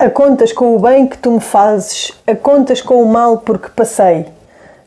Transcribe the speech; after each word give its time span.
A 0.00 0.08
contas 0.08 0.50
com 0.50 0.74
o 0.74 0.78
bem 0.78 1.06
que 1.06 1.18
tu 1.18 1.30
me 1.30 1.40
fazes, 1.40 2.18
a 2.26 2.34
contas 2.34 2.80
com 2.80 3.02
o 3.02 3.06
mal 3.06 3.36
porque 3.36 3.68
passei. 3.68 4.24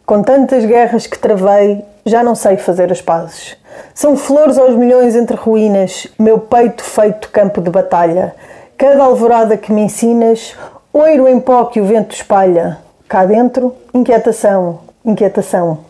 Com 0.07 0.23
tantas 0.23 0.65
guerras 0.65 1.05
que 1.05 1.19
travei, 1.19 1.85
já 2.03 2.23
não 2.23 2.33
sei 2.33 2.57
fazer 2.57 2.91
as 2.91 2.99
pazes. 2.99 3.55
São 3.93 4.17
flores 4.17 4.57
aos 4.57 4.75
milhões 4.75 5.15
entre 5.15 5.35
ruínas, 5.35 6.07
meu 6.17 6.39
peito 6.39 6.83
feito 6.83 7.29
campo 7.29 7.61
de 7.61 7.69
batalha. 7.69 8.33
Cada 8.75 9.03
alvorada 9.03 9.55
que 9.55 9.71
me 9.71 9.81
ensinas, 9.81 10.55
oiro 10.91 11.27
em 11.27 11.39
pó 11.39 11.65
que 11.65 11.79
o 11.79 11.85
vento 11.85 12.15
espalha. 12.15 12.79
Cá 13.07 13.23
dentro, 13.23 13.75
inquietação, 13.93 14.79
inquietação. 15.05 15.81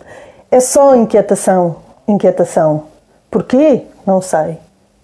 É 0.51 0.59
só 0.59 0.97
inquietação, 0.97 1.77
inquietação. 2.05 2.87
Porquê? 3.31 3.83
Não 4.05 4.21
sei. 4.21 4.57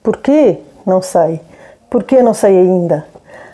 Porquê? 0.03 0.57
Não 0.85 1.01
sei. 1.01 1.39
Porquê? 1.89 2.21
Não 2.21 2.33
sei 2.33 2.57
ainda. 2.57 3.05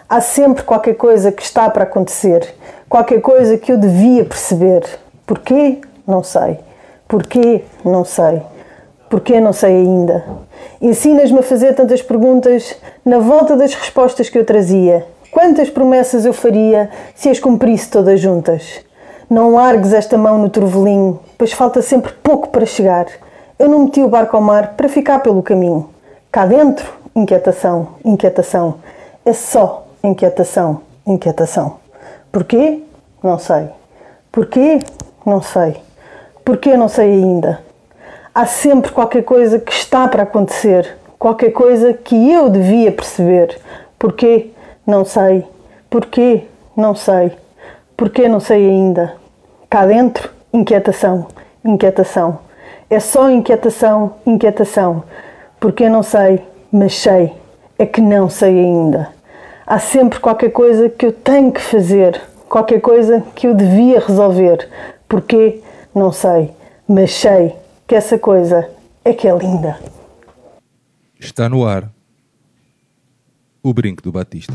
Há 0.07 0.21
sempre 0.21 0.63
qualquer 0.63 0.93
coisa 0.93 1.31
que 1.31 1.41
está 1.41 1.67
para 1.67 1.83
acontecer, 1.83 2.53
qualquer 2.87 3.21
coisa 3.21 3.57
que 3.57 3.71
eu 3.71 3.77
devia 3.77 4.23
perceber. 4.23 4.83
Porquê? 5.25 5.79
Não 6.07 6.21
sei. 6.21 6.59
Porquê? 7.07 7.63
Não 7.83 8.05
sei. 8.05 8.39
Porquê? 9.09 9.39
Não 9.39 9.51
sei 9.51 9.77
ainda. 9.77 10.23
Ensinas-me 10.79 11.39
a 11.39 11.43
fazer 11.43 11.73
tantas 11.73 12.03
perguntas 12.03 12.75
na 13.03 13.17
volta 13.17 13.55
das 13.55 13.73
respostas 13.73 14.29
que 14.29 14.37
eu 14.37 14.45
trazia. 14.45 15.07
Quantas 15.31 15.71
promessas 15.71 16.23
eu 16.23 16.33
faria 16.33 16.91
se 17.15 17.27
as 17.27 17.39
cumprisse 17.39 17.89
todas 17.89 18.19
juntas? 18.19 18.81
Não 19.27 19.55
largues 19.55 19.91
esta 19.91 20.19
mão 20.19 20.37
no 20.37 20.49
turvelinho, 20.49 21.19
pois 21.35 21.51
falta 21.51 21.81
sempre 21.81 22.13
pouco 22.21 22.49
para 22.49 22.67
chegar. 22.67 23.07
Eu 23.57 23.67
não 23.67 23.85
meti 23.85 24.03
o 24.03 24.07
barco 24.07 24.35
ao 24.35 24.41
mar 24.41 24.75
para 24.77 24.87
ficar 24.87 25.19
pelo 25.19 25.41
caminho. 25.41 25.89
Cá 26.31 26.45
dentro, 26.45 26.93
inquietação, 27.15 27.87
inquietação. 28.05 28.75
É 29.25 29.33
só 29.33 29.84
Inquietação, 30.05 30.81
inquietação. 31.07 31.77
Porquê? 32.31 32.83
Não 33.23 33.39
sei. 33.39 33.69
Porquê? 34.31 34.77
Não 35.25 35.41
sei. 35.41 35.77
Porquê? 36.45 36.77
Não 36.77 36.87
sei 36.87 37.11
ainda. 37.11 37.59
Há 38.31 38.45
sempre 38.45 38.91
qualquer 38.91 39.23
coisa 39.23 39.57
que 39.57 39.73
está 39.73 40.07
para 40.07 40.21
acontecer, 40.21 40.95
qualquer 41.17 41.49
coisa 41.49 41.91
que 41.91 42.31
eu 42.31 42.51
devia 42.51 42.91
perceber. 42.91 43.59
Porquê? 43.97 44.51
Não 44.85 45.03
sei. 45.03 45.43
Porquê? 45.89 46.43
Não 46.77 46.93
sei. 46.93 47.31
Porquê? 47.97 48.27
Não 48.27 48.39
sei 48.39 48.69
ainda. 48.69 49.15
Cá 49.67 49.87
dentro, 49.87 50.29
inquietação, 50.53 51.25
inquietação. 51.63 52.37
É 52.91 52.99
só 52.99 53.27
inquietação, 53.27 54.17
inquietação. 54.23 55.03
Porquê? 55.59 55.89
Não 55.89 56.03
sei, 56.03 56.45
mas 56.71 56.93
sei. 56.95 57.33
É 57.79 57.87
que 57.87 58.01
não 58.01 58.29
sei 58.29 58.59
ainda 58.59 59.14
há 59.65 59.79
sempre 59.79 60.19
qualquer 60.19 60.51
coisa 60.51 60.89
que 60.89 61.05
eu 61.05 61.11
tenho 61.11 61.51
que 61.51 61.61
fazer, 61.61 62.21
qualquer 62.47 62.79
coisa 62.79 63.23
que 63.33 63.47
eu 63.47 63.53
devia 63.53 63.99
resolver. 63.99 64.69
Porquê? 65.07 65.61
Não 65.93 66.11
sei, 66.11 66.51
mas 66.87 67.13
sei 67.13 67.55
que 67.87 67.95
essa 67.95 68.19
coisa 68.19 68.69
é 69.03 69.13
que 69.13 69.27
é 69.27 69.35
linda. 69.35 69.79
Está 71.19 71.49
no 71.49 71.65
ar 71.65 71.89
o 73.63 73.73
brinco 73.73 74.03
do 74.03 74.11
Batista. 74.11 74.53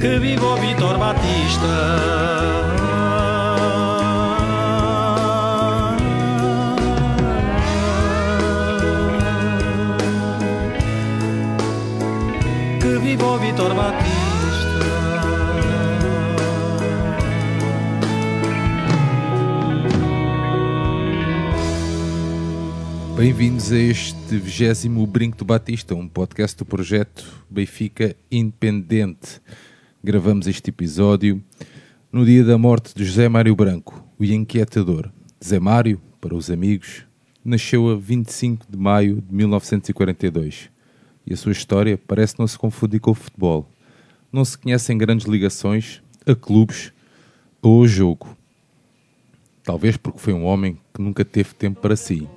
Que 0.00 0.18
viva 0.18 0.46
o 0.46 0.56
Vitor 0.56 0.98
Batista! 0.98 2.79
Viva 13.10 13.26
o 13.26 13.38
Vitor 13.38 13.74
Batista. 13.74 14.20
Bem-vindos 23.16 23.72
a 23.72 23.78
este 23.78 24.36
vigésimo 24.36 25.04
Brinco 25.08 25.38
do 25.38 25.44
Batista, 25.44 25.92
um 25.96 26.06
podcast 26.06 26.56
do 26.56 26.64
projeto 26.64 27.26
Benfica 27.50 28.14
Independente. 28.30 29.40
Gravamos 30.04 30.46
este 30.46 30.70
episódio 30.70 31.42
no 32.12 32.24
dia 32.24 32.44
da 32.44 32.56
morte 32.56 32.94
de 32.94 33.04
José 33.04 33.28
Mário 33.28 33.56
Branco, 33.56 34.04
o 34.20 34.24
inquietador. 34.24 35.10
José 35.42 35.58
Mário, 35.58 36.00
para 36.20 36.36
os 36.36 36.48
amigos, 36.48 37.04
nasceu 37.44 37.90
a 37.90 37.96
25 37.96 38.66
de 38.70 38.76
maio 38.76 39.20
de 39.20 39.34
1942 39.34 40.70
e 41.30 41.34
a 41.34 41.36
sua 41.36 41.52
história 41.52 41.96
parece 41.96 42.36
não 42.40 42.46
se 42.46 42.58
confundir 42.58 43.00
com 43.00 43.12
o 43.12 43.14
futebol. 43.14 43.70
Não 44.32 44.44
se 44.44 44.58
conhecem 44.58 44.98
grandes 44.98 45.28
ligações 45.28 46.02
a 46.26 46.34
clubes 46.34 46.92
ou 47.62 47.82
ao 47.82 47.86
jogo. 47.86 48.36
Talvez 49.62 49.96
porque 49.96 50.18
foi 50.18 50.32
um 50.32 50.44
homem 50.44 50.76
que 50.92 51.00
nunca 51.00 51.24
teve 51.24 51.54
tempo 51.54 51.80
para 51.80 51.94
si. 51.94 52.28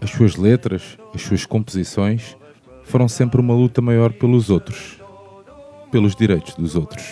As 0.00 0.10
suas 0.10 0.34
letras, 0.36 0.96
as 1.14 1.20
suas 1.20 1.44
composições 1.44 2.36
foram 2.84 3.06
sempre 3.06 3.38
uma 3.38 3.52
luta 3.52 3.82
maior 3.82 4.12
pelos 4.14 4.48
outros, 4.48 4.98
pelos 5.90 6.16
direitos 6.16 6.54
dos 6.54 6.74
outros. 6.74 7.04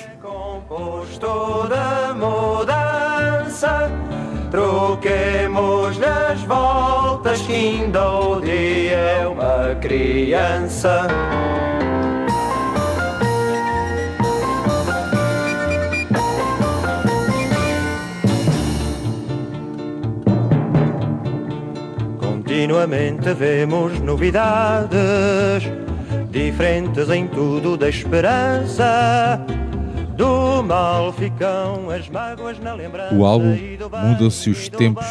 Composto 4.54 5.08
da 5.08 5.48
mudança, 5.54 5.94
troquemos 5.94 6.00
as 6.02 6.42
voltas 6.42 7.40
que 7.42 7.52
ainda 7.52 8.08
o 8.10 8.40
dia 8.40 8.96
é 8.96 9.26
uma 9.26 9.74
criança. 9.80 11.08
Continuamente 22.18 23.34
vemos 23.34 23.98
novidades, 24.00 25.64
diferentes 26.30 27.10
em 27.10 27.26
tudo 27.26 27.76
da 27.76 27.88
esperança. 27.88 29.44
Do 30.16 30.62
mal 30.62 31.12
ficam 31.12 31.90
as 31.90 32.08
mágoas 32.08 32.58
na 32.60 32.74
lembrança. 32.74 33.14
O 33.14 33.24
álbum 33.24 33.56
Mudam-se 34.06 34.50
os 34.50 34.68
Tempos, 34.68 35.06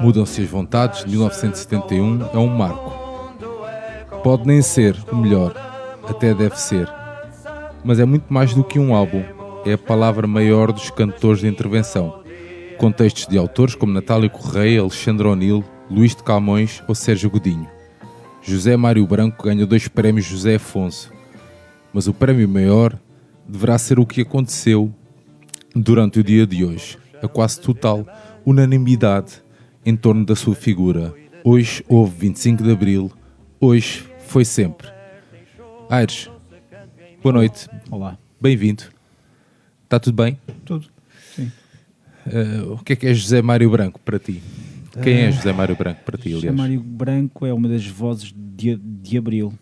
Mudam-se 0.00 0.42
as 0.42 0.48
Vontades, 0.48 1.04
de 1.04 1.10
1971, 1.10 2.28
é 2.32 2.36
um 2.38 2.48
marco. 2.48 2.92
Pode 4.22 4.46
nem 4.46 4.60
ser 4.60 4.96
o 5.12 5.16
melhor, 5.16 5.54
até 6.08 6.34
deve 6.34 6.56
ser. 6.56 6.88
Mas 7.84 8.00
é 8.00 8.04
muito 8.04 8.32
mais 8.32 8.52
do 8.52 8.64
que 8.64 8.78
um 8.78 8.94
álbum, 8.94 9.22
é 9.64 9.74
a 9.74 9.78
palavra 9.78 10.26
maior 10.26 10.72
dos 10.72 10.90
cantores 10.90 11.40
de 11.40 11.48
intervenção. 11.48 12.22
Com 12.78 12.90
textos 12.90 13.26
de 13.26 13.38
autores 13.38 13.74
como 13.74 13.92
Natália 13.92 14.28
Correia, 14.28 14.80
Alexandre 14.80 15.28
O'Neill, 15.28 15.64
Luís 15.88 16.14
de 16.14 16.22
Camões 16.22 16.82
ou 16.88 16.94
Sérgio 16.94 17.30
Godinho. 17.30 17.68
José 18.42 18.76
Mário 18.76 19.06
Branco 19.06 19.44
ganhou 19.44 19.66
dois 19.66 19.88
prémios 19.88 20.26
José 20.26 20.56
Afonso, 20.56 21.10
mas 21.96 22.06
o 22.06 22.12
prémio 22.12 22.46
maior 22.46 23.00
deverá 23.48 23.78
ser 23.78 23.98
o 23.98 24.04
que 24.04 24.20
aconteceu 24.20 24.94
durante 25.74 26.20
o 26.20 26.22
dia 26.22 26.46
de 26.46 26.62
hoje, 26.62 26.98
a 27.22 27.26
quase 27.26 27.58
total 27.58 28.06
unanimidade 28.44 29.42
em 29.82 29.96
torno 29.96 30.22
da 30.22 30.36
sua 30.36 30.54
figura. 30.54 31.14
Hoje 31.42 31.82
houve 31.88 32.14
25 32.18 32.62
de 32.62 32.70
Abril, 32.70 33.10
hoje 33.58 34.04
foi 34.26 34.44
sempre. 34.44 34.88
Aires, 35.88 36.30
boa 37.22 37.32
noite. 37.32 37.66
Olá. 37.90 38.18
Bem-vindo. 38.38 38.82
Está 39.84 39.98
tudo 39.98 40.22
bem? 40.22 40.38
Tudo. 40.66 40.86
Sim. 41.34 41.50
Uh, 42.26 42.74
o 42.74 42.84
que 42.84 42.92
é 42.92 42.96
que 42.96 43.06
é 43.06 43.14
José 43.14 43.40
Mário 43.40 43.70
Branco 43.70 43.98
para 44.00 44.18
ti? 44.18 44.42
Quem 45.02 45.20
é 45.20 45.32
José 45.32 45.50
Mário 45.50 45.74
Branco 45.74 46.02
para 46.04 46.18
ti, 46.18 46.28
aliás? 46.28 46.42
José 46.42 46.52
Mário 46.52 46.78
Branco 46.78 47.46
é 47.46 47.54
uma 47.54 47.70
das 47.70 47.86
vozes 47.86 48.34
de, 48.36 48.76
de 48.76 49.16
Abril. 49.16 49.54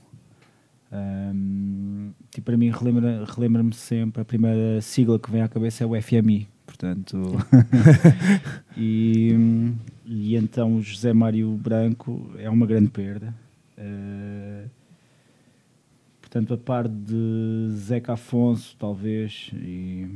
Um, 0.90 1.93
tipo, 2.30 2.46
para 2.46 2.56
mim 2.56 2.70
relembra-me 2.70 3.24
relembra 3.24 3.72
sempre, 3.72 4.22
a 4.22 4.24
primeira 4.24 4.80
sigla 4.80 5.18
que 5.18 5.30
vem 5.30 5.42
à 5.42 5.48
cabeça 5.48 5.84
é 5.84 5.86
o 5.86 6.00
FMI, 6.00 6.48
portanto... 6.66 7.16
e, 8.76 9.32
e 10.04 10.36
então 10.36 10.80
José 10.82 11.12
Mário 11.12 11.50
Branco 11.52 12.30
é 12.38 12.50
uma 12.50 12.66
grande 12.66 12.90
perda. 12.90 13.34
Uh, 13.78 14.68
portanto, 16.20 16.54
a 16.54 16.58
par 16.58 16.88
de 16.88 17.68
Zeca 17.70 18.14
Afonso, 18.14 18.76
talvez, 18.78 19.50
e 19.54 20.06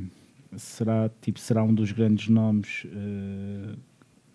será, 0.57 1.09
tipo, 1.21 1.39
será 1.39 1.63
um 1.63 1.73
dos 1.73 1.91
grandes 1.91 2.27
nomes 2.27 2.85
uh, 2.85 3.77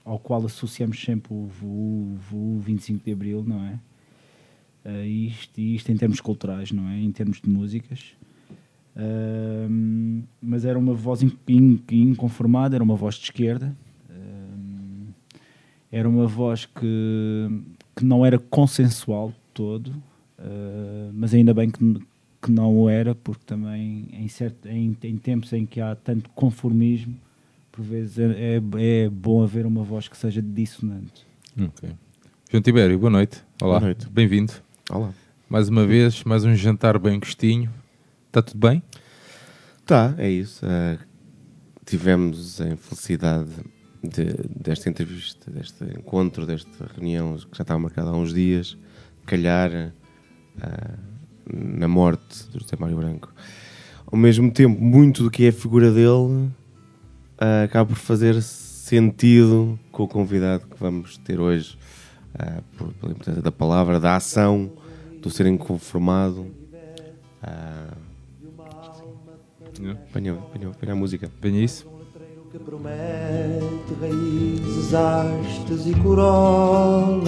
ao 0.05 0.19
qual 0.19 0.45
associamos 0.45 1.03
sempre 1.03 1.33
o, 1.33 1.51
o, 1.63 2.19
o 2.33 2.61
25 2.61 3.05
de 3.05 3.13
Abril, 3.13 3.45
não 3.47 3.65
é? 3.65 3.79
Uh, 4.85 5.05
isto, 5.07 5.59
isto 5.59 5.91
em 5.91 5.97
termos 5.97 6.21
culturais, 6.21 6.71
não 6.71 6.89
é? 6.89 6.99
Em 7.01 7.11
termos 7.11 7.41
de 7.41 7.49
músicas. 7.49 8.13
Uh, 8.97 10.23
mas 10.41 10.65
era 10.65 10.79
uma 10.79 10.95
voz 10.95 11.21
inconformada, 11.91 12.77
era 12.77 12.85
uma 12.85 12.95
voz 12.95 13.17
de 13.17 13.25
esquerda. 13.25 13.75
Uh, 14.09 15.09
era 15.91 16.09
uma 16.09 16.27
voz 16.27 16.67
que, 16.67 17.63
que 17.97 18.05
não 18.05 18.25
era 18.25 18.39
consensual 18.39 19.33
todo, 19.53 19.89
uh, 19.89 21.11
mas 21.13 21.35
ainda 21.35 21.55
bem 21.55 21.71
que, 21.71 22.01
que 22.43 22.51
não 22.53 22.77
o 22.77 22.89
era, 22.89 23.15
porque 23.15 23.43
também 23.47 24.07
em, 24.13 24.29
certo, 24.29 24.69
em, 24.69 24.97
em 25.03 25.17
tempos 25.17 25.53
em 25.53 25.65
que 25.67 25.81
há 25.81 25.95
tanto 25.97 26.31
conformismo, 26.31 27.17
por 27.73 27.83
vezes 27.83 28.19
é, 28.19 28.57
é, 28.57 29.05
é 29.05 29.09
bom 29.09 29.43
haver 29.43 29.67
uma 29.67 29.83
voz 29.83 30.07
que 30.07 30.17
seja 30.17 30.41
dissonante. 30.41 31.27
Ok. 31.59 31.91
João 32.51 32.63
Tibério, 32.63 32.99
boa 32.99 33.11
noite. 33.11 33.43
Olá, 33.61 33.81
Boa 33.81 33.87
noite. 33.87 34.09
bem-vindo. 34.09 34.53
Olá. 34.91 35.15
Mais 35.49 35.71
uma 35.71 35.87
vez, 35.87 36.23
mais 36.25 36.45
um 36.45 36.55
jantar 36.55 36.99
bem 36.99 37.19
gostinho. 37.19 37.73
Está 38.27 38.43
tudo 38.43 38.69
bem? 38.69 38.83
Tá, 39.87 40.15
é 40.19 40.29
isso. 40.31 40.65
Uh, 40.67 40.99
tivemos 41.87 42.61
a 42.61 42.69
infelicidade 42.69 43.49
de, 44.03 44.35
desta 44.55 44.91
entrevista, 44.91 45.51
deste 45.51 45.85
encontro, 45.85 46.45
desta 46.45 46.87
reunião 46.95 47.35
que 47.39 47.57
já 47.57 47.63
estava 47.63 47.81
marcada 47.81 48.11
há 48.11 48.13
uns 48.13 48.35
dias, 48.35 48.77
calhar 49.25 49.71
uh, 50.59 50.99
na 51.51 51.89
morte 51.89 52.47
do 52.51 52.61
José 52.61 52.77
Mário 52.79 52.99
Branco. 52.99 53.33
Ao 54.07 54.19
mesmo 54.19 54.53
tempo, 54.53 54.79
muito 54.79 55.23
do 55.23 55.31
que 55.31 55.47
é 55.47 55.49
a 55.49 55.53
figura 55.53 55.91
dele 55.91 56.51
uh, 57.41 57.65
acaba 57.65 57.89
por 57.89 57.97
fazer 57.97 58.43
sentido 58.43 59.81
com 59.91 60.03
o 60.03 60.09
convidado 60.09 60.67
que 60.67 60.77
vamos 60.79 61.17
ter 61.17 61.41
hoje, 61.41 61.79
uh, 62.35 62.63
por, 62.77 62.93
pela 62.95 63.13
importância 63.13 63.43
da 63.43 63.53
palavra, 63.53 63.99
da 63.99 64.17
ação, 64.17 64.71
do 65.21 65.31
ser 65.31 65.47
inconformado. 65.47 66.47
Uh, 67.43 68.05
Apanha, 70.09 70.35
apanha, 70.35 70.69
apanha 70.69 70.93
a 70.93 70.95
música. 70.95 71.29
Venha 71.43 71.65
isso. 71.65 71.87
que 72.53 72.59
promete 72.61 73.93
raízes, 74.01 74.95
hastes 74.95 75.87
e 75.89 75.95
corola. 75.95 77.21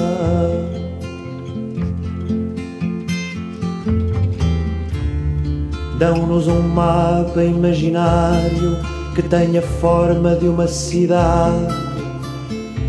Dão-nos 5.98 6.46
um 6.46 6.62
mapa 6.68 7.42
imaginário 7.42 8.76
que 9.16 9.22
tenha 9.22 9.62
forma 9.62 10.36
de 10.36 10.46
uma 10.46 10.68
cidade, 10.68 11.74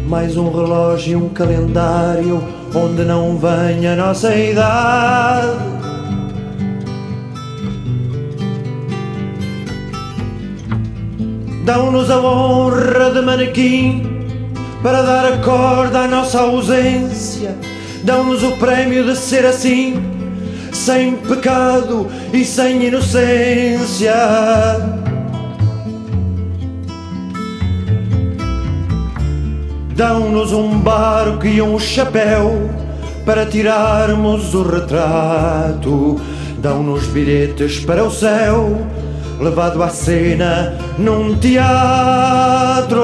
mais 0.08 0.38
um 0.38 0.50
relógio 0.50 1.12
e 1.12 1.16
um 1.18 1.30
calendário 1.30 2.42
onde 2.74 3.04
não 3.04 3.38
venha 3.38 3.92
a 3.94 3.96
nossa 3.96 4.34
idade. 4.34 5.58
Dão-nos 11.66 12.10
a 12.10 12.22
honra 12.22 13.12
de 13.12 13.22
manequim 13.22 14.24
para 14.82 15.02
dar 15.02 15.34
a 15.34 15.38
corda 15.40 16.00
à 16.00 16.08
nossa 16.08 16.40
ausência. 16.40 17.58
Dão-nos 18.04 18.44
o 18.44 18.52
prémio 18.54 19.04
de 19.04 19.18
ser 19.18 19.46
assim, 19.46 20.02
sem 20.72 21.18
pecado 21.18 22.08
e 22.32 22.46
sem 22.46 22.86
inocência. 22.86 24.14
Dão-nos 29.98 30.54
um 30.54 30.80
barco 30.80 31.48
e 31.48 31.60
um 31.60 31.80
chapéu 31.80 32.70
para 33.26 33.48
tirarmos 33.48 34.54
o 34.54 34.62
retrato. 34.62 36.22
Dão-nos 36.62 37.08
bilhetes 37.08 37.84
para 37.84 38.04
o 38.04 38.12
céu, 38.12 38.78
levado 39.42 39.82
à 39.82 39.90
cena 39.90 40.78
num 41.00 41.36
teatro. 41.40 43.00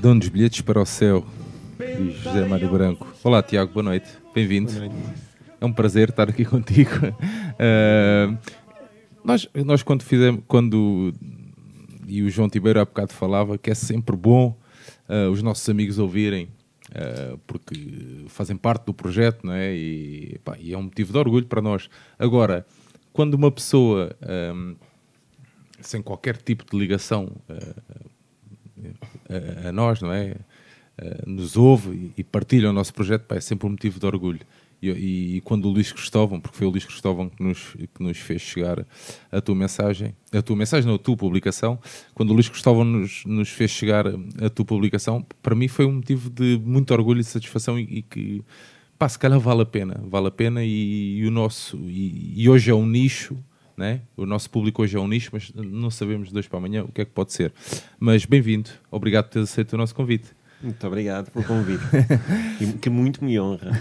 Dão-nos 0.00 0.28
bilhetes 0.28 0.60
para 0.62 0.82
o 0.82 0.84
céu, 0.84 1.24
diz 1.78 2.16
José 2.16 2.44
Mário 2.48 2.68
Branco. 2.68 3.06
Olá, 3.22 3.44
Tiago, 3.44 3.74
boa 3.74 3.84
noite. 3.84 4.08
Bem-vindo. 4.34 4.72
É 5.60 5.64
um 5.64 5.72
prazer 5.72 6.08
estar 6.08 6.28
aqui 6.28 6.42
contigo. 6.44 6.96
Uh, 7.06 8.36
nós, 9.24 9.48
nós 9.54 9.84
quando 9.84 10.02
fizemos, 10.02 10.42
quando 10.48 11.14
e 12.12 12.22
o 12.22 12.28
João 12.28 12.48
Tibeiro 12.48 12.78
há 12.78 12.84
bocado 12.84 13.14
falava 13.14 13.56
que 13.56 13.70
é 13.70 13.74
sempre 13.74 14.14
bom 14.14 14.54
uh, 15.08 15.30
os 15.30 15.42
nossos 15.42 15.66
amigos 15.68 15.98
ouvirem, 15.98 16.48
uh, 16.90 17.38
porque 17.46 18.26
fazem 18.28 18.54
parte 18.54 18.84
do 18.84 18.92
projeto, 18.92 19.46
não 19.46 19.54
é? 19.54 19.74
E, 19.74 20.38
pá, 20.44 20.56
e, 20.58 20.74
é 20.74 20.78
um 20.78 20.82
motivo 20.82 21.10
de 21.10 21.18
orgulho 21.18 21.46
para 21.46 21.62
nós. 21.62 21.88
Agora, 22.18 22.66
quando 23.14 23.32
uma 23.32 23.50
pessoa 23.50 24.14
um, 24.54 24.76
sem 25.80 26.02
qualquer 26.02 26.36
tipo 26.36 26.64
de 26.70 26.78
ligação 26.78 27.32
a, 29.28 29.68
a, 29.68 29.72
nós, 29.72 30.02
não 30.02 30.12
é? 30.12 30.36
nos 31.26 31.56
ouve 31.56 32.12
e 32.16 32.22
partilha 32.22 32.68
o 32.68 32.72
nosso 32.72 32.92
projeto, 32.92 33.22
pá, 33.22 33.36
é 33.36 33.40
sempre 33.40 33.66
um 33.66 33.70
motivo 33.70 33.98
de 33.98 34.06
orgulho. 34.06 34.40
E, 34.82 35.36
e, 35.36 35.40
quando 35.42 35.66
o 35.66 35.70
Luís 35.70 35.92
Cristóvão, 35.92 36.40
porque 36.40 36.58
foi 36.58 36.66
o 36.66 36.70
Luís 36.70 36.84
Cristóvão 36.84 37.28
que 37.28 37.40
nos, 37.40 37.76
que 37.94 38.02
nos 38.02 38.18
fez 38.18 38.42
chegar 38.42 38.84
a 39.30 39.40
tua 39.40 39.54
mensagem, 39.54 40.12
a 40.32 40.42
tua 40.42 40.56
mensagem, 40.56 40.88
não, 40.88 40.96
a 40.96 40.98
tua 40.98 41.16
publicação, 41.16 41.78
quando 42.12 42.30
o 42.30 42.32
Luís 42.32 42.48
Cristóvão 42.48 42.82
nos, 42.82 43.24
nos 43.24 43.48
fez 43.48 43.70
chegar 43.70 44.04
a 44.08 44.50
tua 44.50 44.64
publicação, 44.64 45.24
para 45.40 45.54
mim 45.54 45.68
foi 45.68 45.86
um 45.86 45.92
motivo 45.92 46.28
de 46.28 46.60
muito 46.64 46.92
orgulho 46.92 47.20
e 47.20 47.24
satisfação 47.24 47.78
e, 47.78 47.82
e 47.82 48.02
que, 48.02 48.42
pá, 48.98 49.08
se 49.08 49.16
calhar 49.16 49.38
vale 49.38 49.62
a 49.62 49.66
pena, 49.66 50.02
vale 50.04 50.26
a 50.26 50.32
pena 50.32 50.64
e, 50.64 51.24
o 51.24 51.30
nosso, 51.30 51.78
e, 51.86 52.48
hoje 52.48 52.68
é 52.68 52.74
um 52.74 52.84
nicho, 52.84 53.38
né? 53.76 54.02
o 54.16 54.26
nosso 54.26 54.50
público 54.50 54.82
hoje 54.82 54.96
é 54.96 55.00
um 55.00 55.06
nicho, 55.06 55.30
mas 55.32 55.52
não 55.54 55.90
sabemos 55.90 56.26
de 56.26 56.34
dois 56.34 56.48
para 56.48 56.58
amanhã 56.58 56.82
o 56.82 56.88
que 56.90 57.02
é 57.02 57.04
que 57.04 57.12
pode 57.12 57.32
ser. 57.32 57.52
Mas 58.00 58.24
bem-vindo, 58.24 58.70
obrigado 58.90 59.26
por 59.26 59.34
teres 59.34 59.48
aceito 59.48 59.74
o 59.74 59.76
nosso 59.76 59.94
convite. 59.94 60.41
Muito 60.62 60.86
obrigado 60.86 61.30
pelo 61.32 61.44
convite, 61.44 61.82
que 62.80 62.88
muito 62.88 63.24
me 63.24 63.38
honra. 63.40 63.72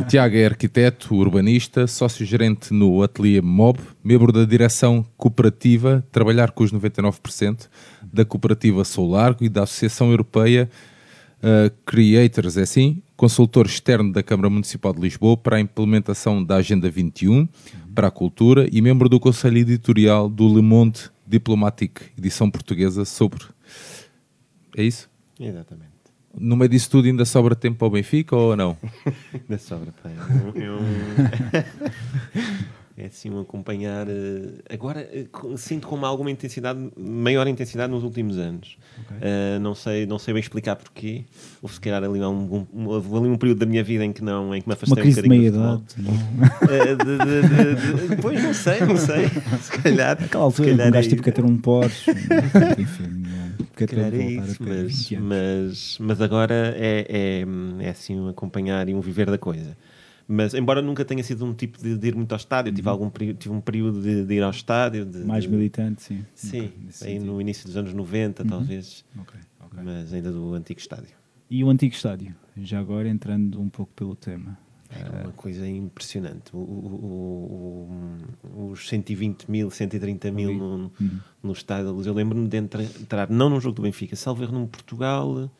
O 0.00 0.04
Tiago 0.04 0.34
é 0.34 0.46
arquiteto, 0.46 1.14
urbanista, 1.14 1.86
sócio-gerente 1.86 2.72
no 2.72 3.02
Ateliê 3.02 3.42
Mob, 3.42 3.78
membro 4.02 4.32
da 4.32 4.46
direção 4.46 5.04
cooperativa, 5.18 6.02
trabalhar 6.10 6.52
com 6.52 6.64
os 6.64 6.72
99% 6.72 7.68
da 8.10 8.24
cooperativa 8.24 8.82
Sou 8.82 9.10
Largo 9.10 9.44
e 9.44 9.48
da 9.50 9.64
Associação 9.64 10.10
Europeia 10.10 10.70
uh, 11.42 11.70
Creators, 11.84 12.56
é 12.56 12.62
assim? 12.62 13.02
Consultor 13.14 13.66
externo 13.66 14.10
da 14.10 14.22
Câmara 14.22 14.48
Municipal 14.48 14.94
de 14.94 15.00
Lisboa 15.02 15.36
para 15.36 15.56
a 15.56 15.60
implementação 15.60 16.42
da 16.42 16.56
Agenda 16.56 16.88
21 16.88 17.46
para 17.94 18.08
a 18.08 18.10
cultura 18.10 18.66
e 18.72 18.80
membro 18.80 19.08
do 19.08 19.20
Conselho 19.20 19.58
Editorial 19.58 20.30
do 20.30 20.48
Le 20.48 20.62
Monde 20.62 21.10
Diplomatique, 21.26 22.06
edição 22.16 22.50
portuguesa 22.50 23.04
sobre... 23.04 23.44
É 24.76 24.82
isso? 24.82 25.10
Exatamente 25.38 25.95
no 26.38 26.56
meio 26.56 26.68
disso 26.68 26.90
tudo 26.90 27.06
ainda 27.06 27.24
sobra 27.24 27.54
tempo 27.54 27.78
para 27.78 27.88
o 27.88 27.90
Benfica 27.90 28.36
ou 28.36 28.56
não? 28.56 28.76
ainda 29.34 29.58
sobra, 29.58 29.92
pá. 30.02 30.10
Eu. 30.54 30.78
é 32.98 33.06
assim 33.06 33.28
um 33.28 33.40
acompanhar. 33.40 34.08
Uh, 34.08 34.54
agora 34.70 35.06
uh, 35.44 35.58
sinto 35.58 35.86
com 35.86 36.04
alguma 36.06 36.30
intensidade, 36.30 36.78
maior 36.96 37.46
intensidade 37.46 37.92
nos 37.92 38.02
últimos 38.02 38.38
anos. 38.38 38.78
Okay. 39.04 39.16
Uh, 39.18 39.60
não, 39.60 39.74
sei, 39.74 40.06
não 40.06 40.18
sei 40.18 40.32
bem 40.32 40.40
explicar 40.40 40.76
porquê. 40.76 41.24
Houve 41.60 41.74
se 41.74 41.80
calhar 41.80 42.02
ali 42.02 42.20
um, 42.20 42.66
um, 42.72 42.88
um, 42.88 43.16
ali 43.18 43.28
um 43.28 43.36
período 43.36 43.58
da 43.58 43.66
minha 43.66 43.84
vida 43.84 44.02
em 44.02 44.12
que, 44.12 44.24
não, 44.24 44.54
em 44.54 44.62
que 44.62 44.68
me 44.68 44.72
afastei 44.72 44.94
Uma 44.94 45.02
crise 45.02 45.20
um 45.20 45.22
bocadinho. 45.24 45.52
De 45.52 45.58
meia 45.58 45.68
idade. 45.68 45.84
Não. 45.98 46.16
de, 46.96 48.08
de, 48.08 48.22
pois 48.22 48.42
não 48.42 48.54
sei, 48.54 48.80
não 48.80 48.96
sei. 48.96 49.28
Se 49.60 49.72
calhar. 49.72 50.18
Naquela 50.18 50.44
altura, 50.44 50.86
um 50.86 50.90
gajo 50.90 51.08
tipo 51.08 51.22
quer 51.22 51.32
ter 51.32 51.44
um 51.44 51.58
Porsche. 51.58 52.10
Enfim. 52.78 53.24
Se 53.76 53.86
calhar 53.86 54.14
é 54.14 54.24
isso, 54.24 54.62
mas, 54.62 55.10
mas, 55.20 55.98
mas 56.00 56.20
agora 56.22 56.74
é, 56.78 57.06
é, 57.10 57.84
é 57.84 57.90
assim 57.90 58.18
um 58.18 58.28
acompanhar 58.28 58.88
e 58.88 58.94
um 58.94 59.02
viver 59.02 59.30
da 59.30 59.36
coisa. 59.36 59.76
Mas, 60.28 60.54
embora 60.54 60.82
nunca 60.82 61.04
tenha 61.04 61.22
sido 61.22 61.44
um 61.44 61.54
tipo 61.54 61.80
de, 61.80 61.96
de 61.96 62.08
ir 62.08 62.14
muito 62.16 62.32
ao 62.32 62.36
estádio, 62.36 62.72
tive, 62.72 62.88
uhum. 62.88 62.92
algum, 62.92 63.10
tive 63.10 63.54
um 63.54 63.60
período 63.60 64.02
de, 64.02 64.24
de 64.24 64.34
ir 64.34 64.42
ao 64.42 64.50
estádio. 64.50 65.04
De, 65.04 65.18
Mais 65.18 65.46
militante, 65.46 66.02
sim. 66.02 66.24
Sim, 66.34 66.72
aí 67.02 67.18
no 67.18 67.40
início 67.40 67.66
dos 67.66 67.76
anos 67.76 67.94
90, 67.94 68.42
uhum. 68.42 68.48
talvez. 68.48 69.04
Okay, 69.20 69.40
okay. 69.64 69.84
Mas 69.84 70.12
ainda 70.12 70.32
do 70.32 70.54
antigo 70.54 70.80
estádio. 70.80 71.14
E 71.48 71.62
o 71.62 71.70
antigo 71.70 71.94
estádio? 71.94 72.34
Já 72.56 72.80
agora 72.80 73.08
entrando 73.08 73.60
um 73.60 73.68
pouco 73.68 73.92
pelo 73.94 74.16
tema. 74.16 74.58
É 74.90 75.22
uma 75.22 75.32
coisa 75.32 75.66
impressionante. 75.66 76.54
O, 76.54 76.58
o, 76.58 77.88
o, 78.44 78.70
os 78.70 78.88
120 78.88 79.50
mil, 79.50 79.70
130 79.70 80.30
mil 80.30 80.54
no, 80.54 80.92
uhum. 81.00 81.20
no 81.42 81.52
Estádio 81.52 81.86
da 81.86 81.92
Luz. 81.92 82.06
Eu 82.06 82.14
lembro-me 82.14 82.48
de 82.48 82.56
entrar, 82.56 83.28
não 83.28 83.50
num 83.50 83.60
jogo 83.60 83.76
do 83.76 83.82
Benfica, 83.82 84.14
salvo 84.16 84.42
erro 84.42 84.52
num 84.52 84.66
Portugal. 84.66 85.50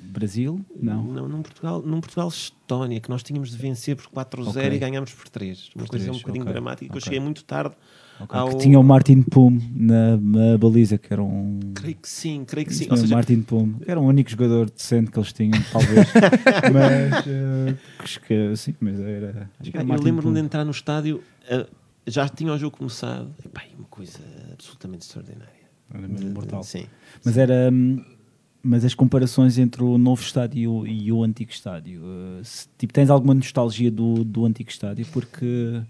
Brasil? 0.00 0.64
Não. 0.80 1.04
Não, 1.04 1.28
num 1.28 1.42
Portugal, 1.42 1.82
num 1.82 2.00
Portugal 2.00 2.28
Estónia, 2.28 3.00
que 3.00 3.10
nós 3.10 3.22
tínhamos 3.22 3.50
de 3.50 3.56
vencer 3.56 3.96
por 3.96 4.06
4-0 4.06 4.48
okay. 4.48 4.72
e 4.72 4.78
ganhámos 4.78 5.12
por 5.12 5.28
3. 5.28 5.70
Uma 5.74 5.84
por 5.84 5.90
coisa 5.90 6.04
3, 6.06 6.16
um 6.16 6.20
bocadinho 6.20 6.44
okay. 6.44 6.52
dramática. 6.52 6.86
Okay. 6.86 6.96
Eu 6.96 7.00
cheguei 7.00 7.20
muito 7.20 7.44
tarde 7.44 7.74
Okay. 8.20 8.38
Ao... 8.38 8.50
Que 8.50 8.56
tinha 8.58 8.78
o 8.78 8.84
Martin 8.84 9.22
Pum 9.22 9.58
na, 9.74 10.16
na, 10.18 10.58
baliza, 10.58 10.98
que 10.98 11.10
era 11.10 11.22
um. 11.22 11.58
Creio 11.74 11.96
que 11.96 12.08
sim, 12.08 12.44
creio 12.44 12.66
que 12.66 12.74
sim. 12.74 12.86
Ou 12.90 12.96
seja... 12.96 13.14
Martin 13.14 13.40
Pum, 13.40 13.76
era 13.86 13.98
o 13.98 14.04
único 14.04 14.30
jogador 14.30 14.68
decente 14.68 15.10
que 15.10 15.18
eles 15.18 15.32
tinham, 15.32 15.62
talvez. 15.72 16.06
mas. 16.72 17.26
Uh, 17.26 18.26
que 18.26 18.56
sim, 18.56 18.74
mas 18.78 19.00
era. 19.00 19.50
Acho 19.58 19.70
que 19.70 19.76
era 19.76 19.88
eu 19.88 20.02
lembro-me 20.02 20.34
de 20.34 20.40
entrar 20.40 20.66
no 20.66 20.70
estádio, 20.70 21.22
uh, 21.50 21.66
já 22.06 22.28
tinha 22.28 22.52
o 22.52 22.58
jogo 22.58 22.76
começado, 22.76 23.30
e 23.42 23.48
pá, 23.48 23.62
uma 23.78 23.88
coisa 23.88 24.20
absolutamente 24.52 25.06
extraordinária. 25.06 25.60
Era 25.92 26.06
mesmo 26.06 26.30
brutal. 26.30 26.62
Sim. 26.62 26.84
Mas 27.24 27.38
era. 27.38 27.70
hum, 27.72 28.04
Mas 28.62 28.84
as 28.84 28.94
comparações 28.94 29.56
entre 29.58 29.82
o 29.82 29.96
novo 29.96 30.20
estádio 30.22 30.86
e 30.86 31.10
o 31.10 31.22
antigo 31.22 31.50
estádio, 31.50 32.02
eh, 32.04 32.44
se, 32.44 32.68
tipo, 32.76 32.92
tens 32.92 33.08
alguma 33.08 33.32
nostalgia 33.32 33.90
do, 33.90 34.22
do 34.22 34.44
antigo 34.44 34.68
estádio? 34.70 35.06
Porque 35.12 35.82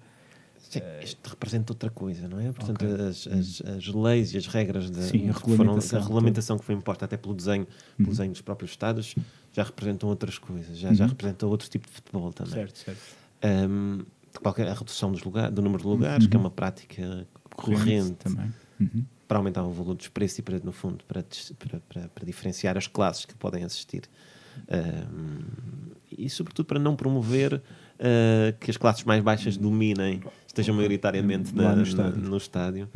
Sim, 0.58 0.80
isto 1.02 1.28
representa 1.28 1.72
outra 1.72 1.90
coisa, 1.90 2.28
não 2.28 2.38
é? 2.38 2.52
Portanto, 2.52 2.84
Ok. 2.84 3.06
as, 3.08 3.26
as, 3.26 3.60
as 3.76 3.86
leis 3.88 4.32
e 4.34 4.36
as 4.38 4.46
regras 4.46 4.88
da, 4.88 5.02
Sim, 5.02 5.28
a 5.28 5.34
que 5.34 5.40
foram- 5.40 5.56
regulamentação, 5.56 5.98
a 5.98 6.02
regulamentação 6.02 6.58
que 6.60 6.64
foi 6.64 6.74
imposta 6.76 7.04
até 7.06 7.16
pelo 7.16 7.34
desenho, 7.34 7.66
pelo 7.96 8.10
desenho 8.10 8.30
dos 8.30 8.40
próprios 8.40 8.70
estados 8.70 9.16
já 9.52 9.64
representam 9.64 10.08
outras 10.08 10.38
coisas, 10.38 10.78
já, 10.78 10.94
já 10.94 11.04
Uhum. 11.04 11.10
representam 11.10 11.48
outro 11.48 11.68
tipo 11.68 11.88
de 11.88 11.92
futebol 11.94 12.32
também. 12.32 12.52
certo, 12.54 12.78
certo. 12.78 13.00
Um, 13.68 13.98
de 14.32 14.38
qualquer, 14.38 14.68
a 14.68 14.74
redução 14.74 15.10
dos 15.10 15.24
lugar, 15.24 15.50
do 15.50 15.60
número 15.60 15.82
de 15.82 15.88
lugares, 15.88 16.26
que 16.28 16.36
é 16.36 16.38
uma 16.38 16.50
prática 16.52 17.26
corrente 17.56 18.12
também. 18.12 18.52
Uhum. 18.78 19.04
Para 19.30 19.38
aumentar 19.38 19.62
o 19.62 19.70
valor 19.70 19.94
dos 19.94 20.08
preços 20.08 20.40
e 20.40 20.42
para, 20.42 20.58
no 20.58 20.72
fundo, 20.72 21.04
para, 21.06 21.24
para, 21.56 22.08
para- 22.08 22.24
diferenciar 22.26 22.76
as 22.76 22.88
classes 22.88 23.24
que 23.24 23.32
podem 23.36 23.62
assistir. 23.62 24.02
Um, 24.68 25.92
e, 26.18 26.28
sobretudo, 26.28 26.66
para 26.66 26.80
não 26.80 26.96
promover 26.96 27.54
uh, 27.54 28.58
que 28.58 28.72
as 28.72 28.76
classes 28.76 29.04
mais 29.04 29.22
baixas 29.22 29.56
dominem, 29.56 30.20
estejam 30.44 30.74
maioritariamente 30.74 31.54
na- 31.54 31.70
no 31.70 31.76
na- 31.76 31.82
estádio. 31.84 32.20
no 32.22 32.36
estádio. 32.36 32.88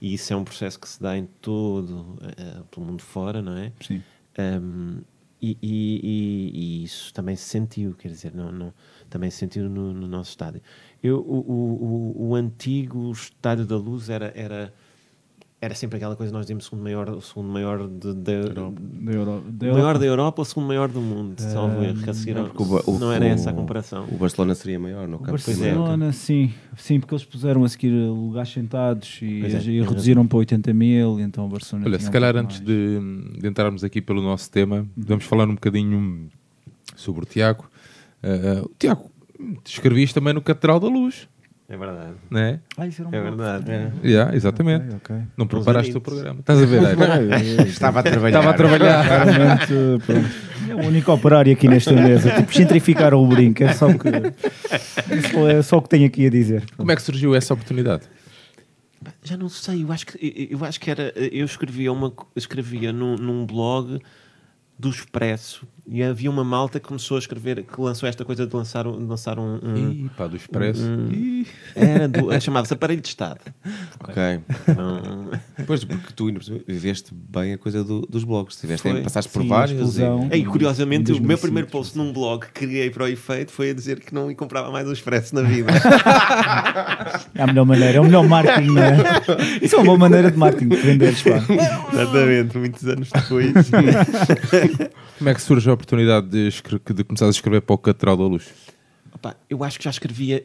E 0.00 0.14
isso 0.14 0.32
é 0.32 0.36
um 0.36 0.44
processo 0.44 0.78
que 0.78 0.88
se 0.88 1.02
dá 1.02 1.18
em 1.18 1.26
todo 1.42 1.92
uh, 2.22 2.64
pelo 2.70 2.86
mundo 2.86 3.02
fora, 3.02 3.42
não 3.42 3.56
é? 3.56 3.72
Sim. 3.84 4.00
Um, 4.38 4.98
e, 5.42 5.58
e- 5.60 6.00
e- 6.04 6.50
e 6.54 6.84
isso 6.84 7.12
também 7.12 7.34
se 7.34 7.44
sentiu, 7.48 7.94
quer 7.94 8.08
dizer, 8.10 8.32
não, 8.32 8.52
não- 8.52 8.72
também 9.08 9.28
se 9.28 9.38
sentiu 9.38 9.68
no, 9.68 9.92
no 9.92 10.06
nosso 10.06 10.30
estádio. 10.30 10.62
Eu, 11.02 11.18
o, 11.18 11.40
o- 11.40 12.14
o- 12.22 12.28
o 12.28 12.34
antigo 12.36 13.10
Estádio 13.10 13.66
da 13.66 13.76
Luz 13.76 14.08
era, 14.08 14.32
era, 14.36 14.72
era 15.62 15.74
sempre 15.74 15.98
aquela 15.98 16.16
coisa 16.16 16.30
que 16.32 16.36
nós 16.36 16.46
dizemos 16.46 16.64
o 16.64 16.68
segundo 16.70 16.82
maior, 16.84 17.10
o 17.10 17.20
segundo 17.20 17.48
maior, 17.52 17.86
de, 17.86 18.14
de- 18.14 18.14
Da 18.14 18.32
Euro, 18.32 18.74
da 19.02 19.12
Europa. 19.12 19.42
maior 19.60 19.98
da 19.98 20.06
Europa 20.06 20.40
ou 20.40 20.42
o 20.42 20.44
segundo 20.46 20.66
maior 20.68 20.88
do 20.88 21.00
mundo, 21.02 21.38
salvo 21.38 21.82
erro. 21.84 22.02
que 22.02 22.08
a 22.08 22.14
seguir 22.14 22.38
ao- 22.38 22.46
Porque 22.46 22.62
o 22.62 22.66
Ba- 22.66 22.82
o- 22.86 22.98
não 22.98 23.12
era 23.12 23.26
essa 23.26 23.50
a 23.50 23.52
comparação. 23.52 24.06
O 24.10 24.16
Barcelona 24.16 24.54
seria 24.54 24.78
maior 24.80 25.06
no 25.06 25.16
O 25.16 25.18
campo. 25.18 25.38
Pois 25.44 25.60
é. 25.60 25.66
Barcelona, 25.74 26.12
sim, 26.12 26.50
sim, 26.78 26.98
porque 26.98 27.14
eles 27.14 27.24
puseram 27.26 27.62
a 27.62 27.68
seguir 27.68 27.90
lugares 27.90 28.50
sentados 28.50 29.18
e, 29.20 29.44
é, 29.44 29.60
e 29.70 29.82
reduziram 29.82 30.26
para 30.26 30.38
80 30.38 30.72
mil, 30.72 31.20
então 31.20 31.44
o 31.44 31.48
Barcelona. 31.48 31.86
Olha, 31.86 31.98
tinha 31.98 32.04
se 32.04 32.08
um 32.08 32.12
calhar 32.12 32.32
pouco 32.32 32.46
antes 32.46 32.60
de, 32.60 32.98
de 33.38 33.46
entrarmos 33.46 33.84
aqui 33.84 34.00
pelo 34.00 34.22
nosso 34.22 34.50
tema, 34.50 34.86
vamos 34.96 35.24
falar 35.24 35.44
um 35.46 35.54
bocadinho 35.54 36.28
sobre 36.96 37.22
o 37.22 37.26
Tiago. 37.26 37.68
Uh, 38.22 38.64
o 38.66 38.70
Tiago, 38.78 39.10
escrevias 39.64 40.12
também 40.12 40.32
no 40.32 40.40
Catedral 40.40 40.80
da 40.80 40.88
Luz, 40.88 41.28
É 41.72 41.76
verdade. 41.76 42.14
não 42.28 42.40
é? 42.40 42.58
Ah, 42.76 42.86
isso 42.88 43.00
era 43.02 43.08
um 43.08 43.14
É 43.14 43.20
bloco. 43.20 43.36
verdade. 43.36 43.92
Yeah, 44.04 44.34
exatamente. 44.34 44.86
Ok, 44.96 44.96
ok. 45.16 45.16
Não 45.36 45.46
preparaste 45.46 45.96
o 45.96 46.00
programa. 46.00 46.40
Estás 46.40 46.60
a 46.60 46.66
ver? 46.66 46.84
Aira? 46.84 47.40
Estava 47.62 48.00
a 48.00 48.02
trabalhar. 48.02 48.38
Estava 48.40 48.50
a 48.50 48.54
trabalhar. 48.54 49.60
É 50.68 50.74
o 50.74 50.86
único 50.86 51.12
operário 51.12 51.52
aqui 51.52 51.68
nesta 51.68 51.92
mesa. 51.92 52.30
Tipo, 52.34 52.52
gentrificar 52.52 53.14
o 53.14 53.24
brinco. 53.24 53.62
É 53.62 53.72
só 53.72 53.88
o 53.88 53.96
que, 53.96 54.08
é 54.08 55.62
só 55.62 55.78
o 55.78 55.82
que 55.82 55.88
tenho 55.88 56.06
aqui 56.06 56.26
a 56.26 56.30
dizer. 56.30 56.64
Como 56.76 56.90
é 56.90 56.96
que 56.96 57.02
surgiu 57.02 57.36
essa 57.36 57.54
oportunidade? 57.54 58.02
Já 59.22 59.36
não 59.36 59.48
sei, 59.48 59.84
eu 59.84 59.92
acho 59.92 60.06
que, 60.06 60.48
eu 60.50 60.64
acho 60.64 60.80
que 60.80 60.90
era. 60.90 61.12
Eu 61.16 61.44
escrevia, 61.46 61.92
uma, 61.92 62.12
escrevia 62.34 62.92
num, 62.92 63.14
num 63.14 63.46
blog 63.46 64.00
do 64.78 64.90
Expresso 64.90 65.66
e 65.92 66.02
havia 66.04 66.30
uma 66.30 66.44
malta 66.44 66.78
que 66.78 66.86
começou 66.86 67.16
a 67.16 67.18
escrever, 67.18 67.64
que 67.64 67.80
lançou 67.80 68.08
esta 68.08 68.24
coisa 68.24 68.46
de 68.46 68.54
lançar, 68.54 68.86
um- 68.86 68.96
de 68.98 69.04
lançar 69.04 69.38
um. 69.40 69.58
um- 69.62 69.90
Ih, 69.90 70.10
pá, 70.16 70.26
do 70.28 70.36
Expresso. 70.36 70.82
um- 70.84 71.44
era 71.74 72.06
do- 72.08 72.40
chamava-se 72.40 72.72
Aparelho 72.72 73.00
de 73.00 73.08
Estado. 73.08 73.40
Ok. 74.08 74.40
Então, 74.68 75.30
Pois, 75.66 75.82
porque 75.84 76.12
tu 76.14 76.32
viveste 76.66 77.12
bem 77.12 77.54
a 77.54 77.58
coisa 77.58 77.82
do- 77.82 78.02
dos 78.02 78.22
blogs. 78.24 78.56
Tiveste, 78.60 78.88
Foi. 78.88 79.02
passaste 79.02 79.30
por 79.32 79.42
Sim, 79.42 79.48
vários. 79.48 79.98
e- 79.98 80.02
e 80.36 80.44
curiosamente, 80.44 81.10
o 81.10 81.14
meu 81.14 81.22
2005, 81.22 81.40
primeiro 81.42 81.68
post 81.68 81.98
num 81.98 82.12
blog 82.12 82.46
que 82.46 82.52
criei 82.52 82.88
para 82.90 83.04
o 83.04 83.08
efeito 83.08 83.50
foi 83.50 83.70
a 83.70 83.74
dizer 83.74 83.98
que 84.00 84.14
não 84.14 84.32
comprava 84.34 84.70
mais 84.70 84.86
o 84.88 84.92
Expresso 84.92 85.34
na 85.34 85.42
vida. 85.42 85.70
É 87.34 87.42
a 87.42 87.46
melhor 87.46 87.64
maneira, 87.64 87.96
é 87.98 88.00
o 88.00 88.04
melhor 88.04 88.26
marketing. 88.28 88.70
Né? 88.72 88.96
Isso 89.62 89.74
é 89.74 89.78
uma 89.78 89.84
boa 89.86 89.98
maneira 89.98 90.30
de 90.30 90.36
marketing 90.36 90.68
de 90.68 90.76
venderes. 90.76 91.22
Pá. 91.22 91.30
Exatamente, 91.92 92.58
muitos 92.58 92.86
anos 92.86 93.08
depois. 93.10 93.52
Como 95.18 95.28
é 95.30 95.34
que 95.34 95.42
surge 95.42 95.68
a 95.70 95.72
oportunidade 95.80 96.28
de, 96.28 96.48
de 96.94 97.04
começar 97.04 97.26
a 97.26 97.30
escrever 97.30 97.62
para 97.62 97.74
o 97.74 97.78
Catedral 97.78 98.16
da 98.16 98.24
Luz? 98.24 98.48
Opa, 99.12 99.36
eu 99.48 99.64
acho 99.64 99.78
que 99.78 99.84
já 99.84 99.90
escrevia, 99.90 100.44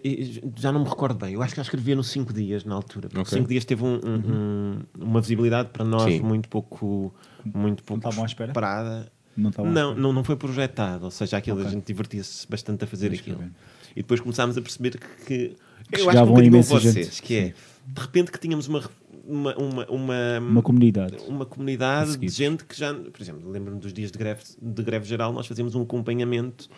já 0.55 0.71
não 0.71 0.81
me 0.83 0.89
recordo 0.89 1.17
bem, 1.19 1.33
eu 1.33 1.41
acho 1.41 1.51
que 1.53 1.57
já 1.57 1.61
escrevia 1.61 1.95
no 1.95 2.03
5 2.03 2.33
dias 2.33 2.65
na 2.65 2.75
altura. 2.75 3.07
Porque 3.09 3.21
Ok. 3.21 3.37
5 3.37 3.47
dias 3.47 3.63
teve 3.63 3.83
um- 3.83 3.99
um- 4.03 4.31
um- 4.33 4.79
uma 4.99 5.21
visibilidade 5.21 5.69
para 5.69 5.85
nós 5.85 6.03
Sim. 6.11 6.21
muito 6.21 6.49
pouco, 6.49 7.13
muito 7.43 7.83
pouco 7.83 8.07
espera? 8.25 8.49
esperada. 8.51 9.11
Não 9.37 9.49
estava 9.49 9.67
à 9.67 9.71
Não, 9.71 9.81
espera. 9.89 10.01
não, 10.01 10.13
não 10.13 10.23
foi 10.23 10.35
projetado, 10.35 11.05
ou 11.05 11.11
seja, 11.11 11.37
aquilo 11.37 11.57
Ok. 11.57 11.67
a 11.67 11.71
gente 11.73 11.85
divertia-se 11.85 12.47
bastante 12.49 12.83
a 12.85 12.87
fazer 12.87 13.09
Mas 13.11 13.19
aquilo. 13.19 13.43
E 13.95 14.01
depois 14.01 14.19
começámos 14.19 14.57
a 14.57 14.61
perceber 14.61 14.97
que, 14.97 15.07
que 15.25 15.55
eu 16.01 16.09
acho 16.09 16.17
que 16.17 16.23
um 16.23 16.27
bocadinho 16.27 16.61
vocês, 16.63 16.93
gente. 16.93 17.21
que 17.21 17.35
é 17.35 17.53
de 17.87 18.01
repente 18.01 18.31
que 18.31 18.39
tínhamos 18.39 18.67
uma 18.67 18.81
uma, 19.27 19.55
uma, 19.57 19.85
uma, 19.89 20.39
Uma 20.39 20.61
comunidade. 20.61 21.17
uma 21.27 21.45
comunidade 21.45 22.17
de 22.17 22.27
gente 22.29 22.63
que 22.65 22.77
já, 22.77 22.93
por 22.93 23.21
exemplo, 23.21 23.49
lembro-me 23.49 23.79
dos 23.79 23.91
dias 23.93 24.11
de 24.11 24.17
greve, 24.17 24.43
de 24.61 24.83
greve 24.83 25.05
geral, 25.05 25.33
nós 25.33 25.47
fazíamos 25.47 25.75
um 25.75 25.81
acompanhamento 25.81 26.69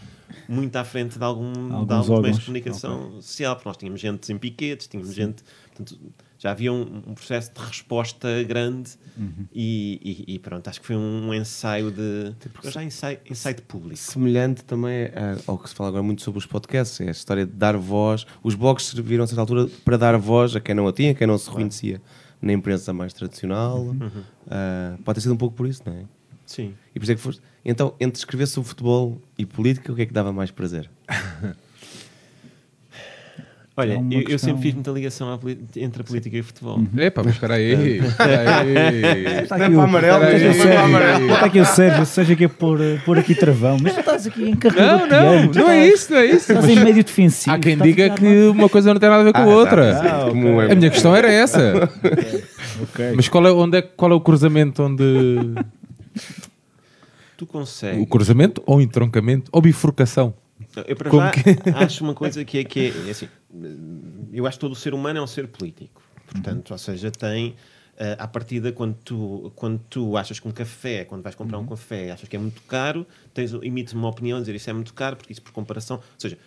muito 0.47 0.75
à 0.75 0.83
frente 0.83 1.17
de, 1.17 1.23
algum, 1.23 1.51
de 1.53 1.73
Alguns 1.73 1.91
alguns 2.09 2.21
meios 2.21 2.37
de 2.39 2.45
comunicação 2.45 3.13
social, 3.21 3.55
porque 3.55 3.69
nós 3.69 3.77
tínhamos 3.77 3.99
gente 4.01 4.31
em 4.31 4.37
piquetes, 4.37 4.87
tínhamos 4.87 5.13
gente. 5.13 5.43
Portanto, 5.67 5.99
já 6.39 6.51
havia 6.51 6.71
um, 6.71 7.01
um 7.07 7.13
processo 7.15 7.51
de 7.53 7.59
resposta 7.61 8.27
grande 8.43 8.91
Uhum. 9.17 9.47
e, 9.51 10.25
e- 10.27 10.35
e 10.35 10.39
pronto, 10.39 10.67
acho 10.67 10.79
que 10.79 10.85
foi 10.85 10.95
um, 10.95 11.33
ensaio 11.33 11.89
de. 11.89 12.35
Porque 12.53 12.69
já 12.69 12.83
ensaio, 12.83 13.17
ensaio 13.27 13.55
de 13.55 13.63
público. 13.63 13.97
Semelhante 13.97 14.63
também 14.63 15.05
a- 15.07 15.39
ao 15.47 15.57
que 15.57 15.67
se 15.67 15.73
fala 15.73 15.89
agora 15.89 16.03
muito 16.03 16.21
sobre 16.21 16.37
os 16.37 16.45
podcasts, 16.45 17.01
é 17.01 17.07
a 17.07 17.11
história 17.11 17.43
de 17.43 17.51
dar 17.53 17.75
voz. 17.75 18.27
Os 18.43 18.53
blogs 18.53 18.85
serviram 18.85 19.23
a 19.23 19.27
certa 19.27 19.41
altura 19.41 19.67
para 19.83 19.97
dar 19.97 20.15
voz 20.17 20.55
a 20.55 20.59
quem 20.59 20.75
não 20.75 20.87
a 20.87 20.93
tinha, 20.93 21.11
a 21.13 21.15
quem 21.15 21.25
não 21.25 21.35
se 21.39 21.49
reconhecia 21.49 21.99
na 22.41 22.53
imprensa 22.53 22.94
mais 22.94 23.13
tradicional. 23.13 23.79
Uhum. 23.79 24.24
Ah, 24.50 24.98
pode 25.03 25.17
ter 25.17 25.22
sido 25.22 25.34
um 25.34 25.38
pouco 25.38 25.56
por 25.56 25.67
isso, 25.67 25.82
não 25.86 25.94
é? 25.94 26.03
Sim. 26.46 26.74
E 26.96 27.00
por 27.00 27.03
isso 27.03 27.12
é 27.12 27.15
que 27.15 27.22
foste. 27.22 27.41
Então, 27.63 27.94
entre 28.00 28.17
escrever 28.17 28.48
sobre 28.48 28.70
futebol 28.70 29.22
e 29.38 29.46
política, 29.46 29.91
o 29.91 29.96
que 29.96 30.03
é 30.03 30.06
que 30.06 30.13
dava 30.13 30.32
mais 30.32 30.50
prazer? 30.50 30.89
Olha, 33.79 33.93
É 33.93 33.98
eu, 34.10 34.24
eu 34.29 34.39
sempre 34.39 34.63
fiz 34.63 34.74
muita 34.74 34.89
ligação 34.89 35.39
entre 35.75 36.01
a 36.01 36.03
política 36.03 36.36
e 36.36 36.39
o 36.39 36.43
futebol. 36.43 36.81
Epá, 36.98 37.22
mas 37.24 37.36
espera 37.36 37.53
aí. 37.53 38.00
espera 38.01 38.60
aí. 38.62 39.43
Está 39.43 39.55
aqui 39.55 39.75
o, 39.75 39.81
amarelo, 39.81 40.24
está 40.24 40.36
aqui 40.36 40.48
o 40.48 40.53
Sérgio, 40.53 40.79
amarelo. 40.79 41.31
está 41.31 41.46
aqui 41.46 41.60
o 41.60 41.65
Sérgio, 41.65 42.05
seja 42.07 42.34
aqui 42.34 42.48
por, 42.48 42.79
por 43.05 43.19
aqui 43.19 43.36
travão, 43.36 43.77
mas 43.79 43.93
tu 43.93 44.00
estás 44.00 44.25
aqui 44.25 44.50
encarregado. 44.50 45.05
Não, 45.07 45.43
não, 45.43 45.51
não 45.53 45.69
é 45.69 45.88
isso, 45.88 46.12
não 46.12 46.19
é 46.19 46.25
isso. 46.25 46.51
Estás 46.51 46.67
em 46.67 46.75
médio 46.84 47.03
defensivo. 47.03 47.55
Há 47.55 47.60
quem 47.60 47.77
diga 47.77 48.10
que 48.10 48.48
uma 48.48 48.67
coisa 48.67 48.91
não 48.91 49.00
tem 49.00 49.10
nada 49.10 49.22
a 49.22 49.25
ver 49.25 49.34
com 49.34 49.41
a 49.41 49.46
outra. 49.46 50.00
Ah, 50.01 50.19
ok. 50.25 50.31
Como 50.31 50.60
é- 50.62 50.72
A 50.72 50.75
minha 50.75 50.89
questão 50.89 51.15
era 51.15 51.31
essa. 51.31 51.88
Mas 53.15 53.29
qual 53.29 53.46
é, 53.46 53.51
onde 53.51 53.77
é, 53.77 53.81
qual 53.84 54.12
é 54.12 54.15
o 54.15 54.22
cruzamento 54.22 54.81
onde. 54.81 55.03
Tu 57.38 57.46
consegues. 57.46 58.01
O 58.01 58.07
cruzamento 58.07 58.63
ou 58.65 58.81
entroncamento 58.81 59.51
ou 59.53 59.62
bifurcação? 59.62 60.34
Eu 60.88 60.96
para 60.96 61.10
Como 61.10 61.24
já 61.24 61.31
que- 61.31 61.69
acho 61.74 62.03
uma 62.03 62.13
coisa 62.13 62.43
que 62.46 62.57
é, 62.60 62.63
que 62.63 62.79
é, 62.79 63.07
é 63.07 63.12
assim, 63.12 63.27
eu 64.31 64.46
acho 64.46 64.57
que 64.57 64.62
todo 64.62 64.75
ser 64.75 64.93
humano 64.93 65.19
é 65.19 65.22
um 65.22 65.27
ser 65.27 65.48
político. 65.48 66.01
Portanto, 66.27 66.72
ou 66.72 66.77
seja, 66.77 67.10
tem 67.10 67.55
eh, 67.98 68.15
à 68.19 68.27
partida 68.27 68.72
quando 68.72 68.93
tu, 69.03 69.51
quando 69.55 69.79
tu 69.89 70.15
achas 70.17 70.39
que 70.39 70.48
um 70.48 70.51
café, 70.51 71.03
quando 71.05 71.24
vais 71.24 71.36
comprar 71.36 71.57
um 71.57 71.65
café, 71.65 72.12
achas 72.12 72.27
que 72.29 72.36
é 72.36 72.39
muito 72.39 72.62
caro, 72.63 73.07
tens, 73.34 73.53
emites 73.53 73.93
uma 73.93 74.07
opinião 74.10 74.39
dizer 74.39 74.53
isso 74.53 74.69
é 74.69 74.74
muito 74.74 74.93
caro, 74.93 75.15
porque 75.15 75.31
isso 75.34 75.41
por 75.41 75.51
comparação, 75.51 75.98
ou 75.98 76.03
seja, 76.19 76.38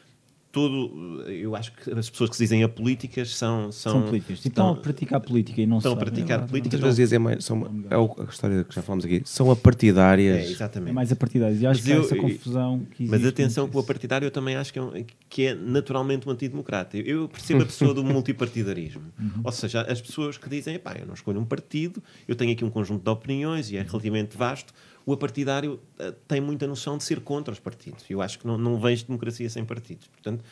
todo, 0.53 1.23
eu 1.29 1.55
acho 1.55 1.73
que 1.73 1.91
as 1.93 2.11
pessoas 2.11 2.31
que 2.31 2.37
se 2.37 2.43
dizem 2.45 2.63
apolíticas 2.65 3.37
são, 3.37 3.71
são, 3.71 3.93
São 3.93 4.03
políticos. 4.03 4.39
Tipo, 4.41 4.49
Estão 4.49 4.67
a 4.67 4.71
estão- 4.71 4.83
praticar 4.83 5.21
política 5.21 5.61
e 5.61 5.67
não 5.67 5.79
estão 5.79 5.93
a 5.93 5.95
sabem. 5.95 6.13
praticar 6.13 6.41
É, 6.41 6.47
política. 6.47 6.77
Muitas 6.77 6.97
vezes 6.97 7.13
é, 7.13 7.19
mais, 7.19 7.45
são, 7.45 7.85
é 7.89 7.97
o- 7.97 8.17
a 8.19 8.25
história 8.25 8.65
que 8.65 8.75
já 8.75 8.83
falamos 8.83 9.05
aqui. 9.05 9.23
São 9.25 9.51
apartidárias. 9.51 10.37
É, 10.39 10.41
É 10.47 10.51
exatamente. 10.51 10.93
mais 10.93 11.13
a 11.13 11.17
partidária. 11.17 11.55
E 11.55 11.67
acho 11.67 11.81
Mas 11.81 11.85
que 11.85 11.91
eu- 11.93 12.01
essa 12.01 12.17
confusão 12.17 12.87
que 12.97 13.05
Mas 13.05 13.21
existe 13.21 13.29
atenção 13.29 13.65
muito 13.65 13.73
que 13.73 13.77
o 13.79 13.81
isso. 13.81 13.87
partidário 13.87 14.27
eu 14.27 14.31
também 14.31 14.57
acho 14.57 14.73
que 14.73 14.79
é, 14.79 14.83
um- 14.83 15.05
que 15.29 15.47
é 15.47 15.55
naturalmente 15.55 16.29
um 16.29 16.33
antidemocrata. 16.33 16.97
Eu- 16.97 17.21
Eu 17.21 17.29
percebo 17.29 17.63
a 17.63 17.67
pessoa 17.67 17.95
do 17.95 18.03
multipartidarismo. 18.05 19.03
Uhum. 19.19 19.43
Ou 19.45 19.53
seja, 19.53 19.83
as 19.83 20.01
pessoas 20.01 20.37
que 20.39 20.49
dizem, 20.49 20.79
pá, 20.79 20.95
eu 20.99 21.07
não 21.07 21.15
escolho 21.15 21.39
um 21.41 21.45
partido, 21.45 22.03
eu 22.27 22.35
tenho 22.35 22.53
aqui 22.53 22.65
um 22.65 22.71
conjunto 22.71 23.03
de 23.05 23.11
opiniões 23.11 23.71
e 23.71 23.77
é 23.77 23.83
relativamente 23.83 24.37
vasto. 24.37 24.73
O 25.07 25.13
apartidário 25.13 25.81
eh, 25.99 26.13
tem 26.29 26.41
muita 26.41 26.67
noção 26.67 26.97
de 26.99 27.05
ser 27.05 27.21
contra 27.21 27.53
os 27.53 27.59
partidos. 27.59 28.05
Eu 28.09 28.21
acho 28.23 28.39
que 28.39 28.47
não, 28.47 28.57
não 28.59 28.79
vejo 28.79 29.07
democracia 29.07 29.49
sem 29.49 29.65
partidos. 29.65 30.07
Portanto, 30.09 30.45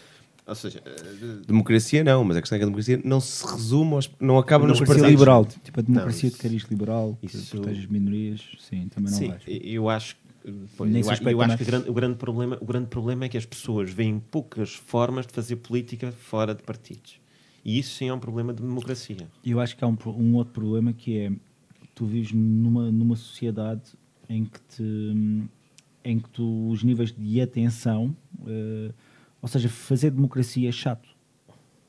ou 0.46 0.54
seja, 0.54 0.82
eh, 0.84 1.42
Democracia 1.46 2.02
não, 2.02 2.24
mas 2.24 2.36
a 2.36 2.40
questão 2.40 2.56
é 2.56 2.58
que 2.58 2.62
a 2.64 2.66
democracia 2.66 3.00
não 3.04 3.20
se 3.20 3.46
resume, 3.46 3.94
aos, 3.94 4.10
não 4.18 4.38
acaba 4.38 4.66
nos 4.66 4.78
partidos. 4.80 5.10
liberal. 5.10 5.44
Tipo, 5.44 5.80
a 5.80 5.82
democracia 5.82 6.30
Não, 6.30 6.36
de 6.36 6.42
cariz 6.42 6.62
liberal, 6.64 7.18
que 7.20 7.26
isso- 7.26 7.56
protege 7.56 7.80
as 7.80 7.86
minorias. 7.86 8.40
Sim, 8.58 8.88
também 8.88 9.10
não 9.12 9.18
Sim, 9.18 9.28
vais. 9.28 9.42
eu 9.46 9.88
acho, 9.90 10.16
pois, 10.76 10.90
eu, 10.94 11.30
eu 11.30 11.42
acho 11.42 11.56
que 11.58 11.62
o 11.62 11.66
grande, 11.66 11.90
o, 11.90 11.92
grande 11.94 12.16
problema, 12.16 12.58
o 12.60 12.64
grande 12.64 12.86
problema 12.86 13.26
é 13.26 13.28
que 13.28 13.36
as 13.36 13.44
pessoas 13.44 13.90
veem 13.90 14.18
poucas 14.18 14.72
formas 14.74 15.26
de 15.26 15.32
fazer 15.34 15.56
política 15.56 16.10
fora 16.12 16.54
de 16.54 16.62
partidos. 16.62 17.20
E 17.62 17.78
isso 17.78 17.96
sim 17.96 18.08
é 18.08 18.14
um 18.14 18.18
problema 18.18 18.54
de 18.54 18.62
democracia. 18.62 19.28
E 19.44 19.50
eu 19.50 19.60
acho 19.60 19.76
que 19.76 19.84
há 19.84 19.86
um, 19.86 19.96
um 20.06 20.34
outro 20.36 20.54
problema 20.54 20.94
que 20.94 21.18
é 21.18 21.32
tu 21.94 22.06
vives 22.06 22.32
numa, 22.32 22.90
numa 22.90 23.16
sociedade 23.16 23.82
em 24.28 24.44
que, 24.44 24.60
te, 24.76 25.44
em 26.04 26.18
que 26.18 26.28
tu, 26.30 26.68
os 26.70 26.82
níveis 26.82 27.12
de 27.12 27.40
atenção, 27.40 28.14
uh, 28.40 28.92
ou 29.40 29.48
seja, 29.48 29.68
fazer 29.68 30.10
democracia 30.10 30.68
é 30.68 30.72
chato. 30.72 31.08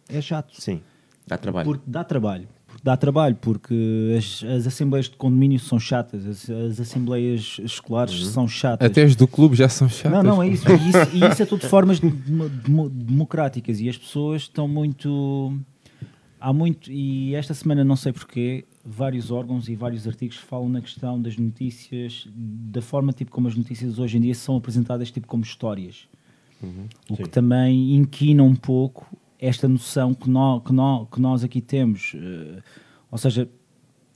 É 0.08 0.22
chato. 0.22 0.60
Sim. 0.60 0.82
Dá 1.28 1.38
trabalho. 1.38 1.66
Porque 1.66 1.84
dá 1.86 2.04
trabalho. 2.04 2.48
Porque 2.66 2.82
dá 2.84 2.96
trabalho, 2.98 3.36
porque 3.36 4.16
as, 4.18 4.44
as 4.44 4.68
assembleias 4.68 5.10
de 5.10 5.16
condomínio 5.16 5.60
são 5.60 5.80
chatas, 5.80 6.26
as, 6.26 6.50
as 6.50 6.80
assembleias 6.80 7.58
escolares 7.64 8.14
Uhum. 8.24 8.30
são 8.32 8.48
chatas. 8.48 8.90
Até 8.90 9.04
as 9.04 9.16
do 9.16 9.28
clube 9.28 9.56
já 9.56 9.68
são 9.68 9.90
chatas. 9.90 10.12
Não, 10.12 10.24
não, 10.24 10.44
é 10.44 10.48
isso. 10.50 10.66
E 10.70 10.74
isso, 10.90 11.16
e 11.16 11.32
isso 11.32 11.42
é 11.44 11.46
tudo 11.46 11.62
de 11.62 11.68
formas 11.68 12.00
de- 12.00 12.10
de- 12.12 12.90
democráticas 12.90 13.80
e 13.80 13.90
as 13.90 13.98
pessoas 13.98 14.44
estão 14.44 14.68
muito. 14.68 15.58
Há 16.40 16.54
muito, 16.54 16.92
e 16.92 17.36
esta 17.36 17.54
semana 17.54 17.84
não 17.84 17.96
sei 17.98 18.14
porquê, 18.14 18.64
vários 18.86 19.32
órgãos 19.32 19.68
e 19.68 19.76
vários 19.76 20.08
artigos 20.08 20.38
falam 20.38 20.70
na 20.70 20.82
questão 20.82 21.22
das 21.22 21.38
notícias, 21.38 22.28
da 22.34 22.82
forma 22.82 23.12
tipo 23.14 23.32
como 23.32 23.48
as 23.48 23.56
notícias 23.56 24.00
hoje 24.00 24.18
em 24.18 24.22
dia 24.22 24.36
são 24.36 24.56
apresentadas 24.56 25.12
tipo 25.12 25.28
como 25.28 25.44
histórias. 25.44 26.08
O 27.10 27.16
que 27.16 27.30
também 27.30 27.96
inquina 27.96 28.44
um 28.44 28.56
pouco 28.56 29.06
esta 29.40 29.68
noção 29.68 30.14
que 30.14 30.30
nós, 30.30 30.62
que 30.64 30.74
nós, 30.74 31.08
que 31.10 31.22
nós 31.22 31.44
aqui 31.44 31.62
temos. 31.62 32.14
eh, 32.16 32.62
ou 33.10 33.18
seja, 33.18 33.50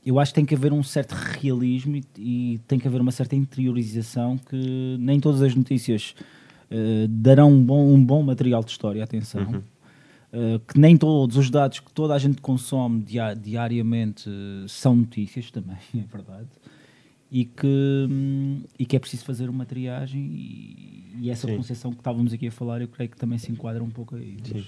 eu 0.05 0.20
acho 0.20 0.32
que 0.32 0.36
tem 0.36 0.46
que 0.46 0.53
haver 0.53 0.74
um 0.74 0.84
certo 0.84 1.13
realismo 1.13 1.96
e, 1.96 2.03
e 2.17 2.58
tem 2.67 2.77
que 2.77 2.88
haver 2.88 3.00
uma 3.00 3.12
certa 3.12 3.36
interiorização 3.36 4.38
que 4.38 4.98
nem 5.00 5.20
todas 5.20 5.41
as 5.41 5.55
notícias 5.55 6.13
eh, 6.70 7.08
darão 7.10 7.51
um 7.51 7.63
bom, 7.63 7.93
um 7.93 8.03
bom 8.03 8.22
material 8.22 8.63
de 8.63 8.72
história, 8.72 9.03
atenção. 9.03 9.63
Uh, 10.34 10.58
que 10.60 10.80
nem 10.80 10.98
todos 10.98 11.38
os 11.38 11.50
dados 11.52 11.80
que 11.80 11.92
toda 11.94 12.16
a 12.16 12.18
gente 12.18 12.42
consome 12.42 13.04
dia- 13.04 13.36
diariamente 13.36 14.28
uh, 14.28 14.68
são 14.68 14.96
notícias 14.96 15.52
também, 15.52 15.78
é 15.96 16.02
verdade. 16.12 16.48
E 17.32 17.46
que, 17.46 17.68
hum, 18.10 18.63
e 18.80 18.84
que 18.86 18.96
é 18.96 19.00
preciso 19.00 19.24
fazer 19.25 19.50
uma 19.50 19.63
triagem 19.66 20.22
e, 20.22 21.13
e 21.22 21.30
essa 21.30 21.48
Sim. 21.48 21.56
concepção 21.58 21.92
que 21.92 21.98
estávamos 22.00 22.34
aqui 22.34 22.48
a 22.48 22.52
falar 22.52 22.82
eu 22.82 22.88
creio 22.88 23.10
que 23.12 23.18
também 23.18 23.38
se 23.38 23.52
enquadra 23.52 23.84
um 23.84 23.90
pouco 23.92 24.16
aí. 24.16 24.38
Mas- 24.54 24.66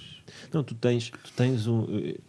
Não, 0.54 0.64
tu 0.64 0.76
tens, 0.76 1.10
tu 1.10 1.32
tens 1.36 1.66
um. 1.68 1.86
eh, 1.98 2.20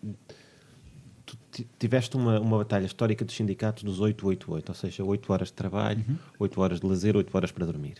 Tu 1.26 1.36
ti- 1.50 1.66
tiveste 1.78 2.16
uma, 2.16 2.38
uma 2.40 2.58
batalha 2.58 2.86
histórica 2.86 3.24
dos 3.24 3.34
sindicatos 3.34 3.82
dos 3.82 3.98
888, 3.98 4.68
ou 4.68 4.74
seja, 4.74 5.02
8 5.04 5.32
horas 5.32 5.48
de 5.48 5.54
trabalho, 5.54 6.04
8 6.38 6.60
horas 6.60 6.78
de 6.80 6.86
lazer, 6.86 7.16
8 7.16 7.34
horas 7.36 7.50
para 7.50 7.66
dormir. 7.66 7.96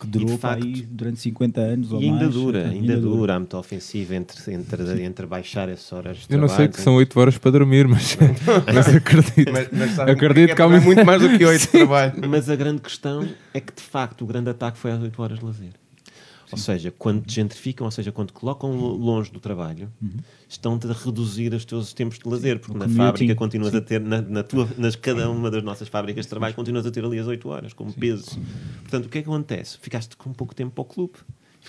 Que 0.00 0.06
durou 0.06 0.36
facto- 0.38 0.64
aí 0.64 0.82
durante 0.90 1.20
50 1.20 1.60
anos 1.60 1.92
ou 1.92 2.00
E 2.00 2.04
ainda 2.04 2.20
mais. 2.20 2.34
dura, 2.34 2.58
Ainda 2.68 2.92
ainda 2.94 3.00
dura 3.00 3.34
a 3.36 3.38
muita 3.38 3.56
ofensiva 3.58 4.14
entre, 4.14 4.52
entre, 4.52 5.02
entre 5.02 5.26
baixar 5.26 5.68
essas 5.68 5.92
horas 5.92 6.16
de 6.26 6.34
Eu 6.34 6.38
não 6.40 6.48
sei 6.48 6.68
que 6.68 6.80
são 6.80 6.94
8 6.96 7.18
horas 7.18 7.38
para 7.38 7.50
dormir, 7.52 7.86
mas, 7.88 8.16
mas 8.72 8.88
acredito. 8.94 9.52
Mas, 9.52 9.68
mas 9.72 9.98
acredito 10.00 10.54
que 10.54 10.62
há 10.62 10.64
é 10.64 10.68
muito 10.68 10.84
muito 10.84 11.04
mais 11.04 11.20
do 11.22 11.36
que 11.36 11.44
8 11.46 11.60
de 11.60 11.68
trabalho. 11.68 12.12
Mas 12.28 12.48
a 12.50 12.56
grande 12.56 12.80
questão 12.80 13.26
é 13.52 13.60
que, 13.60 13.72
de 13.74 13.82
facto, 13.82 14.22
o 14.22 14.26
grande 14.26 14.50
ataque 14.50 14.78
foi 14.78 14.90
às 14.92 15.00
8 15.02 15.22
horas 15.22 15.38
de 15.38 15.44
lazer. 15.44 15.72
Ou 16.54 16.58
seja, 16.58 16.90
quando 16.90 17.22
te 17.24 17.34
gentrificam, 17.34 17.84
ou 17.84 17.90
seja, 17.90 18.10
quando 18.12 18.28
te 18.28 18.32
colocam 18.34 18.70
lo- 18.76 18.96
longe 18.96 19.30
do 19.30 19.40
trabalho, 19.40 19.90
estão-te 20.48 20.86
a 20.86 20.92
reduzir 20.92 21.52
os 21.52 21.64
teus 21.64 21.92
tempos 21.92 22.18
de 22.18 22.28
lazer, 22.28 22.58
porque 22.58 22.76
o 22.76 22.78
na 22.78 22.86
commuting, 22.86 23.04
fábrica 23.06 23.34
continuas 23.34 23.74
a 23.74 23.80
ter, 23.80 24.00
na, 24.00 24.20
na 24.20 24.42
tua, 24.42 24.68
nas 24.78 24.94
cada 24.96 25.28
uma 25.30 25.50
das 25.50 25.62
nossas 25.62 25.88
fábricas 25.88 26.24
de 26.26 26.30
trabalho, 26.30 26.54
continuas 26.54 26.86
a 26.86 26.90
ter 26.90 27.04
ali 27.04 27.18
as 27.18 27.26
8 27.26 27.48
horas, 27.48 27.72
como 27.72 27.92
peso. 27.92 28.38
Portanto, 28.82 29.06
o 29.06 29.08
que 29.08 29.18
é 29.18 29.22
que 29.22 29.28
acontece? 29.28 29.78
Ficaste 29.80 30.16
com 30.16 30.32
pouco 30.32 30.54
tempo 30.54 30.70
para 30.72 30.82
o 30.82 30.84
clube. 30.84 31.14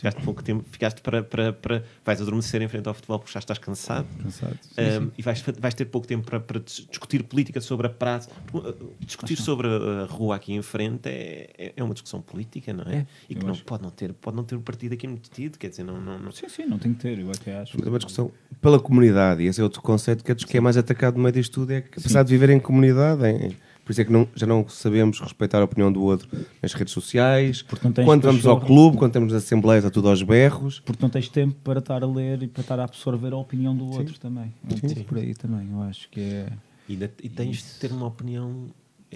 Ficaste 0.06 0.24
pouco 0.24 0.44
tempo, 0.44 0.64
ficaste 0.70 1.02
para, 1.02 1.24
para, 1.24 1.52
para. 1.52 1.84
Vais 2.06 2.22
adormecer 2.22 2.62
em 2.62 2.68
frente 2.68 2.88
ao 2.88 2.94
futebol 2.94 3.18
porque 3.18 3.32
já 3.34 3.40
estás 3.40 3.58
cansado. 3.58 4.06
Cansado. 4.22 4.56
Um, 4.78 5.10
e 5.18 5.22
vais, 5.24 5.44
vais 5.60 5.74
ter 5.74 5.86
pouco 5.86 6.06
tempo 6.06 6.24
para, 6.26 6.40
para 6.40 6.60
dis- 6.60 6.86
discutir 6.88 7.24
política 7.24 7.60
sobre 7.60 7.88
a 7.88 7.90
praça. 7.90 8.30
Uh, 8.54 8.94
Discutir 9.00 9.36
sobre 9.36 9.68
a, 9.68 10.06
rua 10.08 10.36
aqui 10.36 10.54
em 10.54 10.62
frente 10.62 11.08
é, 11.10 11.50
é- 11.58 11.74
é 11.76 11.84
uma 11.84 11.94
discussão 11.96 12.22
política, 12.22 12.72
não 12.72 12.84
é? 12.84 12.98
É, 12.98 13.06
e 13.30 13.34
que 13.34 13.44
não 13.44 13.52
acho. 13.54 13.64
pode 13.66 13.82
não 13.82 13.90
ter 13.90 14.14
pode 14.14 14.38
não 14.38 14.44
ter 14.44 14.56
o 14.56 14.62
partido 14.62 14.94
aqui 14.94 15.08
metido, 15.08 15.58
quer 15.58 15.70
dizer, 15.70 15.84
não, 15.84 16.00
não, 16.00 16.20
não- 16.20 16.32
Sim, 16.32 16.50
sim, 16.50 16.66
não 16.68 16.78
tem 16.78 16.94
que 16.94 17.00
ter, 17.00 17.18
eu 17.18 17.32
até 17.32 17.58
acho. 17.58 17.76
É 17.84 17.89
uma 17.89 17.98
discussão 17.98 18.32
pela 18.62 18.80
comunidade, 18.80 19.41
e 19.41 19.48
esse 19.48 19.60
é 19.60 19.63
outro 19.63 19.82
conceito 19.82 20.24
que 20.24 20.32
é 20.32 20.36
dos 20.36 20.46
que 20.46 20.56
é 20.56 20.62
mais 20.62 20.78
atacado 20.78 21.18
no 21.18 21.24
meio 21.24 21.34
disto 21.34 21.54
tudo, 21.62 21.72
é 21.72 21.78
a 21.78 21.82
capacidade 21.82 22.28
de 22.30 22.36
viver 22.38 22.52
em 22.52 22.60
comunidade. 22.60 23.26
em- 23.26 23.56
por 23.86 23.91
isso 23.91 24.02
é 24.02 24.06
que 24.06 24.12
não- 24.12 24.28
já 24.36 24.45
não 24.48 24.67
sabemos 24.67 25.19
respeitar 25.21 25.62
a 25.62 25.63
opinião 25.63 25.91
do 25.93 26.02
outro 26.04 26.28
nas 26.62 26.74
redes 26.74 26.91
sociais, 26.93 27.62
quando 27.62 28.24
vamos 28.24 28.45
ao 28.45 28.60
clube, 28.60 28.98
quando 28.98 29.13
temos 29.13 29.32
assembleias, 29.34 29.86
a 29.86 29.89
tudo 29.91 30.10
aos 30.10 30.21
berros. 30.24 30.80
Porque 30.82 31.02
não 31.02 31.10
tens 31.10 31.30
tempo 31.30 31.56
para 31.63 31.80
estar 31.80 32.04
a 32.04 32.08
ler 32.08 32.41
e 32.43 32.48
para 32.48 32.62
estar 32.62 32.80
a 32.80 32.84
absorver 32.84 33.32
a 33.32 33.38
opinião 33.38 33.76
do 33.76 33.86
outro 33.88 34.19
também. 34.19 34.52
É 34.69 34.74
um 34.74 34.78
pouco 34.80 35.04
por 35.06 35.17
aí 35.19 35.34
também, 35.36 35.69
eu 35.71 35.82
acho 35.84 36.10
que 36.10 36.19
é. 36.19 36.50
e, 36.89 36.93
e 37.24 37.30
tens 37.30 37.58
de 37.58 37.80
ter 37.80 37.91
uma 37.91 38.08
opinião. 38.08 38.65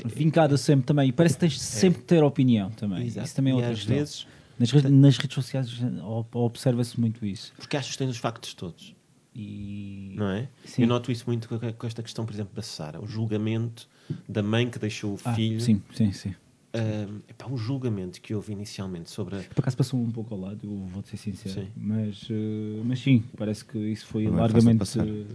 Vincada 0.06 0.56
sempre 0.56 0.86
também. 0.86 1.10
E 1.10 1.12
parece 1.12 1.34
que 1.36 1.42
tens 1.42 1.60
sempre 1.60 2.00
que 2.00 2.06
ter 2.06 2.24
opinião 2.24 2.70
também. 2.70 3.06
Exato. 3.08 3.26
Isso 3.26 3.36
também 3.36 3.52
é 3.52 3.56
E 3.56 3.58
outra 3.58 3.72
às 3.72 3.78
questão. 3.80 3.96
vezes, 3.98 4.28
Nas, 4.58 4.72
re- 4.72 4.90
nas 4.90 5.18
redes 5.18 5.34
sociais 5.36 5.70
ob- 6.04 6.36
observa-se 6.36 6.98
muito 7.00 7.26
isso. 7.26 7.52
porque 7.58 7.76
achas 7.76 7.92
que 7.94 7.98
tens 7.98 8.12
os 8.12 8.18
factos 8.18 8.54
todos, 8.54 8.96
E 9.36 10.14
não 10.16 10.30
é? 10.30 10.48
Sim. 10.66 10.84
Eu 10.84 10.88
noto 10.88 11.12
isso 11.12 11.24
muito 11.28 11.48
com 11.50 11.88
esta 11.88 12.02
questão, 12.04 12.26
por 12.26 12.34
exemplo, 12.34 12.54
da 12.56 12.62
Sara, 12.62 13.02
o 13.02 13.08
julgamento 13.08 13.88
da 14.28 14.42
mãe 14.44 14.70
que 14.70 14.80
deixou 14.80 15.14
o 15.14 15.20
Ah, 15.26 15.34
filho. 15.36 15.60
sim, 15.62 15.82
sim, 15.94 16.12
sim. 16.12 16.36
Um, 16.72 17.22
epá, 17.28 17.48
o 17.50 17.58
julgamento 17.58 18.22
que 18.22 18.36
houve 18.36 18.54
inicialmente 18.54 19.10
sobre 19.10 19.38
a, 19.38 19.40
Por 19.40 19.62
acaso 19.62 19.76
passou 19.76 20.00
um 20.00 20.12
pouco 20.12 20.36
ao 20.36 20.40
lado, 20.40 20.60
eu 20.64 20.70
vou 20.94 21.02
ser 21.02 21.18
sincero. 21.18 21.62
Sim. 21.62 21.68
Mas, 21.76 22.28
eh, 22.30 22.82
mas 22.86 23.00
sim, 23.00 23.24
parece 23.36 23.66
que 23.66 23.76
isso 23.80 24.06
foi 24.06 24.26
Não 24.28 24.38
é 24.38 24.42
largamente. 24.42 24.84
eh, 25.00 25.26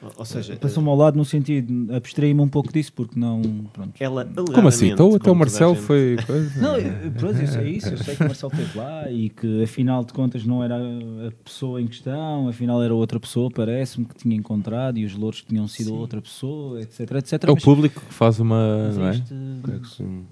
ou- 0.00 0.12
ou 0.18 0.24
seja, 0.24 0.54
Passou-me 0.54 0.88
ao 0.88 0.94
lado 0.94 1.16
no 1.16 1.24
sentido, 1.24 1.92
abstraí-me 1.92 2.40
um 2.40 2.46
pouco 2.48 2.72
disso 2.72 2.92
porque 2.92 3.18
não. 3.18 3.42
Pronto. 3.72 3.94
ela 3.98 4.24
Como 4.54 4.68
assim? 4.68 4.90
Então 4.90 5.08
até 5.08 5.16
o 5.16 5.18
toda 5.18 5.30
a 5.32 5.34
Marcelo 5.34 5.74
gente- 5.74 5.84
foi. 5.84 6.16
coisa? 6.24 6.60
Não, 6.60 6.76
eu- 6.78 7.10
pronto, 7.10 7.36
eu 7.40 7.46
sei 7.48 7.68
isso, 7.70 7.88
eu 7.88 7.98
sei 7.98 8.14
que 8.14 8.22
o 8.22 8.26
Marcelo 8.26 8.52
esteve 8.52 8.78
lá 8.78 9.10
e 9.10 9.28
que 9.28 9.62
afinal 9.64 10.04
de 10.04 10.12
contas 10.12 10.44
não 10.46 10.62
era 10.62 10.76
a 10.76 11.32
pessoa 11.42 11.82
em 11.82 11.88
questão, 11.88 12.48
afinal 12.48 12.80
era 12.80 12.94
outra 12.94 13.18
pessoa, 13.18 13.50
parece-me 13.50 14.06
que 14.06 14.14
tinha 14.14 14.36
encontrado 14.36 14.98
e 14.98 15.04
os 15.04 15.14
louros 15.16 15.42
tinham 15.42 15.66
sido 15.66 15.92
outra 15.96 16.22
pessoa, 16.22 16.80
etc, 16.80 17.10
etc. 17.16 17.42
É 17.44 17.50
o 17.50 17.56
público 17.56 18.00
que 18.06 18.14
faz 18.14 18.38
uma. 18.38 18.84
mas 18.86 18.96
Não 18.96 19.06
é? 19.08 19.10
isto- 19.14 19.34
É 19.74 19.78
que 19.80 19.88
sim. 19.88 20.24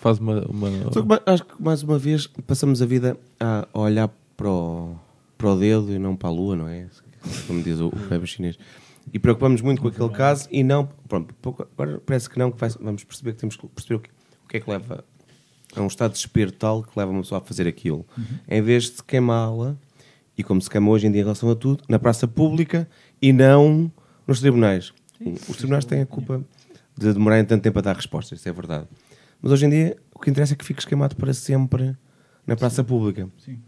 Faz 0.00 0.18
uma. 0.18 0.40
uma- 0.46 0.92
Só 0.92 1.02
que, 1.02 1.08
acho 1.30 1.44
que 1.44 1.62
mais 1.62 1.82
uma 1.82 1.98
vez 1.98 2.26
passamos 2.46 2.80
a 2.82 2.86
vida 2.86 3.16
a 3.38 3.66
olhar 3.74 4.08
para 4.36 4.50
o, 4.50 4.96
para 5.36 5.48
o 5.50 5.58
dedo 5.58 5.92
e 5.92 5.98
não 5.98 6.16
para 6.16 6.28
a 6.28 6.32
lua, 6.32 6.56
não 6.56 6.66
é? 6.68 6.86
Como 7.46 7.62
diz 7.62 7.78
o, 7.80 7.88
o 7.88 7.92
web 8.10 8.26
chinês. 8.26 8.58
E 9.12 9.18
preocupamos 9.18 9.60
muito 9.60 9.82
com 9.82 9.88
aquele 9.88 10.08
caso 10.10 10.48
e 10.50 10.62
não. 10.64 10.88
Pronto, 11.08 11.34
pouco- 11.42 11.66
agora 11.76 12.00
parece 12.04 12.30
que 12.30 12.38
não, 12.38 12.50
que 12.50 12.58
vai- 12.58 12.70
vamos 12.80 13.04
perceber 13.04 13.32
que 13.32 13.38
temos 13.38 13.56
que 13.56 13.66
perceber 13.68 13.94
o 13.96 14.00
que, 14.00 14.10
o 14.44 14.48
que 14.48 14.56
é 14.56 14.60
que 14.60 14.70
leva 14.70 15.04
a 15.76 15.80
um 15.82 15.86
estado 15.86 16.10
de 16.12 16.14
desespero 16.16 16.50
tal 16.52 16.82
que 16.82 16.98
leva 16.98 17.10
uma 17.10 17.20
pessoa 17.20 17.40
a 17.40 17.44
fazer 17.44 17.66
aquilo. 17.68 18.06
Em 18.48 18.62
vez 18.62 18.84
de 18.84 19.02
queimá-la, 19.02 19.76
e 20.36 20.42
como 20.42 20.60
se 20.62 20.70
queima 20.70 20.88
hoje 20.90 21.06
em 21.06 21.12
dia 21.12 21.20
em 21.20 21.24
relação 21.24 21.50
a 21.50 21.54
tudo, 21.54 21.84
na 21.88 21.98
praça 21.98 22.26
pública 22.26 22.88
e 23.20 23.32
não 23.32 23.92
nos 24.26 24.40
tribunais. 24.40 24.92
Os 25.48 25.56
tribunais 25.58 25.84
têm 25.84 26.00
a 26.00 26.06
culpa 26.06 26.42
de 26.96 27.12
demorarem 27.12 27.44
tanto 27.44 27.62
tempo 27.62 27.78
a 27.78 27.82
dar 27.82 27.94
respostas, 27.96 28.38
isso 28.38 28.48
é 28.48 28.52
verdade. 28.52 28.86
Mas 29.42 29.52
hoje 29.52 29.66
em 29.66 29.70
dia 29.70 29.96
o 30.14 30.18
que 30.18 30.30
interessa 30.30 30.52
é 30.54 30.56
que 30.56 30.64
fiques 30.64 30.84
queimado 30.84 31.16
para 31.16 31.32
sempre 31.32 31.96
na 32.46 32.56
praça 32.56 32.82
pública. 32.84 33.28
Sim. 33.38 33.58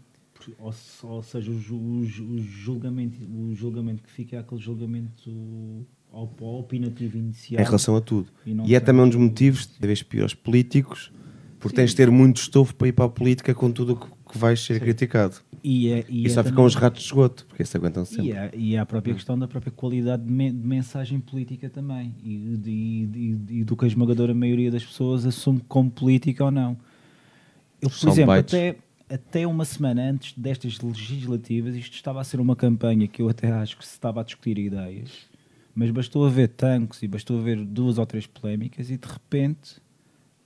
Ou, 0.59 0.73
ou 1.03 1.23
seja, 1.23 1.49
o, 1.49 1.55
o 1.55 2.05
ju- 2.05 2.25
o 2.25 2.37
julgamento, 2.39 3.17
o 3.23 3.55
julgamento 3.55 4.03
que 4.03 4.11
fica 4.11 4.35
é 4.35 4.39
aquele 4.39 4.59
julgamento 4.59 5.85
op- 6.11 6.41
opinativo 6.43 7.17
inicial. 7.17 7.61
Em 7.61 7.65
relação 7.65 7.95
a 7.95 8.01
tudo. 8.01 8.27
E 8.45 8.51
E 8.65 8.75
é 8.75 8.79
também 8.81 9.03
um 9.05 9.09
dos 9.09 9.17
motivos 9.17 9.65
de 9.79 9.87
vez 9.87 10.03
pior 10.03 10.23
aos 10.23 10.33
políticos, 10.33 11.11
porque 11.59 11.77
tens 11.77 11.91
de 11.91 11.95
ter 11.95 12.11
muito 12.11 12.37
estofo 12.41 12.75
para 12.75 12.89
ir 12.89 12.91
para 12.91 13.05
a 13.05 13.09
política 13.09 13.53
com 13.55 13.71
tudo 13.71 13.93
o 13.93 13.95
que, 13.95 14.07
que 14.33 14.37
vais 14.37 14.59
ser 14.59 14.81
criticado. 14.81 15.37
E, 15.63 15.89
é, 15.89 16.05
e, 16.09 16.23
E, 16.23 16.25
é 16.25 16.29
só 16.29 16.35
também- 16.43 16.51
ficam 16.51 16.65
os 16.65 16.75
ratos 16.75 16.99
de 17.01 17.05
esgoto, 17.07 17.45
porque 17.47 17.63
esses 17.63 17.73
aguentam 17.75 18.03
sempre. 18.03 18.25
E 18.27 18.31
é, 18.33 18.51
e 18.53 18.75
é 18.75 18.79
a 18.79 18.85
própria 18.85 19.13
questão 19.13 19.39
da 19.39 19.47
própria 19.47 19.71
qualidade 19.71 20.23
de, 20.23 20.29
men- 20.31 20.51
de 20.51 20.67
mensagem 20.67 21.19
política 21.21 21.69
também 21.69 22.13
e, 22.21 22.57
de- 22.57 22.69
e- 22.69 23.09
e- 23.49 23.59
e 23.59 23.63
do 23.63 23.77
que 23.77 23.85
a 23.85 23.87
esmagadora 23.87 24.33
maioria 24.33 24.69
das 24.69 24.83
pessoas 24.85 25.25
assume 25.25 25.61
como 25.67 25.89
política 25.89 26.43
ou 26.43 26.51
não. 26.51 26.77
Eu, 27.81 27.89
por 27.89 27.95
São 27.97 28.11
exemplo, 28.11 28.33
até, 28.33 28.75
até 29.09 29.47
uma 29.47 29.63
semana 29.63 30.01
antes 30.09 30.33
destas 30.37 30.79
legislativas, 30.81 31.75
isto 31.75 31.93
estava 31.93 32.19
a 32.19 32.23
ser 32.25 32.41
uma 32.41 32.55
campanha 32.57 33.07
que 33.07 33.21
eu 33.21 33.29
até 33.29 33.49
acho 33.51 33.77
que 33.77 33.85
se 33.85 33.93
estava 33.93 34.19
a 34.19 34.23
discutir 34.23 34.57
ideias, 34.57 35.11
mas 35.73 35.91
bastou 35.91 36.25
haver 36.25 36.49
tanques 36.49 37.01
e 37.03 37.07
bastou 37.07 37.39
haver 37.39 37.63
duas 37.63 37.97
ou 37.97 38.05
três 38.05 38.27
polémicas 38.27 38.89
e 38.89 38.97
de 38.97 39.07
repente 39.07 39.81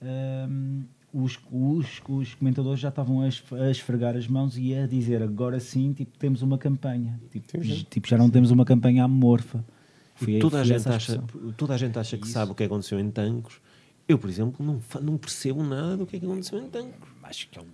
hum, 0.00 0.82
os, 1.12 1.38
os, 1.50 2.02
os 2.08 2.34
comentadores 2.34 2.80
já 2.80 2.88
estavam 2.90 3.20
a, 3.22 3.28
esf- 3.28 3.52
a 3.54 3.70
esfregar 3.70 4.16
as 4.16 4.26
mãos 4.28 4.58
e 4.58 4.74
a 4.74 4.86
dizer 4.86 5.22
agora 5.22 5.58
sim, 5.60 5.92
tipo, 5.92 6.16
temos 6.18 6.42
uma 6.42 6.58
campanha. 6.58 7.18
Tipo, 7.30 7.62
j- 7.62 7.86
tipo, 7.88 8.06
já 8.08 8.18
não 8.18 8.28
temos 8.30 8.50
uma 8.50 8.64
campanha 8.64 9.04
amorfa. 9.04 9.64
Foi- 10.14 10.38
toda, 10.40 10.60
a 10.60 10.64
gente 10.64 10.88
acha, 10.88 11.22
toda 11.56 11.74
a 11.74 11.78
gente 11.78 11.98
acha 11.98 12.18
que 12.18 12.26
sabe 12.28 12.52
o 12.52 12.54
que 12.54 12.64
aconteceu 12.64 12.98
em 13.00 13.10
Tancos. 13.10 13.60
Eu, 14.06 14.18
por 14.18 14.28
exemplo, 14.28 14.64
não, 14.64 14.80
não 15.02 15.16
percebo 15.16 15.62
nada 15.62 15.96
do 15.96 16.06
que 16.06 16.16
é 16.16 16.18
que 16.20 16.26
aconteceu 16.26 16.58
em 16.58 16.68
Tancos. 16.68 17.08
Acho 17.22 17.48
que 17.48 17.58
é 17.58 17.62
um- 17.62 17.66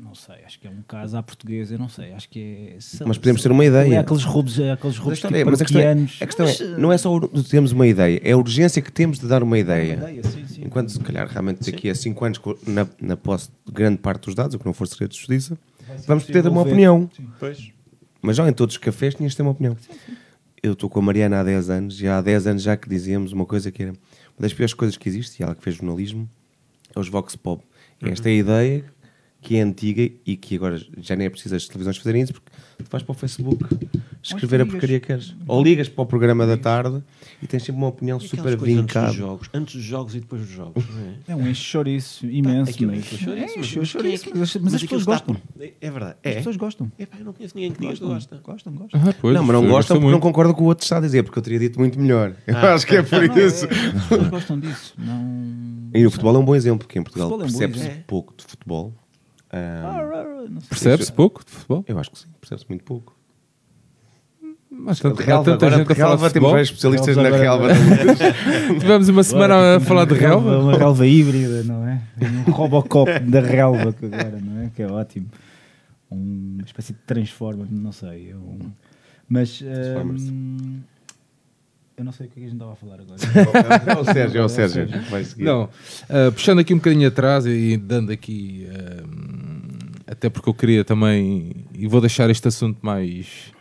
não 0.00 0.14
sei, 0.14 0.36
acho 0.44 0.58
que 0.58 0.66
é 0.66 0.70
um 0.70 0.82
caso 0.82 1.16
à 1.16 1.22
portuguesa, 1.22 1.74
eu 1.74 1.78
não 1.78 1.88
sei, 1.88 2.12
acho 2.12 2.28
que 2.28 2.72
é. 2.74 2.80
sei- 2.80 3.06
Mas 3.06 3.18
podemos 3.18 3.42
ter 3.42 3.50
uma 3.52 3.64
ideia. 3.64 3.94
É 3.94 3.98
aqueles 3.98 4.24
roubos, 4.24 4.58
é 4.58 4.72
aqueles 4.72 4.96
a 4.96 5.00
roubos 5.00 5.20
tipo 5.20 5.34
é- 5.34 5.44
mas 5.44 5.60
a 5.60 5.64
questão, 5.64 5.80
é, 5.82 5.92
a 5.92 6.26
questão 6.26 6.46
Mas, 6.46 6.60
é, 6.60 6.64
não 6.78 6.92
é 6.92 6.98
só 6.98 7.20
termos 7.48 7.72
uma 7.72 7.86
ideia, 7.86 8.20
é 8.24 8.32
a 8.32 8.36
urgência 8.36 8.80
que 8.82 8.90
temos 8.90 9.18
de 9.18 9.26
dar 9.26 9.42
uma 9.42 9.58
ideia. 9.58 9.94
ideia, 9.94 10.22
sim, 10.24 10.46
sim. 10.46 10.62
Enquanto, 10.64 10.90
se 10.90 11.00
calhar, 11.00 11.28
realmente 11.28 11.70
daqui 11.70 11.88
a 11.90 11.94
5 11.94 12.24
anos, 12.24 12.40
na, 12.66 12.86
na 13.00 13.16
posse 13.16 13.50
de 13.66 13.72
grande 13.72 13.98
parte 13.98 14.24
dos 14.26 14.34
dados, 14.34 14.54
o 14.54 14.58
que 14.58 14.66
não 14.66 14.72
for 14.74 14.86
segredo 14.88 15.10
de 15.10 15.18
justiça, 15.18 15.58
vamos 16.06 16.24
ter 16.24 16.46
uma 16.46 16.62
opinião. 16.62 17.08
Pois. 17.38 17.70
Mas 18.22 18.36
já 18.36 18.48
em 18.48 18.52
todos 18.52 18.74
os 18.74 18.78
cafés 18.78 19.14
tinhas 19.14 19.32
de 19.32 19.36
ter 19.36 19.42
uma 19.42 19.52
opinião. 19.52 19.76
Eu 20.62 20.74
estou 20.74 20.90
com 20.90 20.98
a 20.98 21.02
Mariana 21.02 21.40
há 21.40 21.42
10 21.44 21.70
anos, 21.70 22.00
e 22.02 22.06
há 22.06 22.20
10 22.20 22.46
anos 22.46 22.62
já 22.62 22.76
que 22.76 22.88
dizíamos 22.88 23.32
uma 23.32 23.46
coisa 23.46 23.70
que 23.70 23.82
era 23.82 23.92
uma 23.92 23.98
das 24.40 24.52
piores 24.52 24.74
coisas 24.74 24.96
que 24.96 25.08
existe, 25.08 25.40
e 25.40 25.42
ela 25.42 25.54
que 25.54 25.62
fez 25.62 25.76
jornalismo, 25.76 26.28
é 26.94 27.00
os 27.00 27.08
Vox 27.08 27.34
Pop. 27.36 27.62
É 28.02 28.10
esta 28.10 28.30
ideia 28.30 28.84
que 29.40 29.56
é 29.56 29.62
antiga 29.62 30.02
e 30.26 30.36
que 30.36 30.54
agora 30.56 30.78
já 30.98 31.16
nem 31.16 31.26
é 31.26 31.30
preciso 31.30 31.56
as 31.56 31.66
televisões 31.66 31.96
fazerem 31.96 32.22
isso, 32.22 32.32
porque 32.34 32.50
tu 32.78 32.90
vais 32.90 33.02
para 33.02 33.12
o 33.12 33.14
Facebook 33.14 33.64
escrever 34.22 34.60
a 34.60 34.66
porcaria 34.66 35.00
que 35.00 35.06
queres. 35.06 35.34
Ou 35.48 35.62
ligas 35.62 35.88
para 35.88 36.02
o 36.02 36.06
programa 36.06 36.46
da 36.46 36.58
tarde 36.58 37.02
e 37.42 37.46
tens 37.46 37.62
sempre 37.62 37.80
uma 37.80 37.86
opinião 37.88 38.18
E 38.18 38.28
super 38.28 38.42
coisas 38.58 38.60
antes 38.62 38.76
vincada. 38.76 39.06
dos 39.06 39.16
jogos, 39.16 39.48
antes 39.54 39.74
dos 39.76 39.84
jogos 39.84 40.14
e 40.14 40.20
depois 40.20 40.42
dos 40.42 40.50
jogos, 40.50 40.84
não 40.90 41.00
é? 41.00 41.14
É 41.28 41.34
um 41.36 41.48
enche-chouriço 41.48 42.26
imenso, 42.26 42.70
Aquilo 42.70 42.92
mas, 42.92 43.12
é, 43.12 43.16
mas 43.56 43.96
é 43.96 44.30
mas, 44.34 44.56
as- 44.56 44.62
mas 44.62 44.74
as 44.74 44.82
pessoas 44.82 45.04
gostam. 45.04 45.36
É 45.58 45.72
é 45.80 45.90
verdade. 45.90 46.16
As 46.22 46.32
É. 46.32 46.34
pessoas 46.34 46.56
gostam. 46.56 46.92
Eu 46.98 47.06
não 47.24 47.32
conheço 47.32 47.54
ninguém 47.56 47.72
que 47.72 47.80
diga 47.80 47.94
que 47.94 48.00
Gostam, 48.00 48.38
gosta. 48.38 48.40
gostam, 48.44 48.72
gostam. 48.74 49.00
Ah, 49.08 49.14
pois, 49.18 49.34
Não, 49.34 49.42
mas 49.42 49.54
não 49.54 49.66
gostam 49.68 49.96
porque 49.96 50.04
não 50.04 50.10
muito. 50.10 50.22
concordam 50.22 50.52
com 50.54 50.64
o 50.64 50.66
outro 50.66 50.84
está 50.84 50.98
a 50.98 51.00
dizer, 51.00 51.22
porque 51.22 51.38
eu 51.38 51.42
teria 51.42 51.58
dito 51.58 51.78
muito 51.78 51.98
melhor. 51.98 52.34
Eu 52.46 52.56
Ah, 52.58 52.74
acho 52.74 52.86
que 52.86 52.96
é 52.96 53.02
por 53.02 53.26
Não, 53.26 53.34
é- 53.36 53.46
isso. 53.46 53.64
as 53.64 54.02
pessoas 54.08 54.28
gostam 54.28 54.60
disso. 54.60 54.94
Não... 54.98 55.90
E 55.94 56.04
o 56.06 56.10
futebol 56.10 56.36
é 56.36 56.38
um 56.38 56.44
bom 56.44 56.54
exemplo, 56.54 56.86
porque 56.86 56.98
em 56.98 57.02
Portugal 57.02 57.38
percebe-se 57.38 57.88
pouco 58.06 58.34
de 58.36 58.44
futebol. 58.44 58.94
Ah, 59.52 60.00
Ah, 60.00 60.46
sei. 60.60 60.68
Percebe-se 60.68 61.12
pouco 61.12 61.44
de 61.44 61.50
futebol? 61.50 61.84
eu 61.88 61.98
acho 61.98 62.10
que 62.10 62.18
sim, 62.18 62.28
percebe-se 62.40 62.66
muito 62.68 62.84
pouco. 62.84 63.16
Mas 64.72 65.00
tanto, 65.00 65.20
relva, 65.20 65.44
tanta 65.44 65.66
agora 65.66 65.78
gente 65.82 65.92
a 65.92 65.94
falar 65.96 66.08
relva, 66.10 66.28
de 66.28 66.32
temos 66.34 66.48
futebol. 66.48 66.50
vários 66.52 66.68
especialistas 66.68 67.16
na 67.16 67.22
Relva 67.24 67.38
relva. 67.38 67.72
agora- 67.72 68.78
Tivemos 68.80 69.08
uma 69.08 69.22
semana 69.24 69.76
a 69.76 69.80
falar 69.80 70.04
de 70.06 70.14
relva. 70.14 70.58
Uma 70.60 70.76
relva 70.78 71.06
híbrida, 71.06 71.62
não 71.64 71.86
é? 71.86 72.00
Um 72.48 72.50
Robocop 72.52 73.18
da 73.20 73.40
relva 73.40 73.92
que 73.92 74.06
agora, 74.06 74.38
não 74.40 74.62
é? 74.62 74.70
Que 74.74 74.82
é 74.82 74.86
ótimo. 74.86 75.26
Um- 76.10 76.54
Uma 76.58 76.64
espécie 76.64 76.92
de 76.92 76.98
transformer, 77.00 77.66
não 77.70 77.90
sei. 77.92 78.32
um- 78.34 78.70
Mas 79.28 79.58
Transformers. 79.58 80.32
Eu 82.00 82.04
não 82.04 82.12
sei 82.12 82.26
o 82.26 82.30
que 82.30 82.38
é 82.38 82.42
que 82.42 82.46
a 82.46 82.48
gente 82.48 82.56
estava 82.56 82.72
a 82.72 82.76
falar 82.76 82.98
agora. 83.00 83.18
É 83.86 83.98
o 83.98 84.04
Sérgio, 84.04 84.40
é 84.40 84.44
o 84.44 84.48
Sérgio. 84.48 84.88
Vai 85.10 85.22
seguir. 85.22 85.44
Não, 85.44 85.68
ah, 86.08 86.32
puxando 86.32 86.58
aqui 86.60 86.72
um 86.72 86.78
bocadinho 86.78 87.06
atrás 87.06 87.44
e 87.44 87.76
dando 87.76 88.10
aqui, 88.10 88.66
ah, 88.70 90.12
até 90.12 90.30
porque 90.30 90.48
eu 90.48 90.54
queria 90.54 90.82
também, 90.82 91.66
e 91.74 91.86
vou 91.86 92.00
deixar 92.00 92.30
este 92.30 92.48
assunto 92.48 92.78
mais, 92.80 93.52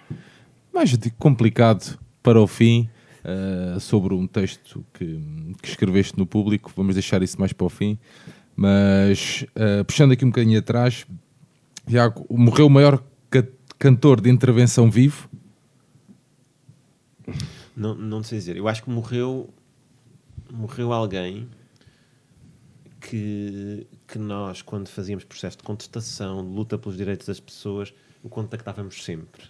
mais 0.74 0.98
complicado 1.18 2.00
para 2.24 2.40
o 2.40 2.48
fim, 2.48 2.90
ah, 3.26 3.78
sobre 3.80 4.14
um 4.14 4.26
texto 4.26 4.86
que, 4.94 5.20
que 5.62 5.68
escreveste 5.68 6.18
no 6.18 6.26
público, 6.26 6.72
vamos 6.76 6.96
deixar 6.96 7.22
isso 7.22 7.38
mais 7.38 7.52
para 7.52 7.66
o 7.68 7.70
fim, 7.70 8.00
mas 8.56 9.46
puxando 9.86 10.14
aqui 10.14 10.24
um 10.24 10.30
bocadinho 10.30 10.60
atrás, 10.60 11.06
Tiago, 11.88 12.26
morreu 12.30 12.68
o 12.68 12.70
maior 12.70 13.04
ca- 13.30 13.44
cantor 13.78 14.22
de 14.22 14.30
intervenção 14.30 14.90
vivo, 14.90 15.30
Não, 17.80 17.96
não 17.96 18.22
sei 18.22 18.40
dizer. 18.40 18.58
Eu 18.58 18.68
acho 18.68 18.84
que 18.84 18.90
morreu, 18.90 19.50
morreu 20.52 20.92
alguém 20.92 21.50
que, 23.00 23.88
que 24.06 24.20
nós, 24.20 24.62
quando 24.62 24.90
fazíamos 24.90 25.24
processo 25.24 25.58
de 25.58 25.64
contestação, 25.64 26.46
de 26.46 26.54
luta 26.54 26.78
pelos 26.78 26.98
direitos 26.98 27.26
das 27.26 27.40
pessoas, 27.40 27.94
o 28.22 28.28
contactávamos 28.28 29.02
sempre. 29.02 29.44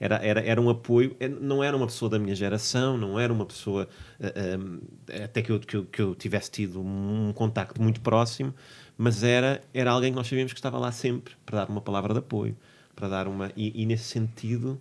Era, 0.00 0.16
era, 0.16 0.40
era 0.40 0.60
um 0.60 0.68
apoio, 0.68 1.16
é, 1.20 1.28
não 1.28 1.62
era 1.62 1.76
uma 1.76 1.86
pessoa 1.86 2.10
da 2.10 2.18
minha 2.18 2.34
geração, 2.34 2.98
não 2.98 3.20
era 3.20 3.32
uma 3.32 3.46
pessoa 3.46 3.88
ah, 4.20 4.26
ah, 4.26 5.24
até 5.24 5.40
que 5.40 5.52
eu, 5.52 5.60
que, 5.60 5.76
eu, 5.76 5.84
que 5.84 6.02
eu 6.02 6.14
tivesse 6.16 6.50
tido 6.50 6.80
um 6.80 7.32
contacto 7.32 7.80
muito 7.80 8.00
próximo, 8.00 8.52
mas 8.96 9.22
era, 9.22 9.62
era 9.72 9.92
alguém 9.92 10.10
que 10.10 10.16
nós 10.16 10.26
sabíamos 10.26 10.52
que 10.52 10.58
estava 10.58 10.76
lá 10.76 10.90
sempre 10.90 11.34
para 11.46 11.60
dar 11.60 11.70
uma 11.70 11.80
palavra 11.80 12.12
de 12.12 12.18
apoio, 12.18 12.56
para 12.96 13.08
dar 13.08 13.28
uma. 13.28 13.52
E, 13.56 13.80
e 13.80 13.86
nesse 13.86 14.04
sentido, 14.04 14.80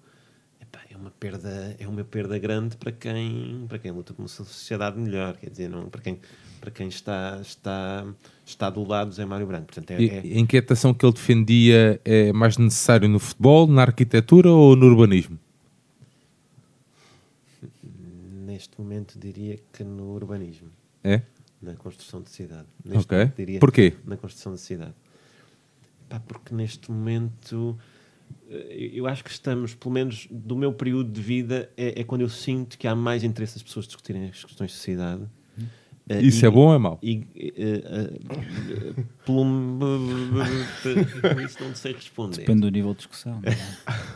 uma 1.00 1.12
perda 1.12 1.76
é 1.80 1.88
uma 1.88 2.04
perda 2.04 2.38
grande 2.40 2.76
para 2.78 2.92
quem 2.92 3.66
para 3.68 3.80
quem 3.80 3.92
luta 3.92 4.14
por 4.14 4.22
uma 4.24 4.28
sociedade 4.28 5.00
melhor 5.00 5.38
quer 5.38 5.50
dizer 5.50 5.70
não 5.70 5.90
para 5.90 6.02
quem 6.02 6.20
para 6.60 6.72
quem 6.72 6.88
está 6.88 7.40
está 7.42 8.06
está 8.46 8.70
do 8.70 8.84
lado 8.84 9.10
do 9.10 9.14
Zé 9.16 9.26
Mário 9.26 9.46
Branco 9.48 9.68
portanto 9.68 9.92
é, 9.92 10.02
E 10.02 10.10
é- 10.10 10.20
a 10.20 10.40
inquietação 10.40 10.94
que 10.94 11.06
ele 11.06 11.14
defendia 11.14 12.02
é 12.04 12.32
mais 12.34 12.58
necessário 12.58 13.08
no 13.08 13.20
futebol, 13.20 13.68
na 13.68 13.82
arquitetura 13.84 14.50
ou 14.50 14.76
no 14.76 14.86
urbanismo? 14.88 15.38
neste 18.46 18.80
momento 18.80 19.20
diria 19.20 19.60
que 19.72 19.84
no 19.84 20.14
urbanismo 20.14 20.70
É? 21.04 21.22
na 21.62 21.76
construção 21.76 22.22
de 22.22 22.30
cidade 22.30 22.68
neste 22.84 23.14
Ok. 23.14 23.32
diria 23.38 23.60
Porquê? 23.60 23.94
na 24.06 24.18
construção 24.18 24.54
de 24.54 24.62
cidade 24.62 24.94
Pá, 26.10 26.20
porque 26.22 26.56
neste 26.56 26.90
momento 26.90 27.78
eu 28.94 29.06
acho 29.08 29.24
que 29.24 29.30
estamos, 29.30 29.74
pelo 29.76 29.94
menos 29.94 30.28
do 30.32 30.56
meu 30.56 30.72
período 30.74 31.12
de 31.12 31.22
vida, 31.22 31.70
é, 31.76 32.02
é 32.02 32.04
quando 32.04 32.22
eu 32.22 32.30
sinto 32.30 32.78
que 32.78 32.88
há 32.88 32.96
mais 32.96 33.24
interesse 33.24 33.56
das 33.56 33.64
pessoas 33.64 33.86
discutirem 33.88 34.30
as 34.30 34.44
questões 34.44 34.72
de 34.72 34.78
cidade. 34.78 35.24
Eh, 36.10 36.22
Isso 36.22 36.46
e- 36.46 36.48
é 36.48 36.50
bom 36.50 36.68
ou 36.70 36.74
é 36.74 36.78
mau? 36.78 36.98
E, 37.04 37.28
eh, 37.36 37.52
eh, 37.58 38.94
pelo- 39.26 39.44
isso 41.46 41.58
não 41.62 41.76
sei 41.76 41.94
responder. 41.94 42.38
Depende 42.38 42.62
do 42.62 42.70
nível 42.70 42.92
de 42.92 42.98
discussão. 43.00 43.42
Não, 43.42 43.52
é? 43.52 43.58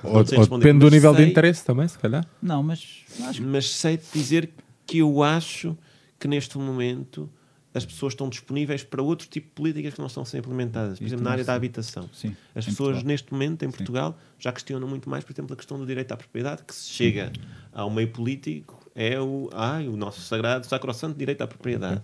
Ou, 0.04 0.16
ou 0.16 0.24
depende 0.58 0.80
do 0.80 0.90
nível 0.90 1.12
de 1.12 1.18
sei- 1.22 1.30
interesse 1.30 1.66
também, 1.66 1.88
se 1.88 1.98
calhar. 2.00 2.26
não 2.42 2.64
mas 2.64 3.04
acho 3.28 3.44
Mas 3.44 3.70
sei 3.70 4.00
dizer 4.14 4.50
que 4.86 5.00
eu 5.00 5.24
acho 5.24 5.78
que 6.20 6.28
neste 6.28 6.58
momento 6.58 7.30
as 7.74 7.86
pessoas 7.86 8.14
estão 8.14 8.28
disponíveis 8.30 8.84
para 8.84 9.02
outro 9.02 9.28
tipo 9.28 9.48
de 9.48 9.54
políticas 9.54 9.94
que 9.94 10.00
não 10.00 10.08
estão 10.08 10.24
a 10.24 10.26
ser 10.26 10.40
implementadas. 10.40 10.98
Por 10.98 11.06
Isto 11.06 11.14
exemplo, 11.16 11.24
na 11.26 11.32
área 11.32 11.44
da 11.44 11.54
habitação. 11.54 12.10
sim. 12.14 12.36
As 12.54 12.66
pessoas 12.66 12.76
Portugal. 12.96 13.04
neste 13.08 13.32
momento 13.32 13.64
em 13.64 13.72
Portugal 13.72 14.18
já 14.38 14.52
questionam 14.52 14.88
muito 14.88 15.10
mais, 15.10 15.24
por 15.24 15.32
exemplo, 15.34 15.54
a 15.54 15.56
questão 15.56 15.78
do 15.80 15.86
direito 15.86 16.12
à 16.12 16.18
propriedade, 16.18 16.64
que 16.64 16.76
se 16.76 16.90
chega 16.90 17.32
ao 17.74 17.90
meio 17.90 18.10
político 18.10 18.80
é 18.94 19.20
o, 19.20 19.50
ai, 19.54 19.88
o 19.88 19.96
nosso 19.96 20.20
sagrado, 20.22 20.66
sacrosanto 20.68 21.18
direito 21.18 21.42
à 21.42 21.48
propriedade. 21.48 22.02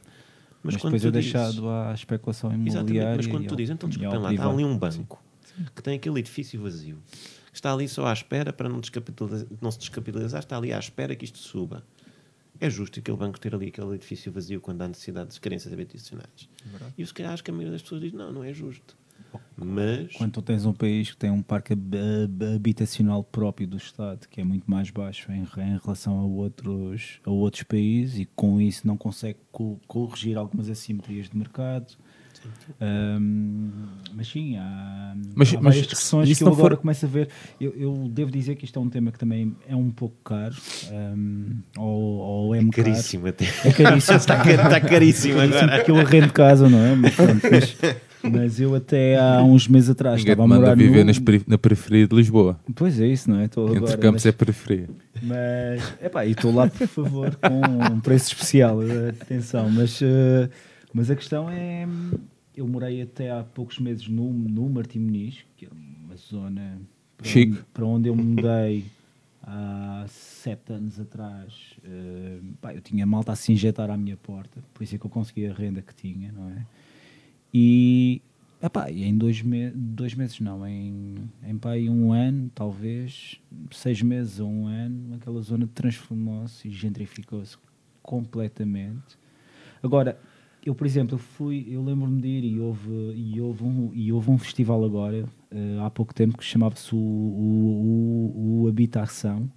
Mas, 0.63 0.75
quando 0.77 0.93
depois 0.93 1.05
é 1.15 1.19
dizes- 1.19 1.33
deixado 1.33 1.69
à 1.69 1.93
especulação 1.93 2.53
imobiliária. 2.53 3.15
mas 3.17 3.27
quando 3.27 3.43
e 3.43 3.47
tu 3.47 3.55
dizes, 3.55 3.73
então 3.73 3.87
e 3.87 3.91
desculpem 3.91 4.19
lá, 4.19 4.31
está 4.33 4.49
ali 4.49 4.63
um 4.65 4.77
banco 4.77 5.21
que 5.75 5.81
tem 5.83 5.95
aquele 5.95 6.19
edifício 6.19 6.61
vazio, 6.61 6.97
que 7.51 7.55
está 7.55 7.73
ali 7.73 7.87
só 7.87 8.05
à 8.07 8.13
espera 8.13 8.51
para 8.53 8.69
não, 8.69 8.79
não 9.61 9.71
se 9.71 9.79
descapitalizar, 9.79 10.39
está 10.41 10.57
ali 10.57 10.71
à 10.71 10.79
espera 10.79 11.15
que 11.15 11.25
isto 11.25 11.37
suba. 11.39 11.83
É 12.59 12.69
justo 12.69 12.99
aquele 12.99 13.17
banco 13.17 13.39
ter 13.39 13.53
ali 13.53 13.67
aquele 13.67 13.95
edifício 13.95 14.31
vazio 14.31 14.59
quando 14.61 14.81
há 14.81 14.87
necessidade 14.87 15.29
de 15.39 15.73
habitacionais. 15.73 16.49
E 16.97 17.01
eu 17.01 17.07
se 17.07 17.13
calhar 17.13 17.33
acho 17.33 17.43
que 17.43 17.51
a 17.51 17.53
maioria 17.53 17.71
das 17.73 17.81
pessoas 17.81 18.01
diz, 18.01 18.13
não, 18.13 18.31
não 18.31 18.43
é 18.43 18.53
justo. 18.53 18.97
Mas 19.55 20.13
Quando 20.13 20.31
tu 20.33 20.41
tens 20.41 20.65
um 20.65 20.73
país 20.73 21.11
que 21.11 21.17
tem 21.17 21.29
um 21.31 21.41
parque 21.41 21.73
hab- 21.73 21.95
hab- 21.95 22.55
habitacional 22.55 23.23
próprio 23.23 23.67
do 23.67 23.77
Estado, 23.77 24.27
que 24.27 24.39
é 24.39 24.43
muito 24.43 24.69
mais 24.69 24.89
baixo 24.91 25.31
em, 25.31 25.41
em 25.41 25.77
relação 25.83 26.19
a 26.19 26.23
outros, 26.23 27.19
a 27.25 27.29
outros 27.31 27.63
países, 27.63 28.19
e 28.19 28.25
com 28.35 28.61
isso 28.61 28.85
não 28.87 28.95
consegue 28.95 29.39
co- 29.51 29.79
corrigir 29.87 30.37
algumas 30.37 30.69
assimetrias 30.69 31.29
de 31.29 31.35
mercado. 31.37 31.97
Ahm, 32.79 33.69
mas 34.15 34.27
sim, 34.27 34.57
há, 34.57 35.13
Mas- 35.35 35.49
há 35.49 35.53
mas 35.55 35.63
várias 35.63 35.87
discussões 35.87 36.37
que 36.37 36.43
eu 36.43 36.45
não 36.47 36.53
for- 36.55 36.59
agora 36.61 36.77
começo 36.77 37.05
a 37.05 37.09
ver. 37.09 37.29
Eu, 37.59 37.73
eu 37.77 38.09
devo 38.11 38.31
dizer 38.31 38.55
que 38.55 38.65
isto 38.65 38.77
é 38.79 38.81
um 38.81 38.89
tema 38.89 39.11
que 39.11 39.19
também 39.19 39.55
é 39.67 39.75
um 39.75 39.89
pouco 39.91 40.15
caro, 40.23 40.55
ahm, 40.91 41.59
ou, 41.77 41.85
ou 42.17 42.55
é, 42.55 42.59
caro. 42.59 42.71
caríssimo 42.71 43.27
até. 43.27 43.45
É 43.65 43.71
caríssimo. 43.71 44.17
está, 44.17 44.35
está 44.51 44.81
caríssimo 44.81 45.35
Caríssimo 45.35 45.39
agora. 45.63 45.75
porque 45.77 45.91
eu 45.91 45.97
arrendo 45.97 46.33
casa, 46.33 46.69
não 46.69 46.79
é? 46.79 46.95
Mas, 46.95 47.15
pronto, 47.15 47.41
mas, 47.51 47.77
mas 48.31 48.59
eu 48.59 48.75
até 48.75 49.17
há 49.17 49.41
uns 49.43 49.67
meses 49.67 49.89
atrás 49.89 50.17
Ninguém 50.19 50.33
estava 50.33 50.53
a 50.55 50.57
morar 50.59 50.75
viver 50.75 51.03
no... 51.05 51.11
na 51.47 51.57
periferia 51.57 52.07
de 52.07 52.15
Lisboa. 52.15 52.59
Pois 52.75 52.99
é 52.99 53.07
isso, 53.07 53.29
não 53.29 53.39
é? 53.39 53.45
Estou 53.45 53.65
Entre 53.67 53.77
agora, 53.77 53.97
campos 53.97 54.23
mas, 54.23 54.25
é 54.25 54.31
periferia. 54.31 54.89
mas 55.21 55.93
epá, 56.01 56.25
e 56.25 56.31
estou 56.31 56.53
lá 56.53 56.67
por 56.67 56.87
favor 56.87 57.35
com 57.35 57.93
um 57.93 57.99
preço 57.99 58.27
especial, 58.33 58.81
eh, 58.83 59.09
atenção, 59.21 59.69
mas, 59.69 59.99
eh, 60.01 60.49
mas 60.93 61.09
a 61.11 61.15
questão 61.15 61.49
é, 61.49 61.87
eu 62.57 62.67
morei 62.67 63.03
até 63.03 63.31
há 63.31 63.43
poucos 63.43 63.77
meses 63.77 64.07
no, 64.07 64.33
no 64.33 64.67
Martim 64.67 64.97
Muniz, 64.97 65.45
que 65.55 65.67
é 65.67 65.69
uma 66.03 66.15
zona 66.15 66.81
para 67.15 67.29
onde, 67.29 67.63
para 67.71 67.85
onde 67.85 68.09
eu 68.09 68.15
mudei 68.15 68.85
há 69.43 70.05
sete 70.07 70.73
anos 70.73 70.99
atrás, 70.99 71.75
eh, 71.83 72.39
pá, 72.59 72.73
eu 72.73 72.81
tinha 72.81 73.05
malta 73.05 73.31
a 73.31 73.35
se 73.35 73.51
injetar 73.51 73.91
à 73.91 73.95
minha 73.95 74.17
porta, 74.17 74.61
por 74.73 74.83
isso 74.83 74.95
é 74.95 74.97
que 74.97 75.05
eu 75.05 75.09
consegui 75.09 75.45
a 75.45 75.53
renda 75.53 75.83
que 75.83 75.93
tinha, 75.93 76.31
não 76.31 76.49
é? 76.49 76.65
E, 77.53 78.21
epá, 78.61 78.91
em 78.91 79.15
dois, 79.15 79.41
me 79.43 79.69
dois 79.69 80.15
meses, 80.15 80.39
não, 80.39 80.67
em, 80.67 81.15
em 81.43 81.57
pá, 81.57 81.75
um 81.75 82.11
ano, 82.11 82.51
talvez, 82.55 83.39
seis 83.71 84.01
meses 84.01 84.39
ou 84.39 84.49
um 84.49 84.65
ano, 84.65 85.15
aquela 85.15 85.41
zona 85.41 85.69
transformou-se 85.73 86.67
e 86.67 86.71
gentrificou-se 86.71 87.55
completamente. 88.01 89.15
Agora, 89.81 90.19
eu, 90.67 90.75
por 90.75 90.85
exemplo, 90.85 91.15
eu 91.15 91.17
fui, 91.17 91.65
eu 91.69 91.81
lembro-me 91.81 92.21
de 92.21 92.27
ir 92.27 92.43
e 92.43 92.59
houve, 92.59 93.13
e 93.15 93.39
houve, 93.39 93.63
um, 93.63 93.89
e 93.93 94.11
houve 94.11 94.29
um 94.29 94.37
festival 94.37 94.83
agora, 94.83 95.23
eh, 95.49 95.77
há 95.79 95.89
pouco 95.89 96.13
tempo, 96.13 96.37
que 96.37 96.43
chamava-se 96.43 96.93
o, 96.93 96.97
o, 96.97 98.33
o, 98.35 98.63
o 98.63 98.67
Habitação. 98.67 99.49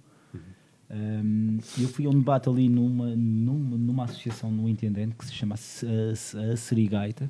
Um, 0.89 1.57
eu 1.77 1.89
fui 1.89 2.05
a 2.05 2.09
um 2.09 2.17
debate 2.17 2.47
ali 2.47 2.69
numa, 2.69 3.13
numa, 3.13 3.77
numa 3.77 4.03
associação 4.05 4.49
no 4.49 4.69
Intendente 4.69 5.15
que 5.15 5.25
se 5.25 5.33
chama 5.33 5.55
a, 5.55 6.55
Serigaita. 6.55 7.29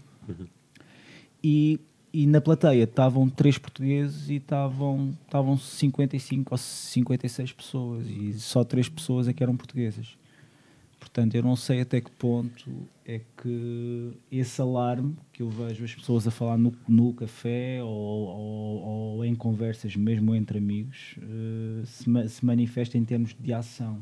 E, 1.43 1.79
e 2.13 2.27
na 2.27 2.39
plateia 2.39 2.83
estavam 2.83 3.27
três 3.29 3.57
portugueses 3.57 4.29
e 4.29 4.35
estavam, 4.35 5.17
estavam 5.25 5.57
55 5.57 6.53
ou 6.53 6.57
56 6.57 7.53
pessoas 7.53 8.07
e 8.07 8.33
só 8.33 8.63
três 8.63 8.87
pessoas 8.87 9.27
é 9.27 9.33
que 9.33 9.41
eram 9.41 9.57
portuguesas. 9.57 10.20
Portanto, 11.13 11.35
eu 11.35 11.43
não 11.43 11.57
sei 11.57 11.81
até 11.81 11.99
que 11.99 12.09
ponto 12.09 12.71
é 13.05 13.19
que 13.35 14.13
esse 14.31 14.61
alarme 14.61 15.13
que 15.33 15.43
eu 15.43 15.49
vejo 15.49 15.83
as 15.83 15.93
pessoas 15.93 16.25
a 16.25 16.31
falar 16.31 16.57
no, 16.57 16.73
no 16.87 17.13
café 17.13 17.83
ou, 17.83 17.89
ou, 17.89 19.17
ou 19.17 19.25
em 19.25 19.35
conversas, 19.35 19.93
mesmo 19.97 20.33
entre 20.33 20.57
amigos, 20.57 21.15
uh, 21.17 21.85
se, 21.85 22.09
ma 22.09 22.25
se, 22.25 22.45
manifesta 22.45 22.97
em 22.97 23.03
termos 23.03 23.35
de 23.37 23.51
ação. 23.51 23.99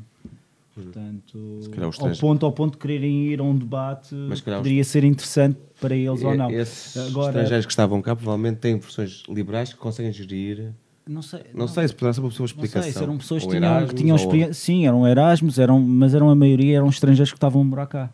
Portanto, 0.72 1.60
ao 2.00 2.16
ponto, 2.16 2.46
ao 2.46 2.52
ponto 2.52 2.72
de 2.74 2.78
quererem 2.78 3.26
ir 3.26 3.40
a 3.40 3.42
um 3.42 3.56
debate, 3.56 4.14
poderia 4.44 4.84
ser 4.84 5.02
interessante 5.02 5.58
para 5.80 5.96
eles 5.96 6.22
é, 6.22 6.26
ou 6.28 6.36
não. 6.36 6.48
Esses 6.48 6.96
Agora, 7.08 7.30
estrangeiros 7.30 7.66
que 7.66 7.72
estavam 7.72 8.00
cá 8.00 8.14
provavelmente 8.14 8.58
têm 8.58 8.78
versões 8.78 9.24
liberais 9.28 9.72
que 9.72 9.80
conseguem 9.80 10.12
gerir 10.12 10.72
não 11.10 11.22
sei, 11.22 11.40
não, 11.52 11.60
não 11.60 11.68
sei 11.68 11.88
se 11.88 11.94
pudesse 11.94 12.20
uma 12.20 12.28
pessoa 12.28 12.46
explicação. 12.46 12.82
Não 12.86 12.92
sei, 12.92 13.02
eram 13.02 13.18
pessoas 13.18 13.44
que 13.44 13.50
tinham, 13.50 13.86
que 13.88 13.94
tinham 13.94 14.16
experiência. 14.16 14.54
Sim, 14.54 14.86
eram 14.86 15.06
Erasmus, 15.06 15.58
eram, 15.58 15.80
mas 15.80 16.14
eram 16.14 16.30
a 16.30 16.36
maioria 16.36 16.76
eram 16.76 16.88
estrangeiros 16.88 17.32
que 17.32 17.36
estavam 17.36 17.62
a 17.62 17.64
morar 17.64 17.86
cá. 17.86 18.10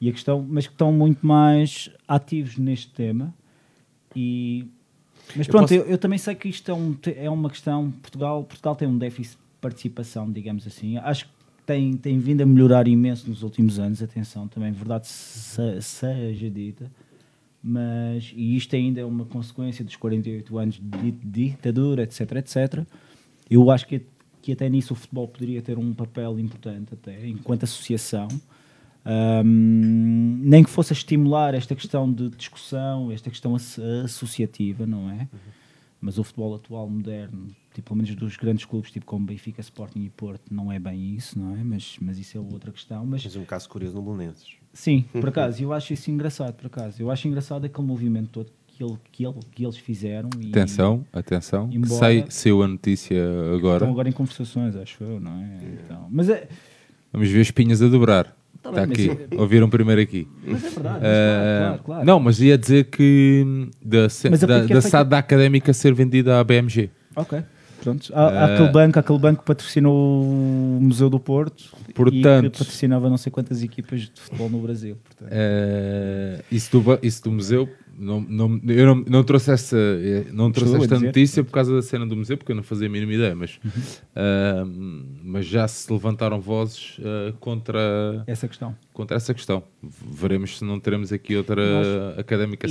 E 0.00 0.08
a 0.08 0.12
questão, 0.12 0.46
mas 0.48 0.66
que 0.66 0.72
estão 0.72 0.92
muito 0.92 1.26
mais 1.26 1.90
ativos 2.06 2.56
neste 2.56 2.88
tema. 2.90 3.34
E, 4.14 4.64
mas 5.34 5.48
pronto, 5.48 5.72
eu, 5.72 5.78
posso... 5.78 5.88
eu, 5.88 5.94
eu, 5.94 5.98
também 5.98 6.18
sei 6.18 6.36
que 6.36 6.48
isto 6.48 6.70
é, 6.70 6.74
um, 6.74 6.96
é 7.16 7.28
uma 7.28 7.50
questão. 7.50 7.90
Portugal, 7.90 8.44
Portugal 8.44 8.76
tem 8.76 8.86
um 8.86 8.96
déficit 8.96 9.36
de 9.36 9.42
participação, 9.60 10.30
digamos 10.30 10.66
assim. 10.68 10.98
Acho 10.98 11.24
que 11.24 11.30
tem, 11.66 11.96
tem 11.96 12.16
vindo 12.20 12.42
a 12.42 12.46
melhorar 12.46 12.86
imenso 12.86 13.28
nos 13.28 13.42
últimos 13.42 13.80
anos. 13.80 14.00
Atenção, 14.00 14.46
também, 14.46 14.70
verdade 14.70 15.08
seja 15.08 16.48
dita 16.48 16.88
mas 17.68 18.32
e 18.36 18.56
isto 18.56 18.76
ainda 18.76 19.00
é 19.00 19.04
uma 19.04 19.24
consequência 19.24 19.84
dos 19.84 19.96
48 19.96 20.56
anos 20.56 20.80
de 20.80 21.10
ditadura, 21.10 22.04
etc, 22.04 22.20
etc. 22.36 22.86
Eu 23.50 23.72
acho 23.72 23.88
que, 23.88 24.06
que 24.40 24.52
até 24.52 24.68
nisso 24.68 24.92
o 24.92 24.96
futebol 24.96 25.26
poderia 25.26 25.60
ter 25.60 25.76
um 25.76 25.92
papel 25.92 26.38
importante, 26.38 26.94
até 26.94 27.26
enquanto 27.26 27.64
associação, 27.64 28.28
um, 29.04 30.38
nem 30.44 30.62
que 30.62 30.70
fosse 30.70 30.92
a 30.92 30.96
estimular 30.96 31.54
esta 31.54 31.74
questão 31.74 32.12
de 32.12 32.30
discussão, 32.30 33.10
esta 33.10 33.30
questão 33.30 33.56
associativa, 33.56 34.86
não 34.86 35.10
é? 35.10 35.28
Mas 36.00 36.18
o 36.18 36.24
futebol 36.24 36.54
atual, 36.54 36.88
moderno, 36.88 37.48
tipo, 37.74 37.88
pelo 37.88 37.96
menos 37.96 38.14
dos 38.14 38.36
grandes 38.36 38.64
clubes, 38.64 38.92
tipo 38.92 39.06
como 39.06 39.26
Benfica, 39.26 39.60
Sporting 39.60 40.04
e 40.04 40.10
Porto, 40.10 40.54
não 40.54 40.70
é 40.70 40.78
bem 40.78 41.16
isso, 41.16 41.36
não 41.36 41.56
é? 41.56 41.64
Mas, 41.64 41.96
mas 42.00 42.16
isso 42.16 42.38
é 42.38 42.40
outra 42.40 42.70
questão. 42.70 43.04
Mas, 43.04 43.24
mas 43.24 43.34
um 43.34 43.44
caso 43.44 43.68
curioso 43.68 43.96
no 43.96 44.02
Bolonenses. 44.02 44.55
Sim, 44.76 45.06
por 45.10 45.30
acaso, 45.30 45.62
eu 45.62 45.72
acho 45.72 45.94
isso 45.94 46.10
engraçado, 46.10 46.52
por 46.52 46.66
acaso. 46.66 47.00
Eu 47.00 47.10
acho 47.10 47.26
engraçado 47.26 47.64
aquele 47.64 47.86
movimento 47.86 48.28
todo 48.30 48.50
que, 48.66 48.84
ele, 48.84 48.98
que, 49.10 49.24
ele, 49.24 49.34
que 49.52 49.64
eles 49.64 49.78
fizeram. 49.78 50.28
E, 50.38 50.50
atenção, 50.50 51.02
atenção. 51.10 51.70
Embora, 51.72 51.98
Sei, 51.98 52.24
saiu 52.28 52.62
a 52.62 52.68
notícia 52.68 53.16
agora. 53.54 53.76
Estão 53.76 53.90
agora 53.90 54.06
em 54.06 54.12
conversações, 54.12 54.76
acho 54.76 55.02
eu, 55.02 55.18
não 55.18 55.32
é? 55.32 55.60
Então, 55.82 56.06
mas 56.10 56.28
é... 56.28 56.46
Vamos 57.10 57.30
ver 57.30 57.40
as 57.40 57.50
pinhas 57.50 57.80
a 57.80 57.88
dobrar. 57.88 58.36
Está 58.56 58.70
tá 58.70 58.82
aqui, 58.82 59.10
é... 59.30 59.40
ouviram 59.40 59.70
primeiro 59.70 60.02
aqui. 60.02 60.28
Mas 60.46 60.62
é 60.62 60.68
verdade, 60.68 60.98
uh, 60.98 61.00
claro, 61.00 61.82
claro, 61.82 62.04
Não, 62.04 62.20
mas 62.20 62.38
ia 62.40 62.58
dizer 62.58 62.84
que 62.84 63.70
da, 63.82 64.08
da, 64.08 64.46
da, 64.46 64.66
da 64.66 64.80
SAD 64.82 65.08
da 65.08 65.18
Académica 65.18 65.72
ser 65.72 65.94
vendida 65.94 66.38
à 66.38 66.44
BMG. 66.44 66.90
Ok. 67.16 67.42
Pronto. 67.86 68.12
Há, 68.12 68.26
há 68.26 68.54
aquele, 68.54 68.70
banco, 68.70 68.98
aquele 68.98 69.18
banco 69.18 69.40
que 69.40 69.46
patrocinou 69.46 70.24
o 70.24 70.78
Museu 70.80 71.08
do 71.08 71.20
Porto 71.20 71.70
portanto, 71.94 72.46
e 72.46 72.50
que 72.50 72.58
patrocinava 72.58 73.08
não 73.08 73.16
sei 73.16 73.30
quantas 73.30 73.62
equipas 73.62 74.00
de 74.00 74.20
futebol 74.20 74.50
no 74.50 74.58
Brasil. 74.58 74.96
Portanto. 75.04 75.30
Uh, 75.30 76.44
isso, 76.50 76.80
do, 76.80 76.98
isso 77.00 77.22
do 77.22 77.30
museu, 77.30 77.68
não, 77.96 78.20
não, 78.20 78.60
eu 78.66 78.86
não, 78.86 79.04
não 79.06 79.22
trouxe 79.22 79.52
essa, 79.52 79.76
não 80.32 80.50
trouxe 80.50 80.74
esta 80.74 80.96
dizer, 80.96 81.06
notícia 81.06 81.44
por 81.44 81.52
causa 81.52 81.74
da 81.74 81.80
cena 81.80 82.04
do 82.04 82.16
museu, 82.16 82.36
porque 82.36 82.50
eu 82.50 82.56
não 82.56 82.64
fazia 82.64 82.88
a 82.88 82.90
mínima 82.90 83.12
ideia, 83.12 83.36
mas, 83.36 83.58
uhum. 83.64 83.70
uh, 83.70 85.12
mas 85.22 85.46
já 85.46 85.68
se 85.68 85.90
levantaram 85.92 86.40
vozes 86.40 86.98
uh, 86.98 87.32
contra 87.38 88.24
essa 88.26 88.48
questão. 88.48 88.74
Contra 88.92 89.16
essa 89.16 89.32
questão. 89.32 89.62
Veremos 90.10 90.58
se 90.58 90.64
não 90.64 90.80
teremos 90.80 91.12
aqui 91.12 91.36
outra 91.36 91.64
Nós, 91.64 92.18
académica 92.18 92.66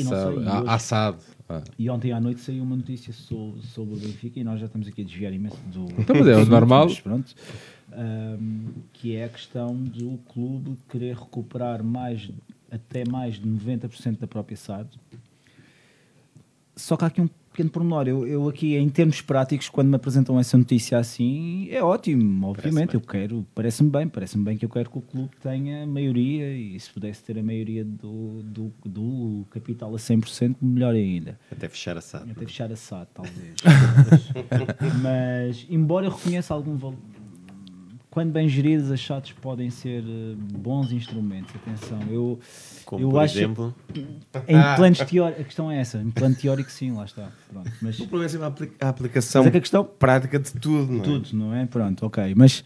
assado. 0.68 1.18
Ah. 1.48 1.62
E 1.78 1.90
ontem 1.90 2.12
à 2.12 2.20
noite 2.20 2.42
saiu 2.42 2.64
uma 2.64 2.76
notícia 2.76 3.14
sobre, 3.14 3.62
sobre 3.62 3.94
o 3.94 3.98
Benfica 3.98 4.40
e 4.40 4.44
nós 4.44 4.60
já 4.60 4.66
estamos 4.66 4.88
aqui 4.88 5.04
a 5.04 5.06
desviar 5.06 5.32
imenso 5.32 5.58
do. 5.68 5.86
Então, 6.00 6.16
mas 6.16 6.28
é 6.28 6.36
o 6.36 6.46
normal. 6.50 6.88
Pronto, 7.04 7.36
um, 7.94 8.74
que 8.92 9.16
é 9.16 9.26
a 9.26 9.30
questão 9.30 9.76
do 9.76 10.18
clube 10.30 10.78
querer 10.90 11.16
recuperar 11.16 11.84
mais, 11.84 12.32
até 12.72 13.04
mais 13.08 13.36
de 13.36 13.48
90% 13.48 14.20
da 14.20 14.28
própria 14.28 14.58
SAD. 14.58 14.90
Só 16.76 16.98
que 16.98 17.04
há 17.04 17.08
aqui 17.08 17.22
um 17.22 17.30
pequeno 17.56 17.70
pormenor. 17.70 18.08
Eu, 18.08 18.28
eu 18.28 18.50
aqui, 18.50 18.76
em 18.76 18.90
termos 18.90 19.22
práticos, 19.22 19.70
quando 19.70 19.88
me 19.88 19.96
apresentam 19.96 20.38
essa 20.38 20.58
notícia 20.58 21.00
assim, 21.00 21.70
é 21.72 21.82
ótimo, 21.82 22.48
obviamente. 22.48 22.88
Parece 22.88 22.96
eu 22.96 23.02
quero, 23.02 23.48
parece-me 23.56 23.90
bem, 23.90 24.08
parece-me 24.08 24.44
bem 24.44 24.58
que 24.58 24.66
eu 24.66 24.70
quero 24.70 24.90
que 24.90 24.98
o 24.98 25.02
clube 25.02 25.32
tenha 25.42 25.88
maioria 25.88 26.54
e 26.54 26.78
se 26.80 26.92
pudesse 26.92 27.24
ter 27.24 27.40
a 27.40 27.44
maioria 27.44 27.86
do, 27.86 28.44
do, 28.44 28.74
do 28.86 29.46
capital 29.50 29.94
a 29.96 29.98
100%, 29.98 30.58
melhor 30.62 30.94
ainda. 30.94 31.40
Até 31.50 31.70
fechar 31.70 31.98
a 31.98 32.02
SAD. 32.02 32.32
Até 32.32 32.46
fechar 32.46 32.72
a 32.72 32.76
SAD, 32.76 33.08
talvez. 33.14 33.56
mas, 35.02 35.66
embora 35.70 36.08
eu 36.08 36.12
reconheça 36.12 36.54
algum 36.54 36.76
valor 36.76 36.98
quando 38.16 38.32
bem 38.32 38.48
geridos, 38.48 38.90
as 38.90 39.02
chatos 39.02 39.34
podem 39.34 39.70
ser 39.70 40.02
eh, 40.02 40.36
bons 40.38 40.90
instrumentos. 40.94 41.54
Atenção, 41.54 42.00
eu, 42.10 42.40
Como 42.86 43.04
eu 43.04 43.10
por 43.10 43.22
acho 43.22 43.38
exemplo? 43.38 43.76
em 43.94 44.76
planos 44.78 45.00
teóricos, 45.00 45.42
a 45.42 45.44
questão 45.44 45.70
é 45.70 45.82
essa, 45.82 45.98
em 45.98 46.10
plano 46.12 46.34
teórico 46.34 46.72
sim, 46.72 46.94
lá 46.94 47.04
está. 47.04 47.30
Pronto, 47.52 47.70
mas, 47.82 48.00
o 48.00 48.08
problema 48.08 48.46
é 48.48 48.86
a 48.86 48.88
aplicação 48.88 49.42
mas 49.42 49.50
é 49.50 49.52
que 49.52 49.58
a 49.58 49.60
questão, 49.60 49.84
prática 49.84 50.40
de 50.40 50.54
tudo, 50.54 50.94
não 50.94 51.02
é? 51.02 51.04
Tudo, 51.04 51.30
não 51.34 51.54
é? 51.54 51.66
Pronto, 51.66 52.06
ok. 52.06 52.34
Mas 52.38 52.62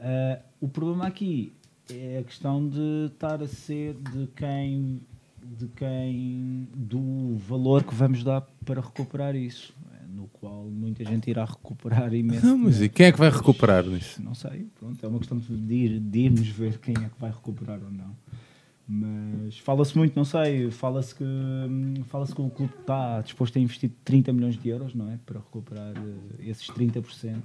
uh, 0.00 0.42
o 0.62 0.68
problema 0.68 1.06
aqui 1.06 1.52
é 1.90 2.20
a 2.20 2.24
questão 2.24 2.66
de 2.66 3.10
estar 3.12 3.42
a 3.42 3.46
ser 3.46 3.98
de 4.14 4.26
quem 4.28 5.02
de 5.42 5.68
quem 5.76 6.66
do 6.74 7.36
valor 7.36 7.84
que 7.84 7.94
vamos 7.94 8.24
dar 8.24 8.40
para 8.64 8.80
recuperar 8.80 9.36
isso 9.36 9.74
qual 10.32 10.64
muita 10.64 11.04
gente 11.04 11.30
irá 11.30 11.44
recuperar 11.44 12.12
imenso. 12.14 12.46
Não, 12.46 12.58
mas 12.58 12.80
e 12.80 12.88
quem 12.88 13.06
é 13.06 13.12
que 13.12 13.18
vai 13.18 13.30
recuperar 13.30 13.84
nisso? 13.86 14.22
Não 14.22 14.34
sei, 14.34 14.66
pronto, 14.78 15.04
é 15.04 15.08
uma 15.08 15.18
questão 15.18 15.38
de, 15.38 15.74
ir, 15.74 16.00
de 16.00 16.18
irmos 16.20 16.48
ver 16.48 16.78
quem 16.78 16.94
é 16.94 17.08
que 17.08 17.20
vai 17.20 17.30
recuperar 17.30 17.80
ou 17.82 17.90
não. 17.90 18.14
Mas 18.88 19.58
fala-se 19.58 19.98
muito, 19.98 20.14
não 20.14 20.24
sei, 20.24 20.70
fala-se 20.70 21.14
que, 21.14 21.24
fala 22.04 22.24
que 22.24 22.40
o 22.40 22.48
clube 22.48 22.72
está 22.80 23.20
disposto 23.20 23.58
a 23.58 23.60
investir 23.60 23.90
30 24.04 24.32
milhões 24.32 24.56
de 24.56 24.68
euros, 24.68 24.94
não 24.94 25.10
é? 25.10 25.18
Para 25.26 25.40
recuperar 25.40 25.92
eh, 25.96 26.48
esses 26.48 26.68
30% 26.68 27.42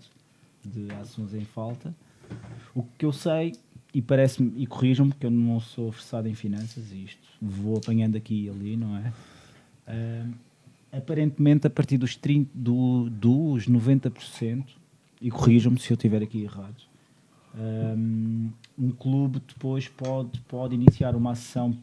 de 0.63 0.91
ações 0.93 1.33
em 1.33 1.43
falta. 1.43 1.95
O 2.75 2.83
que 2.83 3.05
eu 3.05 3.11
sei, 3.11 3.53
e 3.91 4.03
parece-me, 4.03 4.53
e 4.61 4.67
corrijam-me, 4.67 5.11
porque 5.11 5.25
eu 5.25 5.31
não 5.31 5.59
sou 5.59 5.89
versado 5.89 6.27
em 6.27 6.35
finanças, 6.35 6.91
e 6.91 7.05
isto 7.05 7.27
vou 7.41 7.77
apanhando 7.77 8.15
aqui 8.15 8.45
e 8.45 8.49
ali, 8.49 8.77
não 8.77 8.95
é? 8.97 9.11
Uh, 9.87 10.33
aparentemente 10.91 11.67
a 11.67 11.69
partir 11.69 11.97
dos, 11.97 12.15
30, 12.15 12.49
do, 12.53 13.09
dos 13.09 13.67
90%, 13.67 14.63
e 15.21 15.29
corrijam-me 15.29 15.79
se 15.79 15.91
eu 15.91 15.95
estiver 15.95 16.23
aqui 16.23 16.43
errado, 16.43 16.83
um, 17.57 18.49
um, 18.79 18.91
clube 18.91 19.41
depois 19.45 19.87
pode, 19.87 20.39
pode 20.41 20.73
iniciar 20.73 21.15
uma 21.15 21.31
ação 21.31 21.77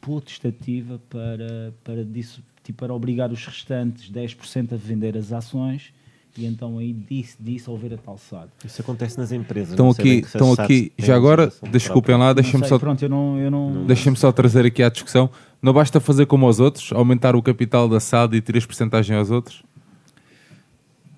potestativa 0.00 1.00
para, 1.10 1.74
para, 1.82 2.04
disso, 2.04 2.42
tipo, 2.62 2.78
para 2.78 2.94
obrigar 2.94 3.32
os 3.32 3.44
restantes 3.44 4.10
10% 4.10 4.72
a 4.72 4.76
vender 4.76 5.16
as 5.16 5.32
ações 5.32 5.92
e 6.36 6.46
então 6.46 6.78
aí 6.78 6.92
dissolver 7.38 7.92
a 7.94 7.96
tal 7.96 8.18
SAD. 8.18 8.48
Isso 8.64 8.80
acontece 8.80 9.16
nas 9.18 9.30
empresas. 9.30 9.70
Estão 9.70 9.90
aqui, 9.90 10.18
estão 10.18 10.52
aqui 10.52 10.92
já 10.98 11.14
agora, 11.14 11.52
desculpem 11.70 12.16
lá, 12.16 12.32
deixem-me 12.32 12.66
só, 12.66 12.78
pronto, 12.78 13.02
eu 13.04 13.08
não, 13.08 13.38
eu 13.38 13.50
não... 13.50 13.86
Deixem 13.86 14.14
só 14.16 14.32
trazer 14.32 14.66
aqui 14.66 14.82
à 14.82 14.88
discussão. 14.88 15.30
Não 15.64 15.72
basta 15.72 15.98
fazer 15.98 16.26
como 16.26 16.44
aos 16.44 16.60
outros, 16.60 16.92
aumentar 16.92 17.34
o 17.34 17.40
capital 17.40 17.88
da 17.88 17.98
SAD 17.98 18.36
e 18.36 18.42
tirar 18.42 18.60
porcentagem 18.66 19.16
aos 19.16 19.30
outros? 19.30 19.62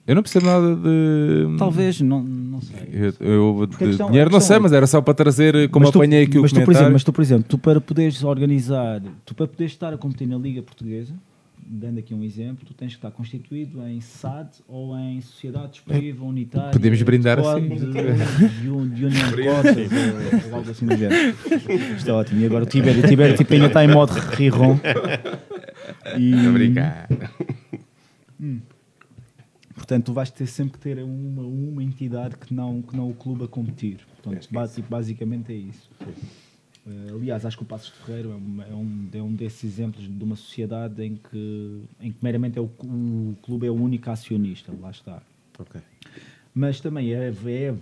Eu 0.06 0.14
não 0.14 0.22
percebo 0.22 0.46
nada 0.46 0.76
de. 0.76 1.56
Talvez, 1.58 2.00
não, 2.00 2.22
não 2.22 2.60
sei. 2.60 3.12
Eu, 3.18 3.58
eu 3.58 3.66
de 3.66 3.76
questão, 3.76 4.06
dinheiro 4.06 4.30
não 4.30 4.40
sei, 4.40 4.54
é... 4.54 4.58
mas 4.60 4.72
era 4.72 4.86
só 4.86 5.00
para 5.00 5.14
trazer, 5.14 5.68
como 5.70 5.90
tu, 5.90 5.98
apanhei 5.98 6.22
aqui 6.22 6.38
mas 6.38 6.52
o 6.52 6.54
tu, 6.54 6.64
por 6.64 6.70
exemplo, 6.70 6.92
Mas 6.92 7.02
tu, 7.02 7.12
por 7.12 7.22
exemplo, 7.22 7.44
tu 7.48 7.58
para 7.58 7.80
poderes 7.80 8.22
organizar, 8.22 9.02
tu 9.24 9.34
para 9.34 9.48
poderes 9.48 9.72
estar 9.72 9.92
a 9.92 9.98
competir 9.98 10.28
na 10.28 10.38
Liga 10.38 10.62
Portuguesa, 10.62 11.12
dando 11.68 11.98
aqui 11.98 12.14
um 12.14 12.22
exemplo, 12.22 12.64
tu 12.64 12.72
tens 12.72 12.90
que 12.92 12.98
estar 12.98 13.10
constituído 13.10 13.84
em 13.86 14.00
SAD 14.00 14.50
ou 14.68 14.96
em 14.96 15.20
Sociedade 15.20 15.72
Desportiva 15.72 16.24
Unitária. 16.24 16.70
Podemos 16.70 17.02
brindar 17.02 17.38
assim. 17.38 17.68
De, 17.68 17.86
de, 18.62 18.70
un- 18.70 18.88
de 18.88 19.04
União 19.06 19.30
de 19.30 19.42
Cotas 19.42 20.52
algo 20.52 20.70
assim 20.70 20.86
do 20.86 20.96
género. 20.96 21.36
Isto 21.96 22.08
é 22.10 22.12
ótimo. 22.12 22.40
E 22.40 22.46
agora 22.46 22.64
o 22.64 22.66
Tibério, 22.66 23.04
o 23.04 23.08
Tibério 23.08 23.36
tipo, 23.36 23.52
ainda 23.52 23.66
está 23.66 23.84
em 23.84 23.88
modo 23.88 24.12
rirron. 24.12 24.78
E, 26.18 26.34
Obrigado. 26.48 27.08
Portanto, 29.74 30.06
tu 30.06 30.12
vais 30.12 30.30
ter 30.30 30.46
sempre 30.46 30.72
que 30.74 30.78
ter 30.78 30.98
uma, 31.02 31.42
uma 31.42 31.82
entidade 31.82 32.36
que 32.36 32.52
não, 32.52 32.82
que 32.82 32.96
não 32.96 33.10
o 33.10 33.14
clube 33.14 33.44
a 33.44 33.48
competir. 33.48 33.98
Portanto, 34.22 34.48
basi- 34.50 34.82
basicamente 34.82 35.52
é 35.52 35.56
isso. 35.56 35.88
Eh, 36.86 37.10
aliás, 37.12 37.44
acho 37.44 37.56
que 37.56 37.62
o 37.64 37.66
Passos 37.66 37.92
de 37.92 37.98
Ferreiro 38.04 38.30
é, 38.30 38.34
uma- 38.36 38.64
é 38.64 38.74
um, 38.74 39.08
é 39.12 39.22
um 39.22 39.34
desses 39.34 39.64
exemplos 39.64 40.04
de 40.08 40.24
uma 40.24 40.36
sociedade 40.36 41.02
em 41.02 41.16
que, 41.16 41.82
em 42.00 42.12
que 42.12 42.18
meramente 42.22 42.58
é 42.58 42.60
o, 42.60 42.66
o 42.84 43.36
clube 43.42 43.66
é 43.66 43.70
o 43.70 43.74
único 43.74 44.08
acionista, 44.10 44.72
lá 44.80 44.90
está. 44.90 45.20
Ok. 45.58 45.80
Mas 46.54 46.80
também 46.80 47.12
é, 47.12 47.28
é, 47.28 47.64
é 47.64 47.72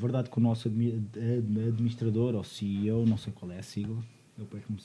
verdade 0.00 0.30
que 0.30 0.38
o 0.38 0.40
nosso 0.40 0.68
admi- 0.68 0.92
ad- 1.14 1.68
administrador 1.68 2.34
ou 2.34 2.44
CEO, 2.44 3.04
não 3.04 3.18
sei 3.18 3.32
qual 3.34 3.50
é 3.50 3.58
a 3.58 3.62
sigla, 3.62 3.96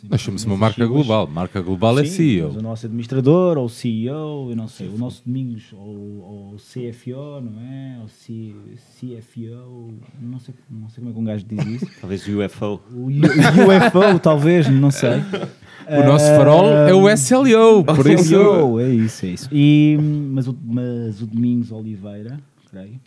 Nós 0.10 0.22
somos 0.22 0.46
uma 0.46 0.56
marca 0.56 0.86
global. 0.86 1.26
Marca 1.26 1.60
global 1.60 1.98
é 1.98 2.06
Sim, 2.06 2.12
CEO. 2.12 2.48
mas 2.50 2.58
o 2.58 2.62
nosso 2.62 2.86
administrador, 2.86 3.58
ou 3.58 3.68
CEO, 3.68 4.52
eu 4.52 4.56
não 4.56 4.68
sei, 4.68 4.88
o 4.88 4.96
nosso 4.98 5.24
Domingos, 5.26 5.74
ou, 5.74 6.52
ou 6.52 6.56
CFO, 6.58 7.42
não 7.42 7.60
é? 7.60 7.98
Ou 8.00 8.08
C, 8.08 8.54
CFO, 9.00 9.92
não 10.22 10.40
sei, 10.40 10.54
não 10.70 10.88
sei 10.90 11.04
como 11.04 11.10
é 11.10 11.14
que 11.14 11.20
um 11.20 11.24
gajo 11.24 11.46
diz 11.46 11.66
isso. 11.82 11.88
Talvez 12.00 12.28
o 12.28 12.46
UFO. 12.46 12.80
O 12.94 13.08
UFO, 13.08 14.20
talvez, 14.22 14.70
não 14.70 14.92
sei. 14.92 15.10
O 15.92 16.04
nosso 16.04 16.26
farol 16.26 16.68
é 16.72 16.94
o 16.94 17.10
SLO, 17.10 17.84
por 17.84 18.06
isso. 18.06 18.26
SLO, 18.36 18.80
é 18.80 18.90
isso, 18.90 19.26
é 19.26 19.30
isso. 19.30 19.50
E, 19.52 19.98
mas, 20.00 20.48
o, 20.48 20.56
mas 20.64 21.20
o 21.20 21.26
Domingos 21.26 21.72
Oliveira, 21.72 22.40
creio. 22.70 23.00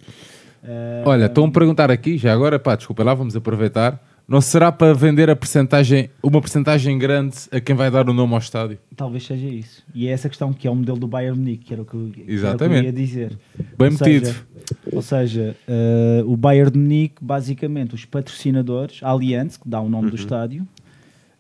eh, 0.65 1.05
Olha, 1.07 1.27
estão 1.27 1.45
a 1.45 1.51
perguntar 1.53 1.93
aqui, 1.93 2.19
já 2.19 2.33
agora, 2.33 2.59
pá, 2.59 2.75
desculpa 2.75 3.05
lá, 3.05 3.15
vamos 3.15 3.37
aproveitar. 3.37 4.03
Não 4.27 4.41
será 4.41 4.71
para 4.73 4.95
vender 4.95 5.29
a 5.29 5.37
percentagem, 5.37 6.09
uma 6.23 6.41
percentagem 6.41 6.97
grande 6.97 7.37
a 7.51 7.61
quem 7.61 7.75
vai 7.75 7.91
dar 7.91 8.09
o 8.09 8.15
nome 8.15 8.33
ao 8.33 8.39
estádio? 8.39 8.79
Talvez 8.97 9.25
seja 9.27 9.47
isso. 9.47 9.83
E 9.95 10.07
é 10.09 10.13
essa 10.13 10.29
questão 10.29 10.53
que 10.53 10.67
é 10.67 10.71
o 10.71 10.75
modelo 10.75 10.99
do 10.99 11.07
Bayern 11.07 11.39
Munique, 11.39 11.65
que 11.67 11.73
era 11.75 11.83
o 11.83 11.85
que, 11.85 11.95
eu- 11.95 12.01
o 12.07 12.11
que 12.11 12.21
eu 12.23 12.29
Exatamente. 12.29 12.85
ia 12.87 12.93
dizer. 12.93 13.39
Bem 13.77 13.89
Ou 13.89 13.91
metido. 13.91 14.27
seja- 14.27 14.47
ou 14.93 15.03
seja, 15.03 15.57
eh, 15.69 16.23
o 16.25 16.37
Bayern 16.37 16.71
de 16.71 16.79
Munique, 16.79 17.17
basicamente, 17.21 17.95
os 17.95 18.05
patrocinadores, 18.05 19.01
a 19.03 19.09
Allianz, 19.11 19.57
que 19.57 19.69
dá 19.69 19.81
o 19.81 19.89
nome 19.91 20.09
do 20.09 20.17
estádio, 20.17 20.67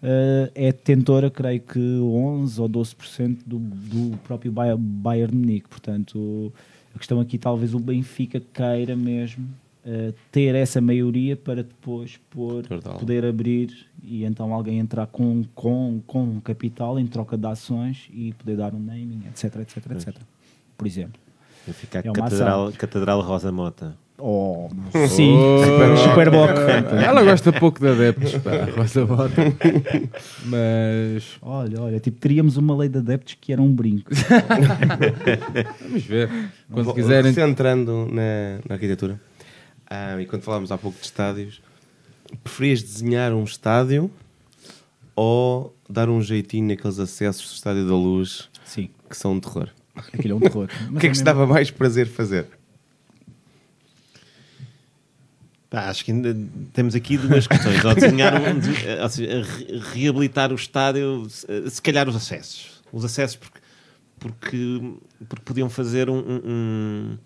eh, 0.03 0.51
é 0.55 0.67
detentora, 0.73 1.31
creio 1.31 1.61
que 1.61 1.79
11 1.79 2.61
ou 2.61 2.69
12% 2.69 3.39
do, 3.47 3.59
do 3.59 4.19
próprio 4.19 4.51
Bay- 4.53 4.77
Bayern 4.77 5.33
de 5.33 5.39
Munique. 5.39 5.69
Portanto, 5.69 6.53
a 6.95 6.99
questão 6.99 7.21
aqui, 7.21 7.39
talvez 7.39 7.73
o 7.75 7.79
Benfica 7.79 8.43
queira 8.53 8.95
mesmo 8.97 9.49
eh, 9.85 10.13
ter 10.31 10.55
essa 10.55 10.81
maioria 10.81 11.37
para 11.37 11.63
depois 11.63 12.19
pôr, 12.31 12.63
Total. 12.67 12.99
poder 12.99 13.25
abrir 13.25 13.71
e 14.03 14.25
então 14.25 14.53
alguém 14.53 14.79
entrar 14.79 15.07
com, 15.07 15.45
com, 15.55 16.01
com 16.07 16.41
capital 16.41 16.99
em 16.99 17.07
troca 17.07 17.37
de 17.37 17.47
ações 17.47 18.09
e 18.13 18.33
poder 18.35 18.57
dar 18.57 18.75
um 18.75 18.79
naming, 18.79 19.23
etc, 19.29 19.57
etc, 19.61 19.77
etc. 19.93 20.15
Por 20.77 20.87
exemplo. 20.87 21.21
Vai 21.67 21.75
ficar 21.75 22.01
É 22.01 22.11
Catedral, 22.13 22.73
Catedral 22.77 23.21
Rosa 23.21 23.53
Mota. 23.53 23.97
Oh, 24.19 24.69
sim, 25.09 25.35
super, 25.65 25.97
super 26.09 26.31
bloco. 26.31 26.53
Ela 27.05 27.25
gosta 27.25 27.53
pouco 27.53 27.81
de 27.81 27.89
adeptos, 27.89 28.35
pá, 28.39 28.51
Rosa 28.77 29.05
Mota. 29.07 29.43
Mas 30.45 31.39
Olha, 31.43 31.81
olha, 31.81 31.99
tipo, 32.01 32.19
teríamos 32.21 32.57
uma 32.57 32.77
lei 32.77 32.89
de 32.89 32.99
adeptos 32.99 33.37
que 33.41 33.53
era 33.53 33.61
um 33.61 33.73
brinco. 33.73 34.11
vamos 35.81 36.05
ver. 36.05 36.29
Quando 36.71 36.85
Vou- 36.87 36.95
quiserem. 36.95 37.33
Centrando 37.33 38.07
na, 38.13 38.59
na 38.69 38.75
arquitetura, 38.75 39.21
ah, 39.95 40.21
e 40.21 40.27
quando 40.27 40.43
falámos 40.43 40.73
há 40.73 40.79
pouco 40.79 40.99
de 40.99 41.05
estádios, 41.05 41.61
preferias 42.43 42.83
desenhar 42.83 43.33
um 43.33 43.45
estádio 43.45 44.11
ou 45.15 45.77
dar 45.89 46.09
um 46.09 46.23
jeitinho 46.23 46.69
naqueles 46.69 46.99
acessos 46.99 47.51
do 47.51 47.55
Estádio 47.55 47.87
da 47.87 47.95
Luz 47.95 48.49
Sim, 48.65 48.89
que 49.11 49.17
são 49.17 49.33
um 49.33 49.41
terror? 49.41 49.69
aquilo 49.95 50.33
é 50.35 50.37
um 50.37 50.41
terror. 50.41 50.69
O 50.91 50.99
que 50.99 51.07
é 51.07 51.11
que 51.11 51.17
se 51.19 51.23
dava 51.25 51.47
mais 51.47 51.71
prazer 51.71 52.07
fazer? 52.09 52.47
Pá, 55.69 55.89
acho 55.89 56.05
que 56.05 56.13
ainda 56.13 56.37
temos 56.75 56.95
aqui 56.95 57.17
duas 57.17 57.47
questões. 57.47 57.83
Ou 57.85 57.95
desenhar 57.95 58.35
um, 58.35 58.59
de- 58.59 59.01
ou 59.03 59.09
seja, 59.09 59.43
re- 59.43 59.79
reabilitar 59.95 60.53
o 60.53 60.55
estádio, 60.55 61.27
se 61.31 61.71
se 61.71 61.81
calhar 61.83 62.09
os 62.09 62.15
acessos. 62.17 62.83
Os 62.93 63.05
acessos 63.07 63.37
porque, 63.37 63.59
porque, 64.19 64.81
porque 65.29 65.45
podiam 65.45 65.71
fazer 65.71 66.11
um. 66.11 66.19
um- 66.19 66.43
um- 66.45 67.19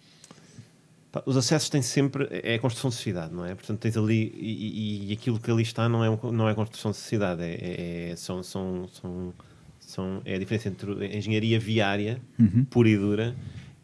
os 1.24 1.36
acessos 1.36 1.68
têm 1.70 1.80
sempre. 1.82 2.28
É 2.30 2.54
a 2.54 2.58
construção 2.58 2.90
de 2.90 2.96
cidade, 2.96 3.32
não 3.34 3.44
é? 3.44 3.54
Portanto, 3.54 3.78
tens 3.80 3.96
ali. 3.96 4.32
E, 4.36 5.10
e- 5.10 5.12
aquilo 5.12 5.38
que 5.40 5.50
ali 5.50 5.62
está 5.62 5.88
não 5.88 6.04
é, 6.04 6.18
não 6.32 6.48
é 6.48 6.54
construção 6.54 6.90
de 6.90 6.96
cidade. 6.98 7.42
É, 7.42 7.54
é- 7.54 8.10
é- 8.10 8.16
são, 8.16 8.42
são, 8.42 8.86
são, 8.92 9.34
são, 9.80 10.22
é 10.24 10.34
a 10.34 10.38
diferença 10.38 10.68
entre 10.68 10.92
a 11.06 11.16
engenharia 11.16 11.58
viária, 11.58 12.20
pura 12.70 12.88
e 12.88 12.96
dura, 12.96 13.36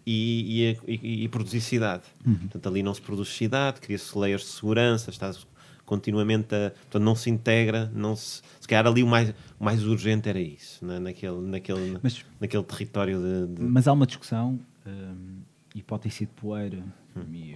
e, 0.04 0.61
e, 0.62 0.70
a- 0.70 0.90
e- 0.90 1.24
e 1.24 1.28
produzir 1.28 1.61
cidade. 1.61 2.02
Portanto, 2.22 2.68
ali 2.68 2.82
não 2.82 2.92
se 2.92 3.00
produz 3.00 3.28
cidade, 3.28 3.80
cria-se 3.80 4.16
layers 4.18 4.42
de 4.42 4.48
segurança, 4.48 5.11
estás 5.11 5.46
continuamente 5.87 6.54
a. 6.54 6.70
Portanto, 6.70 7.02
não 7.02 7.14
se 7.14 7.30
integra, 7.30 7.90
não 7.94 8.14
se. 8.16 8.42
Se 8.61 8.68
calhar 8.68 8.87
ali 8.87 9.02
o 9.02 9.06
mais, 9.06 9.30
o 9.58 9.64
mais 9.64 9.82
urgente 9.85 10.28
era 10.28 10.40
isso, 10.40 10.85
na, 10.85 11.00
naquele, 11.00 11.40
naquele, 11.40 11.98
Mas- 12.02 12.24
naquele 12.40 12.62
território 12.64 13.18
de. 13.20 13.54
de- 13.54 13.62
Mas 13.62 13.87
há 13.88 13.92
uma 13.92 14.06
discussão, 14.06 14.58
hum, 14.87 15.40
e 15.74 15.82
pode 15.82 16.02
ter 16.02 16.11
sido 16.11 16.28
poeira 16.37 16.82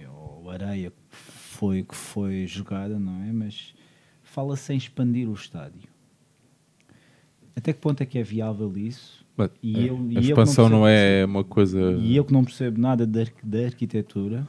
ou 0.09 0.49
areia 0.49 0.89
que 0.91 1.15
foi, 1.15 1.83
que 1.83 1.95
foi 1.95 2.45
jogada, 2.47 2.97
não 2.99 3.23
é? 3.23 3.31
Mas 3.31 3.73
fala-se 4.23 4.73
em 4.73 4.77
expandir 4.77 5.29
o 5.29 5.33
estádio. 5.33 5.89
Até 7.55 7.73
que 7.73 7.79
ponto 7.79 8.01
é 8.01 8.05
que 8.05 8.19
é 8.19 8.23
viável 8.23 8.71
isso? 8.77 9.25
E 9.61 9.79
é, 9.79 9.89
eu- 9.89 9.95
e 10.09 10.17
a 10.17 10.21
não 10.21 10.21
expansão 10.21 10.69
não, 10.69 10.81
percebo 10.83 10.87
é 10.87 11.25
uma 11.25 11.43
coisa. 11.43 11.79
E 11.99 12.15
eu 12.15 12.23
que 12.25 12.33
não 12.33 12.43
percebo 12.43 12.79
nada 12.79 13.05
da, 13.05 13.25
da 13.43 13.65
arquitetura, 13.65 14.47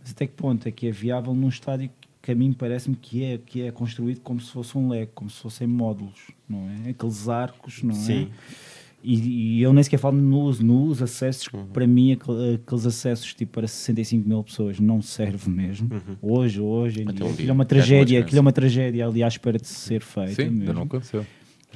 mas 0.00 0.10
até 0.10 0.26
que 0.26 0.34
ponto 0.34 0.66
é 0.66 0.70
que 0.72 0.86
é 0.86 0.90
viável 0.90 1.34
num 1.34 1.48
estádio 1.48 1.90
que 2.22 2.32
a 2.32 2.34
mim 2.34 2.52
parece-me 2.52 2.96
que 2.96 3.24
é, 3.24 3.38
que 3.38 3.62
é 3.62 3.70
construído 3.72 4.20
como 4.20 4.40
se 4.40 4.50
fosse 4.52 4.76
um 4.76 4.88
leque, 4.88 5.12
como 5.14 5.30
se 5.30 5.40
fossem 5.40 5.66
módulos, 5.66 6.28
não 6.48 6.68
é? 6.68 6.90
Aqueles 6.90 7.28
arcos, 7.28 7.82
não 7.82 7.94
Sim. 7.94 8.30
é? 8.30 8.69
E, 9.02 9.58
e 9.58 9.62
eu 9.62 9.72
nem 9.72 9.82
sequer 9.82 9.98
falo 9.98 10.16
nos, 10.16 10.60
nos 10.60 11.00
acessos, 11.02 11.48
que 11.48 11.56
para 11.72 11.86
mim 11.86 12.12
aquele- 12.12 12.54
aqueles 12.56 12.84
acessos 12.86 13.32
tipo 13.32 13.52
para 13.52 13.66
65 13.66 14.28
mil 14.28 14.42
pessoas 14.44 14.78
não 14.78 15.00
serve 15.00 15.48
mesmo. 15.50 15.88
Hoje, 16.20 16.60
hoje, 16.60 17.04
dia, 17.04 17.24
um 17.24 17.30
aquilo 17.30 17.48
é 17.50 17.52
uma 17.52 17.64
tragédia, 17.64 18.20
aquilo 18.20 18.38
é 18.38 18.40
uma 18.42 18.52
tragédia 18.52 19.06
ali 19.06 19.22
à 19.22 19.28
espera 19.28 19.58
de 19.58 19.66
ser 19.68 20.02
feita. 20.02 20.34
Sim, 20.34 20.42
ainda 20.42 20.58
mesmo. 20.58 20.74
não 20.74 20.82
aconteceu. 20.82 21.26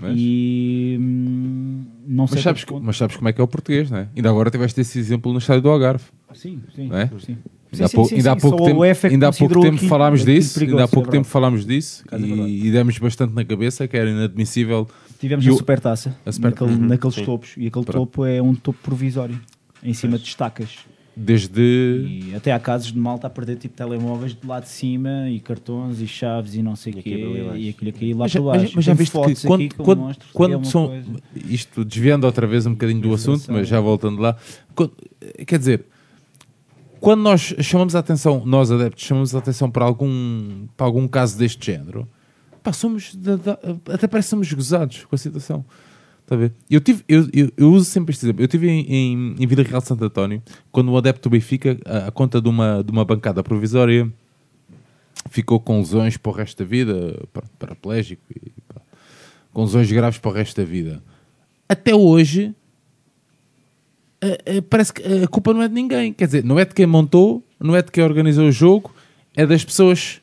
Mas, 0.01 0.17
E 0.19 0.97
hum, 1.01 1.85
não 2.07 2.27
sei 2.27 2.37
mas, 2.37 2.43
sabes, 2.45 2.65
que 2.65 2.75
mas 2.81 2.97
sabes 2.97 3.17
como 3.17 3.29
é 3.29 3.33
que 3.33 3.41
é 3.41 3.45
o 3.45 3.49
português, 3.49 3.91
não 3.91 3.99
é? 3.99 4.09
Ainda 4.15 4.29
agora 4.29 4.51
tiveste 4.51 4.81
esse 4.81 4.99
exemplo 4.99 5.33
no 5.33 5.39
estádio 5.39 5.63
do 5.63 5.71
Algarve. 5.71 6.05
Sim, 6.35 6.61
sim, 6.75 6.91
é? 6.93 7.07
sim. 7.21 7.37
Ainda 7.73 7.87
há 7.87 7.89
Sim, 7.89 7.97
pouco, 7.97 8.09
sim, 8.11 8.17
ainda 8.17 8.33
há 8.33 8.37
pouco 8.37 8.65
tempo, 8.65 8.85
é 8.85 8.93
ainda 9.11 9.29
há 9.29 9.33
pouco 9.33 9.55
tempo 9.61 9.75
aquilo- 9.77 9.89
falámos 9.89 10.25
disso, 10.25 10.55
perigoso, 10.55 10.77
ainda 10.77 10.85
há 10.85 10.89
pouco 10.89 11.09
é 11.09 11.13
tempo 11.13 11.25
falámos 11.27 11.67
disso 11.67 12.05
é 12.13 12.19
e, 12.19 12.67
e 12.67 12.71
demos 12.71 12.99
bastante 12.99 13.35
na 13.35 13.45
cabeça 13.45 13.89
que 13.89 13.97
era 13.97 14.09
inadmissível. 14.11 14.87
Tivemos 15.25 15.47
E 15.47 15.49
a 15.49 15.53
o- 15.53 15.57
supertaça, 15.57 16.15
super- 16.31 16.51
naquele- 16.51 16.71
Uhum, 16.73 16.87
naqueles 16.87 17.15
sim. 17.15 17.25
topos, 17.25 17.55
e 17.57 17.67
aquele 17.67 17.85
Pronto. 17.87 17.93
topo 17.93 18.27
é 18.27 18.43
um 18.43 18.55
topo 18.55 18.79
provisório, 18.83 19.41
em 19.83 19.95
cima 19.95 20.19
de 20.19 20.25
estacas. 20.29 20.81
Desde. 21.17 21.63
E 21.63 22.35
até 22.37 22.53
há 22.53 22.59
casos 22.59 22.93
de 22.93 22.99
malta 22.99 23.27
a 23.27 23.31
perder 23.31 23.57
tipo 23.57 23.75
telemóveis 23.75 24.35
de 24.35 24.47
lá 24.47 24.61
de 24.61 24.69
cima, 24.69 25.31
e 25.31 25.41
cartões, 25.41 25.99
e 26.03 26.07
chaves, 26.07 26.55
e 26.57 26.63
não 26.63 26.77
sei 26.77 26.93
o 26.93 26.97
quê, 26.97 27.53
e 27.57 27.69
aquilo 27.71 27.89
a 27.89 27.93
cair 27.95 28.13
lá 28.13 28.19
Mas, 28.25 28.33
para 28.33 28.43
mas- 28.43 28.57
baixo. 28.61 28.73
mas 28.77 28.85
já 28.85 28.93
viste 28.93 29.13
fotos 29.13 29.33
que 29.33 29.39
aqui 29.39 29.47
quando, 29.47 29.69
que 29.75 29.81
eu 29.81 29.85
quando, 29.87 29.99
mostro, 30.01 30.29
quando 30.35 30.61
é 30.61 30.65
são. 30.65 30.89
coisa. 30.89 31.07
Isto 31.49 31.85
desviando 31.87 32.25
outra 32.27 32.47
vez 32.47 32.67
um 32.67 32.73
bocadinho 32.73 33.01
do 33.01 33.15
assunto, 33.15 33.51
mas 33.51 33.67
já 33.67 33.81
voltando 33.81 34.21
lá. 34.21 34.37
Quando- 34.75 34.93
quer 35.47 35.59
dizer, 35.59 35.87
quando 37.01 37.21
nós 37.23 37.55
chamamos 37.61 37.95
a 37.95 38.01
atenção, 38.01 38.43
nós 38.45 38.71
adeptos, 38.71 39.05
chamamos 39.05 39.35
a 39.35 39.39
atenção 39.39 39.71
para 39.71 39.85
algum, 39.87 40.67
para 40.77 40.85
algum 40.85 41.07
caso 41.09 41.39
deste 41.39 41.65
género, 41.65 42.09
pá, 42.65 42.73
somos. 42.73 43.15
da- 43.15 43.37
da- 43.37 43.59
até 43.93 44.09
parece 44.09 44.27
que 44.27 44.31
somos 44.31 44.53
gozados 44.53 45.05
com 45.05 45.15
a 45.15 45.19
situação. 45.19 45.65
Está 46.23 46.35
a 46.35 46.39
ver? 46.39 46.53
Eu, 46.71 46.81
tive, 46.81 47.05
eu, 47.07 47.29
eu, 47.35 47.53
eu 47.57 47.71
uso 47.71 47.85
sempre 47.85 48.13
este 48.13 48.25
exemplo. 48.25 48.41
Eu 48.43 48.47
estive 48.47 48.69
em, 48.69 48.81
em, 48.89 49.35
em 49.39 49.47
Vila 49.47 49.63
Real 49.63 49.81
de 49.83 49.87
Santo 49.87 50.03
António, 50.05 50.43
quando 50.73 50.91
o 50.91 50.97
adepto 50.97 51.29
do 51.29 51.33
Benfica, 51.33 51.79
a, 51.85 52.09
a 52.09 52.11
conta 52.11 52.41
de 52.41 52.49
uma, 52.49 52.83
de 52.83 52.91
uma 52.91 53.05
bancada 53.05 53.43
provisória, 53.45 54.11
ficou 55.31 55.61
com 55.61 55.79
lesões 55.79 56.17
para 56.17 56.33
o 56.33 56.35
resto 56.35 56.63
da 56.63 56.69
vida, 56.69 57.23
para- 57.33 57.45
paraplégico, 57.59 58.23
e, 58.35 58.51
pá, 58.67 58.81
com 59.53 59.63
lesões 59.65 59.93
graves 59.93 60.19
para 60.19 60.31
o 60.31 60.35
resto 60.35 60.57
da 60.61 60.65
vida. 60.67 61.03
Até 61.69 61.95
hoje, 61.95 62.55
a- 64.23 64.59
a- 64.59 64.63
parece 64.69 64.93
que 64.95 65.03
a 65.03 65.29
culpa 65.29 65.53
não 65.53 65.63
é 65.63 65.69
de 65.69 65.75
ninguém. 65.75 66.13
Quer 66.13 66.25
dizer, 66.27 66.43
não 66.45 66.59
é 66.59 66.65
de 66.65 66.75
quem 66.75 66.87
montou, 66.87 67.43
não 67.61 67.77
é 67.77 67.83
de 67.83 67.91
quem 67.93 68.03
organizou 68.03 68.49
o 68.49 68.53
jogo, 68.53 68.95
é 69.37 69.47
das 69.47 69.63
pessoas 69.65 70.21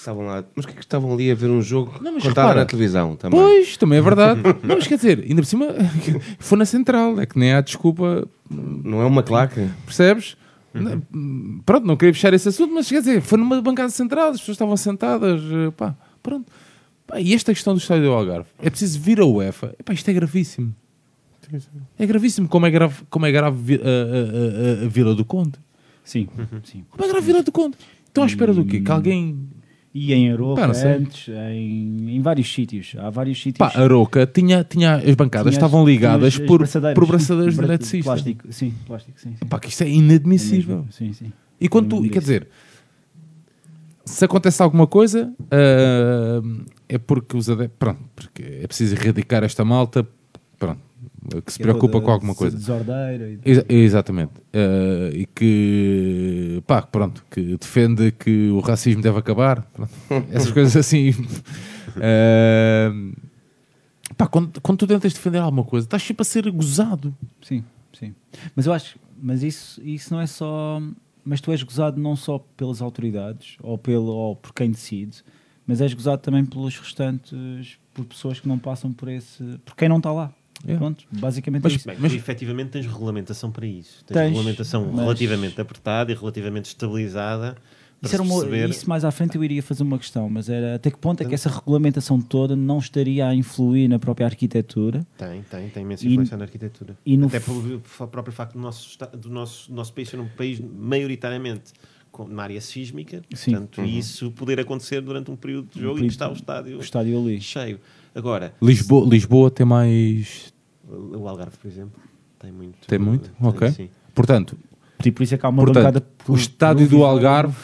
estavam 0.00 0.24
lá? 0.26 0.44
Mas 0.56 0.66
que 0.66 0.72
é 0.72 0.74
que 0.74 0.80
estavam 0.80 1.12
ali 1.12 1.30
a 1.30 1.34
ver 1.34 1.48
um 1.50 1.62
jogo 1.62 1.92
Não, 2.00 2.12
mas 2.14 2.22
contado 2.22 2.44
repara. 2.46 2.60
na 2.60 2.66
televisão 2.66 3.16
também? 3.16 3.38
Pois, 3.40 3.76
também 3.76 3.98
é 3.98 4.02
verdade. 4.02 4.40
não, 4.62 4.76
mas 4.76 4.86
quer 4.86 4.96
dizer, 4.96 5.20
ainda 5.20 5.42
por 5.42 5.46
cima, 5.46 5.66
foi 6.38 6.58
na 6.58 6.64
central, 6.64 7.20
é 7.20 7.26
que 7.26 7.38
nem 7.38 7.52
há 7.52 7.60
desculpa, 7.60 8.26
Não 8.50 9.00
é 9.00 9.04
uma 9.06 9.22
claque? 9.22 9.68
percebes? 9.86 10.36
Não, 10.72 11.00
Pronto, 11.66 11.86
não 11.86 11.96
queria 11.96 12.14
fechar 12.14 12.32
esse 12.32 12.48
assunto, 12.48 12.72
mas 12.72 12.88
quer 12.88 13.00
dizer, 13.00 13.20
foi 13.20 13.38
numa 13.38 13.60
bancada 13.60 13.90
central, 13.90 14.30
as 14.30 14.38
pessoas 14.40 14.54
estavam 14.56 14.76
sentadas, 14.76 15.40
eh, 15.42 15.70
pá, 15.76 15.96
pronto. 16.22 16.46
Pá, 17.06 17.20
e 17.20 17.34
esta 17.34 17.52
questão 17.52 17.74
do 17.74 17.78
estádio 17.80 18.04
do 18.04 18.12
Algarve, 18.12 18.46
é 18.60 18.70
preciso 18.70 19.00
vir 19.00 19.20
a 19.20 19.24
UEFA, 19.26 19.74
Epá, 19.78 19.92
isto 19.92 20.08
é 20.08 20.12
gravíssimo. 20.12 20.74
É 21.98 22.06
gravíssimo, 22.06 22.48
como 22.48 22.66
é 22.66 22.70
grave, 22.70 23.02
como 23.10 23.26
é 23.26 23.32
grave 23.32 23.74
a, 23.74 23.78
a- 23.78 24.82
a- 24.82 24.84
a 24.84 24.88
Vila 24.88 25.14
do 25.16 25.24
Conde. 25.24 25.58
Sim, 26.04 26.28
sim. 26.62 26.84
Como 26.88 27.04
é 27.04 27.08
grave 27.08 27.24
a 27.24 27.26
Vila 27.26 27.42
do 27.42 27.50
Conde? 27.50 27.76
Estão 28.06 28.22
à 28.22 28.26
espera 28.26 28.54
do 28.54 28.64
quê? 28.64 28.80
Que 28.80 28.90
alguém... 28.90 29.48
E 29.92 30.12
em 30.14 30.30
Aroca 30.30 30.68
Pá, 30.68 30.72
antes, 30.86 31.28
em, 31.50 32.16
em 32.16 32.22
vários 32.22 32.52
sítios. 32.52 32.94
Há 32.96 33.10
vários 33.10 33.42
sítios. 33.42 33.58
Pá, 33.72 33.76
a 33.76 33.86
Roca 33.88 34.24
tinha, 34.24 34.62
tinha, 34.62 34.94
as 34.96 35.14
bancadas 35.16 35.46
Tinha 35.46 35.48
as- 35.50 35.54
estavam 35.54 35.84
ligadas 35.84 36.32
tinha 36.34 36.44
as 36.44 36.48
por, 36.48 36.58
braçadeiras, 36.58 36.94
por 36.94 37.08
braçadeiras 37.08 37.54
de 37.56 37.60
eletricista. 37.64 38.04
Plástico, 38.10 38.52
sim, 38.52 38.74
plástico, 38.86 39.20
sim. 39.20 39.34
sim. 39.36 39.46
Pá, 39.48 39.58
que 39.58 39.68
isto 39.68 39.82
é 39.82 39.86
É 39.86 39.90
inadmissível. 39.90 40.76
mesmo, 40.76 40.92
Sim, 40.92 41.12
sim. 41.12 41.32
E 41.60 41.68
quando 41.68 41.88
tu, 41.88 41.96
Lembro 41.96 42.06
e 42.06 42.10
quer 42.10 42.20
dizer, 42.20 42.48
se 44.04 44.24
acontece 44.24 44.62
alguma 44.62 44.86
coisa, 44.86 45.32
ah, 45.50 46.40
é 46.88 46.96
porque 46.98 47.36
os 47.36 47.50
adeptos, 47.50 47.76
pronto, 47.78 48.00
porque 48.14 48.42
é 48.62 48.66
preciso 48.68 48.94
erradicar 48.94 49.42
esta 49.42 49.64
malta, 49.64 50.06
pronto, 50.58 50.80
que 51.44 51.52
se 51.52 51.58
Que 51.58 51.62
preocupa 51.64 52.00
com 52.00 52.10
alguma 52.10 52.34
coisa. 52.34 52.56
Desordeira. 52.56 53.30
e- 53.30 53.38
Exa- 53.44 53.66
exatamente. 53.68 54.32
Ah, 54.52 55.10
e 55.12 55.26
que, 55.26 56.62
pá, 56.66 56.82
pronto, 56.82 57.24
que 57.30 57.56
defende 57.56 58.10
que 58.12 58.48
o 58.50 58.60
racismo 58.60 59.02
deve 59.02 59.18
acabar. 59.18 59.66
Essas 60.32 60.50
coisas 60.50 60.76
assim. 60.76 61.12
Ah, 61.96 62.92
pá, 64.16 64.26
quando, 64.26 64.60
quando 64.60 64.78
tu 64.78 64.86
tentas 64.86 65.12
defender 65.12 65.38
alguma 65.38 65.64
coisa, 65.64 65.86
estás 65.86 66.02
sempre 66.02 66.22
a 66.22 66.24
ser 66.24 66.50
gozado. 66.50 67.14
Sim, 67.42 67.64
sim. 67.92 68.14
Mas 68.56 68.66
eu 68.66 68.72
acho, 68.72 68.98
mas 69.20 69.42
isso, 69.42 69.80
isso 69.84 70.12
não 70.12 70.20
é 70.20 70.26
só. 70.26 70.80
Mas 71.24 71.40
tu 71.40 71.52
és 71.52 71.62
gozado 71.62 72.00
não 72.00 72.16
só 72.16 72.38
pelas 72.56 72.80
autoridades 72.80 73.56
ou, 73.62 73.76
pelo, 73.76 74.06
ou 74.10 74.34
por 74.36 74.54
quem 74.54 74.70
decide, 74.70 75.18
mas 75.66 75.80
és 75.80 75.92
gozado 75.92 76.22
também 76.22 76.44
pelos 76.46 76.78
restantes, 76.78 77.78
por 77.92 78.04
pessoas 78.06 78.40
que 78.40 78.48
não 78.48 78.58
passam 78.58 78.90
por 78.92 79.08
esse. 79.08 79.42
por 79.64 79.76
quem 79.76 79.88
não 79.88 79.98
está 79.98 80.10
lá. 80.12 80.32
É. 80.66 80.76
Pronto, 80.76 81.04
basicamente 81.10 81.62
Mas- 81.62 81.72
é 81.72 81.76
isso. 81.76 81.86
Bem, 81.88 81.96
Mas- 81.98 82.12
efetivamente 82.12 82.70
tens 82.70 82.86
regulamentação 82.86 83.50
para 83.50 83.66
isso. 83.66 84.04
Tens, 84.04 84.14
Tens, 84.14 84.26
regulamentação 84.28 84.86
mas- 84.92 85.00
relativamente 85.00 85.60
apertada 85.60 86.12
e 86.12 86.14
relativamente 86.14 86.66
estabilizada. 86.66 87.56
para 88.00 88.06
Isso, 88.06 88.14
era 88.16 88.22
uma, 88.22 88.34
perceber- 88.40 88.70
isso 88.70 88.88
mais 88.88 89.04
à 89.04 89.10
frente 89.10 89.36
eu 89.36 89.44
iria 89.44 89.62
fazer 89.62 89.82
uma 89.82 89.98
questão, 89.98 90.28
mas 90.30 90.48
era 90.48 90.74
até 90.76 90.90
que 90.90 90.96
ponto 90.96 91.22
é 91.22 91.26
que 91.26 91.34
essa 91.34 91.50
regulamentação 91.50 92.18
toda 92.18 92.56
não 92.56 92.78
estaria 92.78 93.26
a 93.26 93.34
influir 93.34 93.88
na 93.88 93.98
própria 93.98 94.24
arquitetura 94.26 95.06
Tem, 95.18 95.42
tem, 95.42 95.68
tem 95.68 95.82
imensa 95.82 96.06
E- 96.06 96.10
influência 96.12 96.34
na 96.36 96.44
arquitetura. 96.44 96.96
e 97.04 97.16
no 97.18 97.26
Até 97.26 97.36
f- 97.36 97.50
pelo, 97.52 97.80
pelo 97.80 98.08
próprio 98.08 98.32
facto 98.32 98.54
do 98.54 98.58
nosso, 98.60 98.96
do 99.18 99.28
nosso, 99.28 99.70
nosso 99.72 99.92
país 99.92 100.08
ser 100.08 100.18
um 100.18 100.28
país 100.28 100.58
maioritariamente 101.04 101.72
com, 102.10 102.26
na 102.26 102.42
área 102.42 102.60
sísmica, 102.60 103.22
Sim. 103.34 103.52
portanto, 103.52 103.82
e 103.84 103.98
isso 103.98 104.30
poder 104.32 104.58
acontecer 104.60 105.00
durante 105.00 105.30
um 105.30 105.36
período 105.36 105.68
de 105.74 105.80
jogo 105.80 105.98
em 105.98 106.02
que 106.02 106.08
está 106.08 106.28
o 106.28 106.32
estádio 106.32 106.78
o 106.78 106.80
estádio 106.80 107.18
ali. 107.18 107.40
cheio. 107.40 107.78
Agora, 108.14 108.52
Lisboa, 108.60 109.08
Lisboa 109.08 109.50
tem 109.50 109.64
mais. 109.64 110.49
O 110.90 111.28
Algarve, 111.28 111.56
por 111.56 111.68
exemplo, 111.68 112.00
tem 112.38 112.50
muito. 112.52 112.86
Tem 112.86 112.98
muito? 112.98 113.30
Ok. 113.40 113.70
sim. 113.70 113.88
Portanto, 114.14 114.56
E 115.04 115.10
por 115.10 115.22
isso 115.22 115.34
é 115.34 115.38
que 115.38 115.46
há 115.46 115.48
uma 115.48 115.64
Portanto, 115.64 115.84
bancada. 115.84 116.06
o 116.28 116.34
estádio 116.34 116.88
do 116.88 117.04
Algarve, 117.04 117.56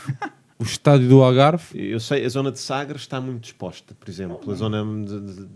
o 0.58 0.62
estádio 0.62 1.08
do 1.08 1.22
Algarve, 1.22 1.64
Eu 1.74 2.00
sei, 2.00 2.24
a 2.24 2.28
zona 2.28 2.50
de 2.52 2.58
Sagres 2.58 3.02
está 3.02 3.20
muito 3.20 3.44
exposta, 3.44 3.94
por 3.98 4.08
exemplo. 4.08 4.50
A 4.50 4.54
zona 4.54 4.82
de, 5.04 5.20
de- 5.34 5.48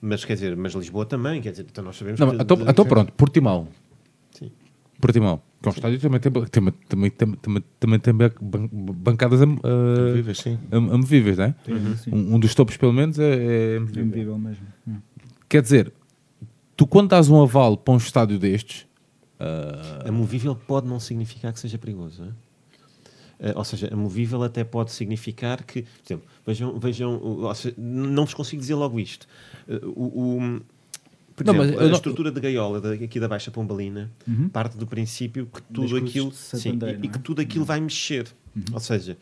mas 0.00 0.24
quer 0.24 0.34
dizer, 0.34 0.56
mas 0.56 0.72
Lisboa 0.74 1.06
também, 1.06 1.40
quer 1.40 1.50
dizer, 1.52 1.66
então 1.70 1.84
nós 1.84 1.96
sabemos 1.96 2.18
não, 2.18 2.30
que 2.30 2.42
então, 2.42 2.56
de- 2.56 2.62
então 2.70 2.84
pronto, 2.84 3.12
Portimão, 3.12 3.68
Sim. 4.32 4.50
Portimão, 5.00 5.40
que 5.62 5.68
é 5.68 5.70
um 5.70 5.74
estádio 5.74 5.98
que 5.98 6.02
também 6.02 6.20
tem, 6.20 6.32
tem, 6.32 6.72
também, 6.88 7.10
também, 7.10 7.36
também, 7.36 7.64
também 7.78 7.98
tem 8.00 8.14
ban- 8.14 8.32
ban- 8.40 8.68
bancadas 8.72 9.40
am- 9.42 9.60
ah, 9.62 10.12
Vives, 10.12 10.38
sim. 10.38 10.58
am- 10.72 10.90
amovíveis, 10.94 11.38
não 11.38 11.44
é? 11.44 11.54
Sim, 11.96 12.10
Um, 12.12 12.34
um 12.34 12.40
dos 12.40 12.52
topos, 12.54 12.76
pelo 12.76 12.92
menos, 12.92 13.18
é, 13.20 13.74
é 13.74 13.76
amovível. 13.76 14.02
Invível 14.04 14.38
mesmo. 14.38 14.66
Hum. 14.88 14.96
Quer 15.48 15.62
dizer, 15.62 15.92
tu 16.82 16.86
quando 16.86 17.10
dás 17.10 17.28
um 17.28 17.40
aval 17.40 17.76
para 17.76 17.94
um 17.94 17.96
estádio 17.96 18.38
destes, 18.38 18.86
Amovível 20.06 20.54
pode 20.54 20.86
não 20.86 20.98
significar 21.00 21.52
que 21.52 21.60
seja 21.60 21.78
perigoso. 21.78 22.22
é? 22.24 23.48
Eh, 23.48 23.52
ou 23.56 23.64
seja, 23.64 23.88
amovível 23.92 24.42
até 24.44 24.62
pode 24.62 24.92
significar 24.92 25.64
que, 25.64 25.82
por 25.82 26.50
exemplo, 26.52 26.78
vejam, 26.78 26.78
vejam 26.78 27.54
seja, 27.54 27.74
não 27.76 28.24
vos 28.24 28.34
consigo 28.34 28.60
dizer 28.60 28.74
logo 28.76 29.00
isto. 29.00 29.26
Eh, 29.68 29.80
o, 29.84 30.36
o- 30.38 30.60
por 31.34 31.46
Não, 31.46 31.54
exemplo, 31.62 31.80
a 31.80 31.84
não- 31.86 31.92
estrutura 31.92 32.30
de 32.30 32.40
gaiola 32.40 32.80
aqui 32.94 33.18
da 33.18 33.26
Baixa 33.26 33.50
Pombalina 33.50 34.10
parte 34.52 34.76
do 34.76 34.86
princípio 34.86 35.46
que 35.46 35.62
tudo 35.62 35.96
aquilo 35.96 36.30
sim, 36.32 36.68
e, 36.70 36.76
não 36.76 36.88
e 36.88 36.92
é? 36.92 36.96
que 37.08 37.18
tudo 37.18 37.40
aquilo 37.40 37.64
vai 37.64 37.80
mexer. 37.80 38.26
Ou 38.72 38.78
seja, 38.80 39.16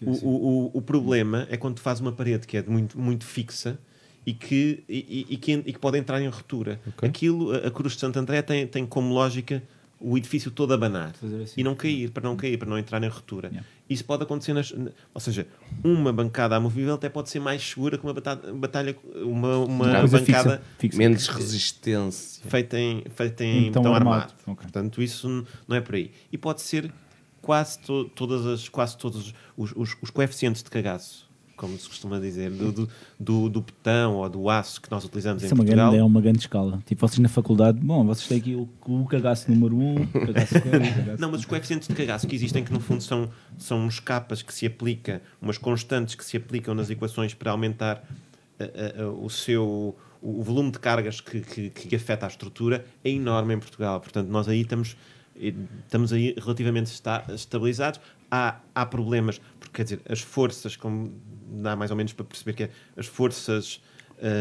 o, 0.00 0.10
o, 0.10 0.28
o, 0.28 0.70
o 0.74 0.80
problema 0.82 1.46
é 1.50 1.56
quando 1.56 1.74
tu 1.74 1.80
fazes 1.82 2.00
uma 2.00 2.12
parede 2.12 2.46
que 2.46 2.56
é 2.56 2.62
muito, 2.62 2.98
muito 2.98 3.24
fixa 3.26 3.78
e 4.26 4.34
que, 4.34 4.82
e, 4.88 5.26
e- 5.30 5.34
e 5.34 5.36
que, 5.36 5.52
e 5.52 5.72
que 5.72 5.78
pode 5.78 5.96
entrar 5.98 6.20
em 6.20 6.26
ruptura. 6.28 6.80
Aquilo, 7.00 7.52
a, 7.52 7.68
a 7.68 7.70
Cruz 7.70 7.92
de 7.94 8.00
Santo 8.00 8.18
André 8.18 8.42
tem, 8.42 8.66
tem 8.66 8.84
como 8.84 9.14
lógica 9.14 9.62
o 9.98 10.18
edifício 10.18 10.50
todo 10.50 10.74
abanar 10.74 11.14
assim. 11.42 11.54
e 11.56 11.64
não 11.64 11.74
cair, 11.74 12.10
para 12.10 12.22
não 12.28 12.36
cair, 12.36 12.58
para 12.58 12.68
não 12.68 12.76
entrar 12.76 13.02
em 13.02 13.08
ruptura. 13.08 13.48
Yeah. 13.48 13.66
Isso 13.88 14.04
pode 14.04 14.24
acontecer 14.24 14.52
nas. 14.52 14.70
Ou 15.14 15.20
seja, 15.20 15.46
uma 15.82 16.12
bancada 16.12 16.56
amovível 16.56 16.94
até 16.94 17.08
pode 17.08 17.30
ser 17.30 17.38
mais 17.40 17.62
segura 17.66 17.96
que 17.96 18.04
uma 18.04 18.12
batalha, 18.12 18.52
batalha 18.52 18.96
uma, 19.22 19.56
uma 19.58 19.86
bancada 20.06 20.18
fixa. 20.18 20.62
fixa. 20.78 20.98
Menos 20.98 21.28
resistência. 21.28 22.42
feita 22.50 22.78
em, 22.78 23.04
feita 23.14 23.44
em 23.44 23.68
Então 23.68 23.82
armado. 23.94 24.10
armado. 24.10 24.34
Ok. 24.46 24.62
Portanto, 24.62 25.02
isso 25.02 25.46
não 25.68 25.76
é 25.76 25.80
por 25.80 25.94
aí. 25.94 26.10
E 26.32 26.36
pode 26.36 26.60
ser 26.62 26.92
quase, 27.40 27.78
to- 27.78 28.06
todas 28.14 28.44
as, 28.44 28.68
quase 28.68 28.98
todos 28.98 29.32
os, 29.56 29.72
os, 29.76 29.96
os 30.02 30.10
coeficientes 30.10 30.62
de 30.62 30.68
cagaço, 30.70 31.25
como 31.56 31.78
se 31.78 31.88
costuma 31.88 32.20
dizer, 32.20 32.50
do, 32.50 32.70
do, 32.70 32.88
do, 33.18 33.48
do 33.48 33.60
betão 33.62 34.16
ou 34.16 34.28
do 34.28 34.48
aço 34.50 34.80
que 34.80 34.90
nós 34.90 35.04
utilizamos 35.04 35.42
Isso 35.42 35.52
em 35.52 35.56
é 35.56 35.58
uma, 35.58 35.64
Portugal. 35.64 35.86
grande, 35.90 36.00
é 36.00 36.04
uma 36.04 36.20
grande 36.20 36.38
escala. 36.40 36.82
Tipo, 36.86 37.08
vocês 37.08 37.18
na 37.18 37.28
faculdade, 37.28 37.78
bom, 37.80 38.04
vocês 38.04 38.28
têm 38.28 38.38
aqui 38.38 38.54
o, 38.54 38.68
o 38.86 39.06
cagaço 39.06 39.50
número 39.50 39.76
1, 39.76 39.80
um, 39.82 40.02
o 40.02 40.06
cagaço 40.26 40.54
cagaço- 40.60 41.20
Não, 41.20 41.30
mas 41.30 41.40
os 41.40 41.46
coeficientes 41.46 41.88
de 41.88 41.94
cagaço 41.94 42.26
que 42.26 42.34
existem, 42.36 42.62
que 42.62 42.72
no 42.72 42.80
fundo 42.80 43.02
são, 43.02 43.30
são 43.58 43.84
uns 43.86 43.98
capas 43.98 44.42
que 44.42 44.52
se 44.52 44.66
aplica, 44.66 45.22
umas 45.40 45.58
constantes 45.58 46.14
que 46.14 46.24
se 46.24 46.36
aplicam 46.36 46.74
nas 46.74 46.90
equações 46.90 47.32
para 47.34 47.50
aumentar 47.50 48.04
ah, 48.60 48.64
ah, 48.64 49.02
ah, 49.02 49.08
o 49.08 49.28
seu 49.30 49.96
o 50.22 50.42
volume 50.42 50.72
de 50.72 50.78
cargas 50.78 51.20
que, 51.20 51.40
que, 51.40 51.70
que 51.70 51.94
afeta 51.94 52.26
a 52.26 52.28
estrutura, 52.28 52.84
é 53.04 53.10
enorme 53.10 53.54
em 53.54 53.58
Portugal. 53.58 54.00
Portanto, 54.00 54.28
nós 54.28 54.48
aí 54.48 54.62
estamos, 54.62 54.90
eh, 54.92 54.96
estamos 55.38 56.12
aí 56.12 56.34
relativamente 56.38 56.90
esta- 56.90 57.24
estabilizados. 57.34 58.00
Há, 58.30 58.58
há 58.74 58.84
problemas, 58.86 59.40
porque 59.60 59.76
quer 59.76 59.84
dizer, 59.84 60.00
as 60.08 60.20
forças, 60.20 60.74
como 60.76 61.12
dá 61.62 61.76
mais 61.76 61.90
ou 61.90 61.96
menos 61.96 62.12
para 62.12 62.24
perceber 62.24 62.52
que 62.54 62.62
é, 62.64 62.70
as 62.96 63.06
forças 63.06 63.80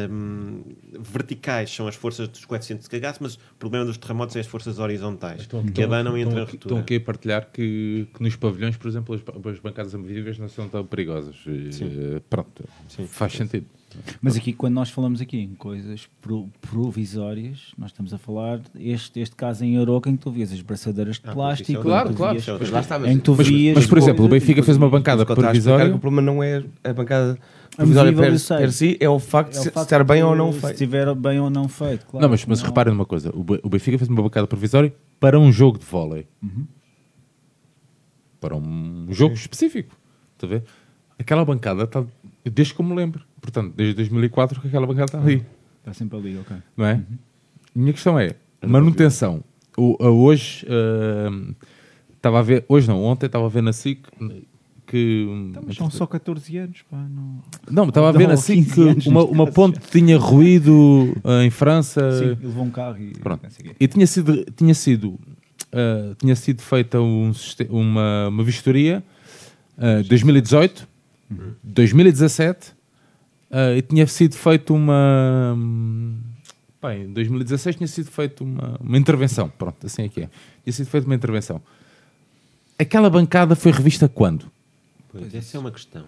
hum, 0.09 0.63
verticais 0.99 1.69
são 1.73 1.87
as 1.87 1.95
forças 1.95 2.27
dos 2.27 2.45
coeficientes 2.45 2.85
de 2.85 2.89
cagaço, 2.89 3.19
mas 3.21 3.35
o 3.35 3.39
problema 3.59 3.85
dos 3.85 3.97
terremotos 3.97 4.35
é 4.35 4.39
as 4.39 4.47
forças 4.47 4.79
horizontais, 4.79 5.47
que 5.73 5.83
abanam 5.83 6.17
e 6.17 6.21
entram 6.21 6.39
em 6.39 6.55
estão, 6.55 6.77
aqui 6.79 6.95
a 6.95 7.01
partilhar 7.01 7.49
que, 7.51 8.07
que 8.13 8.23
nos 8.23 8.35
pavilhões, 8.35 8.77
por 8.77 8.87
exemplo, 8.87 9.15
as, 9.15 9.21
as 9.53 9.59
bancadas 9.59 9.93
amovíveis 9.93 10.39
não 10.39 10.49
são 10.49 10.67
tão 10.67 10.85
perigosas. 10.85 11.35
Eh, 11.47 12.21
Pronto, 12.29 12.63
Sim. 12.87 13.05
faz 13.07 13.33
sentido. 13.33 13.67
Mas 14.21 14.35
aqui, 14.35 14.53
quando 14.53 14.73
nós 14.73 14.89
falamos 14.89 15.21
aqui 15.21 15.37
em 15.37 15.53
coisas 15.55 16.07
pro- 16.21 16.49
provisórias, 16.61 17.71
nós 17.77 17.91
estamos 17.91 18.13
a 18.13 18.17
falar 18.17 18.61
este, 18.75 19.19
este 19.19 19.35
caso 19.35 19.63
em 19.63 19.77
Aroca 19.77 20.09
em 20.09 20.15
que 20.15 20.23
tu 20.23 20.31
vias 20.31 20.51
as 20.51 20.61
braçadeiras 20.61 21.15
de 21.17 21.21
Ah, 21.29 21.33
plástico, 21.33 21.71
isso 21.71 21.79
é 21.79 21.83
Claro, 21.83 22.13
claro. 22.13 22.39
vias- 22.39 22.59
Mas 22.59 22.69
lá 22.69 22.79
está, 22.79 22.99
mas, 22.99 23.11
em 23.11 23.17
que 23.17 23.23
tu 23.23 23.35
Mas, 23.37 23.47
vias 23.47 23.75
mas, 23.75 23.87
por 23.87 23.97
exemplo, 23.97 24.25
o 24.25 24.27
Benfica 24.27 24.61
fez 24.63 24.77
uma 24.77 24.89
bancada 24.89 25.25
provisória. 25.25 25.95
o 25.95 25.99
problema 25.99 26.21
não 26.21 26.41
é 26.43 26.63
a 26.83 26.93
bancada 26.93 27.37
provisória 27.75 28.13
per, 28.13 28.31
per 28.57 28.71
si, 28.71 28.97
é 28.99 29.09
o 29.09 29.19
facto 29.19 29.51
de 29.51 29.57
É 29.57 29.61
se- 29.61 29.71
facto 29.71 29.85
estar 29.87 30.03
bem 30.03 30.17
de- 30.17 30.23
ou 30.23 30.35
não 30.35 30.51
Se 30.53 30.59
feito. 30.59 30.73
estiver 30.73 31.13
bem 31.15 31.39
ou 31.39 31.49
não 31.49 31.67
feito, 31.67 32.05
claro. 32.05 32.23
Não, 32.23 32.29
mas, 32.29 32.45
mas 32.45 32.59
Não- 32.61 32.67
reparem 32.67 32.93
numa 32.93 33.05
coisa: 33.05 33.31
o 33.35 33.43
Be- 33.43 33.59
o 33.63 33.69
Benfica 33.69 33.97
fez 33.97 34.09
uma 34.09 34.21
bancada 34.21 34.47
provisória 34.47 34.93
para 35.19 35.39
um 35.39 35.51
jogo 35.51 35.77
de 35.79 35.85
vôlei. 35.85 36.25
Para 38.39 38.55
um 38.55 39.07
jogo 39.09 39.33
específico. 39.33 39.95
Está 40.35 40.45
a 40.45 40.49
ver? 40.49 40.63
Aquela 41.17 41.43
bancada 41.45 41.83
está. 41.83 42.03
Desde 42.43 42.73
que 42.75 42.81
eu 42.81 42.85
me 42.85 42.93
lembro. 42.93 43.23
Portanto, 43.45 43.73
desde 43.75 43.95
2004 43.95 44.59
que 44.59 44.67
aquela 44.67 44.87
bancada 44.87 45.05
está 45.05 45.21
ali. 45.21 45.45
Está 45.79 45.93
sempre 45.93 46.17
ali, 46.17 46.37
ok. 46.37 46.57
Não 46.75 46.85
é? 46.85 47.01
Minha 47.75 47.93
questão 47.93 48.19
é: 48.19 48.35
manutenção. 48.65 49.43
O, 49.77 49.97
a 50.01 50.09
hoje. 50.09 50.65
ah, 50.67 51.53
Estava 52.25 52.39
a 52.39 52.41
ver. 52.41 52.65
Hoje 52.67 52.87
não, 52.87 53.03
ontem 53.03 53.27
estava 53.27 53.45
a 53.45 53.49
ver 53.49 53.61
na 53.61 53.71
SIC 53.71 53.99
que. 54.87 55.27
Então, 55.51 55.63
mas 55.67 55.75
são 55.75 55.91
só 55.91 56.07
14 56.07 56.57
anos, 56.57 56.81
pá, 56.89 56.97
não... 56.97 57.39
Não, 57.69 57.87
estava 57.87 58.09
a 58.09 58.11
ver 58.11 58.27
na 58.27 58.35
SIC 58.35 58.65
15 58.65 58.95
que 58.95 59.09
uma, 59.09 59.23
uma 59.23 59.45
ponte 59.45 59.79
tinha 59.91 60.17
ruído 60.17 61.15
ah, 61.23 61.43
em 61.43 61.51
França. 61.51 62.11
Sim, 62.13 62.25
ele 62.25 62.47
levou 62.47 62.63
um 62.63 62.71
carro 62.71 62.97
e... 62.97 63.11
Pronto. 63.11 63.45
E 63.79 63.87
tinha 63.87 64.07
sido, 64.07 64.43
tinha 64.55 64.73
sido, 64.73 65.19
ah, 65.71 66.15
tinha 66.17 66.35
sido 66.35 66.63
feita 66.63 66.99
um 66.99 67.31
uma, 67.69 68.29
uma 68.29 68.43
vistoria 68.43 69.03
ah, 69.77 70.01
2018 70.07 70.87
2017 71.63 72.74
uh, 73.55 73.77
e 73.77 73.81
tinha 73.81 74.05
sido 74.07 74.35
feito 74.35 74.73
uma. 74.73 75.55
Bem, 76.81 77.03
em 77.03 77.13
2016 77.13 77.77
tinha 77.77 77.87
sido 77.87 78.11
feito 78.11 78.43
uma, 78.43 78.77
uma 78.79 78.97
intervenção. 78.97 79.49
Pronto, 79.49 79.85
assim 79.85 80.03
é 80.03 80.09
que 80.09 80.21
é. 80.21 80.29
Tinha 80.63 80.73
sido 80.73 80.87
feita 80.87 81.07
uma 81.07 81.15
intervenção. 81.15 81.61
Aquela 82.77 83.09
bancada 83.09 83.55
foi 83.55 83.71
revista 83.71 84.07
quando? 84.09 84.51
Pois, 85.11 85.33
essa 85.33 85.57
é 85.57 85.59
uma 85.59 85.71
questão. 85.71 86.05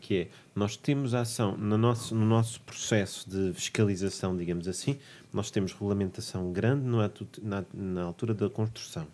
Que 0.00 0.16
é, 0.16 0.28
nós 0.54 0.76
temos 0.76 1.14
ação, 1.14 1.56
no 1.56 1.76
nosso, 1.76 2.14
no 2.14 2.24
nosso 2.24 2.60
processo 2.60 3.28
de 3.28 3.52
fiscalização, 3.54 4.36
digamos 4.36 4.68
assim, 4.68 4.96
nós 5.32 5.50
temos 5.50 5.72
regulamentação 5.72 6.52
grande 6.52 6.86
atu- 7.00 7.26
na, 7.42 7.64
na 7.72 8.02
altura 8.02 8.34
da 8.34 8.48
construção 8.48 9.06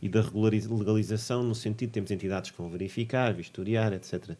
e 0.00 0.08
da 0.08 0.20
legalização, 0.34 1.42
no 1.42 1.54
sentido 1.54 1.90
temos 1.90 2.10
entidades 2.10 2.50
que 2.50 2.58
vão 2.58 2.68
verificar, 2.68 3.32
vistoriar, 3.34 3.92
etc. 3.92 4.36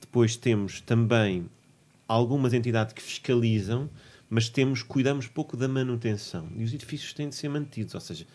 Depois 0.00 0.36
temos 0.36 0.80
também 0.80 1.46
algumas 2.08 2.52
entidades 2.52 2.92
que 2.92 3.02
fiscalizam, 3.02 3.88
mas 4.28 4.48
temos, 4.48 4.82
cuidamos 4.82 5.26
pouco 5.26 5.56
da 5.56 5.68
manutenção. 5.68 6.48
E 6.56 6.64
os 6.64 6.72
edifícios 6.72 7.12
têm 7.12 7.28
de 7.28 7.34
ser 7.34 7.48
mantidos, 7.48 7.94
ou 7.94 8.00
seja, 8.00 8.26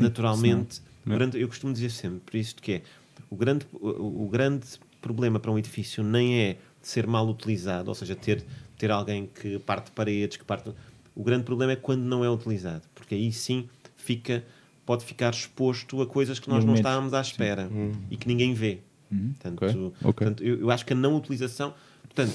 naturalmente, 0.00 0.80
durante- 1.04 1.38
eu 1.38 1.48
costumo 1.48 1.72
dizer 1.72 1.90
sempre, 1.90 2.20
por 2.20 2.36
isto 2.36 2.62
que 2.62 2.72
é, 2.72 2.82
o 3.30 3.36
grande, 3.36 3.66
o, 3.72 4.24
o 4.24 4.28
grande 4.28 4.66
problema 5.00 5.38
para 5.38 5.50
um 5.50 5.58
edifício 5.58 6.02
nem 6.02 6.40
é 6.40 6.56
ser 6.82 7.06
mal 7.06 7.28
utilizado, 7.28 7.88
ou 7.88 7.94
seja, 7.94 8.14
ter, 8.14 8.44
ter 8.78 8.90
alguém 8.90 9.26
que 9.26 9.58
parte 9.60 9.90
paredes, 9.92 10.36
que 10.36 10.44
parte... 10.44 10.70
O 11.14 11.22
grande 11.22 11.44
problema 11.44 11.72
é 11.72 11.76
quando 11.76 12.02
não 12.02 12.22
é 12.24 12.30
utilizado, 12.30 12.82
porque 12.94 13.14
aí 13.14 13.32
sim 13.32 13.68
fica, 13.96 14.44
pode 14.84 15.04
ficar 15.04 15.32
exposto 15.32 16.02
a 16.02 16.06
coisas 16.06 16.38
que 16.38 16.48
nós 16.48 16.62
não 16.64 16.74
estávamos 16.80 17.14
à 17.14 17.20
espera 17.20 17.68
e 18.10 18.16
que 18.16 18.28
ninguém 18.28 18.52
vê. 18.52 18.80
Portanto, 19.08 19.62
Ok, 19.64 19.92
ok. 20.02 20.12
portanto, 20.12 20.42
eu, 20.44 20.60
eu 20.60 20.70
acho 20.70 20.84
que 20.84 20.92
a 20.92 20.96
não 20.96 21.16
utilização. 21.16 21.72
Portanto, 22.02 22.34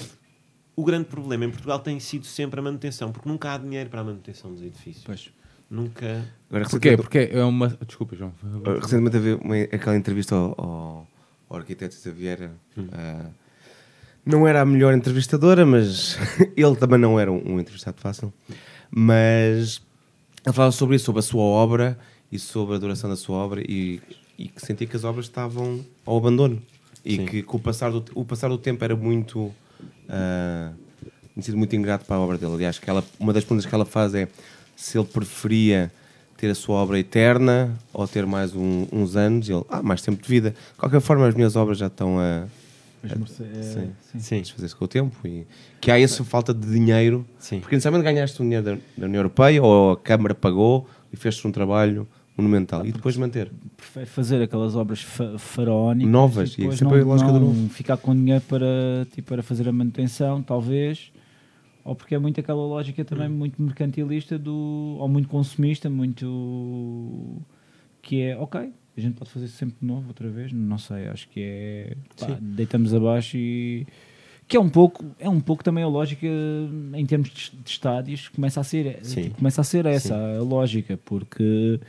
o 0.74 0.84
grande 0.84 1.04
problema 1.04 1.44
em 1.44 1.50
Portugal 1.50 1.78
tem 1.78 1.98
sido 2.00 2.26
sempre 2.26 2.60
a 2.60 2.62
manutenção, 2.62 3.12
porque 3.12 3.28
nunca 3.28 3.52
há 3.52 3.58
dinheiro 3.58 3.90
para 3.90 4.00
a 4.00 4.04
manutenção 4.04 4.52
dos 4.52 4.62
edifícios. 4.62 5.04
Pois. 5.04 5.30
Nunca. 5.70 6.28
Agora, 6.50 6.68
Porquê? 6.68 6.96
Porque 6.96 7.30
é 7.32 7.42
uma. 7.42 7.68
Desculpa, 7.86 8.14
João. 8.14 8.34
Uh, 8.42 8.78
Recentemente 8.78 9.16
havia 9.16 9.36
uma, 9.36 9.56
aquela 9.56 9.96
entrevista 9.96 10.34
ao, 10.34 10.54
ao, 10.58 11.08
ao 11.48 11.56
arquiteto 11.56 11.94
Xavier. 11.94 12.50
uh, 12.76 13.30
não 14.24 14.46
era 14.46 14.60
a 14.60 14.64
melhor 14.66 14.94
entrevistadora, 14.94 15.64
mas 15.66 16.16
ele 16.56 16.76
também 16.76 16.98
não 16.98 17.18
era 17.18 17.32
um, 17.32 17.54
um 17.54 17.60
entrevistado 17.60 18.00
fácil. 18.00 18.32
Mas 18.90 19.82
ele 20.44 20.54
falava 20.54 20.72
sobre 20.72 20.96
isso, 20.96 21.06
sobre 21.06 21.20
a 21.20 21.22
sua 21.22 21.42
obra 21.42 21.98
e 22.30 22.38
sobre 22.38 22.76
a 22.76 22.78
duração 22.78 23.08
da 23.08 23.16
sua 23.16 23.36
obra 23.36 23.62
e, 23.62 24.00
e 24.38 24.48
que 24.48 24.64
sentia 24.64 24.86
que 24.86 24.96
as 24.96 25.04
obras 25.04 25.26
estavam 25.26 25.84
ao 26.04 26.16
abandono. 26.16 26.62
E 27.04 27.16
Sim. 27.16 27.26
que, 27.26 27.42
com 27.42 27.56
o, 27.56 27.60
passar 27.60 27.90
do, 27.90 28.04
o 28.14 28.24
passar 28.24 28.48
do 28.48 28.58
tempo 28.58 28.84
era 28.84 28.94
muito. 28.94 29.52
Uh, 30.12 30.74
tinha 31.34 31.42
sido 31.42 31.56
muito 31.56 31.74
ingrato 31.74 32.04
para 32.04 32.16
a 32.16 32.20
obra 32.20 32.36
dele. 32.36 32.52
Aliás, 32.54 32.78
que 32.78 32.88
ela, 32.90 33.02
uma 33.18 33.32
das 33.32 33.42
perguntas 33.44 33.64
que 33.66 33.74
ela 33.74 33.84
faz 33.86 34.14
é 34.14 34.28
se 34.76 34.98
ele 34.98 35.06
preferia 35.06 35.90
ter 36.36 36.50
a 36.50 36.54
sua 36.54 36.76
obra 36.76 36.98
eterna 36.98 37.72
ou 37.92 38.06
ter 38.06 38.26
mais 38.26 38.54
um- 38.54 38.86
uns 38.92 39.16
anos. 39.16 39.48
Ele, 39.48 39.64
ah, 39.70 39.82
mais 39.82 40.02
tempo 40.02 40.20
de 40.22 40.28
vida. 40.28 40.50
De 40.50 40.78
qualquer 40.78 41.00
forma, 41.00 41.26
as 41.26 41.34
minhas 41.34 41.56
obras 41.56 41.78
já 41.78 41.86
estão 41.86 42.18
a, 42.18 42.44
é, 43.04 43.08
Sim. 43.26 43.90
sim. 44.12 44.18
Sim. 44.20 44.40
desfazer-se 44.42 44.76
com 44.76 44.84
o 44.84 44.88
tempo. 44.88 45.16
E 45.26 45.46
que 45.80 45.90
há 45.90 45.98
essa 45.98 46.22
falta 46.24 46.52
de 46.52 46.66
dinheiro. 46.70 47.24
Sim. 47.38 47.60
Porque 47.60 47.74
inicialmente 47.74 48.04
ganhaste 48.04 48.40
o 48.40 48.44
dinheiro 48.44 48.64
da, 48.64 48.74
da 48.98 49.06
União 49.06 49.20
Europeia 49.20 49.62
ou 49.62 49.92
a 49.92 49.96
Câmara 49.96 50.34
pagou 50.34 50.86
e 51.12 51.16
fez-te 51.16 51.46
um 51.46 51.52
trabalho 51.52 52.06
monumental. 52.42 52.84
E 52.84 52.92
depois 52.92 53.16
manter. 53.16 53.50
Prefere 53.76 54.06
fazer 54.06 54.42
aquelas 54.42 54.74
obras 54.76 55.00
fa 55.02 55.38
faraónicas 55.38 56.10
Novas, 56.12 56.58
e 56.58 56.66
e 56.66 56.76
sempre 56.76 56.96
não, 56.98 57.02
a 57.02 57.06
lógica 57.06 57.32
do 57.32 57.40
não 57.40 57.46
novo. 57.48 57.68
ficar 57.68 57.96
com 57.96 58.14
dinheiro 58.14 58.42
para, 58.48 59.06
tipo, 59.14 59.28
para 59.28 59.42
fazer 59.42 59.68
a 59.68 59.72
manutenção, 59.72 60.42
talvez, 60.42 61.12
ou 61.84 61.94
porque 61.94 62.14
é 62.14 62.18
muito 62.18 62.38
aquela 62.40 62.64
lógica 62.64 63.04
também 63.04 63.28
Hum. 63.28 63.32
muito 63.32 63.60
mercantilista 63.62 64.38
do, 64.38 64.96
ou 65.00 65.08
muito 65.08 65.28
consumista, 65.28 65.88
muito 65.88 67.40
que 68.02 68.20
é 68.22 68.36
ok, 68.36 68.72
a 68.96 69.00
gente 69.00 69.14
pode 69.14 69.30
fazer 69.30 69.48
sempre 69.48 69.76
de 69.80 69.86
novo 69.86 70.08
outra 70.08 70.28
vez, 70.28 70.52
não 70.52 70.78
sei, 70.78 71.06
acho 71.08 71.28
que 71.28 71.40
é 71.40 71.96
pá, 72.18 72.36
deitamos 72.40 72.92
abaixo 72.94 73.36
e 73.36 73.86
que 74.48 74.56
é 74.56 74.60
um 74.60 74.68
pouco 74.68 75.04
é 75.18 75.28
um 75.28 75.40
pouco 75.40 75.64
também 75.64 75.82
a 75.82 75.88
lógica 75.88 76.26
em 76.94 77.06
termos 77.06 77.30
de, 77.30 77.52
de 77.64 77.70
estádios 77.70 78.28
começa 78.28 78.60
a 78.60 78.64
ser 78.64 78.98
Sim. 79.02 79.30
começa 79.30 79.60
a 79.60 79.64
ser 79.64 79.86
essa 79.86 80.08
Sim. 80.14 80.36
a 80.38 80.42
lógica 80.42 80.98
porque 81.04 81.80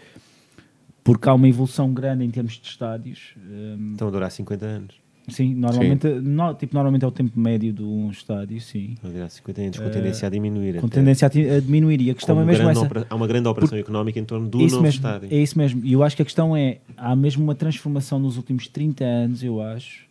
porque 1.04 1.28
há 1.28 1.34
uma 1.34 1.48
evolução 1.48 1.94
grande 1.94 2.24
em 2.24 2.30
termos 2.30 2.54
de 2.54 2.68
estádios. 2.68 3.34
hum, 3.38 3.92
Estão 3.94 4.08
a 4.08 4.12
durar 4.12 4.32
50 4.32 4.66
anos. 4.66 4.96
sim, 5.30 5.54
normalmente, 5.56 6.08
no- 6.08 6.54
tipo, 6.54 6.74
normalmente 6.74 7.04
é 7.04 7.08
o 7.08 7.12
tempo 7.12 7.40
médio 7.40 7.72
de 7.74 7.82
um 7.84 8.10
estádio, 8.12 8.60
sim. 8.62 8.92
Estão 8.94 9.10
a 9.10 9.14
durar 9.14 9.30
50 9.30 9.62
anos 9.62 9.80
com 9.80 9.90
tendência 9.90 10.28
a 10.28 10.30
diminuir. 10.32 10.80
Com 10.80 10.86
até. 10.88 10.96
tendência 11.00 11.26
a, 11.28 11.58
a 11.58 11.60
diminuir. 11.60 12.02
E 12.02 12.10
a 12.12 12.14
questão 12.14 12.36
Como 12.36 12.50
é 12.50 12.52
mesmo 12.54 12.70
essa. 12.70 13.06
Há 13.10 13.16
uma 13.16 13.28
grande 13.28 13.48
operação 13.48 13.78
económica 13.78 14.20
em 14.20 14.26
torno 14.26 14.48
do 14.50 14.58
novo 14.60 14.82
mesmo, 14.82 14.88
estádio. 14.88 15.30
É 15.32 15.38
isso 15.38 15.58
mesmo. 15.58 15.82
E 15.84 15.94
eu 15.94 16.04
acho 16.04 16.16
que 16.16 16.22
a 16.22 16.26
questão 16.26 16.56
é: 16.56 16.78
há 16.98 17.16
mesmo 17.16 17.44
uma 17.44 17.56
transformação 17.56 18.20
nos 18.20 18.38
últimos 18.38 18.68
30 18.68 19.04
anos, 19.04 19.44
eu 19.44 19.62
acho, 19.62 20.06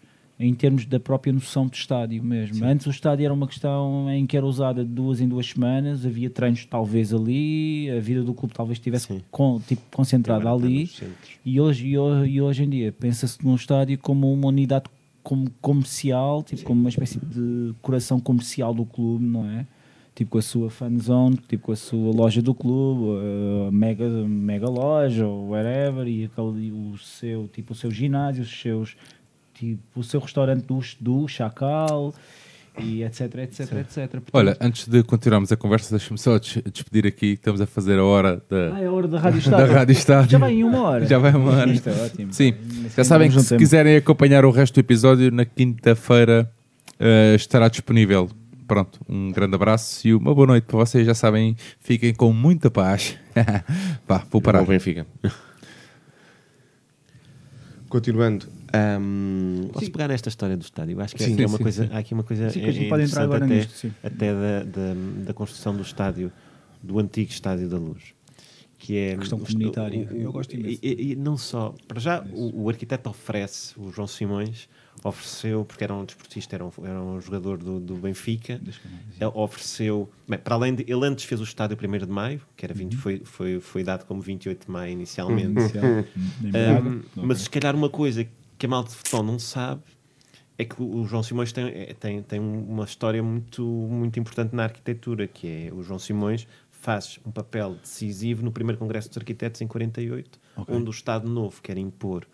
em 0.45 0.55
termos 0.55 0.85
da 0.87 0.99
própria 0.99 1.33
noção 1.33 1.67
de 1.67 1.77
estádio 1.77 2.23
mesmo. 2.23 2.65
Antes 2.65 2.87
o 2.87 2.91
estádio 2.91 3.25
era 3.25 3.33
uma 3.33 3.47
questão 3.47 4.11
em 4.11 4.27
que 4.27 4.37
era 4.37 4.45
usada 4.45 4.85
de 4.85 4.91
duas 4.91 5.21
em 5.21 5.29
duas 5.29 5.47
semanas, 5.47 6.05
havia 6.05 6.29
treinos 6.29 6.65
talvez 6.67 7.15
ali, 7.15 7.89
a 7.91 8.01
vida 8.01 8.23
do 8.23 8.35
clube 8.35 8.53
talvez 8.55 8.79
estivesse 8.79 9.07
Sim. 9.07 9.23
con- 9.31 9.61
tipo, 9.61 9.83
concentrada 9.95 10.51
ali. 10.51 10.91
E 11.45 11.61
hoje, 11.61 11.87
e 11.89 11.99
hoje, 11.99 12.31
e 12.33 12.41
hoje 12.43 12.65
em 12.65 12.69
dia 12.69 12.93
pensa-se 12.93 13.45
num 13.45 13.55
estádio 13.55 13.99
como 13.99 14.33
uma 14.33 14.49
unidade 14.49 14.85
como 15.23 15.49
comercial, 15.61 16.43
tipo 16.43 16.65
como 16.65 16.81
uma 16.81 16.89
espécie 16.89 17.19
de 17.21 17.73
coração 17.81 18.19
comercial 18.19 18.75
do 18.75 18.85
clube, 18.85 19.25
não 19.25 19.49
é? 19.49 19.67
Tipo 20.15 20.33
com 20.33 20.39
a 20.39 20.43
sua 20.43 20.69
fan 20.69 20.99
zone, 20.99 21.37
tipo 21.49 21.65
com 21.67 21.73
a 21.73 21.77
sua 21.77 22.13
loja 22.13 22.43
do 22.43 22.53
clube, 22.53 23.19
a 23.69 23.71
mega, 23.71 24.07
mega 24.27 24.69
loja 24.69 25.27
ou 25.27 25.51
whatever, 25.51 26.07
e 26.07 26.25
aquele, 26.25 26.67
e 26.67 26.73
o 26.73 26.99
seu 26.99 27.49
tipo 27.49 27.73
o 27.73 27.77
seu 27.77 27.91
ginásio, 27.91 28.43
os 28.43 28.61
seus 28.61 28.97
tipo 29.63 30.01
o 30.01 30.03
seu 30.03 30.19
restaurante 30.19 30.65
do, 30.67 30.81
do 31.01 31.29
Chacal 31.29 32.13
e 32.79 33.05
etc, 33.05 33.21
etc, 33.37 33.61
etc. 33.61 33.97
Portanto, 34.11 34.31
Olha, 34.33 34.57
antes 34.61 34.89
de 34.89 35.03
continuarmos 35.05 35.53
a 35.53 35.57
conversa, 35.57 35.97
deixa-me 35.97 36.19
só 36.19 36.39
des- 36.39 36.59
despedir 36.73 37.07
aqui. 37.07 37.35
Estamos 37.35 37.61
a 37.61 37.67
fazer 37.67 37.99
a 37.99 38.05
hora 38.05 38.43
da, 38.51 38.75
ah, 38.75 38.81
é 38.83 38.87
a 38.87 38.91
hora 38.93 39.07
da 39.07 39.21
Rádio 39.21 39.41
da 39.41 39.47
Estádio. 39.47 39.75
Rádio 39.75 39.93
Estádio. 39.93 40.31
Já 40.31 40.39
vai 40.39 40.53
em 40.55 40.65
uma 40.65 40.81
hora. 40.83 41.07
Já 41.07 41.19
vai 41.19 41.33
uma 41.35 41.53
hora. 41.53 41.71
Isto 41.71 41.89
é 41.91 41.93
ótimo. 42.05 42.33
Sim, 42.33 42.55
já 42.97 43.05
sabem 43.05 43.31
que 43.31 43.41
se 43.41 43.57
quiserem 43.57 43.95
acompanhar 43.97 44.45
o 44.45 44.51
resto 44.51 44.75
do 44.75 44.81
episódio, 44.81 45.31
na 45.31 45.45
quinta-feira 45.45 46.51
eh, 46.99 47.35
estará 47.37 47.69
disponível. 47.69 48.29
Pronto, 48.67 48.99
um 49.09 49.31
grande 49.31 49.55
abraço 49.55 50.09
e 50.09 50.15
uma 50.15 50.35
boa 50.35 50.47
noite 50.47 50.65
para 50.65 50.79
vocês. 50.79 51.07
Já 51.07 51.15
sabem, 51.15 51.55
fiquem 51.79 52.15
com 52.15 52.33
muita 52.33 52.71
paz. 52.71 53.17
Vá, 54.09 54.25
vou 54.31 54.41
parar. 54.41 54.61
Ao 54.61 54.67
Benfica. 54.67 55.07
Continuando. 57.91 58.62
Ahm, 58.73 59.69
Posso 59.73 59.91
pegar 59.91 60.09
nesta 60.09 60.29
história 60.29 60.57
do 60.57 60.63
estádio? 60.63 61.01
Acho 61.01 61.15
que 61.17 61.23
Sim, 61.23 61.35
é 61.35 61.37
sim, 61.37 61.45
uma 61.47 61.57
sim, 61.57 61.63
coisa, 61.63 61.87
sim. 61.87 61.93
há 61.93 61.99
aqui 61.99 62.15
uma 62.15 62.23
coisa 62.25 62.51
Sim, 62.51 62.61
que 62.61 62.67
a 62.67 62.73
gente 62.73 62.87
é- 62.87 62.89
pode 62.89 63.03
entrar 63.05 63.23
agora 63.23 63.45
até, 63.45 63.55
nisto, 63.57 63.73
sim. 63.73 63.93
até 64.03 64.33
da, 64.33 64.63
da, 64.65 64.95
da 65.27 65.35
construção 65.35 65.75
do 65.77 65.83
estádio, 65.83 66.33
do 66.83 66.99
antigo 66.99 67.31
estádio 67.31 67.69
da 67.69 67.79
Luz. 67.79 68.03
Que 68.79 68.97
é 68.99 69.17
questão 69.17 69.39
o- 69.39 69.43
comunitária. 69.47 70.09
o- 70.11 70.15
o- 70.15 70.21
Eu 70.23 70.33
gosto 70.33 70.55
imenso. 70.57 70.81
E, 70.83 71.13
e- 71.13 71.17
não 71.17 71.37
só, 71.37 71.73
para 71.87 72.01
já, 72.01 72.25
o, 72.33 72.65
o 72.65 72.69
arquiteto 72.69 73.09
oferece, 73.09 73.75
o 73.79 73.93
João 73.93 74.09
Simões, 74.09 74.69
ofereceu, 75.05 75.65
porque 75.65 75.85
era 75.85 75.95
um 75.95 76.05
desportista, 76.05 76.57
era 76.57 76.65
um, 76.65 76.71
era 76.83 77.01
um 77.01 77.21
jogador 77.21 77.59
do, 77.59 77.79
do 77.79 77.95
Benfica, 77.95 78.61
ele 79.21 79.31
ofereceu, 79.35 80.11
bem, 80.29 80.39
para 80.39 80.55
além 80.57 80.75
de, 80.75 80.83
ele 80.83 81.07
antes 81.07 81.25
fez 81.25 81.41
o 81.41 81.45
estádio 81.45 81.77
1 81.81 81.99
de 82.07 82.13
Maio, 82.13 82.41
que 82.57 82.65
era 82.67 82.73
Uhum. 82.75 82.79
20, 82.81 82.97
foi, 82.97 83.21
foi, 83.25 83.61
foi 83.61 83.85
dado 83.85 84.05
como 84.05 84.21
28 84.21 84.67
de 84.67 84.71
Maio 84.73 84.93
inicialmente. 84.93 85.61
Um, 86.43 87.03
mas 87.27 87.43
se 87.43 87.51
calhar 87.51 87.75
uma 87.77 87.89
coisa 87.89 88.25
que 88.25 88.31
a 88.67 88.69
malta 88.69 88.91
de 88.91 88.97
futebol 88.97 89.23
não 89.23 89.39
sabe 89.39 89.83
é 90.59 90.65
que 90.65 90.81
o 90.83 91.05
João 91.05 91.23
Simões 91.23 91.53
tem, 91.53 91.65
é- 91.67 91.95
tem, 91.99 92.23
tem 92.23 92.39
uma 92.41 92.85
história 92.85 93.23
muito, 93.23 93.63
muito 93.65 94.19
importante 94.21 94.55
na 94.55 94.65
arquitetura, 94.65 95.27
que 95.27 95.47
é 95.69 95.73
o 95.73 95.83
João 95.83 95.99
Simões 95.99 96.47
faz 96.71 97.19
um 97.25 97.31
papel 97.31 97.75
decisivo 97.75 98.43
no 98.45 98.51
primeiro 98.53 98.79
Congresso 98.79 99.09
dos 99.09 99.17
Arquitetos 99.19 99.61
em 99.61 99.67
48, 99.69 100.39
Ok. 100.57 100.75
onde 100.75 100.89
o 100.89 100.91
Estado 100.91 101.29
Novo 101.29 101.61
quer 101.63 101.79
impor 101.79 102.27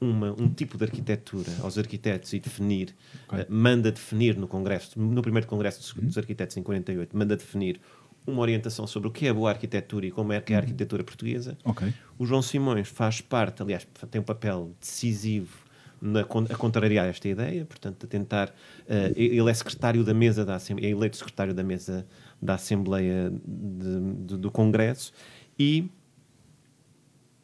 uma, 0.00 0.32
um 0.32 0.48
tipo 0.48 0.76
de 0.76 0.82
arquitetura 0.84 1.48
aos 1.60 1.78
arquitetos 1.78 2.32
e 2.32 2.40
definir, 2.40 2.94
eh, 3.32 3.46
manda 3.48 3.92
definir 3.92 4.36
no 4.36 4.48
Congresso, 4.48 4.98
no 5.00 5.22
primeiro 5.22 5.46
Congresso 5.46 5.78
dos, 5.80 5.92
dos 6.04 6.18
Arquitetos 6.18 6.56
em 6.56 6.62
48, 6.64 7.16
manda 7.16 7.36
definir 7.36 7.80
uma 8.26 8.40
orientação 8.42 8.86
sobre 8.86 9.08
o 9.08 9.12
que 9.12 9.26
é 9.28 9.32
boa 9.32 9.50
arquitetura 9.50 10.06
e 10.06 10.10
como 10.10 10.32
é 10.32 10.40
que 10.40 10.52
é 10.52 10.56
a 10.56 10.58
arquitetura 10.58 11.04
portuguesa. 11.04 11.56
Ok. 11.64 11.92
O 12.18 12.26
João 12.26 12.42
Simões 12.42 12.88
faz 12.88 13.20
parte, 13.20 13.62
aliás, 13.62 13.86
tem 14.10 14.20
um 14.20 14.24
papel 14.24 14.72
decisivo 14.80 15.56
na, 16.02 16.20
a 16.22 16.56
contrariar 16.56 17.06
esta 17.08 17.28
ideia, 17.28 17.64
portanto, 17.64 18.04
a 18.04 18.08
tentar. 18.08 18.52
eh, 18.88 19.12
ele 19.16 19.48
é 19.50 19.54
secretário 19.54 20.02
da 20.04 20.12
mesa 20.12 20.44
da 20.44 20.56
Assembleia, 20.56 20.88
é 20.88 20.96
eleito 20.96 21.16
secretário 21.16 21.54
da 21.54 21.62
mesa 21.62 22.04
da 22.40 22.54
Assembleia 22.54 23.30
de- 23.46 24.26
de- 24.26 24.36
do 24.36 24.50
Congresso 24.50 25.12
e, 25.58 25.88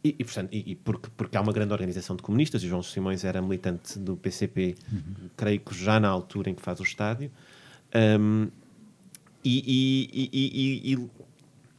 E, 0.05 0.15
e, 0.19 0.25
portanto, 0.25 0.49
e, 0.53 0.73
e 0.73 0.75
porque, 0.77 1.09
porque 1.17 1.37
há 1.37 1.41
uma 1.41 1.53
grande 1.53 1.73
organização 1.73 2.15
de 2.15 2.23
comunistas, 2.23 2.63
e 2.63 2.69
João 2.69 2.83
Simões 2.85 3.25
era 3.25 3.43
militante 3.43 3.99
do 3.99 4.17
PCP, 4.17 4.77
creio 5.37 5.59
que 5.61 5.75
já 5.75 5.99
na 5.99 6.09
altura 6.09 6.51
em 6.51 6.55
que 6.55 6.63
faz 6.63 6.79
o 6.79 6.85
estádio. 6.85 7.31
Um, 8.21 8.49
e, 9.45 10.09
e, 10.13 10.31
e, 10.33 10.93
e, 10.93 11.09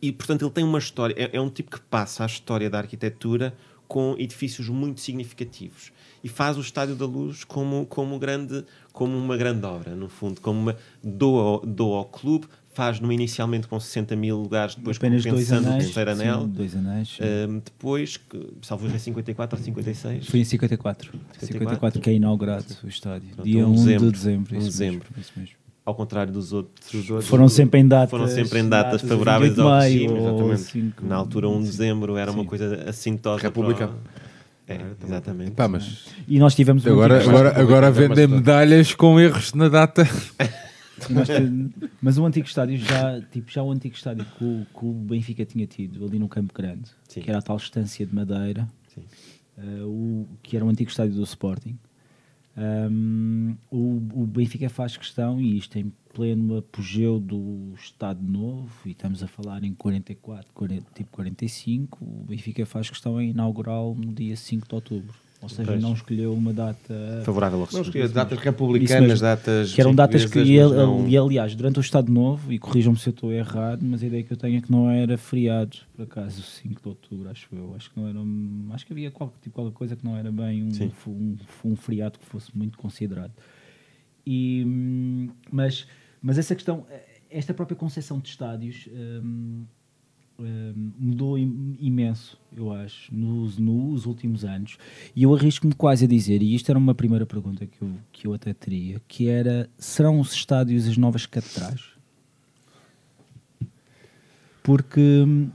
e, 0.01 0.11
portanto, 0.11 0.43
ele 0.43 0.51
tem 0.51 0.63
uma 0.65 0.79
história. 0.79 1.15
É, 1.17 1.37
é 1.37 1.41
um 1.41 1.49
tipo 1.49 1.71
que 1.71 1.79
passa 1.81 2.23
a 2.23 2.25
história 2.25 2.69
da 2.69 2.77
arquitetura 2.79 3.53
com 3.89 4.15
edifícios 4.19 4.69
muito 4.69 5.01
significativos 5.01 5.91
e 6.23 6.29
faz 6.29 6.57
o 6.57 6.61
Estádio 6.61 6.95
da 6.95 7.05
Luz 7.07 7.43
como, 7.43 7.87
como, 7.87 8.19
grande, 8.19 8.63
como 8.93 9.17
uma 9.17 9.35
grande 9.35 9.65
obra, 9.65 9.95
no 9.95 10.07
fundo, 10.07 10.39
como 10.41 10.59
uma 10.59 10.75
doa, 11.03 11.59
doa 11.65 11.97
ao 11.97 12.05
clube, 12.05 12.45
faz 12.71 12.99
no 12.99 13.11
inicialmente 13.11 13.67
com 13.67 13.79
60 13.79 14.15
mil 14.15 14.37
lugares, 14.37 14.75
depois 14.75 14.97
Apenas 14.97 15.23
dois 15.23 15.33
compensando 15.33 15.67
o 15.67 15.71
anéis. 15.71 15.85
terceiro 15.85 16.11
anel. 16.11 16.41
Sim, 16.41 16.47
dois 16.49 16.75
anéis. 16.75 17.17
Um, 17.49 17.59
depois, 17.59 18.19
salvo 18.61 18.87
é 18.87 18.97
54 18.97 19.57
ou 19.57 19.65
56. 19.65 20.27
Foi 20.27 20.39
em 20.39 20.45
54. 20.45 21.19
54 21.39 21.99
que 21.99 22.09
é 22.11 22.13
inaugurado 22.13 22.67
o 22.83 22.87
estádio. 22.87 23.29
Pronto, 23.29 23.43
Dia 23.47 23.65
um 23.67 23.71
1 23.71 23.73
dezembro. 23.73 24.05
de 24.05 24.11
dezembro. 24.11 24.55
Um 24.55 24.59
dezembro. 24.59 25.07
Mesmo. 25.17 25.58
Ao 25.89 25.95
contrário 25.95 26.31
dos 26.31 26.53
outros. 26.53 27.07
Foram 27.25 27.49
sempre 27.49 27.79
em 27.79 27.87
datas. 27.87 28.11
Foram 28.11 28.27
sempre 28.27 28.59
em 28.59 28.69
datas, 28.69 29.01
de 29.01 29.07
favoráveis 29.07 29.55
28 29.55 29.55
de 29.55 29.61
ao 29.61 29.67
maio, 29.79 29.91
regime, 29.93 30.19
exatamente. 30.19 30.61
cinco- 30.61 31.05
Na 31.05 31.15
altura, 31.15 31.49
1 31.49 31.51
de 31.57 31.57
sim. 31.65 31.71
dezembro 31.71 32.15
era 32.15 32.31
uma 32.31 32.43
Sim. 32.43 32.47
coisa 32.47 32.83
assintosa. 32.89 33.41
República. 33.41 33.87
Para... 33.87 34.19
É, 34.75 34.81
exatamente. 35.03 35.51
Pá, 35.51 35.67
mas 35.67 36.05
E 36.27 36.37
nós 36.37 36.53
tivemos 36.53 36.85
um 36.85 36.91
agora, 36.91 37.15
antigo- 37.15 37.29
agora, 37.31 37.59
agora 37.59 37.87
Mas- 37.87 37.97
vendem 37.97 38.27
medalhas 38.27 38.93
com 38.93 39.19
erros 39.19 39.51
na 39.55 39.67
data. 39.67 40.03
Tivemos- 41.07 41.71
mas 42.01 42.17
o 42.17 42.25
antigo 42.25 42.45
estádio 42.45 42.77
já, 42.77 43.19
tipo, 43.31 43.49
já 43.51 43.63
o 43.63 43.71
antigo 43.71 43.95
estádio 43.95 44.25
que 44.37 44.43
o, 44.43 44.65
que 44.77 44.85
o 44.85 44.91
Benfica 44.91 45.45
tinha 45.45 45.65
tido 45.65 46.05
ali 46.05 46.19
no 46.19 46.27
Campo 46.27 46.53
Grande, 46.53 46.89
Sim. 47.07 47.21
que 47.21 47.29
era 47.29 47.39
a 47.39 47.41
tal 47.41 47.57
estância 47.57 48.05
de 48.05 48.13
madeira, 48.13 48.67
Sim. 48.93 49.01
eh, 49.57 49.81
o, 49.83 50.27
que 50.43 50.55
era 50.55 50.65
o 50.65 50.69
antigo 50.69 50.89
estádio 50.89 51.15
do 51.15 51.23
Sporting. 51.23 51.77
Um, 52.57 53.55
o, 53.71 54.01
o 54.13 54.27
Benfica 54.27 54.69
faz 54.69 54.97
questão, 54.97 55.39
e 55.39 55.57
isto 55.57 55.77
em 55.77 55.91
pleno 56.13 56.57
apogeu 56.57 57.19
do 57.19 57.73
Estado 57.75 58.21
Novo, 58.21 58.71
e 58.85 58.91
estamos 58.91 59.23
a 59.23 59.27
falar 59.27 59.63
em 59.63 59.73
44, 59.73 60.51
40, 60.53 60.91
tipo 60.93 61.11
45, 61.11 62.03
o 62.03 62.25
Benfica 62.25 62.65
faz 62.65 62.89
questão 62.89 63.21
em 63.21 63.29
inaugurá-lo 63.29 63.95
no 63.95 64.13
dia 64.13 64.35
5 64.35 64.67
de 64.67 64.75
outubro. 64.75 65.28
Ou 65.41 65.47
seja, 65.47 65.71
Pois. 65.71 65.81
não 65.81 65.93
escolheu 65.93 66.33
uma 66.33 66.51
data 66.51 67.21
Favorável 67.23 67.61
ao 67.61 67.67
Não, 67.71 68.03
as 68.03 68.11
datas 68.11 68.37
republicanas, 68.39 69.21
datas. 69.21 69.73
que 69.73 69.79
eram 69.79 69.95
datas 69.95 70.25
que, 70.25 70.37
e, 70.39 70.59
não- 70.61 71.07
e, 71.07 71.17
aliás, 71.17 71.55
durante 71.55 71.79
o 71.79 71.81
Estado 71.81 72.11
Novo, 72.11 72.51
e 72.51 72.59
corrijam-me 72.59 72.99
se 72.99 73.07
eu 73.07 73.11
estou 73.11 73.31
errado, 73.31 73.79
mas 73.81 74.03
a 74.03 74.07
ideia 74.07 74.21
que 74.21 74.33
eu 74.33 74.37
tenho 74.37 74.57
é 74.57 74.61
que 74.61 74.69
não 74.69 74.89
era 74.89 75.17
feriado, 75.17 75.77
por 75.95 76.03
acaso, 76.03 76.41
5 76.41 76.81
de 76.81 76.87
outubro, 76.89 77.29
acho 77.29 77.47
eu. 77.53 77.73
Acho 77.73 77.89
que 77.89 77.97
não 77.99 78.07
era. 78.09 78.19
Acho 78.75 78.85
que 78.85 78.91
havia 78.91 79.11
qualquer, 79.11 79.39
tipo, 79.41 79.55
qualquer 79.55 79.73
coisa 79.73 79.95
que 79.95 80.03
não 80.03 80.17
era 80.17 80.29
bem 80.29 80.63
um, 80.63 80.69
um, 81.07 81.37
um 81.63 81.75
feriado 81.77 82.19
que 82.19 82.25
fosse 82.25 82.55
muito 82.57 82.77
considerado. 82.77 83.31
E, 84.25 84.63
hum, 84.67 85.29
mas, 85.49 85.87
mas 86.21 86.37
essa 86.37 86.53
questão, 86.53 86.85
esta 87.29 87.53
própria 87.53 87.77
concepção 87.77 88.19
de 88.19 88.27
estádios. 88.27 88.89
hum, 88.91 89.63
hum, 90.39 90.91
mudou 90.97 91.37
im- 91.37 91.75
imenso, 91.79 92.39
eu 92.55 92.71
acho, 92.71 93.13
nos, 93.13 93.57
nos 93.57 94.05
últimos 94.05 94.43
anos. 94.45 94.77
E 95.15 95.23
eu 95.23 95.33
arrisco-me 95.35 95.73
quase 95.73 96.05
a 96.05 96.07
dizer, 96.07 96.41
e 96.41 96.55
isto 96.55 96.69
era 96.69 96.79
uma 96.79 96.95
primeira 96.95 97.25
pergunta 97.25 97.65
que 97.65 97.81
eu, 97.81 97.91
que 98.11 98.27
eu 98.27 98.33
até 98.33 98.53
teria, 98.53 99.01
que 99.07 99.27
era, 99.27 99.69
serão 99.77 100.19
os 100.19 100.33
estádios 100.33 100.87
as 100.87 100.97
novas 100.97 101.25
catedrais? 101.25 101.81
Porque 104.63 104.99
hum, 105.25 105.49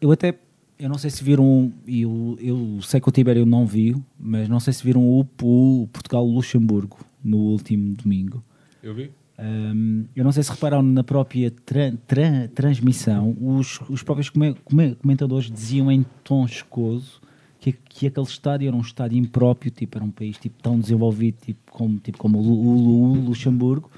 eu 0.00 0.10
até, 0.12 0.34
eu 0.78 0.88
não 0.88 0.98
sei 0.98 1.10
se 1.10 1.22
viram, 1.22 1.72
eu, 1.86 2.36
eu 2.40 2.78
sei 2.82 3.00
que 3.00 3.08
o 3.08 3.12
Tibério 3.12 3.44
não 3.44 3.66
viu, 3.66 4.02
mas 4.18 4.48
não 4.48 4.60
sei 4.60 4.72
se 4.72 4.82
viram 4.84 5.02
o, 5.02 5.20
o 5.42 5.88
Portugal-Luxemburgo 5.92 6.98
no 7.22 7.38
último 7.38 7.94
domingo. 7.96 8.42
Eu 8.82 8.94
vi. 8.94 9.10
Um, 9.38 10.06
eu 10.16 10.24
não 10.24 10.32
sei 10.32 10.42
se 10.42 10.50
repararam 10.50 10.82
na 10.82 11.04
própria 11.04 11.50
tran- 11.50 11.96
tran- 12.06 12.48
transmissão, 12.54 13.36
os, 13.38 13.78
os 13.88 14.02
próprios 14.02 14.30
come- 14.30 14.54
come- 14.64 14.94
comentadores 14.94 15.50
diziam 15.50 15.92
em 15.92 16.06
tom 16.24 16.46
escoso 16.46 17.20
que, 17.60 17.72
que 17.72 18.06
aquele 18.06 18.26
estádio 18.26 18.68
era 18.68 18.76
um 18.76 18.80
estádio 18.80 19.18
impróprio, 19.18 19.70
tipo, 19.70 19.98
era 19.98 20.04
um 20.04 20.10
país 20.10 20.38
tipo, 20.38 20.56
tão 20.62 20.80
desenvolvido 20.80 21.36
tipo, 21.44 21.70
como, 21.70 21.98
tipo, 21.98 22.16
como 22.16 22.38
o, 22.38 22.50
o 22.50 23.12
o 23.12 23.14
Luxemburgo, 23.26 23.90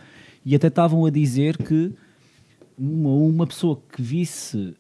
e 0.45 0.57
até 0.57 0.67
estavam 0.67 1.05
a 1.07 1.11
dizer 1.11 1.57
que 1.57 1.93
uma, 2.77 3.11
uma 3.11 3.47
pessoa 3.47 3.81
que 3.93 4.03
visse 4.03 4.75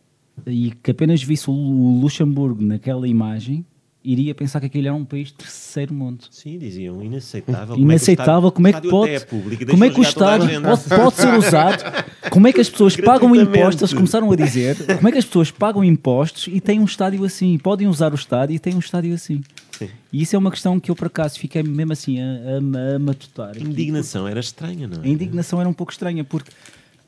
e 0.46 0.72
que 0.82 0.90
apenas 0.90 1.22
visse 1.22 1.48
o 1.50 1.98
Luxemburgo 2.00 2.62
naquela 2.64 3.06
imagem 3.06 3.64
iria 4.04 4.34
pensar 4.34 4.60
que 4.60 4.66
aquele 4.66 4.86
era 4.86 4.96
um 4.96 5.04
país 5.04 5.28
de 5.28 5.34
terceiro 5.34 5.92
mundo. 5.92 6.24
Sim, 6.30 6.58
diziam 6.58 7.02
inaceitável. 7.02 7.76
Inaceitável, 7.76 8.50
como 8.52 8.68
é 8.68 8.72
que 8.72 8.86
o 8.86 8.90
pode, 8.90 9.12
estádio 9.12 9.16
até 9.16 9.38
é 9.38 9.40
público, 9.40 9.66
como 9.70 9.84
é 9.84 9.90
que 9.90 10.00
o 10.00 10.02
estádio 10.02 10.62
pode, 10.62 10.82
pode 10.88 11.14
ser 11.16 11.34
usado, 11.34 11.82
como 12.30 12.46
é 12.46 12.52
que 12.52 12.60
as 12.60 12.70
pessoas 12.70 12.96
pagam 12.96 13.34
impostos, 13.34 13.82
eles 13.82 13.92
começaram 13.94 14.30
a 14.30 14.36
dizer, 14.36 14.76
como 14.96 15.08
é 15.08 15.12
que 15.12 15.18
as 15.18 15.24
pessoas 15.24 15.50
pagam 15.50 15.82
impostos 15.84 16.46
e 16.52 16.60
têm 16.60 16.80
um 16.80 16.84
estádio 16.84 17.24
assim, 17.24 17.58
podem 17.58 17.86
usar 17.88 18.12
o 18.12 18.14
estádio 18.14 18.54
e 18.54 18.58
têm 18.58 18.74
um 18.74 18.78
estádio 18.78 19.12
assim. 19.14 19.42
Sim. 19.72 19.88
E 20.12 20.22
isso 20.22 20.34
é 20.34 20.38
uma 20.38 20.50
questão 20.50 20.80
que 20.80 20.90
eu 20.90 20.96
por 20.96 21.06
acaso 21.08 21.38
fiquei 21.38 21.62
mesmo 21.62 21.92
assim 21.92 22.18
a, 22.20 22.24
a, 22.24 22.96
a 22.96 22.98
matutar. 22.98 23.52
A 23.56 23.60
indignação 23.60 24.26
era 24.26 24.40
estranha, 24.40 24.88
não 24.88 25.02
é? 25.02 25.06
A 25.06 25.08
indignação 25.08 25.60
era 25.60 25.68
um 25.68 25.72
pouco 25.72 25.92
estranha 25.92 26.24
porque 26.24 26.50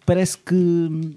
parece 0.07 0.37
que 0.39 0.55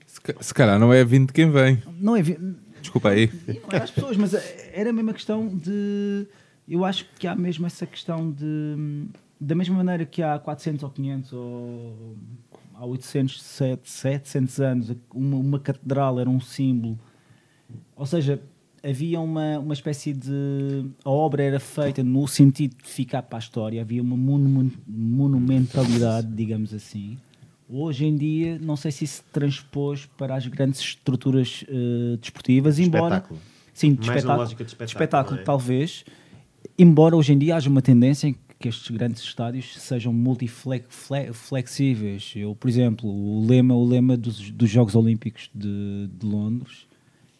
Se, 0.07 0.21
se 0.39 0.53
calhar 0.53 0.79
não 0.79 0.91
é 0.93 1.03
vindo 1.03 1.31
quem 1.33 1.49
vem. 1.51 1.81
não 1.99 2.15
é, 2.15 2.21
vi- 2.21 2.37
Desculpa 2.83 3.09
aí. 3.09 3.29
Era 3.71 3.83
as 3.85 3.91
pessoas, 3.91 4.17
mas 4.17 4.33
era 4.73 4.91
mesmo 4.93 5.09
a 5.09 5.13
questão 5.13 5.47
de. 5.47 6.27
Eu 6.67 6.85
acho 6.85 7.05
que 7.17 7.25
há 7.27 7.35
mesmo 7.35 7.65
essa 7.65 7.85
questão 7.85 8.29
de. 8.31 9.07
Da 9.39 9.55
mesma 9.55 9.75
maneira 9.75 10.05
que 10.05 10.21
há 10.21 10.37
400 10.37 10.83
ou 10.83 10.89
500 10.89 11.33
ou 11.33 12.15
há 12.75 12.85
800, 12.85 13.41
700, 13.41 13.91
700 13.91 14.59
anos, 14.61 14.95
uma, 15.13 15.37
uma 15.37 15.59
catedral 15.59 16.19
era 16.19 16.29
um 16.29 16.39
símbolo. 16.39 16.97
Ou 17.95 18.05
seja, 18.05 18.41
havia 18.83 19.19
uma, 19.19 19.59
uma 19.59 19.73
espécie 19.73 20.13
de. 20.13 20.85
A 21.03 21.09
obra 21.09 21.43
era 21.43 21.59
feita 21.59 22.03
no 22.03 22.27
sentido 22.27 22.75
de 22.83 22.89
ficar 22.89 23.23
para 23.23 23.37
a 23.37 23.39
história, 23.39 23.81
havia 23.81 24.01
uma 24.01 24.15
monumen- 24.17 24.71
monumentalidade, 24.87 26.27
digamos 26.33 26.73
assim. 26.73 27.17
Hoje 27.69 28.05
em 28.05 28.15
dia, 28.15 28.59
não 28.59 28.75
sei 28.75 28.91
se 28.91 29.05
isso 29.05 29.17
se 29.17 29.23
transpôs 29.31 30.05
para 30.17 30.35
as 30.35 30.45
grandes 30.47 30.79
estruturas 30.79 31.63
eh, 31.67 32.17
desportivas, 32.19 32.79
embora. 32.79 33.15
Espetáculo. 33.15 33.39
Sim, 33.73 33.93
de 33.93 34.05
Mais 34.05 34.17
espetáculo, 34.17 34.37
lógica 34.37 34.63
de 34.63 34.69
espetáculo, 34.69 35.03
espetáculo, 35.03 35.39
é? 35.39 35.43
talvez. 35.43 36.05
Embora 36.77 37.15
hoje 37.15 37.33
em 37.33 37.37
dia 37.37 37.55
haja 37.55 37.69
uma 37.69 37.81
tendência 37.81 38.27
em 38.27 38.35
que 38.59 38.69
estes 38.69 38.89
grandes 38.91 39.21
estádios 39.23 39.75
sejam 39.77 40.13
multiflexíveis. 40.13 42.33
Eu, 42.35 42.55
por 42.55 42.69
exemplo, 42.69 43.09
o 43.09 43.45
lema, 43.45 43.75
o 43.75 43.85
lema 43.85 44.15
dos, 44.15 44.51
dos 44.51 44.69
Jogos 44.69 44.95
Olímpicos 44.95 45.49
de, 45.53 46.07
de 46.07 46.25
Londres 46.25 46.87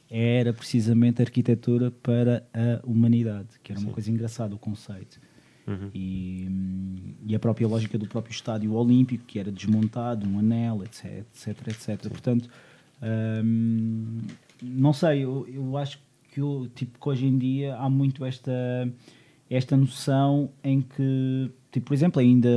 era 0.09 0.53
precisamente 0.53 1.21
arquitetura 1.21 1.89
para 1.89 2.45
a 2.53 2.86
humanidade, 2.86 3.47
que 3.63 3.71
era 3.71 3.80
uma 3.80 3.91
coisa 3.91 4.11
engraçada 4.11 4.53
o 4.53 4.59
conceito. 4.59 5.19
Uhum. 5.68 5.89
E, 5.93 6.47
hum, 6.49 7.14
e 7.26 7.36
a 7.36 7.39
própria 7.39 7.68
lógica 7.68 7.97
do 7.97 8.07
próprio 8.07 8.34
estádio 8.34 8.74
olímpico, 8.74 9.24
que 9.26 9.39
era 9.39 9.51
desmontado, 9.51 10.28
um 10.28 10.39
anel, 10.39 10.84
etc, 10.84 11.26
etc, 11.36 11.68
etc. 11.68 12.09
Portanto, 12.09 12.49
hum, 13.43 14.20
não 14.61 14.93
sei, 14.93 15.24
eu, 15.24 15.47
eu 15.47 15.78
acho 15.78 15.99
que, 16.32 16.41
eu, 16.41 16.70
tipo, 16.76 16.99
que 16.99 17.09
hoje 17.09 17.26
em 17.26 17.38
dia 17.38 17.76
há 17.76 17.89
muito 17.89 18.26
esta, 18.26 18.51
esta 19.49 19.78
noção 19.78 20.49
em 20.64 20.82
que, 20.82 21.51
tipo, 21.72 21.88
por 21.88 21.93
exemplo, 21.93 22.20
ainda 22.20 22.49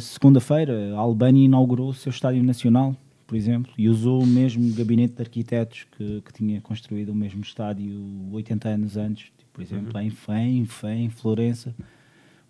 segunda-feira 0.00 0.94
a 0.94 0.98
Albânia 0.98 1.44
inaugurou 1.44 1.88
o 1.88 1.94
seu 1.94 2.10
estádio 2.10 2.42
nacional, 2.42 2.94
por 3.26 3.36
exemplo, 3.36 3.72
e 3.78 3.88
usou 3.88 4.22
o 4.22 4.26
mesmo 4.26 4.74
gabinete 4.74 5.14
de 5.14 5.22
arquitetos 5.22 5.86
que, 5.96 6.20
que 6.20 6.32
tinha 6.34 6.60
construído 6.60 7.10
o 7.10 7.14
mesmo 7.14 7.40
estádio 7.40 7.98
80 8.30 8.68
anos 8.68 8.96
antes, 8.98 9.24
tipo, 9.38 9.50
por 9.54 9.62
exemplo, 9.62 9.98
em 9.98 10.10
Fém, 10.10 10.58
em 10.58 10.64
Fém, 10.66 11.06
em 11.06 11.10
Florença. 11.10 11.74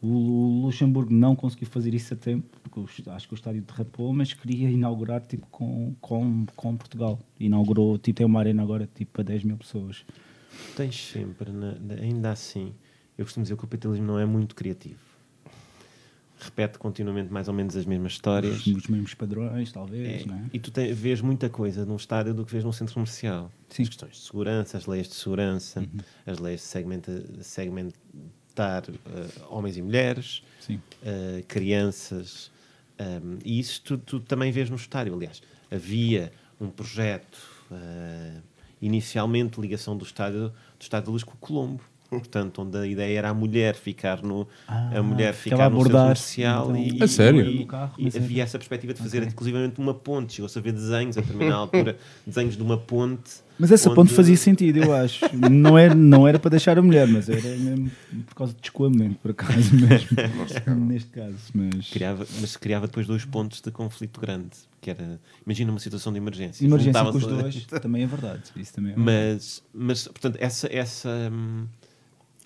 O, 0.02 0.62
Luxemburgo 0.66 1.12
não 1.14 1.36
conseguiu 1.36 1.68
fazer 1.68 1.94
isso 1.94 2.12
a 2.12 2.16
tempo, 2.16 2.44
porque 2.62 3.08
acho 3.10 3.28
que 3.28 3.34
o 3.34 3.36
estádio 3.36 3.62
derrapou, 3.62 4.12
mas 4.12 4.32
queria 4.32 4.68
inaugurar 4.68 5.20
tipo, 5.24 5.46
com, 5.46 5.94
com, 6.00 6.44
com 6.56 6.76
Portugal. 6.76 7.20
Inaugurou, 7.38 7.96
tipo, 7.98 8.16
tem 8.16 8.26
uma 8.26 8.40
arena 8.40 8.62
agora 8.62 8.88
tipo, 8.92 9.12
para 9.12 9.22
10 9.22 9.44
mil 9.44 9.56
pessoas. 9.56 10.04
Tens 10.76 10.96
sempre, 11.12 11.52
na- 11.52 11.76
na- 11.78 11.94
ainda 11.94 12.32
assim, 12.32 12.74
eu 13.16 13.24
costumo 13.24 13.44
dizer 13.44 13.54
que 13.56 13.60
o 13.60 13.66
capitalismo 13.66 14.04
não 14.06 14.18
é 14.18 14.26
muito 14.26 14.56
criativo. 14.56 14.98
Repete 16.40 16.76
continuamente 16.76 17.32
mais 17.32 17.46
ou 17.46 17.54
menos 17.54 17.76
as 17.76 17.86
mesmas 17.86 18.12
histórias. 18.14 18.66
Os, 18.66 18.66
os 18.66 18.86
mesmos 18.88 19.14
padrões, 19.14 19.70
talvez, 19.70 20.22
É, 20.22 20.26
não 20.26 20.34
é? 20.36 20.44
E 20.52 20.58
tu 20.58 20.72
te- 20.72 20.92
vês 20.92 21.20
muita 21.20 21.48
coisa 21.48 21.86
num 21.86 21.94
estádio 21.94 22.34
do 22.34 22.44
que 22.44 22.50
vês 22.50 22.64
num 22.64 22.72
centro 22.72 22.94
comercial. 22.94 23.52
Sim. 23.68 23.84
As 23.84 23.88
questões 23.90 24.16
de 24.16 24.22
segurança, 24.22 24.76
as 24.76 24.86
leis 24.86 25.06
de 25.08 25.14
segurança, 25.14 25.78
Uhum. 25.80 25.86
as 26.26 26.38
leis 26.40 26.60
de 26.60 26.66
segmenta- 26.66 27.24
segmentar 28.52 28.84
eh, 28.88 29.26
homens 29.48 29.76
e 29.76 29.82
mulheres, 29.82 30.42
eh, 31.02 31.42
crianças. 31.48 32.50
ehm, 32.98 33.38
e 33.44 33.58
isso 33.58 33.80
tu, 33.82 33.98
tu 33.98 34.20
também 34.20 34.52
vês 34.52 34.68
no 34.70 34.76
estádio. 34.76 35.14
Aliás, 35.14 35.42
havia 35.70 36.32
um 36.60 36.68
projeto, 36.68 37.38
eh, 37.72 38.40
inicialmente, 38.80 39.56
de 39.56 39.60
ligação 39.60 39.96
do 39.96 40.04
estádio, 40.04 40.50
do 40.78 40.82
estádio 40.82 41.06
da 41.06 41.12
Luz 41.12 41.24
com 41.24 41.32
o 41.32 41.36
Colombo. 41.38 41.82
Portanto, 42.18 42.62
onde 42.62 42.76
a 42.78 42.86
ideia 42.86 43.18
era 43.18 43.28
a 43.30 43.34
mulher 43.34 43.74
ficar 43.74 44.22
no 44.22 44.46
Ah, 44.68 44.98
a 44.98 45.02
mulher 45.02 45.34
ficar 45.34 45.56
no 45.70 45.76
abordar, 45.76 46.16
centro 46.16 46.22
social 46.24 46.76
então, 46.76 46.98
e, 46.98 47.02
A 47.02 47.08
sério? 47.08 47.40
e- 47.50 47.58
no 47.60 47.66
carro, 47.66 47.94
e 47.98 48.06
é- 48.06 48.16
havia 48.18 48.42
essa 48.42 48.58
perspectiva 48.58 48.94
de 48.94 49.00
fazer 49.00 49.18
Ok. 49.18 49.28
inclusivamente 49.30 49.78
uma 49.80 49.94
ponte. 49.94 50.34
Chegou-se 50.34 50.58
a 50.58 50.62
ver 50.62 50.72
desenhos 50.72 51.16
a 51.16 51.20
determinada 51.20 51.56
altura, 51.56 51.96
desenhos 52.26 52.56
de 52.56 52.62
uma 52.62 52.76
ponte. 52.78 53.42
Mas 53.58 53.70
essa 53.70 53.88
onde- 53.90 53.96
ponte 53.96 54.12
fazia 54.14 54.36
sentido, 54.36 54.78
eu 54.78 54.92
acho. 54.94 55.24
Não 55.50 55.76
era, 55.78 55.94
não 55.94 56.26
era 56.26 56.38
para 56.38 56.50
deixar 56.50 56.78
a 56.78 56.82
mulher, 56.82 57.06
mas 57.06 57.28
era 57.28 57.40
mesmo 57.40 57.90
por 58.26 58.34
causa 58.34 58.52
de 58.54 58.60
descoamento, 58.60 59.16
por 59.16 59.30
acaso 59.30 59.74
mesmo. 59.76 60.16
Neste 60.86 61.10
caso. 61.10 61.36
Mas... 61.54 61.90
Criava, 61.90 62.26
mas 62.40 62.50
se 62.50 62.58
criava 62.58 62.86
depois 62.86 63.06
dois 63.06 63.24
pontos 63.24 63.60
de 63.60 63.70
conflito 63.70 64.20
grande. 64.20 64.50
Que 64.80 64.90
era, 64.90 65.20
imagina 65.46 65.70
uma 65.70 65.78
situação 65.78 66.12
de 66.12 66.18
emergência. 66.18 66.64
Emergência 66.64 67.04
com 67.04 67.16
os 67.16 67.24
dois 67.24 67.66
também 67.80 68.02
é 68.02 68.06
verdade. 68.06 68.42
Isso 68.56 68.74
também 68.74 68.92
é 68.92 68.94
verdade. 68.96 69.14
Mas, 69.36 69.62
mas 69.72 70.08
portanto, 70.08 70.38
essa, 70.40 70.68
essa 70.72 71.30
hum, 71.32 71.66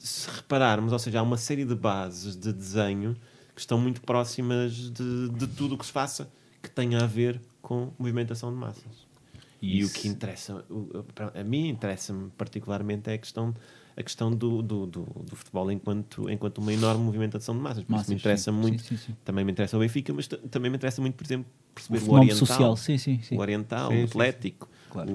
se 0.06 0.30
repararmos, 0.30 0.92
ou 0.92 0.98
seja, 0.98 1.20
há 1.20 1.22
uma 1.22 1.36
série 1.36 1.64
de 1.64 1.74
bases 1.74 2.36
de 2.36 2.52
desenho 2.52 3.14
que 3.54 3.60
estão 3.60 3.78
muito 3.78 4.00
próximas 4.02 4.72
de, 4.72 5.28
de 5.30 5.46
tudo 5.46 5.74
o 5.74 5.78
que 5.78 5.86
se 5.86 5.92
faça 5.92 6.30
que 6.62 6.70
tenha 6.70 7.02
a 7.02 7.06
ver 7.06 7.40
com 7.62 7.92
movimentação 7.98 8.50
de 8.50 8.56
massas. 8.56 9.06
E 9.60 9.82
o 9.82 9.86
Isso. 9.86 9.94
que 9.94 10.08
interessa, 10.08 10.64
o- 10.70 11.04
a 11.34 11.42
mim 11.42 11.68
interessa-me 11.68 12.30
particularmente 12.36 13.10
é 13.10 13.14
a 13.14 13.18
questão, 13.18 13.54
a 13.96 14.02
questão 14.02 14.30
do, 14.30 14.62
do, 14.62 14.86
do, 14.86 15.02
do 15.02 15.34
futebol 15.36 15.70
enquanto, 15.72 16.30
enquanto 16.30 16.58
uma 16.58 16.72
enorme 16.72 17.02
movimentação 17.02 17.54
de 17.56 17.60
massas. 17.60 17.82
Por 17.82 17.92
isso 17.92 17.92
Massas, 17.92 18.08
me 18.10 18.14
interessa 18.16 18.52
sim. 18.52 18.58
muito, 18.58 18.82
Sim, 18.82 18.96
sim, 18.96 19.06
sim. 19.08 19.16
também 19.24 19.44
me 19.44 19.52
interessa 19.52 19.76
o 19.76 19.80
Benfica, 19.80 20.12
mas 20.12 20.28
também 20.28 20.70
me 20.70 20.76
interessa 20.76 21.00
muito, 21.00 21.14
por 21.16 21.24
exemplo, 21.24 21.46
O 21.50 21.74
perceber 21.74 21.98
o, 21.98 22.00
fenómeno 22.02 22.18
oriental, 22.22 22.36
social, 22.46 22.76
sim, 22.76 22.98
sim, 22.98 23.20
sim. 23.22 23.36
o 23.36 23.40
oriental, 23.40 23.90
Sim, 23.90 23.96
o 23.96 24.00
sim, 24.02 24.06
sim. 24.06 24.10
atlético, 24.10 24.68
Claro. 24.90 25.10
o, 25.10 25.14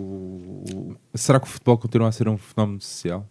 o- 0.91 1.17
Será 1.17 1.39
que 1.39 1.45
o 1.47 1.49
futebol 1.49 1.77
continua 1.77 2.09
a 2.09 2.11
ser 2.11 2.27
um 2.27 2.37
fenómeno 2.37 2.81
social? 2.81 3.25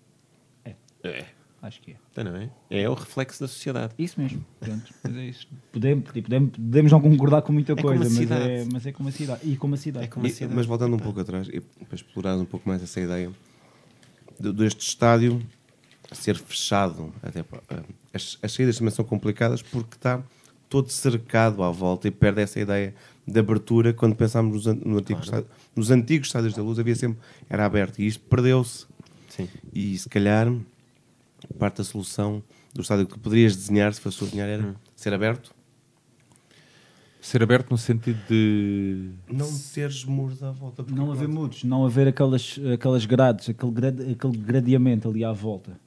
é, 1.03 1.27
Acho 1.63 1.81
que 1.83 1.91
é. 1.93 1.97
Então, 2.13 2.25
não 2.25 2.37
é? 2.37 2.49
É 2.71 2.89
o 2.89 2.95
reflexo 2.95 3.41
da 3.41 3.47
sociedade. 3.49 3.93
Isso 3.99 4.19
mesmo, 4.21 4.45
pronto, 4.59 4.95
mas 5.05 5.15
é 5.17 5.25
isso. 5.27 5.47
Podemos, 5.71 6.05
tipo, 6.11 6.23
podemos, 6.23 6.51
podemos 6.53 6.93
não 6.93 7.01
concordar 7.03 7.43
com 7.43 7.53
muita 7.53 7.75
como 7.77 7.89
coisa, 7.89 8.05
a 8.07 8.09
mas 8.09 8.31
é, 8.31 8.65
mas 8.73 8.87
é 8.87 8.93
como 8.93 9.09
a 9.09 9.13
cidade. 9.13 9.41
E 9.45 9.57
como 9.57 9.75
a 9.75 9.79
cidade. 9.79 10.05
É 10.07 10.09
como 10.09 10.25
a 10.25 10.29
E- 10.29 10.33
cidade. 10.33 10.55
mas 10.55 10.65
voltando 10.67 10.97
um 10.97 10.99
pouco 10.99 11.21
atrás, 11.21 11.49
e 11.49 11.61
para 11.61 11.95
explorar 11.95 12.37
um 12.37 12.47
pouco 12.47 12.67
mais 12.69 12.83
essa 12.83 12.99
ideia 13.01 13.31
de- 14.41 14.53
deste 14.55 14.81
estádio 14.89 15.43
ser 16.13 16.37
fechado, 16.37 17.13
até 17.23 17.41
ah, 17.69 17.83
as, 18.15 18.39
as 18.43 18.53
saídas 18.53 18.79
também 18.79 18.93
são 18.93 19.05
complicadas 19.05 19.61
porque 19.63 19.97
está 19.97 20.23
todo 20.69 20.89
cercado 20.89 21.63
à 21.63 21.71
volta 21.71 22.09
e 22.09 22.11
perde 22.11 22.41
essa 22.41 22.59
ideia 22.59 22.95
de 23.27 23.39
abertura 23.39 23.93
quando 23.93 24.17
pensámos 24.17 24.65
nos, 24.67 24.77
no 24.83 24.99
antigo 24.99 25.21
estádio- 25.21 25.47
nos 25.77 25.91
antigos 25.91 26.29
estádios 26.29 26.55
da 26.55 26.63
luz 26.63 26.79
havia 26.79 26.95
sempre 26.97 27.19
era 27.49 27.65
aberto 27.67 28.01
e 28.01 28.07
isto 28.07 28.25
perdeu-se 28.25 28.87
Sim. 29.29 29.49
e 29.75 29.97
se 29.99 30.09
calhar 30.09 30.51
parte 31.59 31.79
da 31.79 31.85
solução 31.85 32.43
do 32.75 32.81
estádio 32.83 33.07
que 33.07 33.19
poderias 33.19 33.57
desenhar 33.57 33.93
se 33.93 34.01
fosse 34.01 34.25
desenhar 34.25 34.49
era 34.49 34.75
ser 34.97 35.13
aberto 35.13 35.53
Ser 37.21 37.43
aberto 37.43 37.71
no 37.71 37.77
sentido 37.77 38.19
de. 38.31 39.11
não 39.31 39.47
teres 39.75 40.07
muros 40.07 40.43
à 40.43 40.51
volta 40.51 40.83
porque 40.83 40.99
Não 40.99 41.13
haver 41.13 41.25
pronto, 41.27 41.39
muros, 41.39 41.65
não 41.65 41.85
haver 41.85 42.09
aquelas, 42.09 42.59
aquelas 42.73 43.05
grades, 43.05 43.51
aquele, 43.51 43.73
grade, 43.73 44.11
aquele 44.13 44.37
gradeamento 44.39 45.07
ali 45.07 45.23
à 45.23 45.31
volta. 45.31 45.79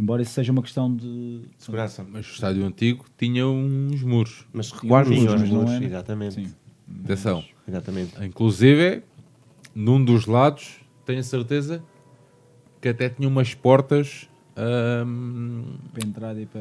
Embora 0.00 0.22
isso 0.22 0.32
seja 0.32 0.50
uma 0.50 0.62
questão 0.62 0.94
de 0.96 1.42
segurança 1.58 2.04
Mas 2.10 2.26
o 2.26 2.32
estádio 2.32 2.64
antigo 2.64 3.04
tinha 3.18 3.46
uns 3.46 4.02
muros. 4.02 4.46
mas 4.50 4.72
muros, 4.82 5.10
os 5.42 5.50
muros, 5.50 5.70
era. 5.72 5.84
exatamente. 5.84 6.34
Sim. 6.36 6.54
Atenção. 7.04 7.44
Exatamente. 7.68 8.24
Inclusive, 8.24 9.02
num 9.74 10.02
dos 10.02 10.24
lados, 10.24 10.80
tenho 11.04 11.20
a 11.20 11.22
certeza 11.22 11.84
que 12.80 12.88
até 12.88 13.10
tinha 13.10 13.28
umas 13.28 13.52
portas. 13.52 14.26
Hum, 14.56 15.64
Para 15.92 16.06
entrar 16.06 16.38
e 16.38 16.46
para. 16.46 16.60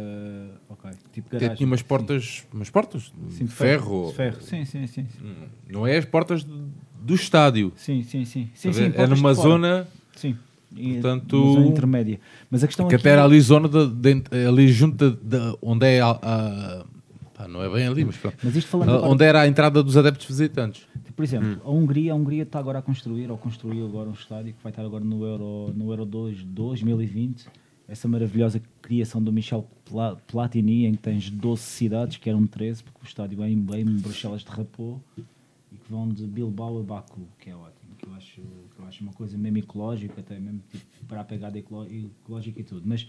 Ok. 0.70 0.92
Tipo 1.12 1.30
garagem. 1.32 1.56
tinha 1.58 1.68
umas 1.68 1.82
portas. 1.82 2.44
Umas 2.54 2.70
portas 2.70 3.12
de 3.28 3.34
Sim, 3.34 3.46
de 3.46 3.52
ferro. 3.52 4.08
De 4.10 4.16
ferro, 4.16 4.42
sim, 4.42 4.66
sim, 4.66 4.88
sim. 4.88 5.06
Sim, 5.08 5.36
Não 5.70 5.86
é 5.86 5.98
as 5.98 6.06
portas 6.06 6.44
do 6.44 7.16
estádio. 7.16 7.72
sim, 7.76 8.04
sim. 8.04 8.26
sim, 8.26 8.50
sim, 8.54 8.74
sim 8.74 8.92
é 8.96 9.08
numa 9.08 9.34
zona 9.34 9.88
Sim. 10.16 10.38
Portanto, 10.74 11.34
uma 11.44 11.54
zona 11.54 11.66
intermédia. 11.68 12.20
Mas 12.50 12.64
a 12.64 12.68
questão 12.68 12.88
que 12.88 12.96
aqui 12.96 13.02
até 13.02 13.10
era 13.12 13.26
ali 13.26 13.40
zona 13.42 13.68
de, 13.68 13.88
de- 13.88 14.48
ali 14.48 14.68
junto 14.70 15.12
de, 15.12 15.18
de- 15.18 15.58
onde 15.62 15.86
é 15.86 16.00
a, 16.00 16.12
a- 16.12 16.86
pá, 17.34 17.46
não 17.48 17.62
é 17.62 17.70
bem 17.70 17.88
ali, 17.88 18.06
mas 18.06 18.16
pronto. 18.16 18.38
Mas 18.42 18.56
isto 18.56 18.70
falando 18.70 18.90
agora- 18.92 19.08
onde 19.12 19.24
era 19.26 19.42
a 19.42 19.48
entrada 19.48 19.84
dos 19.84 19.98
adeptos 19.98 20.26
visitantes. 20.28 20.88
Por 21.14 21.24
exemplo, 21.26 21.50
Hum. 21.50 21.60
a 21.66 21.72
Hungria, 21.72 22.14
a 22.14 22.16
Hungria 22.16 22.44
está 22.44 22.58
agora 22.58 22.80
a 22.80 22.82
construir, 22.82 23.30
ou 23.30 23.38
construiu 23.38 23.86
agora 23.86 24.10
um 24.10 24.14
estádio 24.14 24.54
que 24.54 24.64
vai 24.64 24.72
estar 24.72 24.84
agora 24.86 25.04
no 25.04 25.26
Euro, 25.26 25.74
no 25.76 25.92
Euro 25.92 26.06
2 26.06 26.42
2020. 26.46 27.48
Essa 27.92 28.08
maravilhosa 28.08 28.62
criação 28.82 29.22
do 29.22 29.34
Michel 29.34 29.68
Pla- 29.84 30.16
Platini, 30.16 30.86
em 30.86 30.94
que 30.94 31.00
tens 31.02 31.30
12 31.30 31.62
cidades, 31.62 32.16
que 32.16 32.30
eram 32.30 32.48
13, 32.48 32.84
porque 32.84 33.00
o 33.04 33.06
estádio 33.06 33.44
é 33.44 33.50
em, 33.50 33.66
é 33.74 33.80
em 33.82 33.86
Bruxelas 33.98 34.44
de 34.44 34.50
Rapô, 34.50 34.98
e 35.18 35.76
que 35.76 35.92
vão 35.92 36.08
de 36.08 36.26
Bilbao 36.26 36.80
a 36.80 36.84
Baku, 36.84 37.28
que 37.38 37.50
é 37.50 37.56
ótimo. 37.56 37.82
Que 37.98 38.08
eu 38.08 38.14
acho, 38.14 38.36
que 38.42 38.80
eu 38.82 38.86
acho 38.88 39.04
uma 39.04 39.12
coisa 39.12 39.38
mesmo 39.38 39.58
ecológica, 39.58 40.22
até 40.22 40.40
mesmo 40.40 40.62
tipo, 40.72 41.06
para 41.06 41.20
a 41.20 41.24
pegada 41.26 41.60
ecológica 41.60 42.62
e 42.62 42.64
tudo. 42.64 42.84
Mas 42.86 43.06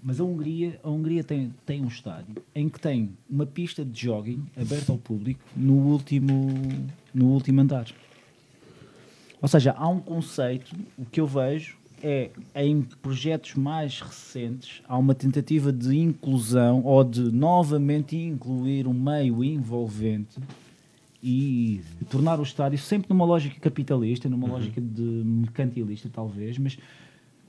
mas 0.00 0.20
a 0.20 0.24
Hungria, 0.24 0.78
a 0.84 0.88
Hungria 0.88 1.24
tem, 1.24 1.52
tem 1.66 1.82
um 1.84 1.88
estádio 1.88 2.36
em 2.54 2.68
que 2.68 2.78
tem 2.78 3.10
uma 3.28 3.44
pista 3.44 3.84
de 3.84 4.00
jogging 4.00 4.46
aberta 4.56 4.92
ao 4.92 4.98
público 4.98 5.40
no 5.56 5.74
último, 5.74 6.52
no 7.12 7.26
último 7.30 7.60
andar. 7.60 7.88
Ou 9.42 9.48
seja, 9.48 9.72
há 9.72 9.88
um 9.88 9.98
conceito, 9.98 10.72
o 10.96 11.04
que 11.04 11.20
eu 11.20 11.26
vejo 11.26 11.76
é 12.02 12.30
em 12.54 12.82
projetos 12.82 13.54
mais 13.54 14.00
recentes 14.00 14.82
há 14.86 14.96
uma 14.96 15.14
tentativa 15.14 15.72
de 15.72 15.96
inclusão 15.96 16.82
ou 16.84 17.02
de 17.02 17.32
novamente 17.32 18.16
incluir 18.16 18.86
um 18.86 18.94
meio 18.94 19.42
envolvente 19.42 20.38
e 21.22 21.80
tornar 22.08 22.38
o 22.38 22.42
estádio 22.42 22.78
sempre 22.78 23.08
numa 23.10 23.24
lógica 23.24 23.58
capitalista, 23.60 24.28
numa 24.28 24.46
lógica 24.46 24.80
de 24.80 25.02
mercantilista 25.02 26.08
talvez, 26.12 26.58
mas 26.58 26.78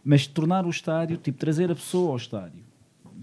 mas 0.03 0.25
tornar 0.25 0.65
o 0.65 0.69
estádio, 0.69 1.17
tipo, 1.17 1.37
trazer 1.37 1.69
a 1.71 1.75
pessoa 1.75 2.11
ao 2.11 2.17
estádio, 2.17 2.63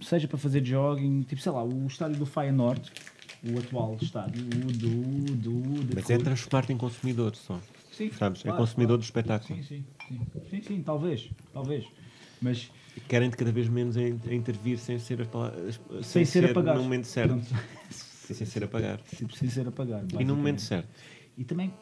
seja 0.03 0.29
para 0.29 0.39
fazer 0.39 0.65
jogging, 0.65 1.23
tipo, 1.23 1.41
sei 1.41 1.53
lá, 1.53 1.65
o 1.65 1.87
estádio 1.87 2.19
do 2.19 2.27
Feyenoord, 2.27 2.93
o 3.43 3.59
atual 3.59 3.97
estádio, 4.01 4.43
o 4.45 4.73
do, 4.73 5.35
do, 5.35 5.85
do 5.85 5.95
Mas 5.95 6.11
é 6.11 6.19
transformar-te 6.19 6.73
em 6.73 6.77
consumidor 6.77 7.35
só. 7.35 7.59
Sim, 7.93 8.11
Sabes? 8.13 8.41
É 8.41 8.45
claro, 8.45 8.59
consumidor 8.59 8.99
claro. 8.99 9.01
do 9.01 9.05
espetáculo. 9.05 9.57
Sim, 9.57 9.63
sim, 9.63 9.85
sim, 10.09 10.21
sim, 10.51 10.63
sim, 10.63 10.83
talvez, 10.83 11.31
talvez, 11.53 11.87
mas 12.41 12.71
Querem-te 13.09 13.37
cada 13.37 13.53
vez 13.53 13.69
menos 13.69 13.95
a, 13.97 14.03
in- 14.03 14.19
a 14.27 14.35
intervir 14.35 14.79
sem 14.79 14.99
ser, 14.99 15.21
as 15.21 15.29
palavras- 15.29 15.79
sem, 16.03 16.25
ser, 16.25 16.51
a 16.51 16.55
pagar. 16.55 16.77
no 16.77 16.83
momento 16.83 17.05
certo. 17.07 17.29
Pronto. 17.35 17.47
Sem 17.91 18.47
ser 18.47 18.65
a 18.65 18.69
pagar. 18.69 18.99
Tipo, 19.03 19.33
sem 19.37 19.49
ser 19.51 19.69
a 19.69 19.71
pagar. 19.71 20.03
E 20.19 20.25
no 20.25 20.35
momento 20.35 20.63
certo. 20.63 20.89
E 21.37 21.45
também, 21.45 21.73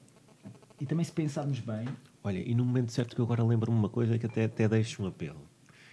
e 0.81 0.85
também 0.87 1.05
se 1.05 1.12
pensarmos 1.12 1.61
bem, 1.61 1.87
Olha, 2.25 2.39
e 2.39 2.53
no 2.55 2.64
momento 2.64 2.91
certo 2.91 3.14
que 3.14 3.20
eu 3.20 3.25
agora 3.27 3.45
lembro-me 3.45 3.79
uma 3.79 3.89
coisa 3.89 4.18
que 4.18 4.27
até, 4.27 4.45
até 4.45 4.66
deixo 4.68 5.03
um 5.03 5.07
apelo. 5.07 5.41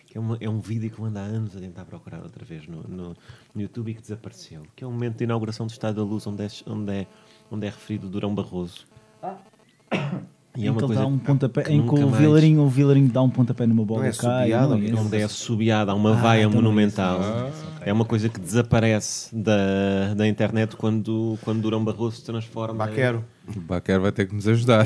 Que 0.07 0.17
é, 0.17 0.19
uma- 0.21 0.37
é 0.41 0.49
um 0.49 0.59
vídeo 0.59 0.89
que 0.89 0.97
eu 0.97 1.05
ando 1.05 1.19
há 1.19 1.21
anos 1.21 1.55
a 1.55 1.59
tentar 1.59 1.85
procurar 1.85 2.23
outra 2.23 2.43
vez 2.43 2.65
no, 2.67 2.81
no- 2.87 3.15
no 3.53 3.61
YouTube 3.61 3.91
e 3.91 3.93
que 3.93 4.01
desapareceu. 4.01 4.63
Que 4.75 4.83
é 4.83 4.87
o 4.87 4.91
momento 4.91 5.17
de 5.17 5.23
inauguração 5.25 5.67
do 5.67 5.71
Estádio 5.71 5.97
da 6.03 6.09
Luz 6.09 6.25
onde 6.25 6.43
é, 6.43 6.47
onde 6.65 6.91
é, 6.93 7.07
onde 7.51 7.67
é 7.67 7.69
referido 7.69 8.09
Durão 8.09 8.33
Barroso. 8.33 8.87
E 10.57 10.67
em 10.67 10.73
que 10.75 10.83
ele 10.83 10.95
dá 10.95 11.05
um 11.05 11.17
pontapé, 11.17 11.63
que 11.63 11.71
em 11.71 11.81
que 11.81 11.93
o 11.95 12.07
mais- 12.09 12.17
Vilarinho, 12.21 12.61
o 12.63 12.67
Vilarinho 12.69 13.07
dá 13.09 13.21
um 13.21 13.29
pontapé 13.29 13.65
numa 13.65 13.85
bola 13.85 14.01
Não 14.01 14.07
é 14.07 14.11
e 14.11 14.15
cai. 14.17 14.41
subiada, 14.43 14.67
não, 14.75 14.83
esse- 14.83 14.93
onde 14.95 15.17
é 15.17 15.23
assobiada, 15.23 15.91
há 15.91 15.95
uma 15.95 16.11
Ah, 16.11 16.21
vaia 16.21 16.41
então 16.41 16.51
é 16.51 16.55
monumental. 16.55 17.19
isso. 17.21 17.71
É 17.83 17.93
uma 17.93 18.03
coisa 18.05 18.27
que 18.27 18.39
desaparece 18.39 19.33
da, 19.33 20.13
da 20.13 20.27
internet 20.27 20.75
quando, 20.75 21.39
quando 21.41 21.61
Durão 21.61 21.83
Barroso 21.83 22.17
se 22.17 22.23
transforma. 22.25 22.73
em- 22.73 22.77
Baquero. 22.77 23.23
O 23.55 23.59
Baquer 23.61 23.99
vai 23.99 24.11
ter 24.11 24.27
que 24.27 24.35
nos 24.35 24.47
ajudar. 24.47 24.85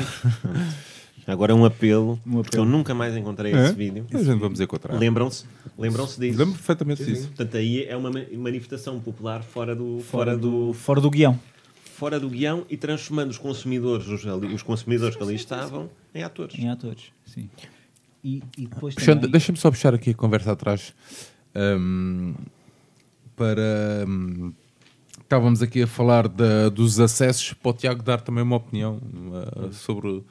Agora 1.28 1.51
é 1.51 1.55
um 1.55 1.66
apelo, 1.66 2.20
Um 2.26 2.34
porque 2.34 2.49
apelo. 2.49 2.63
eu 2.66 2.70
nunca 2.70 2.93
mais 2.93 3.18
encontrei 3.18 3.51
É? 3.51 3.66
esse 3.66 3.74
vídeo. 3.74 4.05
A 4.13 4.18
gente 4.20 4.38
vamos 4.39 4.59
encontrar. 4.61 4.93
Lembram-se? 4.95 5.45
Lembram-se 5.76 6.20
disso? 6.20 6.38
Lembro 6.38 6.53
perfeitamente 6.53 7.03
disso. 7.03 7.28
Portanto, 7.30 7.57
aí 7.57 7.84
é 7.86 7.97
uma 7.97 8.11
ma- 8.11 8.20
manifestação 8.38 8.99
popular 8.99 9.41
fora 9.41 9.76
do, 9.76 9.99
fora, 10.01 10.32
fora 10.34 10.38
do, 10.38 10.68
do, 10.68 10.74
fora 10.74 11.01
do 11.01 11.09
guião. 11.09 11.39
Fora 11.96 12.20
do 12.20 12.30
guião 12.30 12.66
e 12.70 12.76
transformando 12.76 13.30
os 13.32 13.38
consumidores, 13.38 14.08
os, 14.08 14.26
ali- 14.28 14.54
os 14.54 14.62
consumidores 14.62 15.16
que 15.16 15.24
ali 15.24 15.36
estavam, 15.36 15.89
em 16.14 16.24
atores. 16.24 16.60
Em 16.60 16.70
atores, 16.70 17.06
sim. 17.26 17.50
E, 18.24 18.43
e 18.58 18.68
depois 18.68 18.96
Puxando- 18.96 19.18
também... 19.22 19.32
Deixa-me 19.32 19.58
só 19.58 19.70
puxar 19.72 19.93
aqui 19.93 20.10
a 20.10 20.14
conversa 20.14 20.52
atrás 20.52 20.93
hum, 21.56 22.34
para. 23.36 24.06
hum, 24.08 24.52
estávamos 25.22 25.62
aqui 25.62 25.84
a 25.84 25.88
falar 25.88 26.28
da- 26.28 26.70
dos 26.70 27.00
acessos 27.00 27.54
para 27.54 27.70
o 27.70 27.74
Tiago 27.74 28.04
dar 28.04 28.22
também 28.22 28.43
uma 28.43 28.58
opinião 28.58 29.00
uh, 29.32 29.72
sobre, 29.74 30.24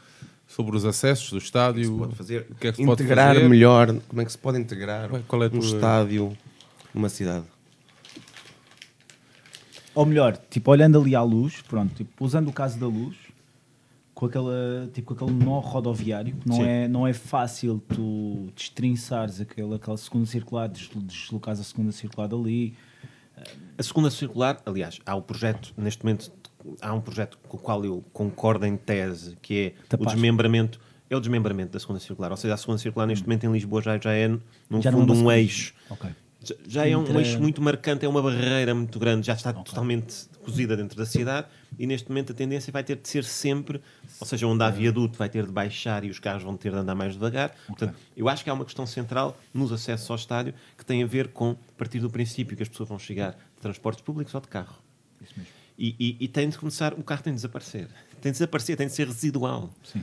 sobre 0.46 0.76
os 0.76 0.84
acessos 0.84 1.30
do 1.30 1.38
estádio. 1.38 1.84
se 1.92 1.98
pode 1.98 2.14
fazer? 2.14 2.46
O 2.50 2.54
que 2.56 2.66
é 2.68 2.70
que 2.72 2.76
se 2.78 2.84
pode 2.84 3.02
integrar 3.02 3.34
fazer? 3.34 3.48
melhor, 3.48 3.94
como 4.08 4.20
é 4.20 4.24
que 4.24 4.32
se 4.32 4.38
pode 4.38 4.58
integrar 4.58 5.08
qual 5.26 5.42
é 5.42 5.46
um 5.46 5.50
tua- 5.50 5.60
estádio 5.60 6.36
numa 6.94 7.08
cidade? 7.08 7.44
Ou 9.94 10.04
melhor, 10.04 10.36
tipo, 10.50 10.70
olhando 10.70 11.00
ali 11.00 11.14
à 11.14 11.22
luz, 11.22 11.62
pronto, 11.62 11.94
tipo, 11.94 12.24
usando 12.24 12.48
o 12.48 12.52
caso 12.52 12.78
da 12.78 12.86
luz, 12.86 13.16
com, 14.14 14.26
aquela, 14.26 14.88
tipo, 14.92 15.14
com 15.14 15.24
aquele 15.24 15.44
nó 15.44 15.58
rodoviário, 15.60 16.34
que 16.34 16.48
não 16.48 16.56
Sim. 16.56 16.64
é, 16.64 16.88
não 16.88 17.06
é 17.06 17.12
fácil 17.12 17.82
tu 17.88 18.48
destrinçares 18.54 19.40
aquela, 19.40 19.76
aquela 19.76 19.96
segunda 19.96 20.26
circular, 20.26 20.68
deslo- 20.68 21.00
deslocares 21.02 21.60
a 21.60 21.64
segunda 21.64 21.92
circular 21.92 22.26
dali. 22.28 22.74
A 23.76 23.82
segunda 23.82 24.10
circular, 24.10 24.60
aliás, 24.64 24.98
há 25.04 25.14
o 25.14 25.22
projeto, 25.22 25.72
neste 25.76 26.04
momento, 26.04 26.30
há 26.80 26.92
um 26.94 27.00
projeto 27.00 27.38
com 27.48 27.56
o 27.56 27.60
qual 27.60 27.84
eu 27.84 28.04
concordo 28.12 28.64
em 28.66 28.76
tese, 28.76 29.36
que 29.42 29.74
é 29.90 29.94
o 29.96 30.06
desmembramento, 30.06 30.80
é 31.10 31.16
o 31.16 31.20
desmembramento 31.20 31.72
da 31.72 31.80
segunda 31.80 32.00
circular. 32.00 32.30
Ou 32.30 32.36
seja, 32.36 32.54
a 32.54 32.56
segunda 32.56 32.78
circular 32.78 33.06
neste 33.06 33.24
momento 33.26 33.44
em 33.44 33.52
Lisboa 33.52 33.82
já, 33.82 33.98
já 33.98 34.12
é, 34.12 34.28
no 34.28 34.80
Já 34.80 34.90
fundo, 34.92 35.12
é 35.12 35.16
um 35.16 35.30
eixo. 35.30 35.74
Já- 36.44 36.54
Já 36.66 36.86
é 36.88 36.96
um 36.96 37.02
Entre- 37.02 37.18
eixo 37.18 37.40
muito 37.40 37.60
marcante, 37.62 38.04
é 38.04 38.08
uma 38.08 38.20
barreira 38.22 38.74
muito 38.74 38.98
grande, 38.98 39.26
já 39.26 39.32
está 39.34 39.52
totalmente 39.52 40.26
cozida 40.44 40.76
dentro 40.76 40.96
da 40.96 41.06
cidade 41.06 41.46
e 41.78 41.86
neste 41.86 42.08
momento 42.08 42.32
a 42.32 42.34
tendência 42.34 42.72
vai 42.72 42.84
ter 42.84 42.96
de 42.96 43.08
ser 43.08 43.24
sempre, 43.24 43.80
ou 44.20 44.26
seja, 44.26 44.46
onde 44.46 44.62
há 44.62 44.70
viaduto 44.70 45.16
vai 45.18 45.28
ter 45.28 45.44
de 45.46 45.52
baixar 45.52 46.04
e 46.04 46.10
os 46.10 46.18
carros 46.18 46.42
vão 46.42 46.56
ter 46.56 46.70
de 46.70 46.76
andar 46.78 46.94
mais 46.94 47.14
devagar. 47.14 47.54
Portanto, 47.66 47.94
eu 48.16 48.28
acho 48.28 48.44
que 48.44 48.50
há 48.50 48.54
uma 48.54 48.64
questão 48.64 48.86
central 48.86 49.36
nos 49.52 49.72
acessos 49.72 50.08
ao 50.10 50.16
estádio 50.16 50.54
que 50.76 50.84
tem 50.84 51.02
a 51.02 51.06
ver 51.06 51.28
com 51.28 51.52
a 51.52 51.78
partir 51.78 51.98
do 52.00 52.10
princípio 52.10 52.56
que 52.56 52.62
as 52.62 52.68
pessoas 52.68 52.88
vão 52.88 52.98
chegar 52.98 53.32
de 53.32 53.62
transportes 53.62 54.02
públicos 54.02 54.34
ou 54.34 54.40
de 54.40 54.48
carro. 54.48 54.76
Isso 55.22 55.32
mesmo. 55.36 55.52
E, 55.76 55.96
e, 55.98 56.16
e 56.20 56.28
tem 56.28 56.48
de 56.48 56.56
começar, 56.56 56.94
o 56.94 57.02
carro 57.02 57.22
tem 57.22 57.32
de 57.32 57.36
desaparecer. 57.38 57.88
Tem 58.24 58.32
de 58.32 58.36
desaparecer, 58.38 58.74
tem 58.74 58.86
de 58.86 58.94
ser 58.94 59.06
residual. 59.06 59.68
Sim. 59.82 60.02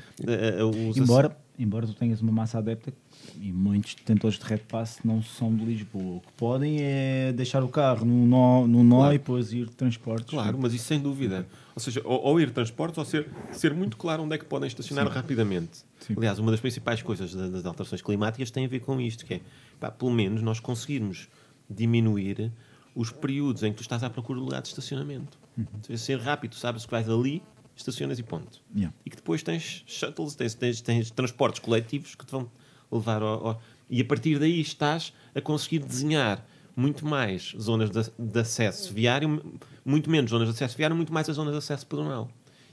Os 0.88 0.96
Embora, 0.96 1.36
embora 1.58 1.88
tu 1.88 1.94
tenhas 1.96 2.22
uma 2.22 2.32
massa 2.32 2.60
adepta 2.60 2.94
e 3.42 3.52
muitos 3.52 3.96
detentores 3.96 4.38
de 4.38 4.46
Red 4.46 4.60
Pass 4.60 5.00
não 5.04 5.24
são 5.24 5.52
de 5.56 5.66
Lisboa. 5.66 6.18
O 6.18 6.20
que 6.20 6.32
podem 6.38 6.78
é 6.82 7.34
deixar 7.34 7.64
o 7.64 7.68
carro 7.68 8.06
no 8.06 8.28
nó, 8.28 8.68
no 8.68 8.84
nó 8.84 8.98
Claro. 8.98 9.16
e 9.16 9.18
depois 9.18 9.52
ir 9.52 9.66
de 9.66 9.72
transportes. 9.76 10.30
Claro, 10.30 10.56
mas 10.62 10.72
isso 10.72 10.86
sem 10.86 11.00
dúvida. 11.00 11.48
Ou 11.74 11.82
seja, 11.82 12.00
ou, 12.06 12.22
ou 12.24 12.40
ir 12.40 12.46
de 12.46 12.54
transportes 12.54 13.00
ou 13.00 13.06
ser, 13.06 13.28
ser 13.52 13.74
muito 13.74 13.98
claro 13.98 14.22
onde 14.22 14.36
é 14.36 14.38
que 14.38 14.46
podem 14.46 14.68
estacionar 14.68 15.08
rapidamente. 15.08 15.80
Sim. 16.02 16.14
Aliás, 16.16 16.38
uma 16.38 16.52
das 16.52 16.60
principais 16.60 17.02
coisas 17.02 17.34
da- 17.34 17.48
das 17.48 17.66
alterações 17.66 18.04
climáticas 18.04 18.52
tem 18.52 18.66
a 18.66 18.68
ver 18.70 18.82
com 18.82 19.02
isto, 19.02 19.26
que 19.26 19.34
é, 19.34 19.42
pá, 19.80 19.90
pelo 19.90 20.12
menos 20.12 20.44
nós 20.44 20.60
conseguirmos 20.60 21.28
diminuir 21.68 22.52
os 22.94 23.12
períodos 23.12 23.64
em 23.64 23.72
que 23.72 23.78
tu 23.78 23.82
estás 23.82 24.04
à 24.04 24.12
procura 24.12 24.38
de 24.38 24.46
lugar 24.46 24.62
de 24.62 24.68
estacionamento. 24.68 25.40
Ou 25.58 25.66
seja, 25.82 25.98
ser 25.98 26.20
rápido, 26.20 26.54
sabes 26.54 26.86
que 26.86 26.92
vais 26.92 27.10
ali, 27.10 27.42
estacionas 27.82 28.20
e 28.20 28.24
ponto. 28.24 28.62
Yeah. 28.76 28.96
E 29.06 29.10
que 29.10 29.16
depois 29.16 29.44
tens 29.44 29.84
shuttles, 29.86 30.36
tens, 30.36 30.54
tens, 30.56 30.82
tens 30.82 31.12
transportes 31.12 31.60
coletivos 31.60 32.16
que 32.16 32.26
te 32.26 32.32
vão 32.32 32.50
levar 32.92 33.22
ao, 33.22 33.48
ao- 33.48 33.62
E 33.90 34.02
a 34.02 34.06
partir 34.06 34.40
daí 34.40 34.60
estás 34.62 35.14
a 35.36 35.42
conseguir 35.42 35.80
desenhar 35.80 36.46
muito 36.76 37.06
mais 37.06 37.54
zonas 37.60 37.90
de, 37.92 38.02
de 38.18 38.40
acesso 38.40 38.94
viário, 38.94 39.60
muito 39.84 40.10
menos 40.10 40.32
zonas 40.32 40.48
de 40.48 40.54
acesso 40.54 40.78
viário, 40.78 40.96
muito 40.96 41.12
mais 41.14 41.28
as 41.30 41.36
zonas 41.36 41.52
de 41.54 41.58
acesso 41.58 41.86
pedonal. 41.86 42.30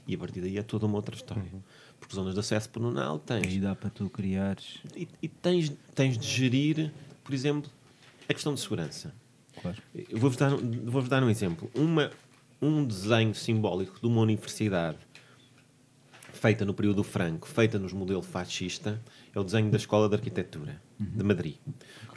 E 0.07 0.15
a 0.15 0.17
partir 0.17 0.41
daí 0.41 0.57
é 0.57 0.63
toda 0.63 0.85
uma 0.85 0.95
outra 0.95 1.15
história. 1.15 1.43
Porque 1.99 2.15
zonas 2.15 2.33
de 2.33 2.39
acesso 2.39 2.69
pedonal 2.69 3.19
tens. 3.19 3.45
Aí 3.45 3.59
dá 3.59 3.75
para 3.75 3.89
tu 3.89 4.09
criares. 4.09 4.77
E, 4.95 5.07
e 5.21 5.27
tens, 5.27 5.71
tens 5.93 6.17
de 6.17 6.25
gerir, 6.25 6.91
por 7.23 7.33
exemplo, 7.33 7.69
a 8.27 8.33
questão 8.33 8.53
de 8.53 8.61
segurança. 8.61 9.13
Claro. 9.61 9.77
Vou-vos 10.13 10.37
dar, 10.37 10.51
vou 10.55 11.01
dar 11.03 11.21
um 11.21 11.29
exemplo. 11.29 11.69
Uma, 11.75 12.09
um 12.61 12.85
desenho 12.85 13.33
simbólico 13.33 13.99
de 13.99 14.07
uma 14.07 14.21
universidade 14.21 14.97
feita 16.33 16.63
no 16.63 16.73
período 16.73 17.03
franco, 17.03 17.47
feita 17.47 17.77
nos 17.77 17.91
modelo 17.91 18.21
fascista, 18.21 19.01
é 19.35 19.39
o 19.39 19.43
desenho 19.43 19.69
da 19.69 19.77
Escola 19.77 20.07
de 20.07 20.15
Arquitetura 20.15 20.81
de 20.97 21.23
Madrid. 21.23 21.55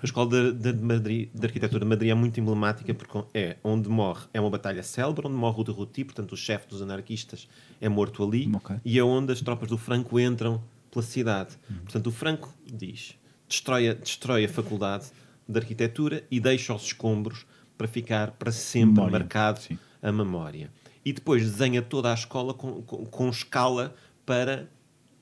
A 0.01 0.05
Escola 0.05 0.53
de, 0.53 0.73
de, 0.73 0.73
Madrid, 0.75 1.29
de 1.35 1.47
Arquitetura 1.47 1.81
de 1.81 1.87
Madrid 1.87 2.11
é 2.11 2.15
muito 2.15 2.39
emblemática 2.39 2.95
porque 2.95 3.25
é 3.35 3.57
onde 3.65 3.89
morre, 3.89 4.27
é 4.33 4.41
uma 4.41 4.51
batalha 4.51 4.83
célebre, 4.83 5.27
onde 5.27 5.37
morre 5.37 5.61
o 5.61 5.65
de 5.65 5.71
Routy, 5.73 6.05
portanto 6.05 6.33
o 6.33 6.37
chefe 6.37 6.69
dos 6.69 6.81
anarquistas 6.83 7.49
é 7.81 7.89
morto 7.89 8.23
ali, 8.25 8.51
Ok. 8.55 8.77
e 8.85 8.99
é 8.99 9.03
onde 9.03 9.33
as 9.33 9.41
tropas 9.41 9.69
do 9.69 9.79
Franco 9.79 10.19
entram 10.21 10.63
pela 10.91 11.03
cidade. 11.05 11.57
Portanto, 11.85 12.07
o 12.09 12.13
Franco 12.13 12.53
diz, 12.65 13.17
destrói 13.49 13.89
a, 13.89 13.95
destrói 13.95 14.45
a 14.45 14.49
faculdade 14.49 15.07
de 15.49 15.59
arquitetura 15.59 16.23
e 16.31 16.39
deixa 16.39 16.75
os 16.75 16.85
escombros 16.85 17.45
para 17.77 17.89
ficar 17.89 18.33
para 18.33 18.53
sempre 18.53 18.95
Memória. 18.95 19.19
marcado 19.19 19.61
Sim. 19.61 19.79
A 20.03 20.13
memória. 20.13 20.71
E 21.05 21.13
depois 21.13 21.43
desenha 21.43 21.81
toda 21.81 22.11
a 22.11 22.15
escola 22.15 22.53
com, 22.53 22.83
com, 22.83 23.07
com 23.07 23.29
escala 23.29 23.95
para 24.27 24.69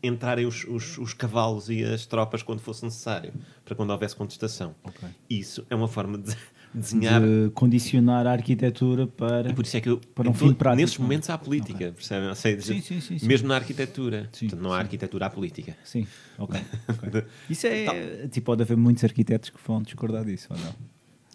entrarem 0.02 0.46
os, 0.46 0.64
os, 0.64 0.98
os 0.98 1.12
cavalos 1.12 1.68
e 1.68 1.84
as 1.84 2.06
tropas 2.06 2.42
quando 2.42 2.60
fosse 2.60 2.84
necessário, 2.84 3.32
para 3.64 3.74
quando 3.74 3.90
houvesse 3.90 4.16
contestação. 4.16 4.74
Ok. 4.82 5.08
Isso 5.28 5.66
é 5.68 5.74
uma 5.74 5.88
forma 5.88 6.18
de 6.18 6.34
desenhar. 6.72 7.20
De 7.20 7.50
condicionar 7.50 8.26
a 8.26 8.32
arquitetura 8.32 9.06
para. 9.06 9.50
E 9.50 9.54
por 9.54 9.64
isso 9.64 9.76
é 9.76 9.80
que 9.80 9.88
eu, 9.88 10.00
Para 10.14 10.30
um 10.30 10.34
fim 10.34 10.52
prático, 10.54 10.80
nesses 10.80 10.98
é? 10.98 11.02
momentos 11.02 11.30
há 11.30 11.36
política, 11.36 11.92
percebem? 11.92 12.28
Ou 12.28 12.34
seja, 12.34 12.62
Sim, 12.62 12.80
sim, 12.80 13.00
sim, 13.00 13.18
sim. 13.18 13.26
Mesmo 13.26 13.48
na 13.48 13.56
arquitetura. 13.56 14.28
Sim, 14.32 14.46
Portanto, 14.46 14.62
não 14.62 14.72
há 14.72 14.76
sim. 14.76 14.82
arquitetura, 14.82 15.26
há 15.26 15.30
política. 15.30 15.76
Sim, 15.84 16.06
ok. 16.38 16.60
ok. 16.88 17.24
Isso 17.48 17.66
é. 17.66 18.28
Tipo, 18.28 18.46
pode 18.46 18.62
haver 18.62 18.76
muitos 18.76 19.04
arquitetos 19.04 19.50
que 19.50 19.58
vão 19.66 19.82
discordar 19.82 20.24
disso, 20.24 20.48
ou 20.50 20.58
não? 20.58 20.74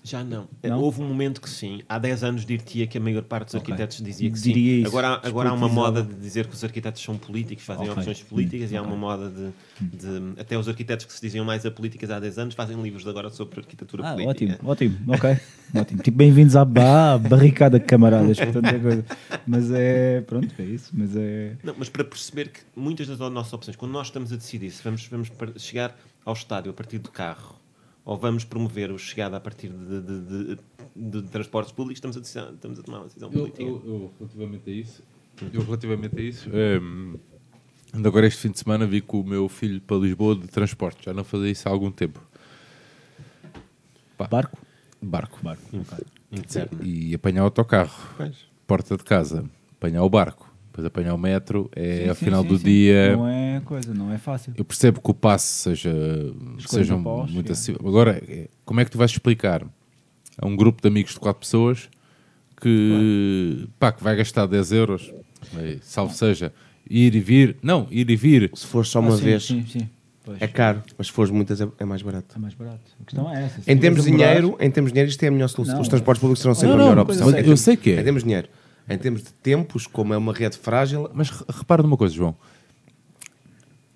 Já 0.07 0.23
não. 0.23 0.47
Não? 0.63 0.79
Houve 0.79 1.01
um 1.01 1.07
momento 1.07 1.41
que 1.41 1.49
sim. 1.49 1.81
Há 1.89 1.97
10 1.97 2.23
anos 2.23 2.45
dir-te-ia 2.45 2.85
que 2.85 2.95
a 2.95 3.01
maior 3.01 3.23
parte 3.23 3.47
dos 3.47 3.55
Ok. 3.55 3.73
arquitetos 3.73 4.03
dizia 4.03 4.29
que 4.29 4.39
Diria 4.39 4.73
sim. 4.75 4.79
isso. 4.81 4.87
Agora, 4.89 5.07
há- 5.07 5.27
agora 5.27 5.49
há 5.49 5.53
uma 5.53 5.67
moda 5.67 6.03
de 6.03 6.13
dizer 6.13 6.45
que 6.45 6.53
os 6.53 6.63
arquitetos 6.63 7.01
são 7.01 7.17
políticos, 7.17 7.65
fazem 7.65 7.89
Ok. 7.89 7.97
opções 7.97 8.21
políticas, 8.21 8.71
e 8.71 8.77
há 8.77 8.83
uma 8.83 8.95
moda 8.95 9.31
de, 9.31 9.49
de- 9.81 10.39
Até 10.39 10.55
os 10.59 10.69
arquitetos 10.69 11.07
que 11.07 11.11
se 11.13 11.19
diziam 11.19 11.43
mais 11.43 11.65
apolíticas 11.65 12.11
há 12.11 12.19
10 12.19 12.37
anos 12.37 12.53
fazem 12.53 12.79
livros 12.79 13.03
de 13.03 13.09
agora 13.09 13.31
sobre 13.31 13.59
arquitetura 13.59 14.07
Ah, 14.07 14.13
política. 14.13 14.53
ótimo, 14.69 14.69
ótimo, 14.69 14.97
ok. 15.07 15.37
ótimo. 15.75 16.03
Tipo, 16.03 16.17
bem-vindos 16.17 16.55
à 16.55 16.63
ba- 16.63 17.17
barricada, 17.17 17.79
camaradas. 17.79 18.37
Portanto, 18.39 18.65
é 18.67 18.77
coisa. 18.79 19.05
Mas 19.47 19.71
é. 19.71 20.21
Pronto, 20.21 20.53
é 20.59 20.63
isso. 20.63 20.91
Mas 20.93 21.15
é. 21.15 21.53
Não, 21.63 21.73
mas 21.79 21.89
para 21.89 22.03
perceber 22.03 22.49
que 22.49 22.59
muitas 22.75 23.07
das 23.07 23.17
nossas 23.17 23.53
opções, 23.53 23.75
quando 23.75 23.91
nós 23.93 24.05
estamos 24.05 24.31
a 24.31 24.35
decidir 24.35 24.69
se 24.69 24.83
vamos, 24.83 25.07
vamos 25.07 25.31
chegar 25.57 25.97
ao 26.23 26.33
estádio 26.33 26.69
a 26.69 26.73
partir 26.75 26.99
do 26.99 27.09
carro 27.09 27.54
ou 28.05 28.15
vamos 28.17 28.45
promover 28.45 28.91
o 28.91 28.97
chegada 28.99 29.35
a 29.35 29.39
partir 29.39 29.69
de, 29.69 30.01
de- 30.01 30.55
de- 30.95 31.21
de 31.21 31.29
transportes 31.29 31.73
públicos, 31.73 31.97
estamos 31.97 32.15
a, 32.15 32.19
decisão- 32.21 32.53
estamos 32.53 32.79
a 32.79 32.83
tomar 32.83 32.99
uma 32.99 33.05
decisão 33.07 33.29
Eu, 33.33 33.39
política. 33.39 33.63
eu- 33.63 33.81
eu, 33.85 34.13
relativamente 34.19 34.69
a 34.69 34.73
isso, 34.73 35.03
eu 35.51 35.61
relativamente 35.63 36.17
a 36.19 36.21
isso, 36.21 36.49
hum, 36.81 37.15
ando 37.93 38.07
agora 38.07 38.27
este 38.27 38.41
fim 38.43 38.51
de 38.51 38.59
semana 38.59 38.85
vi 38.85 39.01
com 39.01 39.19
o 39.19 39.23
meu 39.25 39.49
filho 39.49 39.81
para 39.81 39.97
Lisboa 39.97 40.35
de 40.35 40.47
transporte, 40.47 41.03
já 41.03 41.13
não 41.13 41.23
fazia 41.23 41.49
isso 41.49 41.67
há 41.67 41.71
algum 41.71 41.91
tempo. 41.91 42.21
Pá, 44.17 44.27
Barco? 44.27 44.57
barco. 45.01 45.39
Barco. 45.43 45.63
ok. 45.77 46.05
Interno. 46.31 46.83
E 46.83 47.13
apanhar 47.15 47.41
o 47.41 47.45
autocarro, 47.45 48.13
Pois. 48.17 48.35
porta 48.67 48.97
de 48.97 49.03
casa, 49.03 49.49
apanhar 49.73 50.03
o 50.03 50.09
barco, 50.09 50.53
depois 50.75 50.85
apanhar 50.85 51.13
o 51.13 51.17
metro, 51.17 51.69
é 51.73 52.03
Sim, 52.03 52.09
ao 52.09 52.15
sim, 52.15 52.25
final 52.25 52.41
sim, 52.43 52.47
do 52.49 52.57
sim. 52.57 52.63
dia. 52.65 53.15
Não 53.15 53.27
é 53.27 53.61
coisa, 53.63 53.93
não 53.93 54.11
é 54.11 54.17
fácil. 54.17 54.53
Eu 54.57 54.65
percebo 54.65 54.99
que 54.99 55.09
o 55.09 55.13
passe 55.13 55.45
seja, 55.61 55.93
seja 56.67 56.95
após, 56.95 57.31
muito 57.31 57.49
é. 57.49 57.53
acessível. 57.53 57.87
Agora, 57.87 58.21
é, 58.27 58.49
como 58.65 58.81
é 58.81 58.85
que 58.85 58.91
tu 58.91 58.97
vais 58.97 59.09
explicar 59.09 59.63
a 60.37 60.45
um 60.45 60.55
grupo 60.55 60.81
de 60.81 60.87
amigos 60.89 61.13
de 61.13 61.19
quatro 61.19 61.39
pessoas 61.39 61.89
que, 62.61 63.67
pá, 63.79 63.93
que 63.93 64.03
vai 64.03 64.17
gastar 64.17 64.45
10 64.47 64.71
euros, 64.73 65.13
é, 65.57 65.77
salvo 65.81 66.13
seja, 66.13 66.51
ir 66.89 67.15
e 67.15 67.19
vir, 67.21 67.55
não, 67.63 67.87
ir 67.89 68.09
e 68.09 68.15
vir, 68.15 68.51
Se 68.53 68.67
for 68.67 68.85
só 68.85 68.99
uma 68.99 69.13
Ah, 69.13 69.17
sim, 69.17 69.23
vez, 69.23 69.45
Sim, 69.45 69.65
sim. 69.65 69.89
Pois. 70.25 70.41
é 70.41 70.47
caro, 70.47 70.81
mas 70.97 71.07
se 71.07 71.13
fores 71.13 71.31
muitas 71.31 71.61
é, 71.61 71.67
é 71.79 71.85
mais 71.85 72.01
barato. 72.01 72.35
É 72.35 72.39
mais 72.39 72.53
barato. 72.55 72.81
A 72.99 73.05
questão 73.05 73.31
é 73.31 73.45
essa. 73.45 73.61
Em 73.71 73.77
termos 73.77 74.03
de 74.03 74.11
dinheiro, 74.11 74.57
em 74.59 74.71
termos 74.71 74.91
de 74.91 74.95
dinheiro, 74.95 75.09
isto 75.09 75.23
é 75.23 75.27
a 75.27 75.31
melhor 75.31 75.47
solução. 75.47 75.75
Não, 75.75 75.81
Os 75.83 75.87
transportes 75.87 76.19
públicos 76.19 76.41
serão 76.41 76.55
sempre 76.55 76.69
não, 76.69 76.75
a 76.75 76.77
melhor 76.79 76.95
não, 76.95 77.03
opção. 77.03 77.29
eu 77.29 77.55
sei 77.55 77.77
que 77.77 77.91
é. 77.91 78.01
Em 78.01 78.03
termos 78.03 78.23
de 78.23 78.27
dinheiro. 78.27 78.49
Em 78.87 78.97
termos 78.97 79.23
de 79.23 79.31
tempos, 79.33 79.87
como 79.87 80.13
é 80.13 80.17
uma 80.17 80.31
rede 80.33 80.57
frágil, 80.57 81.09
Mas 81.13 81.29
re- 81.31 81.45
repara 81.49 81.81
numa 81.81 81.97
coisa, 81.97 82.13
João. 82.13 82.35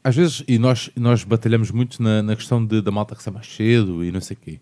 Às 0.04 0.16
vezes, 0.16 0.44
e 0.48 0.58
nós, 0.58 0.90
nós 0.96 1.24
batalhamos 1.24 1.72
muito 1.72 2.02
na, 2.02 2.24
na 2.24 2.36
questão 2.36 2.66
de, 2.66 2.82
da 2.82 2.90
malta 2.90 3.16
que 3.16 3.22
sai 3.22 3.34
mais 3.34 3.48
cedo 3.48 4.04
e 4.04 4.12
não 4.12 4.22
sei 4.22 4.36
o 4.36 4.40
quê. 4.44 4.60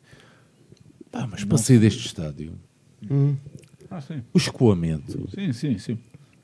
Pá, 1.12 1.28
mas 1.30 1.44
para 1.44 1.58
sair 1.58 1.80
deste 1.80 2.06
estádio, 2.06 2.54
Ah, 3.90 4.02
sim. 4.02 4.22
o 4.34 4.38
escoamento, 4.38 5.30
Sim, 5.34 5.54
sim, 5.54 5.78
sim. 5.78 5.98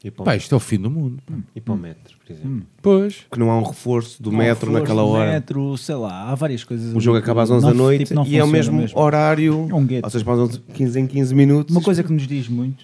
E 0.03 0.11
pá, 0.11 0.35
isto 0.35 0.53
é 0.53 0.57
o 0.57 0.59
fim 0.59 0.77
do 0.77 0.89
mundo. 0.91 1.21
pá. 1.25 1.33
e 1.55 1.61
para 1.61 1.73
o 1.73 1.77
metro, 1.77 2.15
por 2.25 2.31
exemplo. 2.33 2.63
Pois. 2.81 3.25
que 3.31 3.39
não 3.39 3.49
há 3.49 3.57
um 3.57 3.63
reforço 3.63 4.21
do 4.21 4.31
metro 4.31 4.67
Flores 4.67 4.81
naquela 4.81 5.01
do 5.01 5.07
hora. 5.09 5.31
Metro, 5.31 5.77
sei 5.77 5.95
lá, 5.95 6.29
há 6.29 6.35
várias 6.35 6.63
coisas. 6.63 6.93
O 6.95 6.99
jogo 6.99 7.17
acaba 7.17 7.41
às 7.41 7.49
11 7.49 7.65
não- 7.65 7.71
da 7.71 7.77
noite 7.77 8.03
tipo, 8.05 8.13
não 8.15 8.25
e 8.27 8.37
é 8.37 8.43
o 8.43 8.47
funciona 8.47 8.77
mesmo, 8.79 8.99
horário. 8.99 9.67
É 9.69 9.73
um 9.73 9.85
gueto. 9.85 10.05
Ou 10.05 10.09
seja, 10.11 10.23
para 10.25 10.35
11, 10.35 10.59
15 10.73 10.99
em 10.99 11.07
15 11.07 11.33
minutos. 11.33 11.73
Uma 11.75 11.81
coisa 11.81 12.03
que 12.03 12.11
nos 12.13 12.27
diz 12.27 12.47
muito, 12.49 12.83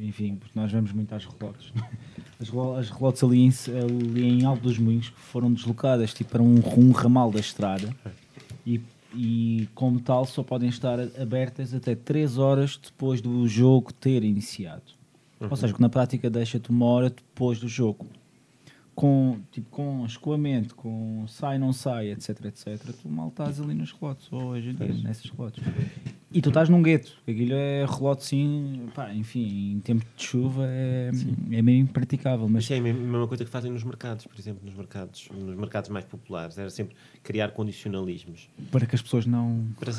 enfim, 0.00 0.36
porque 0.36 0.58
nós 0.58 0.70
vemos 0.70 0.92
muito 0.92 1.14
às 1.14 1.24
relotes. 1.24 1.72
As, 2.40 2.48
as 2.78 2.90
relotes 2.90 3.22
ali 3.22 3.46
em, 3.46 3.52
ali 3.80 4.24
em 4.24 4.44
Alto 4.44 4.64
dos 4.64 4.76
Moinhos 4.76 5.12
foram 5.16 5.52
deslocadas 5.52 6.12
tipo, 6.12 6.30
para 6.30 6.42
um, 6.42 6.60
um 6.76 6.90
ramal 6.90 7.30
da 7.30 7.38
estrada 7.38 7.94
e, 8.66 8.80
e, 9.14 9.68
como 9.72 10.00
tal, 10.00 10.26
só 10.26 10.42
podem 10.42 10.68
estar 10.68 10.98
abertas 11.18 11.72
até 11.72 11.94
3 11.94 12.36
horas 12.36 12.78
depois 12.82 13.20
do 13.20 13.46
jogo 13.46 13.92
ter 13.92 14.24
iniciado. 14.24 14.82
Ou 15.40 15.56
seja, 15.56 15.72
que 15.72 15.80
na 15.80 15.88
prática 15.88 16.28
deixa-te 16.28 16.70
uma 16.70 16.86
hora 16.86 17.10
depois 17.10 17.60
do 17.60 17.68
jogo. 17.68 18.06
Com, 18.94 19.40
tipo, 19.50 19.68
com 19.70 20.06
escoamento, 20.06 20.74
com 20.76 21.24
sai, 21.26 21.58
não 21.58 21.72
sai, 21.72 22.12
etc, 22.12 22.44
etc, 22.44 22.78
tu 23.02 23.08
mal 23.08 23.28
estás 23.28 23.60
ali 23.60 23.74
nos 23.74 23.90
relotes, 23.92 24.28
ou 24.32 24.44
hoje 24.44 24.70
em 24.70 24.74
dia, 24.74 24.94
nessas 25.02 25.28
relotes. 25.30 25.62
E 26.32 26.40
tu 26.42 26.48
estás 26.48 26.68
num 26.68 26.82
gueto, 26.82 27.12
aquilo 27.28 27.54
é 27.54 27.86
relote 27.86 28.24
sim, 28.24 28.88
pá, 28.92 29.12
enfim, 29.14 29.72
em 29.74 29.80
tempo 29.80 30.04
de 30.16 30.22
chuva 30.24 30.64
é, 30.66 31.10
é 31.52 31.62
meio 31.62 31.78
impraticável, 31.78 32.48
mas 32.48 32.68
é 32.70 32.78
a 32.78 32.80
mesma 32.80 33.28
coisa 33.28 33.44
que 33.44 33.50
fazem 33.50 33.70
nos 33.70 33.84
mercados, 33.84 34.26
por 34.26 34.36
exemplo, 34.38 34.60
nos 34.64 34.74
mercados, 34.74 35.28
nos 35.32 35.56
mercados 35.56 35.90
mais 35.90 36.04
populares. 36.04 36.58
Era 36.58 36.70
sempre 36.70 36.96
criar 37.22 37.50
condicionalismos 37.52 38.48
para 38.72 38.84
que 38.84 38.94
as 38.96 39.02
pessoas 39.02 39.26
não. 39.26 39.64
para, 39.78 39.92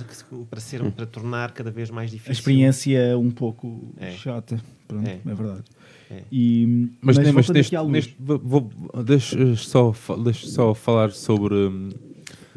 para, 0.49 0.59
ser, 0.59 0.91
para 0.91 1.05
tornar 1.05 1.51
cada 1.53 1.71
vez 1.71 1.89
mais 1.89 2.11
difícil. 2.11 2.31
A 2.31 2.33
experiência 2.33 3.17
um 3.17 3.31
pouco 3.31 3.93
É. 3.97 4.11
chata, 4.11 4.59
pronto, 4.87 5.07
É. 5.07 5.13
é, 5.25 5.33
verdade. 5.33 5.63
É. 6.11 6.23
E, 6.31 6.89
Mas, 7.01 7.17
mas, 7.17 7.31
voltando 7.33 7.55
neste, 7.55 7.75
neste- 7.85 8.15
vou, 8.19 8.69
deixa, 9.03 9.55
só, 9.55 9.91
fa- 9.91 10.15
deixa 10.17 10.47
só 10.47 10.73
falar 10.75 11.11
sobre, 11.11 11.55
hum, 11.55 11.89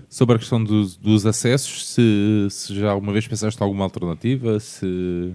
sobre 0.09 0.37
a 0.37 0.39
questão 0.39 0.63
dos, 0.63 0.97
dos 0.97 1.25
acessos. 1.25 1.87
Se, 1.89 2.47
se 2.51 2.75
já 2.75 2.91
alguma 2.91 3.13
vez 3.13 3.27
pensaste 3.27 3.63
alguma 3.63 3.85
alternativa, 3.85 4.61
se 4.61 5.35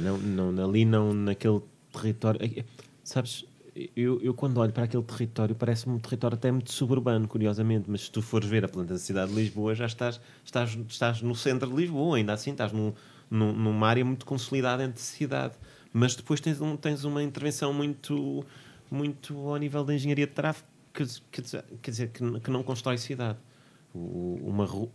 não, 0.00 0.18
não, 0.52 0.64
ali 0.68 0.84
não, 0.84 1.12
naquele 1.14 1.60
território. 1.92 2.40
eh, 2.42 2.64
Sabes, 3.02 3.44
eu, 3.96 4.20
eu 4.20 4.34
quando 4.34 4.58
olho 4.58 4.72
para 4.72 4.84
aquele 4.84 5.02
território, 5.02 5.54
parece-me 5.54 5.94
um 5.94 5.98
território 5.98 6.34
até 6.34 6.50
muito 6.50 6.70
suburbano, 6.72 7.26
curiosamente, 7.26 7.84
mas 7.88 8.02
se 8.02 8.10
tu 8.10 8.20
fores 8.20 8.48
ver 8.48 8.64
a 8.64 8.68
planta 8.68 8.92
da 8.92 8.98
cidade 8.98 9.32
de 9.32 9.38
Lisboa, 9.40 9.74
já 9.74 9.86
estás, 9.86 10.20
estás, 10.44 10.76
estás 10.88 11.22
no 11.22 11.34
centro 11.34 11.70
de 11.70 11.76
Lisboa, 11.76 12.16
ainda 12.18 12.32
assim, 12.34 12.50
estás 12.50 12.72
num, 12.72 12.92
num- 13.30 13.52
numa 13.54 13.88
área 13.88 14.04
muito 14.04 14.26
consolidada 14.26 14.84
entre 14.84 15.00
cidade. 15.00 15.54
Mas 15.92 16.14
depois 16.14 16.40
tens, 16.40 16.60
um, 16.60 16.76
tens 16.76 17.04
uma 17.04 17.22
intervenção 17.22 17.72
muito, 17.72 18.44
muito 18.90 19.36
ao 19.48 19.56
nível 19.56 19.84
da 19.84 19.94
engenharia 19.94 20.26
de 20.26 20.32
tráfego, 20.32 20.66
que, 20.92 21.04
quer 21.30 21.42
dizer, 21.42 21.64
quer 21.82 21.90
dizer 21.90 22.08
que, 22.10 22.40
que 22.40 22.50
não 22.50 22.62
constrói 22.62 22.98
cidade. 22.98 23.38
O, 23.94 24.38
uma, 24.44 24.64
o, 24.64 24.90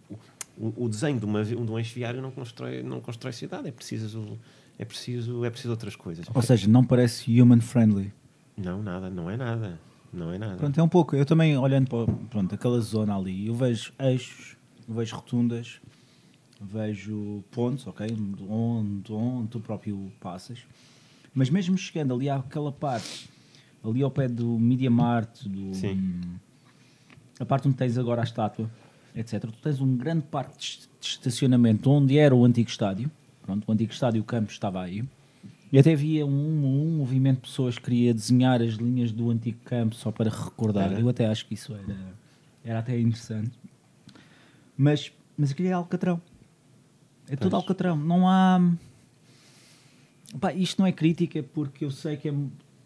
o 0.58 0.88
desenho 0.88 1.20
de, 1.20 1.26
uma, 1.26 1.44
de 1.44 1.56
um 1.56 1.80
eixo 1.80 1.96
viário 1.96 2.22
não 2.22 2.32
constrói, 2.32 2.84
não 2.84 3.02
constrói 3.02 3.34
cidade, 3.34 3.68
é 3.68 3.72
preciso, 3.72 4.38
é 4.78 4.86
preciso, 4.86 5.44
é 5.44 5.50
preciso 5.50 5.72
outras 5.72 5.96
coisas. 5.96 6.26
ou 6.34 6.42
seja, 6.42 6.68
não 6.68 6.84
parece 6.84 7.42
human 7.42 7.62
friendly. 7.62 8.14
Não, 8.56 8.82
nada, 8.84 9.10
não 9.10 9.30
é 9.30 9.38
nada. 9.38 9.80
Não 10.12 10.32
é 10.32 10.38
nada. 10.38 10.58
Pronto, 10.58 10.80
é 10.80 10.84
um 10.84 10.88
pouco. 10.88 11.16
Eu 11.16 11.26
também, 11.26 11.58
olhando 11.58 11.90
para 11.90 12.14
pronto, 12.30 12.54
aquela 12.54 12.80
zona 12.80 13.18
ali, 13.18 13.48
eu 13.48 13.56
vejo 13.56 13.92
eixos, 13.98 14.56
vejo 14.88 15.16
rotundas, 15.16 15.80
vejo 16.66 17.44
pontos, 17.52 17.86
ok? 17.88 18.08
Onde, 18.50 19.12
onde 19.12 19.48
tu 19.50 19.60
próprio 19.60 20.12
passas. 20.20 20.60
Mas 21.34 21.50
mesmo 21.50 21.78
chegando 21.78 22.14
ali 22.14 22.30
àquela 22.30 22.72
parte, 22.72 23.30
ali 23.84 24.02
ao 24.04 24.12
pé 24.12 24.28
do 24.28 24.58
Media 24.60 24.90
Mart, 24.92 25.44
do, 25.46 25.74
Sim. 25.74 26.22
a 27.40 27.46
parte 27.46 27.68
onde 27.68 27.78
tens 27.78 27.98
agora 27.98 28.22
a 28.22 28.24
estátua, 28.24 28.70
etc. 29.16 29.42
Tu 29.42 29.52
tens 29.62 29.82
um 29.82 29.96
grande 29.98 30.24
parque 30.26 30.58
de 30.58 30.64
est- 30.64 30.90
de 31.00 31.08
estacionamento 31.08 31.90
onde 31.90 32.18
era 32.18 32.34
o 32.36 32.46
antigo 32.46 32.70
estádio. 32.70 33.12
Pronto, 33.42 33.66
o 33.68 33.72
antigo 33.72 33.92
estádio 33.92 34.24
Campos 34.24 34.54
estava 34.54 34.82
aí. 34.82 35.04
E 35.72 35.80
até 35.80 35.94
havia 35.94 36.24
um, 36.26 36.30
um 36.32 36.98
movimento 36.98 37.38
de 37.38 37.42
pessoas 37.50 37.78
que 37.78 37.86
queria 37.86 38.14
desenhar 38.14 38.62
as 38.62 38.76
linhas 38.76 39.12
do 39.12 39.32
antigo 39.32 39.58
campo 39.66 39.96
só 39.96 40.12
para 40.12 40.30
recordar. 40.30 40.92
Era? 40.92 41.00
Eu 41.02 41.10
até 41.10 41.26
acho 41.26 41.46
que 41.48 41.56
isso 41.56 41.74
era, 41.74 41.98
era 42.64 42.80
até 42.80 42.98
interessante. 43.00 43.52
Mas, 44.78 45.12
mas 45.38 45.52
aquilo 45.52 45.68
é 45.70 45.72
Alcatrão. 45.74 46.22
É 47.30 47.36
tudo. 47.36 47.56
Alcatrão. 47.56 47.96
Não 47.96 48.28
há. 48.28 48.60
Pá, 50.40 50.54
isto 50.54 50.80
não 50.80 50.88
é 50.88 50.92
crítica 50.92 51.44
porque 51.54 51.86
eu 51.86 51.92
sei 51.92 52.18
que 52.18 52.30
é, 52.30 52.34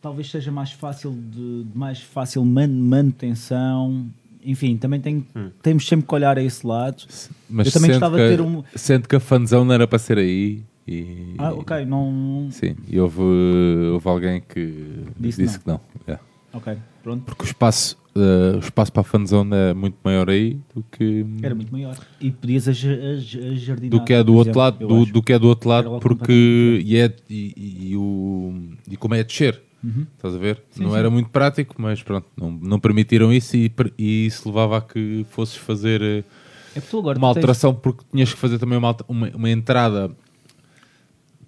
talvez 0.02 0.30
seja 0.30 0.52
mais 0.52 0.72
fácil 0.72 1.12
de, 1.12 1.64
de 1.64 1.78
mais 1.78 2.02
fácil 2.02 2.44
man- 2.44 2.68
manutenção. 2.68 4.06
Enfim, 4.44 4.78
também 4.78 5.00
tem, 5.02 5.26
Hum. 5.36 5.50
temos 5.62 5.88
sempre 5.88 6.08
que 6.08 6.14
olhar 6.16 6.38
a 6.38 6.42
esse 6.44 6.66
lado. 6.66 7.04
mas 7.50 7.68
Eu 7.68 7.74
também 7.74 7.92
gostava 7.92 8.18
de 8.18 8.28
ter 8.30 8.42
um- 8.42 8.64
sente 8.76 9.08
que 9.08 9.16
a 9.16 9.20
fanzão 9.20 9.64
não 9.66 9.74
era 9.74 9.88
para 9.88 10.00
ser 10.00 10.18
aí. 10.18 10.64
E, 10.88 11.36
Ah, 11.38 11.52
ok, 11.54 11.86
não. 11.86 12.48
Sim, 12.52 12.76
e 12.88 12.98
houve, 13.00 13.22
houve 13.94 14.08
alguém 14.08 14.42
que 14.42 15.04
Disse 15.20 15.42
disse, 15.44 15.60
não. 15.66 15.78
que 15.80 15.84
não. 15.98 16.02
Yeah. 16.08 16.24
Ok, 16.54 16.78
pronto. 17.04 17.24
Porque 17.26 17.44
o 17.44 17.46
espaço, 17.46 17.98
o 18.56 18.60
espaço 18.60 18.92
para 18.92 19.02
a 19.02 19.04
fanzone 19.04 19.52
é 19.54 19.74
muito 19.74 19.98
maior 20.04 20.30
aí 20.30 20.60
do 20.76 20.84
que, 20.92 21.26
Era 21.42 21.54
muito 21.56 21.72
maior. 21.72 21.96
E 22.20 22.32
podias 22.32 22.68
aj- 22.68 22.86
ajardinar. 23.54 23.90
do 24.00 24.04
que 24.06 24.14
é 24.14 24.24
do 24.24 24.34
outro 24.34 24.52
exemplo, 24.52 24.62
lado, 24.62 24.88
do, 24.88 25.06
do 25.06 25.22
que 25.24 25.34
é 25.34 25.40
do 25.40 25.48
outro 25.48 25.70
lado, 25.70 26.00
porque 26.00 26.82
e, 26.86 26.98
é, 26.98 27.14
e, 27.30 27.54
e- 27.56 27.92
e 27.92 27.96
o, 27.98 28.54
e 28.90 28.98
como 28.98 29.16
é 29.16 29.20
a 29.20 29.24
descer, 29.24 29.62
estás 30.16 30.36
a 30.36 30.38
ver? 30.38 30.62
não 30.78 30.88
Uhum. 30.88 30.92
sim. 30.94 30.98
era 31.00 31.10
muito 31.10 31.30
prático, 31.30 31.76
mas 31.78 32.02
pronto, 32.04 32.28
não, 32.36 32.52
não 32.52 32.80
permitiram 32.80 33.32
isso 33.32 33.56
e, 33.56 33.72
e 33.98 34.26
isso 34.26 34.48
levava 34.48 34.78
a 34.78 34.82
que 34.82 35.26
fosses 35.30 35.56
fazer 35.56 36.02
eh, 36.02 36.24
É 36.76 36.80
uma 36.80 37.02
tu 37.02 37.14
tens- 37.14 37.24
alteração 37.24 37.74
porque 37.74 38.04
tinhas 38.12 38.34
que 38.34 38.40
fazer 38.40 38.58
também 38.60 38.78
uma, 38.78 38.96
uma, 39.08 39.30
uma 39.36 39.50
entrada 39.50 40.12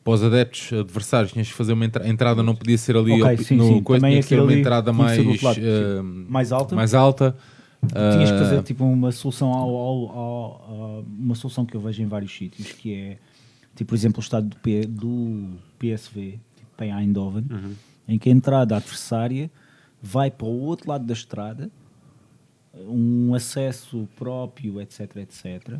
para 0.03 0.13
os 0.13 0.23
adeptos 0.23 0.71
adversários, 0.73 1.31
tinhas 1.33 1.47
que 1.47 1.53
fazer 1.53 1.73
uma 1.73 1.85
entra- 1.85 2.07
entrada 2.07 2.41
não 2.41 2.55
podia 2.55 2.77
ser 2.77 2.95
ali 2.95 3.13
Ok, 3.21 3.23
ao 3.23 3.35
pi- 3.37 3.43
sim, 3.43 3.55
no 3.57 3.63
sim. 3.67 3.83
coisa, 3.83 3.99
Também 4.01 4.11
tinha 4.13 4.21
que 4.23 4.29
ser 4.29 4.41
uma 4.41 4.53
entrada 4.53 4.93
mais, 4.93 5.17
lado, 5.43 5.59
eh, 5.59 5.97
sim. 6.01 6.25
Mais 6.29 6.51
alta? 6.51 6.75
mais 6.75 6.93
alta. 6.93 7.35
Tinhas 8.13 8.31
que 8.31 8.37
fazer 8.39 8.61
tipo 8.63 8.83
uma 8.83 9.11
solução 9.11 9.53
ao, 9.53 9.69
ao- 9.69 10.09
ao- 10.09 10.15
ao- 10.17 11.01
uma 11.03 11.35
solução 11.35 11.65
que 11.65 11.75
eu 11.75 11.81
vejo 11.81 12.01
em 12.01 12.07
vários 12.07 12.35
sítios, 12.35 12.71
que 12.73 12.93
é 12.93 13.17
tipo, 13.75 13.89
por 13.89 13.95
exemplo, 13.95 14.19
o 14.19 14.23
estado 14.23 14.47
do, 14.47 14.55
P, 14.57 14.85
do 14.85 15.51
PSV, 15.77 16.39
tipo 16.55 16.69
para 16.75 16.87
Eindhoven, 17.01 17.45
em 18.07 18.17
que 18.19 18.29
a 18.29 18.31
entrada 18.31 18.75
adversária 18.75 19.49
vai 20.01 20.29
para 20.31 20.47
o 20.47 20.61
outro 20.63 20.89
lado 20.89 21.05
da 21.05 21.13
estrada, 21.13 21.69
um 22.87 23.33
acesso 23.33 24.07
próprio, 24.17 24.79
etc, 24.81 25.15
etc. 25.17 25.77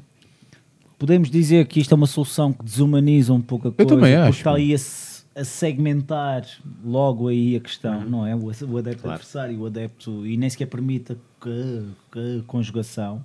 Podemos 0.99 1.31
dizer 1.31 1.65
que 1.67 1.79
isto 1.79 1.93
é 1.93 1.95
uma 1.95 2.05
solução 2.07 2.51
que 2.53 2.63
desumaniza 2.63 3.33
um 3.33 3.41
pouco 3.41 3.69
a 3.69 3.71
coisa, 3.71 3.89
também 3.89 4.13
porque 4.15 4.27
acho. 4.29 4.37
está 4.39 4.53
aí 4.53 4.75
a, 4.75 5.41
a 5.41 5.43
segmentar 5.45 6.45
logo 6.83 7.29
aí 7.29 7.55
a 7.55 7.59
questão, 7.61 8.01
não 8.07 8.27
é? 8.27 8.35
O, 8.35 8.47
o 8.47 8.77
adepto 8.77 9.01
Claro. 9.01 9.15
adversário, 9.15 9.59
o 9.59 9.65
adepto, 9.65 10.27
e 10.27 10.35
nem 10.35 10.49
sequer 10.49 10.65
permite 10.67 11.13
a, 11.13 12.43
conjugação. 12.45 13.23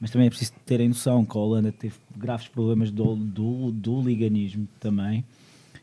Mas 0.00 0.10
também 0.10 0.26
é 0.26 0.30
preciso 0.30 0.52
terem 0.66 0.88
noção 0.88 1.24
que 1.24 1.36
a 1.36 1.40
Holanda 1.40 1.70
teve 1.72 1.94
graves 2.16 2.48
problemas 2.48 2.90
do, 2.90 3.14
do, 3.16 3.70
do 3.70 4.00
liganismo 4.02 4.66
também. 4.80 5.24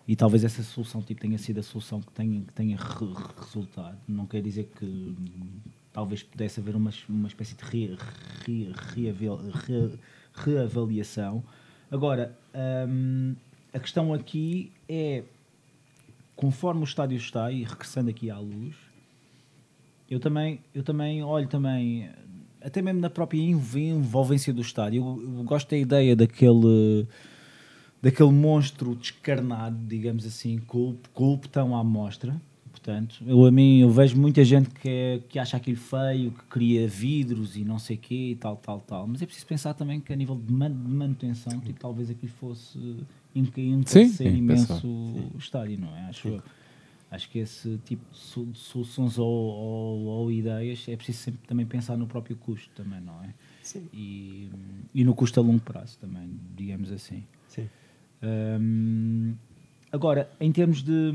E 0.07 0.15
talvez 0.15 0.43
essa 0.43 0.61
solução 0.63 1.01
tipo, 1.01 1.22
tenha 1.22 1.38
sido 1.38 1.59
a 1.59 1.63
solução 1.63 2.01
que 2.01 2.11
tenha, 2.11 2.41
que 2.41 2.51
tenha 2.53 2.76
re- 2.78 3.13
resultado. 3.39 3.97
Não 4.07 4.26
quer 4.26 4.41
dizer 4.41 4.69
que 4.78 5.15
talvez 5.93 6.24
pudesse 6.24 6.59
haver 6.59 6.76
uma, 6.76 6.91
uma 7.07 7.28
espécie 7.28 7.55
de 7.55 7.63
re, 7.63 7.97
re, 8.45 8.72
reavel- 8.95 9.39
re- 9.67 9.91
reavaliação. 10.34 11.43
Agora, 11.89 12.38
hum, 12.88 13.36
a 13.73 13.79
questão 13.79 14.13
aqui 14.13 14.71
é, 14.88 15.23
conforme 16.36 16.82
o 16.82 16.84
estádio 16.84 17.17
está, 17.17 17.51
e 17.51 17.63
regressando 17.63 18.09
aqui 18.09 18.29
à 18.29 18.39
luz, 18.39 18.75
eu 20.09 20.19
também, 20.19 20.59
eu 20.73 20.84
também 20.84 21.23
olho 21.23 21.47
também, 21.47 22.09
até 22.61 22.82
mesmo 22.82 22.99
na 22.99 23.09
própria 23.09 23.39
env- 23.39 23.75
envolvência 23.77 24.53
do 24.53 24.61
estádio, 24.61 25.01
eu, 25.01 25.38
eu 25.38 25.43
gosto 25.43 25.69
da 25.69 25.77
ideia 25.77 26.15
daquele 26.15 27.07
daquele 28.01 28.32
monstro 28.32 28.95
descarnado, 28.95 29.77
digamos 29.86 30.25
assim, 30.25 30.57
com, 30.57 30.95
com 31.13 31.34
o 31.34 31.38
botão 31.38 31.75
à 31.77 31.84
mostra. 31.84 32.36
Portanto, 32.84 33.23
eu 33.27 33.45
a 33.45 33.51
mim 33.51 33.79
eu 33.82 33.91
vejo 33.91 34.19
muita 34.19 34.43
gente 34.43 34.69
que, 34.71 34.89
é- 34.89 35.21
que 35.29 35.38
acha 35.38 35.55
aquilo 35.55 35.77
feio, 35.77 36.32
que 36.32 36.43
cria 36.45 36.88
vidros 36.88 37.55
e 37.55 37.63
não 37.63 37.77
sei 37.77 37.95
quê 37.95 38.32
e 38.32 38.36
tal, 38.36 38.55
tal, 38.57 38.79
tal. 38.82 39.05
Mas 39.05 39.21
é 39.21 39.25
preciso 39.27 39.45
pensar 39.45 39.75
também 39.75 39.99
que 39.99 40.11
a 40.11 40.15
nível 40.15 40.36
de, 40.36 40.51
man- 40.51 40.71
de 40.71 40.91
manutenção, 40.91 41.59
tipo, 41.59 41.79
talvez 41.79 42.09
aquilo 42.09 42.32
fosse 42.32 42.79
enca- 43.36 43.61
encarecer 43.61 44.32
sim, 44.32 44.36
imenso 44.38 44.88
o 44.88 45.38
estádio, 45.38 45.79
não 45.79 45.95
é? 45.95 46.01
Acho. 46.09 46.41
Acho 47.11 47.29
que 47.29 47.39
esse 47.39 47.77
tipo 47.86 48.01
de 48.09 48.17
so- 48.17 48.45
de 48.45 48.57
soluções 48.57 49.19
ou, 49.19 49.27
ou- 49.27 50.05
ou 50.05 50.32
ideias 50.32 50.86
é 50.88 50.95
preciso 50.95 51.19
sempre 51.19 51.41
também 51.45 51.65
pensar 51.65 51.97
no 51.97 52.07
próprio 52.07 52.38
custo 52.38 52.69
também, 52.73 53.01
não 53.01 53.21
é? 53.21 53.34
Sim. 53.61 53.86
E, 53.93 54.49
e 54.95 55.03
no 55.03 55.13
custo 55.13 55.39
a 55.39 55.43
longo 55.43 55.59
prazo 55.59 55.99
também, 55.99 56.29
digamos 56.55 56.89
assim. 56.91 57.25
Sim. 57.49 57.69
Hum, 58.23 59.36
agora, 59.91 60.32
em 60.39 60.51
termos 60.53 60.82
de 60.82 61.11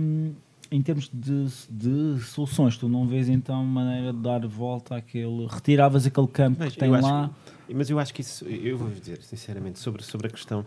em 0.70 0.82
termos 0.82 1.08
de, 1.12 1.46
de 1.70 2.20
soluções, 2.24 2.76
tu 2.76 2.88
não 2.88 3.06
vês 3.06 3.28
então 3.28 3.64
maneira 3.64 4.12
de 4.12 4.18
dar 4.20 4.46
volta 4.46 4.96
àquele. 4.96 5.46
Retiravas 5.46 6.06
aquele 6.06 6.26
campo 6.28 6.58
Mas 6.60 6.72
que 6.74 6.78
tem 6.80 6.90
lá. 6.90 7.30
que- 7.66 7.74
mas 7.74 7.88
eu 7.90 7.98
acho 7.98 8.12
que 8.14 8.20
isso, 8.20 8.44
eu 8.46 8.76
vou 8.78 8.90
dizer 8.90 9.22
sinceramente, 9.22 9.78
sobre, 9.78 10.02
sobre 10.02 10.26
a 10.28 10.30
questão. 10.30 10.64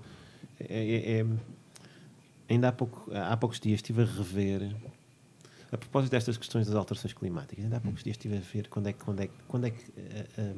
é- 0.59 1.19
é- 1.19 1.19
é- 1.21 1.25
ainda 2.49 2.67
há, 2.69 2.71
pouco, 2.71 3.09
há 3.13 3.35
poucos 3.37 3.59
dias 3.59 3.77
estive 3.79 4.01
a 4.01 4.05
rever, 4.05 4.75
a 5.71 5.77
propósito 5.77 6.11
destas 6.11 6.35
questões 6.37 6.67
das 6.67 6.75
alterações 6.75 7.13
climáticas, 7.13 7.63
ainda 7.63 7.77
há 7.77 7.79
poucos 7.79 8.03
dias 8.03 8.15
estive 8.15 8.37
a 8.37 8.41
ver 8.41 8.67
quando 8.69 8.87
é 8.87 8.93
que, 8.93 9.03
quando 9.03 9.19
é, 9.21 9.27
que- 9.27 9.33
quando 9.47 9.65
é 9.65 9.69
que 9.69 9.83
ah, 9.97 10.25
ah, 10.37 10.53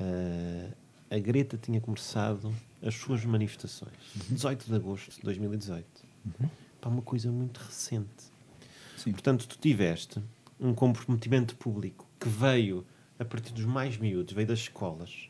ah, 0.00 1.14
a 1.16 1.18
Greta 1.18 1.56
tinha 1.56 1.80
começado 1.80 2.52
as 2.82 2.94
suas 2.94 3.24
manifestações. 3.24 3.92
18 4.30 4.66
de 4.66 4.74
agosto 4.74 5.10
de 5.12 5.20
2018. 5.22 5.84
Para 6.80 6.90
uma 6.90 7.02
coisa 7.02 7.30
muito 7.30 7.58
recente. 7.58 8.31
Sim. 9.02 9.12
Portanto, 9.12 9.46
tu 9.48 9.58
tiveste 9.58 10.20
um 10.60 10.72
comprometimento 10.74 11.56
público 11.56 12.06
que 12.20 12.28
veio 12.28 12.84
a 13.18 13.24
partir 13.24 13.52
dos 13.52 13.64
mais 13.64 13.96
miúdos, 13.96 14.32
veio 14.34 14.46
das 14.46 14.60
escolas, 14.60 15.28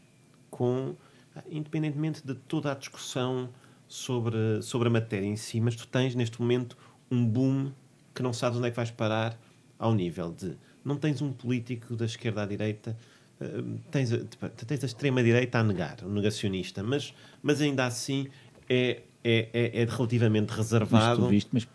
com, 0.50 0.94
ah, 1.34 1.42
independentemente 1.50 2.26
de 2.26 2.34
toda 2.34 2.72
a 2.72 2.74
discussão 2.74 3.48
sobre, 3.88 4.60
sobre 4.62 4.88
a 4.88 4.90
matéria 4.90 5.26
em 5.26 5.36
si, 5.36 5.60
mas 5.60 5.74
tu 5.76 5.86
tens 5.86 6.14
neste 6.14 6.40
momento 6.40 6.76
um 7.10 7.24
boom 7.26 7.72
que 8.14 8.22
não 8.22 8.32
sabes 8.32 8.58
onde 8.58 8.68
é 8.68 8.70
que 8.70 8.76
vais 8.76 8.90
parar 8.90 9.38
ao 9.78 9.94
nível 9.94 10.32
de 10.32 10.56
não 10.84 10.96
tens 10.96 11.22
um 11.22 11.32
político 11.32 11.94
da 11.96 12.04
esquerda 12.04 12.42
à 12.42 12.46
direita, 12.46 12.96
eh, 13.40 13.46
tens, 13.90 14.12
a- 14.12 14.18
tipo, 14.18 14.48
tens 14.48 14.82
a 14.82 14.86
extrema-direita 14.86 15.58
a 15.58 15.62
negar, 15.62 15.98
um 16.04 16.08
negacionista, 16.10 16.82
mas, 16.82 17.14
mas 17.42 17.60
ainda 17.60 17.86
assim 17.86 18.26
é, 18.68 19.02
é, 19.22 19.48
é, 19.52 19.82
é 19.82 19.84
relativamente 19.84 20.48
Mas 20.48 20.56
reservado. 20.58 21.22
tu 21.22 21.28
viste, 21.28 21.48
mas, 21.52 21.68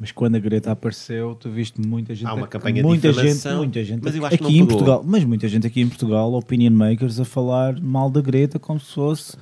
mas 0.00 0.12
quando 0.12 0.36
a 0.36 0.38
Greta 0.38 0.70
apareceu, 0.72 1.34
tu 1.34 1.50
viste 1.50 1.80
muita 1.80 2.14
gente, 2.14 2.26
Há 2.28 2.34
uma 2.34 2.44
a- 2.46 2.48
campanha 2.48 2.76
de 2.76 2.82
muita 2.82 3.12
gente, 3.12 3.22
difamação, 3.36 3.56
muita 3.58 3.84
gente 3.84 4.02
mas 4.02 4.14
eu 4.14 4.24
aqui 4.24 4.34
acho 4.34 4.38
que 4.38 4.42
não 4.44 4.50
em 4.50 4.52
pegou. 4.54 4.68
Portugal, 4.68 5.04
mas 5.06 5.24
muita 5.24 5.48
gente 5.48 5.66
aqui 5.66 5.80
em 5.80 5.88
Portugal, 5.88 6.32
opinion 6.34 6.70
makers 6.72 7.18
a 7.20 7.24
falar 7.24 7.80
mal 7.80 8.08
da 8.10 8.20
Greta 8.20 8.58
como 8.58 8.78
se 8.78 8.92
fosse 8.94 9.36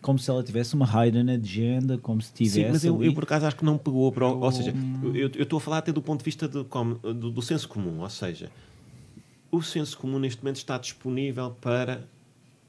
como 0.00 0.18
se 0.18 0.28
ela 0.28 0.42
tivesse 0.42 0.74
uma 0.74 0.84
hidden 1.06 1.30
agenda, 1.30 1.96
como 1.96 2.20
se 2.20 2.32
tivesse 2.32 2.64
Sim, 2.64 2.70
mas 2.72 2.84
eu, 2.84 3.04
eu 3.04 3.14
por 3.14 3.22
acaso 3.22 3.46
acho 3.46 3.54
que 3.56 3.64
não 3.64 3.78
pegou 3.78 4.10
para 4.10 4.26
ou 4.26 4.50
seja, 4.52 4.74
eu 5.14 5.28
estou 5.28 5.58
a 5.58 5.60
falar 5.60 5.78
até 5.78 5.92
do 5.92 6.02
ponto 6.02 6.18
de 6.18 6.24
vista 6.24 6.48
do, 6.48 6.64
como- 6.64 6.96
do, 6.96 7.30
do 7.30 7.40
senso 7.40 7.68
comum, 7.68 8.00
ou 8.00 8.10
seja, 8.10 8.50
o 9.50 9.62
senso 9.62 9.96
comum 9.96 10.18
neste 10.18 10.42
momento 10.42 10.56
está 10.56 10.76
disponível 10.76 11.50
para 11.60 12.02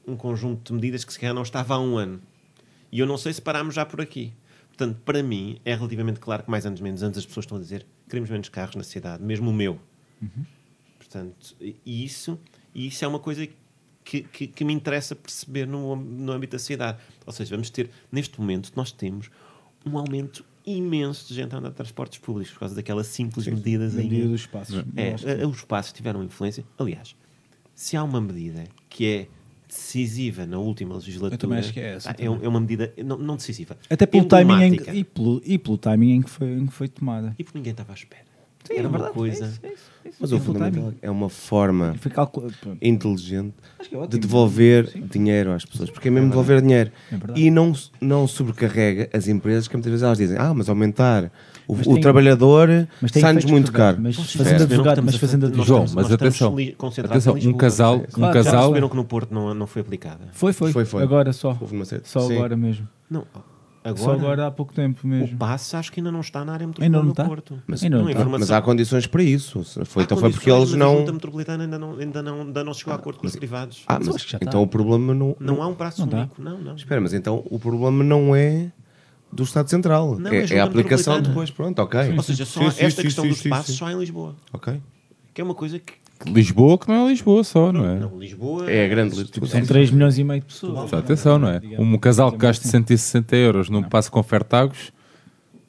um 0.06 0.14
conjunto 0.16 0.68
de 0.68 0.74
medidas 0.74 1.02
que 1.04 1.12
se 1.12 1.18
calhar 1.18 1.34
não 1.34 1.42
estava 1.42 1.74
há 1.74 1.80
um 1.80 1.96
ano. 1.96 2.20
E 2.92 3.00
eu 3.00 3.06
não 3.06 3.16
sei 3.18 3.32
se 3.32 3.42
parámos 3.42 3.74
já 3.74 3.84
por 3.84 4.00
aqui. 4.00 4.32
Portanto, 4.76 4.98
para 5.04 5.22
mim, 5.22 5.60
é 5.64 5.74
relativamente 5.74 6.18
claro 6.18 6.42
que 6.42 6.50
mais 6.50 6.66
anos 6.66 6.80
menos 6.80 7.02
anos 7.02 7.16
as 7.18 7.24
pessoas 7.24 7.44
estão 7.44 7.56
a 7.58 7.60
dizer 7.60 7.86
queremos 8.08 8.28
menos 8.28 8.48
carros 8.48 8.74
na 8.76 8.82
cidade, 8.82 9.22
mesmo 9.22 9.50
o 9.50 9.54
meu. 9.54 9.78
Portanto, 10.98 11.54
e 11.60 12.04
isso, 12.04 12.38
isso 12.74 13.04
é 13.04 13.08
uma 13.08 13.18
coisa 13.18 13.46
que, 14.04 14.22
que, 14.22 14.46
que 14.46 14.64
me 14.64 14.72
interessa 14.72 15.14
perceber 15.14 15.66
no, 15.66 15.94
no 15.96 16.32
âmbito 16.32 16.52
da 16.52 16.58
cidade. 16.58 16.98
Ou 17.26 17.32
seja, 17.32 17.50
vamos 17.54 17.70
ter, 17.70 17.90
neste 18.10 18.40
momento, 18.40 18.72
nós 18.74 18.90
temos 18.92 19.30
um 19.86 19.96
aumento 19.98 20.44
imenso 20.66 21.28
de 21.28 21.34
gente 21.34 21.54
a 21.54 21.58
andar 21.58 21.68
de 21.70 21.74
transportes 21.76 22.18
públicos 22.18 22.52
por 22.52 22.60
causa 22.60 22.74
daquelas 22.74 23.06
simples 23.06 23.46
medidas 23.46 23.94
na 23.94 24.02
medida 24.02 24.28
dos 24.28 24.40
espaços. 24.40 24.74
é, 24.96 25.42
a- 25.44 25.46
os 25.48 25.62
passos 25.64 25.92
tiveram 25.92 26.22
influência. 26.24 26.64
Aliás, 26.78 27.14
se 27.74 27.96
há 27.96 28.02
uma 28.02 28.20
medida 28.20 28.64
que 28.88 29.06
é 29.06 29.28
decisiva 29.74 30.46
na 30.46 30.58
última 30.58 30.94
legislatura, 30.94 31.34
Eu 31.34 31.38
também 31.38 31.58
acho 31.58 31.72
que 31.72 31.80
é 31.80 31.94
essa, 31.94 32.14
também. 32.14 32.38
é 32.42 32.48
uma 32.48 32.60
medida 32.60 32.92
não, 33.04 33.18
não 33.18 33.36
decisiva, 33.36 33.76
Até 33.90 34.06
pelo 34.06 34.24
timing 34.24 34.76
que, 34.76 34.90
e, 34.90 35.04
pelo, 35.04 35.42
e 35.44 35.58
pelo 35.58 35.76
timing 35.76 36.12
em 36.12 36.22
que 36.22 36.30
foi, 36.30 36.52
em 36.52 36.66
que 36.66 36.72
foi 36.72 36.88
tomada. 36.88 37.34
E 37.38 37.44
porque 37.44 37.58
ninguém 37.58 37.72
estava 37.72 37.92
à 37.92 37.94
espera. 37.94 38.22
Sim, 38.64 38.74
Era 38.74 38.84
é 38.84 38.86
uma 38.88 38.92
verdade, 38.98 39.14
coisa. 39.14 39.44
é 39.44 39.48
isso, 39.48 39.60
é 39.62 39.68
isso, 39.68 39.82
é 40.04 40.08
isso. 40.08 40.16
Mas 40.20 40.32
o 40.32 40.40
fundamental 40.40 40.84
timing. 40.84 40.98
é 41.02 41.10
uma 41.10 41.28
forma 41.28 41.94
pronto. 42.62 42.78
inteligente 42.80 43.54
é 43.78 44.06
de 44.06 44.18
devolver 44.18 44.88
Sim. 44.88 45.06
dinheiro 45.06 45.52
às 45.52 45.66
pessoas, 45.66 45.90
porque 45.90 46.08
é 46.08 46.10
mesmo 46.10 46.30
devolver 46.30 46.62
dinheiro. 46.62 46.90
É 47.12 47.38
e 47.38 47.50
não, 47.50 47.74
não 48.00 48.26
sobrecarrega 48.26 49.10
as 49.12 49.28
empresas, 49.28 49.68
que 49.68 49.74
muitas 49.74 49.90
vezes 49.90 50.02
elas 50.02 50.16
dizem, 50.16 50.38
ah, 50.38 50.54
mas 50.54 50.70
aumentar 50.70 51.30
o, 51.68 51.74
o 51.74 51.76
tem- 53.12 53.12
tem 53.12 53.22
sai-nos 53.22 53.44
muito 53.44 53.72
caro. 53.72 53.98
Mas 54.00 54.16
fazendo 54.16 54.62
advogado, 54.62 55.02
mas 55.02 55.16
fazendo 55.16 55.46
advogado. 55.46 55.66
João, 55.66 55.86
mas 55.94 56.12
atenção, 56.12 56.56
atenção, 57.04 57.34
um 57.34 57.52
casal, 57.56 57.96
um 57.96 58.30
casal, 58.32 58.52
perceberam 58.62 58.88
que 58.88 58.96
no 58.96 59.04
Porto 59.04 59.32
não, 59.34 59.54
não 59.54 59.66
foi 59.66 59.82
aplicada? 59.82 60.28
Foi, 60.32 60.52
foi, 60.52 60.72
Foi, 60.72 60.84
foi. 60.84 61.02
Agora 61.02 61.32
só. 61.32 61.56
Houve 61.60 61.74
uma 61.76 61.84
série- 61.84 62.02
Só 62.04 62.20
Sim. 62.20 62.34
agora 62.36 62.56
mesmo. 62.56 62.86
Não. 63.10 63.24
Agora, 63.86 64.02
Só 64.02 64.12
agora 64.12 64.46
há 64.46 64.50
pouco 64.50 64.72
tempo 64.72 65.00
o 65.04 65.06
mesmo. 65.06 65.36
passe 65.36 65.76
acho 65.76 65.92
que 65.92 66.00
ainda 66.00 66.10
não 66.10 66.20
está 66.22 66.42
na 66.42 66.54
área 66.54 66.64
Ainda 66.64 66.68
metropolitana 66.80 66.98
não 67.00 67.04
do 67.04 67.10
está? 67.12 67.24
Porto. 67.26 67.62
Mas- 67.66 67.82
Ainda 67.82 67.96
não 67.96 68.04
Não, 68.04 68.10
está. 68.10 68.20
informação- 68.22 68.40
Mas 68.40 68.50
há 68.58 68.62
condições 68.62 69.06
para 69.06 69.22
isso. 69.22 69.62
Foi, 69.84 70.02
Há 70.02 70.04
então 70.04 70.16
foi 70.16 70.30
porque 70.30 70.50
eles 70.50 70.70
mas 70.70 70.74
A 70.74 70.76
não. 70.78 70.96
Junta 71.00 71.12
Metropolitana 71.12 71.64
ainda 71.64 71.78
não, 71.78 71.98
ainda 71.98 72.22
não, 72.22 72.40
ainda 72.40 72.64
não 72.64 72.72
chegou 72.72 72.94
a 72.94 72.96
acordo 72.96 73.18
com 73.20 73.26
os 73.26 73.36
privados. 73.36 73.82
Ah, 73.86 73.98
Mas 73.98 74.08
mas 74.08 74.24
então 74.36 74.46
está. 74.48 74.58
o 74.58 74.66
problema 74.66 75.12
não. 75.12 75.36
Não 75.38 75.62
há 75.62 75.66
um 75.66 75.74
prazo 75.74 76.00
Não 76.00 76.08
dá. 76.08 76.16
único. 76.20 76.40
Não, 76.42 76.58
não. 76.58 76.74
Espera, 76.76 76.98
mas 76.98 77.12
então 77.12 77.44
o 77.50 77.58
problema 77.58 78.02
não 78.02 78.34
é 78.34 78.72
do 79.34 79.42
Estado 79.42 79.68
Central. 79.68 80.18
Não, 80.18 80.30
é, 80.30 80.46
é 80.46 80.60
a 80.60 80.64
aplicação 80.64 81.20
depois. 81.20 81.50
Pronto, 81.50 81.78
ok. 81.80 82.14
Ou 82.16 82.22
seja, 82.22 82.44
só 82.44 82.60
Sim, 82.60 82.70
sim, 82.70 82.84
esta 82.84 83.02
sim, 83.02 83.06
questão 83.06 83.24
sim, 83.24 83.30
dos 83.30 83.38
sim, 83.38 83.48
passos 83.48 83.74
sim. 83.74 83.78
só 83.78 83.90
em 83.90 83.98
Lisboa. 83.98 84.34
Ok. 84.52 84.80
Que 85.32 85.40
é 85.40 85.44
uma 85.44 85.54
coisa 85.54 85.78
que. 85.78 85.92
Lisboa, 86.26 86.78
que 86.78 86.88
não 86.88 87.06
é 87.06 87.10
Lisboa 87.10 87.44
só, 87.44 87.72
não 87.72 87.84
é? 87.84 87.98
Não, 87.98 88.18
Lisboa. 88.18 88.70
É 88.70 88.86
a 88.86 88.88
grande 88.88 89.16
Lisboa. 89.16 89.46
São 89.46 89.62
3 89.62 89.90
milhões 89.90 90.16
e 90.16 90.24
meio 90.24 90.40
de 90.40 90.46
pessoas. 90.46 90.88
Só 90.88 90.98
atenção, 90.98 91.38
não 91.38 91.48
é? 91.48 91.60
Um 91.78 91.98
casal 91.98 92.30
que 92.32 92.38
gasta 92.38 92.66
160 92.66 93.36
euros 93.36 93.68
num 93.68 93.82
passo 93.82 94.10
com 94.10 94.22
Fertagos 94.22 94.92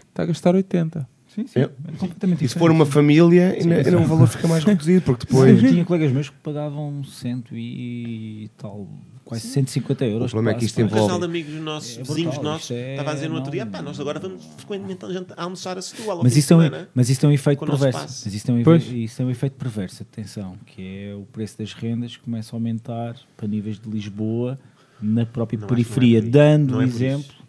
está 0.10 0.24
a 0.24 0.26
gastar 0.28 0.56
80. 0.56 1.08
Sim, 1.36 1.46
sim. 1.48 1.60
É. 1.60 1.64
É 1.64 1.92
completamente 1.98 2.46
E 2.46 2.48
se 2.48 2.58
for 2.58 2.72
uma 2.72 2.86
família, 2.86 3.50
ainda, 3.60 3.76
ainda 3.76 3.98
o 4.00 4.06
valor 4.06 4.28
fica 4.28 4.48
mais 4.48 4.64
reduzido, 4.64 5.02
porque 5.02 5.26
depois. 5.26 5.62
Eu 5.62 5.70
tinha 5.70 5.84
colegas 5.86 6.12
meus 6.12 6.30
que 6.30 6.36
pagavam 6.38 7.04
cento 7.04 7.54
e 7.56 8.50
tal, 8.58 8.88
quase 9.26 9.48
150 9.48 10.06
euros. 10.06 10.28
O 10.32 10.36
problema 10.36 10.56
é 10.56 10.60
que 10.60 10.66
isto 10.66 10.76
passe, 10.76 10.84
Um 10.84 10.86
envolve- 10.88 11.08
casal 11.08 11.20
de 11.20 11.26
amigos 11.26 11.54
nossos, 11.62 11.98
É 12.00 12.04
vizinhos 12.04 12.36
brutal, 12.36 12.54
nossos, 12.54 12.72
é- 12.72 12.92
estava 12.92 13.12
a 13.12 13.14
dizer 13.16 13.30
no 13.30 13.36
outro 13.36 13.52
dia: 13.52 13.66
pá, 13.66 13.82
nós 13.82 14.00
agora 14.00 14.20
vamos 14.20 14.46
frequentemente 14.58 15.04
a 15.06 15.12
gente- 15.12 15.34
a 15.36 15.44
almoçar 15.44 15.78
a 15.78 15.82
Setúbal. 15.82 16.22
Mas 16.24 16.38
isso, 16.38 16.54
é 16.54 16.56
um, 16.56 16.62
semana." 16.62 16.90
mas 16.96 17.10
isso 17.10 17.20
tem 17.20 17.30
um 17.30 17.34
efeito 17.34 17.64
o 17.64 17.68
perverso. 17.68 18.00
Mas 18.00 18.34
isso 18.34 18.46
tem, 18.46 18.56
um 18.56 18.64
Pois. 18.64 18.82
efeito, 18.84 18.98
isso 19.00 19.18
tem 19.18 19.26
um 19.26 19.30
efeito 19.32 19.54
perverso, 19.58 20.04
atenção, 20.04 20.56
que 20.66 20.82
é 21.10 21.16
o 21.16 21.24
preço 21.34 21.58
das 21.58 21.74
rendas 21.74 22.16
que 22.16 22.24
começa 22.24 22.56
a 22.56 22.58
aumentar 22.58 23.16
para 23.36 23.48
níveis 23.48 23.78
de 23.80 23.90
Lisboa, 23.90 24.58
na 25.02 25.26
própria 25.26 25.58
Não, 25.60 25.66
é 25.66 25.70
periferia, 25.70 26.22
dando 26.22 26.78
um 26.78 26.82
é 26.82 26.86
isso. 26.86 26.96
exemplo. 26.96 27.45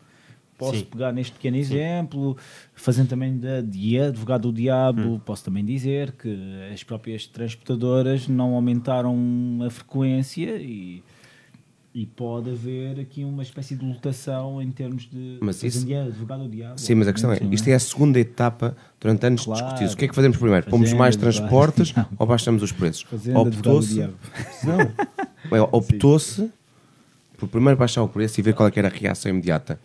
Posso 0.59 0.79
Sim. 0.79 0.85
pegar 0.87 1.13
neste 1.13 1.33
pequeno 1.33 1.57
exemplo, 1.57 2.37
fazendo 2.75 3.09
também 3.09 3.37
da 3.39 3.61
de 3.61 3.99
advogado 4.01 4.51
do 4.51 4.53
diabo, 4.57 5.01
Hum. 5.03 5.19
posso 5.19 5.45
também 5.45 5.65
dizer 5.65 6.13
que 6.13 6.35
as 6.73 6.83
próprias 6.83 7.27
transportadoras 7.27 8.27
não 8.27 8.55
aumentaram 8.55 9.15
a 9.67 9.69
frequência 9.69 10.57
e, 10.57 11.03
e 11.95 12.07
pode 12.07 12.51
haver 12.51 12.99
aqui 13.01 13.23
uma 13.25 13.43
espécie 13.43 13.75
de 13.77 13.85
lotação 13.85 14.61
em 14.63 14.71
termos 14.71 15.09
de 15.11 15.39
Mas 15.43 15.63
isso- 15.63 15.81
fazendo 15.81 15.87
de 15.89 15.95
advogado 15.95 16.43
do 16.45 16.49
diabo. 16.49 16.81
Sim, 16.81 16.95
mas 16.95 17.09
a 17.09 17.13
questão 17.13 17.31
é, 17.31 17.35
obviamente, 17.35 17.55
isto 17.59 17.69
é 17.69 17.75
a 17.75 17.79
segunda 17.79 18.19
etapa 18.19 18.75
durante 19.01 19.27
anos 19.27 19.45
Claro. 19.45 19.63
discutidos. 19.63 19.93
O 19.93 19.97
que 19.99 20.05
é 20.07 20.09
que 20.09 20.15
fazemos 20.15 20.37
primeiro? 20.39 20.67
Pomos 20.71 20.87
Fazenda, 20.89 20.99
mais 20.99 21.17
transportes 21.17 21.95
ou 22.19 22.27
baixamos 22.27 22.63
os 22.63 22.73
preços? 22.73 23.05
Optou-se. 23.35 23.95
diabo. 23.95 24.15
Não. 24.65 24.79
É, 25.53 25.61
Optou-se 25.61 26.51
por 27.39 27.49
primeiro 27.49 27.79
baixar 27.79 28.03
o 28.03 28.09
preço 28.09 28.41
e 28.41 28.43
ver 28.43 28.53
qual 28.53 28.69
é 28.69 28.73
era 28.75 28.89
a 28.89 28.91
reação 28.91 29.31
imediata. 29.31 29.79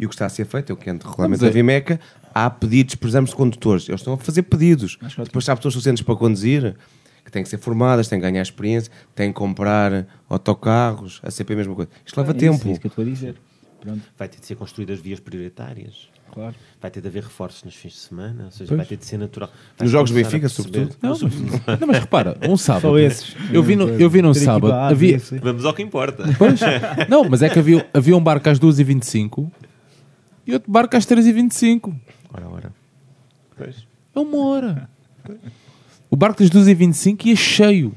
E 0.00 0.06
o 0.06 0.08
que 0.08 0.14
está 0.14 0.24
a 0.24 0.28
ser 0.30 0.46
feito 0.46 0.70
é 0.70 0.72
o 0.72 0.76
que 0.76 0.88
entra 0.88 1.08
regulamento 1.10 1.42
da 1.42 1.48
a- 1.48 1.52
Vimeca. 1.52 2.00
Há 2.34 2.48
pedidos, 2.48 2.94
por 2.94 3.06
exemplo, 3.06 3.28
de 3.30 3.36
condutores. 3.36 3.86
Eles 3.88 4.00
estão 4.00 4.14
a 4.14 4.16
fazer 4.16 4.42
pedidos. 4.44 4.96
Depois 5.24 5.46
há 5.48 5.54
pessoas 5.54 5.74
suficientes 5.74 6.02
para 6.02 6.16
conduzir, 6.16 6.74
que 7.24 7.30
têm 7.30 7.42
que 7.42 7.48
ser 7.50 7.58
formadas, 7.58 8.08
têm 8.08 8.18
que 8.18 8.22
ganhar 8.24 8.40
experiência, 8.40 8.90
têm 9.14 9.30
que 9.30 9.38
comprar 9.38 10.06
autocarros, 10.28 11.20
a 11.22 11.30
CP 11.30 11.52
a 11.52 11.56
mesma 11.56 11.74
coisa. 11.74 11.90
Isto 12.06 12.18
leva 12.18 12.32
É 12.32 12.36
isso, 12.36 12.40
tempo. 12.40 12.68
É 12.68 12.70
isso 12.72 12.80
que 12.80 12.86
eu 12.86 12.88
estou 12.88 13.04
a 13.04 13.08
dizer. 13.08 13.34
Pronto, 13.80 14.00
Vai 14.18 14.28
ter 14.28 14.40
de 14.40 14.46
ser 14.46 14.54
construídas 14.56 15.00
vias 15.00 15.20
prioritárias. 15.20 16.08
claro. 16.32 16.54
Vai 16.80 16.90
ter 16.90 17.00
de 17.02 17.08
haver 17.08 17.24
reforços 17.24 17.64
nos 17.64 17.74
fins 17.74 17.92
de 17.92 17.98
semana. 17.98 18.44
Ou 18.44 18.50
seja, 18.50 18.68
Pois. 18.68 18.76
vai 18.78 18.86
ter 18.86 18.96
de 18.96 19.04
ser 19.04 19.18
natural. 19.18 19.48
Vai 19.76 19.84
Nos 19.84 19.90
jogos 19.90 20.10
Benfica, 20.12 20.48
sobretudo. 20.48 20.94
Não, 21.02 21.10
mas, 21.66 21.80
não, 21.80 21.86
mas 21.88 21.98
repara, 21.98 22.38
um 22.48 22.56
sábado. 22.56 22.82
Só 22.82 22.98
esses. 22.98 23.34
Eu 23.52 23.62
vi, 23.62 23.74
no, 23.76 23.88
eu 23.88 24.08
vi 24.08 24.22
num 24.22 24.32
sábado. 24.34 24.72
Havia. 24.72 25.20
Vamos 25.42 25.64
ao 25.64 25.74
que 25.74 25.82
importa. 25.82 26.24
Pois. 26.38 26.60
Não, 27.08 27.24
mas 27.28 27.42
é 27.42 27.48
que 27.50 27.58
havia, 27.58 27.86
havia 27.92 28.16
um 28.16 28.22
barco 28.22 28.48
às 28.48 28.58
2h25 28.58 29.50
e 30.50 30.54
outro 30.54 30.70
barco 30.70 30.96
às 30.96 31.06
3h25. 31.06 31.92
Ora, 32.32 32.48
ora. 32.48 32.72
Pois. 33.56 33.86
É 34.14 34.18
uma 34.20 34.38
hora. 34.46 34.90
O 36.10 36.16
barco 36.16 36.40
das 36.42 36.50
2h25 36.50 37.26
ia 37.26 37.36
cheio. 37.36 37.94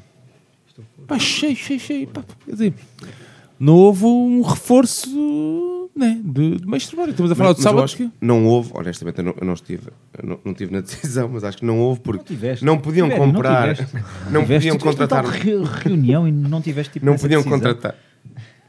Pá, 1.08 1.18
cheio, 1.20 1.56
cheio, 1.56 1.80
cheio. 1.80 2.08
Pá, 2.08 2.24
quer 2.46 2.52
dizer, 2.52 2.74
não 3.60 3.74
houve 3.76 4.06
um 4.06 4.42
reforço 4.42 5.90
né, 5.96 6.20
de, 6.24 6.58
de 6.58 6.68
meio 6.68 6.88
trabalho. 6.88 7.12
Estamos 7.12 7.32
a 7.32 7.36
falar 7.36 7.50
Mas- 7.50 7.58
eu 7.58 7.64
sábado. 7.64 7.84
acho 7.84 7.98
Que... 7.98 8.10
não 8.22 8.46
houve, 8.46 8.72
honestamente, 8.74 9.18
eu 9.20 9.24
não, 9.26 9.36
eu 9.40 9.46
não 9.46 9.54
estive, 9.54 9.90
eu 10.18 10.28
não, 10.30 10.40
não 10.46 10.52
estive 10.54 10.72
na 10.72 10.80
decisão, 10.82 11.30
mas 11.30 11.44
acho 11.44 11.58
que 11.58 11.66
não 11.66 11.80
houve 11.80 12.00
porque 12.02 12.20
Não 12.20 12.26
tiveste. 12.26 12.66
não 12.66 12.78
podiam 12.78 13.08
Tiveram, 13.08 13.26
não 13.28 13.34
comprar, 13.34 13.76
tiveste. 13.76 13.96
não, 14.32 14.42
Tiveste- 14.42 14.44
podiam 14.44 14.78
tiveste 14.78 14.84
contratar, 14.84 15.26
reunião 15.26 16.28
e 16.28 16.32
não 16.32 16.62
tiveste 16.62 16.94
tipo 16.94 17.06
não 17.06 17.18
podiam 17.18 17.42
decisão. 17.42 17.60
contratar 17.60 17.96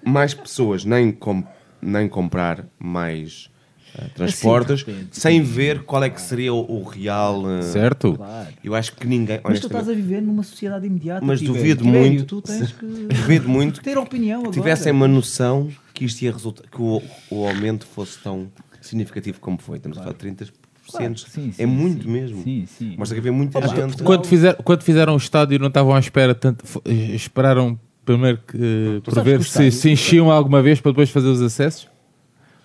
mais 0.04 0.34
pessoas 0.34 0.84
nem 0.84 1.10
com, 1.12 1.42
nem 1.80 2.08
comprar 2.08 2.66
mais 2.78 3.48
eh, 3.96 4.04
transportes 4.14 4.82
Assim, 4.82 5.06
sem 5.12 5.42
ver 5.42 5.82
qual 5.84 6.02
é 6.04 6.10
que 6.10 6.20
seria 6.20 6.52
o, 6.52 6.80
o 6.80 6.82
real. 6.82 7.42
eh, 7.50 7.62
Certo? 7.62 8.14
Claro. 8.14 8.48
Eu 8.62 8.74
acho 8.74 8.92
que 8.94 9.06
ninguém, 9.06 9.40
Mas 9.44 9.60
tu 9.60 9.66
estás 9.66 9.88
a 9.88 9.92
viver 9.92 10.20
numa 10.20 10.42
sociedade 10.42 10.86
imediata. 10.86 11.24
Mas 11.24 11.40
duvido 11.40 11.84
muito- 11.84 12.24
Tu 12.24 12.42
tens 12.42 12.72
que 12.72 12.84
duvido 13.14 13.48
muito 13.48 13.80
ter 13.82 13.96
opinião 13.98 14.40
agora. 14.40 14.52
tivessem 14.54 14.92
uma 14.92 15.08
noção 15.08 15.68
que 15.92 16.04
isto 16.04 16.22
ia 16.22 16.32
resultar, 16.32 16.64
que 16.68 16.80
o, 16.80 17.00
o 17.30 17.46
aumento 17.46 17.86
fosse 17.86 18.18
tão 18.18 18.48
significativo 18.80 19.38
como 19.40 19.58
foi. 19.58 19.76
Estamos 19.78 19.96
a 19.98 20.02
falar 20.02 20.14
de 20.14 20.18
30%. 20.28 20.50
Claro, 20.86 21.16
sim, 21.18 21.50
sim, 21.50 21.54
é 21.62 21.64
muito 21.64 22.04
sim. 22.04 22.10
mesmo. 22.10 22.42
Sim, 22.42 22.66
sim. 22.66 22.94
Mostra 22.98 23.14
que 23.14 23.20
havia 23.20 23.32
muita 23.32 23.58
Opa, 23.58 23.68
gente. 23.68 24.02
Quando, 24.02 24.26
fizer, 24.26 24.54
quando 24.62 24.82
fizeram 24.82 25.14
o 25.14 25.16
estádio 25.16 25.58
não 25.58 25.68
estavam 25.68 25.94
à 25.94 25.98
espera 25.98 26.34
tanto. 26.34 26.62
eh, 26.84 27.14
Esperaram 27.14 27.78
primeiro 28.04 28.38
que, 28.46 29.00
sabes 29.10 29.24
ver 29.24 29.42
se, 29.44 29.70
se 29.70 29.90
enchiam 29.90 30.30
alguma 30.30 30.60
vez 30.60 30.82
para 30.82 30.92
depois 30.92 31.08
fazer 31.08 31.28
os 31.28 31.40
acessos? 31.40 31.88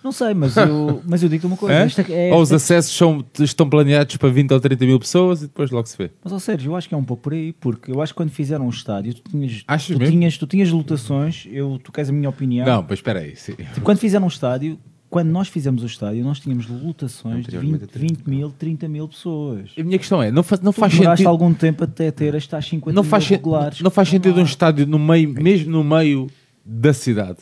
Não 0.03 0.11
sei, 0.11 0.33
mas 0.33 0.55
eu, 0.55 1.01
mas 1.07 1.21
eu 1.21 1.29
digo-te 1.29 1.45
uma 1.47 1.57
coisa. 1.57 1.75
Hã? 1.75 1.85
Esta, 1.85 2.01
é, 2.11 2.33
Ou 2.33 2.41
os 2.41 2.51
acessos 2.51 2.95
são, 2.95 3.23
estão 3.39 3.69
planeados 3.69 4.15
para 4.17 4.29
20 4.29 4.51
ou 4.53 4.59
30 4.59 4.85
mil 4.85 4.99
pessoas 4.99 5.39
e 5.41 5.47
depois 5.47 5.69
logo 5.71 5.87
se 5.87 5.97
vê. 5.97 6.09
Mas, 6.23 6.31
ó 6.31 6.39
Sérgio, 6.39 6.71
eu 6.71 6.75
acho 6.75 6.87
que 6.87 6.95
é 6.95 6.97
um 6.97 7.03
pouco 7.03 7.23
por 7.23 7.33
aí, 7.33 7.53
porque 7.53 7.91
eu 7.91 8.01
acho 8.01 8.13
que 8.13 8.17
quando 8.17 8.29
fizeram 8.31 8.65
um 8.65 8.69
estádio, 8.69 9.13
tu 9.15 9.29
tinhas, 9.29 9.63
Achas 9.67 9.95
tu 9.95 9.99
mesmo? 9.99 10.11
tinhas, 10.13 10.37
tu 10.37 10.47
tinhas 10.47 10.69
lotações, 10.71 11.45
eu, 11.51 11.79
tu 11.83 11.91
queres 11.91 12.09
a 12.09 12.13
minha 12.13 12.29
opinião. 12.29 12.65
Não, 12.65 12.81
mas 12.81 12.99
espera 12.99 13.19
aí. 13.19 13.35
sim. 13.35 13.53
Tipo, 13.53 13.81
quando 13.81 13.97
fizeram 13.97 14.25
um 14.25 14.29
estádio, 14.29 14.79
quando 15.09 15.29
nós 15.29 15.47
fizemos 15.47 15.81
o 15.83 15.85
estádio, 15.87 16.23
nós 16.23 16.39
tínhamos 16.39 16.67
lotações 16.67 17.45
de 17.45 17.57
20, 17.57 17.73
Anteriormente, 17.73 17.99
20 17.99 18.23
mil, 18.27 18.51
30 18.51 18.87
mil 18.87 19.07
pessoas. 19.07 19.71
A 19.77 19.83
minha 19.83 19.97
questão 19.97 20.21
é, 20.21 20.31
não 20.31 20.43
faz, 20.43 20.61
não 20.61 20.71
Tu 20.71 20.79
faz 20.79 20.93
sentido... 20.93 21.27
algum 21.27 21.53
tempo 21.53 21.83
até 21.83 22.11
ter 22.11 22.35
as 22.35 22.45
tais 22.45 22.65
50 22.67 22.95
Não 22.95 23.01
mil 23.03 23.09
faz, 23.09 23.27
regulares. 23.27 23.81
não 23.81 23.89
faz 23.91 24.07
que 24.09 24.15
estão 24.15 24.29
sentido 24.31 24.41
um 24.41 24.45
estádio 24.45 24.85
no 24.87 24.99
meio, 24.99 25.29
mesmo 25.33 25.71
no 25.71 25.83
meio 25.83 26.27
da 26.63 26.93
cidade. 26.93 27.37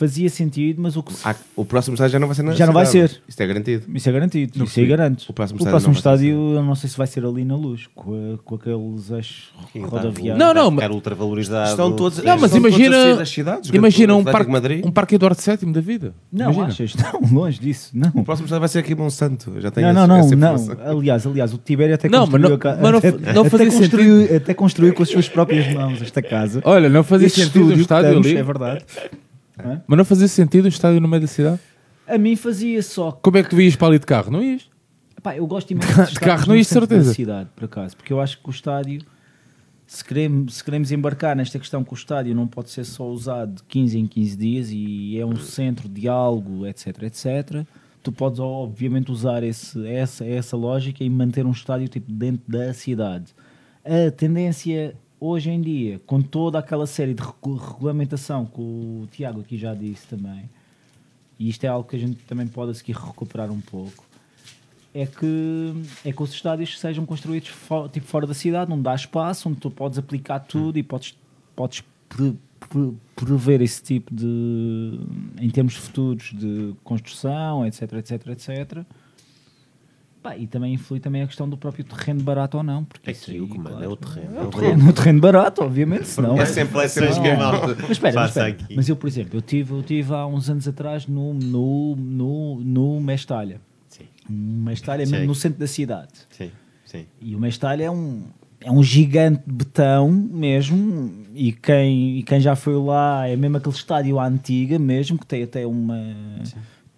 Fazia 0.00 0.30
sentido, 0.30 0.80
mas 0.80 0.96
o 0.96 1.02
que 1.02 1.12
se 1.12 1.20
Ah, 1.28 1.36
o 1.54 1.62
próximo 1.62 1.92
estádio 1.94 2.12
já 2.14 2.18
não 2.18 2.26
vai 2.26 2.34
ser 2.34 2.42
na 2.42 2.52
Já 2.54 2.64
não 2.64 2.72
vai 2.72 2.86
cidade. 2.86 3.12
ser. 3.12 3.20
Isto 3.28 3.40
é 3.42 3.46
garantido. 3.46 3.84
Isso 3.94 4.08
é 4.08 4.12
garantido, 4.12 4.52
Não 4.58 4.64
isso 4.64 4.80
aí 4.80 4.86
garanto. 4.86 5.26
O 5.28 5.32
próximo 5.34 5.56
o 5.56 5.60
estádio 5.60 5.70
próximo 5.72 5.88
não 5.88 6.00
vai 6.00 6.02
ser 6.18 6.24
estádio, 6.24 6.54
eu 6.56 6.62
não 6.62 6.74
sei 6.74 6.88
se 6.88 6.96
vai 6.96 7.06
ser 7.06 7.22
ali 7.26 7.44
na 7.44 7.54
luz, 7.54 7.86
com, 7.94 8.12
a- 8.34 8.38
com 8.42 8.54
aqueles 8.54 9.10
eixos 9.10 9.52
tá, 9.74 9.78
rodoviários. 9.88 10.38
Não, 10.38 10.54
não, 10.54 10.70
mas- 10.70 10.84
ficar 10.84 10.94
ultravalorizado. 10.94 11.70
Estão 11.70 11.92
todos, 11.94 12.16
Não, 12.18 12.24
mas 12.38 12.44
estão 12.44 12.62
todos 12.62 12.76
imagina- 12.78 12.96
a 12.96 13.02
sair 13.02 13.16
das 13.18 13.28
cidades. 13.28 13.70
Imagina 13.74 14.14
O 14.14 14.16
um 14.16 14.20
Atlético 14.20 14.32
parque, 14.38 14.46
de 14.46 14.52
Madrid. 14.52 14.86
um 14.86 14.90
parque 14.90 15.14
Eduardo 15.16 15.38
VII 15.42 15.70
da 15.72 15.80
vida. 15.82 16.14
Não, 16.32 16.44
Imagina. 16.52 16.66
achas? 16.68 16.94
Não, 17.30 17.38
longe 17.42 17.60
disso. 17.60 17.90
Não. 17.92 18.10
O 18.14 18.24
próximo 18.24 18.46
estádio 18.46 18.60
vai 18.60 18.68
ser 18.70 18.78
aqui 18.78 18.92
em 18.94 18.96
Monsanto. 18.96 19.60
Já 19.60 19.70
tem 19.70 19.84
Não, 19.84 19.90
esse- 20.20 20.34
não, 20.34 20.56
não, 20.56 20.66
não. 20.66 20.98
Aliás, 20.98 21.26
aliás, 21.26 21.52
o 21.52 21.58
Tibério 21.58 21.94
até 21.94 22.08
Não, 22.08 22.20
mas 22.20 22.30
construiu, 22.30 22.48
não- 22.48 22.56
a 22.56 22.58
ca- 22.58 22.78
mas 22.80 22.90
não- 22.90 22.98
até, 22.98 23.10
não 23.34 23.40
até 23.42 23.50
fazia 23.50 23.66
construiu, 23.70 24.36
até 24.36 24.54
construiu 24.54 24.94
com 24.94 25.02
as 25.02 25.10
suas 25.10 25.28
próprias 25.28 25.70
mãos 25.74 26.00
esta 26.00 26.22
casa. 26.22 26.62
Olha, 26.64 26.88
não 26.88 27.04
fazia 27.04 27.26
Este 27.26 27.40
sentido 27.42 27.56
estúdio 27.58 27.74
que 27.76 27.82
estádio 27.82 28.16
ali. 28.18 28.36
É 28.36 28.42
verdade. 28.42 28.84
Mas 29.86 29.96
não 29.98 30.04
fazia 30.04 30.28
sentido 30.28 30.64
um 30.66 30.68
estádio 30.68 31.00
no 31.00 31.08
meio 31.08 31.22
da 31.22 31.26
cidade? 31.28 31.60
A 32.06 32.18
mim 32.18 32.34
fazia 32.36 32.82
só 32.82 33.12
Como 33.12 33.38
é 33.38 33.42
que 33.42 33.50
tu 33.50 33.60
ias 33.60 33.76
para 33.76 33.88
ali 33.88 33.98
de 33.98 34.06
carro? 34.06 34.30
Não 34.30 34.42
ias? 34.42 34.68
Pá, 35.22 35.36
eu 35.36 35.46
gosto 35.46 35.70
imenso 35.72 36.06
De 36.06 36.14
de 36.14 36.20
carro 36.20 36.40
não 36.42 36.48
no 36.48 36.56
ia, 36.56 36.64
centro 36.64 36.86
certeza. 36.88 37.10
da 37.10 37.14
cidade, 37.14 37.48
por 37.54 37.64
acaso, 37.66 37.96
porque 37.96 38.12
eu 38.12 38.20
acho 38.20 38.40
que 38.40 38.48
o 38.48 38.50
estádio, 38.50 39.02
se 39.86 40.04
queremos, 40.04 40.54
se 40.54 40.64
queremos 40.64 40.90
embarcar 40.90 41.36
nesta 41.36 41.58
questão 41.58 41.84
que 41.84 41.92
o 41.92 41.94
estádio 41.94 42.34
não 42.34 42.46
pode 42.46 42.70
ser 42.70 42.84
só 42.84 43.06
usado 43.06 43.56
de 43.56 43.62
15 43.64 43.98
em 43.98 44.06
15 44.06 44.36
dias 44.36 44.68
e 44.72 45.18
é 45.18 45.26
um 45.26 45.36
centro 45.36 45.88
de 45.88 46.08
algo, 46.08 46.66
etc, 46.66 47.02
etc, 47.02 47.64
tu 48.02 48.10
podes 48.10 48.40
obviamente 48.40 49.12
usar 49.12 49.42
esse, 49.42 49.86
essa, 49.86 50.24
essa 50.24 50.56
lógica 50.56 51.04
e 51.04 51.10
manter 51.10 51.44
um 51.44 51.50
estádio 51.50 51.86
tipo 51.86 52.10
dentro 52.10 52.42
da 52.48 52.72
cidade. 52.72 53.26
A 53.84 54.10
tendência 54.10 54.94
hoje 55.20 55.50
em 55.50 55.60
dia, 55.60 56.00
com 56.06 56.20
toda 56.22 56.58
aquela 56.58 56.86
série 56.86 57.12
de 57.14 57.22
regu- 57.22 57.56
regulamentação 57.56 58.46
que 58.46 58.60
o 58.60 59.06
Tiago 59.12 59.40
aqui 59.40 59.56
já 59.58 59.74
disse 59.74 60.06
também, 60.06 60.48
e 61.38 61.48
isto 61.48 61.62
é 61.64 61.68
algo 61.68 61.88
que 61.88 61.96
a 61.96 61.98
gente 61.98 62.16
também 62.24 62.46
pode 62.46 62.74
seguir 62.76 62.92
recuperar 62.96 63.50
um 63.50 63.60
pouco, 63.60 64.04
é 64.92 65.06
que, 65.06 65.72
é 66.04 66.12
que 66.12 66.22
os 66.22 66.32
estádios 66.32 66.78
sejam 66.80 67.06
construídos 67.06 67.48
fo- 67.50 67.88
tipo, 67.88 68.06
fora 68.06 68.26
da 68.26 68.34
cidade, 68.34 68.72
onde 68.72 68.82
dá 68.82 68.94
espaço, 68.94 69.48
onde 69.48 69.58
tu 69.60 69.70
podes 69.70 69.98
aplicar 69.98 70.40
tudo 70.40 70.78
e 70.78 70.82
podes, 70.82 71.16
podes 71.54 71.84
pre- 72.08 72.34
pre- 72.68 72.92
prever 73.14 73.60
esse 73.60 73.80
tipo 73.82 74.12
de, 74.12 74.98
em 75.40 75.48
termos 75.50 75.74
futuros 75.76 76.32
de 76.34 76.74
construção, 76.82 77.64
etc, 77.64 77.92
etc, 77.94 78.26
etc. 78.28 78.84
Pá, 80.22 80.36
e 80.36 80.46
também 80.46 80.74
influi 80.74 81.00
também 81.00 81.22
a 81.22 81.26
questão 81.26 81.48
do 81.48 81.56
próprio 81.56 81.82
terreno 81.82 82.22
barato 82.22 82.58
ou 82.58 82.62
não. 82.62 82.84
Porque 82.84 83.08
É 83.08 83.12
isso 83.12 83.24
que 83.26 83.30
aí, 83.32 83.40
o 83.40 83.48
comando 83.48 83.70
claro, 83.70 83.84
é 83.84 83.88
o 83.88 83.96
terreno. 83.96 84.36
é 84.36 84.42
o 84.42 84.50
terreno, 84.50 84.88
o 84.88 84.92
terreno 84.94 85.20
barato, 85.20 85.62
obviamente, 85.62 86.06
senão... 86.08 86.36
É 86.38 86.44
sempre 86.44 86.76
lá 86.76 86.86
cenas 86.88 87.16
Não. 87.16 87.22
que 87.22 87.30
a 87.30 87.36
malta. 87.38 87.76
Mas 87.80 87.90
espera, 87.92 88.14
mas, 88.20 88.36
espera. 88.36 88.56
mas 88.76 88.88
eu, 88.88 88.96
por 88.96 89.06
exemplo, 89.08 89.38
eu 89.38 89.42
tive, 89.42 89.72
eu 89.72 89.82
tive 89.82 90.12
há 90.12 90.26
uns 90.26 90.50
anos 90.50 90.68
atrás 90.68 91.06
no, 91.06 91.32
no, 91.32 91.96
no, 91.96 92.60
no 92.62 93.00
Mestalha. 93.00 93.60
Sim, 93.88 94.04
Um 94.28 94.62
Mestalha 94.64 95.06
Sim. 95.06 95.12
mesmo 95.12 95.26
no 95.28 95.34
centro 95.34 95.58
da 95.58 95.66
cidade. 95.66 96.12
sim, 96.30 96.50
sim. 96.84 97.06
E 97.20 97.34
o 97.34 97.40
Mestalha 97.40 97.84
é 97.84 97.90
um, 97.90 98.24
é 98.60 98.70
um 98.70 98.82
gigante 98.82 99.42
de 99.46 99.52
betão 99.54 100.10
mesmo. 100.10 101.24
E 101.34 101.50
quem, 101.52 102.18
e 102.18 102.22
quem 102.24 102.40
já 102.40 102.54
foi 102.54 102.74
lá 102.74 103.26
é 103.26 103.36
mesmo 103.36 103.56
aquele 103.56 103.74
estádio 103.74 104.18
à 104.18 104.26
antiga 104.26 104.78
mesmo, 104.78 105.18
que 105.18 105.24
tem 105.26 105.42
até 105.44 105.66
uma. 105.66 105.96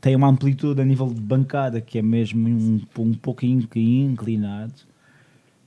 Tem 0.02 0.14
uma 0.16 0.26
amplitude 0.28 0.80
a 0.80 0.84
nível 0.84 1.06
de 1.06 1.20
bancada 1.20 1.80
que 1.80 1.96
é 1.98 2.02
mesmo 2.02 2.46
um, 2.48 2.80
um 2.98 3.14
pouco 3.14 3.46
incli- 3.46 4.00
inclinado. 4.02 4.74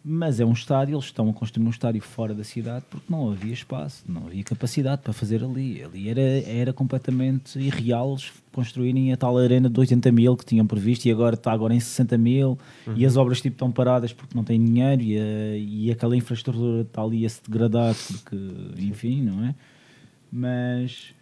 Mas 0.08 0.40
é 0.40 0.46
um 0.46 0.52
estádio, 0.54 0.94
eles 0.94 1.06
estão 1.06 1.28
a 1.30 1.34
construir 1.34 1.66
um 1.66 1.70
estádio 1.72 2.00
fora 2.00 2.32
da 2.36 2.44
cidade 2.44 2.86
porque 2.92 3.08
não 3.10 3.32
havia 3.32 3.52
espaço, 3.54 4.04
não 4.08 4.28
havia 4.28 4.44
capacidade 4.44 5.02
para 5.02 5.12
fazer 5.14 5.44
ali. 5.44 5.82
Ali 5.84 6.10
era, 6.10 6.22
era 6.22 6.72
completamente 6.74 7.58
irreal 7.58 8.12
eles 8.12 8.32
construírem 8.52 9.12
a 9.12 9.18
tal 9.18 9.36
arena 9.36 9.68
de 9.68 9.80
80 9.80 10.12
mil 10.12 10.38
que 10.38 10.46
tinham 10.46 10.68
previsto 10.68 11.06
e 11.06 11.12
agora 11.12 11.34
está 11.34 11.52
agora 11.52 11.74
em 11.74 11.80
60 11.80 12.20
mil 12.20 12.56
e 12.96 13.04
as 13.04 13.18
obras 13.18 13.42
tipo, 13.42 13.56
estão 13.56 13.72
paradas 13.72 14.14
porque 14.14 14.36
não 14.36 14.44
têm 14.44 14.64
dinheiro 14.64 15.02
e, 15.02 15.18
a- 15.18 15.58
e 15.58 15.92
aquela 15.92 16.16
infraestrutura 16.16 16.82
está 16.84 17.02
ali 17.02 17.26
a 17.26 17.30
se 17.30 17.42
degradar 17.48 17.96
porque, 17.96 18.38
enfim, 18.78 19.24
não 19.24 19.44
é? 19.46 19.56
Mas, 20.32 21.16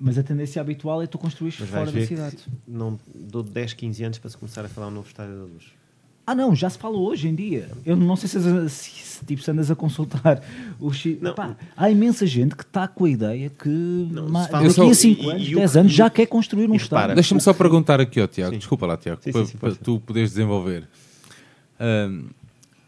mas 0.00 0.16
a 0.18 0.22
tendência 0.22 0.60
habitual 0.60 1.02
é 1.02 1.06
tu 1.06 1.18
construir 1.18 1.54
Mas 1.58 1.68
fora 1.68 1.90
da 1.90 2.06
cidade. 2.06 2.36
não 2.66 2.98
dou 3.14 3.42
10, 3.42 3.72
15 3.74 4.04
anos 4.04 4.18
para 4.18 4.30
se 4.30 4.36
começar 4.36 4.64
a 4.64 4.68
falar 4.68 4.88
um 4.88 4.92
novo 4.92 5.08
estádio 5.08 5.34
da 5.36 5.42
luz. 5.44 5.64
Ah, 6.26 6.34
não, 6.34 6.54
já 6.54 6.68
se 6.68 6.76
fala 6.76 6.98
hoje 6.98 7.26
em 7.26 7.34
dia. 7.34 7.70
Eu 7.86 7.96
não 7.96 8.14
sei 8.14 8.28
se, 8.28 8.38
se, 8.68 8.90
se, 8.90 9.24
tipo, 9.24 9.40
se 9.42 9.50
andas 9.50 9.70
a 9.70 9.74
consultar 9.74 10.42
o 10.78 10.92
chi- 10.92 11.18
Não. 11.22 11.34
Pá, 11.34 11.56
Há 11.74 11.90
imensa 11.90 12.26
gente 12.26 12.54
que 12.54 12.62
está 12.64 12.86
com 12.86 13.06
a 13.06 13.10
ideia 13.10 13.48
que 13.48 13.68
ma- 14.28 14.46
daqui 14.46 14.66
Eu 14.66 14.70
a 14.70 14.74
só- 14.74 14.92
5 14.94 15.22
e- 15.22 15.30
anos, 15.30 15.48
e 15.48 15.54
o 15.54 15.58
10 15.58 15.72
que- 15.72 15.78
anos, 15.78 15.92
já 15.92 16.10
quer 16.10 16.26
construir 16.26 16.68
um 16.70 16.74
estádio. 16.74 17.14
Deixa-me 17.14 17.40
só 17.40 17.54
perguntar 17.54 17.98
aqui 17.98 18.20
ao 18.20 18.28
Tiago, 18.28 18.52
Sim. 18.52 18.58
desculpa 18.58 18.84
lá, 18.86 18.96
Tiago, 18.98 19.22
Sim, 19.22 19.32
para, 19.32 19.46
sim, 19.46 19.52
sim, 19.52 19.58
para 19.58 19.74
tu 19.74 20.00
poderes 20.00 20.30
desenvolver. 20.30 20.86
Ahm, 21.80 22.26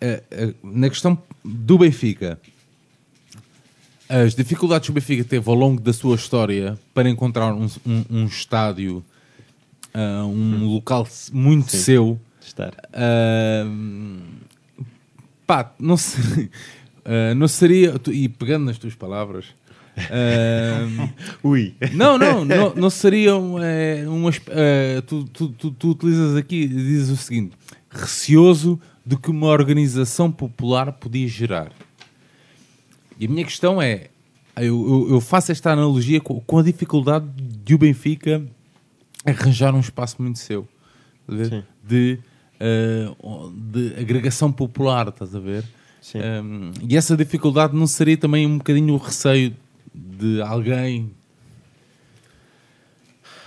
a- 0.03 0.45
a- 0.45 0.55
na 0.63 0.89
questão 0.91 1.17
do 1.43 1.79
Benfica, 1.79 2.39
as 4.11 4.35
dificuldades 4.35 4.87
que 4.87 4.91
o 4.91 4.95
Benfica 4.95 5.23
teve 5.25 5.49
ao 5.49 5.55
longo 5.55 5.81
da 5.81 5.93
sua 5.93 6.17
história 6.17 6.79
para 6.93 7.09
encontrar 7.09 7.53
um, 7.55 7.67
um- 7.87 8.05
um 8.11 8.25
estádio, 8.27 9.05
ah, 9.95 10.25
um 10.25 10.67
local 10.67 11.07
muito 11.33 11.71
seu, 11.77 12.19
Estar. 12.43 12.73
Ahm, 12.93 14.19
pá, 15.47 15.73
não, 15.79 15.97
se- 15.97 16.51
ah, 17.05 17.35
não 17.35 17.47
seria. 17.49 17.95
E 18.11 18.29
pegando 18.29 18.65
nas 18.65 18.79
tuas 18.79 18.95
palavras. 18.95 19.45
ahm, 19.97 21.09
Ui. 21.45 21.75
não, 21.93 22.19
não, 22.19 22.45
não, 22.47 22.75
não 22.75 22.91
seria 22.91 23.37
um, 23.37 23.59
é, 23.63 24.05
um 24.09 24.29
eh, 24.49 25.03
tu, 25.07 25.25
tu, 25.25 25.49
tu, 25.51 25.71
tu 25.71 25.91
utilizas 25.91 26.37
aqui, 26.37 26.67
dizes 26.67 27.11
o 27.11 27.17
seguinte: 27.17 27.53
receoso 27.91 28.81
do 29.07 29.19
que 29.19 29.31
uma 29.31 29.47
organização 29.49 30.31
popular 30.33 30.93
podia 30.93 31.29
gerar. 31.29 31.71
E 33.21 33.27
a 33.27 33.29
minha 33.29 33.45
questão 33.45 33.81
é: 33.81 34.09
eu, 34.57 35.09
eu- 35.11 35.21
faço 35.21 35.53
esta 35.53 35.71
analogia 35.71 36.23
com, 36.23 36.41
com 36.41 36.59
a 36.59 36.63
dificuldade 36.63 37.27
de 37.37 37.75
o 37.75 37.79
Benfica 37.79 38.43
arranjar 39.27 39.75
um 39.75 39.81
espaço 39.81 40.17
muito 40.21 40.39
seu? 40.39 40.67
Sim. 41.29 41.63
de, 41.87 42.19
eh, 42.59 43.09
de 43.71 43.95
agregação 44.01 44.51
popular, 44.51 45.09
estás 45.09 45.37
a 45.37 45.39
ver? 45.39 45.65
Um, 46.43 46.73
e 46.89 46.97
essa 46.97 47.17
dificuldade 47.17 47.77
não 47.77 47.87
seria 47.87 48.17
também 48.17 48.47
um 48.47 48.59
bocadinho 48.59 48.95
o 48.95 48.97
receio 48.97 49.55
de 49.95 50.41
alguém 50.41 51.11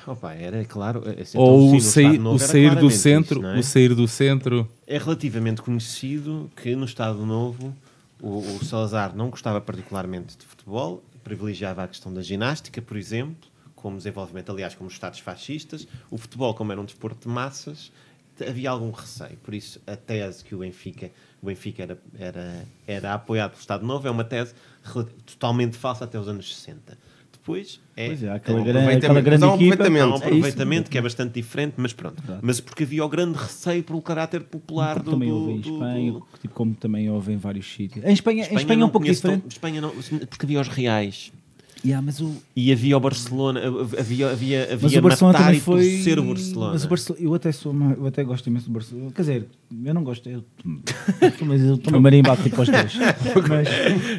Opa, 0.06 0.34
era 0.34 0.64
claro. 0.66 1.04
assim, 1.20 1.38
ou 1.38 1.66
então, 1.66 1.78
o 1.78 1.82
sair, 1.82 2.20
o 2.20 2.40
sair 2.40 2.76
do 2.76 2.90
centro, 2.92 3.40
isso, 3.40 3.48
é? 3.48 3.60
o 3.60 3.64
sair 3.64 3.96
do 3.96 4.08
centro. 4.08 4.70
É 4.86 4.98
relativamente 4.98 5.62
conhecido 5.62 6.50
que 6.56 6.76
no 6.76 6.86
Estado 6.86 7.26
Novo 7.26 7.74
o, 8.24 8.38
o 8.40 8.64
Salazar 8.64 9.14
não 9.14 9.30
gostava 9.30 9.60
particularmente 9.60 10.38
de 10.38 10.46
futebol, 10.46 11.04
privilegiava 11.26 11.84
a 11.84 11.88
questão 11.90 12.14
da 12.14 12.22
ginástica, 12.22 12.82
por 12.82 12.96
exemplo, 12.96 13.50
como 13.76 13.98
desenvolvimento, 13.98 14.50
aliás, 14.50 14.74
como 14.74 14.88
os 14.88 14.94
Estados 14.94 15.20
fascistas. 15.20 15.86
O 16.10 16.18
futebol, 16.18 16.54
como 16.54 16.72
era 16.72 16.80
um 16.80 16.86
desporto 16.86 17.28
de 17.28 17.34
massas, 17.34 17.92
havia 18.40 18.70
algum 18.70 18.92
receio. 18.92 19.36
Por 19.44 19.54
isso, 19.54 19.82
a 19.86 19.98
tese 19.98 20.42
que 20.42 20.56
o 20.56 20.60
Benfica, 20.60 21.12
o 21.42 21.48
Benfica 21.48 21.84
era, 21.84 21.98
era, 22.18 22.66
era 22.88 23.14
apoiado 23.14 23.52
pelo 23.52 23.60
Estado 23.60 23.86
Novo 23.86 24.08
é 24.08 24.12
uma 24.12 24.24
tese 24.24 24.56
totalmente 25.26 25.76
falsa 25.76 26.06
até 26.06 26.18
os 26.18 26.30
anos 26.30 26.56
60. 26.56 26.98
Depois 27.44 27.82
é, 27.98 28.08
Pois 28.08 28.24
é, 28.24 28.32
aquela, 28.32 28.58
é 28.58 28.62
um 28.62 28.64
grande, 28.64 28.80
aproveitamento, 28.80 29.06
aquela 29.06 29.22
grande 29.22 29.44
um 29.44 29.56
equipa. 29.56 29.74
aproveitamento. 29.74 30.08
Um 30.08 30.14
É 30.14 30.18
aproveitamento 30.28 30.90
que 30.90 30.98
é 30.98 31.02
bastante 31.02 31.34
diferente, 31.34 31.74
mas 31.76 31.92
pronto. 31.92 32.24
Exato. 32.24 32.40
Mas 32.42 32.60
porque 32.62 32.84
havia 32.84 33.04
o 33.04 33.10
grande 33.10 33.38
receio 33.38 33.84
pelo 33.84 34.02
caráter 34.02 34.44
popular 34.44 34.94
Como 34.94 35.04
do, 35.06 35.12
também 35.12 35.30
do- 35.30 35.36
houve 35.36 35.52
em 35.52 35.60
Espanha, 35.60 36.12
do- 36.14 36.26
tipo, 36.42 36.54
como 36.54 36.74
também 36.74 37.10
houve 37.10 37.34
em 37.34 37.38
vários 37.38 37.66
sítios. 37.70 38.06
Em 38.06 38.14
Espanha, 38.14 38.48
em 38.50 38.56
Espanha 38.56 38.82
é 38.84 38.86
um 38.86 38.90
pouco 38.90 39.06
conheço 39.06 39.22
tão- 39.24 39.32
diferente. 39.34 39.52
Espanha 39.52 39.82
não, 39.82 39.90
porque 39.90 40.46
havia 40.46 40.62
os 40.62 40.70
reais. 40.70 41.34
Yeah, 41.86 42.02
mas 42.02 42.22
o, 42.22 42.34
E 42.56 42.72
havia 42.72 42.96
o 42.96 43.00
Barcelona, 43.02 43.60
havia, 44.00 44.30
havia, 44.32 44.64
havia 44.72 44.78
mas 44.82 44.96
o 44.96 45.02
Barcelona 45.02 45.34
matar 45.38 45.46
também 45.48 45.58
e 45.58 45.62
foi. 45.62 45.84
ser 46.02 46.18
o 46.18 46.24
Barcelona. 46.24 46.72
Mas 46.72 46.86
o 46.86 46.88
Barcelona, 46.88 47.26
eu 47.26 47.34
até 47.34 47.52
sou, 47.52 47.72
uma- 47.74 47.92
eu 47.94 48.08
até 48.08 48.24
gosto 48.24 48.48
imenso 48.48 48.68
do 48.68 48.72
Barcelona. 48.72 49.12
Quer 49.14 49.22
dizer, 49.22 49.46
eu 49.84 49.94
não 49.94 50.02
gosto. 50.02 50.30
Eu, 50.30 50.46
mas 51.46 51.62
eu 51.62 51.76
estou 51.76 52.00
marimbado 52.00 52.42
tipo 52.42 52.56
aos 52.62 52.70
dois. 52.70 52.94
Mas, 53.50 53.68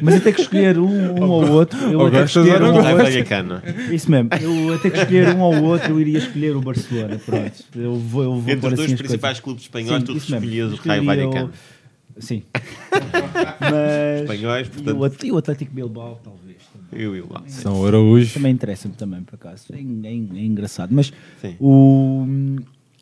mas 0.03 0.13
eu 0.15 0.21
tenho 0.21 0.35
que 0.35 0.41
escolher 0.41 0.77
um, 0.77 0.85
um 1.23 1.23
ou 1.29 1.49
outro. 1.53 1.79
Eu 1.89 1.99
Ou 2.01 2.07
até 2.07 2.19
que 2.19 2.25
escolher 2.27 2.61
um 2.61 2.67
ou 2.67 2.81
Raio 2.81 2.97
outro. 2.97 3.11
Vallecano. 3.11 3.61
Isso 3.91 4.11
mesmo. 4.11 4.29
Eu 4.39 4.73
até 4.75 4.89
que 4.91 4.97
escolher 4.99 5.35
um 5.35 5.41
ou 5.41 5.63
outro, 5.63 5.89
eu 5.91 5.99
iria 6.01 6.19
escolher 6.19 6.55
o 6.55 6.61
Barcelona. 6.61 7.17
Pronto. 7.25 7.63
Eu 7.75 7.95
vou, 7.95 8.23
eu 8.23 8.35
vou 8.39 8.53
Entre 8.53 8.55
os 8.67 8.73
dois 8.75 8.79
assim 8.81 8.93
as 8.93 8.99
principais 8.99 9.39
coisas. 9.39 9.39
clubes 9.39 9.63
espanhóis, 9.63 9.99
Sim, 10.01 10.05
tu 10.05 10.17
escolhias 10.17 10.71
o 10.73 10.75
Raio 10.75 11.03
Vallecano. 11.03 11.51
Sim. 12.19 12.43
Mas. 13.59 14.21
Espanhóis, 14.21 14.67
portanto. 14.69 15.25
E 15.25 15.31
o 15.31 15.37
Atlético 15.37 15.73
Bilbao, 15.73 16.19
talvez. 16.23 16.44
Eu, 16.91 17.15
eu, 17.15 17.27
lá. 17.29 17.43
São 17.47 17.85
Araújo. 17.85 18.33
também 18.33 18.53
interessa-me 18.53 18.93
também, 18.95 19.21
por 19.23 19.35
acaso. 19.35 19.65
É, 19.73 19.77
é- 19.77 19.81
é 19.81 20.45
engraçado. 20.45 20.93
Mas 20.93 21.11
Sim. 21.41 21.55
o. 21.59 22.25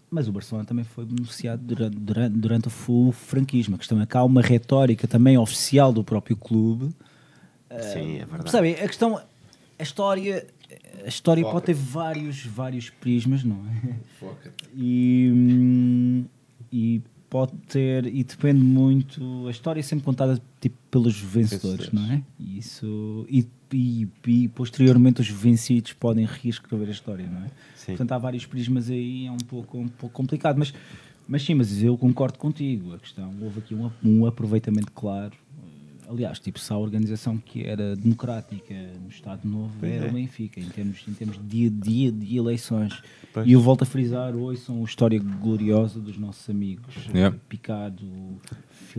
Mas 0.10 0.28
o 0.28 0.32
Barcelona 0.32 0.64
também 0.66 0.86
foi 0.86 1.06
beneficiado 1.06 1.60
durante, 1.64 1.98
durante, 1.98 2.38
durante 2.38 2.70
o 2.88 3.12
franquismo. 3.12 3.76
A 3.76 3.78
questão 3.80 4.00
é 4.00 4.06
que 4.06 4.16
há 4.16 4.24
uma 4.24 4.42
retórica 4.42 5.08
também 5.08 5.38
oficial 5.40 5.92
do 5.92 6.04
próprio 6.04 6.38
clube 6.38 6.94
Sim, 7.82 8.18
é 8.20 8.26
verdade. 8.26 8.52
Sabe, 8.52 8.74
a 8.74 8.88
questão, 8.88 9.20
a 9.80 9.84
história, 9.84 10.46
a 11.04 11.08
história 11.08 11.44
pode 11.44 11.66
ter 11.66 11.74
vários, 11.74 12.46
vários 12.46 12.90
prismas, 12.92 13.44
não 13.44 13.58
é? 13.68 13.96
E, 14.76 15.32
hum, 15.34 16.26
e 16.72 17.02
pode 17.30 17.54
ter, 17.68 18.06
e 18.06 18.24
depende 18.24 18.62
muito, 18.62 19.48
a 19.48 19.52
história 19.52 19.80
é 19.80 19.84
sempre 19.84 20.06
contada 20.06 20.40
tipo, 20.62 20.76
pelos 20.92 21.20
vencedores, 21.20 21.88
Vencedores. 21.88 21.92
não 21.92 22.14
é? 22.14 22.22
E 22.40 22.60
Isso, 22.60 23.26
e, 23.28 23.48
e, 23.74 24.08
e 24.28 24.48
posteriormente 24.50 25.22
os 25.22 25.28
vencidos 25.30 25.94
podem 25.94 26.26
reescrever 26.26 26.88
a 26.88 26.92
história, 26.92 27.28
não 27.28 27.44
é? 27.44 27.50
Sim. 27.76 27.88
Portanto, 27.94 28.12
há 28.12 28.18
vários 28.18 28.46
prismas 28.46 28.90
aí, 28.90 29.26
é 29.26 29.32
um 29.32 29.38
pouco, 29.38 29.78
um 29.78 29.88
pouco 29.88 30.16
complicado, 30.16 30.58
mas, 30.58 30.74
mas 31.28 31.42
sim, 31.44 31.54
mas 31.56 31.82
eu 31.82 31.98
concordo 31.98 32.38
contigo, 32.38 32.94
a 32.94 33.00
questão, 33.00 33.34
houve 33.42 33.60
aqui 33.60 33.76
um, 33.76 33.90
um 34.04 34.26
aproveitamento 34.26 34.92
claro, 34.92 35.34
aliás, 36.10 36.40
tipo, 36.40 36.60
se 36.60 36.72
a 36.72 36.78
organização 36.78 37.38
que 37.38 37.64
era 37.66 37.96
democrática 37.96 38.74
no 39.02 39.10
Estado 39.10 39.48
Novo 39.48 39.74
era 39.86 40.06
é. 40.06 40.10
o 40.10 40.14
Benfica, 40.14 40.60
em 40.60 40.70
termos, 40.70 41.04
em 41.08 41.14
termos 41.14 41.40
de, 41.44 41.70
de, 41.70 42.12
de 42.12 42.38
eleições. 42.38 43.02
Pois. 43.34 43.48
E 43.48 43.54
eu 43.54 43.62
volto 43.62 43.82
a 43.82 43.86
frisar, 43.86 44.36
hoje 44.36 44.62
são 44.62 44.82
a 44.82 44.84
história 44.86 45.20
gloriosa 45.20 46.00
dos 46.00 46.18
nossos 46.18 46.48
amigos, 46.50 46.94
Yeah. 47.14 47.36
eh, 47.36 47.40
Picado, 47.50 48.06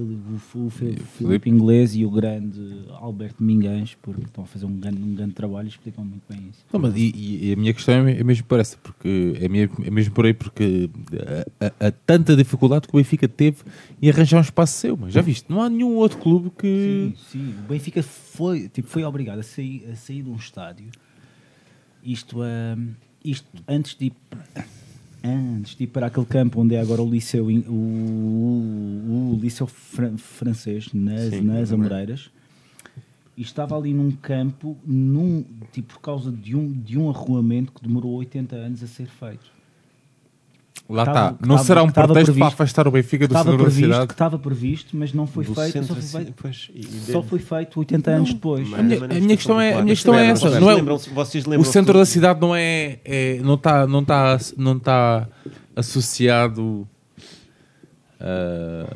o 0.01 0.07
Fili- 0.07 0.19
o, 0.55 0.67
o, 0.67 0.71
Fili- 0.71 1.01
Filipe 1.17 1.49
Inglês 1.51 1.95
e 1.95 2.05
o 2.05 2.11
grande 2.11 2.61
Alberto 2.91 3.43
Minguães, 3.43 3.97
porque 4.03 4.23
estão 4.25 4.45
a 4.45 4.47
fazer 4.47 4.67
um 4.67 4.75
grande, 4.77 5.01
um 5.03 5.15
grande 5.15 5.33
trabalho 5.35 5.67
e 5.67 5.71
explicam 5.71 6.05
muito 6.05 6.23
bem 6.29 6.39
isso. 6.51 6.65
Não, 6.73 6.81
mas 6.81 6.95
e, 6.97 7.13
e 7.15 7.53
a 7.53 7.57
minha 7.57 7.73
questão 7.73 7.95
é, 8.09 8.23
mesmo 8.25 8.45
por 8.47 8.59
essa, 8.61 8.77
porque 8.79 9.35
é, 9.41 9.49
me- 9.49 9.69
é 9.85 9.91
mesmo 9.91 10.13
por 10.15 10.27
aí, 10.27 10.35
porque 10.35 10.91
a, 11.61 11.67
a- 11.67 11.87
a 11.89 11.91
tanta 11.93 12.35
dificuldade 12.37 12.89
que 12.89 12.95
o 12.95 12.99
Benfica 12.99 13.29
teve 13.29 13.59
em 14.03 14.09
arranjar 14.11 14.39
um 14.39 14.43
espaço 14.43 14.79
seu, 14.79 14.97
mas 14.97 15.13
já 15.15 15.21
viste, 15.21 15.47
não 15.49 15.63
há 15.63 15.69
nenhum 15.71 15.95
outro 15.97 16.19
clube 16.19 16.51
que. 16.59 17.13
Sim, 17.15 17.15
sim. 17.31 17.55
O 17.65 17.69
Benfica 17.73 18.03
foi, 18.03 18.69
tipo, 18.69 18.89
foi 18.89 19.05
obrigado 19.05 19.39
a 19.39 19.43
sair, 19.43 19.87
a 19.93 19.95
sair 19.97 20.23
de 20.23 20.31
um 20.31 20.37
estádio. 20.37 20.87
Isto, 22.03 22.43
ah, 22.43 22.77
isto 23.25 23.47
antes 23.69 23.95
de 23.97 24.07
ir, 24.07 24.13
antes 25.25 25.75
de 25.75 25.85
ir 25.85 25.87
para 25.89 26.07
aquele 26.09 26.27
campo 26.27 26.61
onde 26.61 26.75
é 26.75 26.81
agora 26.81 27.03
o 27.03 27.09
liceu, 27.11 27.47
o, 27.47 27.51
o, 27.71 29.33
o 29.35 29.39
liceu 29.41 29.67
fran- 29.67 30.17
francês, 30.19 30.93
nas, 30.93 31.31
Sim, 31.31 31.41
nas. 31.41 31.73
Amoreiras. 31.73 32.31
E 33.37 33.43
estava 33.43 33.77
ali 33.77 33.93
num 33.93 34.13
campo, 34.13 34.77
num, 34.87 35.45
tipo, 35.73 35.95
por 35.95 36.01
causa 36.01 36.31
de 36.31 36.55
um, 36.55 36.71
de 36.71 36.97
um 36.99 37.11
arruamento 37.11 37.73
que 37.73 37.83
demorou 37.83 38.13
80 38.15 38.55
anos 38.55 38.83
a 38.83 38.87
ser 38.87 39.07
feito. 39.09 39.54
Lá 40.87 41.03
está. 41.05 41.15
Não 41.41 41.57
estava- 41.57 41.65
será 41.65 41.83
um 41.83 41.87
pretexto 41.91 42.13
para 42.13 42.25
previsto- 42.25 42.45
afastar 42.45 42.87
o 42.87 42.91
Benfica 42.91 43.27
do 43.27 43.35
centro 43.35 43.53
da 43.53 43.59
previsto, 43.59 43.81
cidade? 43.85 44.07
que 44.07 44.13
estava 44.13 44.39
previsto, 44.39 44.97
mas 44.97 45.13
não 45.15 45.27
foi 45.27 45.45
Do 45.45 45.55
feito. 45.55 45.67
Só 45.67 45.73
centro 45.73 45.95
foi 45.95 46.03
da 46.03 46.09
feito, 46.25 46.35
pois, 46.43 46.71
e 46.75 46.83
só 47.13 47.23
foi 47.23 47.39
feito 47.39 47.79
80 47.79 48.11
anos 48.11 48.35
depois. 48.35 48.69
Mas- 48.69 48.81
A 48.81 48.83
minha- 48.83 49.01
mas 49.01 49.11
a 49.11 49.15
minha 49.21 49.37
questão 49.37 49.61
é- 49.61 49.73
a 49.73 49.83
minha 49.83 49.95
questão 49.95 50.15
é 50.15 50.35
Vocês 50.35 50.53
essa, 50.53 50.61
não 50.61 50.71
é- 50.71 50.75
lembram-se- 50.75 51.09
vocês 51.11 51.47
O 51.47 51.51
lembram-se 51.51 51.73
centro 51.73 51.99
da 51.99 52.05
cidade 52.05 52.39
não 52.41 52.55
é, 52.55 52.99
é- 53.05 53.41
não 53.43 53.55
está 53.55 53.87
não 53.87 54.05
tá, 54.05 54.39
não 54.59 54.79
tá 54.79 55.27
associado 55.75 56.87
ah, 58.21 58.87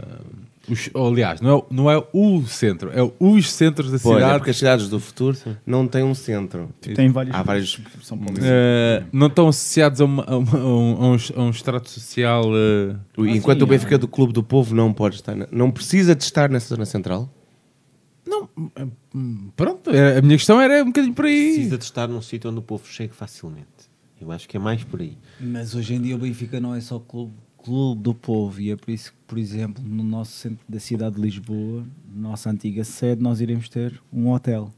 os- 0.70 0.90
aliás, 0.94 1.40
não 1.40 1.58
é, 1.58 1.62
não 1.70 1.90
é 1.90 2.04
o 2.12 2.46
centro, 2.46 2.90
é 2.92 3.12
os 3.18 3.50
centros 3.52 3.90
da 3.90 3.98
Pois, 3.98 4.16
é 4.16 4.20
cidade 4.20 4.38
porque 4.38 4.50
as 4.50 4.56
cidades 4.56 4.88
do 4.88 4.98
futuro 5.00 5.36
não 5.66 5.86
têm 5.86 6.02
um 6.02 6.14
centro. 6.14 6.68
Tem 6.80 7.08
vários. 7.10 7.34
Há 7.34 7.42
vários. 7.42 7.80
São 8.02 8.18
ah, 8.18 9.04
não 9.12 9.26
estão 9.28 9.48
associados 9.48 10.00
a, 10.00 10.04
uma- 10.04 10.24
a 10.24 10.36
uma- 10.38 10.58
a 10.58 10.66
um, 10.66 11.02
a 11.02 11.06
um- 11.12 11.16
a 11.36 11.42
um 11.42 11.50
extrato 11.50 11.88
social. 11.90 12.44
ah, 12.54 12.96
Enquanto 13.18 13.58
sim, 13.58 13.64
o 13.64 13.66
Benfica 13.66 13.98
do 13.98 14.08
Clube 14.08 14.32
do 14.32 14.42
Povo 14.42 14.74
não 14.74 14.92
pode 14.92 15.16
estar, 15.16 15.34
na- 15.34 15.48
não 15.52 15.70
precisa 15.70 16.14
de 16.14 16.22
estar 16.24 16.48
nessa 16.50 16.68
zona 16.74 16.84
central. 16.84 17.32
não, 18.26 18.46
hum, 19.14 19.48
pronto, 19.56 19.90
é- 19.90 20.18
a 20.18 20.22
minha 20.22 20.36
questão 20.36 20.60
era 20.60 20.82
um 20.82 20.86
bocadinho 20.88 21.14
por 21.14 21.24
aí. 21.24 21.54
Precisa 21.54 21.78
de 21.78 21.84
estar 21.84 22.06
num 22.06 22.20
sítio 22.20 22.50
onde 22.50 22.58
o 22.58 22.62
povo 22.62 22.84
chega 22.86 23.12
facilmente. 23.14 23.66
Eu 24.20 24.30
acho 24.32 24.46
que 24.48 24.56
é 24.56 24.60
mais 24.60 24.84
por 24.84 25.00
aí. 25.00 25.16
Mas 25.40 25.74
hoje 25.74 25.94
em 25.94 26.00
dia 26.02 26.14
o 26.14 26.18
Benfica 26.18 26.60
não 26.60 26.74
é 26.74 26.80
só 26.80 26.98
clube, 26.98 27.32
clube 27.62 28.02
do 28.02 28.14
povo 28.14 28.60
e 28.60 28.70
é 28.70 28.76
por 28.76 28.90
isso 28.90 29.12
que, 29.12 29.18
por 29.26 29.38
exemplo, 29.38 29.82
no 29.84 30.02
nosso 30.02 30.32
centro 30.32 30.64
da 30.68 30.80
cidade 30.80 31.16
de 31.16 31.22
Lisboa, 31.22 31.84
nossa 32.14 32.50
antiga 32.50 32.84
sede, 32.84 33.22
nós 33.22 33.40
iremos 33.40 33.68
ter 33.68 34.00
um 34.12 34.30
hotel. 34.30 34.72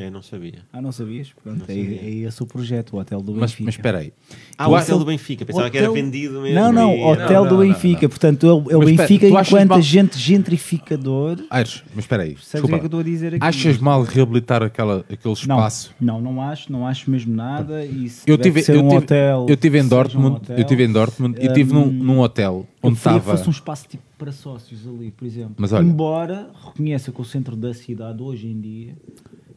É, 0.00 0.10
não 0.10 0.22
sabia. 0.22 0.60
Ah, 0.72 0.80
não 0.80 0.92
sabias? 0.92 1.32
Pronto, 1.42 1.58
Não 1.58 1.64
é, 1.64 1.66
sabia. 1.66 2.00
é 2.02 2.10
esse 2.28 2.40
o 2.42 2.46
projeto, 2.46 2.94
o 2.94 3.00
hotel 3.00 3.20
do 3.20 3.32
Mas, 3.32 3.50
Benfica. 3.50 3.64
mas 3.64 3.74
espera 3.74 3.98
aí. 3.98 4.12
Ah, 4.56 4.68
o 4.68 4.74
hotel 4.76 4.98
do 4.98 5.04
Benfica. 5.04 5.44
Pensava 5.44 5.68
que 5.68 5.76
era 5.76 5.90
Hotel- 5.90 6.04
vendido 6.04 6.40
mesmo. 6.40 6.54
Não, 6.54 6.72
não, 6.72 6.94
e- 6.94 7.02
hotel 7.02 7.42
não, 7.44 7.48
do 7.48 7.54
não, 7.56 7.66
Benfica. 7.66 8.02
não. 8.02 8.08
Portanto, 8.08 8.46
é 8.46 8.52
o, 8.52 8.60
Mas 8.60 8.70
espera, 8.90 9.08
Benfica 9.08 9.26
achas 9.38 9.48
enquanto 9.52 9.68
mal- 9.70 9.78
agente 9.78 10.18
gentrificador. 10.18 11.38
Aires, 11.50 11.82
mas 11.94 12.04
espera 12.04 12.22
aí. 12.22 12.34
Percebes 12.34 12.64
o 12.64 12.68
que 12.68 12.74
é 12.74 12.78
que 12.78 12.84
eu 12.84 12.86
estou 12.86 13.00
a 13.00 13.02
dizer 13.02 13.34
aqui? 13.34 13.38
Achas 13.44 13.78
mal 13.78 14.02
reabilitar 14.02 14.62
aquela, 14.62 15.04
aquele 15.10 15.34
espaço? 15.34 15.94
Não, 16.00 16.20
não, 16.20 16.32
não 16.34 16.42
acho, 16.42 16.70
não 16.72 16.86
acho 16.86 17.10
mesmo 17.10 17.34
nada. 17.34 17.84
E 17.84 18.08
se 18.08 18.28
Eu 18.30 18.38
tive, 18.38 18.60
eu, 18.68 18.80
um 18.84 18.88
tive, 18.88 18.96
hotel, 18.98 19.46
eu 19.48 19.56
tive 19.56 19.78
que 19.78 19.82
em 19.82 19.86
um 19.86 19.88
Dortmund, 19.88 20.36
hotel. 20.36 20.58
eu 20.58 20.64
tive 20.64 20.84
em 20.84 20.92
Dortmund 20.92 21.38
e 21.40 21.52
tive 21.52 21.72
num, 21.72 21.84
Hum, 21.88 21.92
num 21.92 22.20
hotel 22.20 22.66
onde 22.82 22.96
estava. 22.98 23.36
fosse 23.36 23.48
um 23.48 23.52
espaço 23.52 23.88
tipo 23.88 24.02
para 24.16 24.32
sócios 24.32 24.86
ali, 24.86 25.10
por 25.10 25.24
exemplo. 25.26 25.54
Mas 25.58 25.72
olha- 25.72 25.84
Embora 25.84 26.50
reconheça 26.66 27.10
que 27.12 27.20
o 27.20 27.24
centro 27.24 27.56
da 27.56 27.72
cidade 27.72 28.22
hoje 28.22 28.48
em 28.48 28.60
dia, 28.60 28.96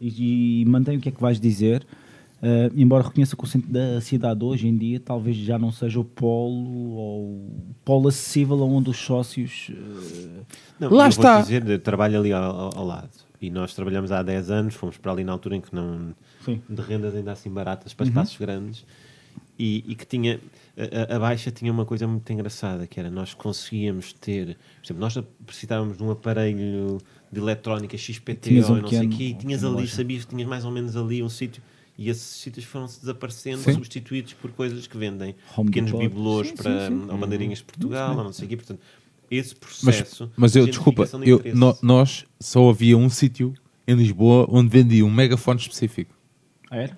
e, 0.02 0.62
e 0.62 0.66
mantém 0.66 0.98
o 0.98 1.00
que 1.00 1.10
é 1.10 1.12
que 1.12 1.22
vais 1.22 1.40
dizer, 1.40 1.86
eh, 2.42 2.72
embora 2.76 3.04
reconheça 3.04 3.36
que 3.36 3.44
o 3.44 3.48
centro 3.48 3.70
da 3.72 4.02
cidade 4.02 4.44
hoje 4.44 4.68
em 4.68 4.76
dia 4.76 5.00
talvez 5.00 5.38
já 5.38 5.60
não 5.60 5.72
seja 5.72 6.00
o 6.00 6.04
polo 6.04 6.92
ou 6.96 7.22
o 7.36 7.76
polo 7.86 8.08
acessível 8.08 8.60
onde 8.62 8.90
os 8.90 8.98
sócios. 8.98 9.70
eh, 9.72 10.44
Não, 10.80 10.90
Lá 10.92 11.06
eu 11.06 11.10
está. 11.10 11.34
Vou 11.36 11.44
dizer, 11.44 11.68
eu 11.70 11.80
trabalho 11.80 12.20
ali 12.20 12.34
ao, 12.34 12.76
ao- 12.78 12.86
lado. 12.86 13.10
E 13.40 13.50
nós 13.50 13.74
trabalhamos 13.74 14.12
há 14.12 14.22
10 14.22 14.52
anos, 14.52 14.76
fomos 14.76 14.98
para 14.98 15.12
ali 15.12 15.24
na 15.24 15.32
altura 15.32 15.56
em 15.56 15.62
que 15.62 15.74
não. 15.74 16.14
Sim. 16.46 16.62
de 16.70 16.82
rendas 16.82 17.16
ainda 17.16 17.32
assim 17.32 17.50
baratas 17.50 17.94
para 17.94 18.06
espaços 18.08 18.38
grandes. 18.38 18.86
E, 19.58 19.84
e 19.88 19.96
que 19.96 20.06
tinha. 20.06 20.40
A, 20.78 21.14
a- 21.14 21.16
a 21.18 21.20
Baixa 21.20 21.52
tinha 21.52 21.72
uma 21.72 21.86
coisa 21.86 22.08
muito 22.08 22.32
engraçada, 22.32 22.86
que 22.88 23.00
era 23.00 23.10
nós 23.12 23.34
conseguíamos 23.34 24.14
ter. 24.14 24.58
Por 24.80 24.86
exemplo, 24.86 25.02
nós 25.02 25.20
precisávamos 25.46 25.98
de 25.98 26.04
um 26.04 26.12
aparelho 26.12 26.98
de 27.32 27.40
eletrónica 27.40 27.98
XPTO 27.98 28.36
Tinhas 28.42 28.70
um 28.70 28.78
e 28.78 28.82
não 28.82 28.90
sei 28.90 29.06
o 29.06 29.10
quê, 29.10 29.24
e 29.24 29.34
tinhas 29.34 29.64
ali, 29.64 29.74
loja. 29.74 29.96
sabias 29.96 30.26
que 30.26 30.32
tinhas 30.36 30.48
mais 30.50 30.66
ou 30.66 30.72
menos 30.72 30.96
ali 30.98 31.24
um 31.24 31.30
sítio. 31.30 31.64
E 31.98 32.10
esses 32.10 32.24
sítios 32.42 32.66
foram-se 32.66 33.00
desaparecendo, 33.00 33.60
Sim. 33.60 33.74
substituídos 33.74 34.34
por 34.34 34.52
coisas 34.52 34.88
que 34.88 34.98
vendem 34.98 35.36
Home 35.56 35.70
pequenos 35.70 35.92
bibelôs 35.92 36.48
Sim, 36.50 36.56
para 36.56 36.88
sim, 36.88 37.02
sim. 37.10 37.18
bandeirinhas 37.18 37.60
de 37.60 37.64
Portugal, 37.66 38.18
ou 38.18 38.24
não 38.24 38.34
sei 38.34 38.46
o 38.46 38.50
quê. 38.50 38.58
Portanto, 38.58 38.80
esse 39.30 39.56
Mas, 39.84 39.96
processo. 39.96 40.32
mas 40.36 40.56
eu, 40.56 40.66
de 40.66 40.72
desculpa, 40.72 41.06
de 41.06 41.30
eu, 41.30 41.42
no- 41.54 41.78
nós 41.82 42.26
só 42.40 42.70
havia 42.70 42.98
um 42.98 43.10
sítio 43.10 43.54
em 43.88 43.96
Lisboa 43.96 44.46
onde 44.50 44.70
vendia 44.70 45.06
um 45.06 45.12
megafone 45.12 45.60
específico, 45.60 46.14
Ah, 46.70 46.78
era? 46.78 46.98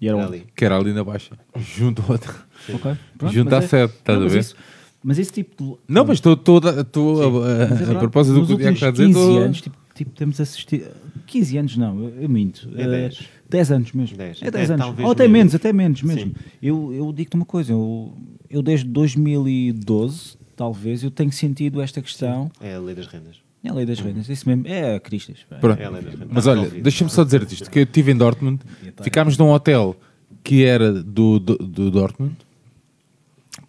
E 0.00 0.08
era 0.08 0.18
Era 0.18 0.26
ali. 0.26 0.46
que 0.56 0.64
era 0.64 0.76
ali 0.76 0.92
na 0.92 1.04
Baixa, 1.04 1.38
junto 1.56 2.02
ao 2.02 2.12
outro. 2.12 2.34
Ok. 2.72 2.96
Pronto, 3.18 3.32
Junto 3.34 3.50
mas 3.50 3.64
à 3.64 3.68
sede, 3.68 3.92
estás 3.92 4.18
a 4.18 4.22
mas 4.22 4.32
ver? 4.32 4.38
isso- 4.40 4.56
Mas 5.02 5.18
esse 5.18 5.32
tipo 5.32 5.64
de. 5.64 5.78
Não, 5.88 6.04
mas 6.04 6.18
estou 6.18 6.32
a, 6.34 6.80
estou 6.80 7.42
a, 7.42 7.92
é 7.92 7.98
propósito 7.98 8.34
do 8.40 8.46
que 8.46 8.52
o 8.52 8.54
últimos 8.56 8.74
está 8.74 8.88
a 8.88 8.90
dizer. 8.90 9.06
15 9.06 9.18
estou- 9.18 9.38
anos, 9.38 9.60
tipo, 9.62 9.76
tipo, 9.94 10.10
temos 10.12 10.40
assistido. 10.40 10.86
15 11.26 11.56
anos 11.58 11.76
não, 11.76 11.98
eu, 12.04 12.22
eu 12.22 12.28
minto. 12.28 12.68
É 12.76 12.82
Eh, 12.82 12.86
10. 12.88 13.18
10 13.48 13.72
anos 13.72 13.92
mesmo. 13.92 14.16
10. 14.16 14.42
É 14.42 14.50
10 14.50 14.70
É, 14.70 14.74
anos. 14.74 14.86
Ou 14.86 15.10
até 15.12 15.22
menos. 15.22 15.32
menos, 15.32 15.54
até 15.54 15.72
menos 15.72 16.02
mesmo. 16.02 16.32
Sim. 16.32 16.34
Eu, 16.62 16.92
eu 16.92 17.12
digo-te 17.12 17.34
uma 17.36 17.44
coisa, 17.46 17.72
eu, 17.72 18.12
eu 18.50 18.60
desde 18.62 18.86
2012, 18.88 20.36
talvez, 20.56 21.02
eu 21.02 21.10
tenho 21.10 21.32
sentido 21.32 21.80
esta 21.80 22.00
questão. 22.02 22.50
É 22.60 22.74
a 22.74 22.80
lei 22.80 22.94
das 22.94 23.06
rendas. 23.06 23.36
É 23.62 23.68
a 23.68 23.74
lei 23.74 23.84
das 23.86 24.00
rendas, 24.00 24.28
isso 24.28 24.48
mesmo. 24.48 24.66
É 24.66 24.94
a 24.96 25.00
Cristas. 25.00 25.38
Pronto. 25.60 25.80
É 25.80 25.84
a 25.84 25.90
lei 25.90 26.02
das 26.02 26.12
rendas. 26.14 26.28
Mas 26.30 26.46
olha, 26.46 26.68
deixa-me 26.68 27.10
só 27.10 27.24
dizer 27.24 27.42
isto: 27.50 27.70
que 27.70 27.78
eu 27.80 27.82
estive 27.84 28.12
em 28.12 28.16
Dortmund, 28.16 28.60
ficámos 29.02 29.36
num 29.36 29.50
hotel 29.50 29.96
que 30.42 30.64
era 30.64 30.92
do, 31.02 31.38
do, 31.38 31.56
do 31.56 31.90
Dortmund, 31.90 32.34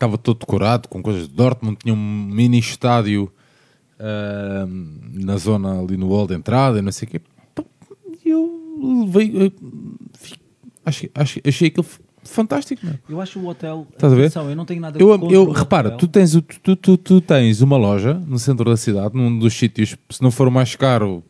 estava 0.05 0.17
todo 0.17 0.39
decorado 0.39 0.87
com 0.89 1.01
coisas 1.01 1.27
de 1.27 1.33
Dortmund, 1.33 1.77
tinha 1.81 1.93
um 1.93 1.97
mini 1.97 2.59
estádio 2.59 3.31
ahm, 3.99 4.99
na 5.13 5.37
zona 5.37 5.79
ali 5.79 5.97
no 5.97 6.07
hall 6.09 6.27
de 6.27 6.33
entrada 6.35 6.79
e 6.79 6.81
não 6.81 6.91
sei 6.91 7.07
o 7.07 7.11
quê. 7.11 7.21
E 8.25 8.29
eu 8.29 9.03
levei. 9.05 9.53
fi- 10.13 10.39
achei, 10.85 11.11
achei, 11.45 11.67
aquilo 11.67 11.85
fantástico, 12.23 12.85
meu. 12.85 12.95
Eu 13.09 13.21
acho 13.21 13.39
o 13.39 13.47
hotel. 13.47 13.87
Estás 13.93 14.13
a 14.13 14.15
ver? 14.15 14.23
atenção, 14.23 14.49
eu 14.49 14.55
não 14.55 14.65
tenho 14.65 14.81
nada 14.81 14.99
Eu, 14.99 15.07
contra 15.19 15.35
eu 15.35 15.49
repara, 15.51 15.91
tu 15.91 16.07
tens, 16.07 16.31
tu, 16.63 16.75
tu, 16.75 16.97
tu 16.97 17.21
tens 17.21 17.61
uma 17.61 17.77
loja 17.77 18.13
no 18.13 18.37
centro 18.39 18.69
da 18.69 18.77
cidade, 18.77 19.15
num 19.15 19.37
dos 19.37 19.53
sítios, 19.53 19.95
se 20.09 20.21
não 20.21 20.31
for 20.31 20.47
o 20.47 20.51
mais 20.51 20.75
caro, 20.75 21.23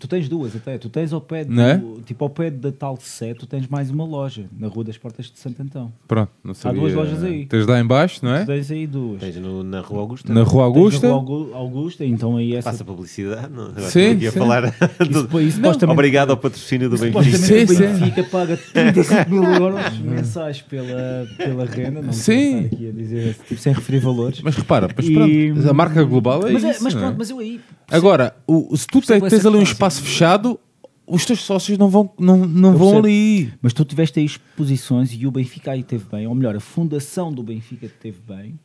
Tu 0.00 0.08
tens 0.08 0.28
duas 0.30 0.56
até. 0.56 0.78
Tu 0.78 0.88
tens 0.88 1.12
ao 1.12 1.20
pé, 1.20 1.44
do, 1.44 1.52
Não 1.52 1.62
é? 1.62 1.80
tipo 2.06 2.24
ao 2.24 2.30
pé 2.30 2.50
da 2.50 2.72
tal 2.72 2.96
Sé, 3.00 3.34
tu 3.34 3.46
tens 3.46 3.68
mais 3.68 3.90
uma 3.90 4.02
loja 4.04 4.46
na 4.58 4.66
Rua 4.66 4.82
das 4.82 4.96
Portas 4.96 5.26
de 5.26 5.38
Santo 5.38 5.60
Antão. 5.62 5.92
Pronto, 6.08 6.30
não 6.42 6.54
sabia. 6.54 6.80
duas 6.80 6.94
lojas 6.94 7.22
aí. 7.22 7.44
Tens 7.44 7.66
lá 7.66 7.78
em 7.78 7.84
baixo, 7.86 8.24
não 8.24 8.34
é? 8.34 8.40
Tu 8.40 8.46
tens 8.46 8.70
aí 8.70 8.86
duas. 8.86 9.20
Tens 9.20 9.36
no- 9.36 9.62
na 9.62 9.80
Rua 9.80 10.00
Augusta. 10.00 10.32
Na 10.32 10.42
Rua 10.42 10.64
Augusta. 10.64 11.00
Tens 11.02 11.10
na 11.10 11.16
Rua 11.18 11.18
Augu- 11.20 11.54
Augusta, 11.54 12.04
então 12.06 12.36
aí 12.38 12.54
essa. 12.56 12.70
Passa 12.70 12.82
publicidade. 12.84 13.52
Não? 13.52 13.74
Sim, 13.90 14.18
sim. 14.18 14.30
falar. 14.30 14.62
Do- 14.98 15.40
isso, 15.42 15.56
supostamente, 15.58 15.92
Obrigado 15.92 16.30
ao 16.30 16.36
patrocínio 16.38 16.88
do 16.88 16.96
Benfica. 16.96 17.22
supostamente 17.22 17.66
Sim, 17.68 17.74
o 17.74 17.76
sim. 17.76 18.00
Benfica 18.00 18.24
paga 18.24 18.56
35 18.56 19.30
mil 19.30 19.44
euros 19.44 19.98
mensais 19.98 20.62
pela, 20.62 21.26
pela 21.36 21.66
renda. 21.66 22.00
Não 22.00 22.12
Sim. 22.12 22.64
aqui 22.72 22.88
a 22.88 22.92
dizer, 22.92 23.36
tipo, 23.46 23.60
sem 23.60 23.74
referir 23.74 23.98
valores. 23.98 24.40
Mas 24.42 24.56
repara, 24.56 24.88
mas 24.96 25.06
E- 25.06 25.12
pronto, 25.12 25.68
a 25.68 25.74
marca 25.74 26.02
global 26.04 26.46
é 26.48 26.52
Mas, 26.52 26.64
é- 26.64 26.70
isso, 26.70 26.82
mas 26.84 26.94
não 26.94 27.00
é? 27.00 27.04
pronto, 27.04 27.18
mas 27.18 27.28
eu 27.30 27.38
aí. 27.38 27.60
Agora, 27.90 28.34
o- 28.46 28.74
se 28.76 28.86
tu 28.86 29.00
tens 29.00 29.20
ali 29.44 29.56
um 29.56 29.58
questão, 29.60 29.74
espaço 29.90 30.02
fechado, 30.02 30.60
os 31.06 31.24
teus 31.24 31.40
sócios 31.40 31.76
não 31.76 31.88
vão, 31.88 32.10
não, 32.18 32.36
não 32.46 32.72
Eu 32.72 32.78
vão 32.78 33.02
percebo. 33.02 33.06
ali. 33.06 33.52
Mas 33.60 33.72
tu 33.72 33.84
tiveste 33.84 34.20
aí 34.20 34.24
exposições 34.24 35.12
e 35.12 35.26
o 35.26 35.30
Benfica 35.30 35.72
aí 35.72 35.82
teve 35.82 36.04
bem, 36.04 36.26
ou 36.26 36.34
melhor, 36.34 36.54
a 36.54 36.60
fundação 36.60 37.32
do 37.32 37.42
Benfica 37.42 37.88
teve 38.00 38.20
bem 38.20 38.58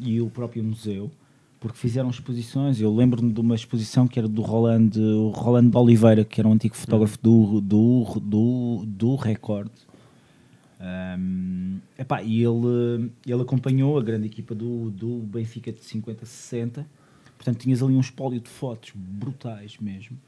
e 0.00 0.20
o 0.20 0.28
próprio 0.28 0.64
museu, 0.64 1.10
porque 1.60 1.78
fizeram 1.78 2.10
exposições. 2.10 2.80
Eu 2.80 2.94
lembro-me 2.94 3.32
de 3.32 3.40
uma 3.40 3.54
exposição 3.54 4.08
que 4.08 4.18
era 4.18 4.26
do 4.26 4.42
Rolando, 4.42 5.00
o 5.00 5.30
Rolando 5.30 5.70
de 5.70 5.76
Oliveira, 5.76 6.24
que 6.24 6.40
era 6.40 6.48
um 6.48 6.52
antigo 6.52 6.76
fotógrafo 6.76 7.16
do, 7.22 7.60
do, 7.60 8.04
do, 8.20 8.84
do 8.86 9.14
Record. 9.14 9.70
Ahm, 10.80 11.78
epá, 11.96 12.22
e 12.22 12.42
ele, 12.42 13.10
ele 13.24 13.40
acompanhou 13.40 13.96
a 13.96 14.02
grande 14.02 14.26
equipa 14.26 14.54
do, 14.54 14.90
do 14.90 15.18
Benfica 15.20 15.72
de 15.72 15.80
50-60. 15.80 16.84
Portanto, 17.38 17.58
tinhas 17.58 17.82
ali 17.82 17.94
um 17.94 18.00
espólio 18.00 18.40
de 18.40 18.48
fotos 18.48 18.92
brutais 18.94 19.76
mesmo. 19.80 20.18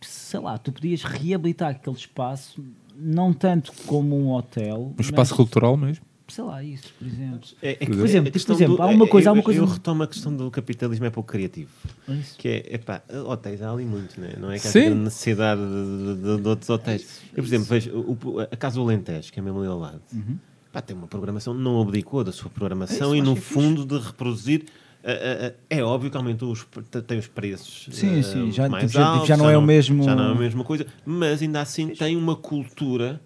Sei 0.00 0.38
lá, 0.40 0.58
tu 0.58 0.72
podias 0.72 1.02
reabilitar 1.02 1.70
aquele 1.70 1.96
espaço, 1.96 2.62
não 2.98 3.32
tanto 3.32 3.72
como 3.86 4.16
um 4.18 4.32
hotel, 4.32 4.92
Um 4.98 5.00
espaço 5.00 5.32
mas, 5.32 5.36
cultural 5.36 5.76
mesmo. 5.76 6.04
sei 6.28 6.44
lá, 6.44 6.62
isso, 6.62 6.92
por 6.98 7.06
exemplo. 7.06 7.48
É, 7.62 7.70
é 7.70 7.74
que 7.76 7.86
Por 7.86 8.04
exemplo, 8.04 8.28
a 8.28 8.32
questão 8.32 8.54
por 8.56 8.62
exemplo, 8.62 8.76
do- 8.76 8.82
há 8.82 8.86
uma 8.86 9.04
é- 9.04 9.08
coisa- 9.08 9.28
há 9.28 9.30
eu, 9.30 9.34
uma 9.34 9.42
coisa- 9.42 9.60
Eu 9.60 9.66
retomo 9.66 10.02
a 10.02 10.06
questão 10.06 10.34
do 10.36 10.50
capitalismo 10.50 11.06
é 11.06 11.10
pouco 11.10 11.30
criativo. 11.30 11.70
É 12.08 12.12
isso. 12.14 12.36
Que 12.38 12.48
é, 12.48 12.74
epá, 12.74 13.02
hotéis 13.26 13.62
há 13.62 13.70
ali 13.72 13.84
muito, 13.84 14.20
né? 14.20 14.34
não 14.38 14.50
é? 14.50 14.58
Que 14.58 14.66
há 14.78 14.90
necessidade 14.94 15.60
de, 15.60 16.14
de- 16.36 16.42
de 16.42 16.48
outros 16.48 16.68
hotéis. 16.70 17.20
Eu, 17.34 17.42
por 17.42 17.44
exemplo, 17.44 17.66
vejo 17.66 17.90
o- 17.96 18.40
a 18.40 18.56
Casa 18.56 18.76
do 18.76 18.82
Alentejo, 18.82 19.32
que 19.32 19.38
é 19.38 19.42
mesmo 19.42 19.58
ali 19.60 19.68
ao 19.68 19.78
lado. 19.78 20.00
Uhum. 20.12 20.36
Pá, 20.72 20.82
tem 20.82 20.94
uma 20.96 21.06
programação, 21.06 21.54
não 21.54 21.80
abdicou 21.80 22.22
da 22.22 22.32
sua 22.32 22.50
programação 22.50 23.14
É 23.14 23.16
e, 23.16 23.20
isso, 23.20 23.30
no 23.30 23.36
é 23.36 23.40
fundo, 23.40 23.86
de 23.86 23.98
reproduzir. 23.98 24.64
Ah, 25.06 25.46
ah, 25.46 25.46
ah, 25.48 25.54
é 25.70 25.82
óbvio 25.82 26.10
que 26.10 26.16
aumentou 26.16 26.50
os, 26.52 26.66
tem 27.06 27.18
os 27.18 27.26
preços 27.28 27.88
Sim, 27.94 28.22
sim, 28.22 28.50
já- 28.52 28.68
mais 28.68 28.84
tipo, 28.90 28.94
já- 28.94 29.06
altos, 29.06 29.28
já 29.28 29.36
não 29.36 29.48
é 29.48 29.56
o 29.56 29.62
mesmo- 29.62 30.02
Já 30.04 30.14
não 30.14 30.28
é 30.28 30.32
a 30.32 30.34
mesma 30.34 30.64
coisa, 30.64 30.86
mas 31.04 31.40
ainda 31.42 31.60
assim 31.60 31.88
tem 31.90 32.16
uma 32.16 32.34
cultura 32.36 33.20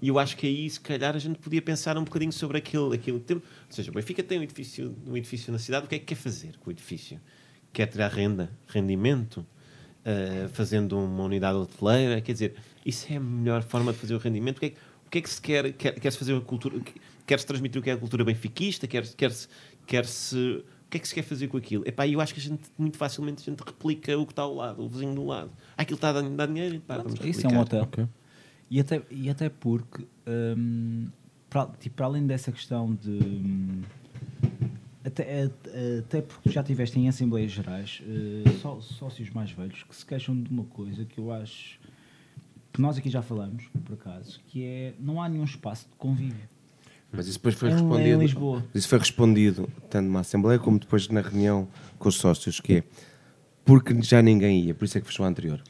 e 0.00 0.08
eu 0.08 0.18
acho 0.18 0.36
que 0.36 0.46
aí, 0.46 0.68
se 0.68 0.80
calhar, 0.80 1.14
a 1.14 1.18
gente 1.18 1.38
podia 1.38 1.60
pensar 1.62 1.96
um 1.96 2.04
bocadinho 2.04 2.32
sobre 2.32 2.58
aquilo, 2.58 2.92
aquilo 2.92 3.18
que 3.18 3.26
temos. 3.26 3.42
Ou 3.44 3.72
seja, 3.72 3.90
o 3.90 3.94
Benfica 3.94 4.22
tem 4.22 4.38
um 4.38 4.42
edifício, 4.42 4.94
um 5.06 5.16
edifício 5.16 5.50
na 5.52 5.58
cidade, 5.58 5.86
o 5.86 5.88
que 5.88 5.94
é 5.94 5.98
que 5.98 6.04
quer 6.04 6.14
fazer 6.16 6.56
com 6.60 6.68
o 6.68 6.72
edifício? 6.72 7.18
Quer 7.72 7.86
tirar 7.86 8.08
renda, 8.10 8.50
rendimento, 8.68 9.38
uh, 9.38 10.48
fazendo 10.50 10.98
uma 10.98 11.24
unidade 11.24 11.56
hoteleira? 11.58 12.20
Quer 12.20 12.32
dizer, 12.32 12.54
isso 12.84 13.06
é 13.10 13.16
a 13.16 13.20
melhor 13.20 13.62
forma 13.62 13.92
de 13.92 13.98
fazer 13.98 14.14
o 14.14 14.18
rendimento? 14.18 14.58
O 14.58 14.60
que 14.60 14.66
é 14.66 14.70
que, 14.70 14.76
o 15.06 15.10
que, 15.10 15.18
é 15.18 15.20
que 15.22 15.30
se 15.30 15.40
quer? 15.40 15.72
quer 15.72 15.92
Quer-se 15.98 16.18
fazer 16.18 16.36
a 16.36 16.40
cultura? 16.40 16.78
Quer-se 17.26 17.46
transmitir 17.46 17.80
o 17.80 17.82
que 17.82 17.90
é 17.90 17.94
a 17.94 17.96
cultura 17.96 18.22
benfiquista? 18.24 18.86
Quer-se. 18.86 19.14
Quer-se 19.16 19.48
quer-se- 19.86 20.62
o 20.86 20.90
que 20.90 20.98
é 20.98 21.00
que 21.00 21.08
se 21.08 21.14
quer 21.14 21.22
fazer 21.22 21.48
com 21.48 21.56
aquilo? 21.56 21.82
Epá, 21.86 22.06
eu 22.06 22.20
acho 22.20 22.32
que 22.32 22.40
a 22.40 22.42
gente, 22.42 22.62
muito 22.78 22.96
facilmente, 22.96 23.42
a 23.42 23.44
gente 23.52 23.60
replica 23.60 24.16
o 24.16 24.24
que 24.24 24.32
está 24.32 24.42
ao 24.42 24.54
lado, 24.54 24.84
o 24.84 24.88
vizinho 24.88 25.14
do 25.14 25.24
lado. 25.26 25.50
Ah, 25.76 25.82
aquilo 25.82 25.96
está 25.96 26.10
a 26.10 26.22
dar, 26.22 26.46
dinheiro, 26.46 26.80
pá, 26.80 26.98
vamos 26.98 27.14
Isso 27.14 27.46
é 27.46 27.50
um 27.50 27.58
replicar. 27.58 27.60
hotel. 27.60 27.82
Ok. 27.82 28.06
E 28.70 28.80
até, 28.80 29.02
e 29.10 29.28
até 29.28 29.48
porque, 29.48 30.06
hum, 30.56 31.08
para, 31.50 31.66
tipo, 31.80 31.96
para 31.96 32.06
além 32.06 32.26
dessa 32.26 32.52
questão 32.52 32.94
de. 32.94 33.10
hum, 33.10 33.82
até, 35.04 35.44
até 36.00 36.20
porque 36.22 36.50
já 36.50 36.62
tiveste 36.64 36.98
em 36.98 37.08
Assembleias 37.08 37.52
Gerais 37.52 38.02
eh, 38.04 38.50
só, 38.60 38.80
sócios 38.80 39.30
mais 39.30 39.52
velhos 39.52 39.84
que 39.84 39.94
se 39.94 40.04
queixam 40.04 40.40
de 40.40 40.50
uma 40.50 40.64
coisa 40.64 41.04
que 41.04 41.18
eu 41.18 41.30
acho 41.32 41.78
que 42.72 42.80
nós 42.80 42.98
aqui 42.98 43.08
já 43.08 43.22
falamos, 43.22 43.68
por 43.84 43.94
acaso, 43.94 44.40
que 44.48 44.64
é 44.64 44.94
não 44.98 45.22
há 45.22 45.28
nenhum 45.28 45.44
espaço 45.44 45.88
de 45.88 45.94
convívio. 45.96 46.48
Mas 47.12 47.26
isso 47.26 47.38
depois 47.38 47.54
foi 47.54 47.70
É 47.70 47.72
respondido. 47.72 48.64
Isso 48.74 48.88
foi 48.88 48.98
respondido 48.98 49.68
tanto 49.88 50.10
na 50.10 50.20
Assembleia 50.20 50.58
como 50.58 50.78
depois 50.78 51.08
na 51.08 51.20
reunião 51.20 51.68
com 51.98 52.08
os 52.08 52.16
sócios, 52.16 52.60
que 52.60 52.74
é 52.74 52.84
porque 53.64 54.00
já 54.02 54.22
ninguém 54.22 54.60
ia, 54.60 54.74
por 54.74 54.84
isso 54.84 54.96
é 54.96 55.00
que 55.00 55.06
fechou 55.06 55.26
a 55.26 55.28
anterior. 55.28 55.60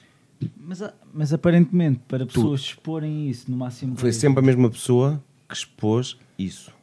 Mas, 0.58 0.82
mas 1.14 1.32
aparentemente, 1.32 2.00
para 2.06 2.26
pessoas 2.26 2.60
exporem 2.60 3.30
isso 3.30 3.50
numa 3.50 3.68
Assembleia. 3.68 4.00
Foi 4.00 4.12
sempre 4.12 4.40
a 4.40 4.42
mesma 4.42 4.68
pessoa 4.68 5.22
que 5.48 5.54
expôs 5.54 6.18
isso. 6.38 6.75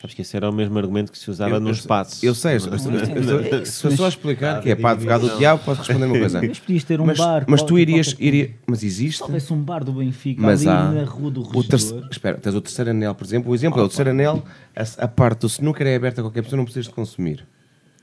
Sabes 0.00 0.14
que 0.14 0.22
esse 0.22 0.34
era 0.34 0.48
o 0.48 0.52
mesmo 0.52 0.78
argumento 0.78 1.12
que 1.12 1.18
se 1.18 1.30
usava 1.30 1.56
Eu- 1.56 1.60
nos 1.60 1.78
espaços. 1.80 2.22
Eu 2.22 2.34
sei, 2.34 2.52
é? 2.52 2.56
eu 2.56 3.96
só 3.96 4.08
explicar 4.08 4.62
que 4.62 4.70
é 4.70 4.74
para 4.74 4.92
advogado 4.92 5.28
do 5.28 5.36
diabo, 5.38 5.62
posso 5.62 5.80
responder 5.82 6.06
uma 6.06 6.18
coisa. 6.18 6.40
Mas 6.46 6.58
podias 6.58 6.84
ter 6.84 7.00
um 7.00 7.04
mas, 7.06 7.18
bar. 7.18 7.44
mas 7.46 7.62
tu 7.62 7.78
irias, 7.78 8.16
iria, 8.18 8.50
mas 8.66 8.82
existe. 8.82 9.18
Se 9.18 9.22
houvesse 9.22 9.52
um 9.52 9.60
bar 9.62 9.84
do 9.84 9.92
Benfica 9.92 10.40
Mas 10.40 10.66
ali 10.66 10.70
há 10.70 10.90
na 10.90 11.04
rua 11.04 11.30
do 11.30 11.64
terceiro, 11.64 12.08
espera, 12.10 12.38
tens 12.38 12.54
o 12.54 12.60
terceiro 12.62 12.90
anel, 12.90 13.14
por 13.14 13.24
exemplo. 13.26 13.50
O 13.52 13.54
exemplo 13.54 13.78
é 13.78 13.82
o 13.82 13.88
terceiro 13.88 14.10
anel, 14.10 14.42
a, 14.74 15.04
a 15.04 15.08
parte 15.08 15.40
do 15.40 15.46
snooker 15.48 15.86
é 15.86 15.94
aberta 15.96 16.22
a 16.22 16.24
qualquer 16.24 16.42
pessoa, 16.42 16.56
não 16.56 16.64
precisas 16.64 16.86
de 16.86 16.94
consumir. 16.94 17.46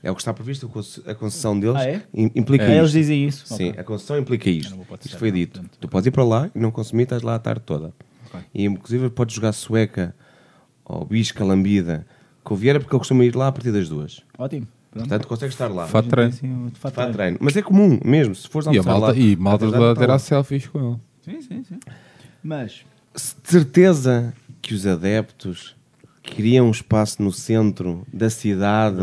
É 0.00 0.08
o 0.10 0.14
que 0.14 0.20
está 0.20 0.32
previsto, 0.32 0.66
a 0.66 0.68
conce- 0.68 1.02
a 1.04 1.14
concessão 1.16 1.58
deles 1.58 1.76
Ah, 1.80 1.84
é? 1.88 2.02
im- 2.14 2.30
implica 2.36 2.64
É, 2.64 2.78
eles 2.78 2.92
dizem 2.92 3.26
isso. 3.26 3.44
Sim, 3.48 3.70
Ok. 3.70 3.80
a 3.80 3.82
concessão 3.84 4.16
implica 4.16 4.48
isto. 4.48 4.78
Isto 5.04 5.18
foi 5.18 5.32
dito. 5.32 5.60
Tu 5.80 5.88
podes 5.88 6.06
ir 6.06 6.12
para 6.12 6.22
lá 6.22 6.48
e 6.54 6.58
não 6.60 6.70
consumir, 6.70 7.02
estás 7.02 7.22
lá 7.22 7.34
a 7.34 7.38
tarde 7.40 7.62
toda. 7.66 7.92
E 8.54 8.64
inclusive 8.64 9.10
podes 9.10 9.34
jogar 9.34 9.50
sueca 9.52 10.14
ou 10.88 11.04
bisca, 11.04 11.44
lambida, 11.44 12.06
com 12.42 12.54
o 12.54 12.56
Vieira, 12.56 12.80
porque 12.80 12.94
ele 12.94 12.98
costuma 12.98 13.24
ir 13.24 13.36
lá 13.36 13.48
a 13.48 13.52
partir 13.52 13.70
das 13.70 13.88
duas. 13.88 14.22
Ótimo. 14.38 14.66
Pronto. 14.90 15.06
Portanto, 15.06 15.28
consegues 15.28 15.54
estar 15.54 15.68
lá. 15.68 15.86
Fato 15.86 16.08
treino. 16.08 16.32
Sim, 16.32 16.70
fato 16.74 16.94
Faz 16.94 16.94
treino. 16.94 17.12
treino. 17.12 17.38
Mas 17.42 17.56
é 17.56 17.62
comum 17.62 18.00
mesmo, 18.02 18.34
se 18.34 18.48
fores 18.48 18.66
E 18.66 18.70
a 18.70 18.72
almoçar 18.80 18.90
malta, 18.92 19.06
lá. 19.12 19.16
e 19.18 19.36
malta 19.36 19.66
de 19.70 19.76
lá 19.78 19.94
terá 19.94 20.18
selfies 20.18 20.66
com 20.66 20.78
ele. 20.78 20.96
Sim, 21.22 21.42
sim, 21.42 21.62
sim. 21.64 21.78
Mas, 22.42 22.84
De 23.14 23.50
certeza 23.50 24.32
que 24.62 24.72
os 24.72 24.86
adeptos 24.86 25.76
queriam 26.22 26.66
um 26.68 26.70
espaço 26.70 27.22
no 27.22 27.30
centro 27.32 28.06
da 28.12 28.30
cidade 28.30 28.96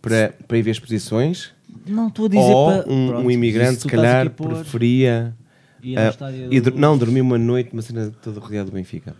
para, 0.00 0.32
para 0.46 0.58
ir 0.58 0.62
ver 0.62 0.70
exposições? 0.70 1.50
não 1.88 2.08
estou 2.08 2.26
a 2.26 2.28
dizer 2.28 2.40
Ou 2.40 2.66
para. 2.82 2.92
um, 2.92 3.08
pronto, 3.08 3.26
um 3.26 3.30
imigrante, 3.30 3.80
se 3.82 3.88
calhar, 3.88 4.30
preferia. 4.30 5.34
e 6.50 6.60
do- 6.60 6.72
não, 6.76 6.96
dormir 6.98 7.20
uma 7.20 7.38
noite 7.38 7.70
numa 7.72 7.82
cena 7.82 8.12
toda 8.22 8.40
rodeada 8.40 8.70
do 8.70 8.74
Benfica. 8.74 9.14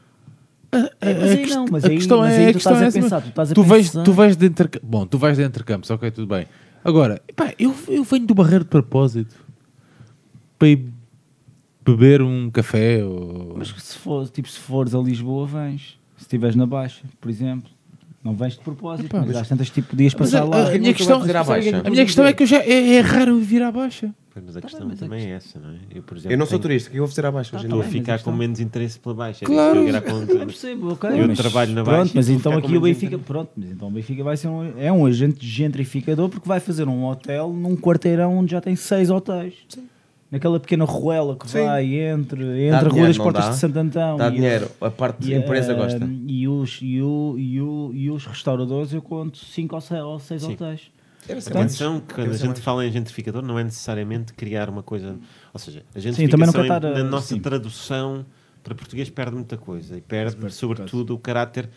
É, 0.72 1.14
mas 1.14 1.30
aí 1.30 1.47
não, 1.47 1.66
mas 1.70 1.84
a 1.84 1.88
aí, 1.88 1.97
questão 1.97 2.18
mas 2.18 2.32
é, 2.34 2.36
aí 2.38 2.44
a 2.44 2.48
tu 2.48 2.55
questão 2.55 2.72
estás 2.74 2.94
é 2.94 2.98
a 2.98 3.02
pensar. 3.02 3.20
Tu, 3.22 3.28
estás 3.28 3.51
a 3.51 3.55
tu 3.55 3.62
vais, 3.62 3.86
pensar- 3.88 4.02
tu 4.05 4.12
vais 4.12 4.36
de 4.36 4.47
entre 4.47 4.68
Bom, 4.82 5.06
tu 5.06 5.18
vais 5.18 5.36
de 5.38 5.44
intercampos, 5.44 5.90
ok, 5.90 6.10
tudo 6.10 6.26
bem. 6.26 6.47
Agora, 6.84 7.20
epá, 7.28 7.52
eu, 7.59 7.74
eu 7.88 8.05
venho 8.05 8.26
do 8.26 8.34
Barreiro 8.34 8.64
de 8.64 8.70
propósito 8.70 9.34
para 10.59 10.68
ir 10.68 10.86
beber 11.84 12.22
um 12.22 12.51
café 12.51 13.02
ou... 13.05 13.55
Mas 13.56 13.68
se, 13.78 13.97
for, 13.98 14.28
tipo, 14.28 14.48
se 14.48 14.59
fores 14.59 14.94
a 14.94 14.98
Lisboa, 14.98 15.47
vens. 15.47 15.98
Se 16.16 16.22
estiveres 16.24 16.56
na 16.56 16.66
Baixa, 16.66 17.02
por 17.20 17.30
exemplo. 17.30 17.70
Não 18.24 18.34
vens 18.34 18.55
de 18.55 18.60
propósito, 18.60 19.06
Epá, 19.06 19.18
mas, 19.18 19.28
mas- 19.28 19.36
às 19.36 19.48
tantas 19.48 19.70
tipo, 19.70 19.88
podias 19.90 20.12
Mas 20.14 20.30
passar 20.32 20.43
a, 20.43 20.44
lá. 20.47 20.68
a, 20.70 20.78
minha 20.78 20.93
questão, 20.94 21.20
fazer 21.20 21.36
à 21.36 21.44
baixa? 21.44 21.82
a 21.84 21.90
minha 21.90 22.05
questão 22.05 22.24
é 22.26 22.32
que 22.32 22.43
eu 22.43 22.47
já, 22.47 22.59
é, 22.59 22.94
é 22.97 23.01
raro 23.01 23.38
vir 23.38 23.62
à 23.62 23.70
baixa. 23.70 24.12
Pois, 24.36 24.44
Mas 24.44 24.56
a 24.56 24.60
Tá 24.60 24.68
questão 24.68 24.86
bem, 24.86 24.90
mas 24.90 25.00
também 25.00 25.24
é 25.24 25.30
é 25.30 25.32
essa, 25.36 25.58
não 25.58 25.70
é? 25.70 25.74
Eu, 25.94 26.02
por 26.02 26.14
exemplo, 26.18 26.34
Eu 26.34 26.38
não 26.38 26.44
sou 26.44 26.58
tenho- 26.58 26.62
turista, 26.62 26.88
o 26.88 26.92
que 26.92 26.98
eu 26.98 27.02
vou 27.04 27.08
fazer 27.08 27.24
abaixo 27.26 27.56
hoje 27.56 27.64
em 27.64 27.68
Estou 27.68 27.80
a 27.80 27.84
ficar 27.84 28.12
com 28.12 28.12
questão- 28.16 28.36
menos 28.36 28.60
interesse 28.60 28.98
pela 28.98 29.14
baixa. 29.14 29.44
É 29.44 29.46
Claro. 29.46 29.88
isso 29.88 30.02
que 30.02 30.32
eu 30.36 30.46
percebo, 30.46 30.92
ok. 30.92 31.10
Eu 31.10 31.26
mas, 31.28 31.38
trabalho 31.38 31.72
na 31.72 31.82
pronto, 31.82 31.96
Baixa 31.98 32.12
mas 32.14 32.28
então 32.28 32.52
aqui 32.52 32.76
o 32.76 32.80
Benfica, 32.82 33.18
pronto, 33.18 33.50
mas 33.56 33.70
então 33.70 33.88
o 33.88 33.90
Benfica 33.90 34.22
vai 34.22 34.36
ser 34.36 34.48
um, 34.48 34.78
é 34.78 34.92
um 34.92 35.06
agente 35.06 35.46
gentrificador 35.46 36.28
porque 36.28 36.46
vai 36.46 36.60
fazer 36.60 36.86
um 36.86 37.04
hotel 37.06 37.50
num 37.50 37.74
quarteirão 37.76 38.36
onde 38.36 38.52
já 38.52 38.60
tem 38.60 38.76
seis 38.76 39.08
hotéis. 39.08 39.54
Naquela 40.30 40.58
pequena 40.60 40.84
ruela 40.84 41.36
que 41.36 41.48
Sim. 41.48 41.64
vai 41.64 41.84
entre, 41.94 42.42
entre 42.42 42.70
Dá 42.72 42.76
a 42.76 42.80
Rua 42.80 42.90
dinheiro, 42.90 43.08
das 43.08 43.16
Portas 43.18 43.44
dá? 43.44 43.50
de 43.52 43.56
Santo 43.58 43.78
Antão 43.78 44.16
Dá 44.18 44.28
e, 44.28 44.32
dinheiro, 44.32 44.68
a 44.80 44.90
parte 44.90 45.22
de 45.22 45.32
e, 45.32 45.36
empresa 45.36 45.72
gosta. 45.72 46.04
E 46.26 46.48
os, 46.48 46.78
e, 46.82 47.00
o, 47.00 47.36
e, 47.38 47.60
o, 47.62 47.90
e 47.94 48.10
os 48.10 48.26
restauradores 48.26 48.92
eu 48.92 49.00
conto 49.00 49.38
cinco 49.38 49.76
ou 49.76 49.80
seis, 49.80 50.02
ou 50.02 50.18
seis 50.18 50.42
Sim. 50.42 50.52
hotéis. 50.54 50.80
Atenção, 51.28 52.00
que 52.00 52.14
quando 52.14 52.30
a 52.32 52.36
gente 52.36 52.60
fala 52.60 52.86
em 52.86 52.90
gentrificador, 52.92 53.42
não 53.42 53.58
é 53.58 53.64
necessariamente 53.64 54.32
criar 54.32 54.68
uma 54.68 54.82
coisa. 54.82 55.16
Ou 55.52 55.58
seja, 55.60 55.84
a 55.94 56.00
Sim, 56.00 56.28
também 56.28 56.46
não 56.46 56.52
gentrificação 56.52 56.62
estar 56.62 56.86
a- 56.86 56.94
na 56.98 57.04
nossa 57.04 57.34
sim. 57.34 57.40
tradução 57.40 58.24
para 58.62 58.74
português 58.74 59.08
perde 59.10 59.34
muita 59.34 59.56
coisa 59.56 59.96
e 59.96 60.00
perde, 60.00 60.36
Perde, 60.36 60.54
sobretudo, 60.54 61.14
o 61.14 61.18
caráter. 61.18 61.68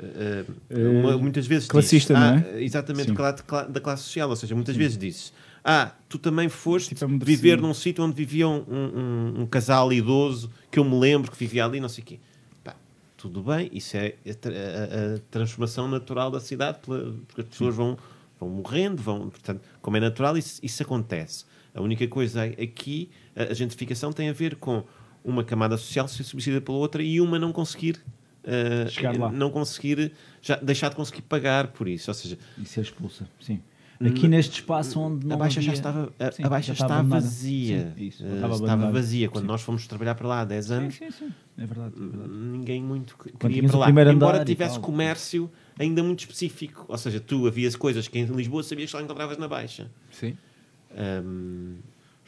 eh, 0.00 0.44
Eh, 0.70 0.88
uma- 0.88 1.18
muitas 1.18 1.46
vezes 1.46 1.66
classista, 1.66 2.14
diz, 2.14 2.22
não 2.22 2.28
ah, 2.30 2.44
é? 2.56 2.62
Exatamente, 2.62 3.08
Sim. 3.08 3.14
cla- 3.14 3.32
cla- 3.32 3.64
da 3.64 3.80
classe 3.80 4.04
social. 4.04 4.30
Ou 4.30 4.36
seja, 4.36 4.54
muitas 4.54 4.76
vezes 4.76 4.96
dizes: 4.96 5.32
Ah, 5.64 5.90
tu 6.08 6.18
também 6.18 6.48
foste 6.48 6.94
Tipo, 6.94 7.18
viver 7.22 7.60
num 7.60 7.74
sítio 7.74 8.02
onde 8.04 8.14
vivia 8.14 8.46
um, 8.48 8.64
um- 8.70 9.40
um 9.42 9.46
casal 9.46 9.92
idoso 9.92 10.50
que 10.70 10.78
eu 10.78 10.84
me 10.84 10.96
lembro 10.98 11.30
que 11.30 11.36
vivia 11.36 11.64
ali, 11.64 11.80
não 11.80 11.88
sei 11.88 12.02
o 12.04 12.06
quê. 12.06 12.18
Pá, 12.62 12.74
tudo 13.16 13.42
bem, 13.42 13.68
isso 13.72 13.96
é 13.96 14.14
a, 14.24 14.30
a- 14.30 15.14
a 15.16 15.18
transformação 15.32 15.88
natural 15.88 16.30
da 16.30 16.38
cidade, 16.40 16.78
pela- 16.86 17.12
porque 17.26 17.40
as 17.42 17.46
pessoas 17.48 17.74
vão 17.74 17.98
vão 18.38 18.48
morrendo, 18.48 19.02
vão, 19.02 19.28
portanto, 19.30 19.60
como 19.80 19.96
é 19.96 20.00
natural, 20.00 20.36
isso, 20.36 20.60
isso 20.62 20.82
acontece. 20.82 21.44
A 21.74 21.80
única 21.82 22.06
coisa 22.08 22.44
aqui, 22.44 23.10
a, 23.36 23.44
a 23.44 23.54
gentrificação 23.54 24.12
tem 24.12 24.28
a 24.28 24.32
ver 24.32 24.56
com 24.56 24.84
uma 25.24 25.44
camada 25.44 25.76
social 25.76 26.08
ser 26.08 26.24
substituída 26.24 26.60
pela 26.60 26.78
outra 26.78 27.02
e 27.02 27.20
uma 27.20 27.38
não 27.38 27.52
conseguir 27.52 27.96
uh, 28.44 28.88
Chegar 28.90 29.16
lá. 29.18 29.30
não 29.30 29.50
conseguir 29.50 30.12
já 30.40 30.56
deixar 30.56 30.88
de 30.90 30.96
conseguir 30.96 31.22
pagar 31.22 31.68
por 31.68 31.86
isso, 31.88 32.10
ou 32.10 32.14
seja, 32.14 32.38
E 32.56 32.64
ser 32.64 32.80
expulsa, 32.82 33.28
sim. 33.40 33.60
Aqui 34.00 34.28
neste 34.28 34.60
espaço 34.60 35.00
onde 35.00 35.26
não 35.26 35.34
a 35.34 35.38
baixa 35.40 35.60
já 35.60 35.72
havia- 35.72 35.78
estava 35.80 36.12
a, 36.20 36.30
Sim, 36.30 36.44
a 36.44 36.48
baixa 36.48 36.66
já 36.72 36.84
estava 36.84 37.02
vazia, 37.02 37.92
Sim, 37.96 38.04
isso, 38.06 38.22
Uh, 38.22 38.34
estava 38.36 38.54
estava 38.54 38.92
vazia 38.92 39.28
quando 39.28 39.42
Sim. 39.42 39.48
nós 39.48 39.60
fomos 39.60 39.86
trabalhar 39.88 40.14
para 40.14 40.28
lá 40.28 40.40
há 40.42 40.44
10 40.44 40.66
Sim, 40.66 40.72
anos. 40.74 40.94
sim, 40.94 41.10
sim. 41.10 41.32
É 41.58 41.66
verdade, 41.66 41.94
é 41.96 42.06
verdade. 42.06 42.30
Ninguém 42.32 42.80
muito 42.80 43.16
queria 43.40 43.58
ir 43.58 43.66
para 43.66 43.76
lá, 43.78 43.90
embora 43.90 44.44
tivesse 44.44 44.74
tal. 44.74 44.82
Ainda 45.78 46.02
muito 46.02 46.20
específico. 46.20 46.84
Ou 46.88 46.98
seja, 46.98 47.20
tu 47.20 47.46
havias 47.46 47.76
coisas 47.76 48.08
que 48.08 48.18
em 48.18 48.24
Lisboa 48.24 48.62
sabias 48.62 48.90
que 48.90 48.96
só 48.96 49.02
encontravas 49.02 49.38
na 49.38 49.48
Baixa. 49.48 49.90
Sim. 50.10 50.36
Um, 50.92 51.76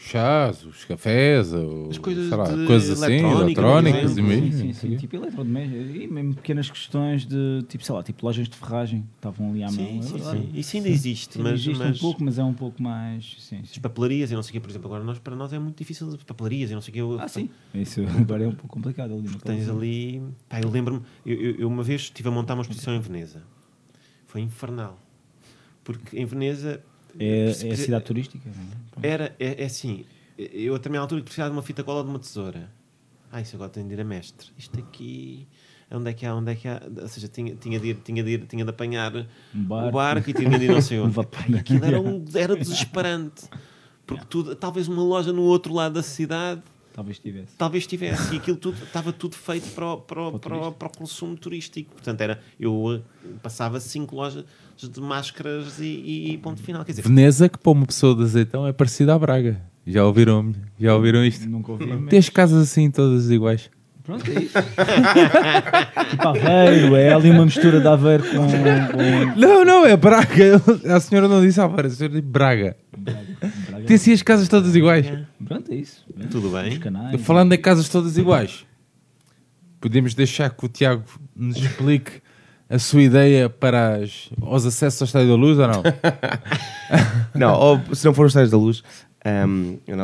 Chás, 0.03 0.65
os 0.65 0.83
cafés, 0.87 1.53
ou, 1.53 1.91
As 1.91 1.99
coisas 1.99 2.29
sei 2.31 2.37
lá, 2.39 2.45
de 2.57 2.65
coisas 2.67 3.03
assim, 3.03 3.13
eletrónica, 3.13 3.61
eletrónicas 3.61 4.17
e 4.17 4.23
mesmo. 4.23 4.47
Sim, 4.53 4.73
sim, 4.73 4.73
sim, 4.73 4.97
tipo 4.97 5.15
eletrodomésticos 5.15 5.95
e 5.95 6.07
mesmo 6.07 6.35
pequenas 6.37 6.71
questões 6.71 7.27
de 7.27 7.63
tipo, 7.69 7.85
sei 7.85 7.95
lá, 7.95 8.03
tipo 8.03 8.25
lojas 8.25 8.49
de 8.49 8.57
ferragem 8.57 9.03
que 9.03 9.09
estavam 9.17 9.51
ali 9.51 9.63
à 9.63 9.71
mão. 9.71 10.03
sim, 10.03 10.19
sim. 10.23 10.51
Isso 10.55 10.77
ainda 10.79 10.89
existe, 10.89 11.39
mas, 11.39 11.53
existe 11.61 11.79
mas 11.79 11.97
um 11.99 12.01
pouco, 12.01 12.25
mas 12.25 12.39
é 12.39 12.43
um 12.45 12.55
pouco 12.55 12.83
mais. 12.83 13.37
Sim, 13.41 13.61
as 13.63 13.77
papelarias, 13.77 14.33
eu 14.33 14.37
não 14.37 14.43
sei 14.43 14.51
o 14.51 14.53
que, 14.55 14.61
por 14.61 14.71
exemplo, 14.71 14.87
agora 14.89 15.05
nós, 15.05 15.19
para 15.19 15.37
nós 15.37 15.53
é 15.53 15.59
muito 15.59 15.77
difícil 15.77 16.19
papelarias, 16.27 16.71
eu 16.71 16.77
não 16.77 16.83
sei 16.83 16.91
o 16.91 16.95
que. 16.95 17.01
Eu, 17.01 17.21
Ah, 17.21 17.29
sim. 17.29 17.51
Isso 17.75 18.01
agora 18.19 18.43
é 18.45 18.49
um 18.49 18.53
pouco 18.55 18.69
complicado 18.69 19.13
ali. 19.13 19.29
Tens 19.45 19.69
ali. 19.69 20.23
Pá, 20.49 20.61
eu 20.63 20.71
lembro-me, 20.71 21.03
eu, 21.27 21.37
eu- 21.39 21.55
eu 21.57 21.69
uma 21.69 21.83
vez 21.83 22.01
estive 22.03 22.27
a 22.29 22.33
montar 22.33 22.55
uma 22.55 22.63
exposição 22.63 22.95
em 22.95 23.01
Veneza. 23.01 23.43
Foi 24.27 24.41
infernal. 24.41 24.99
Porque 25.85 26.19
em 26.19 26.25
Veneza. 26.25 26.81
É, 27.19 27.51
é 27.51 27.77
cidade 27.77 28.05
turística. 28.05 28.49
é? 29.03 29.09
Era, 29.09 29.35
é, 29.39 29.63
é 29.63 29.67
assim, 29.67 30.05
eu 30.39 30.75
a 30.75 30.79
determinada 30.79 31.05
altura 31.05 31.23
precisava 31.23 31.51
de 31.51 31.57
uma 31.57 31.63
fita 31.63 31.83
cola 31.83 32.03
de 32.03 32.11
uma 32.11 32.19
tesoura. 32.19 32.71
Ah, 33.33 33.41
isso 33.41 33.55
agora 33.57 33.71
tenho 33.71 33.87
de 33.87 33.95
ir 33.95 34.01
a 34.01 34.05
mestre. 34.05 34.49
Isto 34.59 34.81
aqui, 34.81 35.47
onde 35.91 36.11
é 36.11 36.13
que 36.13 36.27
há, 36.27 36.35
onde 36.35 36.51
é 36.53 36.55
que 36.55 36.67
há? 36.67 36.83
Ou 37.01 37.09
seja, 37.09 37.29
tinha, 37.29 37.55
tinha, 37.55 37.79
de, 37.79 37.89
ir, 37.91 37.95
tinha, 38.05 38.23
de, 38.25 38.31
ir, 38.31 38.47
tinha 38.47 38.65
de 38.65 38.71
apanhar 38.71 39.15
Um 39.55 39.63
barco. 39.65 39.89
o 39.89 39.93
barco 39.93 40.31
e 40.31 40.33
tinha 40.35 40.59
de 40.59 40.65
ir 40.65 40.73
não 40.73 40.81
sei 40.81 40.99
onde. 41.01 41.17
aquilo 41.59 41.85
era, 41.85 42.01
um, 42.01 42.25
era 42.35 42.57
desesperante. 42.57 43.45
Porque 44.07 44.25
tudo, 44.29 44.57
talvez 44.57 44.89
uma 44.89 45.03
loja 45.03 45.33
no 45.33 45.43
outro 45.43 45.73
lado 45.73 45.93
da 45.95 46.03
cidade, 46.03 46.63
Talvez 46.93 47.19
tivesse. 47.19 47.57
talvez 47.57 47.87
tivesse. 47.87 48.35
E 48.35 48.39
aquilo 48.39 48.57
tudo, 48.57 48.83
estava 48.83 49.13
tudo 49.13 49.37
feito 49.37 49.69
para 49.71 49.93
o, 49.93 49.99
para, 49.99 50.23
o, 50.23 50.39
para, 50.39 50.57
o, 50.57 50.73
para 50.73 50.89
o 50.89 50.91
consumo 50.91 51.37
turístico. 51.37 51.93
Portanto, 51.93 52.21
era, 52.21 52.41
eu 52.59 53.03
eh, 53.25 53.29
passava 53.43 53.79
cinco 53.81 54.17
lojas 54.17 54.45
de 54.77 55.01
máscaras 55.01 55.79
e, 55.79 56.33
e 56.33 56.39
ponto 56.39 56.63
final. 56.63 56.85
Quer 56.85 56.93
dizer, 56.93 57.03
Veneza, 57.03 57.49
que 57.49 57.59
para 57.59 57.73
uma 57.73 57.87
pessoa 57.87 58.15
de 58.15 58.23
azeitão 58.23 58.67
é 58.67 58.73
parecida 58.73 59.15
à 59.15 59.19
Braga. 59.19 59.61
Já 59.87 60.05
ouviram, 60.05 60.53
já 60.79 60.95
ouviram 60.95 61.25
isto? 61.25 61.49
Nunca 61.49 61.73
ouvi. 61.73 62.17
as 62.17 62.29
casas 62.29 62.63
assim, 62.63 62.91
todas 62.91 63.31
iguais. 63.31 63.71
Pronto, 64.11 64.29
é 64.29 64.43
isso. 64.43 64.59
tipo 66.11 66.29
Aveiro, 66.29 66.97
é 66.97 67.13
ali 67.13 67.31
uma 67.31 67.45
mistura 67.45 67.81
de 67.81 67.87
Aveiro 67.87 68.25
com. 68.25 68.39
com... 68.39 69.41
Não, 69.41 69.65
não, 69.65 69.87
é 69.87 69.97
Braga. 69.97 70.61
A 70.93 70.99
senhora 70.99 71.29
não 71.29 71.41
disse 71.41 71.61
Alvar, 71.61 71.87
a 71.87 71.91
senhora 71.91 72.15
disse 72.15 72.27
Braga. 72.27 72.77
Braga. 72.97 73.87
Tem 73.87 73.95
assim 73.95 74.13
as 74.13 74.23
casas 74.23 74.49
todas 74.49 74.75
iguais. 74.75 75.07
Pronto, 75.45 75.73
é 75.73 75.77
isso. 75.77 76.05
tudo 76.29 76.51
bem. 76.51 76.77
canais. 76.81 77.21
Falando 77.23 77.53
em 77.53 77.59
casas 77.59 77.89
todas 77.89 78.19
iguais, 78.19 78.67
podemos 79.81 80.13
deixar 80.13 80.51
que 80.51 80.67
o 80.67 80.69
Tiago 80.69 81.05
nos 81.37 81.57
explique 81.57 82.21
a 82.69 82.81
sua 82.81 83.03
ideia 83.03 83.49
para 83.49 83.95
as, 83.95 84.29
os 84.41 84.67
acessos 84.67 85.03
ao 85.03 85.07
Estádio 85.07 85.29
da 85.29 85.37
Luz 85.37 85.57
ou 85.57 85.69
não? 85.69 85.83
Não, 87.33 87.55
ou, 87.55 87.95
se 87.95 88.05
não 88.05 88.13
for 88.13 88.27
os 88.27 88.33
Estádios 88.33 88.51
da 88.51 88.57
Luz, 88.57 88.83
ahm, 89.25 89.77
eu 89.87 89.97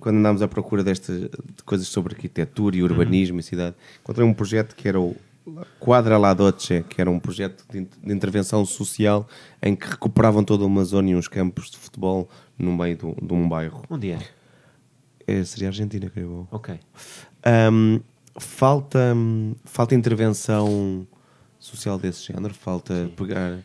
quando 0.00 0.16
andámos 0.16 0.42
à 0.42 0.48
procura 0.48 0.82
destas 0.84 1.20
de 1.22 1.62
coisas 1.64 1.86
sobre 1.88 2.14
arquitetura 2.14 2.76
e 2.76 2.82
urbanismo 2.82 3.40
e 3.40 3.42
cidade, 3.42 3.76
encontrei 4.02 4.26
um 4.26 4.34
projeto 4.34 4.74
que 4.74 4.88
era 4.88 5.00
o 5.00 5.16
Quadra 5.80 6.16
La 6.18 6.34
Doce, 6.34 6.84
que 6.88 7.00
era 7.00 7.10
um 7.10 7.18
projeto 7.18 7.64
de, 7.70 7.80
de 7.82 8.12
intervenção 8.12 8.64
social 8.64 9.26
em 9.62 9.74
que 9.74 9.86
recuperavam 9.88 10.44
toda 10.44 10.64
uma 10.64 10.84
zona 10.84 11.10
e 11.10 11.16
uns 11.16 11.28
campos 11.28 11.70
de 11.70 11.76
futebol 11.78 12.28
no 12.58 12.76
meio 12.76 12.96
do- 12.96 13.16
de 13.26 13.32
um 13.32 13.48
bairro. 13.48 13.82
Onde 13.88 14.10
é? 14.12 14.18
É, 15.26 15.42
seria 15.44 15.68
Argentina, 15.68 16.08
creio 16.10 16.28
eu. 16.30 16.48
Ok. 16.50 16.78
Ahm, 17.44 18.00
falta, 18.38 19.14
falta 19.64 19.94
intervenção 19.94 21.06
social 21.58 21.98
desse 21.98 22.32
género, 22.32 22.54
falta 22.54 23.10
pegar. 23.16 23.58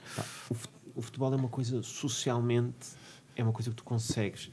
O 0.50 0.54
fut- 0.54 0.76
O 0.96 1.02
futebol 1.02 1.34
é 1.34 1.36
uma 1.36 1.50
coisa 1.50 1.84
socialmente, 1.84 2.88
é 3.36 3.44
uma 3.44 3.52
coisa 3.52 3.70
que 3.70 3.76
tu 3.76 3.84
consegues 3.84 4.50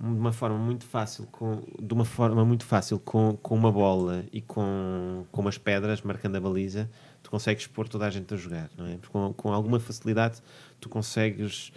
de 0.00 0.06
uma 0.18 0.32
forma 0.32 0.58
muito 0.58 0.84
fácil, 0.84 1.26
com, 1.30 1.62
de 1.80 1.94
uma 1.94 2.04
forma 2.04 2.44
muito 2.44 2.64
fácil 2.64 2.98
com, 2.98 3.36
com 3.40 3.54
uma 3.54 3.70
bola 3.72 4.24
e 4.32 4.40
com, 4.40 5.24
com 5.30 5.40
umas 5.40 5.56
pedras 5.56 6.02
marcando 6.02 6.36
a 6.36 6.40
baliza, 6.40 6.90
tu 7.22 7.30
consegues 7.30 7.66
pôr 7.66 7.88
toda 7.88 8.06
a 8.06 8.10
gente 8.10 8.32
a 8.34 8.36
jogar, 8.36 8.68
não 8.76 8.86
é? 8.86 8.98
Com, 9.10 9.32
com 9.32 9.52
alguma 9.52 9.78
facilidade 9.80 10.42
tu 10.80 10.88
consegues 10.88 11.72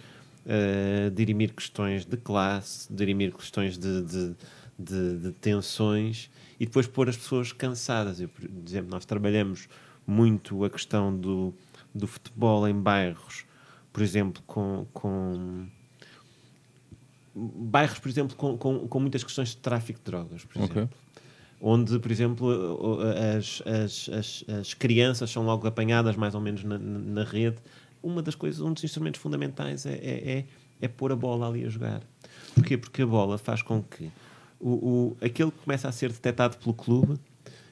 eh, 0.46 1.10
dirimir 1.14 1.54
questões 1.54 2.04
de 2.04 2.16
classe, 2.16 2.92
dirimir 2.92 3.32
questões 3.32 3.78
de, 3.78 4.02
de, 4.02 4.34
de- 4.78 5.18
de 5.18 5.32
tensões 5.40 6.30
e 6.60 6.66
depois 6.66 6.86
pôr 6.86 7.08
as 7.08 7.16
pessoas 7.16 7.52
cansadas. 7.52 8.20
Eu, 8.20 8.28
por 8.28 8.44
exemplo, 8.66 8.90
nós 8.90 9.04
trabalhamos 9.04 9.68
muito 10.06 10.64
a 10.64 10.70
questão 10.70 11.16
do, 11.16 11.54
do 11.94 12.06
futebol 12.06 12.66
em 12.68 12.74
bairros, 12.74 13.44
por 13.92 14.02
exemplo, 14.02 14.42
com, 14.46 14.86
com 14.92 15.66
bairros, 17.34 17.98
por 17.98 18.08
exemplo, 18.08 18.36
com, 18.36 18.56
com, 18.56 18.88
com 18.88 19.00
muitas 19.00 19.22
questões 19.22 19.50
de 19.50 19.58
tráfico 19.58 19.98
de 19.98 20.04
drogas, 20.04 20.44
por 20.44 20.62
exemplo. 20.62 20.90
Onde, 21.60 21.98
por 21.98 22.10
exemplo, 22.10 22.98
as, 23.36 23.62
as, 23.66 24.08
as, 24.08 24.44
as 24.60 24.74
crianças 24.74 25.30
são 25.30 25.44
logo 25.44 25.66
apanhadas 25.66 26.14
mais 26.14 26.34
ou 26.34 26.40
menos 26.40 26.62
na, 26.62 26.78
na 26.78 27.24
rede. 27.24 27.56
Uma 28.00 28.22
das 28.22 28.36
coisas, 28.36 28.60
um 28.60 28.72
dos 28.72 28.84
instrumentos 28.84 29.20
fundamentais 29.20 29.84
é, 29.84 29.94
é, 29.94 30.30
é, 30.30 30.44
é 30.80 30.88
pôr 30.88 31.10
a 31.10 31.16
bola 31.16 31.48
ali 31.48 31.64
a 31.64 31.68
jogar. 31.68 32.00
Porquê? 32.54 32.76
Porque 32.78 33.02
a 33.02 33.06
bola 33.06 33.38
faz 33.38 33.60
com 33.60 33.82
que 33.82 34.08
o, 34.60 34.70
o, 34.70 35.16
aquele 35.20 35.50
que 35.50 35.58
começa 35.58 35.88
a 35.88 35.92
ser 35.92 36.10
detectado 36.12 36.56
pelo 36.58 36.74
clube 36.74 37.18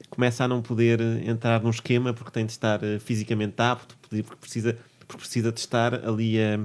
começa 0.09 0.43
a 0.43 0.47
não 0.47 0.61
poder 0.61 1.01
eh, 1.01 1.29
entrar 1.29 1.61
num 1.61 1.69
esquema 1.69 2.13
porque 2.13 2.31
tem 2.31 2.45
de 2.45 2.51
estar 2.51 2.81
eh, 2.83 2.99
fisicamente 2.99 3.61
apto, 3.61 3.97
porque 4.01 4.23
precisa, 4.39 4.77
porque 4.99 5.17
precisa 5.17 5.51
de 5.51 5.59
estar 5.59 5.93
ali 6.05 6.41
a. 6.41 6.59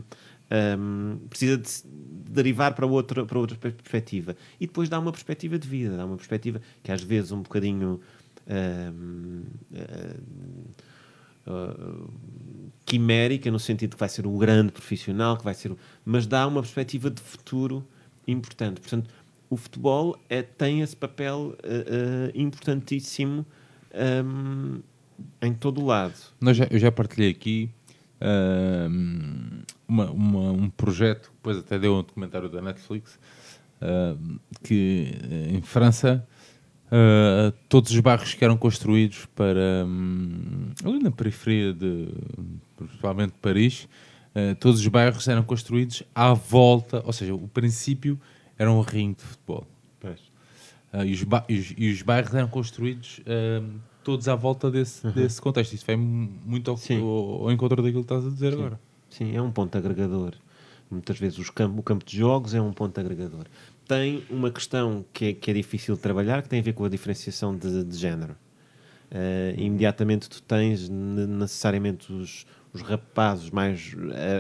um, 0.78 1.18
precisa 1.28 1.56
de 1.58 1.68
derivar 2.30 2.74
para 2.74 2.86
outra, 2.86 3.24
para 3.26 3.38
outra 3.38 3.56
perspectiva 3.56 4.36
e 4.60 4.66
depois 4.66 4.88
dá 4.88 4.98
uma 4.98 5.12
perspectiva 5.12 5.58
de 5.58 5.68
vida, 5.68 5.96
dá 5.96 6.04
uma 6.04 6.16
perspectiva 6.16 6.60
que 6.82 6.90
às 6.92 7.02
vezes 7.02 7.32
um 7.32 7.42
bocadinho 7.42 8.00
um, 8.48 9.42
uh, 11.46 12.10
quimérica, 12.84 13.50
no 13.50 13.58
sentido 13.58 13.94
que 13.94 14.00
vai 14.00 14.08
ser 14.08 14.26
o 14.26 14.36
grande 14.38 14.72
profissional, 14.72 15.36
que 15.36 15.44
vai 15.44 15.54
ser 15.54 15.72
mas 16.04 16.26
dá 16.26 16.46
uma 16.46 16.60
perspectiva 16.62 17.10
de 17.10 17.20
futuro 17.20 17.84
importante. 18.26 18.80
Portanto, 18.80 19.10
o 19.50 19.56
futebol 19.56 20.18
é, 20.28 20.42
tem 20.42 20.80
esse 20.80 20.96
papel 20.96 21.38
uh, 21.38 21.52
uh, 21.54 22.30
importantíssimo 22.34 23.44
um, 24.24 24.80
em 25.40 25.52
todo 25.52 25.80
o 25.82 25.86
lado. 25.86 26.14
Nós 26.40 26.56
já- 26.56 26.66
eu 26.70 26.78
já 26.78 26.90
partilhei 26.90 27.30
aqui 27.30 27.68
uma- 29.88 30.10
uma- 30.10 30.52
um 30.52 30.70
projeto, 30.70 31.30
depois 31.34 31.58
até 31.58 31.78
deu 31.78 31.94
um 31.94 32.02
documentário 32.02 32.48
da 32.48 32.62
Netflix, 32.62 33.18
ahm, 33.80 34.36
que 34.62 35.12
eh, 35.30 35.56
em 35.56 35.62
França 35.62 36.26
ah, 36.94 37.52
todos 37.68 37.90
os 37.90 38.00
bairros 38.00 38.34
que 38.34 38.44
eram 38.44 38.56
construídos 38.56 39.24
para 39.34 39.84
hum, 39.86 40.70
ali 40.84 40.98
na 41.02 41.10
periferia 41.10 41.72
de 41.72 42.08
principalmente 42.76 43.32
de 43.32 43.38
Paris, 43.38 43.88
ah, 44.34 44.54
todos 44.60 44.80
os 44.80 44.86
bairros 44.88 45.26
eram 45.28 45.42
construídos 45.42 46.02
à 46.14 46.32
volta, 46.34 47.02
ou 47.06 47.12
seja, 47.12 47.34
o 47.34 47.48
princípio 47.48 48.20
era 48.58 48.70
um 48.70 48.80
ringue 48.82 49.16
de 49.16 49.22
futebol. 49.24 49.66
Ah, 50.94 51.06
e, 51.06 51.12
os 51.12 51.22
e 51.48 51.58
os- 51.58 51.74
e 51.78 51.90
os 51.90 52.02
bairros 52.02 52.34
eram 52.34 52.48
construídos 52.48 53.20
ahm, 53.26 53.78
todos 54.02 54.28
à 54.28 54.34
volta 54.34 54.70
desse, 54.70 55.06
desse 55.12 55.40
contexto. 55.40 55.72
Isso 55.74 55.84
vai 55.86 55.96
mu- 55.96 56.30
muito 56.44 56.70
ao, 56.70 56.76
Sim. 56.76 57.00
ao- 57.00 57.44
ao 57.44 57.52
encontro 57.52 57.82
daquilo 57.82 58.04
que 58.04 58.12
estás 58.12 58.26
a 58.26 58.30
dizer 58.30 58.52
agora. 58.54 58.80
Sim, 59.10 59.34
é 59.36 59.40
um 59.42 59.50
ponto 59.50 59.76
agregador. 59.76 60.32
Muitas 60.90 61.18
vezes 61.18 61.48
campo, 61.50 61.80
o 61.80 61.82
campo 61.82 62.04
de 62.04 62.16
jogos 62.16 62.54
é 62.54 62.60
um 62.60 62.72
ponto 62.72 62.98
agregador. 63.00 63.44
Tem 63.88 64.22
uma 64.30 64.50
questão 64.50 65.04
que 65.12 65.24
é, 65.26 65.32
que 65.32 65.50
é 65.50 65.54
difícil 65.54 65.94
de 65.94 66.00
trabalhar, 66.00 66.42
que 66.42 66.48
tem 66.48 66.60
a 66.60 66.62
ver 66.62 66.72
com 66.74 66.84
a 66.84 66.88
diferenciação 66.88 67.56
de, 67.56 67.82
de 67.84 67.96
género. 67.96 68.34
Eh, 69.10 69.54
imediatamente 69.58 70.28
tu 70.28 70.42
tens 70.42 70.88
ne- 70.88 71.26
necessariamente 71.26 72.10
os, 72.12 72.46
os 72.72 72.80
rapazes 72.82 73.50
mais 73.50 73.94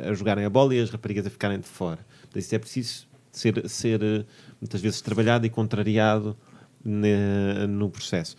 a, 0.04 0.10
a 0.10 0.14
jogarem 0.14 0.44
a 0.44 0.50
bola 0.50 0.74
e 0.74 0.80
as 0.80 0.90
raparigas 0.90 1.26
a 1.26 1.30
ficarem 1.30 1.58
de 1.60 1.66
fora. 1.68 1.98
Portanto, 2.22 2.36
isso 2.38 2.54
é 2.54 2.58
preciso 2.58 3.06
ser, 3.30 3.68
ser 3.68 4.02
eh, 4.02 4.24
muitas 4.60 4.80
vezes 4.80 5.00
trabalhado 5.02 5.44
e 5.46 5.50
contrariado 5.50 6.36
ne- 6.84 7.66
no 7.66 7.90
processo. 7.90 8.36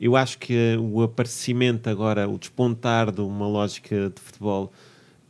Eu 0.00 0.16
acho 0.16 0.38
que 0.38 0.76
o 0.80 1.02
aparecimento 1.02 1.88
agora, 1.90 2.26
o 2.28 2.38
despontar 2.38 3.10
de 3.12 3.20
uma 3.20 3.46
lógica 3.46 4.08
de 4.08 4.20
futebol 4.20 4.72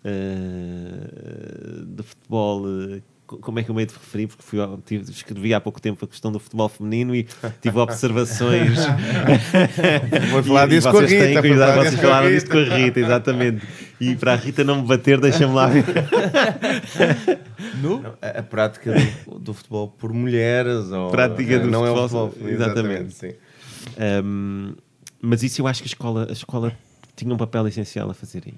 eh, 0.04 1.84
de 1.86 2.02
futebol. 2.02 2.64
eh, 2.66 3.00
co- 3.26 3.38
como 3.38 3.58
é 3.58 3.62
que 3.64 3.70
eu 3.70 3.74
meio 3.74 3.86
de 3.88 3.94
referir? 3.94 4.26
Porque 4.28 4.42
fui, 4.44 4.58
tive, 4.86 5.10
escrevi 5.10 5.52
há 5.54 5.60
pouco 5.60 5.80
tempo 5.80 6.04
a 6.04 6.08
questão 6.08 6.30
do 6.32 6.38
futebol 6.38 6.68
feminino 6.68 7.14
e 7.16 7.26
tive 7.60 7.78
observações. 7.78 8.78
Vou 10.30 10.42
falar 10.44 10.68
E- 10.68 10.72
e 10.72 10.74
disso 10.76 10.90
com 10.90 10.98
a 10.98 11.00
vocês 11.00 11.10
têm 11.10 11.28
Rita. 11.30 11.40
cuidado, 11.40 11.58
falar 11.70 11.74
vocês 11.82 11.90
disso 11.90 12.02
falaram 12.02 12.28
Rita. 12.28 12.34
disto 12.40 12.50
com 12.50 12.58
a 12.58 12.76
Rita, 12.76 13.00
exatamente. 13.00 13.66
E 14.00 14.14
para 14.16 14.32
a 14.32 14.36
Rita 14.36 14.64
não 14.64 14.82
me 14.82 14.86
bater, 14.88 15.20
deixa-me 15.20 15.54
lá 15.54 15.66
ver. 15.66 15.84
Não, 17.82 18.02
a, 18.20 18.42
prática 18.42 18.92
do, 19.26 19.38
do 19.38 19.54
futebol 19.54 19.88
por 19.88 20.12
mulheres 20.12 20.90
ou 20.90 21.10
Prática 21.10 21.58
do 21.58 21.66
não 21.70 21.86
é 21.86 21.90
o 21.90 21.96
futebol, 21.96 22.28
futebol 22.30 22.48
exatamente. 22.50 23.14
sim. 23.14 23.32
Um, 24.24 24.74
mas 25.22 25.42
isso 25.42 25.60
eu 25.60 25.66
acho 25.66 25.82
que 25.82 25.86
a 25.88 25.92
escola, 25.92 26.26
a 26.28 26.32
escola 26.32 26.76
tinha 27.16 27.32
um 27.32 27.36
papel 27.36 27.66
essencial 27.68 28.10
a 28.10 28.14
fazer 28.14 28.42
aí. 28.46 28.54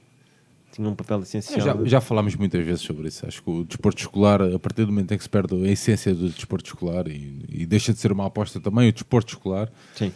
Tinha 0.73 0.89
um 0.89 0.95
papel 0.95 1.21
essencial. 1.21 1.61
Já, 1.61 1.85
já 1.85 2.01
falámos 2.01 2.35
muitas 2.35 2.65
vezes 2.65 2.81
sobre 2.83 3.09
isso. 3.09 3.27
Acho 3.27 3.43
que 3.43 3.51
o 3.51 3.65
desporto 3.65 4.01
escolar, 4.01 4.41
a 4.41 4.59
partir 4.59 4.85
do 4.87 4.93
momento 4.93 5.13
em 5.13 5.19
que 5.19 5.23
se 5.25 5.29
perde 5.29 5.55
a 5.55 5.69
essência 5.71 6.15
do 6.15 6.29
desporto 6.31 6.67
escolar 6.67 7.07
e, 7.09 7.45
e 7.49 7.67
deixa 7.67 7.93
de 7.93 7.99
ser 7.99 8.11
uma 8.13 8.27
aposta 8.27 8.59
também, 8.61 8.89
o 8.89 8.93
desporto 8.93 9.35
escolar, 9.35 9.71
Sim. 9.95 10.11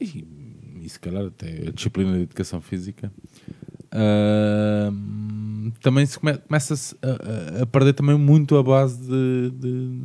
e, 0.00 0.24
e 0.82 0.88
se 0.88 0.98
calhar 0.98 1.26
até 1.26 1.68
a 1.68 1.70
disciplina 1.70 2.16
de 2.16 2.22
educação 2.22 2.62
física, 2.62 3.12
ahm, 3.92 5.70
também 5.82 6.06
se 6.06 6.18
come- 6.18 6.38
começa-se 6.38 6.96
a, 7.02 7.58
a- 7.58 7.62
a 7.62 7.66
perder 7.66 7.92
também 7.92 8.16
muito 8.16 8.56
a 8.56 8.62
base 8.62 8.98
de, 9.00 9.50
de, 9.50 10.00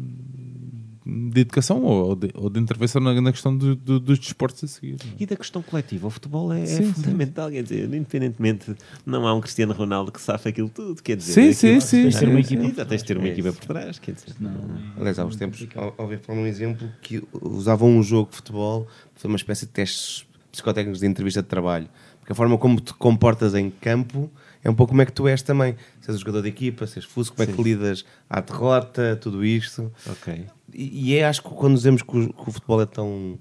de 1.05 1.41
educação 1.41 1.83
ou 1.83 2.15
de, 2.15 2.29
ou 2.33 2.49
de 2.49 2.59
intervenção 2.59 3.01
na, 3.01 3.19
na 3.19 3.31
questão 3.31 3.55
do- 3.55 3.75
do- 3.75 3.99
dos 3.99 4.17
desportos 4.19 4.63
a 4.63 4.67
seguir. 4.67 4.97
não 5.03 5.11
é? 5.11 5.15
E 5.19 5.25
da 5.25 5.35
questão 5.35 5.61
coletiva, 5.61 6.07
o 6.07 6.09
futebol 6.09 6.51
é, 6.53 6.61
é 6.61 6.65
Sim, 6.65 6.83
sim. 6.85 6.93
fundamental, 6.93 7.51
quer 7.51 7.63
dizer, 7.63 7.93
independentemente, 7.93 8.75
não 9.05 9.27
há 9.27 9.33
um 9.33 9.41
Cristiano 9.41 9.73
Ronaldo 9.73 10.11
que 10.11 10.21
safa 10.21 10.49
aquilo 10.49 10.69
tudo, 10.69 11.01
quer 11.03 11.17
dizer, 11.17 11.33
Sim, 11.33 11.47
é 11.49 11.53
sim, 11.53 11.79
sim, 11.81 12.01
Tens 12.03 12.13
de 12.13 12.19
ter 12.19 12.27
uma 12.29 12.41
sim, 12.43 12.55
equipa. 12.55 12.85
De 12.85 13.03
ter 13.03 13.17
uma 13.17 13.27
É 13.27 13.31
equipa 13.31 13.49
isso. 13.49 13.57
por 13.59 13.65
trás, 13.67 13.99
quer 13.99 14.11
dizer. 14.13 14.35
Não, 14.39 14.51
Aliás, 14.97 15.19
há 15.19 15.25
uns 15.25 15.35
tempos 15.35 15.67
falar 15.73 16.39
um 16.39 16.45
exemplo 16.45 16.89
que 17.01 17.21
usavam 17.41 17.89
um 17.89 18.01
jogo 18.03 18.29
de 18.29 18.37
futebol 18.37 18.87
foi 19.15 19.27
uma 19.29 19.37
espécie 19.37 19.65
de 19.65 19.71
testes 19.71 20.25
psicotécnicos 20.51 20.99
de 21.01 21.07
entrevista 21.07 21.41
de 21.41 21.47
trabalho. 21.47 21.89
Porque 22.19 22.31
a 22.31 22.35
forma 22.35 22.57
como 22.57 22.79
te 22.79 22.93
comportas 22.93 23.53
em 23.53 23.69
campo 23.69 24.31
é 24.63 24.69
um 24.69 24.73
pouco 24.75 24.91
como 24.91 25.01
é 25.01 25.05
que 25.05 25.11
tu 25.11 25.27
és 25.27 25.41
também. 25.41 25.75
Se 26.01 26.09
és 26.09 26.15
um 26.15 26.19
jogador 26.19 26.41
de 26.43 26.49
equipa, 26.49 26.87
se 26.87 26.97
és 26.99 27.05
fuso, 27.05 27.31
como 27.33 27.43
é 27.43 27.47
que 27.47 27.55
Sim. 27.57 27.63
lidas 27.63 28.05
à 28.29 28.39
derrota, 28.41 29.17
tudo 29.21 29.43
isto. 29.43 29.91
Ok. 30.09 30.45
E, 30.73 31.11
e 31.11 31.15
é, 31.17 31.25
acho 31.25 31.41
que 31.43 31.49
quando 31.49 31.75
dizemos 31.75 32.01
que 32.01 32.17
o, 32.17 32.33
que 32.33 32.49
o 32.49 32.51
futebol 32.51 32.81
é 32.81 32.85
tão 32.85 33.37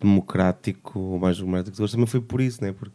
democrático, 0.00 0.98
ou 0.98 1.18
mais 1.18 1.38
democrático 1.38 1.76
que 1.76 1.82
hoje, 1.82 1.92
também 1.92 2.06
foi 2.06 2.20
por 2.20 2.40
isso, 2.40 2.60
não 2.60 2.68
é? 2.68 2.72
Porque 2.72 2.94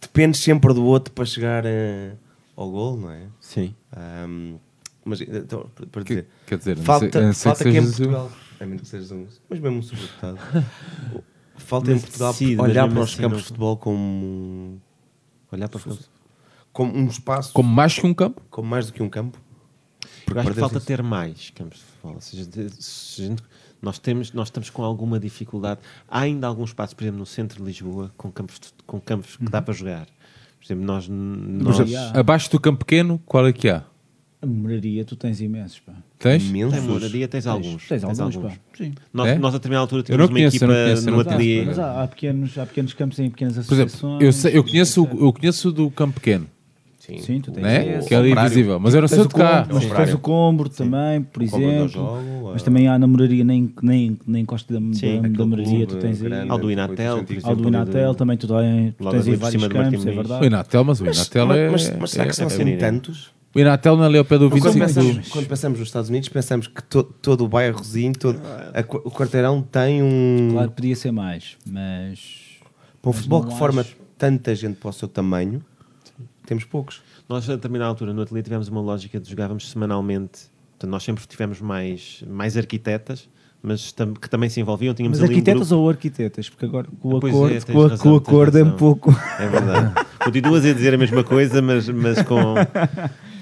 dependes 0.00 0.40
sempre 0.40 0.72
do 0.72 0.84
outro 0.84 1.12
para 1.12 1.24
chegar 1.24 1.64
eh, 1.66 2.12
ao 2.56 2.70
gol, 2.70 2.96
não 2.96 3.10
é? 3.10 3.26
Sim. 3.40 3.74
Ahm, 3.96 4.56
mas, 5.04 5.20
então, 5.20 5.68
para- 5.74 5.86
para 5.86 6.02
Que- 6.04 6.14
dizer, 6.14 6.26
quer 6.46 6.58
dizer, 6.58 6.76
falta, 6.78 7.20
não 7.20 7.32
ser 7.32 7.44
falta 7.44 7.64
que 7.64 7.70
que 7.72 7.76
em 7.76 7.80
um- 7.80 7.84
Portugal, 7.84 8.32
a 8.60 8.66
menos 8.66 8.82
que 8.82 8.88
sejas 8.88 9.10
um, 9.10 9.26
mas 9.50 9.58
mesmo 9.60 9.78
um 9.78 9.82
sobredotado, 9.82 10.38
falta 11.56 11.90
em 11.90 11.94
Mas 11.94 12.02
Portugal 12.04 12.32
decide, 12.32 12.56
mas 12.56 12.70
olhar 12.70 12.88
para 12.88 13.00
os 13.00 13.10
assim 13.12 13.22
campos 13.22 13.38
de 13.38 13.44
futebol 13.44 13.76
como, 13.76 13.98
um- 13.98 14.78
Olhar 15.52 15.68
para 15.68 15.78
fora. 15.80 15.96
Como 16.74 16.92
um 16.94 17.06
espaço, 17.06 17.54
Como 17.54 17.68
mais 17.72 17.94
que 17.98 18.04
um 18.06 18.12
campo? 18.12 18.42
como 18.50 18.68
mais 18.68 18.86
do 18.88 18.92
que 18.92 19.02
um 19.02 19.08
campo. 19.08 19.38
Eu 20.30 20.38
acho 20.40 20.50
que 20.52 20.60
falta 20.60 20.76
isso. 20.78 20.86
ter 20.86 21.02
mais 21.02 21.50
campos 21.50 21.78
de 21.78 21.84
futebol. 21.84 22.14
Ou 22.14 22.20
seja, 22.20 22.44
de- 22.46 22.70
se 22.82 23.22
a 23.22 23.26
gente- 23.26 23.42
nós, 23.80 23.98
temos, 23.98 24.32
nós 24.32 24.48
estamos 24.48 24.68
com 24.70 24.82
alguma 24.82 25.18
dificuldade. 25.20 25.80
Há 26.08 26.20
ainda 26.20 26.46
alguns 26.46 26.70
espaços, 26.70 26.94
por 26.94 27.04
exemplo, 27.04 27.20
no 27.20 27.26
centro 27.26 27.58
de 27.58 27.64
Lisboa, 27.64 28.12
com 28.16 28.30
campos, 28.32 28.58
de- 28.58 28.72
com 28.86 29.00
campos 29.00 29.36
que 29.36 29.44
dá 29.44 29.62
para 29.62 29.72
jogar. 29.72 30.06
Por 30.58 30.66
exemplo, 30.66 30.84
nós. 30.84 31.06
nós 31.08 31.78
abaixo 32.14 32.50
do 32.50 32.58
campo 32.58 32.80
pequeno, 32.84 33.20
qual 33.26 33.46
é 33.46 33.52
que 33.52 33.68
há? 33.68 33.84
A 34.40 34.46
moraria, 34.46 35.04
tu 35.04 35.14
tens 35.16 35.40
imensos, 35.40 35.80
pá. 35.80 35.92
Tens? 36.18 36.42
Imensos. 36.48 36.78
tem 36.78 36.88
moradia, 36.88 37.28
tens 37.28 37.46
alguns. 37.46 37.86
Tens 37.88 38.02
alguns, 38.04 38.36
pá. 38.36 38.52
Sim. 38.76 38.94
Nós, 39.12 39.28
É? 39.28 39.38
nós, 39.38 39.54
a 39.54 39.58
determinada 39.58 39.84
altura, 39.84 40.04
não 40.16 40.24
uma 40.24 40.28
conheço, 40.32 40.56
equipa 40.56 40.72
conheço, 40.72 41.10
no 41.10 41.20
ateliê. 41.20 41.64
Mas 41.66 41.78
há, 41.78 42.02
há 42.02 42.08
pequenos, 42.08 42.58
há 42.58 42.66
pequenos 42.66 42.92
campos 42.94 43.18
em 43.18 43.30
pequenas 43.30 43.54
Por 43.54 43.74
exemplo, 43.74 43.82
associações. 43.94 44.22
eu, 44.22 44.32
sei- 44.32 44.56
eu, 44.56 44.64
conheço, 44.64 45.08
eu 45.18 45.32
conheço 45.32 45.68
o 45.68 45.72
do 45.72 45.90
campo 45.90 46.14
pequeno, 46.20 46.46
Sim. 47.04 47.18
Sim, 47.18 47.40
tu 47.40 47.52
tens 47.52 47.62
né? 47.62 48.00
que 48.00 48.14
é 48.14 48.16
ali 48.16 48.30
invisível, 48.32 48.80
mas 48.80 48.94
eu 48.94 49.02
não 49.02 49.08
sei 49.08 49.20
o 49.20 49.28
de 49.28 49.34
cá. 49.34 49.68
Mas 49.70 49.84
tens 49.84 50.14
o 50.14 50.18
Combro 50.18 50.70
também, 50.70 51.20
por 51.20 51.42
exemplo. 51.42 51.88
jogo, 51.88 52.50
mas 52.50 52.62
também 52.62 52.88
há 52.88 52.98
na 52.98 53.06
moraria, 53.06 53.44
nem, 53.44 53.70
nem, 53.82 54.18
nem 54.26 54.42
encosta 54.42 54.72
da, 54.72 54.80
Sim, 54.94 55.20
da, 55.20 55.28
da 55.28 55.46
moraria, 55.46 55.86
tu 55.86 55.96
tens 55.96 56.22
aí. 56.22 56.28
grande. 56.28 56.50
Ao 56.50 56.56
do 56.58 56.70
Inatel, 56.70 57.16
por 57.16 57.20
800 57.20 57.30
exemplo. 57.36 57.50
Ao 57.50 57.56
do 57.56 57.60
ali 57.68 57.68
Inatel 57.68 58.14
também 58.14 58.36
tu, 58.38 58.46
tens, 58.48 58.94
tu 58.94 59.04
Logo 59.04 59.16
tens 59.16 59.28
aí 59.28 59.36
vários 59.36 59.66
campos, 59.66 59.78
é 59.78 59.96
Muniz. 59.98 60.02
O 60.02 60.14
verdade. 60.14 60.46
Inatel, 60.46 60.84
mas 60.84 61.00
o 61.00 61.04
Inatel 61.06 61.52
é. 61.52 61.70
mas, 61.70 61.82
será 62.10 62.24
que 62.26 62.40
é- 62.40 62.44
não 62.44 62.46
é- 62.46 62.50
serem 62.56 62.78
tantos? 62.78 63.34
O 63.54 63.60
Inatel 63.60 63.96
não 63.96 64.04
é 64.04 64.06
ali 64.06 64.18
ao 64.18 64.24
pé 64.24 64.38
do 64.38 64.48
Quando 64.48 64.62
25 64.64 64.86
pensamos, 64.86 65.16
do... 65.16 65.30
quando 65.30 65.46
pensamos 65.46 65.78
nos 65.78 65.88
Estados 65.88 66.08
Unidos, 66.08 66.28
pensamos 66.30 66.66
que 66.66 66.82
to- 66.82 67.04
todo 67.04 67.44
o 67.44 67.48
bairrozinho, 67.48 68.14
todo, 68.14 68.40
a 68.42 68.80
o 68.80 69.10
quarteirão 69.10 69.60
tem 69.60 70.02
um. 70.02 70.48
Claro, 70.52 70.70
podia 70.70 70.96
ser 70.96 71.12
mais, 71.12 71.56
mas. 71.70 72.18
para 73.02 73.10
um 73.10 73.12
futebol 73.12 73.44
que 73.44 73.54
forma 73.58 73.82
acho. 73.82 73.94
tanta 74.16 74.54
gente 74.54 74.76
para 74.76 74.88
o 74.88 74.92
seu 74.92 75.06
tamanho, 75.06 75.62
temos 76.46 76.64
poucos. 76.64 77.02
Nós, 77.28 77.48
a 77.48 77.54
determinada 77.56 77.88
altura, 77.90 78.12
no 78.12 78.22
ateliê, 78.22 78.42
tivemos 78.42 78.68
uma 78.68 78.80
lógica 78.80 79.18
de 79.20 79.28
jogávamos 79.28 79.70
semanalmente. 79.70 80.42
Portanto, 80.72 80.90
nós 80.90 81.02
sempre 81.02 81.26
tivemos 81.26 81.60
mais, 81.60 82.22
mais 82.28 82.56
arquitetas, 82.56 83.28
mas 83.62 83.92
tam- 83.92 84.12
que 84.14 84.28
também 84.28 84.48
se 84.50 84.60
envolviam. 84.60 84.92
Tínhamos 84.94 85.18
Mas 85.18 85.24
ali 85.24 85.34
um 85.34 85.38
arquitetas 85.38 85.68
grupo- 85.68 85.82
ou 85.82 85.88
arquitetas? 85.90 86.48
Porque 86.50 86.64
agora 86.66 86.86
com 87.00 87.08
o 87.14 87.20
Pois 87.20 87.32
é, 87.32 87.36
acordo, 87.36 87.52
tens 87.52 87.64
com, 87.64 87.82
a- 87.82 87.88
razão, 87.88 88.04
com 88.04 88.16
acordo 88.16 88.58
é 88.58 88.64
um 88.64 88.72
pouco. 88.72 89.10
É 89.38 89.48
verdade. 89.48 90.06
Continuas 90.22 90.64
a 90.64 90.72
dizer 90.72 90.94
a 90.94 90.98
mesma 90.98 91.24
coisa, 91.24 91.62
mas, 91.62 91.88
mas 91.88 92.22
com. 92.22 92.54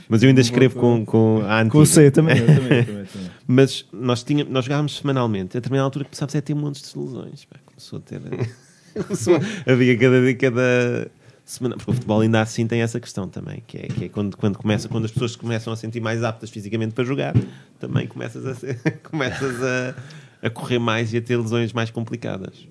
Mas 0.09 0.23
eu 0.23 0.29
ainda 0.29 0.43
escrevo 0.43 0.79
com, 0.79 1.07
com 1.07 1.41
a 1.47 1.61
antiga. 1.61 1.71
Com 1.73 1.79
o 1.79 1.87
C 1.87 2.11
também. 2.11 2.37
também, 2.37 2.57
também, 2.57 2.85
também. 2.85 3.07
Mas 3.49 3.87
nós, 3.91 4.23
tinha, 4.23 4.45
nós 4.45 4.63
jogávamos 4.67 4.99
semanalmente. 4.99 5.57
A 5.57 5.61
determinada 5.61 5.87
altura 5.87 6.05
começámos 6.05 6.37
a 6.37 6.43
ter 6.43 6.53
montes 6.55 6.93
de 6.93 6.99
lesões. 6.99 7.47
Pá, 7.47 7.57
começou 7.65 7.99
a 7.99 8.03
ter. 8.03 8.21
começou 9.07 9.37
havia 9.67 9.97
cada, 9.97 10.35
cada 10.35 11.11
Porque 11.59 11.91
o 11.91 11.95
futebol 11.95 12.21
ainda 12.21 12.41
assim 12.41 12.67
tem 12.67 12.81
essa 12.83 12.99
questão 13.01 13.29
também. 13.29 13.63
Que 13.67 13.79
é, 13.79 13.87
que 13.89 14.05
é 14.05 14.09
quando, 14.09 14.37
quando, 14.37 14.57
começa, 14.59 14.89
quando 14.89 15.05
as 15.05 15.11
pessoas 15.11 15.37
começam 15.37 15.73
a 15.73 15.77
sentir 15.77 16.01
mais 16.01 16.23
aptas 16.23 16.51
fisicamente 16.51 16.95
para 16.95 17.05
jogar, 17.05 17.35
também 17.79 18.07
começas 18.07 18.47
a, 18.47 18.55
ser- 18.55 18.79
começas 19.03 19.57
a, 19.63 19.95
a 20.47 20.51
correr 20.51 20.79
mais 20.79 21.13
e 21.13 21.19
a 21.19 21.23
ter 21.23 21.37
lesões 21.37 21.73
mais 21.73 21.91
complicadas. 21.91 22.67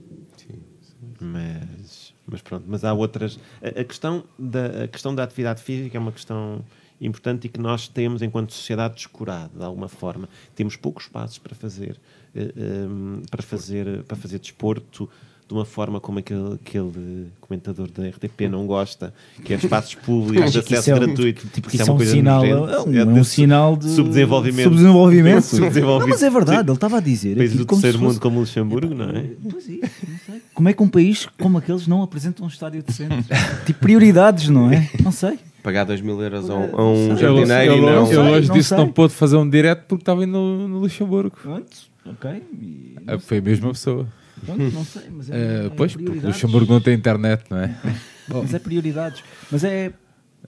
Mas, 1.19 2.13
mas 2.25 2.41
pronto, 2.41 2.65
mas 2.67 2.83
há 2.83 2.93
outras. 2.93 3.39
A, 3.61 3.81
a 3.81 3.83
questão 3.83 4.23
da, 4.37 4.83
a 4.83 4.87
questão 4.87 5.13
da 5.13 5.23
atividade 5.23 5.61
física 5.61 5.97
é 5.97 5.99
uma 5.99 6.11
questão 6.11 6.63
importante 6.99 7.45
e 7.45 7.49
que 7.49 7.59
nós 7.59 7.87
temos 7.87 8.21
enquanto 8.21 8.53
sociedade 8.53 8.95
descurado 8.95 9.57
de 9.57 9.63
alguma 9.63 9.87
forma. 9.87 10.29
Temos 10.55 10.75
poucos 10.75 11.05
espaços 11.05 11.37
para 11.39 11.55
fazer, 11.55 11.99
eh, 12.35 12.51
ehm, 12.55 13.21
para 13.29 13.41
fazer, 13.41 14.03
para 14.03 14.15
fazer 14.15 14.39
desporto 14.39 15.09
de 15.51 15.57
uma 15.57 15.65
forma 15.65 15.99
como 15.99 16.19
aquele, 16.19 16.53
aquele 16.53 17.27
comentador 17.41 17.89
da 17.91 18.07
RTP 18.07 18.47
não 18.49 18.65
gosta, 18.65 19.13
que 19.43 19.53
é 19.53 19.57
espaços 19.57 19.95
públicos 19.95 20.49
de 20.53 20.59
acesso 20.59 20.91
é 20.91 20.95
um- 20.95 20.99
gratuito. 20.99 21.45
Tipo, 21.49 21.67
que 21.69 21.75
Isso 21.75 21.83
isso 21.83 21.91
é 21.91 21.93
um 21.93 21.99
sinal, 21.99 22.45
é 22.45 22.53
nojento. 22.55 22.89
um, 22.89 22.93
É 22.93 22.99
é 22.99 23.05
um 23.05 23.13
de 23.21 23.25
sinal 23.25 23.75
de 23.75 23.89
subdesenvolvimento. 23.89 24.63
subdesenvolvimento. 24.69 25.41
Subdesenvolvimento. 25.43 26.07
Não, 26.07 26.15
mas 26.15 26.23
é 26.23 26.29
verdade, 26.29 26.69
ele 26.69 26.71
estava 26.77 26.97
a 26.97 26.99
dizer. 27.01 27.35
Países 27.35 27.55
aqui 27.57 27.65
do 27.65 27.67
terceiro 27.67 27.97
fosse- 27.99 28.07
mundo 28.13 28.21
como 28.21 28.37
o 28.37 28.39
Luxemburgo, 28.39 28.95
não 28.95 29.09
é? 29.09 29.25
Pois 29.51 29.69
é, 29.69 29.73
não 30.07 30.19
sei. 30.25 30.41
Como 30.53 30.69
é 30.69 30.73
que 30.73 30.81
um 30.83 30.87
país 30.87 31.27
como 31.37 31.57
aqueles 31.57 31.85
não 31.85 32.01
apresenta 32.01 32.43
um 32.43 32.47
estádio 32.47 32.81
decente? 32.81 33.27
tipo, 33.65 33.79
prioridades, 33.81 34.47
não 34.47 34.71
é? 34.71 34.89
Não 35.03 35.11
sei. 35.11 35.37
Pagar 35.61 35.83
2 35.83 35.99
mil 35.99 36.19
euros 36.21 36.49
a 36.49 36.55
um, 36.55 36.63
a 36.63 36.67
Não 36.77 36.93
um 37.11 37.17
jardineiro 37.17 37.73
e 37.75 37.81
não. 37.81 38.05
sei, 38.07 38.17
hoje 38.17 38.51
disse 38.51 38.73
que 38.73 38.79
não 38.79 38.87
pôde 38.89 39.13
fazer 39.13 39.35
um 39.35 39.47
direto 39.47 39.83
porque 39.87 40.01
estava 40.01 40.23
indo 40.23 40.31
no, 40.31 40.67
no 40.67 40.79
Luxemburgo. 40.79 41.35
Pronto, 41.41 41.67
ok. 42.05 42.41
E- 42.59 42.95
Ah, 43.05 43.19
Foi 43.19 43.37
a 43.39 43.41
mesma 43.41 43.71
pessoa. 43.71 44.07
Pronto, 44.45 44.61
não 44.73 44.83
sei, 44.85 45.03
mas 45.11 45.29
é, 45.29 45.65
é 45.65 45.69
pois, 45.69 45.95
porque 45.95 46.09
o. 46.09 46.27
Luxemburgo 46.27 46.73
não 46.73 46.81
tem 46.81 46.93
internet, 46.95 47.43
não 47.49 47.57
é? 47.59 47.75
Mas 48.29 48.53
é 48.53 48.59
prioridades. 48.59 49.23
Mas 49.51 49.63
é 49.63 49.91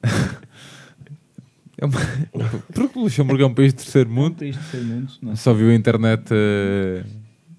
É 1.78 1.86
uma- 1.86 1.99
Porque 2.74 2.98
o 2.99 3.03
Luxemburgo 3.03 3.44
é 3.44 3.45
um 3.45 3.53
país 3.53 3.74
de 3.74 3.80
terceiro 3.84 4.10
um 4.10 4.14
mundo, 4.14 4.36
país 4.38 4.56
de 4.56 4.61
terceiro 4.61 4.86
mundo. 4.86 5.11
não 5.22 5.36
sei. 5.36 5.44
só 5.44 5.53
viu 5.53 5.70
a 5.70 5.74
internet. 5.74 6.24
eh, 6.32 7.03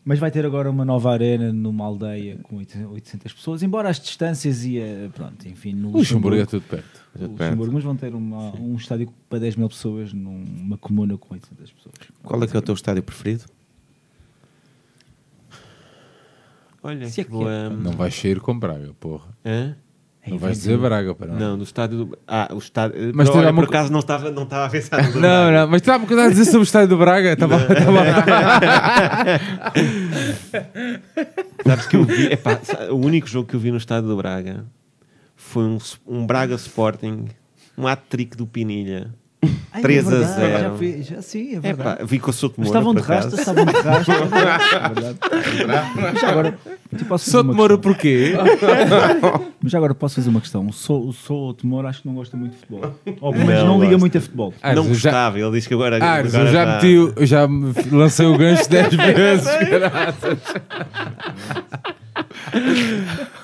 Mas 0.04 0.18
vai 0.18 0.30
ter 0.30 0.46
agora 0.46 0.70
uma 0.70 0.84
nova 0.84 1.12
arena 1.12 1.52
numa 1.52 1.84
aldeia 1.84 2.38
com 2.44 2.56
800 2.56 3.32
pessoas, 3.32 3.62
embora 3.62 3.88
as 3.90 3.98
distâncias 4.00 4.64
e 4.64 4.80
a, 4.80 5.10
pronto, 5.12 5.46
enfim, 5.48 5.74
no 5.74 5.88
O 5.88 5.98
Luxemburgo 5.98 6.36
é 6.36 6.40
Luxemburgo, 6.42 6.46
tudo 6.50 6.62
perto. 6.62 7.00
o 7.18 7.32
Luxemburgo, 7.32 7.72
mas 7.74 7.84
vão 7.84 7.96
ter 7.96 8.14
uma- 8.14 8.54
um 8.58 8.76
estádio 8.76 9.12
para 9.28 9.40
10 9.40 9.56
mil 9.56 9.68
pessoas 9.68 10.12
numa 10.12 10.78
comuna 10.78 11.18
com 11.18 11.34
800 11.34 11.72
pessoas. 11.72 11.94
Qual 12.22 12.42
é 12.42 12.46
que 12.46 12.56
é 12.56 12.58
o 12.58 12.62
teu 12.62 12.74
estádio 12.74 13.02
preferido? 13.02 13.44
Olha, 16.84 17.08
Se 17.08 17.22
é 17.22 17.24
que 17.24 17.30
boa. 17.30 17.70
Não 17.70 17.92
vais 17.92 18.14
sair 18.14 18.38
com 18.40 18.56
Braga, 18.58 18.92
porra. 19.00 19.28
Hã? 19.44 19.74
Não 20.26 20.38
vais 20.38 20.56
dizer 20.58 20.78
Braga, 20.78 21.14
para 21.14 21.28
não. 21.32 21.38
Não, 21.38 21.58
do 21.58 21.64
estádio. 21.64 22.04
do- 22.06 22.18
Ah, 22.26 22.48
o 22.52 22.58
estádio. 22.58 23.12
Mas 23.14 23.28
tem 23.28 23.38
olha, 23.40 23.52
por 23.52 23.66
co- 23.66 23.70
acaso 23.74 23.92
não 23.92 24.00
estava, 24.00 24.30
não 24.30 24.44
estava 24.44 24.66
a 24.66 24.70
pensar 24.70 24.98
no 25.02 25.14
Não, 25.14 25.20
Braga. 25.20 25.50
não, 25.60 25.68
mas 25.68 25.80
estava 25.82 25.98
uma 25.98 26.06
coisa 26.06 26.24
a 26.24 26.28
dizer 26.28 26.44
sobre 26.46 26.60
o 26.60 26.62
estádio 26.62 26.88
do 26.88 26.96
Braga. 26.98 27.32
Estava, 27.34 27.56
estava... 27.56 28.00
Sabes 31.66 31.86
que 31.86 31.96
eu 31.96 32.04
vi. 32.04 32.32
epá, 32.32 32.60
o 32.90 32.96
único 32.96 33.26
jogo 33.26 33.48
que 33.48 33.54
eu 33.56 33.60
vi 33.60 33.70
no 33.70 33.76
estádio 33.76 34.08
do 34.08 34.16
Braga 34.16 34.64
foi 35.36 35.64
um, 35.64 35.78
um 36.06 36.26
Braga 36.26 36.54
Sporting 36.54 37.26
um 37.76 37.86
hat-trick 37.86 38.36
do 38.36 38.46
Pinilha. 38.46 39.12
Ai, 39.72 39.82
3 39.82 40.04
é 40.04 40.06
a 40.06 40.10
verdade, 40.10 40.34
0. 40.40 40.58
Já, 40.62 40.70
fui- 40.76 41.02
já, 41.02 41.22
sim, 41.22 41.52
é 41.54 41.56
É 41.56 41.60
verdade. 41.60 41.98
pá, 41.98 42.04
vi 42.04 42.18
com 42.18 42.30
o 42.30 42.32
Souto 42.32 42.54
Mas 42.58 42.68
Moura, 42.68 42.78
estavam 42.80 42.94
de 42.94 43.00
rasta, 43.00 43.34
acaso. 43.34 43.40
estavam 43.40 43.64
de 43.64 43.72
rasta. 43.80 44.12
É 44.76 44.88
verdade. 44.88 45.18
É. 46.14 46.18
Já 46.20 46.28
agora, 46.30 46.58
tipo, 46.96 47.14
demora 47.42 47.76
questão? 47.76 47.78
porquê? 47.78 48.34
Mas 49.62 49.72
já 49.72 49.78
agora 49.78 49.94
posso 49.94 50.16
fazer 50.16 50.28
uma 50.28 50.40
questão. 50.40 50.66
O 50.66 50.72
Sou, 50.72 51.08
o 51.08 51.12
Sou 51.12 51.54
Temor 51.54 51.86
acho 51.86 52.02
que 52.02 52.08
não 52.08 52.14
gosta 52.14 52.36
muito 52.36 52.52
de 52.52 52.58
futebol. 52.58 52.94
Ou 53.20 53.32
pelo 53.32 53.46
menos 53.46 53.62
Não 53.64 53.78
não, 53.78 53.80
liga 53.84 53.98
muito 53.98 54.16
a 54.18 54.20
futebol. 54.20 54.52
Ah, 54.62 54.74
não 54.74 54.84
eu 54.84 54.94
já, 54.94 55.10
gostava, 55.10 55.38
ele 55.40 55.50
disse 55.52 55.68
que 55.68 55.74
agora. 55.74 55.98
ah, 56.02 56.14
agora 56.14 56.38
eu 56.48 56.52
já 56.52 56.66
meti, 56.66 57.26
já 57.26 57.48
lancei 57.96 58.26
o 58.26 58.36
gancho 58.38 58.68
10 58.68 58.94
vezes. 58.94 59.48
caraças. 59.68 60.38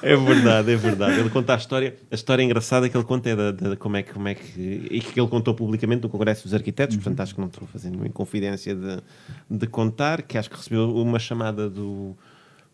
É 0.03 0.17
verdade, 0.17 0.73
é 0.73 0.77
verdade. 0.77 1.21
Ele 1.21 1.31
conta 1.31 1.55
a 1.55 1.57
história. 1.57 1.97
A 2.11 2.15
história 2.15 2.43
engraçada 2.43 2.89
que 2.89 2.97
ele 2.97 3.05
conta 3.05 3.31
é 3.31 3.37
da, 3.37 3.51
da- 3.53 3.77
como 3.77 3.97
é 3.97 4.03
que. 4.03 4.13
Como 4.13 4.29
é 4.29 4.35
que 4.35 4.89
e 4.91 5.01
que 5.01 5.19
ele 5.21 5.29
contou 5.29 5.55
publicamente 5.55 6.03
no 6.03 6.09
Congresso 6.09 6.45
dos 6.45 6.55
Arquitetos, 6.55 6.97
portanto 6.97 7.21
acho 7.21 7.35
que 7.35 7.41
não 7.41 7.49
estou 7.49 7.67
fazendo 7.69 7.93
nenhuma 7.93 8.11
confidência 8.11 8.75
de, 8.75 8.99
de 9.51 9.67
contar, 9.67 10.23
que 10.23 10.39
acho 10.39 10.49
que 10.51 10.57
recebeu 10.57 10.95
uma 10.95 11.19
chamada 11.19 11.69
do. 11.69 12.17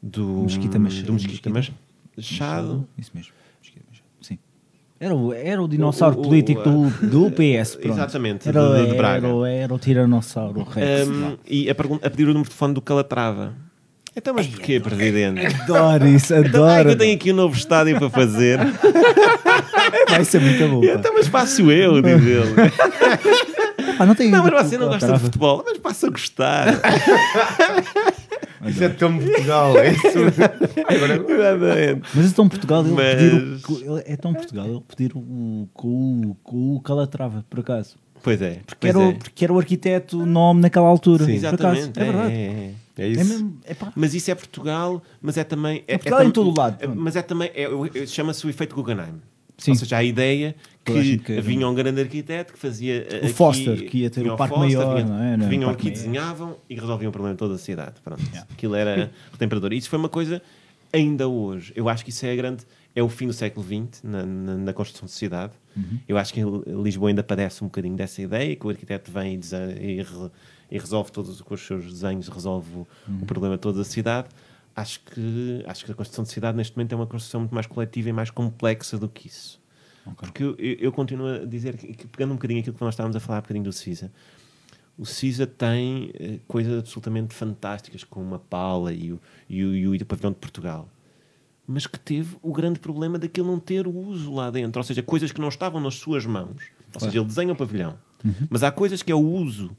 Do 0.02 0.42
Mesquita 0.42 0.78
Machado. 0.78 1.06
Do 1.06 1.12
Mesquita 1.14 1.50
Machado. 1.50 2.86
Isso 2.96 3.10
mesmo. 3.14 3.32
Sim. 4.20 4.38
Era 5.00 5.14
o, 5.14 5.32
era 5.32 5.60
o 5.62 5.66
dinossauro 5.66 6.16
O- 6.18 6.20
o- 6.20 6.22
político 6.24 6.62
do, 6.62 6.90
do 7.08 7.30
PS. 7.30 7.76
Pronto. 7.80 7.94
Exatamente, 7.94 8.48
Era, 8.48 8.60
de- 8.68 8.82
de 8.84 8.88
era, 8.90 8.96
Braga. 8.96 9.28
o- 9.34 9.44
era 9.44 9.74
o 9.74 9.78
Tiranossauro 9.78 10.62
Rex. 10.62 11.08
Um, 11.08 11.36
e 11.46 11.68
a, 11.68 11.72
a 11.72 12.10
pedir 12.10 12.24
o 12.24 12.28
número 12.28 12.42
de 12.44 12.48
telefone 12.50 12.74
do 12.74 12.80
Calatrava. 12.82 13.54
Então, 14.18 14.32
mas 14.34 14.46
porquê, 14.46 14.80
Presidente? 14.80 15.44
Adoro 15.62 16.06
isso, 16.08 16.34
Então, 16.34 16.40
ah, 16.40 16.50
que 16.50 16.56
adoro. 16.56 16.90
eu 16.90 16.96
tenho 16.96 17.14
aqui 17.14 17.32
um 17.32 17.36
novo 17.36 17.54
estádio 17.54 17.98
para 17.98 18.08
fazer. 18.08 18.58
Vai 20.08 20.24
ser 20.24 20.40
muito 20.40 20.66
bom. 20.68 20.82
então, 20.84 21.12
mas 21.14 21.26
faço 21.28 21.70
eu, 21.70 22.00
diz 22.00 22.12
ele. 22.26 22.54
Ah, 23.98 24.06
não, 24.06 24.14
tem 24.14 24.30
Não, 24.30 24.42
mas 24.42 24.66
você 24.68 24.78
não 24.78 24.88
gosta 24.88 25.12
de 25.12 25.18
futebol. 25.18 25.62
Mas 25.66 25.78
passa 25.78 26.06
a 26.06 26.10
gostar. 26.10 26.66
Isso 28.66 28.82
é 28.84 28.88
tão 28.88 29.18
Portugal, 29.18 29.78
é 29.78 29.90
isso? 29.92 30.06
Exatamente. 30.88 32.02
Mas 32.14 32.32
é 32.32 32.34
tão 32.34 32.48
Portugal 32.48 32.84
ele 32.84 32.92
Mas- 32.94 33.14
pedir 33.14 33.88
o, 33.90 33.96
ele- 33.98 34.04
é 34.06 34.16
tão 34.16 34.34
Portugal 34.34 34.66
ele 34.66 34.82
pedir 34.96 35.12
o, 35.14 35.68
com, 35.72 36.20
o, 36.30 36.36
com 36.42 36.76
o 36.76 36.80
Calatrava, 36.80 37.44
por 37.48 37.60
acaso. 37.60 37.96
Pois 38.22 38.40
é. 38.42 38.60
Que 38.66 38.74
pois 38.80 38.94
era, 38.94 39.04
é. 39.04 39.08
o, 39.08 39.14
porque 39.14 39.44
era 39.44 39.52
o 39.52 39.58
arquiteto 39.58 40.24
nome 40.26 40.62
naquela 40.62 40.88
altura. 40.88 41.24
Por 41.24 41.30
acaso. 41.30 41.46
Exatamente. 41.46 42.00
É 42.00 42.04
verdade. 42.04 42.32
é, 42.32 42.36
é. 42.36 42.70
É 42.70 42.85
É, 42.98 43.08
isso. 43.08 43.24
mesmo, 43.24 43.58
é 43.64 43.74
pá. 43.74 43.92
Mas 43.94 44.14
isso 44.14 44.30
é 44.30 44.34
Portugal, 44.34 45.02
mas 45.20 45.36
é 45.36 45.44
também. 45.44 45.84
É, 45.86 45.96
Portugal 45.98 46.20
em 46.22 46.24
tam- 46.24 46.32
todo 46.32 46.50
o 46.50 46.58
lado, 46.58 46.76
é-. 46.82 46.86
Mas 46.86 47.14
é 47.16 47.22
também. 47.22 47.50
é- 47.54 47.64
é- 48.02 48.06
Chama-se 48.06 48.46
o 48.46 48.50
efeito 48.50 48.74
Guggenheim. 48.74 49.20
Sim. 49.58 49.70
Ou 49.70 49.76
seja, 49.78 49.96
a 49.96 50.04
ideia 50.04 50.54
que 50.84 51.16
quer. 51.18 51.40
vinha 51.40 51.66
um 51.66 51.74
grande 51.74 52.00
arquiteto 52.00 52.52
que 52.52 52.58
fazia. 52.58 53.06
eh, 53.10 53.14
O 53.14 53.24
aqui- 53.24 53.32
Foster, 53.32 53.88
que 53.88 53.98
ia 53.98 54.10
ter 54.10 54.26
o 54.30 54.36
parque 54.36 54.54
Foster, 54.54 54.78
maior, 54.78 54.94
vinha- 54.96 55.06
não 55.08 55.22
é? 55.22 55.36
Não, 55.36 55.44
que 55.44 55.50
vinham 55.50 55.70
aqui, 55.70 55.84
maior. 55.84 55.94
desenhavam 55.94 56.56
e 56.68 56.74
resolviam 56.74 57.08
o 57.08 57.12
problema 57.12 57.34
de 57.34 57.38
toda 57.38 57.54
a 57.54 57.58
cidade. 57.58 57.94
Pronto. 58.04 58.22
Aquilo 58.50 58.74
era 58.74 59.10
retemperador. 59.32 59.72
Isso 59.72 59.88
foi 59.88 59.98
uma 59.98 60.08
coisa 60.10 60.42
ainda 60.92 61.26
hoje. 61.28 61.72
Eu 61.74 61.88
acho 61.88 62.04
que 62.04 62.10
isso 62.10 62.24
é 62.26 62.32
a 62.32 62.36
grande. 62.36 62.64
É 62.94 63.02
o 63.02 63.08
fim 63.10 63.26
do 63.26 63.32
século 63.32 63.64
XX 63.66 64.02
na, 64.02 64.24
na, 64.24 64.56
na 64.56 64.72
construção 64.72 65.06
de 65.06 65.12
cidade. 65.12 65.52
Uhum. 65.76 65.98
Eu 66.08 66.16
acho 66.16 66.32
que 66.32 66.40
Lisboa 66.82 67.10
ainda 67.10 67.22
padece 67.22 67.62
um 67.62 67.66
bocadinho 67.66 67.94
dessa 67.94 68.22
ideia, 68.22 68.56
que 68.56 68.66
o 68.66 68.70
arquiteto 68.70 69.10
vem 69.12 69.38
e, 69.38 69.84
e 69.84 69.96
re- 70.02 70.30
e 70.70 70.78
resolve 70.78 71.10
todos 71.12 71.40
com 71.40 71.54
os 71.54 71.60
seus 71.64 71.84
desenhos, 71.84 72.28
resolve 72.28 72.70
o, 72.74 72.86
Uhum. 73.08 73.18
o 73.22 73.26
problema 73.26 73.56
de 73.56 73.60
toda 73.62 73.80
a 73.80 73.84
cidade. 73.84 74.28
Acho 74.74 75.00
que, 75.00 75.64
acho 75.66 75.84
que 75.84 75.92
a 75.92 75.94
construção 75.94 76.22
de 76.24 76.30
cidade 76.30 76.56
neste 76.56 76.76
momento 76.76 76.92
é 76.92 76.96
uma 76.96 77.06
construção 77.06 77.40
muito 77.40 77.54
mais 77.54 77.66
coletiva 77.66 78.08
e 78.10 78.12
mais 78.12 78.30
complexa 78.30 78.98
do 78.98 79.08
que 79.08 79.28
isso. 79.28 79.60
Porque 80.16 80.42
eu, 80.44 80.54
eu, 80.58 80.74
eu 80.74 80.92
continuo 80.92 81.26
a 81.26 81.38
dizer, 81.44 81.76
que, 81.76 81.92
que 81.94 82.06
pegando 82.06 82.32
um 82.32 82.34
bocadinho 82.36 82.60
aquilo 82.60 82.76
que 82.76 82.82
nós 82.84 82.94
estávamos 82.94 83.16
a 83.16 83.20
falar 83.20 83.38
um 83.38 83.42
bocadinho 83.42 83.64
do 83.64 83.72
CISA, 83.72 84.12
o 84.98 85.04
CISA 85.04 85.46
tem 85.46 86.10
eh, 86.14 86.38
coisas 86.46 86.78
absolutamente 86.78 87.34
fantásticas, 87.34 88.04
como 88.04 88.34
a 88.34 88.38
Paula 88.38 88.92
e 88.92 89.12
o, 89.12 89.20
e, 89.48 89.64
o, 89.64 89.94
e 89.94 89.96
o 90.02 90.06
Pavilhão 90.06 90.30
de 90.30 90.38
Portugal, 90.38 90.88
mas 91.66 91.86
que 91.86 91.98
teve 91.98 92.36
o 92.40 92.52
grande 92.52 92.78
problema 92.78 93.18
daquilo 93.18 93.48
não 93.50 93.58
ter 93.58 93.86
o 93.86 93.90
uso 93.96 94.32
lá 94.32 94.50
dentro, 94.50 94.78
ou 94.78 94.84
seja, 94.84 95.02
coisas 95.02 95.32
que 95.32 95.40
não 95.40 95.48
estavam 95.48 95.80
nas 95.80 95.96
suas 95.96 96.24
mãos. 96.24 96.62
Ou 96.94 97.00
seja, 97.00 97.18
ele 97.18 97.26
desenha 97.26 97.52
o 97.52 97.56
pavilhão, 97.56 97.98
mas 98.48 98.62
há 98.62 98.70
coisas 98.70 99.02
que 99.02 99.10
é 99.10 99.14
o 99.14 99.20
uso, 99.20 99.76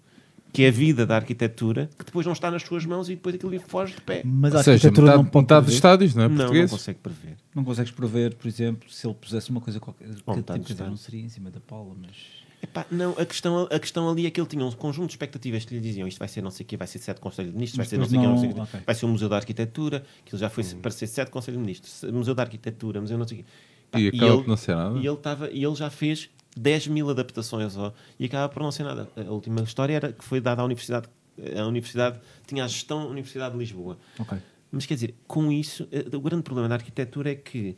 que 0.57 0.63
é 0.63 0.69
a 0.69 0.71
vida 0.71 1.05
da 1.05 1.15
arquitetura, 1.15 1.88
que 1.99 2.03
depois 2.05 2.25
não 2.25 2.34
está 2.34 2.49
nas 2.49 2.63
suas 2.63 2.84
mãos 2.84 3.09
e 3.09 3.15
depois 3.15 3.35
aquilo 3.35 3.51
lhe 3.51 3.59
foge 3.59 3.93
de 3.93 4.01
pé. 4.01 4.23
Mas 4.25 4.55
a 4.55 4.57
Ou 4.57 4.63
seja, 4.63 4.73
arquitetura 4.88 5.05
metade, 5.07 5.23
não 5.23 5.29
pode 5.29 5.43
metade 5.43 5.65
dos 5.65 5.65
prever. 5.65 5.75
estádios, 5.75 6.15
não 6.15 6.23
é? 6.23 6.27
Não, 6.29 6.53
não 6.53 6.67
consegue 6.67 6.99
prever. 6.99 7.38
Não 7.53 7.63
consegues 7.63 7.91
prever, 7.91 8.34
por 8.34 8.47
exemplo, 8.47 8.89
se 8.91 9.05
ele 9.05 9.13
pusesse 9.13 9.51
uma 9.51 9.61
coisa 9.61 9.79
qualquer. 9.79 10.07
Que, 10.07 10.15
tipo, 10.15 10.57
distante. 10.59 10.89
não 10.89 10.97
seria 10.97 11.21
em 11.21 11.29
cima 11.29 11.51
da 11.51 11.59
Paula, 11.59 11.95
mas. 12.01 12.15
Epá, 12.63 12.88
não, 12.89 13.11
a 13.11 13.23
questão, 13.25 13.67
a 13.71 13.77
questão 13.79 14.09
ali 14.09 14.25
é 14.25 14.31
que 14.31 14.41
ele 14.41 14.47
tinha 14.47 14.65
um 14.65 14.71
conjunto 14.71 15.05
de 15.09 15.13
expectativas 15.13 15.63
que 15.63 15.75
lhe 15.75 15.79
diziam 15.79 16.07
isto 16.07 16.17
vai 16.17 16.27
ser 16.27 16.41
não 16.41 16.49
sei 16.49 16.63
o 16.63 16.67
quê, 16.67 16.75
vai 16.75 16.88
ser 16.88 16.97
sete 16.97 17.21
Conselhos 17.21 17.51
de 17.51 17.55
Ministros, 17.55 17.77
vai 17.77 17.85
ser 17.85 17.97
não 17.99 18.07
sei 18.07 18.17
o 18.17 18.21
quê, 18.21 18.27
não 18.27 18.34
não- 18.34 18.41
sei 18.41 18.49
o 18.49 18.53
quê, 18.55 18.59
ok. 18.61 18.79
vai 18.84 18.95
ser 18.95 19.05
o 19.05 19.09
Museu 19.09 19.29
da 19.29 19.35
Arquitetura, 19.35 20.03
que 20.25 20.34
ele 20.34 20.39
já 20.41 20.49
foi 20.49 20.63
para 20.63 20.89
ser 20.89 21.05
sete 21.05 21.29
Conselhos 21.29 21.59
de 21.59 21.61
Ministros, 21.61 22.03
Museu 22.11 22.34
da 22.34 22.41
Arquitetura, 22.41 22.99
Museu 22.99 23.15
não 23.15 23.27
sei 23.27 23.41
o 23.41 23.43
quê. 23.43 23.49
Pá, 23.91 23.99
E 23.99 24.07
acaba 24.07 24.25
ele- 24.25 24.38
por 24.41 24.47
não 24.47 24.57
ser 24.57 24.75
nada. 24.75 24.97
E 24.97 25.05
ele, 25.05 25.17
tava, 25.17 25.51
e 25.51 25.63
ele 25.63 25.75
já 25.75 25.89
fez 25.91 26.31
10 26.59 26.88
mil 26.88 27.09
adaptações 27.09 27.77
ó, 27.77 27.93
e 28.19 28.25
acaba 28.25 28.49
por 28.49 28.61
não 28.61 28.71
ser 28.71 28.84
nada. 28.84 29.09
A 29.15 29.31
última 29.31 29.61
história 29.61 29.93
era 29.93 30.11
que 30.11 30.23
foi 30.23 30.41
dada 30.41 30.61
à 30.61 30.65
Universidade, 30.65 31.07
a 31.57 31.65
Universidade 31.65 32.19
tinha 32.45 32.63
a 32.63 32.67
gestão 32.67 33.03
da 33.03 33.09
Universidade 33.09 33.53
de 33.53 33.59
Lisboa. 33.59 33.97
Ok. 34.19 34.38
Mas 34.71 34.85
quer 34.85 34.95
dizer, 34.95 35.15
com 35.27 35.51
isso, 35.51 35.88
eh, 35.91 36.05
o 36.13 36.19
grande 36.19 36.43
problema 36.43 36.67
da 36.67 36.75
arquitetura 36.75 37.31
é 37.31 37.35
que 37.35 37.75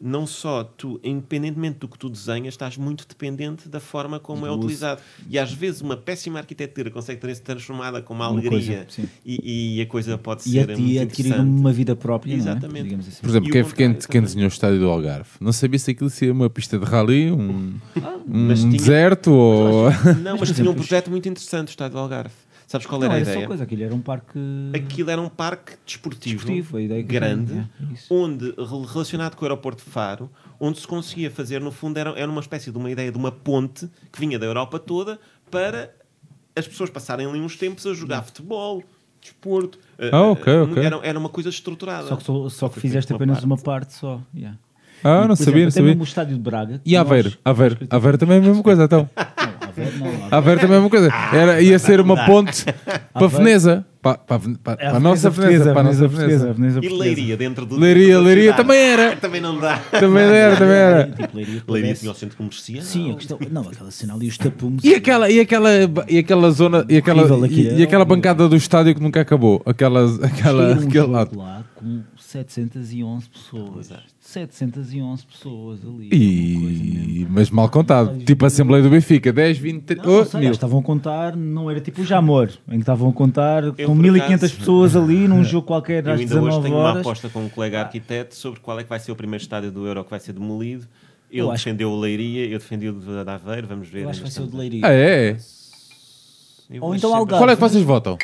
não 0.00 0.26
só 0.26 0.64
tu, 0.64 1.00
independentemente 1.02 1.78
do 1.78 1.88
que 1.88 1.98
tu 1.98 2.10
desenhas, 2.10 2.54
estás 2.54 2.76
muito 2.76 3.06
dependente 3.08 3.68
da 3.68 3.80
forma 3.80 4.20
como 4.20 4.46
é 4.46 4.50
utilizado. 4.52 5.00
E 5.30 5.38
às 5.38 5.52
vezes 5.52 5.80
uma 5.80 5.96
péssima 5.96 6.38
arquitetura 6.38 6.90
consegue 6.90 7.20
ter 7.20 7.34
transformada 7.38 8.02
com 8.02 8.12
uma 8.12 8.28
Uma 8.28 8.38
alegria 8.40 8.86
coisa, 8.86 9.08
e, 9.24 9.76
e 9.78 9.80
a 9.82 9.86
coisa 9.86 10.18
pode 10.18 10.42
E, 10.48 10.52
ser 10.52 10.70
e 10.78 10.98
adquirir 10.98 11.28
interessante. 11.30 11.48
uma 11.60 11.72
vida 11.72 11.96
própria, 11.96 12.34
Exatamente. 12.34 12.90
não 12.90 12.96
é? 12.98 13.00
Assim. 13.00 13.20
Por 13.20 13.30
exemplo, 13.30 13.50
quem, 13.50 13.64
quem, 13.64 13.94
quem 13.94 14.20
desenhou 14.20 14.46
o 14.46 14.52
estádio 14.52 14.78
do 14.80 14.88
Algarve? 14.90 15.30
Não 15.40 15.52
sabia 15.52 15.78
se 15.78 15.90
aquilo 15.92 16.10
seria 16.10 16.34
uma 16.34 16.50
pista 16.50 16.78
de 16.78 16.84
rally, 16.84 17.30
um, 17.30 17.38
um 17.38 18.48
mas 18.48 18.60
tinha- 18.60 18.72
deserto 18.76 19.30
ou. 19.32 19.90
Não, 20.22 20.36
mas, 20.38 20.50
por 20.50 20.54
tinha 20.54 20.70
um 20.70 20.74
projeto 20.74 21.10
muito 21.10 21.28
interessante, 21.28 21.68
o 21.68 21.70
Estádio 21.70 21.94
do 21.94 22.00
Algarve. 22.00 22.34
Sabes 22.74 22.86
qual 22.88 23.00
não, 23.00 23.06
era 23.06 23.14
a 23.14 23.18
era 23.20 23.24
ideia? 23.30 23.40
só 23.42 23.46
coisa, 23.46 23.62
aquilo 23.64 23.82
era 23.84 23.94
um 23.94 24.00
parque 24.00 24.38
Aquilo 24.74 25.10
era 25.10 25.20
um 25.20 25.28
parque 25.28 25.74
desportivo, 25.86 26.34
desportivo, 26.36 26.76
a 26.76 26.82
ideia 26.82 27.02
que 27.02 27.08
grande, 27.08 27.52
tinha, 27.52 27.70
é, 27.90 27.94
isso. 27.94 28.12
onde, 28.12 28.52
rel- 28.56 28.82
relacionado 28.82 29.36
com 29.36 29.44
o 29.44 29.48
aeroporto 29.48 29.84
de 29.84 29.90
Faro, 29.90 30.28
onde 30.58 30.80
se 30.80 30.86
conseguia 30.86 31.30
fazer, 31.30 31.60
no 31.60 31.70
fundo, 31.70 31.96
era, 31.98 32.10
era 32.18 32.28
uma 32.30 32.40
espécie 32.40 32.72
de 32.72 32.76
uma 32.78 32.90
ideia 32.90 33.12
de 33.12 33.16
uma 33.18 33.30
ponte 33.30 33.88
que 34.12 34.18
vinha 34.18 34.38
da 34.38 34.46
Europa 34.46 34.78
toda 34.80 35.20
para 35.50 35.94
as 36.56 36.66
pessoas 36.66 36.90
passarem 36.90 37.26
ali 37.26 37.38
uns 37.40 37.56
tempos 37.56 37.86
a 37.86 37.94
jogar 37.94 38.22
futebol, 38.22 38.82
desporto. 39.20 39.78
Eh, 39.98 40.10
Ah, 40.12 40.22
ok, 40.30 40.52
eh, 40.52 40.60
ok. 40.62 40.82
Era, 40.84 41.00
era 41.02 41.18
uma 41.18 41.28
coisa 41.28 41.48
estruturada. 41.50 42.08
Só 42.08 42.16
que, 42.16 42.24
só, 42.24 42.48
só 42.48 42.68
que 42.68 42.80
fizeste 42.80 43.08
feito 43.08 43.16
apenas 43.22 43.42
uma 43.44 43.54
uma 43.54 43.62
parte 43.62 43.94
só. 43.94 44.20
yeah. 44.34 44.58
Ah, 45.02 45.24
E, 45.24 45.28
não 45.28 45.36
sabia, 45.36 45.52
exemplo, 45.52 45.64
não 45.64 45.70
sabia. 45.70 45.88
mesmo 45.90 46.00
o 46.02 46.04
estádio 46.04 46.34
de 46.36 46.40
Braga. 46.42 46.80
E 46.84 46.96
Aveiro? 46.96 47.28
nós- 47.30 47.38
Aveiro. 47.44 47.78
Aveiro 47.90 48.18
também 48.18 48.36
é 48.36 48.40
a 48.40 48.42
mesma 48.42 48.62
coisa, 48.62 48.84
então. 48.84 49.08
Aveiro 49.76 49.98
não. 49.98 50.06
Aveiro- 50.06 50.34
Aveiro 50.36 50.60
também 50.60 50.74
é 50.74 50.78
a 50.78 50.82
mesma 50.82 50.90
coisa. 50.90 51.08
Era, 51.32 51.60
ia 51.60 51.78
ser 51.78 52.00
uma 52.00 52.24
ponte 52.26 52.64
para 53.12 53.24
a 53.24 53.28
Veneza. 53.28 53.84
Para, 54.00 54.18
para, 54.18 54.36
a 54.36 54.40
para, 54.62 54.72
É 54.74 54.88
para 54.88 54.96
a 54.98 55.00
nossa 55.00 55.30
Veneza. 55.30 55.72
Para 55.72 55.80
a 55.80 55.84
nossa 55.84 56.06
Veneza. 56.06 56.54
E. 56.82 56.88
Leiria 56.90 57.36
dentro 57.38 57.64
do. 57.64 57.76
Leiria, 57.78 58.20
Leiria 58.20 58.52
cidade. 58.52 58.62
também 58.62 58.78
era. 58.78 59.16
Também 59.24 59.40
não 59.40 59.58
dá. 59.58 59.78
Também 59.78 60.24
era, 60.24 60.56
também 60.56 60.76
era. 60.76 61.06
Tipo, 61.06 61.72
Leiria, 61.72 61.94
tinha 61.94 62.12
o 62.12 62.14
centro 62.14 62.36
comercial. 62.36 62.82
Sim, 62.82 63.12
a 63.12 63.14
questão. 63.14 63.38
Não, 63.50 63.62
aquela 63.62 63.90
cena 63.90 64.12
ali, 64.14 64.28
os 64.28 64.36
tapumes. 64.36 64.84
E 64.84 64.94
aquela, 64.94 65.30
e 65.30 65.40
aquela, 65.40 65.70
e 66.06 66.18
aquela 66.18 66.50
zona, 66.50 66.84
e 66.88 66.98
aquela, 66.98 67.46
e, 67.48 67.78
e 67.78 67.82
aquela 67.82 68.04
bancada 68.04 68.46
do 68.46 68.56
estádio 68.56 68.94
que 68.94 69.00
nunca 69.02 69.22
acabou. 69.22 69.62
Aquela, 69.64 70.04
aquela, 70.22 70.78
lado. 71.08 71.38
lá 71.38 71.64
com 71.74 72.02
711 72.18 73.28
pessoas. 73.30 73.90
711 74.34 75.24
pessoas 75.26 75.80
ali. 75.82 76.08
uma 76.56 76.60
coisa 76.60 76.82
mesmo. 76.84 77.10
E, 77.10 77.26
mas 77.30 77.50
mal 77.50 77.68
contado. 77.68 78.18
Tipo 78.24 78.44
a 78.44 78.48
Assembleia 78.48 78.82
do 78.82 78.90
Benfica. 78.90 79.32
10, 79.32 79.58
20, 79.58 79.82
30, 79.82 80.02
Não, 80.02 80.12
não 80.12 80.20
oh, 80.20 80.24
sei, 80.24 80.48
estavam 80.50 80.80
a 80.80 80.82
contar, 80.82 81.36
não 81.36 81.70
era 81.70 81.80
tipo 81.80 82.02
o 82.02 82.04
Jamor, 82.04 82.50
em 82.68 82.72
que 82.72 82.76
estavam 82.80 83.08
a 83.08 83.12
contar 83.12 83.64
Eu, 83.64 83.72
com 83.74 83.84
por 83.86 83.94
1500 83.96 84.34
acaso- 84.44 84.56
pessoas 84.58 84.96
ali 84.96 85.26
num 85.28 85.42
jogo 85.44 85.66
qualquer 85.66 86.04
Eu 86.06 86.12
às 86.12 86.20
ainda 86.20 86.34
hoje 86.34 86.44
19 86.44 86.62
tenho 86.66 86.76
uma 86.76 86.84
horas. 86.88 87.00
aposta 87.00 87.28
com 87.28 87.40
um 87.44 87.48
colega 87.48 87.80
arquiteto 87.80 88.34
sobre 88.34 88.60
qual 88.60 88.78
é 88.78 88.82
que 88.82 88.88
vai 88.88 88.98
ser 89.00 89.12
o 89.12 89.16
primeiro 89.16 89.42
estádio 89.42 89.70
do 89.72 89.86
Euro 89.86 90.04
que 90.04 90.10
vai 90.10 90.20
ser 90.20 90.32
demolido. 90.32 90.86
Ele 91.30 91.40
Eu 91.40 91.50
acho- 91.50 91.64
defendeu 91.64 91.90
o 91.90 91.98
Leiria, 91.98 92.46
eu 92.46 92.58
defendi 92.58 92.88
o 92.88 92.92
de 92.92 93.30
Aveiro, 93.30 93.66
vamos 93.66 93.88
ver. 93.88 94.02
Eu 94.02 94.08
acho 94.10 94.18
que 94.20 94.24
vai 94.24 94.30
ser 94.32 94.42
o 94.42 94.46
de 94.46 94.56
Leiria. 94.56 94.80
Ah, 94.84 94.92
é? 94.92 95.36
Eu 96.70 96.82
Ou 96.82 96.92
acho 96.92 96.98
então 96.98 97.10
sempre- 97.10 97.18
Algarve. 97.18 97.44
Qual 97.44 97.50
é 97.50 97.54
que 97.56 97.60
vocês 97.60 97.82
votam? 97.84 98.18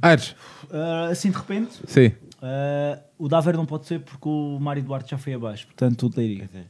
Aires? 0.00 0.34
Ah, 0.72 1.08
assim 1.10 1.30
de 1.30 1.36
repente, 1.36 1.70
Sim. 1.86 2.12
Ah, 2.42 2.98
o 3.18 3.28
Daver 3.28 3.56
não 3.56 3.64
pode 3.64 3.86
ser 3.86 4.00
porque 4.00 4.28
o 4.28 4.58
Mário 4.60 4.82
Duarte 4.82 5.12
já 5.12 5.18
foi 5.18 5.34
abaixo, 5.34 5.66
portanto 5.66 6.06
o 6.06 6.12
Leiria. 6.16 6.48
É. 6.54 6.64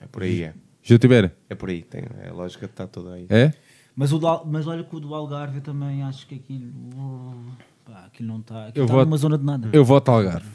É 0.00 0.06
por 0.06 0.22
aí, 0.22 0.42
é. 0.44 0.54
Já 0.82 0.98
tiver? 0.98 1.34
É 1.50 1.54
por 1.54 1.68
aí. 1.68 1.82
Tem, 1.82 2.02
a 2.28 2.32
lógica 2.32 2.66
está 2.66 2.86
toda 2.86 3.14
aí. 3.14 3.26
É? 3.30 3.52
Mas, 3.96 4.12
o 4.12 4.18
da- 4.18 4.42
mas 4.44 4.66
olha 4.66 4.82
que 4.84 4.94
o 4.96 5.00
do 5.00 5.14
Algarve 5.14 5.56
eu 5.56 5.62
também 5.62 6.02
acho 6.02 6.26
que 6.26 6.34
aquilo. 6.36 6.72
Pá, 7.84 8.04
aquilo 8.06 8.28
não 8.28 8.40
está. 8.40 8.66
Aquilo 8.68 8.82
Eu 8.82 8.84
está 8.84 8.94
voto- 8.96 9.06
numa 9.06 9.16
zona 9.16 9.38
de 9.38 9.44
nada. 9.44 9.68
Eu 9.72 9.84
voto 9.84 10.10
Algarve. 10.10 10.48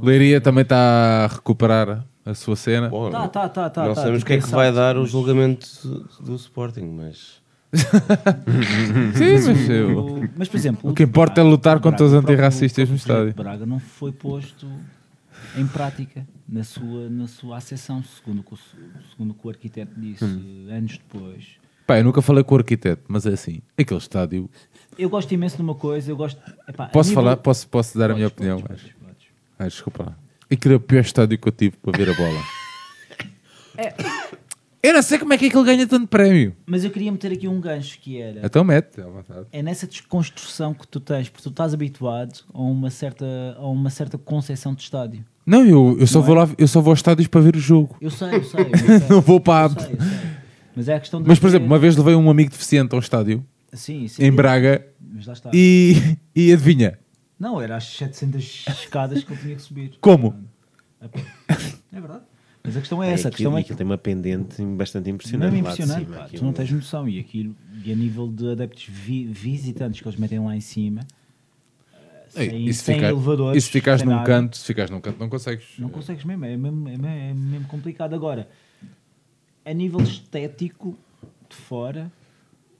Leiria 0.00 0.40
também 0.40 0.62
está 0.62 1.24
a 1.24 1.26
recuperar 1.26 2.04
a 2.24 2.34
sua 2.34 2.56
cena. 2.56 2.88
Bom, 2.88 3.10
Tá, 3.10 3.28
tá, 3.28 3.48
tá, 3.48 3.68
tá, 3.70 3.84
não 3.86 3.94
tá, 3.94 4.00
sabemos 4.02 4.22
o 4.22 4.26
que 4.26 4.32
é 4.34 4.40
que 4.40 4.48
vai 4.48 4.72
dar 4.72 4.96
o 4.96 5.06
julgamento 5.06 5.66
do, 5.84 6.24
do 6.24 6.34
Sporting, 6.36 6.84
mas 6.86 7.41
Sim, 9.16 9.46
mas 9.46 9.68
eu- 9.70 9.98
O- 9.98 10.28
Mas, 10.36 10.48
por 10.48 10.56
exemplo, 10.56 10.90
O 10.90 10.94
que 10.94 11.02
importa 11.02 11.40
é 11.40 11.44
lutar 11.44 11.80
contra 11.80 12.04
os 12.04 12.12
antirracistas 12.12 12.88
no 12.88 12.96
estádio. 12.96 13.34
Braga 13.34 13.64
não 13.66 13.78
foi 13.78 14.12
posto 14.12 14.68
em 15.56 15.66
prática 15.66 16.26
na 16.48 16.62
sua, 16.64 17.08
na 17.08 17.26
sua 17.26 17.56
acessão, 17.56 18.02
segundo 18.02 18.40
o 18.40 18.42
que 18.42 18.54
o, 18.54 18.58
segundo 19.10 19.30
o, 19.30 19.34
que 19.34 19.46
o 19.46 19.50
arquiteto 19.50 19.92
disse 19.98 20.24
Hum. 20.24 20.66
anos 20.70 20.92
depois. 20.98 21.46
Pá, 21.86 21.98
eu 21.98 22.04
nunca 22.04 22.22
falei 22.22 22.44
com 22.44 22.54
o 22.54 22.58
arquiteto, 22.58 23.02
mas 23.08 23.26
é 23.26 23.30
assim, 23.30 23.60
aquele 23.76 23.98
estádio. 23.98 24.48
Eu 24.98 25.08
gosto 25.10 25.32
imenso 25.32 25.56
de 25.56 25.62
uma 25.62 25.74
coisa, 25.74 26.10
eu 26.10 26.16
gosto. 26.16 26.40
epá, 26.68 26.84
a 26.84 26.88
Posso 26.88 27.08
nível- 27.10 27.22
falar? 27.24 27.36
Posso, 27.38 27.66
posso 27.68 27.98
dar 27.98 28.06
a 28.10 28.14
Podes, 28.14 28.18
minha 28.18 28.30
podes, 28.30 28.52
opinião? 28.52 28.60
podes, 28.60 28.92
podes. 29.02 29.26
Ah, 29.58 29.64
desculpa 29.66 30.04
lá. 30.04 30.16
Aquele 30.50 30.74
é 30.74 30.76
o 30.76 30.80
pior 30.80 31.00
estádio 31.00 31.38
que 31.38 31.48
eu 31.48 31.52
tive 31.52 31.76
para 31.78 31.96
ver 31.96 32.10
a 32.10 32.14
bola. 32.14 32.40
Eu 34.82 34.92
não 34.94 35.02
sei 35.02 35.16
como 35.18 35.32
é 35.32 35.38
que 35.38 35.46
aquele 35.46 35.64
ganha 35.64 35.86
tanto 35.86 36.08
prémio. 36.08 36.56
Mas 36.66 36.82
eu 36.84 36.90
queria 36.90 37.12
meter 37.12 37.30
aqui 37.32 37.46
um 37.46 37.60
gancho 37.60 38.00
que 38.00 38.20
era. 38.20 38.40
Então 38.44 38.64
mete, 38.64 39.00
à 39.00 39.06
vontade. 39.06 39.46
É 39.52 39.62
nessa 39.62 39.86
desconstrução 39.86 40.74
que 40.74 40.88
tu 40.88 40.98
tens, 40.98 41.28
porque 41.28 41.42
tu 41.44 41.50
estás 41.50 41.72
habituado 41.72 42.40
a 42.52 42.60
uma 42.60 42.90
certa, 42.90 43.24
a 43.56 43.66
uma 43.68 43.90
certa 43.90 44.18
concepção 44.18 44.74
de 44.74 44.82
estádio. 44.82 45.24
Não, 45.46 45.64
eu, 45.64 45.96
eu, 46.00 46.06
só 46.06 46.18
Não 46.18 46.26
vou 46.26 46.36
é? 46.36 46.38
lá, 46.44 46.50
eu 46.58 46.66
só 46.68 46.80
vou 46.80 46.90
aos 46.90 46.98
estádios 46.98 47.28
para 47.28 47.40
ver 47.40 47.54
o 47.54 47.60
jogo. 47.60 47.96
Eu 48.00 48.10
sei, 48.10 48.34
eu 48.34 48.44
sei. 48.44 48.60
eu 48.60 48.76
sei. 48.98 49.08
Não 49.08 49.20
vou 49.20 49.40
para 49.40 49.66
a- 49.66 49.68
Eu 49.72 49.80
sei, 49.80 49.92
eu 49.94 50.00
sei. 50.00 50.18
Mas 50.74 50.88
é 50.88 50.94
a 50.96 51.00
questão 51.00 51.22
de. 51.22 51.28
Mas, 51.28 51.38
por 51.38 51.46
exemplo, 51.48 51.66
uma 51.66 51.78
vez 51.78 51.96
levei 51.96 52.14
um 52.16 52.28
amigo 52.30 52.50
deficiente 52.50 52.92
ao 52.94 52.98
estádio, 53.00 53.44
Sim, 53.72 54.08
sim. 54.08 54.24
em 54.24 54.32
Braga, 54.32 54.84
Mas 55.00 55.26
lá 55.26 55.32
está. 55.34 55.50
e, 55.54 56.16
e 56.34 56.52
adivinha? 56.52 56.98
Não, 57.38 57.60
era 57.60 57.76
as 57.76 57.84
700 57.84 58.64
escadas 58.68 59.22
que 59.22 59.32
ele 59.32 59.40
tinha 59.40 59.54
que 59.56 59.62
subir. 59.62 59.92
Como? 60.00 60.34
É 61.00 62.00
verdade. 62.00 62.22
Mas 62.64 62.76
a 62.76 62.80
questão 62.80 63.02
é 63.02 63.12
essa. 63.12 63.26
A 63.26 63.30
aquilo, 63.30 63.36
questão 63.50 63.58
é 63.58 63.60
aquilo 63.60 63.76
tem 63.76 63.84
uma 63.86 63.98
pendente 63.98 64.62
bastante 64.62 65.06
Não 65.08 65.14
impressionante. 65.14 65.48
é 65.48 65.50
lá 65.50 65.52
de 65.52 65.58
impressionante, 65.60 66.04
cima, 66.04 66.16
pá, 66.16 66.24
aquilo- 66.24 66.38
tu 66.40 66.44
não 66.44 66.52
tens 66.52 66.70
noção. 66.70 67.08
E, 67.08 67.18
aquilo, 67.18 67.56
e 67.84 67.92
a 67.92 67.96
nível 67.96 68.28
de 68.28 68.52
adeptos 68.52 68.86
vi- 68.88 69.24
visitantes 69.26 70.00
que 70.00 70.06
eles 70.08 70.18
metem 70.18 70.38
lá 70.38 70.54
em 70.56 70.60
cima, 70.60 71.00
eh, 72.36 72.42
Ei, 72.44 72.50
sem, 72.50 72.66
e 72.68 72.72
se 72.74 72.84
sem 72.84 72.94
ficar- 72.96 73.12
e 73.56 73.60
se 73.60 73.68
ficares 73.70 74.02
num 74.04 74.12
nada, 74.12 74.24
canto, 74.26 74.56
se 74.56 74.64
ficares 74.64 74.90
num 74.90 75.00
canto, 75.00 75.18
não 75.18 75.28
consegues. 75.28 75.66
não 75.78 75.88
consegues 75.88 76.24
mesmo. 76.24 76.44
É 76.44 76.56
mesmo, 76.56 76.88
é 76.88 76.92
mesmo, 76.92 77.06
é 77.06 77.34
mesmo 77.34 77.66
complicado. 77.66 78.14
Agora, 78.14 78.48
a 79.64 79.72
nível 79.72 80.00
estético, 80.00 80.96
de 81.50 81.56
fora, 81.56 82.10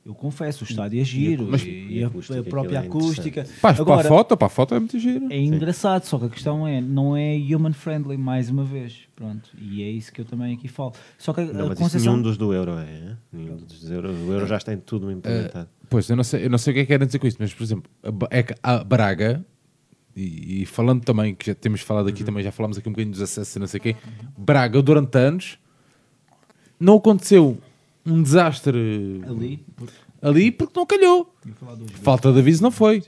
eu 0.05 0.15
confesso, 0.15 0.65
o 0.65 0.67
estádio 0.69 1.01
é 1.01 1.05
giro 1.05 1.47
Mas- 1.49 1.63
e, 1.65 2.03
a 2.03 2.07
a, 2.07 2.09
acústica, 2.09 2.41
a 2.41 2.43
própria 2.43 2.77
é 2.77 2.81
acústica. 2.81 3.45
Pá, 3.61 3.73
para 3.73 3.83
Agora, 3.83 4.01
a 4.01 4.09
foto, 4.09 4.37
para 4.37 4.47
a 4.47 4.51
foto 4.51 4.75
é 4.75 4.79
muito 4.81 4.99
giro. 4.99 5.29
É 5.31 5.39
engraçado, 5.39 6.05
só 6.05 6.19
que 6.19 6.25
a 6.25 6.29
questão 6.29 6.67
é, 6.67 6.81
não 6.81 7.17
é 7.17 7.37
human 7.37 7.73
friendly, 7.73 8.17
mais 8.17 8.51
uma 8.51 8.65
vez. 8.65 9.03
Pronto. 9.15 9.51
E 9.57 9.83
é 9.83 9.89
isso 9.89 10.13
que 10.13 10.21
eu 10.21 10.25
também 10.25 10.55
aqui 10.55 10.67
falo. 10.67 10.93
Só 11.17 11.33
que 11.33 11.41
a, 11.41 11.45
Não, 11.45 11.51
a 11.51 11.69
mas 11.69 11.71
isso 11.71 11.77
concessão... 11.83 12.13
nenhum 12.13 12.23
dos 12.23 12.37
do 12.37 12.53
Euro 12.53 12.73
é. 12.79 13.17
Nenhum 13.33 13.57
dos 13.57 13.81
do 13.85 13.95
Euro. 13.95 14.09
O 14.11 14.33
Euro 14.33 14.47
já 14.47 14.57
está 14.57 14.73
em 14.75 14.79
tudo 14.79 15.11
implementado. 15.11 15.69
Pois, 15.89 16.09
eu 16.11 16.17
não, 16.17 16.25
sei, 16.25 16.47
eu 16.47 16.51
não 16.51 16.59
sei 16.59 16.73
o 16.73 16.75
que 16.75 16.81
é 16.81 16.83
que 16.85 16.89
querem 16.89 17.07
dizer 17.07 17.19
com 17.21 17.27
isso, 17.29 17.37
mas, 17.39 17.55
por 17.55 17.63
exemplo, 17.63 17.91
é 18.31 18.43
que 18.43 18.55
a 18.61 18.83
Braga, 18.83 19.45
e, 20.17 20.63
e 20.63 20.67
falando 20.67 21.05
também, 21.05 21.33
que 21.35 21.47
já 21.47 21.55
temos 21.55 21.81
falado 21.81 22.09
aqui 22.09 22.25
também, 22.25 22.43
já 22.43 22.51
falámos 22.51 22.77
aqui 22.77 22.89
um 22.89 22.93
bocadinho 22.93 23.13
dos 23.13 23.23
acessos 23.23 23.55
e 23.55 23.59
não 23.61 23.67
sei 23.69 23.79
o 23.79 23.83
quê, 23.83 23.97
Braga, 24.37 24.83
durante 24.83 25.17
anos, 25.17 25.59
não 26.81 26.97
aconteceu 26.97 27.59
um 28.07 28.23
desastre 28.23 29.23
Ali, 29.29 29.65
porque 29.77 29.95
ali 30.21 30.51
porque 30.51 30.73
não 30.79 30.87
calhou. 30.87 31.35
Falta 32.03 32.33
de 32.33 32.39
aviso 32.39 32.63
não 32.63 32.71
foi. 32.71 33.03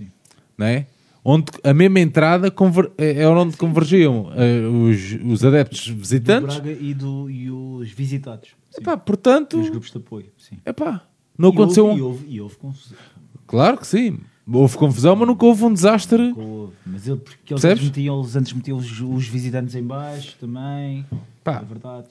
Não 0.57 0.67
é? 0.67 0.87
Onde 1.27 1.47
a 1.63 1.73
mesma 1.73 2.01
entrada 2.01 2.51
conver, 2.51 2.93
é 2.99 3.23
é 3.23 3.29
onde 3.29 3.57
convergiam 3.57 4.31
eh, 4.37 4.61
os, 4.67 5.19
os 5.33 5.45
adeptos 5.45 5.89
do 5.89 5.97
visitantes. 5.97 6.57
Braga 6.59 6.73
e, 6.73 6.93
do, 6.93 7.31
e 7.31 7.51
os 7.51 7.91
visitados. 7.91 8.51
Sim. 8.71 8.83
Epá, 8.83 8.97
portanto, 8.97 9.57
E 9.57 9.61
os 9.61 9.71
grupos 9.71 9.91
de 9.91 9.97
apoio. 9.97 10.27
Sim. 10.37 10.59
epá, 10.67 11.03
não 11.39 11.49
E 11.49 11.53
aconteceu. 11.53 11.87
houve, 11.87 11.95
um- 11.95 11.99
e, 11.99 12.03
houve, 12.03 12.27
e 12.29 12.41
houve 12.43 12.57
confusão. 12.57 12.99
Claro 13.47 13.79
que 13.79 13.87
sim. 13.87 14.19
Houve 14.47 14.77
confusão, 14.77 15.17
mas 15.17 15.27
nunca 15.27 15.47
houve 15.47 15.65
um 15.65 15.73
desastre. 15.73 16.35
Houve. 16.37 16.75
Mas 16.85 17.09
ele, 17.09 17.17
porque 17.19 17.55
eles 17.55 17.65
antes 17.65 17.85
metiam, 17.85 18.21
eles 18.21 18.37
antes 18.37 18.53
metiam 18.53 18.77
os, 18.77 19.01
os 19.01 19.27
visitantes 19.27 19.75
em 19.75 19.83
baixo 19.83 20.37
também. 20.39 21.07
Pá. 21.43 21.61
É 21.63 21.65
verdade. 21.65 22.09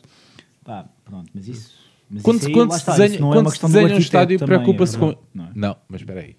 Pá, 0.65 0.85
pronto, 1.05 1.29
mas 1.35 1.47
isso. 1.47 1.82
Mas 2.09 2.21
Quando, 2.21 2.45
aí, 2.45 2.51
quando 2.53 2.71
se 2.71 2.77
está, 2.77 2.91
desenha, 2.91 3.09
isso 3.09 3.21
não 3.21 3.29
é 3.31 3.35
quando 3.35 3.45
uma 3.47 3.51
se 3.55 3.61
desenha 3.65 3.95
um 3.95 3.97
estádio, 3.99 4.39
preocupa-se 4.39 4.95
é 4.95 4.99
com. 4.99 5.15
não 5.33 5.45
é? 5.45 5.49
Não, 5.55 5.75
mas 5.89 6.01
espera 6.01 6.19
aí. 6.21 6.35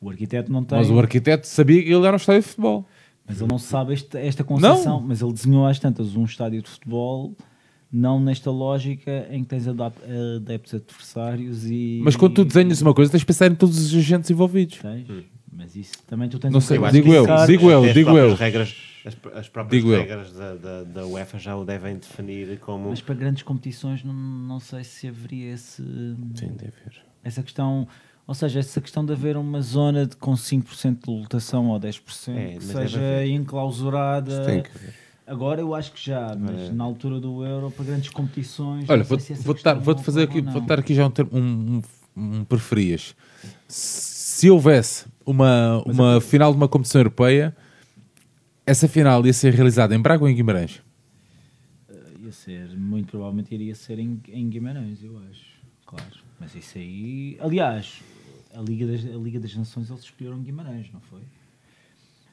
O 0.00 0.10
arquiteto 0.10 0.52
não 0.52 0.62
tem. 0.64 0.78
Mas 0.78 0.90
o 0.90 0.98
arquiteto 0.98 1.46
sabia 1.46 1.82
que 1.82 1.88
ele 1.90 2.04
era 2.06 2.12
um 2.12 2.16
estádio 2.16 2.42
de 2.42 2.48
futebol. 2.48 2.86
Mas 3.26 3.40
ele 3.40 3.48
não 3.50 3.58
sabe 3.58 3.94
este- 3.94 4.18
esta 4.18 4.44
concepção. 4.44 5.00
Mas 5.00 5.22
ele 5.22 5.32
desenhou 5.32 5.66
às 5.66 5.78
tantas 5.78 6.14
um 6.14 6.24
estádio 6.24 6.60
de 6.60 6.68
futebol, 6.68 7.34
não 7.90 8.20
nesta 8.20 8.50
lógica 8.50 9.26
em 9.30 9.42
que 9.42 9.48
tens 9.48 9.66
adeptos 9.66 10.74
adversários 10.74 11.64
e. 11.70 12.00
Mas 12.04 12.16
quando 12.16 12.34
tu 12.34 12.44
desenhas 12.44 12.82
uma 12.82 12.92
coisa, 12.92 13.10
tens 13.10 13.20
de 13.20 13.26
pensar 13.26 13.50
em 13.50 13.54
todos 13.54 13.78
os 13.78 13.94
agentes 13.94 14.30
envolvidos. 14.30 14.78
Tens, 14.78 15.06
mas 15.50 15.74
isso 15.74 15.92
também 16.06 16.28
tu 16.28 16.38
tens 16.38 16.50
Não 16.50 16.58
um 16.58 16.60
sei, 16.60 16.76
digo 16.90 17.08
de 17.08 17.14
eu, 17.14 17.22
pensar- 17.24 17.46
digo 17.46 17.70
eu, 17.70 17.92
digo 17.92 18.18
eu. 18.18 18.34
Regras, 18.34 18.74
as, 19.04 19.16
as 19.34 19.48
próprias 19.48 19.82
Digo 19.82 19.94
regras 19.94 20.32
da, 20.32 20.54
da, 20.54 20.82
da 20.84 21.06
UEFA 21.06 21.38
já 21.38 21.54
o 21.54 21.64
devem 21.64 21.96
definir 21.96 22.58
como. 22.60 22.88
Mas 22.88 23.02
para 23.02 23.14
grandes 23.14 23.42
competições 23.42 24.02
não, 24.02 24.14
não 24.14 24.58
sei 24.58 24.82
se 24.82 25.08
haveria 25.08 25.52
esse, 25.52 25.82
sim, 25.82 26.48
deve 26.52 26.72
haver. 26.80 27.04
essa 27.22 27.42
questão. 27.42 27.86
Ou 28.26 28.34
seja, 28.34 28.60
essa 28.60 28.80
questão 28.80 29.04
de 29.04 29.12
haver 29.12 29.36
uma 29.36 29.60
zona 29.60 30.06
de, 30.06 30.16
com 30.16 30.32
5% 30.32 31.04
de 31.04 31.10
lotação 31.10 31.68
ou 31.68 31.78
10% 31.78 32.34
É, 32.34 32.56
que 32.56 32.64
seja 32.64 33.26
enclausurada. 33.26 34.32
Isso 34.32 34.44
tem 34.44 34.62
que 34.62 34.70
haver. 34.70 34.94
Agora 35.26 35.60
eu 35.60 35.74
acho 35.74 35.92
que 35.92 36.04
já, 36.04 36.34
mas 36.38 36.70
na 36.70 36.84
altura 36.84 37.18
do 37.18 37.44
Euro, 37.44 37.70
para 37.70 37.84
grandes 37.84 38.10
competições. 38.10 38.88
Olha, 38.88 39.04
vou, 39.04 39.18
se 39.18 39.34
vou, 39.34 39.54
não 39.54 40.02
fazer 40.02 40.24
ocorre 40.24 40.38
aqui, 40.38 40.46
ou 40.46 40.52
vou 40.52 40.62
dar 40.62 40.78
aqui 40.78 40.94
já 40.94 41.06
um, 41.06 41.10
termo, 41.10 41.30
um, 41.34 41.82
um, 42.16 42.38
um 42.38 42.44
preferias. 42.44 43.14
Se 43.68 44.50
houvesse 44.50 45.06
uma, 45.24 45.82
uma 45.86 46.20
final 46.20 46.50
de 46.50 46.56
uma 46.56 46.68
competição 46.68 47.00
europeia, 47.00 47.54
essa 48.66 48.88
final 48.88 49.24
ia 49.26 49.32
ser 49.32 49.52
realizada 49.54 49.94
em 49.94 50.00
Braga 50.00 50.22
ou 50.22 50.28
em 50.28 50.34
Guimarães? 50.34 50.82
Ia 52.20 52.32
ser, 52.32 52.68
muito 52.76 53.10
provavelmente 53.10 53.54
iria 53.54 53.74
ser 53.74 53.98
em, 53.98 54.20
em 54.28 54.48
Guimarães, 54.48 55.02
eu 55.02 55.18
acho. 55.30 55.60
Claro. 55.86 56.24
Mas 56.40 56.54
isso 56.54 56.78
aí. 56.78 57.36
Aliás, 57.40 58.02
a 58.54 58.60
Liga 58.60 58.86
das, 58.86 59.04
a 59.04 59.18
Liga 59.18 59.38
das 59.38 59.54
Nações 59.54 59.90
eles 59.90 60.02
escolheram 60.02 60.40
Guimarães, 60.42 60.90
não 60.92 61.00
foi? 61.00 61.22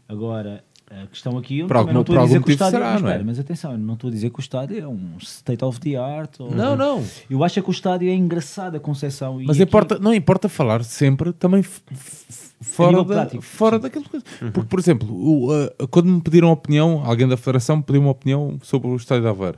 Agora, 0.08 0.64
a 1.04 1.08
questão 1.08 1.38
aqui. 1.38 1.60
Eu 1.60 1.68
algum- 1.72 1.94
não 1.94 2.02
estou 2.02 2.18
a 2.20 2.24
dizer 2.24 2.34
que 2.34 2.38
o 2.38 2.42
motivo 2.42 2.54
estádio. 2.54 2.72
será, 2.80 2.92
mas, 2.94 3.02
não 3.02 3.08
é? 3.10 3.12
espera, 3.12 3.24
mas 3.26 3.40
atenção, 3.40 3.72
eu 3.74 3.78
não 3.78 3.94
estou 3.94 4.08
a 4.10 4.12
dizer 4.12 4.30
que 4.30 4.40
o 4.40 4.42
estádio 4.42 4.80
é 4.84 4.88
um 4.88 5.18
state 5.20 5.64
of 5.64 5.80
the 5.80 5.96
art. 5.96 6.40
Ou, 6.40 6.52
Não, 6.54 6.76
não. 6.76 7.04
Eu 7.30 7.44
acho 7.44 7.60
é 7.60 7.62
que 7.62 7.70
o 7.70 7.72
estádio 7.72 8.10
é 8.10 8.14
engraçado, 8.14 8.76
a 8.76 8.80
concepção. 8.80 9.42
e 9.42 9.46
Mas 9.46 9.56
aqui- 9.58 9.64
importa, 9.64 9.98
não 10.00 10.14
importa 10.14 10.50
falar 10.50 10.84
sempre 10.84 11.32
também 11.34 11.64
fora, 12.62 12.98
da, 12.98 13.06
prático, 13.06 13.42
fora 13.42 13.78
sim. 13.78 13.82
daquilo 13.84 14.06
coisa. 14.10 14.26
Porque, 14.54 14.68
por 14.70 14.80
exemplo, 14.80 15.08
o, 15.12 15.52
uh, 15.52 15.88
quando 15.90 16.08
me 16.08 16.22
pediram 16.22 16.52
opinião, 16.52 17.02
alguém 17.06 17.28
da 17.28 17.38
Federação 17.38 17.78
me 17.78 17.84
pediu 17.84 18.02
uma 18.02 18.12
opinião 18.12 18.58
sobre 18.62 18.88
o 18.90 18.96
estádio 18.96 19.24
de 19.24 19.30
Aveiro. 19.30 19.58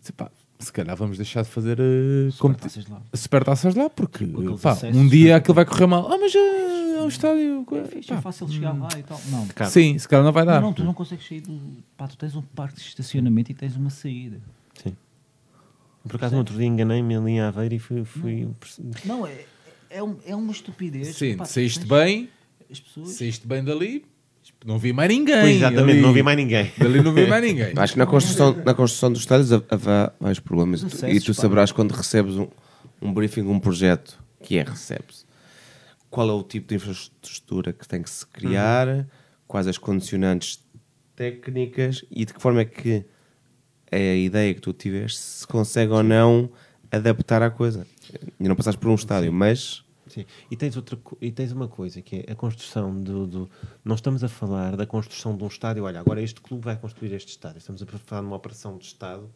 Disse, 0.00 0.12
pá, 0.12 0.30
se 0.58 0.72
calhar 0.72 0.96
vamos 0.96 1.16
deixar 1.16 1.42
de 1.42 1.48
fazer 1.48 1.78
uh, 1.80 2.32
competi- 2.38 2.70
Supertaças 2.70 2.86
lá. 2.88 3.02
supertaças 3.14 3.74
lá, 3.74 3.90
porque 3.90 4.24
pá, 4.62 4.70
acessos, 4.72 4.96
um 4.96 5.08
dia 5.08 5.36
aquilo 5.36 5.54
vai 5.54 5.64
correr 5.64 5.86
mal. 5.86 6.06
Ah, 6.10 6.16
mas 6.18 6.32
uh, 6.34 6.38
é 6.38 6.91
um 7.04 7.08
estádio. 7.08 7.66
É 7.72 7.84
fixe, 7.84 8.12
é 8.12 8.20
fácil 8.20 8.48
chegar 8.48 8.72
lá 8.72 8.88
e 8.98 9.02
tal. 9.02 9.20
Não. 9.30 9.46
Cara, 9.48 9.70
Sim, 9.70 9.98
se 9.98 10.08
calhar 10.08 10.24
não 10.24 10.32
vai 10.32 10.44
dar. 10.44 10.60
Não, 10.60 10.68
não, 10.68 10.72
tu 10.72 10.84
não 10.84 10.94
consegues 10.94 11.26
sair 11.26 11.40
do. 11.40 11.58
Pá, 11.96 12.06
tu 12.08 12.16
tens 12.16 12.34
um 12.36 12.42
parque 12.42 12.76
de 12.76 12.82
estacionamento 12.82 13.50
e 13.50 13.54
tens 13.54 13.76
uma 13.76 13.90
saída. 13.90 14.40
Sim. 14.82 14.96
Por 16.04 16.16
acaso, 16.16 16.32
no 16.34 16.38
outro 16.38 16.56
dia 16.56 16.66
enganei-me 16.66 17.14
ali 17.16 17.30
em 17.32 17.40
Aveiro 17.40 17.74
e 17.74 17.78
fui. 17.78 18.04
fui 18.04 18.48
Não, 19.04 19.26
é, 19.26 19.44
é, 19.90 20.02
um- 20.02 20.16
é 20.26 20.34
uma 20.34 20.50
estupidez. 20.52 21.14
Sim, 21.16 21.36
Pá, 21.36 21.44
saíste 21.44 21.86
bem, 21.86 22.28
As 22.70 22.80
pessoas. 22.80 23.10
saíste 23.10 23.46
bem 23.46 23.62
dali, 23.62 24.04
não 24.66 24.78
vi 24.78 24.92
mais 24.92 25.08
ninguém. 25.08 25.40
Pois, 25.40 25.56
exatamente, 25.56 25.90
ali. 25.92 26.00
não 26.00 26.12
vi 26.12 26.22
mais 26.22 26.36
ninguém. 26.36 26.72
Dali 26.76 27.00
não 27.02 27.12
vi 27.12 27.26
mais 27.28 27.42
ninguém. 27.44 27.72
Acho 27.76 27.92
que 27.92 27.98
na 28.00 28.06
construção, 28.06 28.52
na 28.64 28.74
construção 28.74 29.12
dos 29.12 29.20
estádios 29.22 29.52
ha- 29.52 29.62
haverá 29.70 30.12
vários 30.20 30.40
problemas. 30.40 30.82
E 30.82 30.86
tu- 30.86 31.06
e 31.06 31.20
tu 31.20 31.34
pá. 31.34 31.40
saberás 31.40 31.70
quando 31.70 31.92
recebes 31.92 32.36
um, 32.36 32.48
um 33.00 33.12
briefing, 33.12 33.42
um 33.42 33.60
projeto, 33.60 34.18
que 34.42 34.58
é 34.58 34.62
recebes. 34.64 35.24
Qual 36.12 36.28
é 36.28 36.32
o 36.32 36.42
tipo 36.42 36.68
de 36.68 36.74
infraestrutura 36.74 37.72
que 37.72 37.88
tem 37.88 38.02
que 38.02 38.10
se 38.10 38.26
criar, 38.26 39.08
quais 39.48 39.66
as 39.66 39.78
condicionantes 39.78 40.62
técnicas 41.16 42.04
e 42.10 42.26
de 42.26 42.34
que 42.34 42.40
forma 42.40 42.60
é 42.60 42.64
que 42.66 43.04
a 43.90 43.96
ideia 44.14 44.54
que 44.54 44.60
tu 44.60 44.74
tiveste 44.74 45.18
se 45.18 45.46
consegue 45.46 45.90
ou 45.90 46.02
não 46.02 46.50
adaptar 46.90 47.40
à 47.42 47.50
coisa. 47.50 47.86
E 48.38 48.46
não 48.46 48.54
passaste 48.54 48.78
por 48.78 48.90
um 48.90 48.94
estádio, 48.94 49.32
mas 49.32 49.82
Sim. 50.06 50.26
E, 50.50 50.56
tens 50.56 50.76
outra, 50.76 50.98
e 51.22 51.32
tens 51.32 51.50
uma 51.52 51.66
coisa 51.66 52.02
que 52.02 52.24
é 52.28 52.32
a 52.32 52.34
construção 52.34 52.94
do, 53.00 53.26
do. 53.26 53.50
Não 53.82 53.94
estamos 53.94 54.22
a 54.22 54.28
falar 54.28 54.76
da 54.76 54.84
construção 54.84 55.34
de 55.34 55.42
um 55.42 55.46
estádio. 55.46 55.84
Olha, 55.84 55.98
agora 56.00 56.20
este 56.20 56.38
clube 56.42 56.62
vai 56.62 56.76
construir 56.76 57.14
este 57.14 57.30
estádio. 57.30 57.56
Estamos 57.56 57.82
a 57.82 57.86
falar 57.86 58.20
de 58.20 58.26
uma 58.26 58.36
operação 58.36 58.76
de 58.76 58.84
Estado 58.84 59.30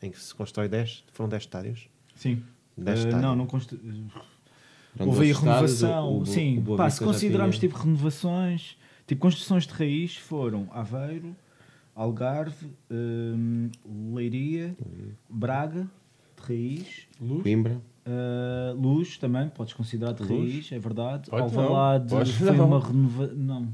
em 0.00 0.10
que 0.10 0.18
se 0.18 0.34
constrói 0.34 0.66
10. 0.68 1.04
Foram 1.12 1.28
10 1.28 1.42
estádios? 1.42 1.88
Sim. 2.14 2.42
10 2.78 2.88
Eh, 2.96 3.00
estádios. 3.00 3.20
não, 3.22 3.36
não 3.36 3.46
constru... 3.46 3.78
Houve 4.98 5.24
aí 5.24 5.32
renovação. 5.32 6.08
o- 6.12 6.20
o- 6.20 6.26
sim, 6.26 6.62
o 6.66 6.76
pá, 6.76 6.88
se 6.90 7.02
considerarmos 7.02 7.58
tinha- 7.58 7.68
tipo 7.70 7.82
renovações, 7.82 8.76
tipo 9.06 9.20
construções 9.20 9.66
de 9.66 9.72
raiz, 9.72 10.16
foram 10.16 10.68
Aveiro, 10.72 11.34
Algarve, 11.94 12.66
hum, 12.90 13.70
Leiria, 14.14 14.76
Braga, 15.28 15.82
de 16.36 16.42
raiz, 16.48 17.08
Coimbra. 17.42 17.80
uh, 18.06 18.80
Luz 18.80 19.16
também, 19.18 19.48
podes 19.48 19.72
considerar 19.74 20.12
de 20.12 20.22
raiz, 20.24 20.70
é 20.72 20.78
verdade. 20.78 21.30
Pode 21.30 21.42
Alvalade 21.42 22.12
não, 22.14 22.26
foi 22.26 22.56
não. 22.56 22.66
uma 22.66 22.80
renova... 22.80 23.26
Não, 23.28 23.68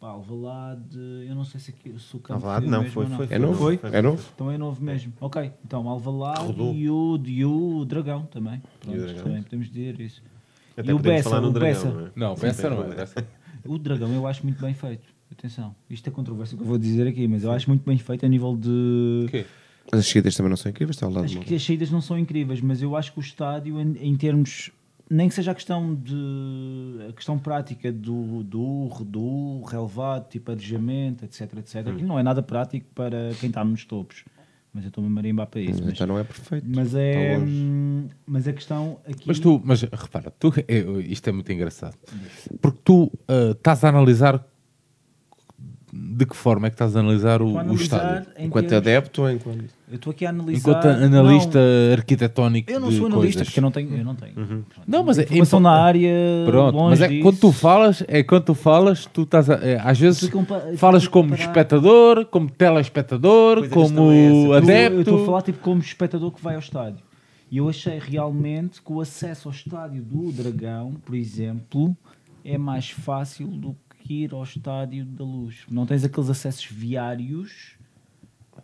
pá, 0.00 0.08
Alvalade, 0.10 0.98
eu 1.28 1.34
não 1.34 1.44
sei 1.44 1.60
se, 1.60 1.70
aqui, 1.70 1.98
se 1.98 2.16
o 2.16 2.20
campo 2.20 2.46
Alvalade 2.46 2.64
foi 2.66 2.70
não, 2.72 2.78
mesmo 2.80 2.94
foi, 2.94 3.04
ou 3.04 3.10
não. 3.10 3.16
foi, 3.16 3.26
É 3.30 3.38
novo? 3.38 3.54
Foi? 3.58 3.80
É 3.92 4.02
novo? 4.02 4.28
Então 4.34 4.50
é 4.50 4.58
novo 4.58 4.82
mesmo. 4.82 5.12
Ok, 5.20 5.52
então 5.64 5.88
Alvalade 5.88 6.46
Rodou. 6.46 6.74
e 6.74 6.88
o, 6.90 7.20
e 7.26 7.44
o 7.44 7.84
Dragão 7.84 8.24
também. 8.26 8.62
Pronto, 8.80 8.98
Dragão. 8.98 9.24
também 9.24 9.42
podemos 9.42 9.68
dizer 9.68 10.00
isso. 10.00 10.22
Até 10.76 10.90
E 10.90 10.92
o 10.94 10.98
Bessa, 10.98 11.40
o 11.40 11.50
dragão, 11.50 11.60
Bessa. 11.60 11.90
não 11.90 12.06
é? 12.06 12.10
Não, 12.16 12.34
Bessa 12.34 12.70
não 12.70 12.84
é. 12.84 12.94
Bessa. 12.94 13.26
O 13.64 13.78
Dragão 13.78 14.12
eu 14.12 14.26
acho 14.26 14.42
muito 14.44 14.60
bem 14.60 14.74
feito. 14.74 15.08
Atenção, 15.32 15.74
isto 15.88 16.06
é 16.06 16.12
controvérsia 16.12 16.56
que 16.56 16.62
eu 16.62 16.66
vou 16.66 16.78
dizer 16.78 17.08
aqui, 17.08 17.26
mas 17.26 17.42
eu 17.44 17.50
acho 17.50 17.68
muito 17.68 17.84
bem 17.84 17.98
feito 17.98 18.24
a 18.24 18.28
nível 18.28 18.56
de. 18.56 19.24
O 19.26 19.30
quê? 19.30 19.44
As 19.92 20.06
saídas 20.06 20.36
também 20.36 20.50
não 20.50 20.56
são 20.56 20.70
incríveis, 20.70 20.96
está 20.96 21.06
ao 21.06 21.12
lado 21.12 21.24
Acho 21.24 21.40
que 21.40 21.54
as 21.54 21.62
saídas 21.62 21.90
não 21.90 22.00
são 22.00 22.18
incríveis, 22.18 22.60
mas 22.60 22.80
eu 22.82 22.96
acho 22.96 23.12
que 23.12 23.18
o 23.18 23.20
estádio, 23.20 23.80
em, 23.80 23.96
em 24.00 24.16
termos. 24.16 24.70
Nem 25.10 25.28
que 25.28 25.34
seja 25.34 25.50
a 25.50 25.54
questão 25.54 25.94
de 25.94 27.06
a 27.08 27.12
questão 27.12 27.38
prática 27.38 27.92
do, 27.92 28.42
do, 28.42 28.88
do 29.04 29.62
relevado, 29.64 30.28
tipo 30.30 30.50
arejamento, 30.50 31.24
etc, 31.24 31.42
etc. 31.58 31.74
Hum. 31.86 31.90
Aquilo 31.90 32.08
não 32.08 32.18
é 32.18 32.22
nada 32.22 32.42
prático 32.42 32.86
para 32.94 33.30
quem 33.38 33.48
está 33.50 33.62
nos 33.64 33.84
topos. 33.84 34.24
Mas 34.74 34.82
eu 34.82 34.88
estou-me 34.88 35.08
a 35.08 35.12
marimbar 35.12 35.46
para 35.46 35.60
isso. 35.60 35.74
Mas 35.74 35.84
Mas, 35.84 35.92
então 35.94 36.06
não 36.08 36.18
é 36.18 36.24
perfeito. 36.24 36.66
mas 36.68 36.94
é. 36.96 37.38
Hum, 37.38 38.08
Mas 38.26 38.48
a 38.48 38.52
questão 38.52 38.98
aqui. 39.08 39.22
Mas 39.24 39.38
tu, 39.38 39.62
mas 39.64 39.82
repara, 39.82 40.32
tu, 40.32 40.52
é, 40.66 40.78
isto 41.08 41.28
é 41.28 41.32
muito 41.32 41.52
engraçado. 41.52 41.96
Porque 42.60 42.80
tu 42.82 43.12
ah, 43.28 43.52
estás 43.52 43.84
a 43.84 43.88
analisar 43.90 44.44
de 46.16 46.26
que 46.26 46.36
forma 46.36 46.66
é 46.66 46.70
que 46.70 46.74
estás 46.74 46.94
a 46.96 47.00
analisar 47.00 47.42
o, 47.42 47.46
o 47.54 47.74
estádio? 47.74 48.26
Enquanto 48.38 48.68
termos- 48.68 48.86
adepto 48.88 49.22
ou 49.22 49.30
enquanto. 49.30 49.64
Eu 49.90 49.96
estou 49.96 50.10
aqui 50.12 50.24
a 50.26 50.30
analisar. 50.30 50.58
Enquanto 50.58 50.86
analista 50.86 51.58
Não, 51.58 51.92
arquitetónico 51.92 52.70
eu 52.70 52.80
não 52.80 52.88
de 52.88 52.96
sou 52.96 53.06
analista, 53.06 53.38
coisas. 53.38 53.46
porque 53.48 53.58
eu 53.60 53.62
não 53.62 53.70
tenho. 53.70 53.96
Eu 53.96 54.04
não 54.04 54.14
tenho. 54.14 54.32
Uhum. 54.36 54.62
Não, 54.86 55.04
mas 55.04 55.18
é 55.18 55.22
Informação 55.22 55.58
impo- 55.60 55.68
na 55.68 55.72
área. 55.82 56.10
Pronto, 56.46 56.74
longe 56.76 56.90
mas 56.90 57.00
é 57.02 57.08
disso. 57.08 57.22
quando 57.22 57.38
tu 57.38 57.52
falas, 57.52 58.04
é 58.08 58.22
quando 58.22 58.44
tu 58.44 58.54
falas, 58.54 59.06
tu 59.06 59.22
estás 59.22 59.50
a, 59.50 59.54
é, 59.54 59.78
às 59.82 59.98
vezes 59.98 60.30
falas 60.76 61.06
como 61.08 61.30
comparar- 61.30 61.48
espectador, 61.48 62.24
como 62.26 62.48
telespectador, 62.50 63.58
Pois 63.68 63.70
como 63.72 64.10
é. 64.12 64.30
Eu- 64.30 64.52
adepto. 64.54 64.94
Eu 64.96 65.00
estou 65.00 65.22
a 65.22 65.26
falar 65.26 65.42
tipo 65.42 65.58
como 65.58 65.80
espectador 65.80 66.30
que 66.30 66.42
vai 66.42 66.54
ao 66.54 66.60
estádio. 66.60 67.00
E 67.50 67.58
eu 67.58 67.68
achei 67.68 67.98
realmente 68.00 68.82
que 68.82 68.92
o 68.92 69.00
acesso 69.00 69.48
ao 69.48 69.54
estádio 69.54 70.02
do 70.02 70.32
Dragão, 70.32 70.94
por 71.04 71.14
exemplo, 71.14 71.96
é 72.44 72.58
mais 72.58 72.90
fácil 72.90 73.46
do 73.48 73.72
que 73.72 73.78
ir 74.08 74.32
ao 74.34 74.42
estádio 74.42 75.04
da 75.04 75.24
Luz. 75.24 75.58
Não 75.70 75.86
tens 75.86 76.04
aqueles 76.04 76.28
acessos 76.30 76.66
viários, 76.66 77.72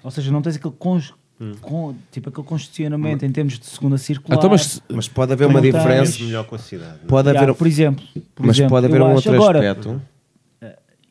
ou 0.03 0.11
seja, 0.11 0.31
não 0.31 0.43
tens 0.43 0.57
aquele 0.57 0.75
cons- 0.79 1.15
con- 1.61 1.95
tipo 2.13 2.29
aquele 2.29 2.47
congestionamento 2.47 3.25
em 3.25 3.31
termos 3.33 3.59
de 3.59 3.65
segunda 3.67 3.97
circular. 3.97 4.37
Então, 4.39 4.51
mas 4.51 4.83
Mas 4.89 5.09
pode 5.09 5.33
haver 5.33 5.47
uma 5.49 5.61
diferença. 5.61 6.23
Melhor 6.23 6.45
com 6.45 6.55
a 6.55 6.59
cidade. 6.59 7.01
é? 7.03 7.07
Pode 7.07 7.29
Yeah, 7.29 7.43
haver, 7.43 7.55
por 7.59 7.67
exemplo, 7.67 8.05
por 8.35 8.47
mas 8.47 8.57
exemplo, 8.57 8.71
pode 8.71 8.87
haver 8.87 9.01
um 9.03 9.13
outro 9.15 9.35
agora, 9.35 9.59
aspecto. 9.71 10.01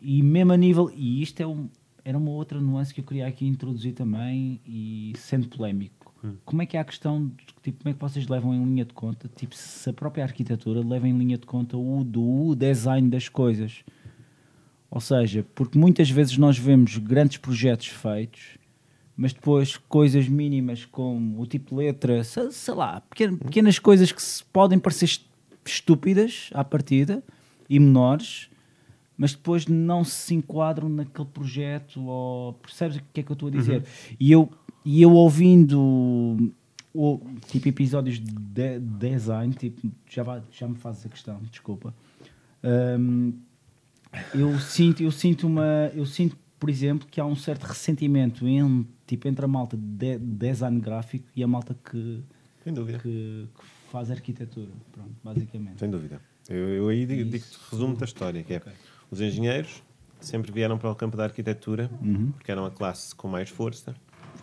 E 0.02 0.24
mesmo 0.24 0.54
a 0.54 0.58
nível, 0.58 0.90
e 0.96 1.22
isto 1.22 1.42
é 1.42 1.48
um, 1.48 1.68
era 2.06 2.18
uma 2.18 2.32
outra 2.32 2.60
nuance 2.62 2.94
que 2.94 3.02
eu 3.02 3.04
queria 3.04 3.28
aqui 3.28 3.46
introduzir 3.46 3.94
também, 3.94 4.62
e 4.66 5.12
sendo 5.18 5.48
polémico. 5.50 6.14
Como 6.46 6.62
é 6.62 6.66
que 6.66 6.76
é 6.78 6.80
a 6.80 6.84
questão, 6.84 7.28
de, 7.28 7.46
tipo, 7.64 7.82
como 7.84 7.90
é 7.90 7.94
que 7.94 8.00
vocês 8.02 8.28
levam 8.28 8.54
em 8.54 8.64
linha 8.64 8.84
de 8.86 8.94
conta, 8.94 9.30
tipo, 9.36 9.56
se 9.56 9.90
a 9.90 9.94
própria 9.94 10.24
arquitetura 10.24 10.82
leva 10.86 11.08
em 11.08 11.18
linha 11.18 11.38
de 11.38 11.46
conta 11.46 11.76
o 11.78 12.04
do 12.04 12.56
design 12.56 13.10
das 13.10 13.28
coisas? 13.30 13.84
Ou 14.92 15.00
seja, 15.00 15.46
porque 15.54 15.78
muitas 15.78 16.10
vezes 16.10 16.38
nós 16.38 16.58
vemos 16.58 16.98
grandes 16.98 17.38
projetos 17.38 17.88
feitos, 17.88 18.58
mas 19.16 19.34
depois 19.34 19.78
coisas 19.78 20.28
mínimas 20.28 20.86
como 20.86 21.42
o 21.42 21.46
tipo 21.46 21.72
de 21.76 21.76
letra, 21.76 22.24
sei, 22.24 22.52
sei 22.52 22.74
lá, 22.74 23.02
pequenas, 23.02 23.38
pequenas 23.40 23.80
coisas 23.80 24.12
que 24.12 24.22
podem 24.52 24.80
parecer 24.80 25.06
est- 25.06 25.26
estúpidas 25.66 26.50
à 26.54 26.64
partida 26.64 27.22
e 27.70 27.80
menores, 27.80 28.50
mas 29.18 29.34
depois 29.34 29.68
não 29.68 30.04
se 30.04 30.34
enquadram 30.34 30.88
naquele 30.90 31.28
projeto 31.28 32.02
ou 32.06 32.54
percebes 32.54 32.98
o 32.98 33.02
que 33.14 33.20
é 33.20 33.24
que 33.24 33.32
eu 33.32 33.34
estou 33.34 33.50
a 33.50 33.52
dizer? 33.52 33.84
E 34.20 34.32
eu 34.32 34.50
e 34.86 35.02
eu 35.02 35.12
ouvindo 35.12 36.50
o, 36.94 37.20
tipo 37.48 37.68
episódios 37.68 38.18
de 38.20 38.32
de- 38.32 38.80
design, 38.80 39.54
tipo, 39.54 39.92
já, 40.10 40.24
vai- 40.24 40.42
já 40.52 40.68
me 40.68 40.76
fazes 40.76 41.06
a 41.06 41.10
questão, 41.10 41.40
desculpa. 41.52 41.94
Hum, 42.64 43.34
eu 44.34 44.58
sinto, 44.60 45.04
eu 45.04 45.12
sinto 45.12 45.48
uma, 45.48 45.92
eu 45.94 46.06
sinto, 46.06 46.38
por 46.60 46.70
exemplo, 46.70 47.08
que 47.10 47.20
há 47.20 47.26
um 47.26 47.36
certo 47.36 47.64
ressentimento 47.64 48.48
em, 48.48 48.88
tipo, 49.06 49.28
entre 49.28 49.46
a 49.46 49.48
malta 49.48 49.78
de 49.78 50.18
design 50.18 50.80
gráfico 50.80 51.28
e 51.36 51.44
a 51.44 51.48
malta 51.48 51.76
que, 51.90 52.24
Sem 52.64 52.74
dúvida. 52.74 53.00
que, 53.00 53.48
que 53.54 53.92
faz 53.92 54.12
arquitetura, 54.12 54.72
pronto, 54.92 55.12
basicamente. 55.24 55.80
Sem 55.80 55.90
dúvida. 55.90 56.22
Eu, 56.48 56.70
eu 56.70 56.88
aí 56.88 57.06
digo, 57.06 57.30
digo 57.30 57.46
resumo 57.72 57.96
da 57.96 58.06
história, 58.06 58.44
que 58.44 58.54
é 58.54 58.62
os 59.12 59.22
engenheiros 59.22 59.84
sempre 60.20 60.52
vieram 60.52 60.78
para 60.78 60.92
o 60.92 60.96
campo 60.96 61.16
da 61.16 61.24
arquitetura 61.24 61.90
porque 62.34 62.52
eram 62.52 62.66
a 62.66 62.72
classe 62.72 63.16
com 63.16 63.28
mais 63.28 63.50
força, 63.50 63.96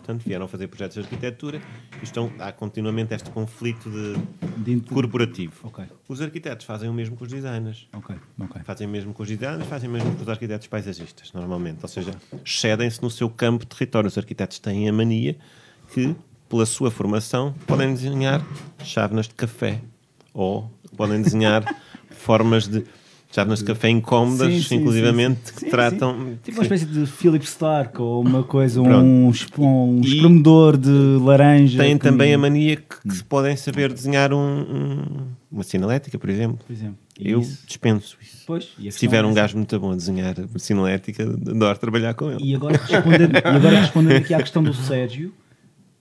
portanto 0.07 0.23
vieram 0.25 0.47
fazer 0.47 0.67
projetos 0.67 0.95
de 0.95 1.01
arquitetura 1.03 1.61
e 2.01 2.03
estão, 2.05 2.31
há 2.39 2.49
continuamente 2.53 3.13
este 3.13 3.29
conflito 3.29 3.89
de 3.91 4.15
Dentro- 4.57 4.93
corporativo. 4.95 5.53
Ok, 5.63 5.83
Os 6.07 6.21
arquitetos 6.21 6.65
fazem 6.65 6.89
o 6.89 6.93
mesmo 6.93 7.17
com 7.17 7.25
os 7.25 7.29
designers. 7.29 7.87
ok, 7.93 8.15
ok. 8.39 8.61
Fazem 8.63 8.87
o 8.87 8.89
mesmo 8.89 9.13
com 9.13 9.21
os 9.23 9.27
designers, 9.29 9.67
fazem 9.67 9.89
o 9.89 9.91
mesmo 9.91 10.15
com 10.15 10.21
os 10.21 10.29
arquitetos 10.29 10.65
paisagistas, 10.67 11.33
normalmente. 11.33 11.79
Ou 11.81 11.89
seja, 11.89 12.11
excedem-se 12.45 13.01
no 13.03 13.09
seu 13.11 13.29
campo 13.29 13.65
de 13.65 13.67
território. 13.75 14.07
Os 14.07 14.17
arquitetos 14.17 14.59
têm 14.59 14.87
a 14.87 14.93
mania 14.93 15.35
que, 15.93 16.15
pela 16.47 16.65
sua 16.65 16.89
formação, 16.89 17.53
podem 17.67 17.93
desenhar 17.93 18.41
chávenas 18.83 19.27
de 19.27 19.33
café 19.35 19.81
ou 20.33 20.71
podem 20.95 21.21
desenhar 21.21 21.63
formas 22.11 22.65
de 22.67 22.85
chávenas 23.37 23.59
de 23.59 23.65
café 23.65 23.87
incómodas, 23.89 24.51
Sim, 24.51 24.61
sim, 24.63 24.75
inclusivamente, 24.77 25.39
sim, 25.53 25.65
que 25.65 25.69
tratam. 25.69 26.37
Tipo 26.43 26.57
uma 26.57 26.63
espécie 26.63 26.85
de 26.87 27.05
Philip 27.05 27.45
Stark 27.45 28.01
ou 28.01 28.21
uma 28.23 28.41
coisa, 28.43 28.81
Pronto. 28.81 29.05
um, 29.05 29.31
um 29.59 30.01
E- 30.03 30.07
espremedor 30.07 30.75
de 30.75 30.89
laranja. 31.21 31.77
Têm 31.83 31.97
que- 31.99 32.03
também 32.03 32.33
a 32.33 32.37
mania 32.37 32.77
que, 32.77 32.83
que 33.07 33.23
podem 33.25 33.55
saber 33.55 33.93
desenhar 33.93 34.33
um- 34.33 34.37
um- 34.39 35.27
uma 35.51 35.63
sinalética, 35.63 36.17
por 36.17 36.29
exemplo. 36.31 36.57
Por 36.65 36.73
exemplo. 36.73 36.97
Eu 37.19 37.41
Isso. 37.41 37.63
dispenso 37.67 38.17
isso. 38.21 38.43
Pois, 38.47 38.69
Se 38.89 38.97
tiver 38.99 39.23
é 39.23 39.27
um 39.27 39.33
gajo 39.33 39.55
muito 39.55 39.79
bom 39.79 39.91
a 39.91 39.95
desenhar 39.95 40.35
sinalética, 40.57 41.23
adoro 41.23 41.77
trabalhar 41.77 42.15
com 42.15 42.31
ele. 42.31 42.43
E 42.43 42.55
agora 42.55 42.77
respondendo, 42.77 43.35
e 43.35 43.37
agora 43.37 43.79
respondendo 43.81 44.15
aqui 44.17 44.33
à 44.33 44.37
questão 44.39 44.63
do 44.63 44.73
Sérgio, 44.73 45.31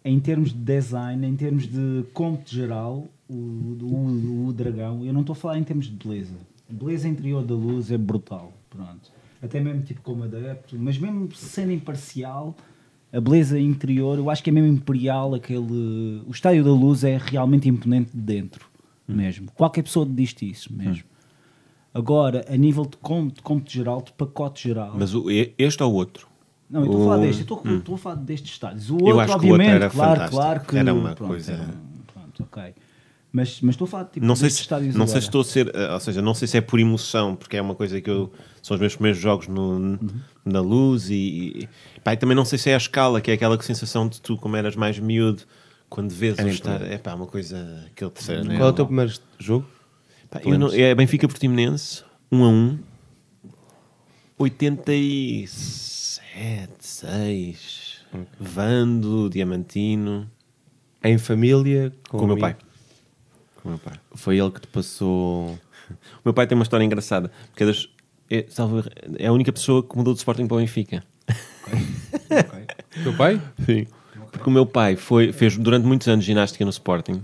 em 0.04 0.18
termos 0.20 0.52
de 0.54 0.58
design, 0.58 1.26
em 1.26 1.36
termos 1.36 1.66
de 1.66 2.02
conto 2.14 2.50
geral, 2.54 3.06
o, 3.28 3.34
o, 3.34 4.46
o 4.48 4.52
dragão, 4.52 5.04
eu 5.04 5.12
não 5.12 5.20
estou 5.20 5.32
a 5.34 5.36
falar 5.36 5.58
em 5.58 5.64
termos 5.64 5.86
de 5.86 5.92
beleza. 5.92 6.32
A 6.68 6.72
beleza 6.72 7.08
interior 7.08 7.44
da 7.44 7.54
luz 7.54 7.90
é 7.90 7.98
brutal, 7.98 8.52
pronto. 8.68 9.12
Até 9.42 9.60
mesmo 9.60 9.82
tipo 9.82 10.00
como 10.02 10.24
adepto, 10.24 10.76
mas 10.78 10.98
mesmo 10.98 11.28
sendo 11.34 11.70
imparcial, 11.70 12.56
a 13.12 13.20
beleza 13.20 13.58
interior, 13.58 14.18
eu 14.18 14.28
acho 14.30 14.42
que 14.42 14.50
é 14.50 14.52
mesmo 14.52 14.68
imperial 14.68 15.34
aquele... 15.34 16.22
O 16.26 16.30
estádio 16.30 16.64
da 16.64 16.72
luz 16.72 17.04
é 17.04 17.16
realmente 17.18 17.68
imponente 17.68 18.10
de 18.12 18.20
dentro, 18.20 18.68
mesmo. 19.06 19.50
Qualquer 19.52 19.82
pessoa 19.82 20.04
diz-te 20.04 20.48
isso, 20.50 20.72
mesmo. 20.72 21.04
Agora, 21.94 22.44
a 22.52 22.56
nível 22.56 22.84
de 22.84 22.96
conto, 22.96 23.36
de 23.36 23.42
conto 23.42 23.70
geral, 23.70 24.02
de 24.02 24.12
pacote 24.12 24.64
geral... 24.68 24.94
Mas 24.98 25.14
o- 25.14 25.26
este 25.30 25.82
ou 25.82 25.92
outro? 25.94 26.26
Não, 26.68 26.80
eu 26.80 26.86
estou 26.86 27.00
a 27.02 27.04
falar 27.04 27.18
O- 27.18 27.20
deste, 27.20 27.42
estou, 27.42 27.62
estou 27.64 27.94
a 27.94 27.98
falar 27.98 28.14
destes 28.16 28.50
estádios. 28.50 28.90
O 28.90 28.94
outro, 28.94 29.08
Eu 29.10 29.20
acho 29.20 29.26
que 29.26 29.30
o 29.30 29.34
outro 29.34 29.48
obviamente, 29.52 29.76
era 29.76 29.90
claro, 29.90 30.10
fantástico. 30.10 30.36
claro 30.42 30.60
que 30.60 30.76
Era 30.76 30.92
uma 30.94 31.14
pronto, 31.14 31.28
coisa- 31.28 31.52
era 31.52 31.74
pronto, 32.12 32.42
ok. 32.42 32.74
Mas, 33.36 33.60
mas 33.60 33.74
estou 33.74 33.84
a 33.84 33.88
falar 33.88 34.04
tipo, 34.06 34.24
Não 34.24 34.34
sei, 34.34 34.48
se, 34.48 34.62
estádios 34.62 34.94
não 34.94 35.06
sei 35.06 35.20
se 35.20 35.26
estou 35.26 35.42
a 35.42 35.44
ser, 35.44 35.70
eh, 35.74 35.92
ou 35.92 36.00
seja, 36.00 36.22
não 36.22 36.32
sei 36.32 36.48
se 36.48 36.56
é 36.56 36.62
por 36.62 36.80
emoção, 36.80 37.36
porque 37.36 37.58
é 37.58 37.60
uma 37.60 37.74
coisa 37.74 38.00
que 38.00 38.08
eu 38.08 38.32
são 38.62 38.76
os 38.76 38.80
meus 38.80 38.94
primeiros 38.94 39.20
jogos 39.20 39.46
no, 39.46 39.98
na 40.42 40.60
luz 40.60 41.10
e, 41.10 41.68
e 41.94 42.00
pá, 42.02 42.14
e 42.14 42.16
também 42.16 42.34
não 42.34 42.46
sei 42.46 42.58
se 42.58 42.70
é 42.70 42.74
a 42.74 42.78
escala, 42.78 43.20
que 43.20 43.30
é 43.30 43.34
aquela 43.34 43.60
sensação 43.62 44.08
de 44.08 44.22
tu, 44.22 44.38
como 44.38 44.56
eras 44.56 44.74
mais 44.74 44.98
miúdo, 44.98 45.42
quando 45.90 46.12
vês 46.12 46.38
o 46.38 46.48
estar, 46.48 46.80
é 46.80 46.96
pá, 46.96 47.12
uma 47.12 47.26
coisa, 47.26 47.84
aquele 47.92 48.10
terceiro 48.10 48.40
anel. 48.40 48.56
Qual 48.56 48.68
é 48.68 48.72
o 48.72 48.74
teu 48.74 48.86
primeiro 48.86 49.12
jogo? 49.38 49.66
Pá, 50.30 50.40
eu 50.42 50.58
não- 50.58 50.72
é 50.72 50.94
Benfica 50.94 51.28
Portimonense, 51.28 52.04
1 52.32 52.42
a 52.42 52.48
1, 52.48 52.78
87, 54.38 56.70
6, 56.80 58.00
Vando, 58.40 59.28
Diamantino, 59.28 60.26
Em 61.04 61.18
família? 61.18 61.92
com 62.08 62.24
o 62.24 62.28
meu 62.28 62.38
pai. 62.38 62.56
Com 63.66 63.70
o 63.70 63.72
meu 63.72 63.78
pai. 63.78 63.94
Foi 64.14 64.38
ele 64.38 64.50
que 64.50 64.60
te 64.60 64.66
passou. 64.68 65.58
O 65.90 66.20
meu 66.24 66.34
pai 66.34 66.46
tem 66.48 66.56
uma 66.58 66.64
história 66.64 66.82
engraçada, 66.84 67.30
porque 67.50 67.62
é, 67.62 67.66
das- 67.66 67.88
é, 68.28 68.44
salvo 68.48 68.78
erro, 68.78 68.90
é 69.20 69.26
a 69.28 69.32
única 69.32 69.52
pessoa 69.52 69.84
que 69.84 69.96
mudou 69.96 70.12
de 70.14 70.18
Sporting 70.18 70.46
para 70.48 70.56
o 70.56 70.58
Benfica. 70.58 71.04
Teu 73.02 73.14
pai? 73.16 73.40
Sim. 73.64 73.86
Porque 74.32 74.48
o 74.50 74.52
meu 74.52 74.66
pai 74.66 74.96
foi, 74.96 75.32
fez 75.32 75.56
durante 75.56 75.84
muitos 75.86 76.08
anos 76.08 76.24
ginástica 76.24 76.64
no 76.64 76.70
Sporting 76.70 77.22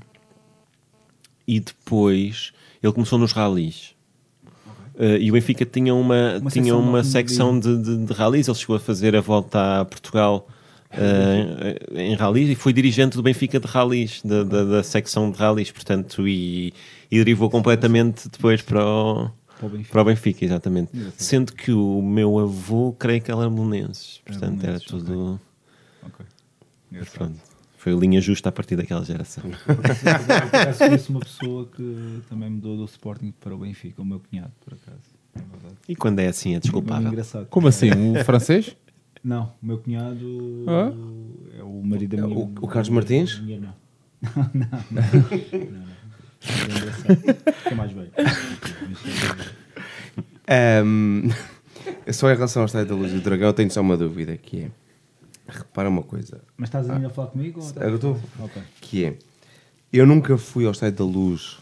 e 1.46 1.58
depois 1.60 2.52
ele 2.82 2.92
começou 2.92 3.18
nos 3.18 3.32
ralis. 3.32 3.94
Uh, 4.94 5.16
e 5.20 5.30
o 5.30 5.34
Benfica 5.34 5.64
tinha 5.64 5.92
uma, 5.94 6.38
Uma 6.40 6.50
tinha 6.50 6.64
secção 6.64 6.80
uma 6.80 7.02
de 7.02 7.08
secção 7.08 7.58
de, 7.58 7.78
de, 7.82 7.96
de 8.06 8.12
rallies. 8.12 8.46
Ele 8.46 8.56
chegou 8.56 8.76
a 8.76 8.80
fazer 8.80 9.16
a 9.16 9.20
volta 9.20 9.80
a 9.80 9.84
Portugal 9.84 10.46
uh, 10.94 11.96
em 11.98 12.14
rallies 12.14 12.50
e 12.50 12.54
foi 12.54 12.72
dirigente 12.72 13.16
do 13.16 13.22
Benfica 13.22 13.58
de 13.58 13.66
rallies, 13.66 14.20
da, 14.24 14.42
da, 14.44 14.64
da 14.64 14.82
secção 14.82 15.30
de 15.30 15.38
rallies, 15.38 15.70
portanto, 15.70 16.26
e, 16.28 16.72
e 17.10 17.18
derivou 17.18 17.50
completamente 17.50 18.28
depois 18.28 18.62
para 18.62 18.84
o, 18.84 19.30
Para 19.58 19.66
o 19.66 19.68
Benfica. 19.70 19.92
para 19.92 20.02
o 20.02 20.04
Benfica, 20.04 20.44
exatamente. 20.44 20.90
Sendo 21.16 21.52
que 21.52 21.72
o 21.72 22.02
meu 22.02 22.38
avô, 22.38 22.92
creio 22.98 23.20
que 23.22 23.30
ele 23.30 23.40
era 23.40 23.50
belenenses, 23.50 24.20
portanto, 24.24 24.64
era 24.64 24.78
tudo. 24.80 25.40
Ok. 26.04 26.26
Mas 26.90 27.08
pronto, 27.08 27.38
foi 27.78 27.92
a 27.92 27.96
linha 27.96 28.20
justa 28.20 28.48
a 28.50 28.52
partir 28.52 28.76
daquela 28.76 29.04
geração. 29.04 29.44
Por 29.64 29.90
acaso 29.90 30.78
conheço 30.78 31.10
uma 31.12 31.20
pessoa 31.20 31.66
que 31.74 32.20
também 32.28 32.50
mudou 32.50 32.76
do 32.76 32.84
Sporting 32.84 33.32
para 33.40 33.54
o 33.54 33.58
Benfica, 33.58 34.02
o 34.02 34.04
meu 34.04 34.20
cunhado, 34.20 34.52
por 34.64 34.74
acaso. 34.74 35.00
É. 35.34 35.40
E 35.88 35.96
quando 35.96 36.18
é 36.18 36.28
assim, 36.28 36.54
é 36.54 36.60
desculpável. 36.60 37.08
engraçado. 37.08 37.46
Como 37.46 37.66
assim? 37.66 37.88
O 38.18 38.22
francês? 38.24 38.76
Não, 39.24 39.52
o 39.62 39.66
meu 39.66 39.78
cunhado 39.78 40.64
Ah? 40.68 40.92
é 41.58 41.62
o 41.62 41.82
marido 41.84 42.16
da 42.16 42.22
É 42.22 42.26
minha 42.26 42.38
o- 42.38 42.52
o 42.60 42.68
Carlos 42.68 42.88
Martins? 42.88 43.38
minha 43.40 43.56
irmã. 43.56 43.74
Não, 44.22 44.50
não, 44.54 44.68
não. 44.90 45.02
não, 45.70 45.86
não. 45.86 45.92
É 46.44 46.78
engraçado. 46.78 47.54
Fica 47.62 47.74
mais 47.74 47.92
velho. 47.92 48.10
Ahm, 50.48 51.28
só 52.12 52.30
em 52.30 52.34
relação 52.34 52.62
ao 52.62 52.66
Estádio 52.66 52.88
da 52.88 52.94
Luz 52.94 53.12
e 53.12 53.16
do 53.16 53.20
Dragão, 53.20 53.48
eu 53.48 53.52
tenho 53.52 53.70
só 53.70 53.80
uma 53.80 53.96
dúvida, 53.96 54.36
que 54.36 54.60
é... 54.64 54.70
Repara 55.48 55.88
uma 55.88 56.02
coisa, 56.02 56.40
Mas 56.56 56.68
estás 56.68 56.88
ainda 56.88 57.08
a 57.08 57.10
falar 57.10 57.28
comigo? 57.28 57.60
Ou 57.60 57.82
eu 57.82 57.94
estou... 57.96 58.20
Ok. 58.38 58.62
Que 58.80 59.04
é... 59.06 59.18
Eu 59.92 60.06
nunca 60.06 60.38
fui 60.38 60.64
ao 60.64 60.70
Estádio 60.72 60.98
da 60.98 61.04
Luz 61.04 61.58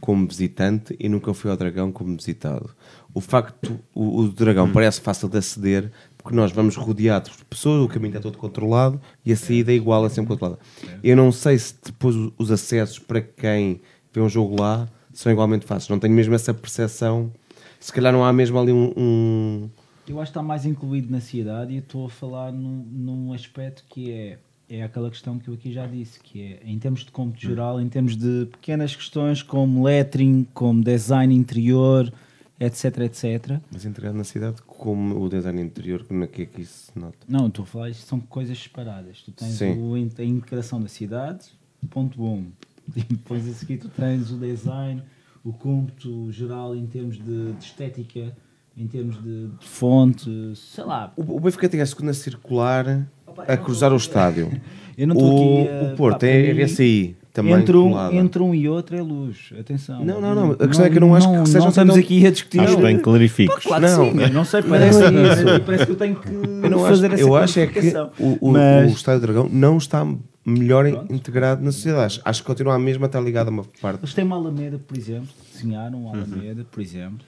como 0.00 0.26
visitante 0.26 0.94
e 0.98 1.08
nunca 1.08 1.32
fui 1.32 1.50
ao 1.50 1.56
Dragão 1.56 1.90
como 1.92 2.16
visitado. 2.16 2.70
O 3.12 3.20
facto, 3.20 3.78
o, 3.94 4.20
o 4.20 4.28
Dragão 4.28 4.70
parece 4.72 5.00
fácil 5.00 5.28
de 5.28 5.38
aceder 5.38 5.90
porque 6.16 6.36
nós 6.36 6.52
vamos 6.52 6.76
rodeados 6.76 7.30
por 7.34 7.44
pessoas, 7.46 7.82
o 7.84 7.88
caminho 7.88 8.10
está 8.10 8.20
todo 8.20 8.36
controlado 8.38 9.00
e 9.24 9.32
a 9.32 9.36
saída 9.36 9.72
é 9.72 9.74
igual, 9.74 10.04
é 10.04 10.08
sempre 10.08 10.28
controlada. 10.28 10.58
Eu 11.02 11.16
não 11.16 11.32
sei 11.32 11.58
se 11.58 11.74
depois 11.84 12.14
os 12.38 12.50
acessos 12.50 12.98
para 12.98 13.20
quem 13.22 13.80
vê 14.12 14.20
um 14.20 14.28
jogo 14.28 14.60
lá 14.60 14.86
são 15.12 15.32
igualmente 15.32 15.64
fáceis. 15.66 15.88
Não 15.88 15.98
tenho 15.98 16.14
mesmo 16.14 16.34
essa 16.34 16.52
percepção. 16.54 17.32
Se 17.80 17.92
calhar 17.92 18.12
não 18.12 18.24
há 18.24 18.32
mesmo 18.32 18.58
ali 18.58 18.70
um- 18.72 18.92
um 18.96 19.70
Eu 20.06 20.20
acho 20.20 20.30
que 20.30 20.38
está 20.38 20.42
mais 20.42 20.66
incluído 20.66 21.10
na 21.10 21.20
cidade 21.20 21.72
e 21.72 21.78
estou 21.78 22.06
a 22.06 22.10
falar 22.10 22.52
num, 22.52 22.84
num 22.90 23.32
aspecto 23.32 23.84
que 23.88 24.10
é, 24.12 24.38
é 24.68 24.82
aquela 24.82 25.08
questão 25.10 25.38
que 25.38 25.48
eu 25.48 25.54
aqui 25.54 25.72
já 25.72 25.86
disse, 25.86 26.20
que 26.20 26.42
é 26.42 26.60
em 26.64 26.78
termos 26.78 27.00
de 27.04 27.10
cômputo 27.10 27.40
geral, 27.40 27.80
em 27.80 27.88
termos 27.88 28.14
de 28.16 28.46
pequenas 28.50 28.94
questões 28.94 29.42
como 29.42 29.84
lettering, 29.84 30.46
como 30.52 30.82
design 30.84 31.34
interior, 31.34 32.12
etc, 32.60 32.98
etc. 32.98 33.58
Mas 33.72 33.86
integrado 33.86 34.16
na 34.16 34.24
cidade, 34.24 34.60
como 34.66 35.18
o 35.18 35.28
design 35.30 35.62
interior, 35.62 36.04
como 36.04 36.24
é 36.24 36.26
que 36.26 36.42
é 36.42 36.46
que 36.46 36.60
isso 36.60 36.92
se 36.92 36.98
nota? 36.98 37.16
Não, 37.26 37.46
estou 37.46 37.62
a 37.62 37.66
falar, 37.66 37.90
isto 37.90 38.06
são 38.06 38.20
coisas 38.20 38.58
separadas. 38.62 39.22
Tu 39.22 39.32
tens 39.32 39.54
Sim. 39.54 39.78
o, 39.78 39.94
a 39.94 40.24
integração 40.24 40.80
da 40.80 40.88
cidade, 40.88 41.46
ponto 41.88 42.18
bom. 42.18 42.44
E 42.96 43.02
depois 43.04 43.48
a 43.48 43.52
seguir 43.52 43.76
tu 43.76 43.88
tens 43.88 44.32
o 44.32 44.36
design, 44.36 45.00
o 45.44 45.52
cômputo 45.52 46.32
geral 46.32 46.74
em 46.74 46.84
termos 46.88 47.18
de, 47.18 47.52
de 47.52 47.64
estética, 47.64 48.36
em 48.76 48.88
termos 48.88 49.22
de, 49.22 49.46
de 49.46 49.64
fonte, 49.64 50.28
sei 50.56 50.82
lá. 50.82 51.12
O, 51.16 51.36
o 51.36 51.38
Benfica 51.38 51.68
tem 51.68 51.80
a 51.80 51.86
segunda 51.86 52.12
circular 52.12 53.08
Opa, 53.24 53.44
a 53.44 53.56
cruzar 53.56 53.92
o 53.92 53.96
estádio. 53.96 54.50
Eu 54.98 55.06
não 55.06 55.14
estou 55.14 55.62
aqui. 55.62 55.92
o 55.92 55.96
Porto 55.96 56.20
pá, 56.20 56.26
é 56.26 56.52
mim, 56.52 56.62
RSI 56.64 57.16
também 57.32 57.52
entre 57.54 57.76
um, 57.76 58.12
entre 58.12 58.42
um 58.42 58.54
e 58.54 58.68
outro 58.68 58.96
é 58.96 59.02
luz. 59.02 59.52
Atenção. 59.58 60.04
Não, 60.04 60.20
não, 60.20 60.34
não. 60.34 60.50
A 60.52 60.66
questão 60.66 60.84
é 60.86 60.90
que 60.90 60.96
eu 60.96 61.00
não 61.00 61.14
acho 61.14 61.28
que 61.30 61.46
sejam 61.46 61.60
Não 61.62 61.68
estamos 61.68 61.94
tão- 61.94 62.02
aqui 62.02 62.26
a 62.26 62.30
discutir. 62.30 62.60
Acho 62.60 62.76
bem 62.78 62.96
que 62.96 63.02
clarifiques. 63.02 63.64
Claro 63.64 63.82
Não. 63.88 64.04
sim, 64.04 64.12
mas 64.16 64.32
não 64.32 64.44
sei, 64.44 64.62
parece, 64.62 64.98
parece 65.64 65.86
que 65.86 65.92
eu 65.92 65.96
tenho 65.96 66.16
que 66.16 66.28
Eu, 66.28 66.70
não 66.70 66.78
acho, 66.84 66.88
fazer 66.96 67.12
essa 67.12 67.22
eu 67.22 67.36
acho 67.36 67.60
é 67.60 67.66
que 67.66 67.80
o, 68.18 68.38
o, 68.48 68.52
Mas- 68.52 68.90
o 68.90 68.94
Estádio 68.94 69.20
Dragão 69.22 69.48
não 69.50 69.76
está 69.78 70.06
melhor 70.44 70.90
Pronto. 70.90 71.14
integrado 71.14 71.62
na 71.62 71.70
sociedade. 71.72 72.04
Acho- 72.06 72.20
Acho 72.24 72.40
que 72.42 72.46
continua 72.46 72.74
a 72.74 72.78
mesma, 72.78 73.06
está 73.06 73.20
ligado 73.20 73.48
a 73.48 73.50
uma 73.50 73.64
parte. 73.80 74.00
Eles 74.00 74.14
têm 74.14 74.24
uma 74.24 74.36
Alameda, 74.36 74.78
por 74.78 74.96
exemplo, 74.96 75.28
desenharam 75.52 75.98
Uhum. 75.98 76.10
uma 76.12 76.16
Alameda, 76.22 76.66
por 76.70 76.80
exemplo, 76.82 77.18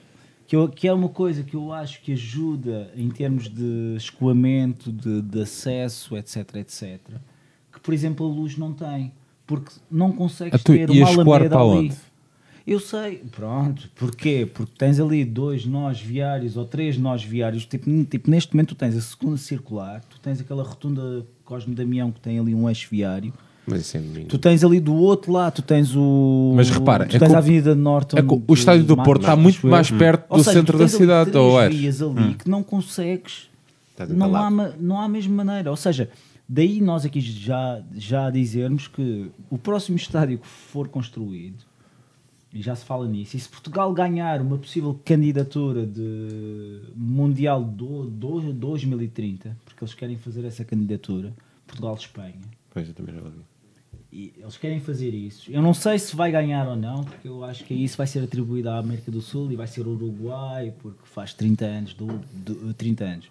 que, 0.45 0.55
eu- 0.55 0.67
que 0.67 0.87
é 0.87 0.93
uma 0.93 1.09
coisa 1.09 1.43
que 1.43 1.55
eu 1.55 1.71
acho 1.71 2.01
que 2.01 2.11
ajuda 2.13 2.89
em 2.97 3.09
termos 3.09 3.47
de 3.47 3.95
escoamento, 3.95 4.91
de, 4.91 5.21
de 5.21 5.41
acesso, 5.41 6.17
etc, 6.17 6.55
etc, 6.57 6.99
que, 7.71 7.79
por 7.81 7.93
exemplo, 7.93 8.25
a 8.25 8.29
luz 8.29 8.57
não 8.57 8.73
tem, 8.73 9.13
porque 9.57 9.71
não 9.91 10.11
consegues 10.11 10.53
Ah, 10.53 10.57
tu 10.57 10.73
ter 10.73 10.89
uma 10.89 11.07
Alameda 11.07 11.49
para 11.49 11.61
ali. 11.61 11.69
onde? 11.87 11.95
Eu 12.65 12.79
sei, 12.79 13.21
pronto, 13.31 13.89
porquê? 13.93 14.47
Porque 14.51 14.71
tens 14.77 14.97
ali 14.99 15.25
dois 15.25 15.65
nós 15.65 15.99
viários 15.99 16.55
ou 16.55 16.63
três 16.63 16.97
nós 16.97 17.21
viários, 17.21 17.65
tipo, 17.65 17.89
tipo 18.05 18.31
neste 18.31 18.53
momento 18.55 18.69
tu 18.69 18.75
tens 18.75 18.95
a 18.95 19.01
segunda 19.01 19.35
circular, 19.35 20.01
tu 20.09 20.17
tens 20.21 20.39
aquela 20.39 20.63
rotunda 20.63 21.25
Cosme 21.43 21.75
Damião 21.75 22.09
que 22.09 22.21
tem 22.21 22.39
ali 22.39 22.55
um 22.55 22.69
eixo 22.69 22.87
viário, 22.89 23.33
Mas 23.67 23.81
isso 23.81 23.97
é 23.97 23.99
mínimo. 23.99 24.27
Tu 24.27 24.37
tens 24.37 24.63
ali 24.63 24.79
do 24.79 24.93
outro 24.95 25.31
lado, 25.33 25.55
tu 25.55 25.61
tens 25.61 25.93
o. 25.95 26.53
Mas 26.55 26.69
repara, 26.69 27.05
tu 27.05 27.15
é 27.17 27.19
tens 27.19 27.31
o- 27.31 27.35
a 27.35 27.37
Avenida 27.37 27.75
Norton. 27.75 28.17
É 28.17 28.21
o 28.47 28.53
estádio 28.53 28.85
do 28.85 28.95
Porto 28.95 29.21
está 29.21 29.35
muito 29.35 29.65
eu. 29.65 29.69
mais 29.69 29.91
perto 29.91 30.25
Ou 30.29 30.37
do 30.37 30.43
seja, 30.43 30.59
centro 30.59 30.77
tu 30.77 30.81
da 30.81 30.87
cidade, 30.87 31.31
três 31.31 31.43
ou 31.45 31.61
é? 31.61 31.69
vias 31.69 32.01
ali 32.01 32.33
que 32.35 32.49
não 32.49 32.63
consegues. 32.63 33.49
A 33.99 34.05
Não 34.05 34.35
há, 34.35 34.49
não 34.79 34.99
há 35.01 35.03
a 35.05 35.09
mesma 35.09 35.43
maneira. 35.43 35.69
Ou 35.69 35.75
seja, 35.77 36.09
daí 36.47 36.81
nós 36.81 37.05
aqui 37.05 37.21
já, 37.21 37.81
já 37.95 38.29
dizermos 38.29 38.87
que 38.87 39.31
o 39.49 39.57
próximo 39.57 39.97
estádio 39.97 40.37
que 40.39 40.47
for 40.47 40.87
construído, 40.87 41.63
e 42.53 42.61
já 42.61 42.75
se 42.75 42.85
fala 42.85 43.07
nisso, 43.07 43.35
e 43.35 43.39
se 43.39 43.49
Portugal 43.49 43.91
ganhar 43.93 44.39
uma 44.41 44.57
possível 44.59 44.99
candidatura 45.03 45.85
de 45.87 46.81
Mundial 46.95 47.63
do, 47.63 48.03
do 48.09 48.53
2030, 48.53 49.57
porque 49.65 49.83
eles 49.83 49.93
querem 49.95 50.17
fazer 50.17 50.45
essa 50.45 50.63
candidatura, 50.63 51.33
Portugal-Espanha, 51.65 52.35
Pois, 52.71 52.87
eu 52.87 52.93
também 52.93 53.15
já 53.15 53.21
ouvi. 53.21 53.37
e 54.11 54.33
eles 54.37 54.57
querem 54.57 54.79
fazer 54.79 55.09
isso. 55.13 55.51
Eu 55.51 55.61
não 55.61 55.73
sei 55.73 55.97
se 55.97 56.15
vai 56.15 56.31
ganhar 56.31 56.67
ou 56.67 56.75
não, 56.75 57.03
porque 57.03 57.27
eu 57.27 57.43
acho 57.43 57.63
que 57.63 57.73
isso 57.73 57.97
vai 57.97 58.05
ser 58.07 58.23
atribuído 58.23 58.69
à 58.69 58.77
América 58.77 59.09
do 59.11 59.21
Sul 59.21 59.51
e 59.51 59.55
vai 59.55 59.65
ser 59.67 59.87
o 59.87 59.91
Uruguai, 59.91 60.71
porque 60.79 60.99
faz 61.05 61.33
30 61.33 61.65
anos 61.65 61.93
do, 61.95 62.05
do 62.33 62.73
30 62.75 63.03
anos. 63.03 63.29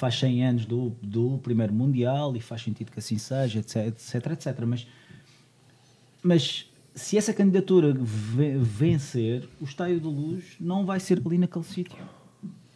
Faz 0.00 0.18
100 0.18 0.44
anos 0.46 0.64
do, 0.64 0.96
do 1.02 1.38
primeiro 1.42 1.74
Mundial 1.74 2.34
e 2.34 2.40
faz 2.40 2.62
sentido 2.62 2.90
que 2.90 2.98
assim 2.98 3.18
seja, 3.18 3.58
etc, 3.58 3.88
etc, 3.88 4.26
etc. 4.32 4.58
Mas, 4.66 4.86
mas 6.22 6.64
se 6.94 7.18
essa 7.18 7.34
candidatura 7.34 7.92
ve- 7.94 8.56
vencer, 8.56 9.46
o 9.60 9.64
Estádio 9.64 10.00
da 10.00 10.08
Luz 10.08 10.42
não 10.58 10.86
vai 10.86 10.98
ser 11.00 11.20
ali 11.26 11.36
naquele 11.36 11.66
sítio. 11.66 11.98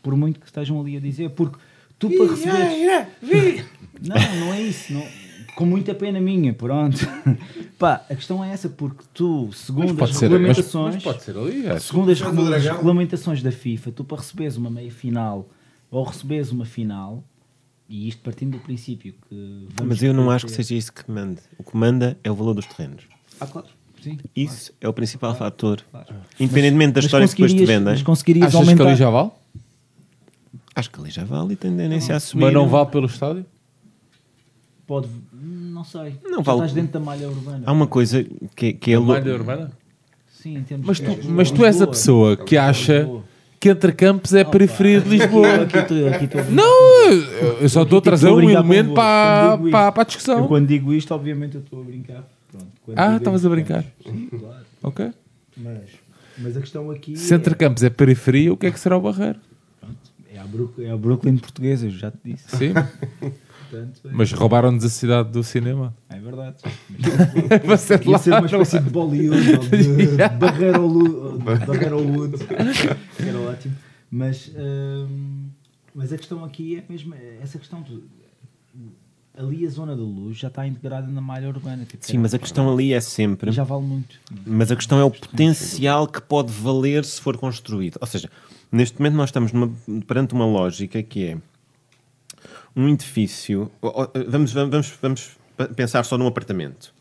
Por 0.02 0.14
muito 0.14 0.38
que 0.38 0.44
estejam 0.44 0.78
ali 0.78 0.98
a 0.98 1.00
dizer, 1.00 1.30
porque 1.30 1.56
tu 1.98 2.10
para 2.10 2.30
receberes... 2.30 3.08
Não, 4.02 4.16
não 4.40 4.52
é 4.52 4.60
isso. 4.60 4.92
Não. 4.92 5.06
Com 5.56 5.64
muita 5.64 5.94
pena 5.94 6.20
minha, 6.20 6.52
pronto. 6.52 6.98
Pá, 7.78 8.04
a 8.10 8.14
questão 8.14 8.44
é 8.44 8.50
essa, 8.52 8.68
porque 8.68 9.02
tu, 9.14 9.50
segundo 9.54 9.94
Pode 9.94 10.10
as 10.12 10.18
ser, 10.18 10.28
mas, 10.28 10.32
regulamentações, 10.40 10.94
mas 10.96 11.02
pode 11.02 11.22
ser 11.22 11.38
ali, 11.38 11.66
acho. 11.68 11.86
segundo 11.86 12.10
as 12.10 12.20
regulamentações 12.20 13.42
da 13.42 13.50
FIFA, 13.50 13.92
tu 13.92 14.04
para 14.04 14.18
receberes 14.18 14.56
uma 14.58 14.68
meia 14.68 14.90
final 14.90 15.48
ou 15.94 16.02
receberes 16.04 16.50
uma 16.50 16.64
final, 16.64 17.22
e 17.88 18.08
isto 18.08 18.20
partindo 18.22 18.52
do 18.52 18.58
princípio 18.58 19.14
que 19.28 19.66
vamos 19.76 19.94
Mas 19.94 20.02
eu 20.02 20.12
não 20.12 20.30
acho 20.30 20.46
que 20.46 20.52
seja 20.52 20.74
isso 20.74 20.92
que 20.92 21.08
manda. 21.10 21.40
O 21.58 21.62
que 21.62 21.76
manda 21.76 22.18
é 22.24 22.30
o 22.30 22.34
valor 22.34 22.54
dos 22.54 22.66
terrenos. 22.66 23.04
Ah, 23.40 23.46
claro. 23.46 23.68
Sim. 24.02 24.18
Isso 24.34 24.72
é 24.80 24.88
o 24.88 24.92
principal 24.92 25.34
fator. 25.36 25.82
claro. 25.90 26.14
Independentemente 26.38 26.92
da 26.94 26.98
Mas 26.98 27.04
história 27.06 27.26
que 27.28 27.32
depois 27.34 27.52
te 27.54 27.64
vendem, 27.64 27.92
Mas 27.94 28.02
conseguirias 28.02 28.48
Achas 28.48 28.60
aumentar... 28.60 28.84
que 28.84 28.88
ali 28.90 28.96
já 28.98 29.08
vale? 29.10 29.30
acho 30.76 30.90
que 30.90 31.00
ali 31.00 31.10
já 31.10 31.24
vale 31.24 31.52
e 31.52 31.56
tem 31.56 31.74
tendência 31.76 32.16
a 32.16 32.20
subir. 32.20 32.42
Mas 32.46 32.52
não 32.54 32.68
vale 32.68 32.90
pelo 32.90 33.06
estádio? 33.06 33.46
Pode... 34.86 35.08
Não 35.32 35.84
sei. 35.84 36.16
Não 36.24 36.42
vale. 36.42 36.58
estás 36.58 36.72
dentro 36.72 36.92
da 36.94 37.00
malha 37.00 37.28
urbana. 37.28 37.62
Há 37.66 37.72
uma 37.72 37.86
coisa 37.86 38.24
que, 38.56 38.72
que 38.72 38.90
é 38.92 38.94
A 38.96 38.98
louco. 38.98 39.12
malha 39.12 39.34
urbana? 39.34 39.70
Sim, 40.32 40.56
em 40.58 40.62
termos 40.64 40.86
Mas 40.86 40.96
de- 40.98 41.16
tu, 41.16 41.30
mas 41.30 41.50
tu 41.50 41.64
és 41.64 41.80
a 41.80 41.86
pessoa 41.86 42.36
que 42.36 42.56
acha 42.56 42.98
Lisboa. 42.98 43.24
Que 43.64 43.70
entre 43.70 43.92
campos 43.92 44.34
é 44.34 44.44
periferia 44.44 45.00
de 45.00 45.08
Lisboa. 45.08 45.62
Aqui, 45.62 45.78
aqui, 45.78 46.06
aqui, 46.08 46.24
aqui, 46.38 46.50
Não, 46.52 47.10
eu- 47.10 47.60
eu 47.62 47.68
só 47.70 47.82
estou 47.82 47.98
a 47.98 48.02
trazer 48.02 48.26
Estou 48.26 48.38
um 48.42 48.50
elemento 48.50 48.92
para, 48.92 49.56
para, 49.56 49.62
isto- 49.64 49.70
para 49.70 49.88
a 49.88 50.02
Eu 50.02 50.04
discussão. 50.04 50.46
quando 50.48 50.66
digo 50.66 50.92
isto, 50.92 51.14
obviamente 51.14 51.54
eu 51.54 51.62
estou 51.62 51.80
a 51.80 51.84
brincar. 51.84 52.24
Pronto, 52.52 52.66
Ah, 52.94 53.16
estavas 53.16 53.46
a 53.46 53.48
brincar. 53.48 53.82
Sim, 54.04 54.28
claro. 54.38 54.64
Ok. 54.82 55.10
Mas, 55.56 55.78
mas 56.36 56.56
a 56.58 56.60
questão 56.60 56.90
aqui 56.90 57.16
Se 57.16 57.34
entre 57.34 57.54
campos 57.54 57.82
é 57.82 57.88
periferia, 57.88 58.52
o 58.52 58.56
que 58.58 58.66
é 58.66 58.70
que 58.70 58.78
será 58.78 58.98
o 58.98 59.00
Barreiro? 59.00 59.38
é, 60.30 60.36
é, 60.36 60.38
a 60.40 60.44
Brook, 60.44 60.84
é 60.84 60.90
a 60.90 60.96
Brooklyn 60.98 61.38
portuguesa, 61.38 61.86
eu 61.86 61.90
já 61.90 62.10
te 62.10 62.18
disse. 62.22 62.44
Sim, 62.58 62.74
Portanto, 63.74 64.00
é, 64.08 64.10
mas 64.12 64.32
roubaram-nos 64.32 64.84
a 64.84 64.88
cidade 64.88 65.30
do 65.30 65.42
cinema. 65.42 65.94
é 66.08 66.18
verdade. 66.18 66.56
Vai 67.66 67.78
ser 67.78 68.06
lá. 68.06 68.18
Ser 68.18 68.30
uma 68.30 68.40
não 68.40 68.46
espécie 68.46 68.76
é? 68.76 68.80
de 68.80 68.90
Bollywood 68.90 69.52
ou 69.54 69.58
de 69.60 70.28
Barreiro 70.38 71.38
Barreiro 71.38 72.32
Era 73.18 73.38
ótimo. 73.40 73.74
Mas, 74.10 74.50
hum, 74.56 75.48
mas 75.94 76.12
a 76.12 76.16
questão 76.18 76.44
aqui 76.44 76.76
é 76.76 76.84
mesmo 76.88 77.14
essa 77.42 77.58
questão. 77.58 77.82
De, 77.82 78.00
ali 79.36 79.66
a 79.66 79.68
zona 79.70 79.96
da 79.96 80.02
luz 80.02 80.36
já 80.38 80.46
está 80.48 80.66
integrada 80.66 81.08
na 81.08 81.20
malha 81.20 81.48
urbana. 81.48 81.84
Tipo, 81.84 82.06
Sim, 82.06 82.18
mas 82.18 82.32
a 82.34 82.38
questão 82.38 82.72
ali 82.72 82.92
é 82.92 83.00
sempre. 83.00 83.50
já 83.50 83.64
vale 83.64 83.82
muito. 83.84 84.16
Mas 84.46 84.70
a 84.70 84.76
questão 84.76 84.98
é 85.00 85.04
o 85.04 85.10
potencial 85.10 86.06
que 86.06 86.20
pode 86.22 86.52
valer 86.52 87.04
se 87.04 87.20
for 87.20 87.36
construído. 87.36 87.98
Ou 88.00 88.06
seja, 88.06 88.30
Neste 88.72 88.98
momento 88.98 89.14
nós 89.14 89.28
estamos 89.28 89.52
numa- 89.52 89.72
perante 90.04 90.34
uma 90.34 90.44
lógica 90.44 91.00
que 91.00 91.24
é 91.26 91.38
um 92.76 92.88
edifício. 92.88 93.70
Vamos, 94.28 94.52
vamos, 94.52 94.92
vamos, 95.00 95.30
pensar 95.76 96.04
só 96.04 96.16
num 96.18 96.26
apartamento. 96.26 96.92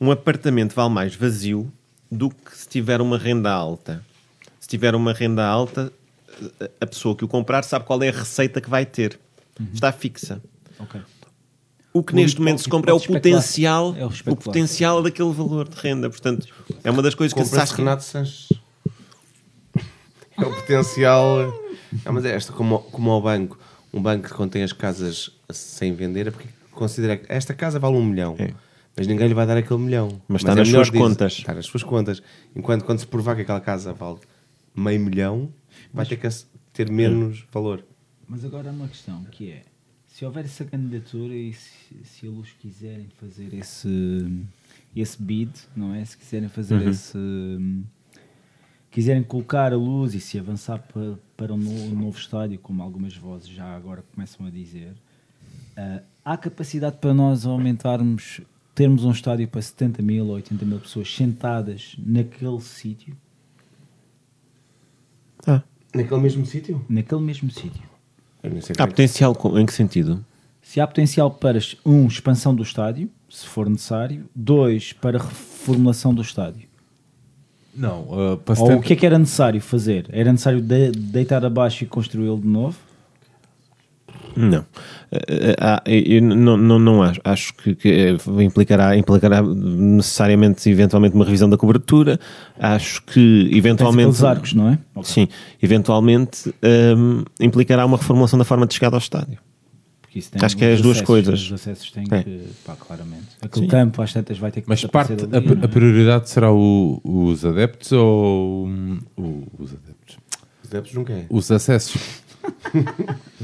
Um 0.00 0.10
apartamento 0.10 0.74
vale 0.74 0.90
mais 0.92 1.14
vazio 1.14 1.70
do 2.10 2.30
que 2.30 2.56
se 2.56 2.68
tiver 2.68 3.00
uma 3.00 3.18
renda 3.18 3.50
alta. 3.52 4.04
Se 4.58 4.68
tiver 4.68 4.94
uma 4.94 5.12
renda 5.12 5.44
alta, 5.46 5.92
a- 6.60 6.68
a 6.80 6.86
pessoa 6.86 7.14
que 7.14 7.24
o 7.24 7.28
comprar 7.28 7.62
sabe 7.64 7.84
qual 7.84 8.02
é 8.02 8.08
a 8.08 8.12
receita 8.12 8.60
que 8.60 8.68
vai 8.70 8.84
ter. 8.86 9.18
Está 9.74 9.92
fixa. 9.92 10.40
Ok. 10.78 11.00
O 11.92 12.02
que 12.04 12.12
O 12.12 12.16
neste 12.16 12.34
hipo- 12.34 12.42
momento 12.42 12.62
se 12.62 12.68
compra 12.68 12.92
é 12.92 12.94
o 12.94 13.00
potencial, 13.00 13.94
É 13.98 14.06
o 14.06 14.08
o 14.32 14.36
potencial 14.36 15.02
daquele 15.02 15.32
valor 15.32 15.68
de 15.68 15.76
renda. 15.76 16.08
Portanto, 16.08 16.46
é 16.84 16.90
uma 16.90 17.02
das 17.02 17.14
coisas 17.14 17.34
que 17.36 17.44
se 17.44 17.58
acha. 17.58 17.74
Renato 17.74 18.04
Sanches. 18.04 18.48
É 20.38 20.42
o 20.46 20.54
potencial. 20.54 21.40
É, 22.04 22.10
mas 22.10 22.24
é 22.24 22.34
esta, 22.34 22.52
como, 22.52 22.78
como 22.78 23.10
ao 23.10 23.20
banco. 23.20 23.58
Um 23.92 24.00
banco 24.00 24.28
que 24.28 24.34
contém 24.34 24.62
as 24.62 24.72
casas 24.72 25.30
sem 25.50 25.94
vender 25.94 26.28
é 26.28 26.30
porque 26.30 26.48
considera 26.70 27.16
que 27.16 27.30
esta 27.30 27.52
casa 27.52 27.78
vale 27.78 27.96
um 27.96 28.04
milhão. 28.04 28.36
É. 28.38 28.52
Mas 28.96 29.06
ninguém 29.06 29.28
lhe 29.28 29.34
vai 29.34 29.46
dar 29.46 29.56
aquele 29.56 29.80
milhão. 29.80 30.20
Mas 30.28 30.42
está 30.42 30.52
é 30.52 30.56
nas 30.56 30.68
suas 30.68 30.90
contas. 30.90 31.32
Está 31.32 31.54
nas 31.54 31.66
suas 31.66 31.82
contas. 31.82 32.22
Enquanto 32.54 32.84
quando 32.84 32.98
se 32.98 33.06
provar 33.06 33.36
que 33.36 33.42
aquela 33.42 33.60
casa 33.60 33.92
vale 33.92 34.18
meio 34.74 35.00
milhão, 35.00 35.52
vai 35.92 36.06
ter 36.06 36.16
que 36.16 36.28
ter 36.72 36.90
menos 36.90 37.44
valor. 37.52 37.84
Mas 38.28 38.44
agora 38.44 38.68
há 38.68 38.72
uma 38.72 38.88
questão 38.88 39.24
que 39.24 39.50
é 39.50 39.62
se 40.06 40.24
houver 40.24 40.44
essa 40.44 40.64
candidatura 40.64 41.34
e 41.34 41.52
se, 41.52 42.04
se 42.04 42.26
a 42.26 42.30
luz 42.30 42.52
quiserem 42.60 43.08
fazer 43.18 43.54
esse, 43.54 43.88
esse 44.94 45.22
bid, 45.22 45.50
não 45.74 45.94
é? 45.94 46.04
Se 46.04 46.16
quiserem 46.16 46.48
fazer 46.48 46.86
esse. 46.86 47.18
quiserem 48.90 49.22
colocar 49.22 49.72
a 49.72 49.76
luz 49.76 50.14
e 50.14 50.20
se 50.20 50.38
avançar 50.38 50.78
para, 50.78 51.18
para 51.40 51.54
um 51.54 51.56
novo, 51.56 51.94
um 51.94 51.98
novo 51.98 52.18
estádio, 52.18 52.58
como 52.58 52.82
algumas 52.82 53.16
vozes 53.16 53.48
já 53.48 53.74
agora 53.74 54.04
começam 54.14 54.44
a 54.44 54.50
dizer, 54.50 54.92
ah, 55.74 56.02
há 56.22 56.36
capacidade 56.36 56.98
para 56.98 57.14
nós 57.14 57.46
aumentarmos, 57.46 58.42
termos 58.74 59.04
um 59.04 59.10
estádio 59.10 59.48
para 59.48 59.62
70 59.62 60.02
mil 60.02 60.26
ou 60.26 60.34
80 60.34 60.66
mil 60.66 60.78
pessoas 60.78 61.10
sentadas 61.10 61.96
naquele 61.98 62.60
sítio, 62.60 63.16
Naquele 65.94 66.20
mesmo 66.20 66.44
sítio? 66.44 66.84
naquele 66.88 67.22
mesmo 67.22 67.50
sítio. 67.50 67.82
Há 68.78 68.84
é 68.84 68.86
potencial 68.86 69.34
em 69.58 69.64
que 69.64 69.72
sentido? 69.72 70.22
Se 70.60 70.78
há 70.78 70.86
potencial 70.86 71.30
para, 71.30 71.58
um, 71.86 72.06
expansão 72.06 72.54
do 72.54 72.62
estádio, 72.62 73.10
se 73.30 73.46
for 73.46 73.68
necessário. 73.68 74.28
Dois, 74.36 74.92
para 74.92 75.18
reformulação 75.18 76.12
do 76.12 76.20
estádio. 76.20 76.69
Não, 77.74 78.00
uh, 78.02 78.36
para 78.38 78.60
Ou 78.60 78.66
70 78.66 78.76
o 78.76 78.82
que 78.82 78.92
é 78.92 78.96
que 78.96 79.06
era 79.06 79.18
necessário 79.18 79.60
fazer? 79.60 80.06
Era 80.10 80.32
necessário 80.32 80.60
de- 80.60 80.90
deitar 80.90 81.44
abaixo 81.44 81.84
e 81.84 81.86
construí-lo 81.86 82.38
de 82.38 82.48
novo? 82.48 82.76
Não. 84.36 84.64
Eh, 85.10 85.18
eh, 85.28 85.56
ah, 85.60 85.82
eu 85.86 86.22
não, 86.22 86.56
não, 86.56 86.78
não 86.78 87.02
acho. 87.02 87.20
Acho 87.24 87.54
que, 87.54 87.74
que, 87.74 88.16
implicará, 88.38 88.96
implicará 88.96 89.42
necessariamente, 89.42 90.68
eventualmente, 90.68 91.14
uma 91.14 91.24
revisão 91.24 91.48
da 91.48 91.56
cobertura. 91.56 92.18
Acho 92.58 93.02
que, 93.02 93.50
eventualmente. 93.52 94.08
aqueles 94.08 94.24
arcos, 94.24 94.54
não 94.54 94.68
é? 94.68 94.78
Sim, 95.02 95.28
eventualmente 95.62 96.54
hum, 96.96 97.24
implicará 97.40 97.84
uma 97.84 97.96
reformulação 97.96 98.38
da 98.38 98.44
forma 98.44 98.66
de 98.66 98.74
chegar 98.74 98.92
ao 98.92 98.98
estádio. 98.98 99.38
Porque 100.10 100.18
isso 100.18 100.32
tem 100.32 100.44
Acho 100.44 100.56
que 100.56 100.64
é 100.64 100.72
as 100.72 100.80
duas 100.82 100.96
acessos, 100.96 101.06
coisas. 101.06 101.40
Os 101.40 101.52
acessos 101.52 101.88
têm 101.92 102.02
É. 102.10 102.22
que, 102.24 102.40
pá, 102.66 102.74
claramente. 102.74 103.28
Aquele 103.40 103.68
campo 103.68 104.02
às 104.02 104.12
tantas 104.12 104.38
vai 104.38 104.50
ter 104.50 104.62
que 104.62 104.68
Mas 104.68 104.84
parte, 104.84 105.14
desaparecer 105.14 105.56
a, 105.58 105.60
a 105.60 105.64
é? 105.64 105.68
prioridade 105.68 106.28
será 106.30 106.52
o- 106.52 107.00
os 107.04 107.44
adeptos 107.44 107.92
ou 107.92 108.66
o- 109.16 109.46
os 109.56 109.70
adeptos? 109.72 110.18
Os 110.64 110.68
adeptos 110.68 110.94
nunca 110.94 111.12
é. 111.12 111.26
Os 111.30 111.48
acessos? 111.52 112.02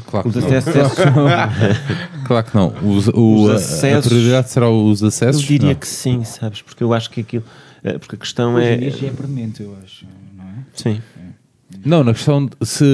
claro 0.07 0.29
que 0.33 0.39
Os 0.39 0.45
acessos- 0.45 0.95
Claro 2.27 2.47
que 2.51 2.57
não. 2.57 2.69
Os- 2.97 3.09
o- 3.09 3.45
Os 3.45 3.51
a- 3.51 3.55
acessos- 3.55 4.07
A 4.07 4.09
prioridade 4.09 4.51
será 4.51 4.69
os 4.69 5.03
Eu 5.03 5.09
acessos? 5.09 5.43
diria 5.43 5.69
Não. 5.69 5.75
que 5.77 5.87
sim, 5.87 6.25
sabes? 6.25 6.63
Porque 6.63 6.83
eu 6.83 6.93
acho 6.93 7.09
que 7.11 7.21
aquilo. 7.21 7.45
eh, 7.85 7.97
Porque 7.99 8.17
a 8.17 8.19
questão 8.19 8.55
Hoje 8.57 8.67
em 8.67 8.73
é. 8.73 8.77
dia 8.77 8.91
já 8.91 9.07
é 9.07 9.11
permanente, 9.11 9.63
eu 9.63 9.77
acho. 9.85 10.05
Não 10.37 10.45
é? 10.45 10.55
Sim. 10.75 11.01
Não, 11.87 12.03
na 12.03 12.13
questão 12.13 12.45
de 12.45 12.53
se. 12.63 12.85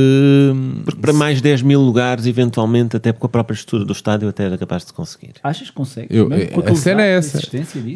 Porque 0.85 1.01
para 1.01 1.13
mais 1.13 1.41
10 1.41 1.63
mil 1.63 1.81
lugares, 1.81 2.27
eventualmente, 2.27 2.97
até 2.97 3.13
com 3.13 3.27
a 3.27 3.29
própria 3.29 3.55
estrutura 3.55 3.85
do 3.85 3.93
estádio, 3.93 4.29
até 4.29 4.45
era 4.45 4.59
capaz 4.59 4.85
de 4.85 4.93
conseguir. 4.93 5.33
Achas 5.43 5.71
que 5.71 5.75
consegues? 5.75 6.11
Eu, 6.15 6.29
com 6.29 6.61
a 6.73 6.77
cena 6.77 7.03
é 7.03 7.17
essa. 7.17 7.39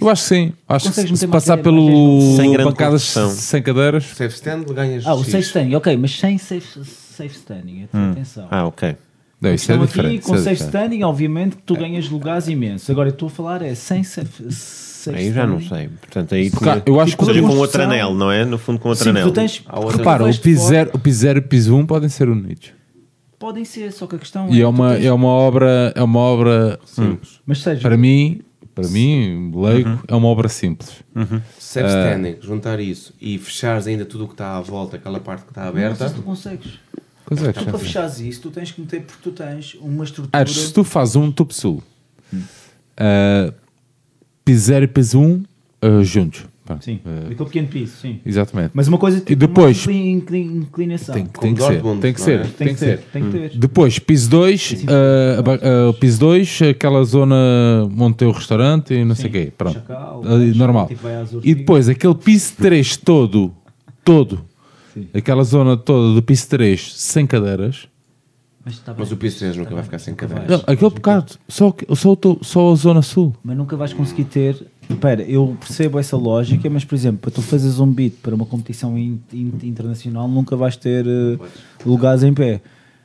Eu 0.01 0.09
acho 0.09 0.23
que 0.23 0.29
sim. 0.29 0.53
Acho 0.69 0.89
que 0.89 0.95
Consegues 0.97 1.21
se, 1.21 1.29
passar 1.29 1.59
pelo? 1.59 2.37
Sem 2.37 2.57
bancadas 2.57 3.03
sem 3.03 3.63
cadeiras. 3.63 4.05
Safe 4.05 4.35
stand, 4.35 4.65
ganhas. 4.65 5.07
Ah, 5.07 5.15
o 5.15 5.23
X. 5.23 5.33
safe 5.33 5.45
standing, 5.45 5.75
ok, 5.75 5.97
mas 5.97 6.19
sem 6.19 6.39
safe, 6.39 6.85
safe 6.85 7.37
standing, 7.37 7.89
atenção. 7.93 8.49
Ah, 8.51 8.67
ok. 8.67 8.97
Não, 9.39 9.53
isso 9.53 9.71
é 9.71 9.75
Estão 9.75 9.87
diferente. 9.87 10.17
aqui 10.17 10.25
com 10.27 10.35
isso 10.35 10.49
é 10.49 10.55
safe 10.55 10.65
diferente. 10.65 10.77
standing, 10.85 11.03
obviamente 11.03 11.57
que 11.57 11.63
tu 11.63 11.77
ganhas 11.77 12.09
lugares 12.09 12.49
imensos. 12.49 12.89
Agora 12.89 13.11
eu 13.11 13.13
estou 13.13 13.29
a 13.29 13.31
falar 13.31 13.61
é 13.61 13.75
sem 13.75 14.03
safe, 14.03 14.45
safe 15.13 15.17
Aí 15.19 15.33
já 15.33 15.47
não 15.47 15.61
sei. 15.61 15.89
Portanto, 15.89 16.35
aí 16.35 16.51
tinha- 16.51 16.83
eu 16.87 17.01
acho 17.01 17.17
que 17.17 17.23
Ou 17.23 17.29
seja, 17.29 17.39
a 17.41 17.43
com 17.43 17.49
outro 17.49 17.59
construção- 17.61 17.91
anel, 17.91 18.15
não 18.15 18.31
é? 18.31 18.45
No 18.45 18.59
fundo, 18.59 18.79
com 18.79 18.89
outro 18.89 19.05
Sim, 19.05 19.11
anel. 19.11 19.27
tu 19.29 19.33
tens. 19.33 19.63
Há 19.67 19.79
outra- 19.79 19.97
Repara, 19.99 20.25
o 20.25 20.39
piso 20.39 20.61
fora- 20.63 20.69
0 20.75 20.91
o 20.95 20.99
piso 20.99 21.19
zero 21.21 21.39
e 21.39 21.41
o 21.41 21.49
piso 21.49 21.75
1 21.77 21.87
podem 21.87 22.09
ser 22.09 22.29
unidos. 22.29 22.71
Podem 23.39 23.65
ser, 23.65 23.93
só 23.93 24.07
que 24.07 24.17
a 24.17 24.19
questão 24.19 24.49
E 24.51 24.61
é 24.61 24.65
tu 24.65 24.69
uma, 24.71 24.95
tens- 24.95 25.05
é 25.05 25.13
uma 25.13 25.29
obra, 25.29 25.93
é 25.95 26.03
uma 26.03 26.19
obra 26.21 26.79
Simples. 26.87 27.41
Mas 27.45 27.59
seja, 27.63 27.83
para 27.83 27.97
mim, 27.97 28.41
para 28.75 28.89
mim, 28.89 29.53
leigo, 29.55 29.89
Uhum. 29.91 29.99
é 30.09 30.15
uma 30.15 30.29
obra 30.29 30.49
simples. 30.49 30.91
Safe 31.59 31.87
standing, 31.87 32.37
juntar 32.41 32.81
isso 32.81 33.15
e 33.21 33.39
fechares 33.39 33.87
ainda 33.87 34.05
tudo 34.05 34.25
o 34.25 34.27
que 34.29 34.35
está 34.35 34.57
à 34.57 34.61
volta, 34.61 34.97
aquela 34.97 35.21
parte 35.21 35.45
que 35.45 35.51
está 35.51 35.67
não 35.67 35.73
sei 35.73 35.85
aberta. 35.85 36.09
se 36.09 36.15
tu 36.15 36.23
consegues. 36.23 36.73
Pois 37.27 37.43
é, 37.43 37.53
Tu 37.53 37.65
para 37.65 37.79
fechares 37.79 38.21
isso, 38.21 38.41
tu 38.41 38.51
tens 38.51 38.71
que 38.71 38.81
meter, 38.81 39.03
porque 39.03 39.21
tu 39.23 39.31
tens 39.33 39.75
uma 39.81 40.05
estrutura. 40.05 40.47
Se 40.47 40.73
tu 40.73 40.85
fazes 40.85 41.17
um 41.17 41.31
tubo 41.33 41.53
sul, 41.53 41.83
Hum. 42.33 42.43
Uh, 44.47 44.53
piso 44.53 44.65
0 44.67 44.85
e 44.85 44.89
piso 44.89 45.21
1 45.21 45.43
uh, 45.83 46.05
juntos. 46.05 46.47
Pá, 46.65 46.79
Sim, 46.81 46.99
uh, 47.07 47.27
aquele 47.31 47.45
pequeno 47.45 47.69
piso, 47.69 47.97
sim. 48.03 48.19
exatamente. 48.27 48.71
Mas 48.75 48.89
uma 48.89 48.99
coisa 48.99 49.19
tipo, 49.19 49.31
E 49.31 49.37
depois- 49.37 49.87
uma 49.87 49.93
inclin- 49.93 50.11
inclin- 50.15 50.57
inclinação. 50.63 51.15
Tem, 51.15 51.25
Como 51.27 51.41
tem 51.41 51.55
que 51.55 51.63
ser, 51.63 51.81
tem 51.81 52.13
que 52.13 52.19
não 52.21 52.25
ser, 52.27 52.33
é? 52.41 52.43
tem, 52.59 52.75
que 52.75 52.81
ser. 52.81 52.99
Tem 53.13 53.23
que 53.25 53.31
ter. 53.39 53.51
Depois, 53.57 53.99
piso 54.01 54.29
2, 54.31 54.73
uh, 54.73 55.93
piso 56.01 56.19
2, 56.19 56.63
aquela 56.71 57.05
zona 57.05 57.37
onde 57.97 58.17
tem 58.17 58.27
o 58.27 58.33
restaurante 58.33 58.95
e 58.95 59.05
não 59.05 59.15
sei 59.15 59.29
o 59.29 59.33
quê. 59.33 59.53
Pronto. 59.57 59.75
Chacal, 59.75 60.23
normal. 60.57 60.89
tipo, 60.89 61.07
E 61.45 61.55
depois, 61.55 61.89
aquele 61.89 62.15
piso 62.17 62.55
3 62.57 62.97
todo, 62.97 63.55
todo, 64.05 64.41
Sim. 64.93 65.07
aquela 65.15 65.45
zona 65.45 65.77
toda 65.77 66.15
do 66.15 66.23
piso 66.23 66.49
3 66.49 66.95
sem 66.97 67.27
cadeiras. 67.29 67.87
Mas, 68.67 68.79
tá 68.81 68.93
Mas 68.99 69.13
o 69.13 69.17
piso 69.17 69.39
3 69.39 69.57
nunca 69.57 69.69
Tá 69.71 69.75
vai 69.77 69.85
ficar 69.85 69.99
sem 70.01 70.13
cadeiras. 70.15 70.49
Não, 70.51 70.59
aquele 70.67 70.91
bocado, 70.91 71.35
só, 71.49 71.73
só, 71.95 72.13
o 72.13 72.17
to- 72.17 72.39
só 72.43 72.73
a 72.73 72.75
zona 72.75 73.01
sul. 73.01 73.33
Mas 73.45 73.57
nunca 73.57 73.77
vais 73.77 73.93
conseguir 73.93 74.25
ter. 74.25 74.67
Espera, 74.91 75.23
eu 75.23 75.57
percebo 75.61 75.99
essa 76.01 76.17
lógica, 76.17 76.69
mas 76.69 76.85
por 76.85 76.95
exemplo, 76.97 77.19
para 77.19 77.31
tu 77.31 77.43
fazeres 77.43 77.79
um 77.79 77.87
beat 77.91 78.15
para 78.23 78.35
uma 78.35 78.45
competição 78.45 78.99
in- 78.99 79.21
in- 79.33 79.53
internacional, 79.63 80.27
nunca 80.29 80.57
vais 80.57 80.77
ter 80.77 81.07
eh, 81.07 81.39
lugares 81.85 82.25
em 82.25 82.35
pé. 82.35 82.61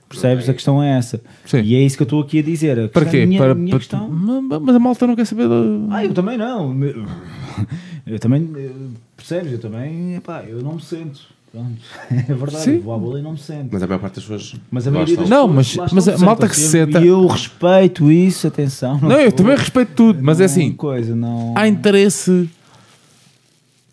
Percebes? 0.09 0.49
A 0.49 0.53
questão 0.53 0.81
é 0.83 0.97
essa. 0.97 1.21
Sim. 1.45 1.61
E 1.61 1.73
é 1.75 1.79
isso 1.81 1.95
que 1.95 2.03
eu 2.03 2.05
estou 2.05 2.21
aqui 2.21 2.39
a 2.39 2.43
dizer. 2.43 2.77
A 2.79 2.89
Para 2.89 3.05
quê? 3.05 3.25
Minha, 3.25 3.39
para, 3.39 3.51
a 3.53 3.55
minha 3.55 3.69
para- 3.69 3.79
questão. 3.79 4.09
Mas- 4.09 4.75
a 4.75 4.79
malta 4.79 5.07
não 5.07 5.15
quer 5.15 5.25
saber. 5.25 5.47
de- 5.47 5.87
Ah, 5.89 6.03
eu 6.03 6.13
também 6.13 6.37
não. 6.37 6.75
Eu 8.05 8.19
também. 8.19 8.49
eh, 8.57 8.71
Percebes? 9.15 9.51
Eu 9.53 9.59
também. 9.59 10.15
Epá, 10.15 10.43
eu 10.43 10.61
não 10.63 10.73
me 10.75 10.81
sento. 10.81 11.21
Pronto. 11.51 11.81
É 12.09 12.33
verdade. 12.33 12.63
Sim. 12.63 12.75
Eu 12.75 12.81
vou 12.81 12.93
à 12.93 12.97
bola 12.97 13.19
e 13.19 13.21
não 13.21 13.33
me 13.33 13.37
sento. 13.37 13.69
Mas 13.71 13.83
a 13.83 13.87
maior 13.87 13.99
parte 13.99 14.15
das 14.15 14.23
pessoas. 14.23 14.55
Mas 14.71 14.87
a 14.87 14.91
maioria 14.91 15.17
das. 15.17 15.29
Não, 15.29 15.47
mas- 15.47 15.75
mas 15.91 16.07
a 16.07 16.17
malta 16.19 16.47
que 16.47 16.55
se 16.55 16.69
senta- 16.69 17.01
E 17.01 17.07
eu 17.07 17.25
respeito 17.27 18.09
isso, 18.11 18.47
atenção. 18.47 18.97
Não, 19.01 19.11
eu 19.11 19.23
vou- 19.29 19.31
também 19.33 19.55
respeito 19.57 19.93
tudo, 19.93 20.19
mas 20.23 20.39
é 20.39 20.43
não 20.43 20.45
assim, 20.45 20.71
Coisa, 20.73 21.15
não... 21.15 21.53
há 21.57 21.67
interesse 21.67 22.49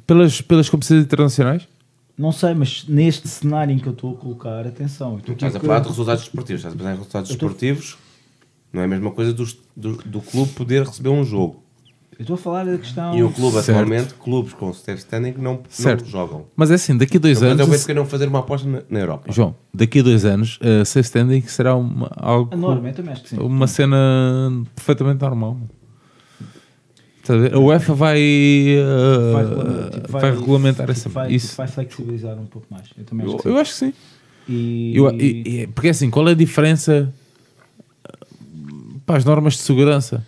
pelas, 0.07 0.41
pelas 0.41 0.69
competições 0.69 1.03
internacionais? 1.05 1.67
Não 2.17 2.33
sei, 2.33 2.53
mas 2.55 2.85
neste 2.89 3.29
cenário 3.29 3.73
em 3.73 3.79
que 3.79 3.87
eu 3.87 3.93
estou 3.93 4.13
a 4.13 4.17
colocar, 4.17 4.67
atenção. 4.67 5.21
eu 5.27 5.33
Estás 5.35 5.55
a 5.55 5.61
falar 5.61 5.81
de 5.81 5.89
resultados 5.89 6.25
desportivos. 6.25 6.61
Estás 6.61 6.75
a 6.75 6.77
pensar 6.77 6.91
em 6.93 6.97
resultados 6.97 7.31
Eu 7.31 7.37
desportivos. 7.37 7.99
Não 8.73 8.83
é 8.83 8.85
a 8.85 8.89
mesma 8.89 9.11
coisa 9.13 9.33
dos- 9.33 9.57
do, 9.77 9.97
do 10.05 10.21
clube 10.21 10.53
poder 10.53 10.85
receber 10.87 11.09
um 11.11 11.25
jogo. 11.25 11.63
Eu 12.19 12.23
estou 12.23 12.35
a 12.35 12.39
falar 12.39 12.65
da 12.65 12.77
questão. 12.77 13.17
E 13.17 13.23
o 13.23 13.31
clube, 13.31 13.53
Certo. 13.63 13.71
atualmente, 13.71 14.15
clubes 14.15 14.53
com 14.53 14.73
safe 14.73 14.99
standing 14.99 15.35
não, 15.39 15.61
Certo. 15.69 16.03
não 16.03 16.11
jogam. 16.11 16.47
Mas 16.57 16.69
é 16.71 16.75
assim, 16.75 16.97
daqui 16.97 17.17
a 17.17 17.21
dois 17.21 17.39
Então, 17.39 17.49
mas 17.51 17.59
eu 17.61 17.65
anos. 17.65 17.77
vejo 17.77 17.87
que 17.87 17.95
não 17.95 18.05
fazer 18.07 18.27
uma 18.27 18.41
aposta 18.41 18.69
na, 18.69 18.83
na 18.91 18.99
Europa. 18.99 19.31
João, 19.31 19.55
daqui 19.73 20.01
a 20.01 20.03
dois 20.03 20.25
anos, 20.25 20.59
a 20.61 20.85
safe 20.85 21.07
standing 21.07 21.43
será 21.43 21.77
uma, 21.77 22.11
algo, 22.17 22.53
A 22.53 22.57
norma, 22.57 22.89
eu 22.89 22.93
também 22.95 23.13
acho 23.13 23.23
que 23.23 23.29
sim. 23.29 23.39
uma 23.39 23.69
cena 23.69 23.97
perfeitamente 24.75 25.21
normal. 25.23 25.59
Estás 27.23 27.53
a 27.53 27.59
UEFA 27.59 27.95
vai, 27.95 28.21
uh, 28.81 29.33
Vai, 29.33 29.45
regulamentar, 29.45 29.91
tipo, 30.01 30.09
vai 30.13 30.31
regulamentar 30.33 30.87
tipo, 30.87 30.91
essa, 30.99 31.09
vai, 31.09 31.33
isso. 31.33 31.47
tipo, 31.49 31.57
vai 31.59 31.69
flexibilizar 31.69 32.37
um 32.39 32.47
pouco 32.47 32.67
mais. 32.71 32.89
Eu 32.99 33.05
também 33.05 33.27
acho 33.27 33.35
Eu, 33.35 33.37
que 33.39 33.43
sim. 33.45 33.49
eu 33.51 33.59
acho 33.59 33.73
que 33.73 33.79
sim. 33.79 33.93
E, 34.49 34.93
Eu- 34.97 35.11
e- 35.13 35.43
e- 35.63 35.67
porque 35.69 35.91
assim, 35.91 36.11
qual 36.11 36.27
é 36.27 36.33
a 36.33 36.35
diferença 36.35 37.13
uh, 38.09 39.01
para 39.07 39.19
as 39.19 39.25
normas 39.25 39.53
de 39.55 39.61
segurança? 39.61 40.27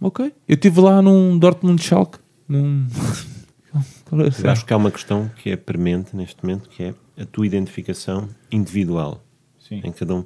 Ok. 0.00 0.32
Eu 0.48 0.54
estive 0.54 0.80
lá 0.80 1.02
num 1.02 1.38
Dortmund 1.38 1.82
Schalke. 1.82 2.18
Num... 2.48 2.86
Eu 4.42 4.50
acho 4.50 4.64
que 4.66 4.72
há 4.72 4.76
uma 4.76 4.90
questão 4.90 5.30
que 5.36 5.50
é 5.50 5.56
premente 5.56 6.16
neste 6.16 6.42
momento, 6.44 6.68
que 6.68 6.82
é 6.82 6.94
a 7.20 7.24
tua 7.24 7.46
identificação 7.46 8.28
individual 8.50 9.22
Sim. 9.60 9.80
em 9.84 9.92
cada 9.92 10.14
um. 10.14 10.24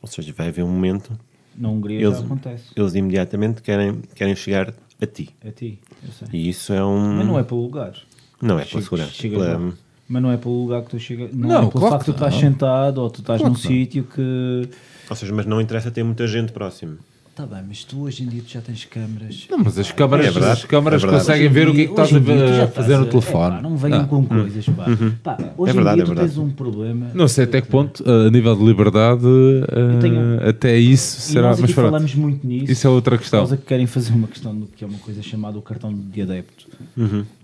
Ou 0.00 0.08
seja, 0.08 0.32
vai 0.34 0.48
haver 0.48 0.64
um 0.64 0.68
momento, 0.68 1.18
Na 1.56 1.68
Hungria 1.68 2.00
eles, 2.00 2.18
já 2.18 2.24
acontece. 2.24 2.64
eles 2.74 2.94
imediatamente 2.94 3.60
querem, 3.60 4.00
querem 4.14 4.34
chegar 4.34 4.72
a 5.00 5.06
ti. 5.06 5.28
A 5.46 5.50
ti, 5.50 5.78
eu 6.02 6.12
sei. 6.12 6.28
E 6.32 6.48
isso 6.48 6.72
é 6.72 6.82
um. 6.84 7.16
Mas 7.16 7.26
não 7.26 7.38
é 7.38 7.42
pelo 7.42 7.62
lugar. 7.62 7.94
Não 8.40 8.58
é 8.58 8.64
pela 8.64 8.80
segurança. 8.82 9.12
pela- 9.22 9.58
lá. 9.58 9.72
Mas 10.08 10.22
não 10.22 10.30
é 10.30 10.36
pelo 10.36 10.62
lugar 10.62 10.82
que 10.82 10.90
tu 10.90 10.98
chegas. 11.00 11.30
Não, 11.34 11.48
Não, 11.48 11.56
é 11.56 11.60
pelo 11.68 11.70
claro 11.72 11.90
facto 11.96 12.04
de 12.06 12.12
tu 12.12 12.14
que 12.14 12.18
estás 12.24 12.34
não. 12.34 12.40
sentado 12.40 12.98
ou 13.02 13.10
tu 13.10 13.20
estás 13.20 13.40
Claro 13.40 13.52
num 13.54 13.60
que 13.60 13.66
sítio 13.66 14.04
que. 14.04 14.68
Ou 15.10 15.16
seja, 15.16 15.34
mas 15.34 15.44
não 15.46 15.60
interessa 15.60 15.90
ter 15.90 16.04
muita 16.04 16.26
gente 16.28 16.52
próximo. 16.52 16.98
Tá 17.36 17.44
bem, 17.44 17.58
mas 17.68 17.84
tu 17.84 18.00
hoje 18.00 18.22
em 18.22 18.28
dia 18.28 18.40
tu 18.42 18.50
já 18.50 18.62
tens 18.62 18.86
câmaras. 18.86 19.46
Não, 19.50 19.58
mas 19.58 19.78
as 19.78 19.92
câmaras, 19.92 20.24
É 20.24 20.30
verdade, 20.30 20.52
as 20.54 20.64
câmaras 20.64 21.04
é 21.04 21.06
conseguem 21.06 21.48
ver 21.50 21.68
o 21.68 21.74
que 21.74 21.82
é 21.82 21.84
que 21.84 21.90
estás 21.90 22.10
a 22.14 22.16
estás 22.18 22.74
fazer 22.74 22.96
no 22.96 23.04
telefone. 23.04 23.56
epá, 23.56 23.60
não 23.62 23.76
venham 23.76 24.00
Ah. 24.00 24.04
com 24.06 24.24
coisas, 24.24 24.64
pá. 24.70 24.86
Pá, 25.22 25.38
Hoje 25.58 25.70
É 25.70 25.74
verdade, 25.74 26.00
em 26.00 26.04
dia 26.04 26.12
é 26.14 26.16
tu 26.16 26.20
tens 26.22 26.38
um 26.38 26.48
problema. 26.48 27.10
Não 27.12 27.28
sei 27.28 27.44
até 27.44 27.60
que 27.60 27.68
ponto, 27.68 28.02
a 28.10 28.30
nível 28.30 28.56
de 28.56 28.64
liberdade, 28.64 29.26
eh, 29.68 29.98
tenho- 30.00 30.48
até 30.48 30.78
isso 30.78 31.18
E 31.18 31.22
será. 31.34 31.48
nós 31.50 31.60
Mas 31.60 31.72
falamos 31.72 32.14
muito 32.14 32.46
nisso. 32.46 32.72
isso 32.72 32.86
é 32.86 32.90
outra 32.90 33.16
Por 33.16 33.20
questão. 33.20 33.40
causa 33.40 33.58
que 33.58 33.66
querem 33.66 33.86
fazer 33.86 34.14
uma 34.14 34.28
questão 34.28 34.58
do 34.58 34.64
que 34.68 34.82
é 34.82 34.86
uma 34.86 34.98
coisa 34.98 35.20
chamada 35.22 35.58
o 35.58 35.62
cartão 35.62 35.92
de 35.92 36.22
adepto, 36.22 36.66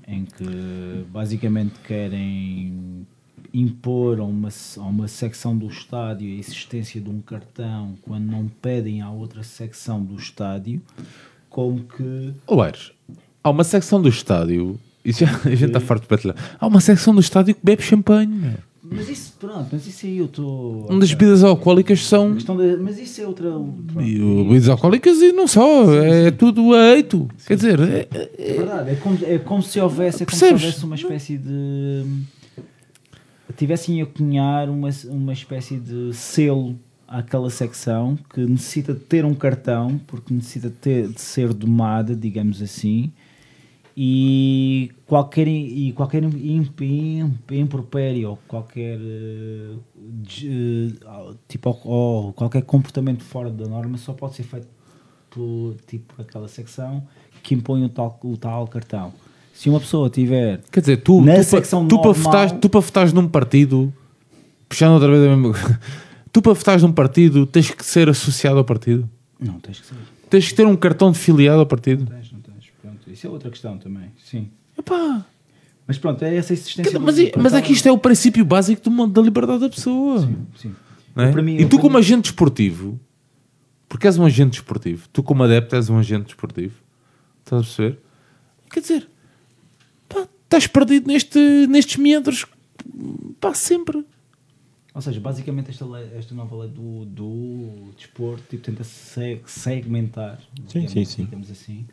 em 0.08 0.24
que 0.24 1.04
basicamente 1.12 1.74
querem 1.86 3.06
impor 3.54 4.18
a 4.18 4.24
uma, 4.24 4.48
a 4.76 4.80
uma 4.80 5.08
secção 5.08 5.56
do 5.56 5.66
estádio 5.66 6.28
a 6.30 6.38
existência 6.38 7.00
de 7.00 7.08
um 7.10 7.20
cartão 7.20 7.94
quando 8.02 8.24
não 8.24 8.48
pedem 8.60 9.00
à 9.02 9.10
outra 9.10 9.42
secção 9.42 10.02
do 10.02 10.16
estádio, 10.16 10.80
como 11.50 11.80
que 11.84 12.32
Aires, 12.60 12.92
há 13.44 13.50
uma 13.50 13.64
secção 13.64 14.00
do 14.00 14.08
estádio. 14.08 14.78
Isso 15.04 15.24
já, 15.24 15.34
a 15.44 15.48
gente 15.50 15.64
está 15.66 15.80
farto 15.80 16.02
de 16.02 16.08
batalhar. 16.08 16.36
Há 16.58 16.66
uma 16.66 16.80
secção 16.80 17.14
do 17.14 17.20
estádio 17.20 17.54
que 17.54 17.60
bebe 17.62 17.82
champanhe. 17.82 18.54
Mas 18.84 19.08
isso, 19.08 19.34
pronto, 19.40 19.68
mas 19.72 19.86
isso 19.86 20.04
aí 20.06 20.18
eu 20.18 20.26
estou. 20.26 20.86
Onde 20.90 21.04
as 21.04 21.10
bebidas 21.14 21.42
alcoólicas 21.42 22.04
são. 22.06 22.34
De- 22.34 22.76
mas 22.76 22.98
isso 22.98 23.20
é 23.22 23.26
outra. 23.26 23.50
pronto, 23.50 24.00
E 24.02 24.18
bebidas 24.18 24.68
alcoólicas 24.68 25.18
e 25.22 25.32
não 25.32 25.46
só. 25.48 25.92
É 25.94 26.30
tudo 26.30 26.74
a 26.74 26.94
eito. 26.96 27.28
Quer 27.46 27.56
dizer, 27.56 27.80
é- 27.80 28.08
é- 28.12 28.30
É 28.38 28.52
verdade, 28.54 28.90
é 28.90 28.94
como, 28.96 29.18
é 29.24 29.38
como 29.38 29.62
se 29.62 29.80
houvesse, 29.80 30.22
é 30.24 30.26
como 30.26 30.36
se 30.38 30.44
houvesse 30.52 30.84
uma 30.84 30.94
espécie 30.96 31.38
de. 31.38 32.04
Tivessem 33.62 34.02
a 34.02 34.06
cunhar 34.06 34.68
uma, 34.68 34.88
uma 35.04 35.32
espécie 35.32 35.78
de 35.78 36.12
selo 36.12 36.76
àquela 37.06 37.48
secção 37.48 38.18
que 38.34 38.40
necessita 38.40 38.92
de 38.92 38.98
ter 38.98 39.24
um 39.24 39.34
cartão, 39.34 40.00
porque 40.04 40.34
necessita 40.34 40.68
de, 40.68 40.74
ter- 40.74 41.08
de 41.08 41.20
ser 41.20 41.54
domada, 41.54 42.16
digamos 42.16 42.60
assim, 42.60 43.12
e 43.96 44.90
qualquer, 45.06 45.46
e 45.46 45.92
qualquer 45.92 46.24
imp, 46.24 46.80
imp, 46.80 47.52
impropério 47.52 48.36
qualquer 48.48 48.98
eh, 48.98 49.76
eh, 50.42 51.34
tipo 51.46 51.78
ou 51.84 52.32
qualquer 52.32 52.62
comportamento 52.62 53.22
fora 53.22 53.50
da 53.50 53.68
norma 53.68 53.96
só 53.96 54.12
pode 54.12 54.34
ser 54.34 54.42
feito 54.42 54.66
por 55.30 55.76
tipo 55.86 56.20
aquela 56.20 56.48
secção 56.48 57.06
que 57.44 57.54
impõe 57.54 57.84
o 57.84 57.88
tal, 57.88 58.18
o 58.24 58.36
tal 58.36 58.66
cartão. 58.66 59.12
Se 59.52 59.68
uma 59.68 59.78
pessoa 59.80 60.08
tiver 60.10 60.60
quer 60.70 60.80
dizer, 60.80 60.96
tu, 60.98 61.20
Na 61.22 61.36
tu, 61.36 61.44
secção 61.44 61.86
tu, 61.86 61.96
para 61.98 62.08
normal- 62.08 62.24
votares, 62.24 62.52
tu 62.60 62.68
para 62.68 62.80
votares 62.80 63.12
num 63.12 63.28
partido, 63.28 63.92
puxando 64.68 64.92
outra 64.94 65.08
vez 65.08 65.22
a 65.24 65.28
mesma 65.36 65.52
coisa, 65.52 65.80
tu 66.32 66.42
para 66.42 66.52
votares 66.52 66.82
num 66.82 66.92
partido 66.92 67.46
tens 67.46 67.70
que 67.70 67.84
ser 67.84 68.08
associado 68.08 68.58
ao 68.58 68.64
partido. 68.64 69.08
não 69.38 69.60
tens 69.60 69.80
que 69.80 69.86
ser 69.86 69.94
Tens 70.30 70.48
que 70.48 70.54
ter 70.54 70.66
um 70.66 70.74
cartão 70.74 71.12
de 71.12 71.18
filiado 71.18 71.60
ao 71.60 71.66
partido. 71.66 72.06
tens, 72.06 72.32
não 72.32 72.40
tens. 72.40 72.70
Pronto, 72.80 73.10
isso 73.10 73.26
é 73.26 73.30
outra 73.30 73.50
questão 73.50 73.76
também. 73.76 74.10
Sim. 74.24 74.48
Epá, 74.78 75.24
Mas 75.86 75.98
pronto, 75.98 76.22
é 76.24 76.34
essa 76.36 76.54
existência. 76.54 76.98
mas, 76.98 77.16
do- 77.16 77.22
é- 77.22 77.32
mas 77.36 77.52
é 77.52 77.60
que 77.60 77.72
isto 77.72 77.86
é 77.86 77.92
o 77.92 77.98
princípio 77.98 78.42
básico 78.44 78.82
do 78.82 78.90
mundo 78.90 79.12
da 79.12 79.20
liberdade 79.20 79.60
da 79.60 79.68
pessoa. 79.68 80.20
Sim. 80.56 80.74
não 81.14 81.24
é? 81.24 81.30
Para 81.32 81.42
mim- 81.42 81.56
e 81.56 81.64
tu, 81.66 81.70
para 81.76 81.80
como 81.80 81.92
mim- 81.94 81.98
agente 82.00 82.22
desportivo, 82.22 82.98
porque 83.88 84.06
és 84.06 84.16
um 84.18 84.24
agente 84.24 84.52
desportivo, 84.52 85.06
tu, 85.12 85.22
como 85.22 85.42
adepto, 85.44 85.76
és 85.76 85.90
um 85.90 85.98
agente 85.98 86.24
desportivo, 86.24 86.72
estás 87.44 87.60
a 87.60 87.64
perceber? 87.66 87.98
Quer 88.70 88.80
dizer, 88.80 89.08
estás 90.52 90.66
perdido 90.66 91.06
neste, 91.06 91.38
nestes 91.66 91.96
meandros, 91.96 92.44
pá, 93.40 93.54
sempre. 93.54 94.04
Ou 94.94 95.00
seja, 95.00 95.18
basicamente 95.18 95.70
esta, 95.70 95.86
lei- 95.86 96.10
esta 96.14 96.34
nova 96.34 96.54
lei 96.56 96.68
do, 96.68 97.06
do 97.06 97.92
desporto 97.96 98.42
tipo, 98.50 98.62
tenta 98.62 98.84
se- 98.84 99.40
segmentar, 99.46 100.38
Sim, 100.68 100.80
digamos, 100.80 100.92
sim, 100.92 101.04
sim. 101.06 101.24
digamos 101.24 101.50
assim, 101.50 101.86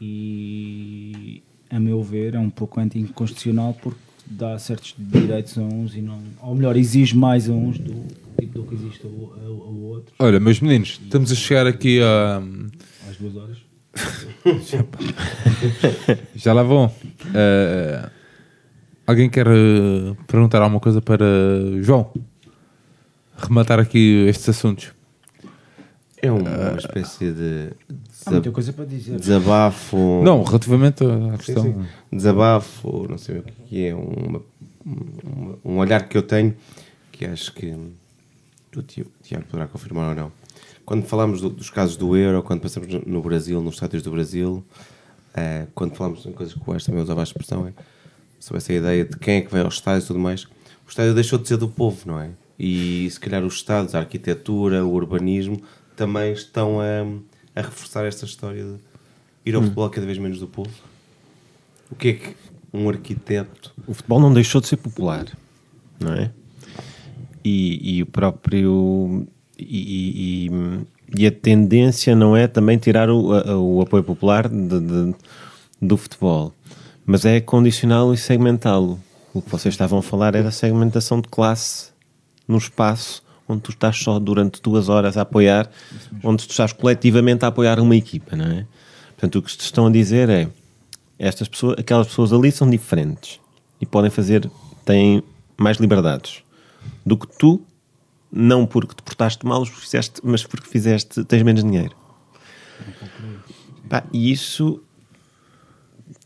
e 0.00 1.42
a 1.68 1.78
meu 1.78 2.02
ver 2.02 2.34
é 2.34 2.38
um 2.38 2.48
pouco 2.48 2.80
anti-constitucional 2.80 3.76
porque 3.82 3.98
dá 4.26 4.58
certos 4.58 4.94
direitos 4.98 5.58
a 5.58 5.62
uns 5.62 5.94
e 5.94 6.00
não, 6.00 6.22
ou 6.40 6.54
melhor, 6.54 6.76
exige 6.76 7.14
mais 7.14 7.50
a 7.50 7.52
uns 7.52 7.78
do 7.78 8.06
tipo 8.40 8.60
do 8.60 8.64
que 8.66 8.74
existe 8.74 9.02
ao, 9.06 9.12
ao, 9.12 9.52
ao 9.68 9.74
outro, 9.74 10.14
Olha, 10.18 10.40
meus 10.40 10.58
meninos, 10.60 10.98
estamos 11.02 11.30
a 11.30 11.34
chegar 11.34 11.66
aqui 11.66 12.00
a. 12.00 12.42
às 13.10 13.16
duas 13.18 13.36
horas. 13.36 13.58
Já 16.34 16.52
lá 16.52 16.62
vão. 16.62 16.90
Eh, 17.34 18.08
alguém 19.06 19.28
quer 19.28 19.46
eh, 19.46 20.14
perguntar 20.26 20.62
alguma 20.62 20.80
coisa 20.80 21.00
para 21.00 21.24
João? 21.82 22.12
Rematar 23.36 23.78
aqui 23.78 24.26
estes 24.28 24.48
assuntos. 24.48 24.92
É 26.22 26.30
uma 26.32 26.76
espécie 26.78 27.30
de 27.32 27.70
Há 28.24 28.30
muita 28.30 28.50
coisa 28.50 28.72
para 28.72 28.84
dizer. 28.86 29.18
desabafo. 29.18 30.22
Não, 30.24 30.42
relativamente 30.42 31.04
à 31.04 31.36
questão. 31.36 31.84
desabafo, 32.12 33.06
não 33.08 33.18
sei 33.18 33.38
o 33.38 33.42
que 33.42 33.86
é, 33.86 33.94
uma- 33.94 34.42
uma- 34.84 35.58
um 35.64 35.76
olhar 35.78 36.08
que 36.08 36.16
eu 36.16 36.22
tenho 36.22 36.54
que 37.12 37.24
acho 37.26 37.52
que 37.52 37.74
o 38.76 38.82
Ti- 38.82 39.06
Tiago 39.22 39.44
poderá 39.46 39.68
confirmar 39.68 40.08
ou 40.10 40.14
não. 40.14 40.32
Quando 40.86 41.04
falamos 41.04 41.40
do- 41.42 41.50
dos 41.50 41.68
casos 41.68 41.96
do 41.96 42.16
Euro, 42.16 42.42
quando 42.42 42.60
passamos 42.60 42.88
no, 42.88 43.02
no 43.04 43.20
Brasil, 43.20 43.60
nos 43.60 43.74
estádios 43.74 44.02
do 44.02 44.10
Brasil, 44.12 44.64
eh, 45.34 45.66
quando 45.74 45.94
falamos 45.96 46.24
em 46.24 46.32
coisas 46.32 46.54
que 46.54 46.60
o 46.64 46.72
West 46.72 46.86
também 46.86 47.02
usava 47.02 47.20
a 47.20 47.24
expressão, 47.24 47.66
é, 47.66 47.72
sobre 48.38 48.58
essa 48.58 48.72
ideia 48.72 49.04
de 49.04 49.16
quem 49.18 49.36
é 49.38 49.40
que 49.42 49.50
vai 49.50 49.60
aos 49.62 49.74
estádios 49.74 50.04
e 50.04 50.06
tudo 50.06 50.20
mais, 50.20 50.44
o 50.44 50.88
estádio 50.88 51.12
deixou 51.12 51.38
de 51.38 51.48
ser 51.48 51.56
do 51.56 51.68
povo, 51.68 51.98
não 52.06 52.20
é? 52.20 52.30
E 52.58 53.08
se 53.10 53.18
calhar 53.20 53.44
os 53.44 53.54
estados, 53.54 53.94
a 53.94 53.98
arquitetura, 53.98 54.84
o 54.86 54.92
urbanismo 54.92 55.60
também 55.96 56.32
estão 56.32 56.80
a, 56.80 57.02
a 57.58 57.62
reforçar 57.62 58.06
esta 58.06 58.24
história 58.24 58.62
de 58.64 58.76
ir 59.44 59.54
ao 59.56 59.62
futebol 59.62 59.90
cada 59.90 60.06
vez 60.06 60.16
menos 60.18 60.38
do 60.38 60.46
povo. 60.46 60.70
O 61.90 61.96
que 61.96 62.08
é 62.08 62.12
que 62.14 62.34
um 62.72 62.88
arquiteto. 62.88 63.74
O 63.86 63.92
futebol 63.94 64.20
não 64.20 64.32
deixou 64.32 64.60
de 64.60 64.68
ser 64.68 64.76
popular, 64.76 65.26
não 66.00 66.12
é? 66.14 66.30
E, 67.44 67.96
e 67.98 68.02
o 68.02 68.06
próprio. 68.06 69.26
E, 69.58 70.46
e- 70.46 70.86
e 71.18 71.26
a 71.26 71.30
tendência 71.30 72.14
não 72.16 72.36
é 72.36 72.46
também 72.46 72.76
tirar 72.78 73.08
o, 73.08 73.76
o 73.76 73.80
apoio 73.80 74.02
popular 74.02 74.48
de- 74.48 74.80
de- 74.80 75.14
do 75.80 75.96
futebol, 75.96 76.52
mas 77.04 77.24
é 77.24 77.40
condicioná-lo 77.40 78.12
e 78.12 78.16
segmentá-lo. 78.16 78.98
O 79.32 79.40
que 79.40 79.50
vocês 79.50 79.72
estavam 79.74 79.98
a 79.98 80.02
falar 80.02 80.34
era 80.34 80.48
a 80.48 80.52
segmentação 80.52 81.20
de 81.20 81.28
classe 81.28 81.90
no 82.48 82.58
espaço 82.58 83.22
onde 83.48 83.60
tu 83.62 83.70
estás 83.70 83.96
só 83.96 84.18
durante 84.18 84.60
duas 84.60 84.88
horas 84.88 85.16
a 85.16 85.22
apoiar, 85.22 85.70
onde 86.24 86.44
tu 86.46 86.50
estás 86.50 86.72
coletivamente 86.72 87.44
a 87.44 87.48
apoiar 87.48 87.78
uma 87.78 87.94
equipa, 87.94 88.34
não 88.34 88.44
é? 88.46 88.66
Portanto, 89.10 89.38
o 89.38 89.42
que 89.42 89.56
te 89.56 89.60
estão 89.60 89.86
a 89.86 89.90
dizer 89.90 90.28
é 90.28 90.48
estas 91.18 91.46
pessoas, 91.46 91.76
aquelas 91.78 92.08
pessoas 92.08 92.32
ali 92.32 92.50
são 92.50 92.68
diferentes 92.68 93.38
e 93.80 93.86
podem 93.86 94.10
fazer, 94.10 94.50
têm 94.84 95.22
mais 95.56 95.76
liberdades 95.76 96.42
do 97.04 97.16
que 97.16 97.26
tu, 97.38 97.62
não 98.30 98.66
porque 98.66 98.94
te 98.94 99.02
portaste 99.02 99.44
mal, 99.46 99.64
fizeste, 99.64 100.20
mas 100.22 100.44
porque 100.44 100.68
fizeste, 100.68 101.24
tens 101.24 101.42
menos 101.42 101.62
dinheiro. 101.62 101.96
Pá, 103.88 104.04
e 104.12 104.30
isso 104.32 104.82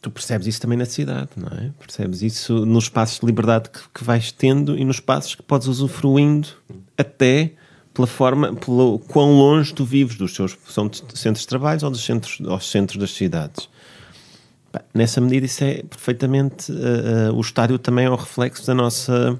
tu 0.00 0.10
percebes 0.10 0.46
isso 0.46 0.60
também 0.60 0.78
na 0.78 0.86
cidade, 0.86 1.30
não 1.36 1.48
é? 1.48 1.72
Percebes 1.78 2.22
isso 2.22 2.64
nos 2.64 2.84
espaços 2.84 3.20
de 3.20 3.26
liberdade 3.26 3.70
que, 3.70 3.80
que 3.94 4.04
vais 4.04 4.32
tendo 4.32 4.78
e 4.78 4.84
nos 4.84 4.96
espaços 4.96 5.34
que 5.34 5.42
podes 5.42 5.68
usufruindo 5.68 6.48
até 6.96 7.52
pela 7.92 8.06
forma, 8.06 8.54
pelo 8.54 8.98
quão 9.00 9.36
longe 9.36 9.74
tu 9.74 9.84
vives 9.84 10.16
dos 10.16 10.32
teus 10.32 10.56
são 10.68 10.90
centros 11.14 11.42
de 11.42 11.48
trabalho 11.48 11.80
ou 11.82 11.90
dos 11.90 12.04
centros, 12.04 12.40
aos 12.46 12.70
centros 12.70 12.98
das 12.98 13.10
cidades. 13.10 13.68
Nessa 14.94 15.20
medida, 15.20 15.46
isso 15.46 15.64
é 15.64 15.82
perfeitamente. 15.82 16.70
eh, 16.70 17.28
eh, 17.28 17.30
o 17.32 17.40
estádio 17.40 17.78
também 17.78 18.06
é 18.06 18.10
o 18.10 18.14
reflexo 18.14 18.66
da 18.66 18.74
nossa. 18.74 19.38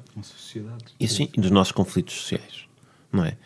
E, 0.99 1.07
sim, 1.09 1.29
e 1.37 1.41
dos 1.41 1.51
nossos 1.51 1.73
conflitos 1.73 2.15
sociais, 2.15 2.65
não 3.13 3.25
é? 3.25 3.37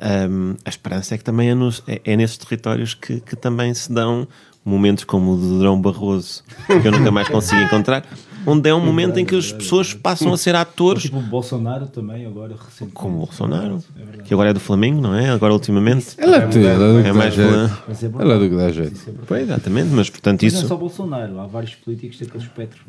Ahm, 0.00 0.54
a 0.64 0.68
esperança 0.68 1.14
é 1.14 1.18
que 1.18 1.24
também 1.24 1.50
é, 1.50 1.54
nos- 1.54 1.82
é- 1.86 2.00
é 2.04 2.16
nesses 2.16 2.38
territórios 2.38 2.94
que, 2.94 3.20
que 3.20 3.34
também 3.36 3.72
se 3.74 3.92
dão 3.92 4.26
momentos 4.64 5.04
como 5.04 5.32
o 5.34 5.40
de 5.40 5.58
Drão 5.60 5.80
Barroso, 5.80 6.42
que 6.66 6.86
eu 6.86 6.92
nunca 6.92 7.10
mais 7.10 7.28
consigo 7.28 7.60
encontrar, 7.62 8.04
onde 8.48 8.68
é 8.68 8.74
um 8.74 8.80
momento 8.84 9.18
em 9.18 9.24
que 9.24 9.36
as 9.36 9.52
pessoas 9.52 9.92
passam 9.94 10.32
a 10.32 10.36
ser 10.38 10.54
atores 10.54 11.02
Tipo 11.08 11.18
o 11.18 11.22
Bolsonaro 11.22 11.86
também, 11.86 12.26
agora 12.26 12.54
recentemente. 12.56 12.94
como 12.94 13.16
o 13.16 13.18
Bolsonaro, 13.26 13.82
É 14.18 14.22
que 14.22 14.32
agora 14.34 14.50
é 14.50 14.52
do 14.52 14.60
Flamengo, 14.60 15.00
não 15.00 15.14
é? 15.14 15.28
Agora 15.30 15.52
ultimamente. 15.52 16.08
Ela 16.18 16.36
é 16.36 16.40
tudo, 16.46 16.66
ela 16.66 16.84
é 16.84 16.92
do 16.96 17.02
que 17.02 17.08
É 17.08 17.12
dá 17.12 17.18
mais 17.18 17.34
jeito. 17.34 17.82
Mas 17.88 18.02
é 18.02 18.06
Ela 18.18 18.34
é 18.34 18.38
do 18.38 18.48
que 18.48 18.56
dá 18.56 18.70
jeito. 18.72 18.92
Isso 18.94 19.10
é. 19.10 19.12
Pois, 19.26 19.42
exatamente, 19.42 19.88
mas 19.92 20.10
portanto 20.10 20.42
Mas 20.42 20.52
não 20.52 20.58
é 20.58 20.62
isso. 20.62 20.68
só 20.68 20.76
Bolsonaro, 20.76 21.38
há 21.40 21.46
vários 21.46 21.74
políticos 21.74 22.18
daquele 22.18 22.42
espectro 22.44 22.80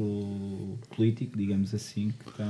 político, 0.95 1.37
digamos 1.37 1.73
assim, 1.73 2.11
que, 2.23 2.29
estão, 2.29 2.45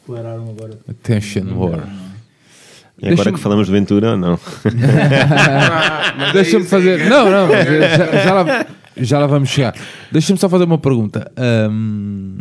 declararam 0.00 0.48
agora. 0.50 0.78
Attention 0.88 1.44
war. 1.56 1.80
É? 1.80 3.08
É 3.08 3.12
agora 3.12 3.32
que 3.32 3.38
falamos 3.38 3.66
de 3.66 3.72
Ventura 3.72 4.10
ou 4.10 4.16
não? 4.18 4.38
Deixa-me 6.34 6.64
fazer. 6.64 7.08
Não, 7.08 7.30
não, 7.30 7.48
já, 7.48 8.24
já 8.24 8.34
lá, 8.34 8.66
já 8.96 9.18
lá 9.18 9.26
vamos 9.26 9.48
chegar. 9.48 9.74
Deixa-me 10.12 10.38
só 10.38 10.48
fazer 10.48 10.64
uma 10.64 10.78
pergunta. 10.78 11.30
Ahm, 11.36 12.38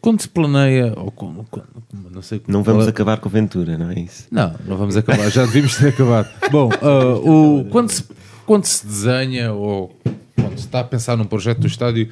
quando 0.00 0.20
se 0.22 0.28
planeia, 0.28 0.92
ou 0.96 1.10
quando, 1.10 1.44
quando- 1.50 1.66
não 2.12 2.22
sei 2.22 2.40
Não 2.46 2.62
vamos 2.62 2.82
qual 2.82 2.88
é- 2.88 2.90
acabar 2.90 3.18
com 3.18 3.28
Ventura, 3.28 3.76
não 3.78 3.90
é 3.90 4.00
isso? 4.00 4.26
Não, 4.30 4.54
não 4.66 4.76
vamos 4.76 4.96
acabar, 4.96 5.28
já 5.30 5.44
devíamos 5.44 5.76
ter 5.76 5.88
acabado. 5.88 6.28
Bom, 6.50 6.70
ah, 6.82 7.14
o, 7.16 7.64
quando, 7.70 7.90
se, 7.90 8.04
quando 8.46 8.64
se 8.64 8.86
desenha 8.86 9.52
ou 9.52 9.96
quando 10.36 10.58
se 10.58 10.66
está 10.66 10.80
a 10.80 10.84
pensar 10.84 11.16
num 11.16 11.24
projeto 11.24 11.58
do 11.60 11.66
estádio, 11.66 12.08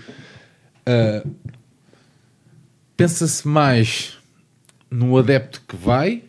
ah, 0.85 1.25
pensa-se 2.97 3.47
mais 3.47 4.15
no 4.91 5.17
adepto 5.19 5.63
que 5.69 5.77
vai 5.77 6.23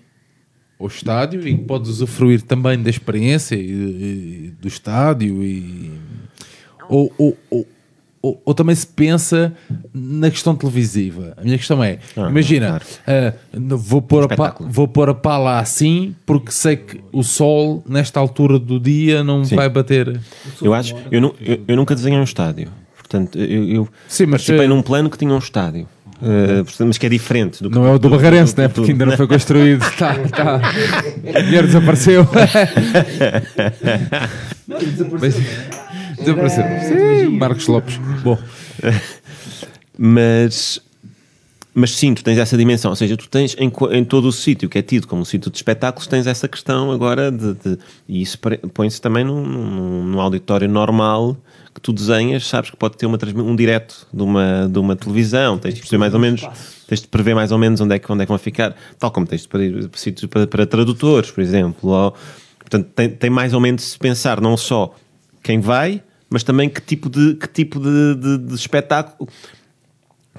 ao 0.79 0.87
estádio 0.87 1.47
e 1.47 1.57
que 1.57 1.63
pode 1.63 1.89
usufruir 1.89 2.41
também 2.41 2.81
da 2.81 2.89
experiência 2.89 3.55
e, 3.55 3.61
e 3.71 4.53
do 4.59 4.67
estádio 4.67 5.43
e 5.43 5.91
ou, 6.89 7.11
ou, 7.17 7.37
ou, 7.49 7.67
ou- 8.21 8.41
ou 8.45 8.53
também 8.53 8.75
se 8.75 8.85
pensa 8.87 9.53
na 9.93 10.29
questão 10.31 10.55
televisiva. 10.55 11.33
A 11.37 11.43
minha 11.43 11.57
questão 11.57 11.83
é: 11.83 11.99
Ah, 12.15 12.29
imagina, 12.29 12.67
claro. 12.67 12.85
ah, 13.07 13.33
vou, 13.77 14.01
pôr 14.01 14.23
a 14.23 14.27
pa, 14.27 14.33
Espetáculo. 14.35 14.69
vou 14.71 14.87
pôr 14.87 15.09
a 15.09 15.13
pala 15.13 15.59
assim 15.59 16.15
porque 16.25 16.51
sei 16.51 16.75
que 16.77 16.99
o 17.11 17.23
sol, 17.23 17.83
nesta 17.87 18.19
altura 18.19 18.57
do 18.59 18.79
dia, 18.79 19.23
não 19.23 19.43
Sim. 19.45 19.55
vai 19.55 19.69
bater. 19.69 20.19
Eu 20.61 20.73
acho. 20.73 20.95
Eu, 21.11 21.21
nu- 21.21 21.35
eu, 21.39 21.59
eu 21.67 21.75
nunca 21.75 21.93
desenhei 21.95 22.19
um 22.19 22.23
estádio. 22.23 22.69
Portanto, 22.97 23.37
eu, 23.39 23.63
eu 23.69 23.87
Sim, 24.07 24.25
mas 24.25 24.41
participei 24.41 24.67
num 24.67 24.81
plano 24.81 25.09
que 25.09 25.17
tinha 25.17 25.33
um 25.33 25.37
estádio. 25.37 25.87
Uh, 26.19 26.65
mas 26.87 26.97
que 26.97 27.05
é 27.05 27.09
diferente 27.09 27.61
do 27.61 27.69
que 27.69 27.75
não 27.75 27.85
é 27.85 27.91
o 27.91 27.99
do 27.99 28.09
Barreirense, 28.09 28.57
né? 28.57 28.67
porque 28.67 28.89
ainda 28.91 29.05
não 29.05 29.15
foi 29.15 29.27
construído. 29.27 29.85
Tá, 29.99 30.15
tá. 30.35 30.59
O 31.39 31.43
dinheiro 31.43 31.67
desapareceu. 31.67 32.25
Mas- 34.67 35.35
desapareceu. 36.27 36.63
Sim, 36.81 37.27
Marcos 37.37 37.67
Lopes. 37.67 37.99
Bom, 38.23 38.37
mas 39.97 40.81
mas 41.79 41.91
sim, 41.91 42.15
tu 42.15 42.23
tens 42.23 42.39
essa 42.39 42.57
dimensão, 42.57 42.89
ou 42.89 42.95
seja, 42.95 43.15
tu 43.15 43.29
tens 43.29 43.55
em, 43.59 43.71
em 43.91 44.03
todo 44.03 44.27
o 44.27 44.31
sítio 44.31 44.67
que 44.67 44.79
é 44.79 44.81
tido 44.81 45.05
como 45.07 45.21
um 45.21 45.25
sítio 45.25 45.51
de 45.51 45.57
espetáculos, 45.57 46.07
tens 46.07 46.25
essa 46.25 46.47
questão 46.47 46.91
agora 46.91 47.31
de, 47.31 47.53
de- 47.53 47.77
e 48.09 48.19
isso 48.19 48.39
põe-se 48.73 48.99
também 48.99 49.23
num, 49.23 49.45
num, 49.45 50.03
num 50.05 50.19
auditório 50.19 50.67
normal 50.67 51.37
que 51.75 51.79
tu 51.79 51.93
desenhas, 51.93 52.47
sabes 52.47 52.71
que 52.71 52.75
pode 52.77 52.97
ter 52.97 53.05
uma, 53.05 53.19
um 53.43 53.55
direto 53.55 54.07
de 54.11 54.23
uma, 54.23 54.67
de 54.67 54.79
uma 54.79 54.95
televisão, 54.95 55.59
tens 55.59 55.75
de 55.75 55.81
perceber 55.81 55.99
mais 55.99 56.15
ou 56.15 56.19
menos, 56.19 56.47
tens 56.87 57.01
de 57.01 57.07
prever 57.07 57.35
mais 57.35 57.51
ou 57.51 57.59
menos 57.59 57.79
onde 57.79 57.93
é 57.93 57.99
que, 57.99 58.11
onde 58.11 58.23
é 58.23 58.25
que 58.25 58.29
vão 58.31 58.39
ficar, 58.39 58.75
tal 58.97 59.11
como 59.11 59.27
tens 59.27 59.43
de 59.43 59.47
para, 59.47 59.63
ir 59.63 59.87
para 59.87 59.99
sítios 59.99 60.27
para, 60.31 60.47
para 60.47 60.65
tradutores, 60.65 61.29
por 61.29 61.41
exemplo, 61.41 61.91
ou, 61.91 62.15
portanto, 62.59 62.87
tem, 62.95 63.07
tem 63.07 63.29
mais 63.29 63.53
ou 63.53 63.59
menos 63.59 63.83
de 63.83 63.87
se 63.89 63.99
pensar 63.99 64.41
não 64.41 64.57
só 64.57 64.95
quem 65.43 65.59
vai, 65.59 66.01
mas 66.29 66.43
também 66.43 66.69
que 66.69 66.81
tipo 66.81 67.09
de, 67.09 67.35
que 67.35 67.47
tipo 67.47 67.79
de, 67.79 68.15
de- 68.15 68.37
de 68.39 68.55
espetáculo 68.55 69.27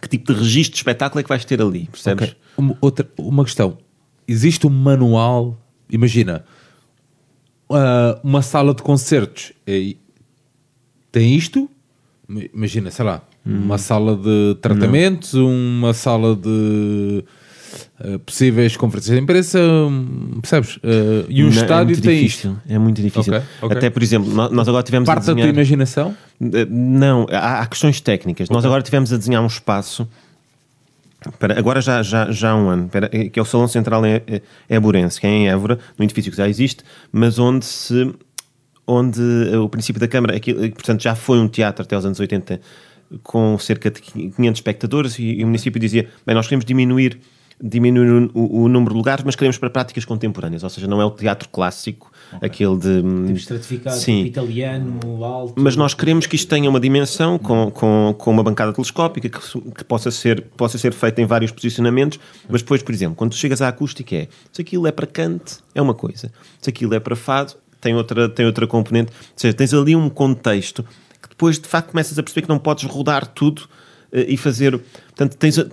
que 0.01 0.09
tipo 0.09 0.32
de 0.32 0.39
registro 0.39 0.73
de 0.74 0.78
espetáculo 0.78 1.20
é 1.20 1.23
que 1.23 1.28
vais 1.28 1.44
ter 1.44 1.60
ali, 1.60 1.89
percebes? 1.90 2.28
Ok. 2.31 2.36
Uma, 2.56 2.77
outra, 2.81 3.09
uma 3.19 3.44
questão. 3.44 3.78
Existe 4.28 4.66
um 4.66 4.70
manual, 4.70 5.59
imagina, 5.90 6.44
ah, 7.70 8.19
uma 8.23 8.43
sala 8.43 8.74
de 8.74 8.82
concertos 8.82 9.52
é- 9.66 9.94
tem 11.10 11.35
isto, 11.35 11.69
Ima- 12.28 12.43
imagina, 12.55 12.90
sei 12.90 13.05
lá, 13.05 13.23
uma 13.44 13.78
sala 13.78 14.15
de 14.15 14.56
tratamentos, 14.60 15.32
uma 15.35 15.94
sala 15.94 16.36
de 16.36 17.24
ah, 18.01 18.19
possíveis 18.24 18.77
conferências 18.77 19.16
de 19.16 19.23
imprensa, 19.23 19.59
hum, 19.61 20.39
percebes? 20.40 20.78
Ah, 20.82 21.27
e 21.28 21.43
um 21.45 21.47
Não, 21.51 21.53
é 21.53 21.62
estádio 21.62 21.86
muito 21.86 22.03
tem 22.03 22.23
difícil, 22.23 22.51
isto. 22.53 22.62
É 22.69 22.78
muito 22.78 23.03
difícil. 23.03 23.32
Ok, 23.35 23.47
ok. 23.62 23.77
Até, 23.77 23.90
por 23.90 24.03
exemplo, 24.03 24.32
nó- 24.32 24.49
nós 24.51 24.69
agora 24.69 24.82
tivemos 24.82 25.09
a 25.09 25.12
Parte 25.12 25.23
da 25.27 25.32
tua 25.32 25.35
desenhar... 25.36 25.55
imaginação? 25.55 26.16
Eh, 26.40 26.66
Não, 26.70 27.27
há, 27.31 27.61
há 27.61 27.66
questões 27.66 28.01
técnicas. 28.01 28.49
Nós 28.51 28.65
agora 28.65 28.82
tivemos 28.82 29.12
a 29.12 29.16
desenhar 29.16 29.43
um 29.43 29.47
espaço. 29.47 30.09
Para, 31.40 31.59
agora 31.59 31.81
já, 31.81 32.01
já, 32.03 32.31
já 32.31 32.51
há 32.53 32.57
um 32.57 32.69
ano, 32.69 32.89
para- 32.89 33.09
que 33.09 33.39
é 33.39 33.43
o 33.43 33.45
Salão 33.45 33.66
Central 33.66 34.05
é, 34.05 34.23
é, 34.27 34.40
Éborense, 34.69 35.20
que 35.20 35.27
é 35.27 35.31
em 35.31 35.49
Évora, 35.49 35.78
num 35.99 36.05
edifício 36.05 36.31
que 36.31 36.36
já 36.39 36.49
existe, 36.49 36.85
mas 37.11 37.39
onde 37.40 37.65
se 37.65 38.15
onde 38.86 39.20
eh, 39.53 39.59
o 39.59 39.69
princípio 39.69 40.01
da 40.01 40.07
Câmara, 40.09 40.36
aquilo, 40.36 40.65
eh, 40.65 40.70
portanto, 40.70 41.03
já 41.03 41.15
foi 41.16 41.39
um 41.40 41.49
teatro 41.49 41.82
até 41.82 41.95
aos 41.97 42.05
anos 42.05 42.19
80 42.20 42.61
com 43.23 43.59
cerca 43.59 43.90
de 43.90 44.01
500 44.01 44.59
espectadores 44.59 45.19
e, 45.19 45.24
e 45.24 45.43
o 45.43 45.47
município 45.47 45.81
dizia, 45.81 46.09
bem, 46.24 46.35
nós 46.36 46.47
queremos 46.47 46.65
diminuir 46.65 47.19
diminuir 47.61 48.31
o, 48.35 48.63
o- 48.63 48.69
número 48.69 48.93
de 48.93 48.97
lugares, 48.99 49.25
mas 49.25 49.35
queremos 49.35 49.59
para 49.59 49.69
práticas 49.69 50.05
contemporâneas, 50.05 50.63
ou 50.63 50.71
seja, 50.71 50.87
não 50.87 51.01
é 51.01 51.05
o 51.05 51.11
teatro 51.11 51.49
clássico, 51.49 52.11
aquele 52.41 52.77
de... 52.77 53.03
Tipo 53.03 53.33
estratificado, 53.39 53.97
Sim. 53.97 54.23
italiano, 54.25 55.25
alto. 55.25 55.55
Mas 55.57 55.75
nós 55.75 55.93
queremos 55.95 56.27
que 56.27 56.37
isto 56.37 56.49
tenha 56.49 56.71
uma 56.71 56.79
dimensão 56.79 57.39
com, 57.39 57.71
com, 57.71 58.15
com 58.17 58.31
uma 58.31 58.43
bancada 58.45 58.73
telescópica 58.73 59.29
que, 59.29 59.39
que 59.73 59.85
possa, 59.85 60.11
ser, 60.11 60.43
possa 60.57 60.79
ser 60.79 60.93
feita 60.93 61.21
em 61.21 61.27
vários 61.27 61.51
posicionamentos, 61.51 62.21
mas 62.49 62.63
depois, 62.63 62.83
por 62.83 62.95
exemplo, 62.95 63.17
quando 63.17 63.31
tu 63.33 63.37
chegas 63.37 63.61
à 63.61 63.69
acústica 63.69 64.15
é 64.15 64.29
se 64.53 64.61
aquilo 64.63 64.87
é 64.87 64.93
para 64.93 65.07
cante, 65.07 65.57
é 65.75 65.83
uma 65.83 65.95
coisa, 65.95 66.31
se 66.61 66.71
aquilo 66.71 66.95
é 66.95 67.01
para 67.01 67.17
fado, 67.17 67.55
tem 67.81 67.95
outra, 67.95 68.29
tem 68.29 68.47
outra 68.47 68.67
componente, 68.67 69.11
ou 69.13 69.33
seja, 69.37 69.55
tens 69.55 69.73
ali 69.75 69.97
um 69.97 70.09
contexto 70.09 70.85
que 71.21 71.29
depois 71.29 71.59
de 71.59 71.67
facto 71.67 71.91
começas 71.91 72.17
a 72.19 72.23
perceber 72.23 72.43
que 72.43 72.49
não 72.49 72.59
podes 72.59 72.85
rodar 72.85 73.27
tudo 73.27 73.63
eh, 74.13 74.27
e 74.29 74.37
fazer. 74.37 74.79
Portanto, 75.09 75.37
tens, 75.37 75.59
a- 75.59 75.67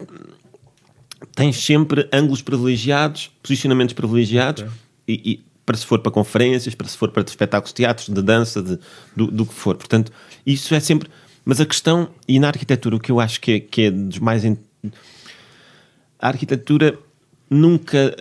tens 1.36 1.57
sempre 1.57 2.07
ângulos 2.14 2.41
privilegiados, 2.41 3.30
posicionamentos 3.44 3.94
privilegiados, 3.94 4.66
e, 5.07 5.14
e 5.34 5.45
para 5.66 5.76
se 5.78 5.86
for 5.86 5.99
para 5.99 6.12
conferências, 6.12 6.74
para 6.76 6.88
se 6.88 6.98
for 6.98 7.12
para 7.12 7.24
espetáculos 7.24 7.72
de 7.72 7.76
teatros, 7.76 8.07
de 8.10 8.22
dança, 8.22 8.62
de, 8.64 8.80
do, 9.16 9.28
do 9.28 9.45
que 9.45 9.53
for. 9.53 9.76
Portanto, 9.76 10.12
isso 10.45 10.74
é 10.74 10.80
sempre. 10.80 11.10
Mas 11.44 11.60
a 11.60 11.66
questão, 11.66 12.10
e 12.28 12.40
na 12.40 12.48
arquitetura, 12.48 12.95
o 12.95 12.99
que 12.99 13.12
eu 13.12 13.20
acho 13.20 13.40
que 13.41 13.52
é, 13.52 13.60
que 13.60 13.82
é 13.84 13.91
dos 13.91 14.20
mais. 14.20 14.45
in- 14.45 14.57
A 16.20 16.28
arquitetura 16.30 16.98
nunca. 17.49 18.16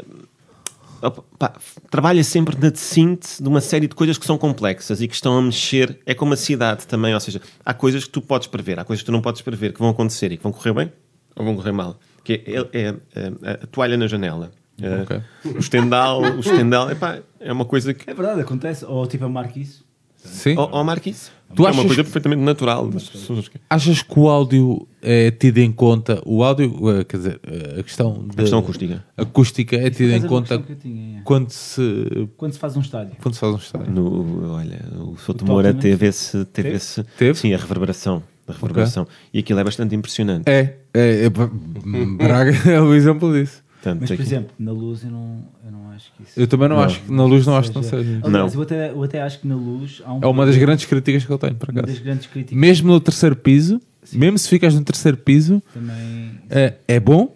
opa, 1.01 1.55
trabalha 1.91 2.25
sempre 2.25 2.57
na 2.59 2.75
síntese 2.75 3.43
de 3.43 3.49
uma 3.49 3.61
série 3.61 3.87
de 3.87 3.95
coisas 3.95 4.19
que 4.19 4.27
são 4.27 4.37
complexas 4.39 5.01
e 5.01 5.09
que 5.09 5.15
estão 5.15 5.39
a 5.39 5.43
mexer. 5.43 5.99
É 6.05 6.15
como 6.15 6.35
a 6.35 6.37
cidade 6.37 6.87
também, 6.87 7.15
ou 7.15 7.21
seja, 7.21 7.41
há 7.65 7.73
coisas 7.73 8.05
que 8.05 8.11
tu 8.11 8.21
podes 8.21 8.47
prever, 8.49 8.79
há 8.79 8.85
coisas 8.85 9.03
que 9.03 9.07
tu 9.07 9.13
não 9.13 9.21
podes 9.23 9.41
prever 9.43 9.73
que 9.73 9.79
vão 9.79 9.91
acontecer 9.91 10.33
e 10.33 10.37
que 10.37 10.43
vão 10.43 10.53
correr 10.53 10.73
bem 10.75 10.93
ou 11.37 11.45
vão 11.45 11.55
correr 11.57 11.73
mal. 11.73 11.99
Que 12.23 12.43
é, 12.47 12.79
é- 12.81 12.95
é 13.15 13.51
a 13.63 13.67
toalha 13.67 13.97
na 13.97 14.07
janela. 14.07 14.51
É, 14.81 15.03
Ok. 15.03 15.21
O 15.55 15.59
estendal, 15.59 16.21
o 16.23 16.41
estendal 16.41 16.91
epá, 16.91 17.19
é 17.39 17.53
uma 17.53 17.65
coisa 17.65 17.95
que. 17.95 18.09
É 18.11 18.15
verdade, 18.15 18.41
acontece. 18.41 18.85
Ou 18.85 19.07
tipo 19.07 19.25
a 19.25 19.29
Marquise. 19.29 19.83
Sim. 20.17 20.55
Ó 20.57 20.81
oh, 20.81 20.83
Marquise, 20.83 21.31
Tu 21.55 21.65
é 21.67 21.69
achas 21.69 21.79
uma 21.81 21.87
coisa 21.87 22.03
que- 22.03 22.11
perfeitamente 22.11 22.43
natural 22.43 22.89
das 22.89 23.09
pessoas. 23.11 23.51
Achas 23.69 24.03
que 24.03 24.19
o 24.19 24.29
áudio 24.31 24.89
é 25.03 25.31
tido 25.31 25.59
em 25.59 25.71
conta? 25.71 26.21
O 26.25 26.43
áudio, 26.43 26.73
eh, 26.99 27.05
quer 27.05 27.17
dizer, 27.19 27.41
eh, 27.47 27.79
a 27.81 27.83
questão, 27.83 28.27
da- 28.29 28.35
questão 28.43 28.59
acústica. 28.61 29.05
acústica 29.19 29.77
é 29.77 29.91
tida 29.91 30.17
em 30.17 30.23
conta 30.23 30.59
tinha, 30.81 31.19
é. 31.19 31.23
quando 31.25 31.51
se, 31.51 32.27
Quando 32.39 32.55
se 32.55 32.59
faz 32.59 32.75
um 32.75 32.81
estádio. 32.81 33.13
quando 33.21 33.35
se 33.35 33.41
faz 33.41 33.53
um 33.53 33.59
estádio. 33.59 33.93
No, 33.93 34.55
olha, 34.55 34.81
o 34.99 35.15
Souto 35.19 35.45
O 35.45 35.49
Moura 35.49 35.75
teve 35.75 36.07
esse, 36.07 36.43
teve 36.47 36.69
Teve? 36.69 36.77
esse. 36.77 37.05
Teve? 37.19 37.39
Sim, 37.39 37.53
a 37.53 37.59
reverberação. 37.59 38.23
A 38.47 38.53
reverberação. 38.53 39.07
E 39.33 39.39
aquilo 39.39 39.59
é 39.59 39.65
bastante 39.65 39.95
impressionante. 39.95 40.45
É, 40.49 40.77
é, 40.93 41.25
é, 41.25 41.29
Braga 41.31 42.53
é 42.71 42.81
o 42.81 42.95
exemplo 42.95 43.33
disso. 43.33 43.63
Portanto, 43.75 44.01
Mas, 44.01 44.11
por 44.11 44.15
aqui- 44.15 44.23
exemplo, 44.23 44.51
na 44.59 44.73
luz 44.73 45.05
eu 45.05 45.11
não, 45.11 45.45
eu 45.65 45.71
não 45.73 45.91
acho 45.91 46.11
que 46.17 46.23
isso. 46.23 46.41
Eu 46.41 46.47
também 46.47 46.69
não, 46.69 46.81
acho 46.81 47.01
que 47.03 47.13
na 47.13 47.25
luz 47.25 47.47
não 47.47 47.57
acho 47.57 47.69
que 47.71 47.75
não 47.77 47.83
seja. 47.83 48.21
Aliás, 48.23 48.33
Não. 48.33 48.61
Eu, 48.61 48.63
até, 48.63 48.91
eu 48.91 49.03
até 49.03 49.23
acho 49.23 49.41
que 49.41 49.47
na 49.47 49.55
luz 49.57 50.01
há 50.05 50.13
um. 50.15 50.21
É 50.23 50.27
uma 50.27 50.47
das 50.47 50.57
grandes 50.57 50.85
críticas 50.87 51.25
que 51.25 51.31
eu 51.31 51.37
tenho, 51.39 51.55
grandes 52.03 52.27
críticas 52.27 52.57
Mesmo 52.59 52.89
no 52.93 53.01
terceiro 53.01 53.37
piso, 53.37 53.79
mesmo 54.13 54.39
se 54.39 54.49
ficas 54.49 54.75
no 54.75 54.83
terceiro 54.83 55.17
piso, 55.19 55.63
também. 55.75 56.31
é, 56.49 56.75
é 56.89 56.99
bom, 57.01 57.35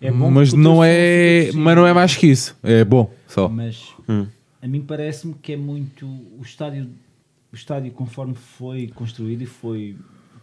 É 0.00 0.10
bom 0.10 0.30
mas 0.30 0.52
não 0.54 0.82
é, 0.82 1.50
mas 1.54 1.76
não 1.76 1.86
é 1.86 1.92
mais 1.92 2.16
que 2.16 2.26
isso. 2.28 2.56
É 2.62 2.82
bom, 2.84 3.12
só. 3.26 3.48
Mas 3.48 3.88
Hum. 4.08 4.26
a 4.62 4.66
mim 4.66 4.80
parece-me 4.80 5.34
que 5.34 5.52
é 5.52 5.56
muito. 5.56 6.06
O 6.06 6.42
estádio, 6.42 6.88
o 7.52 7.54
estádio, 7.56 7.92
conforme 7.92 8.34
foi 8.34 8.88
construído 8.94 9.42
e 9.42 9.46
foi. 9.46 9.96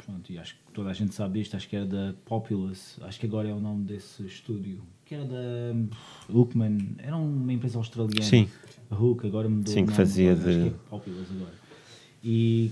Pronto, 0.08 0.32
e 0.32 0.38
acho 0.40 0.56
que 0.56 0.72
toda 0.74 0.90
a 0.90 0.94
gente 0.94 1.14
sabe 1.14 1.42
isto, 1.42 1.58
acho 1.58 1.68
que 1.68 1.76
era 1.76 1.86
da 1.86 2.14
Populous, 2.24 2.98
acho 3.02 3.20
que 3.20 3.26
agora 3.26 3.50
é 3.50 3.54
o 3.54 3.60
nome 3.60 3.84
desse 3.84 4.26
estúdio, 4.26 4.82
que 5.06 5.14
era 5.14 5.26
da 5.26 5.76
Hookman, 6.34 6.96
era 6.98 7.18
uma 7.18 7.52
empresa 7.52 7.78
australiana. 7.78 8.24
Sim. 8.24 8.48
A 8.90 8.96
Hook, 8.96 9.26
agora 9.28 9.50
mudou. 9.50 9.74
Sim, 9.74 9.86
que 9.86 9.92
fazia 9.92 10.32
agora, 10.32 10.50
acho 10.50 10.60
de- 10.64 10.70
que 10.70 10.76
é 10.76 10.80
Populous 10.90 11.28
agora. 11.30 11.54
E, 12.24 12.72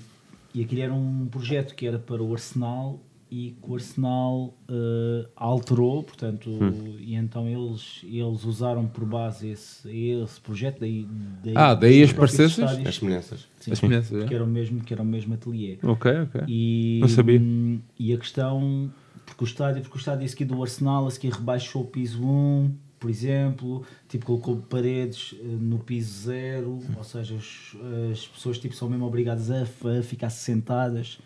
e 0.54 0.64
aquilo 0.64 0.82
era 0.82 0.94
um 0.94 1.28
projeto 1.28 1.76
que 1.76 1.86
era 1.86 2.00
para 2.00 2.24
o 2.24 2.32
Arsenal 2.34 3.02
e 3.32 3.56
que 3.62 3.70
o 3.72 3.74
Arsenal 3.74 4.54
eh, 4.70 5.28
alterou, 5.36 6.04
portanto, 6.04 6.50
Hum. 6.50 6.96
e 7.00 7.16
então 7.16 7.48
eles, 7.48 8.02
eles 8.04 8.44
usaram 8.46 8.86
por 8.88 9.04
base 9.06 9.50
esse, 9.50 9.90
esse 9.90 10.40
projeto, 10.40 10.80
daí, 10.80 11.08
Ah, 11.56 11.74
daí 11.74 12.04
as 12.04 12.12
estádios. 12.12 12.60
As 12.88 12.96
semelhanças. 12.96 13.48
Sim, 13.60 13.72
As 13.72 13.80
semelhanças, 13.80 14.24
é? 14.24 14.28
que 14.28 14.34
era 14.36 14.44
o 14.44 14.48
mesmo, 14.48 14.80
que 14.82 14.94
era 14.94 15.02
o 15.02 15.06
mesmo 15.06 15.34
ateliê. 15.34 15.78
Ok, 15.84 16.12
ok. 16.22 16.42
E, 16.48 17.00
Não 17.02 17.08
sabia. 17.10 17.40
hum, 17.40 17.80
E 18.00 18.14
a 18.14 18.18
questão, 18.18 18.92
porque 19.26 19.44
o 19.44 19.48
estádio, 19.48 19.82
porque 19.82 19.98
o 19.98 20.00
estádio 20.00 20.24
a 20.24 20.28
seguir 20.28 20.46
do 20.46 20.62
Arsenal, 20.62 21.08
a 21.08 21.12
seguir 21.12 21.32
rebaixou 21.34 21.82
o 21.82 21.86
piso 21.88 22.24
1, 22.24 22.72
por 23.00 23.10
exemplo, 23.10 23.84
tipo, 24.08 24.26
colocou 24.26 24.58
paredes 24.58 25.36
eh, 25.40 25.44
no 25.44 25.80
piso 25.80 26.22
0, 26.28 26.80
ou 26.96 27.04
seja, 27.04 27.34
os- 27.36 27.76
as 28.12 28.28
pessoas 28.28 28.58
tipo, 28.60 28.74
são 28.76 28.88
mesmo 28.90 29.06
obrigadas 29.06 29.50
a, 29.52 29.64
a 29.64 30.02
ficar 30.04 30.30
sentadas, 30.30 31.20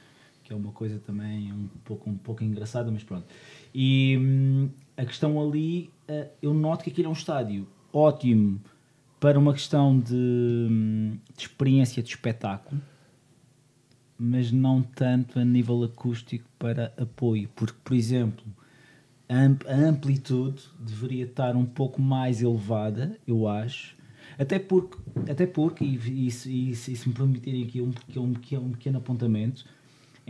que 0.49 0.53
é 0.53 0.57
uma 0.57 0.71
coisa 0.71 0.97
também 0.99 1.53
um 1.53 1.67
pouco, 1.85 2.09
um 2.09 2.17
pouco 2.17 2.43
engraçada, 2.43 2.89
mas 2.91 3.03
pronto. 3.03 3.27
E 3.73 4.17
hum, 4.19 4.69
a 4.97 5.05
questão 5.05 5.39
ali, 5.39 5.91
eh, 6.07 6.27
eu 6.41 6.55
noto 6.55 6.83
que 6.83 6.89
aquilo 6.89 7.05
é 7.05 7.09
um 7.09 7.13
estádio 7.13 7.67
ótimo 7.93 8.59
para 9.19 9.37
uma 9.37 9.53
questão 9.53 9.99
de, 9.99 10.15
hum, 10.15 11.17
de 11.37 11.43
experiência 11.43 12.01
de 12.01 12.09
espetáculo, 12.09 12.81
mas 14.17 14.51
não 14.51 14.81
tanto 14.81 15.37
a 15.39 15.45
nível 15.45 15.83
acústico 15.83 16.49
para 16.57 16.91
apoio, 16.97 17.47
porque, 17.55 17.77
por 17.83 17.93
exemplo, 17.95 18.43
a 19.29 19.35
amp- 19.45 19.67
a 19.67 19.75
amplitude 19.75 20.63
deveria 20.79 21.25
estar 21.25 21.55
um 21.55 21.65
pouco 21.65 22.01
mais 22.01 22.41
elevada, 22.41 23.15
eu 23.27 23.47
acho, 23.47 23.95
até 24.37 24.57
porque, 24.57 24.97
até 25.29 25.45
porque 25.45 25.85
e, 25.85 25.95
e 25.95 26.27
e 26.47 26.69
e 26.71 26.75
se 26.75 27.07
me 27.07 27.13
permitirem 27.13 27.63
aqui 27.63 27.81
um, 27.81 27.91
pequeno- 27.91 28.25
um, 28.25 28.33
pequeno- 28.33 28.65
um 28.65 28.71
pequeno 28.71 28.97
apontamento, 28.97 29.63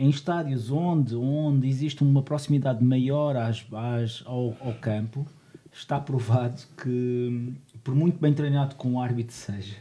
em 0.00 0.08
estádios 0.08 0.70
onde, 0.70 1.14
onde 1.14 1.68
existe 1.68 2.02
uma 2.02 2.22
proximidade 2.22 2.82
maior 2.82 3.36
às, 3.36 3.64
às- 3.72 4.22
ao, 4.26 4.56
ao 4.60 4.72
campo, 4.80 5.26
está 5.72 6.00
provado 6.00 6.62
que, 6.82 7.52
por 7.84 7.94
muito 7.94 8.18
bem 8.18 8.32
treinado 8.32 8.74
com 8.76 8.94
o 8.94 9.00
árbitro 9.00 9.34
seja, 9.34 9.76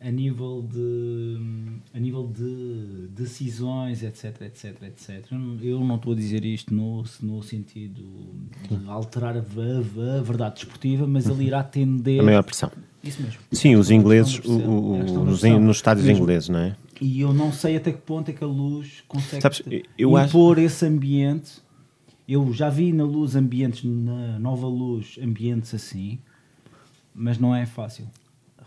a 0.00 0.10
nível 0.10 0.62
de 0.70 1.38
a 1.94 1.98
nível 1.98 2.26
de 2.28 3.08
decisões 3.10 4.02
etc 4.02 4.42
etc 4.42 4.82
etc 4.84 5.24
Eu 5.62 5.80
não- 5.80 5.96
estou 5.96 6.12
a 6.12 6.16
dizer 6.16 6.44
isto 6.44 6.72
no, 6.74 7.02
no 7.22 7.42
sentido 7.42 8.02
de 8.70 8.88
alterar 8.88 9.36
a, 9.36 9.40
a- 9.40 10.18
a 10.18 10.22
verdade 10.22 10.56
desportiva 10.56 11.06
mas 11.06 11.26
ele 11.28 11.44
irá 11.46 11.62
tender 11.64 12.20
A 12.20 12.24
maior 12.24 12.42
pressão. 12.44 12.70
isso 13.02 13.22
mesmo 13.22 13.40
Sim, 13.50 13.74
os 13.76 13.90
ingleses, 13.90 14.38
o- 14.44 14.52
o- 14.52 14.96
é 15.44 15.58
nos 15.58 15.76
estádios 15.78 16.06
Mesmo. 16.06 16.22
ingleses, 16.22 16.48
não 16.50 16.58
é? 16.60 16.76
E 17.00 17.20
eu 17.20 17.32
não 17.32 17.52
sei 17.52 17.76
até 17.76 17.92
que 17.92 17.98
ponto 18.00 18.30
é 18.30 18.34
que 18.34 18.42
a 18.42 18.46
luz 18.46 19.02
consegue 19.08 19.42
Sabes, 19.42 19.62
eu 19.98 20.16
acho- 20.16 20.28
impor 20.28 20.58
esse 20.58 20.84
ambiente. 20.86 21.52
Eu 22.28 22.52
já 22.52 22.68
vi 22.68 22.92
na 22.92 23.04
luz 23.04 23.36
ambientes, 23.36 23.84
na 23.84 24.38
nova 24.38 24.66
luz, 24.66 25.16
ambientes 25.22 25.72
assim, 25.74 26.18
mas 27.14 27.38
não 27.38 27.54
é 27.54 27.64
fácil 27.66 28.04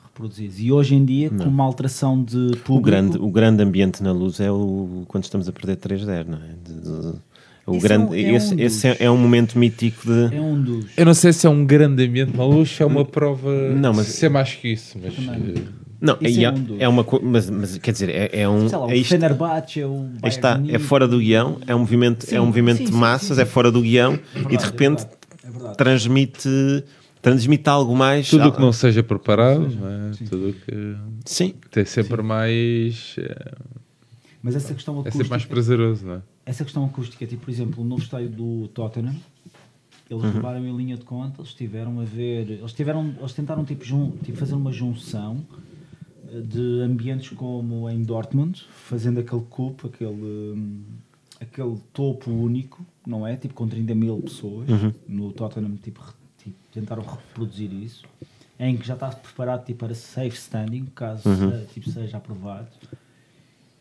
reproduzir. 0.03 0.49
E 0.57 0.71
hoje 0.71 0.95
em 0.95 1.03
dia, 1.03 1.29
com 1.29 1.43
uma 1.43 1.63
alteração 1.65 2.23
de 2.23 2.51
público, 2.63 2.73
O 2.73 2.81
grande, 2.81 3.17
o 3.17 3.29
grande 3.29 3.61
ambiente 3.63 4.01
na 4.01 4.11
luz 4.11 4.39
é 4.39 4.49
o 4.51 5.03
quando 5.07 5.23
estamos 5.25 5.47
a 5.49 5.51
perder 5.51 5.75
3-0, 5.77 6.27
não 6.29 6.37
é? 6.37 6.53
De- 6.63 6.81
de- 6.81 7.19
o 7.67 7.75
Esse 7.75 7.85
é 7.85 7.89
grande, 7.89 8.05
um- 8.11 8.13
é 8.15 8.31
um 8.31 8.35
esse, 8.35 8.55
dos- 8.55 8.59
esse 8.65 8.87
é, 8.87 8.97
é 9.01 9.11
um 9.11 9.17
momento 9.17 9.59
mítico 9.59 10.05
de. 10.07 10.35
é 10.35 10.41
um 10.41 10.61
dos. 10.61 10.85
Eu 10.97 11.05
não 11.05 11.13
sei 11.13 11.31
se 11.33 11.45
é 11.45 11.49
um 11.49 11.65
grande 11.65 12.05
ambiente 12.05 12.35
na 12.35 12.45
luz, 12.45 12.77
é 12.79 12.85
uma 12.85 13.03
prova. 13.05 13.51
Não, 13.75 13.93
mas- 13.93 14.07
Se 14.07 14.25
é 14.25 14.29
mais 14.29 14.53
que 14.55 14.69
isso, 14.69 14.97
mas. 15.01 15.13
Também. 15.15 15.67
Não, 16.01 16.17
é, 16.21 16.31
é 16.43 16.49
um 16.51 16.77
é 16.79 16.87
uma 16.87 17.03
co- 17.03 17.19
mas, 17.21 17.49
mas 17.49 17.77
quer 17.77 17.91
dizer, 17.91 18.09
é, 18.09 18.41
é 18.41 18.49
um. 18.49 18.69
Sei 18.69 18.77
lá, 18.77 18.85
é 18.85 18.87
o 18.87 18.93
isto- 18.93 19.09
Fenerbahçe, 19.09 19.79
Bayern 19.81 20.19
Aí 20.23 20.29
está, 20.29 20.61
é 20.69 20.79
fora 20.79 21.07
do 21.07 21.19
guião, 21.19 21.59
é 21.67 21.75
um 21.75 21.79
movimento, 21.79 22.25
é 22.33 22.39
um 22.39 22.43
Sim, 22.43 22.47
movimento 22.47 22.77
sim, 22.77 22.85
de 22.85 22.91
sim, 22.91 22.97
massas, 22.97 23.35
sim, 23.37 23.43
é 23.43 23.45
fora 23.45 23.69
do 23.71 23.81
guião 23.81 24.13
É 24.13 24.15
e 24.15 24.21
de 24.21 24.39
verdade, 24.41 24.63
é 24.63 24.65
repente 24.65 24.97
verdade, 25.03 25.17
é 25.43 25.51
verdade. 25.51 25.77
transmite, 25.77 26.83
transmite 27.21 27.69
algo 27.69 27.95
mais. 27.95 28.29
Tudo 28.29 28.47
o 28.47 28.51
que 28.53 28.61
não 28.61 28.71
seja 28.71 29.03
preparado, 29.03 29.59
não 29.75 29.87
é? 29.89 30.11
tudo 30.29 30.49
o 30.49 30.53
que 30.53 30.95
Sim, 31.25 31.53
tem 31.71 31.83
sempre 31.83 32.21
mais. 32.21 33.15
eh, 33.17 33.51
Mas 34.41 34.55
essa 34.55 34.73
questão 34.73 34.95
É 34.95 34.99
acústica, 34.99 35.17
sempre 35.17 35.29
mais 35.31 35.45
prazeroso, 35.45 36.05
não 36.05 36.13
é? 36.15 36.21
essa 36.45 36.63
questão 36.63 36.85
acústica, 36.85 37.25
tipo, 37.27 37.43
por 37.45 37.51
exemplo, 37.51 37.83
o 37.83 37.85
novo 37.85 38.01
estádio 38.01 38.29
do 38.29 38.69
Tottenham, 38.69 39.13
eles 40.09 40.23
Uhum. 40.23 40.31
levaram 40.33 40.65
em 40.65 40.75
linha 40.75 40.95
de 40.97 41.03
conta, 41.03 41.41
eles 41.41 41.53
tiveram 41.53 41.99
a 41.99 42.03
ver, 42.05 42.49
eles 42.49 42.73
tiveram, 42.73 43.13
eles 43.19 43.33
tentaram 43.33 43.63
tipo, 43.65 43.83
jun, 43.85 44.11
tipo 44.23 44.37
fazer 44.37 44.55
uma 44.55 44.71
junção 44.71 45.45
de 46.43 46.81
ambientes 46.81 47.29
como 47.29 47.89
em 47.89 48.03
Dortmund, 48.03 48.65
fazendo 48.69 49.19
aquele 49.19 49.41
cupo, 49.49 49.87
aquele 49.87 50.83
aquele 51.41 51.77
topo 51.93 52.29
único, 52.31 52.85
não 53.07 53.25
é? 53.25 53.35
Tipo 53.37 53.53
com 53.53 53.67
30 53.67 53.95
mil 53.95 54.17
pessoas, 54.21 54.69
Uhum. 54.69 54.93
no 55.07 55.31
Tottenham 55.31 55.75
tipo, 55.77 56.01
tipo, 56.37 56.55
tentaram 56.71 57.01
reproduzir 57.03 57.71
isso, 57.73 58.03
em 58.59 58.75
que 58.77 58.85
já 58.85 58.93
está 58.95 59.09
preparado 59.09 59.65
tipo, 59.65 59.79
para 59.79 59.95
safe 59.95 60.35
standing, 60.35 60.85
caso 60.93 61.27
Uhum. 61.29 61.65
tipo, 61.73 61.89
seja 61.89 62.17
aprovado. 62.17 62.67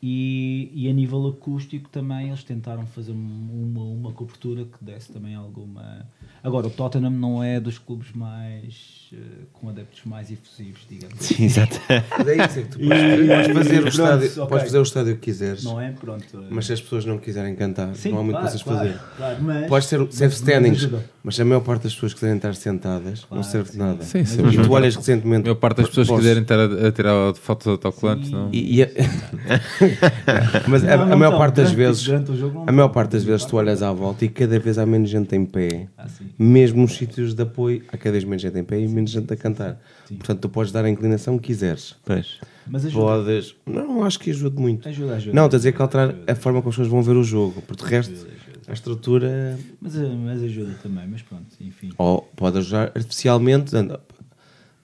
E, 0.01 0.71
e 0.73 0.89
a 0.89 0.93
nível 0.93 1.27
acústico 1.27 1.89
também 1.89 2.29
eles 2.29 2.45
tentaram 2.45 2.87
fazer 2.87 3.11
um- 3.11 3.73
uma, 3.75 3.83
uma 3.83 4.13
cobertura 4.13 4.65
que 4.65 4.85
desse 4.85 5.13
também 5.13 5.35
alguma. 5.35 6.07
Agora, 6.43 6.67
o 6.67 6.71
Tottenham 6.71 7.11
não 7.11 7.43
é 7.43 7.59
dos 7.61 7.79
clubes 7.79 8.09
mais. 8.15 8.97
eh, 9.13 9.17
com 9.55 9.71
adeptos 9.71 10.03
mais 10.05 10.31
efusivos, 10.31 10.83
digamos. 10.89 11.17
sim, 11.19 11.45
exato. 11.45 11.81
Mas 12.19 12.29
é 12.29 12.45
isso, 12.45 12.59
é 12.59 12.63
que 12.63 12.69
tu 12.69 12.79
podes, 12.79 13.49
podes 13.49 13.57
fazer, 13.57 13.83
o 13.83 13.89
estádio, 13.89 14.47
podes 14.47 14.65
fazer 14.67 14.79
o 14.79 14.83
estádio 14.83 15.15
que 15.15 15.21
quiseres, 15.23 15.65
Não 15.65 15.81
é? 15.81 15.91
Pronto. 15.93 16.25
eh, 16.35 16.47
mas 16.51 16.67
se 16.67 16.73
as 16.75 16.81
pessoas 16.83 17.05
não 17.07 17.17
quiserem 17.19 17.55
cantar, 17.57 17.95
sim, 17.97 18.11
não 18.11 18.19
há 18.19 18.23
muito 18.23 18.35
claro, 18.39 18.45
para 18.47 18.51
vocês 18.53 18.63
claro, 18.63 18.79
fazer. 18.89 19.01
claro, 19.17 19.37
mas, 19.43 19.67
Pode 19.67 19.85
ser 19.87 19.99
safe 20.13 20.25
mas 20.25 20.33
standings, 20.35 20.79
ajuda. 20.85 21.05
mas 21.25 21.35
se 21.37 21.43
a 21.43 21.45
maior 21.47 21.61
parte 21.61 21.83
das 21.85 21.95
pessoas 21.95 22.13
quiserem 22.15 22.37
estar 22.37 22.55
sentadas, 22.55 23.21
não 23.23 23.29
Claro, 23.29 23.45
serve 23.45 23.73
de 23.73 23.79
nada. 23.79 24.05
Sim, 24.05 24.25
sim. 24.27 24.47
E 24.47 24.59
tu 24.63 24.73
olhas 24.73 24.95
A 24.95 24.99
recentemente. 24.99 25.43
maior 25.45 25.55
parte 25.57 25.79
das 25.79 25.89
pessoas 25.89 26.07
que 26.07 26.13
Posso- 26.13 26.23
quiserem 26.23 26.43
estar 26.43 26.59
a, 26.61 26.89
a 26.89 26.93
tirar 26.93 27.35
fotos 27.35 27.67
autocolantes, 27.67 28.31
não. 28.31 28.51
E, 28.53 28.77
e 28.77 28.83
a- 28.83 28.89
mas 30.69 30.85
a, 30.85 30.97
Não, 30.97 31.03
a 31.05 31.07
não 31.07 31.17
maior 31.19 31.31
estão. 31.31 31.39
parte 31.39 31.55
das 31.57 31.73
vezes, 31.73 32.07
não 32.07 32.65
a 32.67 32.73
maior 32.73 32.89
parte 32.89 33.13
das 33.13 33.25
vezes 33.25 33.45
tu 33.47 33.57
olhas 33.57 33.83
à 33.83 33.93
volta 33.93 34.25
e 34.25 34.29
cada 34.29 34.59
vez 34.59 34.79
há 34.79 34.85
menos 34.87 35.09
gente 35.11 35.35
em 35.35 35.45
pé. 35.45 35.89
Ah. 35.97 36.07
Mesmo 36.39 36.83
nos 36.83 36.97
sítios 36.97 37.35
de 37.35 37.43
apoio, 37.43 37.83
há 37.89 37.97
cada 37.97 38.13
vez 38.13 38.23
menos 38.23 38.43
gente 38.43 38.57
em 38.57 38.63
pé 38.63 38.79
e 38.79 38.87
menos 38.87 39.11
gente 39.11 39.33
a 39.33 39.37
cantar. 39.37 39.81
Portanto, 40.07 40.41
tu 40.41 40.49
podes 40.49 40.71
dar 40.71 40.85
a 40.85 40.89
inclinação 40.89 41.37
que 41.37 41.49
quiseres. 41.49 41.97
Pois. 42.05 42.39
Mas 42.67 42.87
ajuda. 42.87 43.05
Podes. 43.05 43.57
Não, 43.67 44.05
acho 44.05 44.21
que 44.21 44.31
ajude 44.31 44.61
muito. 44.61 44.89
Ajuda, 44.89 45.17
ajuda. 45.17 45.35
Não, 45.35 45.47
estás 45.47 45.55
a 45.55 45.63
dizer 45.63 45.73
que 45.73 45.83
alterar 45.83 46.15
a 46.27 46.35
forma 46.37 46.61
como 46.61 46.71
as 46.71 46.77
pessoas 46.77 46.89
vão 46.89 47.03
ver 47.03 47.17
o 47.17 47.25
jogo. 47.25 47.61
Porque 47.63 47.85
de 47.85 47.91
resto, 47.91 48.27
a 48.69 48.73
estrutura. 48.73 49.59
Mas, 49.81 49.95
mas 49.97 50.43
ajuda 50.43 50.75
também, 50.83 51.09
mas 51.09 51.23
pronto, 51.23 51.47
enfim. 51.61 51.91
Ou 51.99 52.23
pode 52.37 52.59
ajudar 52.59 52.93
artificialmente, 52.95 53.75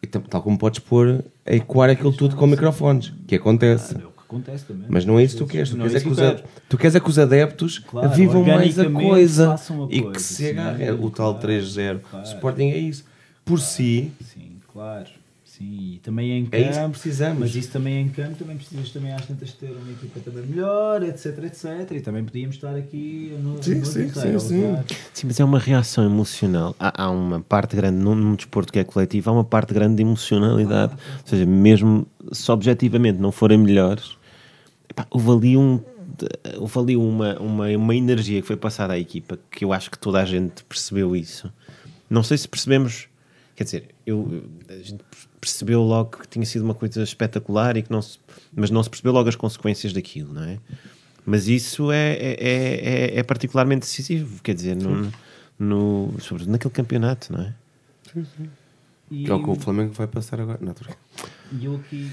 e 0.03 0.07
tal 0.07 0.43
como 0.43 0.59
podes 0.59 0.81
pôr 0.81 1.25
a 1.47 1.55
ecoar 1.55 1.91
aquilo 1.91 2.13
tudo 2.13 2.37
com 2.37 2.47
microfones, 2.47 3.13
que 3.27 3.37
acontece. 3.37 3.95
Que 3.95 4.14
acontece 4.35 4.65
também. 4.65 4.87
Mas 4.89 5.05
não 5.05 5.19
é 5.19 5.25
isso 5.25 5.37
que 5.37 5.45
tu 5.45 5.47
queres. 5.49 5.71
Tu 5.71 5.77
Não 5.77 5.87
queres, 5.87 6.01
é 6.03 6.05
que 6.05 6.13
os, 6.13 6.19
quero. 6.19 6.43
tu 6.69 6.79
queres 6.79 6.95
é 6.95 7.01
que 7.01 7.09
os 7.11 7.19
adeptos 7.19 7.79
Claro, 7.79 8.09
vivam 8.11 8.45
mais 8.45 8.79
a 8.79 8.91
coisa 8.91 9.51
façam 9.51 9.85
a 9.85 9.89
e 9.91 10.01
coisa, 10.01 10.13
que 10.17 10.23
se 10.23 10.35
sim, 10.35 10.51
agarre. 10.51 10.91
o 10.93 11.11
tal 11.11 11.35
claro, 11.35 11.49
3-0. 11.49 12.01
claro. 12.11 12.27
O 12.27 12.29
Sporting 12.29 12.71
é 12.71 12.79
isso. 12.79 13.05
Por 13.45 13.61
si, 13.61 14.11
Sim, 14.21 14.57
claro. 14.73 15.09
Sim, 15.45 15.93
e 15.95 16.01
também 16.03 16.33
em 16.39 16.45
campo. 16.47 16.57
é 16.57 16.69
isso 16.69 16.81
que 16.81 16.89
precisamos. 16.91 17.39
Mas 17.39 17.55
isso 17.55 17.71
também 17.71 18.01
em 18.01 18.09
campo, 18.09 18.35
também 18.35 18.57
precisas 18.57 18.91
também 18.91 19.13
às 19.13 19.25
tantas 19.25 19.53
ter 19.53 19.71
uma 19.71 19.93
equipa 19.93 20.19
também 20.19 20.43
melhor, 20.47 21.01
etc, 21.05 21.27
etc. 21.45 21.93
E 21.93 22.01
também 22.01 22.25
podíamos 22.25 22.57
estar 22.57 22.75
aqui 22.75 23.37
no, 23.41 23.63
Sim, 23.63 23.77
no 23.77 23.87
sim, 23.87 24.03
inteiro, 24.07 24.41
sim, 24.41 24.49
sim. 24.49 24.77
Sim, 25.13 25.27
mas 25.29 25.39
é 25.39 25.45
uma 25.45 25.61
reação 25.61 26.05
emocional. 26.05 26.75
Há, 26.77 27.05
há 27.05 27.09
uma 27.11 27.41
parte 27.41 27.77
grande, 27.77 27.99
num, 27.99 28.17
num 28.17 28.35
desporto 28.35 28.73
que 28.73 28.81
é 28.81 28.85
coletivo, 28.85 29.31
há 29.31 29.33
uma 29.33 29.45
parte 29.45 29.73
grande 29.73 29.95
de 29.95 30.03
emocionalidade. 30.03 30.95
Ou 31.23 31.29
seja, 31.29 31.47
mesmo 31.47 32.05
se 32.33 32.51
objetivamente 32.51 33.21
não 33.21 33.31
forem 33.31 33.57
melhores, 33.57 34.17
epá, 34.89 35.07
houve 35.11 35.31
ali, 35.31 35.57
um, 35.57 35.81
houve 36.59 36.79
ali 36.79 36.97
uma, 36.97 37.39
uma, 37.39 37.69
uma 37.69 37.95
energia 37.95 38.41
que 38.41 38.47
foi 38.47 38.57
passada 38.57 38.93
à 38.95 38.99
equipa 38.99 39.39
que 39.51 39.65
eu 39.65 39.73
acho 39.73 39.91
que 39.91 39.99
toda 39.99 40.21
a 40.21 40.25
gente 40.25 40.65
percebeu 40.65 41.15
isso. 41.15 41.53
Não 42.09 42.23
sei 42.23 42.39
se 42.39 42.49
percebemos, 42.49 43.09
quer 43.57 43.65
dizer, 43.65 43.89
eu, 44.07 44.45
a 44.69 44.83
gente 44.83 45.03
percebeu 45.41 45.83
logo 45.83 46.19
que 46.19 46.29
tinha 46.29 46.47
sido 46.47 46.63
uma 46.65 46.75
coisa 46.75 47.03
espetacular, 47.03 47.77
e 47.77 47.83
que 47.83 47.91
não 47.91 48.01
se, 48.01 48.19
mas 48.55 48.71
não 48.71 48.83
se 48.83 48.89
percebeu 48.89 49.13
logo 49.13 49.29
as 49.29 49.37
consequências 49.37 49.93
daquilo, 49.93 50.33
não 50.33 50.45
é? 50.45 50.59
Mas 51.27 51.49
isso 51.49 51.91
é, 51.91 52.13
é, 52.13 52.37
é, 52.41 53.19
é 53.19 53.23
particularmente 53.23 53.81
decisivo, 53.81 54.43
quer 54.43 54.55
dizer, 54.55 54.77
no, 54.77 55.11
no, 55.59 56.15
sobretudo 56.21 56.53
naquele 56.53 56.73
campeonato, 56.73 57.33
não 57.33 57.41
é? 57.41 57.55
E, 59.11 59.25
que 59.25 59.31
é 59.31 59.35
o 59.35 59.43
que 59.43 59.51
o 59.51 59.55
Flamengo 59.55 59.93
vai 59.93 60.07
passar 60.07 60.41
agora. 60.41 60.59
Não, 60.61 60.73
tô 60.73 60.85
e 61.53 61.67
eu 61.67 61.77
aqui, 61.77 62.11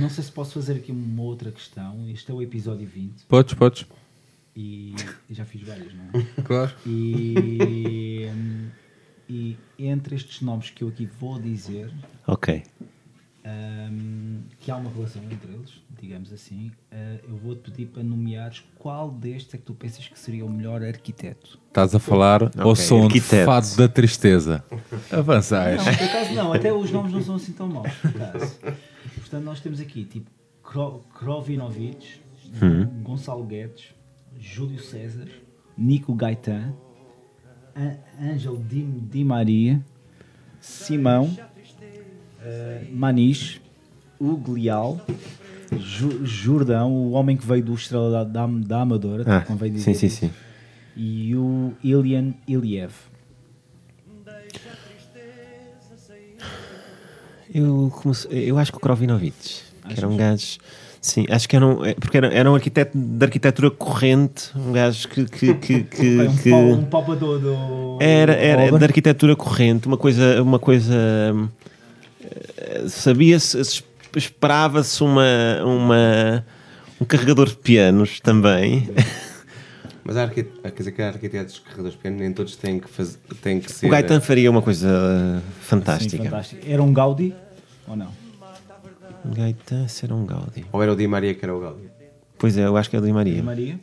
não 0.00 0.08
sei 0.08 0.24
se 0.24 0.32
posso 0.32 0.54
fazer 0.54 0.74
aqui 0.74 0.90
uma 0.92 1.22
outra 1.22 1.50
questão. 1.50 2.08
Este 2.08 2.30
é 2.30 2.34
o 2.34 2.40
episódio 2.40 2.86
20 2.86 3.24
Podes, 3.26 3.54
podes. 3.54 3.84
e 4.56 4.94
e 5.28 5.34
já 5.34 5.44
fiz 5.44 5.62
vários, 5.62 5.92
não 5.92 6.04
é? 6.04 6.26
Claro. 6.42 6.72
E, 6.86 8.28
e 9.28 9.56
entre 9.78 10.14
estes 10.16 10.40
nomes 10.40 10.70
que 10.70 10.82
eu 10.84 10.88
aqui 10.88 11.06
vou 11.06 11.38
dizer, 11.38 11.92
Ok. 12.26 12.62
Ahm, 13.54 14.40
que 14.58 14.70
há 14.70 14.76
uma 14.76 14.90
relação 14.90 15.22
entre 15.24 15.52
eles, 15.52 15.82
digamos 16.00 16.32
assim. 16.32 16.70
Ah, 16.92 17.16
eu 17.28 17.36
vou-te 17.36 17.70
pedir 17.70 17.86
para 17.86 18.02
nomeares 18.02 18.62
qual 18.78 19.10
destes 19.10 19.54
é 19.54 19.58
que 19.58 19.64
tu 19.64 19.74
pensas 19.74 20.06
que 20.08 20.18
seria 20.18 20.44
o 20.44 20.50
melhor 20.50 20.82
arquiteto. 20.82 21.58
Estás 21.68 21.94
a 21.94 21.98
falar 21.98 22.42
ao 22.58 22.70
Ok, 22.70 22.76
som 22.84 23.08
de 23.08 23.20
fado 23.20 23.76
da 23.76 23.88
tristeza. 23.88 24.64
Avançais. 25.10 25.76
Não, 25.84 25.94
por 25.94 26.04
acaso 26.04 26.34
não, 26.34 26.52
até 26.52 26.72
os 26.72 26.90
nomes 26.90 27.12
não 27.12 27.22
são 27.22 27.34
assim 27.36 27.52
tão 27.52 27.68
maus, 27.68 27.92
por 27.94 28.10
acaso. 28.22 28.58
Portanto, 29.16 29.44
nós 29.44 29.60
temos 29.60 29.80
aqui 29.80 30.04
tipo 30.04 30.30
Kro- 30.62 31.00
Krovinovic, 31.14 32.20
Gonçalo 33.02 33.44
Guedes, 33.44 33.94
Júlio 34.38 34.80
César, 34.80 35.26
Nico 35.76 36.14
Gaetan, 36.14 36.74
An- 37.76 37.96
Ângelo 38.20 38.58
Di, 38.68 38.82
Di 38.82 39.24
Maria, 39.24 39.80
Simão, 40.60 41.34
eh, 42.42 42.82
Maniche, 42.92 43.60
Hugo 44.20 44.52
Leal, 44.54 45.00
Ju- 45.78 46.24
Jordão, 46.26 46.92
o 46.92 47.12
homem 47.12 47.36
que 47.36 47.46
veio 47.46 47.62
do 47.64 47.74
Estrela 47.74 48.10
da, 48.10 48.24
da, 48.24 48.46
da 48.46 48.80
Amadora, 48.82 49.24
Ah, 49.26 49.40
convém 49.42 49.70
sim, 49.70 49.76
dizer 49.92 49.94
sim, 49.94 50.06
isso, 50.06 50.16
sim. 50.20 50.30
e 50.96 51.34
o 51.36 51.72
Ilian 51.82 52.34
Iliev. 52.46 52.92
Eu, 57.52 57.90
comece- 57.94 58.28
eu 58.30 58.58
acho 58.58 58.70
que 58.70 58.78
o 58.78 58.80
Krovinovic, 58.80 59.34
que 59.88 59.98
era 59.98 60.08
um 60.08 60.16
gajo. 60.16 60.58
Sim, 61.00 61.24
acho 61.30 61.48
que 61.48 61.56
era 61.56 61.66
um, 61.66 61.84
é, 61.84 61.94
porque 61.94 62.16
era, 62.16 62.28
era 62.32 62.50
um 62.50 62.54
arquiteto 62.54 62.96
de 62.96 63.24
arquitetura 63.24 63.70
corrente, 63.70 64.50
um 64.54 64.70
gajo 64.72 65.08
que. 65.08 65.24
que, 65.24 65.54
que, 65.54 65.82
que- 65.84 66.16
Foi 66.16 66.28
um, 66.28 66.36
que- 66.36 66.50
pau- 66.50 66.60
um 66.60 66.84
palpador 66.84 67.38
do. 67.40 67.98
era, 68.00 68.34
era 68.34 68.62
obra. 68.66 68.78
de 68.78 68.84
arquitetura 68.84 69.34
corrente, 69.34 69.88
uma 69.88 69.96
coisa. 69.96 70.40
Uma 70.42 70.58
coisa 70.58 70.94
hum, 71.34 71.48
Sabia-se, 72.88 73.58
es- 73.60 73.84
esperava-se 74.16 75.02
uma, 75.02 75.62
uma, 75.64 76.44
um 77.00 77.04
carregador 77.04 77.48
de 77.48 77.56
pianos 77.56 78.20
também. 78.20 78.88
Mas 80.04 80.16
há 80.16 80.22
arquite- 80.22 80.50
quer 80.62 80.72
dizer 80.72 80.92
que 80.92 81.02
há 81.02 81.08
arquitetos 81.08 81.58
carregadores 81.60 81.96
pequenos, 81.96 82.20
nem 82.20 82.32
todos 82.32 82.56
têm 82.56 82.80
que, 82.80 82.88
fazer, 82.88 83.18
têm 83.42 83.60
que 83.60 83.70
ser. 83.70 83.86
O 83.86 83.90
Gaetan 83.90 84.20
faria 84.20 84.50
uma 84.50 84.62
coisa 84.62 84.88
Sim, 84.88 85.52
fantástica. 85.60 86.24
fantástico. 86.24 86.62
Era 86.66 86.82
um 86.82 86.92
Gaudi 86.92 87.34
ou 87.86 87.94
não? 87.96 88.08
Gaetan 89.24 89.86
será 89.88 90.14
um 90.14 90.24
Gaudi. 90.24 90.64
Ou 90.72 90.82
era 90.82 90.92
o 90.92 90.96
Di 90.96 91.06
Maria 91.06 91.34
que 91.34 91.44
era 91.44 91.54
o 91.54 91.60
Gaudi? 91.60 91.88
Pois 92.38 92.56
é, 92.56 92.64
eu 92.66 92.76
acho 92.76 92.88
que 92.88 92.96
é 92.96 92.98
o 92.98 93.02
Di 93.02 93.08
Di 93.08 93.42
Maria. 93.42 93.78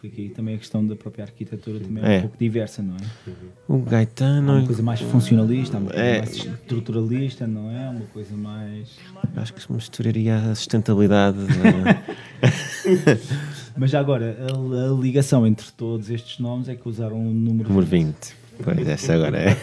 Porque 0.00 0.20
aí 0.22 0.28
também 0.28 0.54
a 0.54 0.58
questão 0.58 0.86
da 0.86 0.94
própria 0.94 1.24
arquitetura 1.24 1.80
também 1.80 2.04
é, 2.04 2.14
É. 2.14 2.18
um 2.18 2.20
pouco 2.22 2.36
diversa, 2.38 2.80
não 2.82 2.94
é? 2.94 3.32
O 3.66 3.78
Gaetan 3.78 4.44
Há 4.46 4.52
uma 4.58 4.66
coisa 4.66 4.80
mais 4.82 5.00
funcionalista, 5.00 5.76
há 5.76 5.80
uma 5.80 5.90
coisa 5.90 6.04
É. 6.04 6.18
mais 6.18 6.36
estruturalista, 6.36 7.46
não 7.48 7.68
é? 7.70 7.88
Uma 7.90 8.06
coisa 8.06 8.36
mais. 8.36 8.96
Acho 9.36 9.52
que 9.54 9.60
se 9.62 9.72
misturaria 9.72 10.36
a 10.36 10.54
sustentabilidade. 10.54 11.38
da- 11.38 12.02
Mas 13.76 13.90
já 13.90 14.00
agora, 14.00 14.36
a, 14.40 14.90
a 14.90 15.00
ligação 15.00 15.46
entre 15.46 15.66
todos 15.72 16.10
estes 16.10 16.38
nomes 16.38 16.68
é 16.68 16.74
que 16.76 16.88
usaram 16.88 17.20
o 17.20 17.32
número, 17.32 17.68
Número 17.68 17.86
20. 17.86 18.36
Pois, 18.62 18.88
essa 18.88 19.14
agora 19.14 19.38
é. 19.38 19.56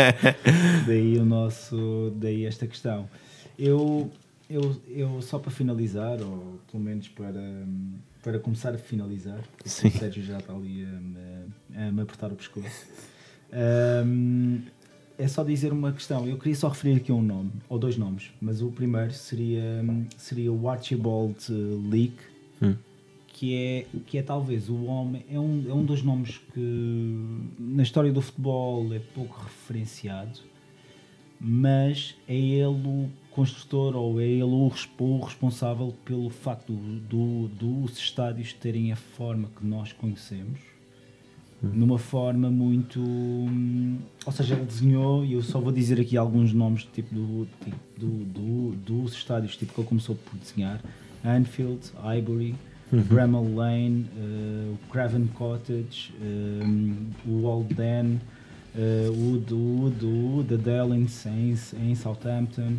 Daí 0.86 1.18
o 1.18 1.24
nosso, 1.26 2.12
daí 2.16 2.44
esta 2.46 2.66
questão. 2.66 3.06
Eu, 3.58 4.10
eu, 4.48 4.76
eu 4.88 5.20
só 5.22 5.38
para 5.38 5.50
finalizar, 5.50 6.20
ou 6.22 6.58
pelo 6.70 6.82
menos 6.82 7.06
para, 7.08 7.40
para 8.24 8.38
começar 8.38 8.74
a 8.74 8.78
finalizar, 8.78 9.38
o 9.64 9.68
Sérgio 9.68 10.22
já 10.24 10.38
está 10.38 10.52
ali 10.54 10.82
a, 10.84 10.88
me- 10.98 11.86
a 11.88 11.92
me 11.92 12.00
apertar 12.02 12.32
o 12.32 12.34
pescoço. 12.36 12.86
Hum, 14.06 14.62
é 15.18 15.28
só 15.28 15.44
dizer 15.44 15.72
uma 15.72 15.92
questão. 15.92 16.26
Eu 16.26 16.38
queria 16.38 16.56
só 16.56 16.68
referir 16.68 16.96
aqui 16.96 17.12
um 17.12 17.22
nome, 17.22 17.52
ou 17.68 17.78
dois 17.78 17.96
nomes, 17.96 18.30
mas 18.40 18.62
o 18.62 18.70
primeiro 18.72 19.12
seria, 19.12 19.62
seria 20.16 20.50
o 20.52 20.68
Archibald 20.68 21.36
Leake, 21.90 22.32
Hum. 22.62 22.74
que 23.28 23.54
é, 23.54 23.86
que 24.06 24.16
é 24.16 24.22
talvez 24.22 24.68
o 24.70 24.84
homem, 24.84 25.24
é 25.30 25.38
um, 25.38 25.64
é 25.68 25.74
um 25.74 25.84
dos 25.84 26.02
nomes 26.02 26.38
que 26.54 27.18
na 27.58 27.82
história 27.82 28.10
do 28.12 28.22
futebol 28.22 28.92
é 28.94 29.00
pouco 29.14 29.38
referenciado, 29.42 30.38
mas 31.40 32.16
é 32.28 32.34
ele 32.34 32.64
o 32.64 33.10
construtor 33.34 33.96
ou 33.96 34.20
é 34.20 34.24
ele 34.24 34.42
o, 34.44 34.68
res- 34.68 34.88
o 34.98 35.18
responsável 35.20 35.94
pelo 36.04 36.30
facto 36.30 36.72
do, 36.72 37.48
do- 37.48 37.48
dos 37.48 37.98
estádios 37.98 38.52
terem 38.52 38.92
a 38.92 38.96
forma 38.96 39.48
que 39.58 39.66
nós 39.66 39.92
conhecemos. 39.92 40.60
Numa 41.62 41.98
forma 41.98 42.50
muito. 42.50 43.00
hum, 43.00 43.96
Ou 44.26 44.32
seja, 44.32 44.54
ele 44.54 44.66
desenhou, 44.66 45.24
e 45.24 45.32
eu 45.32 45.40
só 45.42 45.58
vou 45.58 45.72
dizer 45.72 45.98
aqui 45.98 46.14
alguns 46.14 46.52
nomes 46.52 46.84
tipo, 46.92 47.14
do, 47.14 47.48
tipo, 47.64 47.76
do, 47.98 48.06
do- 48.24 48.76
dos 48.84 49.12
estádios 49.14 49.56
tipo, 49.56 49.72
que 49.72 49.80
ele 49.80 49.88
começou 49.88 50.14
por 50.14 50.38
desenhar: 50.38 50.78
Anfield, 51.24 51.80
Highbury, 52.02 52.54
Bramall 52.92 53.54
Lane, 53.54 54.04
eh, 54.14 54.74
o 54.74 54.92
Craven 54.92 55.26
Cottage, 55.28 56.12
um, 56.20 57.06
o 57.26 57.44
Old 57.44 57.72
Den, 57.72 58.20
eh, 58.76 59.08
o 59.10 59.38
do 59.38 59.56
Wood, 59.56 60.04
o 60.04 60.36
Wood 60.36 60.54
Adele 60.54 60.94
em, 60.98 61.06
em, 61.30 61.90
em 61.90 61.94
Southampton. 61.94 62.74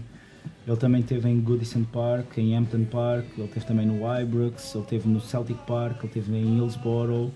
Ele 0.68 0.78
também 0.78 1.04
teve 1.04 1.30
em 1.30 1.40
Goodison 1.40 1.84
Park, 1.84 2.38
em 2.38 2.56
Hampton 2.56 2.86
Park, 2.86 3.26
ele 3.38 3.48
teve 3.48 3.66
também 3.66 3.86
no 3.86 4.00
Ibrox, 4.20 4.74
ele 4.74 4.86
teve 4.86 5.08
no 5.08 5.22
Celtic 5.22 5.58
Park, 5.68 6.04
ele 6.04 6.12
teve 6.12 6.36
em 6.36 6.58
Hillsborough, 6.58 7.32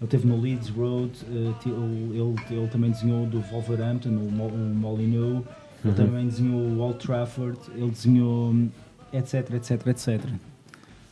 ele 0.00 0.10
teve 0.10 0.26
no 0.26 0.40
Leeds 0.40 0.68
Road, 0.70 1.12
eh, 1.30 1.52
ele, 1.64 2.18
ele, 2.18 2.34
ele 2.50 2.68
também 2.68 2.90
desenhou 2.90 3.24
do 3.26 3.40
Wolverhampton, 3.40 4.10
o, 4.10 4.26
o 4.26 4.74
Molineux, 4.74 5.44
ele 5.84 5.94
também 5.94 6.26
desenhou 6.26 6.60
o 6.60 6.78
Old 6.80 6.98
Trafford, 6.98 7.58
ele 7.76 7.90
desenhou 7.90 8.52
etc, 9.12 9.50
etc, 9.54 9.86
etc. 9.86 10.20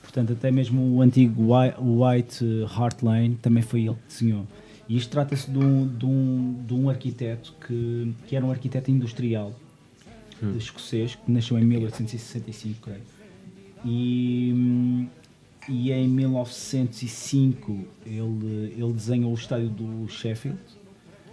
Portanto, 0.03 0.33
até 0.33 0.51
mesmo 0.51 0.97
o 0.97 1.03
antigo 1.03 1.55
White 1.55 2.45
Hart 2.77 3.01
Lane 3.03 3.37
também 3.37 3.63
foi 3.63 3.83
ele 3.83 3.95
que 3.95 4.09
desenhou. 4.09 4.45
E 4.89 4.97
isto 4.97 5.11
trata-se 5.11 5.49
de 5.49 5.59
um, 5.59 5.87
de, 5.87 6.05
um, 6.05 6.65
de 6.67 6.75
um 6.75 6.91
arquiteto 6.91 7.55
que, 7.65 8.13
que 8.27 8.35
era 8.35 8.45
um 8.45 8.51
arquiteto 8.51 8.91
industrial 8.91 9.55
de 10.47 10.59
escocês, 10.59 11.15
que 11.15 11.31
nasceu 11.31 11.59
em 11.59 11.65
1865, 11.65 12.81
creio. 12.81 13.03
E, 13.85 14.53
hum, 14.55 15.07
e 15.69 15.93
em 15.93 16.09
1905 16.09 17.87
ele, 18.05 18.75
ele 18.77 18.93
desenhou 18.93 19.31
o 19.31 19.35
estádio 19.35 19.69
do 19.69 20.09
Sheffield. 20.09 20.59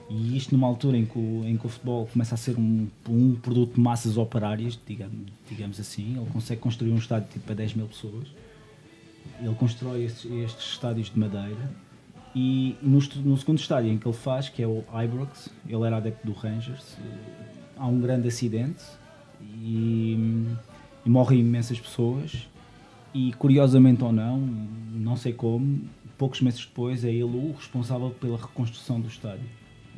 E 0.10 0.38
isto 0.38 0.56
numa 0.56 0.68
altura 0.68 0.98
em 0.98 1.06
que 1.06 1.18
o, 1.18 1.44
em 1.46 1.58
que 1.58 1.66
o 1.66 1.70
futebol 1.70 2.08
começa 2.08 2.36
a 2.36 2.38
ser 2.38 2.58
um, 2.58 2.88
um 3.10 3.36
produto 3.36 3.74
de 3.74 3.82
massas 3.82 4.16
operárias, 4.16 4.80
digamos, 4.86 5.28
digamos 5.50 5.80
assim. 5.80 6.16
Ele 6.18 6.30
consegue 6.32 6.62
construir 6.62 6.92
um 6.92 6.98
estádio 6.98 7.28
tipo 7.30 7.46
para 7.46 7.56
10 7.56 7.74
mil 7.74 7.88
pessoas. 7.88 8.28
Ele 9.42 9.56
constrói 9.56 10.06
estes, 10.06 10.32
estes 10.32 10.66
estádios 10.72 11.10
de 11.10 11.20
madeira. 11.20 11.72
E 12.34 12.78
no, 12.82 13.00
no 13.00 13.38
segundo 13.38 13.60
estádio 13.60 13.92
em 13.92 13.98
que 13.98 14.08
ele 14.08 14.16
faz, 14.16 14.48
que 14.48 14.62
é 14.62 14.68
o 14.68 14.84
Ibrox, 15.04 15.50
ele 15.68 15.84
era 15.84 15.98
adepto 15.98 16.26
do 16.26 16.34
Rangers, 16.34 16.96
eh, 17.00 17.48
há 17.76 17.88
um 17.88 18.00
grande 18.00 18.28
acidente 18.28 18.84
e, 19.62 20.46
e 21.06 21.10
morrem 21.10 21.40
imensas 21.40 21.80
pessoas. 21.80 22.48
E 23.14 23.34
curiosamente 23.34 24.04
ou 24.04 24.12
não, 24.12 24.38
não 24.94 25.16
sei 25.16 25.34
como, 25.34 25.82
poucos 26.18 26.42
meses 26.42 26.60
depois 26.66 27.04
é 27.04 27.10
ele 27.10 27.24
o 27.24 27.54
responsável 27.58 28.10
pela 28.12 28.38
reconstrução 28.38 29.00
do 29.00 29.08
estádio. 29.08 29.46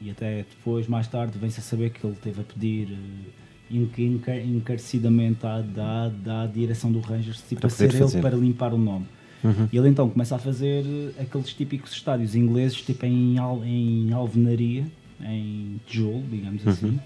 E 0.02 0.10
até 0.10 0.46
depois, 0.50 0.88
mais 0.88 1.08
tarde, 1.08 1.38
vem-se 1.38 1.60
a 1.60 1.64
saber 1.64 1.90
que 1.90 2.06
ele 2.06 2.16
teve 2.16 2.40
a 2.40 2.44
pedir 2.44 2.88
eh, 2.94 3.76
enca- 3.76 4.02
enca- 4.02 4.40
encarecidamente 4.42 5.46
à, 5.46 5.60
da, 5.60 6.08
da 6.10 6.46
direção 6.46 6.90
do 6.92 7.00
Rangers 7.02 7.42
tipo, 7.50 7.60
Para 7.62 7.70
ser 7.70 7.88
poder 7.88 7.98
ele 7.98 8.04
fazer. 8.06 8.22
para 8.22 8.38
limpar 8.38 8.74
o 8.74 8.78
nome. 8.78 9.06
E 9.72 9.78
ele 9.78 9.88
então 9.90 10.10
começa 10.10 10.36
a 10.36 10.40
fazer 10.40 10.86
eh, 11.18 11.22
aqueles 11.24 11.54
típicos 11.54 11.92
estádios 11.92 12.36
ingleses, 12.36 12.82
tipo 12.82 13.06
em, 13.06 13.36
em 13.66 14.12
alvenaria, 14.14 14.86
em 15.22 15.80
tijolo, 15.86 16.24
digamos 16.30 16.66
assim. 16.66 17.00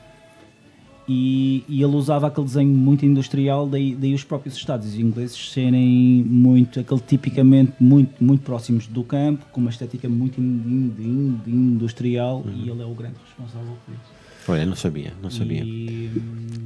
E, 1.07 1.65
e 1.67 1.83
ele 1.83 1.95
usava 1.95 2.27
aquele 2.27 2.45
desenho 2.47 2.69
muito 2.73 3.05
industrial, 3.05 3.67
daí, 3.67 3.93
daí 3.93 4.13
os 4.13 4.23
próprios 4.23 4.55
estádios 4.55 4.95
ingleses 4.97 5.51
serem 5.51 6.23
muito, 6.25 6.79
aquele 6.79 7.01
tipicamente 7.01 7.73
muito, 7.77 8.23
muito 8.23 8.41
próximos 8.43 8.87
do 8.87 9.03
campo, 9.03 9.45
com 9.51 9.59
uma 9.59 9.69
estética 9.69 10.07
muito 10.07 10.39
in- 10.39 10.93
in- 10.97 11.03
in- 11.05 11.41
industrial, 11.73 12.45
e 12.55 12.69
ele 12.69 12.81
é 12.81 12.85
o 12.85 12.93
grande 12.93 13.15
responsável 13.25 13.73
por 13.85 13.91
isso. 13.93 14.13
Olha, 14.47 14.65
não 14.65 14.75
sabia, 14.77 15.13
não 15.21 15.29
sabia. 15.29 15.63
E, 15.65 16.09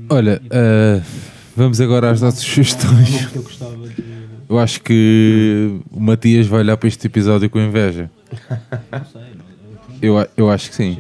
Olha, 0.10 0.40
ah, 0.52 1.02
vamos 1.56 1.82
agora 1.82 2.12
às 2.12 2.22
nossas 2.22 2.42
sugestões. 2.44 3.34
eu 3.36 3.42
de. 3.42 4.04
Eu 4.50 4.58
acho 4.60 4.82
que 4.82 5.80
o 5.92 6.00
Matias 6.00 6.46
vai 6.48 6.60
olhar 6.62 6.78
para 6.78 6.88
este 6.88 7.08
episódio 7.08 7.50
com 7.50 7.60
inveja. 7.60 8.10
Não 8.92 9.06
sei, 9.06 9.22
mas. 9.36 10.02
Eu, 10.02 10.28
eu 10.38 10.50
acho 10.50 10.70
que 10.70 10.76
sim. 10.76 10.98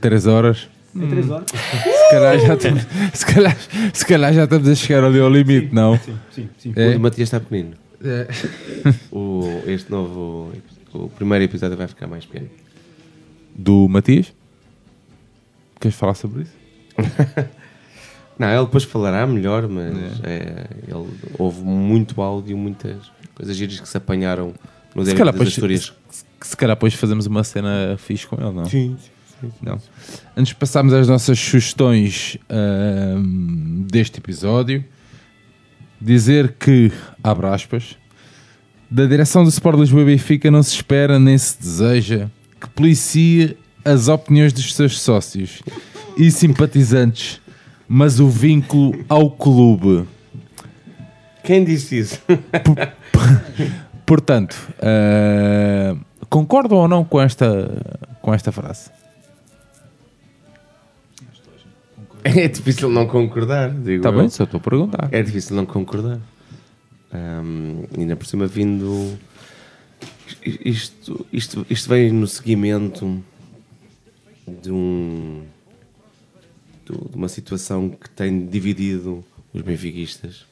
Três 0.00 0.26
horas. 0.26 0.68
Em 0.96 1.08
três 1.08 1.30
horas? 1.30 1.46
Se 1.50 2.10
calhar, 2.10 2.38
já 2.38 2.54
estamos, 2.54 2.86
se, 3.14 3.26
calhar, 3.26 3.56
se 3.92 4.06
calhar 4.06 4.32
já 4.34 4.44
estamos 4.44 4.68
a 4.68 4.74
chegar 4.74 5.04
ali 5.04 5.20
ao 5.20 5.28
limite, 5.30 5.74
não? 5.74 5.98
Sim, 5.98 6.18
sim, 6.32 6.48
sim. 6.58 6.72
O 6.76 6.80
É. 6.80 6.92
do 6.94 7.00
Matias 7.00 7.26
está 7.28 7.40
pequenino. 7.40 7.74
O, 9.10 9.62
este 9.66 9.90
novo. 9.90 10.52
O 10.92 11.08
primeiro 11.10 11.44
episódio 11.44 11.76
vai 11.76 11.86
ficar 11.86 12.06
mais 12.06 12.24
pequeno. 12.24 12.48
Do 13.54 13.88
Matias? 13.88 14.32
Queres 15.80 15.96
falar 15.96 16.14
sobre 16.14 16.42
isso? 16.42 16.52
Não, 18.38 18.48
ele 18.48 18.64
depois 18.66 18.84
falará 18.84 19.26
melhor, 19.26 19.66
mas 19.66 20.20
é, 20.22 20.66
ele, 20.86 21.08
houve 21.38 21.62
muito 21.62 22.20
áudio, 22.20 22.56
muitas 22.56 22.96
coisas 23.34 23.56
giras 23.56 23.80
que 23.80 23.88
se 23.88 23.96
apanharam 23.96 24.52
no 24.94 25.04
Se 25.04 25.14
calhar, 25.14 25.34
das 25.34 25.54
depois, 25.54 25.94
se, 26.10 26.24
se 26.42 26.56
calhar 26.56 26.76
depois 26.76 26.92
fazemos 26.94 27.24
uma 27.26 27.42
cena 27.44 27.96
fixe 27.98 28.26
com 28.26 28.36
ele, 28.36 28.52
não? 28.54 28.64
Sim. 28.66 28.96
Não. 29.62 29.78
Antes 30.36 30.48
de 30.48 30.54
passarmos 30.54 30.92
às 30.92 31.08
nossas 31.08 31.38
sugestões 31.38 32.38
deste 33.88 34.18
episódio, 34.18 34.84
dizer 36.00 36.54
que, 36.58 36.92
abre 37.22 37.46
aspas, 37.46 37.96
da 38.90 39.06
direção 39.06 39.42
do 39.42 39.50
Sport 39.50 39.78
Lisboa 39.78 40.02
e 40.02 40.06
Benfica 40.06 40.50
não 40.50 40.62
se 40.62 40.74
espera 40.74 41.18
nem 41.18 41.36
se 41.36 41.60
deseja 41.60 42.28
que 42.60 42.68
policie 42.70 43.56
as 43.84 44.08
opiniões 44.08 44.52
dos 44.52 44.74
seus 44.74 45.00
sócios 45.00 45.62
e 46.16 46.30
simpatizantes, 46.30 47.40
mas 47.88 48.20
o 48.20 48.28
vínculo 48.28 49.04
ao 49.08 49.30
clube. 49.30 50.06
Quem 51.42 51.64
disse 51.64 51.98
isso? 51.98 52.20
Portanto, 54.04 54.56
ah, 54.80 55.96
concordam 56.28 56.78
ou 56.78 56.88
não 56.88 57.04
com 57.04 57.20
esta, 57.20 57.46
com 58.20 58.32
esta 58.32 58.50
frase? 58.50 58.90
É 62.34 62.48
difícil 62.48 62.88
não 62.88 63.06
concordar, 63.06 63.70
digo 63.70 63.96
Está. 63.96 64.10
Tá 64.10 64.18
bem? 64.18 64.28
Só 64.28 64.44
estou 64.44 64.58
a 64.58 64.60
perguntar. 64.60 65.08
É 65.12 65.22
difícil 65.22 65.54
não 65.56 65.66
concordar. 65.66 66.20
Ahm, 67.12 67.84
ainda 67.96 68.16
por 68.16 68.26
cima 68.26 68.46
vindo. 68.46 69.16
Isto, 70.44 71.26
isto, 71.32 71.66
isto 71.70 71.88
vem 71.88 72.10
no 72.12 72.26
seguimento 72.26 73.22
de 74.62 74.70
um. 74.72 75.42
de 76.84 77.16
uma 77.16 77.28
situação 77.28 77.88
que 77.90 78.10
tem 78.10 78.46
dividido 78.46 79.24
os 79.52 79.62
benfiquistas, 79.62 80.44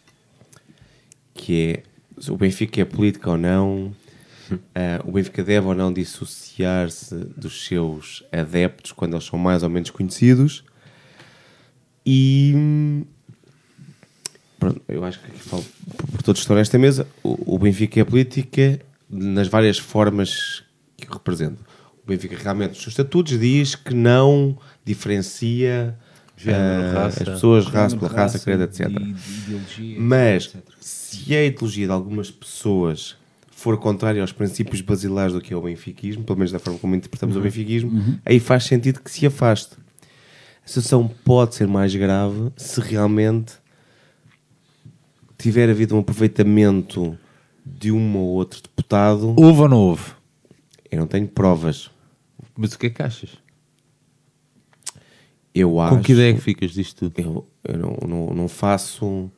que 1.34 1.60
é 1.60 1.82
se 2.18 2.30
o 2.30 2.36
Benfica 2.36 2.80
é 2.80 2.84
política 2.84 3.30
ou 3.30 3.36
não, 3.36 3.94
ah, 4.74 5.02
o 5.04 5.12
Benfica 5.12 5.42
deve 5.42 5.66
ou 5.66 5.74
não 5.74 5.92
dissociar-se 5.92 7.14
dos 7.36 7.66
seus 7.66 8.24
adeptos 8.30 8.92
quando 8.92 9.14
eles 9.14 9.24
são 9.24 9.38
mais 9.38 9.62
ou 9.62 9.70
menos 9.70 9.90
conhecidos. 9.90 10.64
E 12.06 13.04
Pronto, 14.58 14.80
eu 14.88 15.04
acho 15.04 15.20
que 15.20 15.26
aqui 15.26 15.40
falo 15.40 15.64
por 16.10 16.22
todos 16.22 16.40
que 16.40 16.44
estão 16.44 16.56
nesta 16.56 16.78
mesa. 16.78 17.06
O, 17.22 17.54
o 17.56 17.58
Benfica 17.58 18.00
é 18.00 18.04
política 18.04 18.80
nas 19.10 19.48
várias 19.48 19.78
formas 19.78 20.62
que 20.96 21.06
representa. 21.10 21.58
O 22.04 22.08
Benfica 22.08 22.36
realmente, 22.36 22.70
nos 22.70 22.78
seus 22.78 22.88
estatutos, 22.88 23.38
diz 23.38 23.74
que 23.74 23.94
não 23.94 24.56
diferencia 24.84 25.96
Género, 26.36 26.96
ah, 26.98 27.02
raça. 27.04 27.22
as 27.22 27.28
pessoas, 27.28 27.66
raça 27.66 27.96
pela 27.96 28.10
raça, 28.10 28.38
credo, 28.38 28.62
etc. 28.64 28.88
de- 28.88 29.12
de 29.12 29.40
ideologia, 29.44 29.96
Mas 30.00 30.46
etc. 30.46 30.62
se 30.80 31.34
a 31.36 31.44
ideologia 31.44 31.86
de 31.86 31.92
algumas 31.92 32.30
pessoas 32.30 33.16
for 33.50 33.78
contrária 33.78 34.20
aos 34.20 34.32
princípios 34.32 34.80
basilares 34.80 35.32
do 35.32 35.40
que 35.40 35.54
é 35.54 35.56
o 35.56 35.62
benfiquismo, 35.62 36.24
pelo 36.24 36.38
menos 36.38 36.50
da 36.52 36.58
forma 36.58 36.78
como 36.78 36.94
interpretamos 36.94 37.36
o 37.36 37.40
benfiquismo, 37.40 38.18
aí 38.24 38.40
faz 38.40 38.64
sentido 38.64 39.00
que 39.00 39.10
se 39.10 39.24
afaste. 39.26 39.76
A 40.64 40.68
situação 40.68 41.08
pode 41.24 41.54
ser 41.54 41.66
mais 41.66 41.94
grave 41.94 42.50
se 42.56 42.80
realmente 42.80 43.54
tiver 45.36 45.68
havido 45.68 45.94
um 45.94 45.98
aproveitamento 45.98 47.18
de 47.64 47.92
um 47.92 48.16
ou 48.16 48.28
outro 48.28 48.62
deputado. 48.62 49.34
Houve 49.36 49.60
ou 49.60 49.68
não 49.68 49.78
houve? 49.78 50.12
Eu 50.90 51.00
não 51.00 51.06
tenho 51.06 51.28
provas. 51.28 51.90
Mas 52.56 52.72
o 52.72 52.78
que 52.78 52.86
é 52.86 52.90
que 52.90 53.02
achas? 53.02 53.30
Eu 55.54 55.80
acho. 55.80 55.96
Com 55.96 56.02
que 56.02 56.12
ideia 56.12 56.30
é 56.32 56.34
que 56.34 56.40
ficas 56.40 56.72
disto 56.72 57.10
tudo? 57.10 57.20
Eu, 57.20 57.48
eu 57.74 57.78
não, 57.78 57.98
não, 58.08 58.34
não 58.34 58.48
faço 58.48 59.30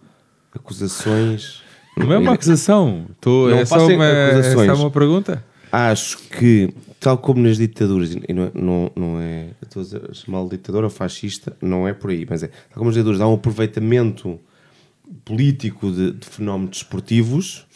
acusações. 0.55 1.63
Não 1.97 2.13
é 2.13 2.19
uma 2.19 2.35
acusação. 2.35 3.07
Tô, 3.21 3.49
Não 3.49 3.59
é, 3.59 3.65
só 3.65 3.87
uma, 3.87 4.05
é 4.05 4.55
só 4.55 4.75
uma 4.75 4.91
pergunta. 4.91 5.45
acho 5.73 6.19
que, 6.29 6.73
tal 7.00 7.18
como 7.18 7.42
nas 7.42 7.58
ditaduras, 7.58 8.15
e 8.15 8.33
não 8.33 8.44
é, 8.44 8.50
não, 8.55 8.92
não 8.97 9.20
é 9.20 9.50
estou 9.62 9.83
a 9.83 10.15
chamá-lo 10.15 10.49
de 10.49 10.57
ditador 10.57 10.84
ou 10.84 10.91
fascista, 10.91 11.57
não 11.60 11.86
é 11.86 11.92
por 11.92 12.10
aí, 12.10 12.26
mas 12.28 12.42
é, 12.42 12.49
tal 12.49 12.75
como 12.75 12.86
nas 12.86 12.94
ditaduras 12.94 13.20
há 13.20 13.28
um 13.28 13.34
aproveitamento 13.34 14.41
político 15.25 15.91
de, 15.91 16.12
de 16.12 16.26
fenómenos 16.26 16.78
desportivos, 16.78 17.66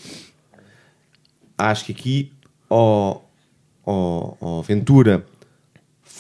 acho 1.57 1.85
que 1.85 1.93
aqui, 1.93 2.33
ao, 2.69 3.29
ao 3.85 4.63
Ventura, 4.63 5.25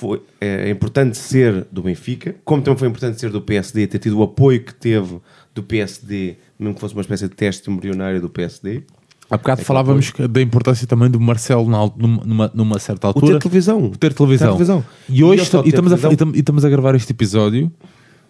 foi, 0.00 0.22
é, 0.40 0.68
é 0.68 0.70
importante 0.70 1.18
ser 1.18 1.66
do 1.70 1.82
Benfica, 1.82 2.34
como 2.44 2.62
também 2.62 2.78
foi 2.78 2.88
importante 2.88 3.20
ser 3.20 3.30
do 3.30 3.42
PSD, 3.42 3.86
ter 3.86 3.98
tido 3.98 4.18
o 4.18 4.22
apoio 4.22 4.64
que 4.64 4.74
teve 4.74 5.20
do 5.54 5.62
PSD, 5.62 6.36
mesmo 6.58 6.74
que 6.74 6.80
fosse 6.80 6.94
uma 6.94 7.02
espécie 7.02 7.28
de 7.28 7.34
teste 7.34 7.70
embrionário 7.70 8.20
do 8.20 8.30
PSD. 8.30 8.84
Há 9.31 9.36
bocado 9.36 9.60
É 9.60 9.65
falávamos 9.65 10.12
da 10.28 10.42
importância 10.42 10.86
também 10.86 11.09
do 11.10 11.20
Marcelo 11.20 11.68
na 11.70 11.89
numa, 11.97 12.50
numa, 12.52 12.78
certa 12.81 13.07
O 13.07 13.10
altura. 13.10 13.34
ter 13.34 13.39
televisão. 13.39 13.84
O 13.84 13.97
ter 13.97 14.12
televisão. 14.12 14.49
Ter 14.49 14.52
televisão. 14.55 14.84
E 15.09 15.23
hoje 15.23 15.42
E 15.42 15.42
e 15.42 15.68
estamos, 15.68 15.92
a, 15.92 15.97
e 16.10 16.39
estamos- 16.41 16.65
a 16.65 16.68
gravar 16.68 16.94
este 16.97 17.12
episódio 17.12 17.70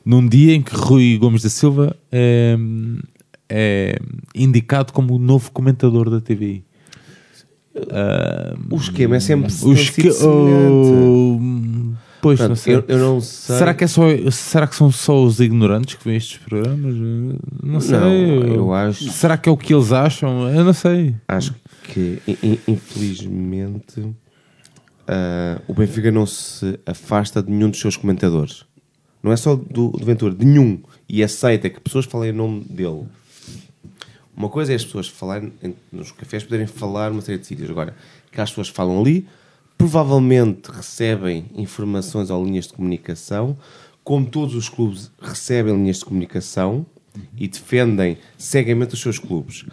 num 0.05 0.27
dia 0.27 0.55
em 0.55 0.61
que 0.63 0.75
Rui 0.75 1.17
Gomes 1.19 1.43
da 1.43 1.49
Silva 1.49 1.97
é, 2.13 2.57
é 3.49 3.99
indicado 4.35 4.93
como 4.93 5.15
o 5.15 5.19
novo 5.19 5.51
comentador 5.53 6.11
da 6.11 6.21
TVI. 6.21 6.65
Ah, 7.91 8.55
O 8.71 8.77
esquema 8.77 9.17
é 9.17 9.21
sempre 9.21 9.51
o 9.53 9.65
tem 9.65 9.73
esque- 9.73 10.11
Pois, 12.23 12.39
não 12.41 12.55
sei. 12.55 12.75
eu, 12.77 12.85
eu 12.89 12.99
não 12.99 13.21
sei. 13.21 13.57
Será 13.57 13.73
que, 13.75 13.85
é 13.85 13.87
só, 13.87 14.03
será 14.31 14.67
que 14.67 14.77
são 14.77 14.91
só 14.93 15.23
os 15.23 15.41
ignorantes 15.41 15.95
que 15.95 16.05
veem 16.05 16.17
estes 16.19 16.39
programas? 16.39 16.95
Não 17.63 17.81
sei. 17.81 17.99
Não, 17.99 18.47
eu 18.47 18.75
acho- 18.75 19.11
Será 19.11 19.37
que 19.39 19.49
é 19.49 19.53
o 19.53 19.57
que 19.57 19.73
eles 19.75 19.91
acham? 19.93 20.49
Eu 20.51 20.65
não 20.65 20.73
sei. 20.75 21.15
Acho 21.27 21.55
que, 21.85 22.21
in- 22.29 22.37
in- 22.43 22.59
infelizmente, 22.69 24.15
ah, 25.09 25.61
o 25.67 25.75
Benfica 25.75 26.11
não 26.11 26.27
se 26.27 26.79
afasta 26.87 27.43
de 27.43 27.51
nenhum 27.51 27.71
dos 27.71 27.81
seus 27.81 27.97
comentadores. 27.97 28.65
Não 29.23 29.33
é 29.33 29.37
só 29.37 29.55
do, 29.55 29.89
do 29.91 30.05
Ventura, 30.05 30.35
de 30.35 30.45
nenhum. 30.45 30.81
E 31.09 31.23
aceita 31.23 31.69
que 31.69 31.81
pessoas 31.81 32.05
falem 32.07 32.31
em 32.31 32.33
nome 32.33 32.65
dele. 32.69 33.05
Uma 34.37 34.49
coisa 34.49 34.73
é 34.73 34.77
as 34.77 34.85
pessoas 34.85 35.09
falarem 35.09 35.53
em- 35.63 35.75
nos 35.93 36.13
cafés, 36.13 36.43
poderem 36.45 36.67
falar 36.67 37.11
uma 37.13 37.21
série 37.21 37.39
de 37.39 37.47
sítios. 37.47 37.69
Agora, 37.69 37.95
que 38.33 38.41
as 38.41 38.49
pessoas 38.51 38.69
falam 38.69 38.99
ali, 39.01 39.27
provavelmente 39.91 40.71
recebem 40.71 41.47
informações 41.57 42.29
ou 42.29 42.45
linhas 42.45 42.67
de 42.67 42.75
comunicação, 42.75 43.57
como 44.05 44.27
todos 44.27 44.55
os 44.55 44.69
clubes 44.69 45.11
recebem 45.23 45.75
linhas 45.75 46.01
de 46.01 46.05
comunicação 46.05 46.85
e 47.35 47.49
defendem 47.49 48.19
cegamente 48.37 48.93
os 48.93 49.01
seus 49.01 49.19
clubes. 49.19 49.65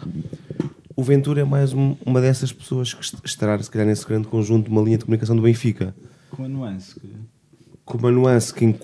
O 0.96 1.02
Ventura 1.02 1.42
é 1.42 1.44
mais 1.44 1.74
um- 1.74 1.94
uma 2.06 2.22
dessas 2.22 2.50
pessoas 2.50 2.94
que 2.94 3.02
est- 3.04 3.18
estará, 3.22 3.62
se 3.62 3.70
calhar, 3.70 3.86
nesse 3.86 4.06
grande 4.06 4.28
conjunto 4.28 4.64
de 4.64 4.70
uma 4.70 4.80
linha 4.80 4.96
de 4.96 5.04
comunicação 5.04 5.36
do 5.36 5.42
Benfica. 5.42 5.94
Com 6.30 6.44
a 6.44 6.48
nuance 6.48 6.98
que 6.98 7.06
Com 7.84 7.98
uma 7.98 8.10
nuance 8.10 8.52
que, 8.54 8.74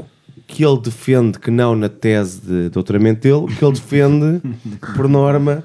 que 0.47 0.63
ele 0.63 0.79
defende 0.79 1.39
que 1.39 1.51
não 1.51 1.75
na 1.75 1.89
tese 1.89 2.41
de 2.43 2.69
doutoramento 2.69 3.23
dele, 3.23 3.47
que 3.57 3.65
ele 3.65 3.73
defende, 3.73 4.43
por 4.95 5.09
norma, 5.09 5.65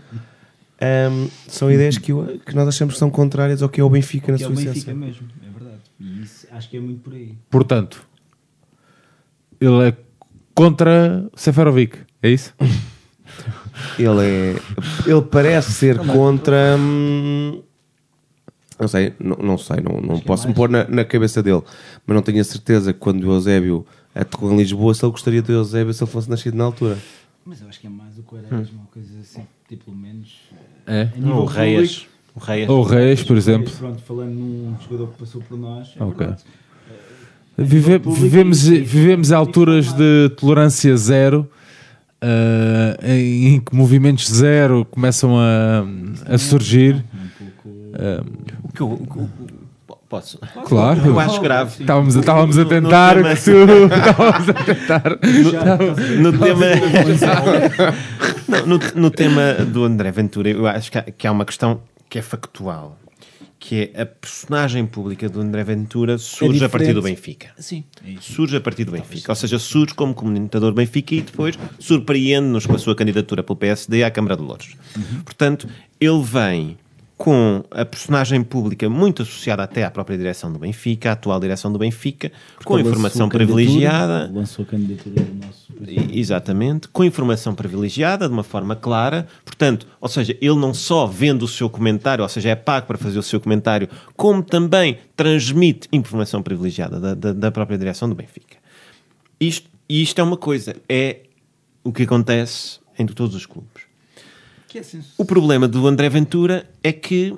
ahm, 0.82 1.28
são 1.48 1.72
ideias 1.72 1.98
que, 1.98 2.12
eu- 2.12 2.40
que 2.46 2.56
nós 2.56 2.68
achamos 2.68 2.94
que 2.96 3.00
são 3.00 3.10
contrárias 3.10 3.62
ao 3.62 3.70
que 3.70 3.80
é 3.80 3.84
o 3.84 3.90
Benfica 3.90 4.32
na 4.32 4.38
que 4.38 4.44
é 4.44 4.48
sua 4.48 4.54
o 4.54 4.56
Benfica 4.58 4.72
essência. 4.78 4.94
mesmo, 4.96 5.28
é 5.46 5.58
verdade. 5.60 5.82
E 6.00 6.22
isso, 6.24 6.48
acho 6.60 6.70
que 6.70 6.78
é 6.78 6.80
muito 6.80 7.02
por 7.02 7.14
aí. 7.14 7.36
Portanto, 7.50 8.06
ele 9.60 9.88
é 9.90 9.98
contra 10.54 11.28
Seferovic. 11.36 11.98
É 12.22 12.30
isso? 12.30 12.54
Ele 13.98 14.22
é. 14.22 14.56
Ele 15.10 15.22
parece 15.22 15.72
ser 15.72 15.98
contra. 16.00 16.76
hum, 16.78 17.62
não 18.80 18.88
sei, 18.90 19.14
não, 19.20 19.38
não 19.38 19.58
sei, 19.58 19.78
não, 19.78 20.02
não 20.02 20.16
é 20.16 20.22
posso 20.22 20.44
me 20.44 20.48
mais- 20.50 20.56
pôr 20.58 20.70
na, 20.70 20.84
na 20.88 21.06
cabeça 21.06 21.42
dele, 21.42 21.62
mas 22.06 22.16
não 22.16 22.22
tenho 22.22 22.42
a 22.42 22.44
certeza 22.44 22.92
que 22.94 23.00
quando 23.00 23.24
o 23.24 23.32
Eusébio 23.34 23.86
aterrou 24.14 24.52
em 24.54 24.58
Lisboa, 24.58 24.94
se 24.94 25.04
ele 25.06 25.12
gostaria 25.12 25.42
do 25.42 25.52
Eusébio 25.54 25.94
se 25.94 26.04
ele 26.04 26.12
fosse 26.12 26.30
nascido 26.30 26.56
na 26.56 26.66
altura. 26.66 26.98
Mas 27.46 27.62
eu 27.62 27.70
acho 27.70 27.80
que 27.80 27.88
é 27.88 27.90
mais 27.90 28.18
o 28.18 28.24
Quaresma, 28.24 28.82
coisas 28.92 29.16
assim, 29.22 29.46
tipo, 29.68 29.86
pelo 29.86 29.98
menos. 29.98 30.36
É. 30.86 31.06
Nível 31.16 31.36
O 31.38 31.46
Reis. 31.46 32.00
público, 32.00 32.12
O 32.36 32.40
Reis. 32.40 32.70
Ou 32.70 32.84
Reis, 32.84 33.24
por 33.24 33.36
exemplo. 33.38 33.72
Pronto, 33.78 34.02
falando 34.04 34.32
num 34.34 34.76
jogador 34.84 35.08
que 35.14 35.20
passou 35.20 35.42
por 35.42 35.58
nós, 35.58 35.90
é 36.00 36.04
Ok. 36.04 36.28
Vive- 37.58 37.98
vivemos, 38.00 38.66
vivemos 38.66 39.32
alturas 39.34 39.92
de 39.92 40.30
tolerância 40.38 40.96
zero, 40.96 41.50
ah, 42.22 42.98
em, 43.04 43.56
em 43.56 43.60
que 43.60 43.76
movimentos 43.76 44.30
zero 44.32 44.86
começam 44.90 45.38
a, 45.38 45.84
a 46.34 46.38
surgir. 46.38 47.04
Um. 47.66 47.92
Ah, 47.96 48.24
O 48.64 48.72
que 48.74 48.82
eu- 48.82 48.88
o 48.88 49.30
Posso? 50.08 50.40
claro. 50.66 51.06
Eu 51.06 51.20
acho 51.20 51.40
grave. 51.40 51.82
Estávamos, 51.82 52.16
estávamos 52.16 52.58
a 52.58 52.64
No- 52.64 52.64
no 52.64 52.70
tentar. 52.70 53.16
tema- 53.16 53.34
estávamos 53.34 54.50
a 54.50 54.54
tentar. 54.54 55.20
No 56.20 56.32
tema, 56.40 56.66
Não, 58.48 58.66
no, 58.66 58.80
no 58.96 59.12
tema 59.12 59.54
do 59.72 59.84
André 59.84 60.12
Ventura, 60.12 60.50
eu 60.50 60.66
acho 60.66 60.92
que 60.92 60.98
há, 60.98 61.04
que 61.04 61.28
há 61.28 61.32
uma 61.32 61.46
questão 61.46 61.80
que 62.10 62.18
é 62.18 62.22
factual, 62.22 62.98
que 63.60 63.92
é 63.94 64.02
a 64.02 64.06
personagem 64.06 64.86
pública 64.86 65.30
do 65.30 65.42
André 65.42 65.64
Ventura 65.64 66.18
surge 66.18 66.64
a 66.64 66.70
partir 66.70 66.94
do. 66.94 67.02
Benfica. 67.02 67.52
Sim, 67.58 67.84
é 68.06 68.12
isso. 68.12 68.34
Surge 68.34 68.56
a 68.56 68.62
partir 68.62 68.86
do 68.86 68.92
Benfica. 68.92 69.32
Ou 69.32 69.36
seja, 69.36 69.60
surge 69.60 69.94
como 69.94 70.14
comunicador 70.14 70.72
do 70.72 70.76
Benfica 70.76 71.14
e 71.14 71.22
depois 71.22 71.60
surpreende-nos 71.78 72.66
com 72.66 72.76
a 72.76 72.80
sua 72.80 72.96
candidatura 72.96 73.44
pelo 73.44 73.58
PSD 73.58 74.04
à 74.04 74.10
Câmara 74.10 74.36
de 74.36 74.44
Louros. 74.44 74.76
Portanto, 75.24 75.68
ele 76.00 76.24
vem 76.24 76.78
com 77.20 77.62
a 77.70 77.84
personagem 77.84 78.42
pública 78.42 78.90
muito 78.90 79.24
associada 79.24 79.62
até 79.62 79.84
à 79.84 79.92
própria 79.92 80.18
direção 80.18 80.54
do 80.54 80.58
Benfica, 80.58 81.10
à 81.10 81.12
atual 81.12 81.38
direção 81.38 81.70
do 81.70 81.78
Benfica, 81.78 82.32
com 82.64 82.76
Lançou 82.76 82.90
informação 82.90 83.28
privilegiada. 83.28 84.32
Lançou 84.34 84.64
a 84.64 84.66
candidatura 84.66 85.22
do 85.26 85.46
nosso 85.46 85.74
presidente. 85.74 86.18
Exatamente, 86.18 86.88
com 86.88 87.04
informação 87.04 87.54
privilegiada, 87.54 88.26
de 88.26 88.34
uma 88.34 88.42
forma 88.42 88.74
clara. 88.74 89.28
Portanto, 89.44 89.86
ou 90.00 90.08
seja, 90.08 90.32
ele 90.40 90.56
não 90.56 90.74
só 90.74 91.06
vende 91.06 91.44
o 91.44 91.48
seu 91.48 91.70
comentário, 91.70 92.24
ou 92.24 92.30
seja, 92.30 92.52
é 92.52 92.56
pago 92.56 92.88
para 92.88 92.98
fazer 92.98 93.20
o 93.20 93.24
seu 93.24 93.42
comentário, 93.42 93.90
como 94.16 94.42
também 94.42 94.98
transmite 95.18 95.90
informação 95.92 96.42
privilegiada 96.42 97.02
da, 97.02 97.14
da- 97.14 97.34
da 97.34 97.52
própria 97.52 97.78
direção 97.78 98.08
do 98.08 98.16
Benfica. 98.16 98.56
Isto, 99.42 99.70
e 99.90 100.02
isto 100.02 100.22
é 100.22 100.24
uma 100.24 100.38
coisa, 100.38 100.74
é 100.88 101.18
o 101.84 101.92
que 101.92 102.04
acontece 102.04 102.80
em 102.98 103.06
todos 103.06 103.36
os 103.36 103.46
clubes. 103.46 103.79
É 104.78 104.82
O 105.18 105.26
problema 105.26 105.68
do 105.68 105.88
André 105.88 106.10
Ventura 106.10 106.70
é 106.84 106.92
que 106.92 107.38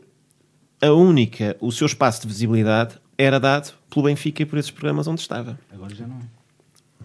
a 0.82 0.92
única, 0.92 1.56
o 1.60 1.72
seu 1.72 1.86
espaço 1.86 2.22
de 2.22 2.28
visibilidade 2.28 2.96
era 3.18 3.40
dado 3.40 3.74
pelo 3.90 4.06
Benfica 4.06 4.42
e 4.42 4.46
por 4.46 4.58
esses 4.58 4.72
programas 4.72 5.08
onde 5.08 5.22
estava 5.22 5.60
Agora 5.72 5.94
já 5.94 6.08
não 6.08 6.18
é. 6.18 6.22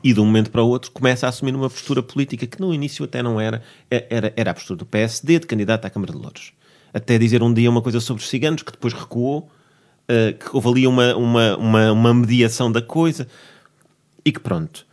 e 0.02 0.12
de 0.12 0.20
um 0.20 0.24
momento 0.24 0.50
para 0.50 0.62
o 0.62 0.68
outro 0.68 0.90
começa 0.90 1.26
a 1.26 1.28
assumir 1.28 1.54
uma 1.54 1.68
postura 1.68 2.02
política 2.02 2.46
que 2.46 2.60
no 2.60 2.72
início 2.72 3.04
até 3.04 3.22
não 3.22 3.40
era, 3.40 3.62
era, 3.90 4.32
era 4.34 4.50
a 4.50 4.54
postura 4.54 4.78
do 4.78 4.86
PSD 4.86 5.40
de 5.40 5.46
candidato 5.46 5.84
à 5.84 5.90
Câmara 5.90 6.12
de 6.12 6.18
Louros. 6.18 6.52
Até 6.92 7.18
dizer 7.18 7.42
um 7.42 7.52
dia 7.52 7.70
uma 7.70 7.82
coisa 7.82 8.00
sobre 8.00 8.22
os 8.22 8.28
ciganos, 8.28 8.62
que 8.62 8.72
depois 8.72 8.94
recuou, 8.94 9.50
eh, 10.08 10.32
que 10.32 10.46
houve 10.52 10.68
ali 10.68 10.86
uma, 10.86 11.14
uma, 11.14 11.56
uma, 11.56 11.92
uma 11.92 12.14
mediação 12.14 12.72
da 12.72 12.80
coisa 12.80 13.28
e 14.24 14.32
que 14.32 14.40
pronto. 14.40 14.86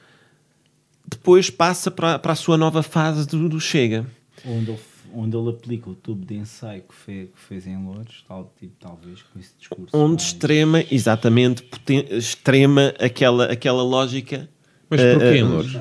Depois 1.07 1.49
passa 1.49 1.89
para, 1.89 2.19
para 2.19 2.33
a 2.33 2.35
sua 2.35 2.57
nova 2.57 2.83
fase 2.83 3.25
do, 3.27 3.47
do 3.47 3.61
Chega. 3.61 4.05
Onde 4.45 4.71
ele, 4.71 4.79
onde 5.13 5.35
ele 5.37 5.49
aplica 5.49 5.89
o 5.89 5.95
tubo 5.95 6.25
de 6.25 6.35
ensaio 6.35 6.81
que 6.83 6.93
fez, 6.95 7.29
que 7.29 7.39
fez 7.39 7.67
em 7.67 7.77
Louros, 7.83 8.23
tal, 8.27 8.51
tipo, 8.59 8.73
talvez 8.79 9.21
com 9.21 9.39
esse 9.39 9.51
discurso. 9.57 9.95
Onde 9.95 10.13
mais- 10.13 10.23
extrema, 10.23 10.83
exatamente, 10.91 11.63
poten- 11.63 12.05
extrema 12.11 12.93
aquela, 12.99 13.45
aquela 13.51 13.83
lógica. 13.83 14.49
Mas 14.89 14.99
eh, 15.01 15.13
porquê 15.13 15.27
eh, 15.27 15.37
em 15.37 15.43
Louros? 15.43 15.77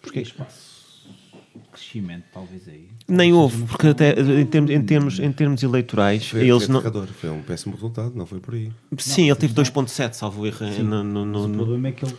Porque 0.00 0.20
espaço 0.20 1.06
de 1.54 1.60
crescimento, 1.70 2.24
talvez 2.32 2.68
aí. 2.68 2.88
Nem 3.08 3.32
houve, 3.32 3.64
porque 3.64 3.88
até 3.88 4.12
em 4.20 4.46
termos, 4.46 4.70
em 4.70 4.82
termos, 4.84 5.18
em 5.20 5.32
termos 5.32 5.62
eleitorais, 5.62 6.26
Foi, 6.28 6.48
eles 6.48 6.64
foi 6.64 6.72
não. 6.74 7.06
foi 7.06 7.30
um 7.30 7.42
péssimo 7.42 7.74
resultado, 7.74 8.14
não 8.14 8.26
foi 8.26 8.40
por 8.40 8.54
aí. 8.54 8.72
Sim, 8.98 9.26
ele 9.26 9.36
teve 9.36 9.54
2.7, 9.54 10.14
salvo 10.14 10.46
erro. 10.46 10.66
No- 10.82 11.04
no- 11.04 11.26
mas 11.26 11.32
no- 11.32 11.44
o 11.44 11.48
no- 11.48 11.56
problema 11.56 11.88
é 11.88 11.92
que 11.92 12.04
ele 12.04 12.14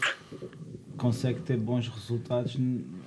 consegue 0.97 1.39
ter 1.41 1.57
bons 1.57 1.87
resultados, 1.87 2.55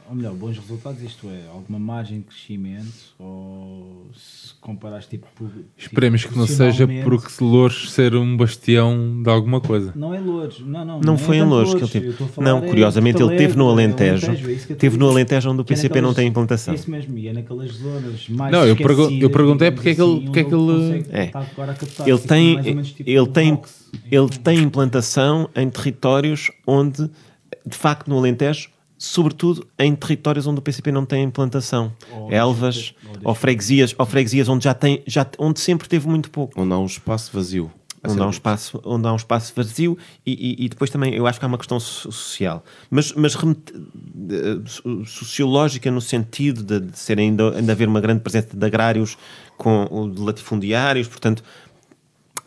ou 0.08 0.14
melhor, 0.16 0.34
bons 0.34 0.58
resultados, 0.58 1.02
isto 1.02 1.28
é, 1.28 1.48
alguma 1.52 1.78
margem 1.78 2.18
de 2.20 2.24
crescimento, 2.24 2.92
ou 3.18 4.06
se 4.14 4.54
comparares 4.60 5.06
tipo. 5.06 5.26
por- 5.34 5.50
Esperemos 5.76 6.20
tipo, 6.22 6.32
que 6.32 6.38
não 6.38 6.46
seja 6.46 6.86
porque 7.04 7.28
Louros 7.44 7.90
ser 7.92 8.14
um 8.14 8.36
bastião 8.36 9.22
de 9.22 9.28
alguma 9.30 9.60
coisa. 9.60 9.92
Não 9.96 10.14
é 10.14 10.20
Louros, 10.20 10.60
não, 10.60 10.84
não. 10.84 11.00
Não 11.00 11.14
é 11.14 11.18
foi 11.18 11.36
em 11.36 11.40
tanto 11.40 11.50
Louros 11.50 11.74
que 11.74 11.82
ele 11.82 11.90
teve. 12.12 12.24
Não, 12.40 12.58
é 12.58 12.68
curiosamente, 12.68 13.22
ele 13.22 13.36
teve 13.36 13.56
no 13.56 13.68
Alegre, 13.68 14.08
Alentejo. 14.10 14.32
é 14.72 14.74
Teve 14.74 14.96
no. 14.96 15.08
Alentejo 15.08 15.50
onde 15.50 15.60
o 15.60 15.64
Que 15.64 15.72
é 15.72 15.76
PCP 15.76 15.94
não 16.00 16.08
naquelas- 16.08 16.16
tem 16.16 16.26
implantação. 16.28 16.72
É 16.72 16.76
isso 16.76 16.90
mesmo, 16.90 17.16
e 17.18 17.28
é 17.28 17.32
naquelas 17.32 17.72
zonas 17.72 18.28
mais 18.28 18.52
Não, 18.52 18.66
eu 18.66 18.76
pergun- 18.76 19.10
eu 19.20 19.30
perguntei 19.30 19.70
porque 19.70 19.90
é 19.90 19.94
que 19.94 20.00
ele- 20.02 20.12
assim, 20.16 20.24
porque 20.24 20.40
é 20.40 20.44
que 20.44 20.54
ele- 20.54 21.06
É. 21.10 21.24
estar 21.24 21.40
agora 21.40 21.72
a 21.72 21.74
captar, 21.74 22.08
Ele 22.08 22.16
tipo, 22.16 22.28
tem, 22.28 22.82
tipo 22.82 23.10
ele 23.10 23.20
um 23.20 23.26
tem, 23.26 23.54
box. 23.54 23.90
ele 24.10 24.28
tem 24.28 24.58
implantação 24.58 25.48
em 25.54 25.68
territórios 25.70 26.50
onde, 26.66 27.10
de 27.66 27.76
facto, 27.76 28.08
no 28.08 28.18
Alentejo, 28.18 28.68
sobretudo 28.98 29.66
em 29.78 29.94
territórios 29.94 30.46
onde 30.46 30.58
o 30.58 30.62
PCP 30.62 30.90
não 30.90 31.04
tem 31.04 31.22
implantação. 31.22 31.92
Ou 32.12 32.32
Elvas, 32.32 32.94
ou 33.22 33.30
ou 33.30 33.34
freguesias, 33.34 33.94
ou 33.98 34.06
freguesias 34.06 34.48
onde 34.48 34.64
já 34.64 34.74
tem, 34.74 35.02
já, 35.06 35.26
onde 35.38 35.60
sempre 35.60 35.88
teve 35.88 36.08
muito 36.08 36.30
pouco. 36.30 36.60
Onde 36.60 36.72
há 36.72 36.78
um 36.78 36.86
espaço 36.86 37.30
vazio. 37.32 37.70
onde 38.08 38.20
há, 38.22 38.26
um 38.26 38.30
espaço, 38.30 38.80
onde 38.84 39.08
há 39.08 39.12
um 39.12 39.16
espaço 39.16 39.52
vazio 39.56 39.98
e, 40.24 40.32
e- 40.60 40.64
e 40.66 40.68
depois 40.68 40.90
também 40.90 41.12
eu 41.14 41.26
acho 41.26 41.40
que 41.40 41.44
há 41.44 41.48
uma 41.48 41.58
questão 41.58 41.80
so- 41.80 42.12
social, 42.12 42.64
mas, 42.88 43.12
mas 43.14 43.34
remete- 43.34 43.72
de- 44.14 44.62
so- 44.70 45.04
sociológica 45.04 45.90
no 45.90 46.00
sentido 46.00 46.62
de, 46.62 46.86
de 46.88 46.96
ser 46.98 47.18
ainda, 47.18 47.50
ainda 47.56 47.72
haver 47.72 47.88
uma 47.88 48.00
grande 48.00 48.20
presença 48.20 48.56
de 48.56 48.64
agrários 48.64 49.18
com 49.56 50.08
de 50.14 50.20
latifundiários, 50.22 51.08
portanto, 51.08 51.42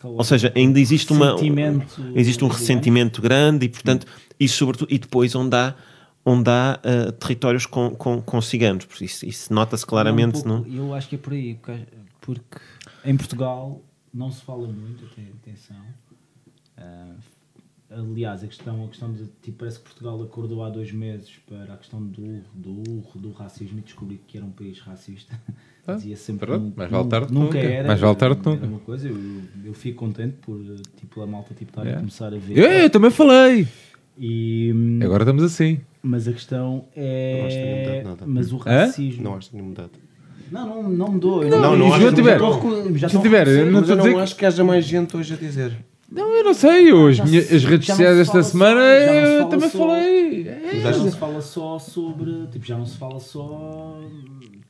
ou 0.02 0.24
seja, 0.24 0.50
ainda 0.56 0.80
existe 0.80 1.12
uma 1.12 1.32
existe 2.14 2.42
um 2.42 2.48
ressentimento 2.48 3.20
grande 3.20 3.66
e 3.66 3.68
portanto 3.68 4.06
e 4.38 4.48
sobretudo 4.48 4.88
e 4.90 4.98
depois 4.98 5.34
onde 5.34 5.54
há 5.54 5.74
onde 6.24 6.50
há 6.50 6.78
ah, 6.82 7.12
territórios 7.12 7.66
com, 7.66 7.90
com, 7.90 8.20
com 8.20 8.40
ciganos, 8.40 8.84
Por 8.84 9.02
isso, 9.02 9.24
isso 9.26 9.52
nota-se 9.52 9.86
claramente, 9.86 10.44
Não, 10.44 10.52
um 10.52 10.56
não? 10.56 10.62
pouco, 10.64 10.76
Eu 10.76 10.94
acho 10.94 11.08
que 11.08 11.14
é 11.14 11.18
por 11.18 11.32
aí, 11.32 11.54
porque, 11.54 11.86
porque 12.20 12.58
em 13.04 13.16
Portugal 13.16 13.80
não 14.12 14.30
se 14.30 14.42
fala 14.42 14.66
muito, 14.68 15.04
aten- 15.06 15.32
atenção. 15.42 15.82
Ah, 16.76 17.14
aliás, 17.90 18.42
a 18.44 18.46
questão, 18.46 18.84
a 18.84 18.88
questão 18.88 19.12
de 19.12 19.24
tipo, 19.42 19.58
parece 19.58 19.78
que 19.78 19.84
Portugal 19.84 20.22
acordou 20.22 20.62
há 20.64 20.70
dois 20.70 20.92
meses 20.92 21.30
para 21.48 21.74
a 21.74 21.76
questão 21.76 22.02
do, 22.02 22.40
do, 22.54 22.82
do 23.16 23.32
racismo 23.32 23.78
e 23.78 23.82
descobriu 23.82 24.18
que 24.26 24.36
era 24.36 24.46
um 24.46 24.52
país 24.52 24.78
racista. 24.80 25.38
Ah, 25.86 25.94
Dizia 25.94 26.14
sempre 26.14 26.44
pronto, 26.46 26.60
que 26.60 26.68
nu- 26.68 26.74
mais 26.76 26.90
vale 26.90 27.08
tarde 27.08 27.26
que 27.28 27.32
nunca 27.32 27.44
nunca. 27.56 27.58
era. 27.58 27.88
Mais 27.88 27.98
vale 28.00 28.14
tarde 28.16 28.40
nunca. 28.44 28.66
uma 28.66 28.78
coisa, 28.80 29.08
eu, 29.08 29.16
eu 29.64 29.72
fico 29.72 29.98
contente 29.98 30.36
por 30.42 30.60
tipo, 30.98 31.22
a 31.22 31.26
malta 31.26 31.54
tipo, 31.54 31.70
estar 31.70 31.80
a 31.80 31.84
Yeah. 31.84 32.00
começar 32.00 32.26
a 32.26 32.38
ver. 32.38 32.58
Eu, 32.58 32.70
eu 32.70 32.90
também 32.90 33.10
falei. 33.10 33.66
E, 34.18 34.72
Agora 35.02 35.22
estamos 35.24 35.42
assim. 35.42 35.80
mas 36.02 36.28
a 36.28 36.32
questão 36.32 36.84
Não 36.96 37.46
acho 37.46 37.56
que 37.56 37.62
tenha 37.62 37.76
é. 37.76 37.98
mudado 37.98 38.08
nada. 38.20 38.24
Mas 38.26 38.52
o 38.52 38.56
Hã? 38.56 38.60
racismo. 38.86 39.22
Não 39.22 39.34
acho 39.36 39.46
que 39.48 39.52
tenha 39.52 39.64
mudado. 39.64 39.90
Não, 40.50 40.66
não, 40.66 40.90
não 40.90 41.08
mudou. 41.12 41.44
Não, 41.46 41.76
não 41.76 41.86
acho 41.88 41.98
se 41.98 42.04
eu 42.04 42.08
que 42.10 42.14
tiver, 42.16 42.38
já 42.98 43.08
se 43.08 43.20
tiver, 43.20 43.46
eu 43.48 43.66
não 43.66 43.72
Mas 43.72 43.82
estou 43.82 43.94
eu 43.96 44.00
a 44.00 44.02
dizer 44.04 44.14
não 44.16 44.22
acho 44.22 44.36
que 44.36 44.44
haja 44.46 44.64
mais 44.64 44.84
gente 44.84 45.16
hoje 45.16 45.34
a 45.34 45.36
dizer. 45.36 45.72
Não, 46.10 46.28
eu 46.28 46.42
não 46.42 46.52
sei. 46.54 46.92
Hoje, 46.92 47.22
minha- 47.22 47.38
as 47.40 47.64
redes 47.64 47.86
não 47.88 47.94
sociais 47.96 48.14
se 48.16 48.20
esta 48.22 48.42
semana 48.42 48.80
não 48.80 49.14
eu 49.14 49.44
também 49.48 49.68
só- 49.70 49.78
falei. 49.78 50.48
É. 50.48 50.80
Já 50.82 50.90
não 50.90 51.08
se 51.10 51.16
fala 51.16 51.40
só 51.40 51.78
sobre. 51.78 52.48
Tipo, 52.50 52.66
já 52.66 52.76
não 52.76 52.84
se 52.84 52.96
fala 52.98 53.20
só. 53.20 53.96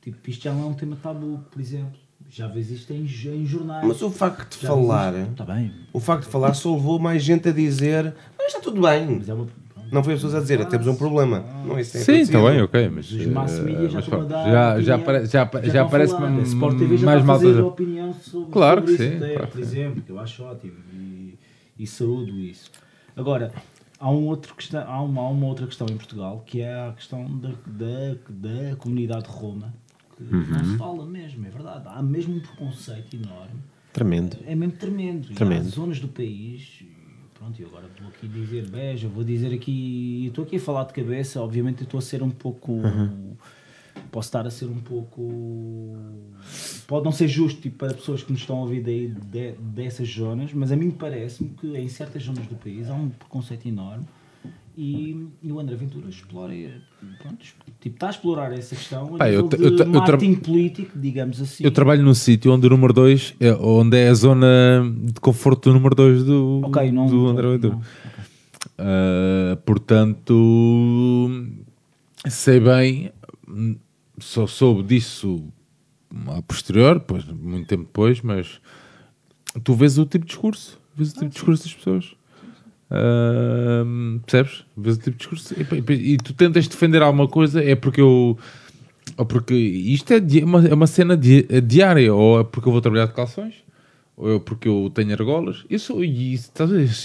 Tipo, 0.01 0.29
isto 0.29 0.43
já 0.43 0.53
não 0.53 0.61
é 0.61 0.65
um 0.67 0.73
tema 0.75 0.95
tabu, 1.01 1.39
por 1.51 1.59
exemplo. 1.59 1.99
Já 2.31 2.47
vês 2.47 2.71
isto 2.71 2.91
em, 2.93 3.03
em 3.03 3.45
jornais. 3.45 3.85
Mas 3.85 4.01
o 4.01 4.09
facto 4.09 4.55
de 4.57 4.61
Já 4.63 4.69
falar, 4.69 5.13
isto- 5.13 5.33
Tá 5.35 5.43
bem. 5.45 5.71
o 5.91 5.99
facto 5.99 6.23
de 6.25 6.29
falar 6.31 6.53
só 6.53 6.73
levou 6.73 6.97
mais 6.97 7.21
gente 7.23 7.49
a 7.49 7.51
dizer 7.51 8.13
mas 8.37 8.47
está 8.47 8.59
tudo 8.59 8.81
bem. 8.81 9.17
Mas 9.17 9.29
é 9.29 9.33
uma. 9.33 9.47
Não 9.91 10.01
foi 10.01 10.13
as 10.13 10.19
pessoas 10.19 10.35
a 10.35 10.39
dizer, 10.39 10.65
temos 10.67 10.87
um 10.87 10.95
problema. 10.95 11.43
Não, 11.65 11.77
isso 11.77 11.91
tem 11.91 12.01
Sim, 12.01 12.13
está 12.21 12.41
bem, 12.49 12.61
ok. 12.61 12.87
Mas, 12.89 13.11
Os 13.11 13.25
mass 13.25 13.59
eh, 13.59 13.61
media 13.61 13.89
já 13.89 13.95
mas 13.95 14.03
estão 14.05 14.21
a 14.21 14.23
pronto, 14.25 14.29
dar. 14.29 14.45
já, 14.45 14.81
já, 14.81 14.97
opinião, 14.97 15.25
já, 15.25 15.49
já 15.65 15.81
a 15.81 15.85
parece 15.85 16.13
falar. 16.13 16.37
A 16.37 16.41
Sport 16.43 16.77
TV 16.77 16.97
já 16.97 17.05
mais 17.05 17.21
está 17.21 17.33
fazer 17.33 17.61
opinião 17.61 18.13
sobre, 18.13 18.51
Claro 18.51 18.81
sobre 18.81 18.95
que 18.97 19.03
isso 19.03 19.11
sim, 19.11 19.17
até, 19.25 19.33
claro 19.35 19.51
por 19.51 19.59
exemplo, 19.59 20.01
que 20.01 20.09
eu 20.13 20.19
acho 20.19 20.43
ótimo 20.43 20.73
e, 20.93 21.37
e 21.77 21.85
saúdo 21.85 22.39
isso. 22.39 22.71
Agora, 23.17 23.51
há, 23.99 24.09
um 24.09 24.25
outro 24.27 24.55
questão, 24.55 24.81
há, 24.89 25.01
uma, 25.01 25.21
há 25.23 25.29
uma 25.29 25.45
outra 25.47 25.67
questão 25.67 25.85
em 25.91 25.97
Portugal 25.97 26.41
que 26.45 26.61
é 26.61 26.73
a 26.73 26.93
questão 26.93 27.25
da, 27.37 27.49
da, 27.49 28.15
da 28.29 28.75
comunidade 28.77 29.25
Roma, 29.27 29.73
Uhum. 30.31 30.45
não 30.49 30.65
se 30.65 30.77
fala 30.77 31.05
mesmo, 31.05 31.45
é 31.45 31.49
verdade. 31.49 31.83
Há 31.87 32.01
mesmo 32.01 32.35
um 32.35 32.39
preconceito 32.39 33.15
enorme 33.15 33.59
Tremendo. 33.93 34.37
é 34.45 34.55
mesmo 34.55 34.75
tremendo. 34.77 35.31
E 35.31 35.35
Tremendo. 35.35 35.67
há 35.67 35.69
zonas 35.69 35.99
do 35.99 36.07
país, 36.07 36.79
e 36.81 36.91
pronto, 37.33 37.61
e 37.61 37.65
agora 37.65 37.85
vou 37.99 38.09
aqui 38.09 38.27
dizer 38.27 38.69
Beja, 38.69 39.07
vou 39.07 39.23
dizer 39.23 39.53
aqui, 39.53 40.25
estou 40.27 40.43
aqui 40.43 40.55
a 40.57 40.59
falar 40.59 40.83
de 40.85 40.93
cabeça, 40.93 41.41
obviamente 41.41 41.83
estou 41.83 41.97
a 41.97 42.01
ser 42.01 42.21
um 42.23 42.29
pouco, 42.29 42.73
posso 44.11 44.27
estar 44.27 44.45
a 44.45 44.51
ser 44.51 44.65
um 44.65 44.79
pouco, 44.79 45.95
pode 46.87 47.03
não 47.05 47.11
ser 47.11 47.27
justo 47.27 47.61
tipo, 47.61 47.77
para 47.77 47.93
pessoas 47.93 48.23
que 48.23 48.31
nos 48.31 48.41
estão 48.41 48.57
a 48.57 48.61
ouvir 48.61 48.81
daí 48.81 49.07
de- 49.07 49.53
dessas 49.53 50.07
zonas, 50.09 50.53
mas 50.53 50.71
a 50.71 50.75
mim 50.75 50.91
parece-me 50.91 51.49
que 51.49 51.67
em 51.77 51.87
certas 51.87 52.23
zonas 52.23 52.45
do 52.47 52.55
país 52.55 52.89
há 52.89 52.93
um 52.93 53.09
preconceito 53.09 53.67
enorme. 53.67 54.05
E, 54.77 55.27
e 55.43 55.51
o 55.51 55.59
André 55.59 55.75
Ventura 55.75 56.07
explora, 56.09 56.53
pronto, 57.21 57.37
tipo, 57.79 57.95
está 57.95 58.07
a 58.07 58.09
explorar 58.11 58.53
essa 58.53 58.75
questão 58.75 59.17
Pá, 59.17 59.29
eu 59.29 59.49
eu 59.59 59.77
eu 59.77 59.85
marketing 59.87 60.35
político, 60.35 60.97
digamos 60.97 61.41
assim. 61.41 61.63
Eu 61.63 61.71
trabalho 61.71 62.01
num 62.03 62.13
sítio 62.13 62.53
onde 62.53 62.67
o 62.67 62.69
número 62.69 62.93
2 62.93 63.35
é, 63.39 63.53
onde 63.53 63.97
é 63.97 64.07
a 64.07 64.13
zona 64.13 64.47
de 65.03 65.19
conforto 65.19 65.69
do 65.69 65.73
número 65.73 65.93
2 65.95 66.23
do, 66.23 66.61
Ok, 66.63 66.91
não, 66.91 67.05
do 67.05 67.27
André 67.27 67.47
Ventura. 67.49 67.73
não. 67.75 67.81
Uh, 67.81 69.57
portanto, 69.65 70.33
sei 72.29 72.59
bem, 72.59 73.11
só 74.19 74.47
soube 74.47 74.83
disso 74.83 75.43
a 76.27 76.41
posterior, 76.41 76.99
pois, 76.99 77.25
muito 77.25 77.67
tempo 77.67 77.83
depois, 77.83 78.21
mas 78.21 78.61
tu 79.63 79.73
vês 79.73 79.97
o 79.97 80.05
tipo 80.05 80.25
de 80.25 80.31
discurso, 80.31 80.79
vês 80.95 81.11
o 81.11 81.13
tipo 81.13 81.25
de 81.25 81.33
discurso 81.33 81.63
das 81.63 81.73
pessoas. 81.73 82.20
Uh, 82.91 84.19
percebes? 84.25 84.65
Vês 84.75 84.97
o 84.97 84.99
tipo 84.99 85.11
de 85.11 85.17
discurso 85.17 85.55
e, 85.57 86.13
e- 86.13 86.17
tu 86.17 86.33
tentas 86.33 86.67
defender 86.67 87.01
alguma 87.01 87.27
coisa, 87.27 87.63
é 87.63 87.75
porque 87.75 88.01
eu. 88.01 88.37
Ou 89.17 89.25
porque 89.25 89.53
isto 89.53 90.11
é, 90.13 90.19
di- 90.19 90.43
uma, 90.43 90.65
é 90.67 90.73
uma 90.73 90.87
cena 90.87 91.15
di- 91.15 91.47
diária, 91.65 92.13
ou 92.13 92.41
é 92.41 92.43
porque 92.43 92.67
eu 92.67 92.71
vou 92.71 92.81
trabalhar 92.81 93.05
de 93.07 93.13
calções, 93.13 93.55
ou 94.15 94.29
eu 94.29 94.39
porque 94.39 94.67
eu 94.67 94.91
tenho 94.93 95.11
argolas. 95.13 95.63
Eu 95.69 95.79
sou, 95.79 96.03
e? 96.03 96.37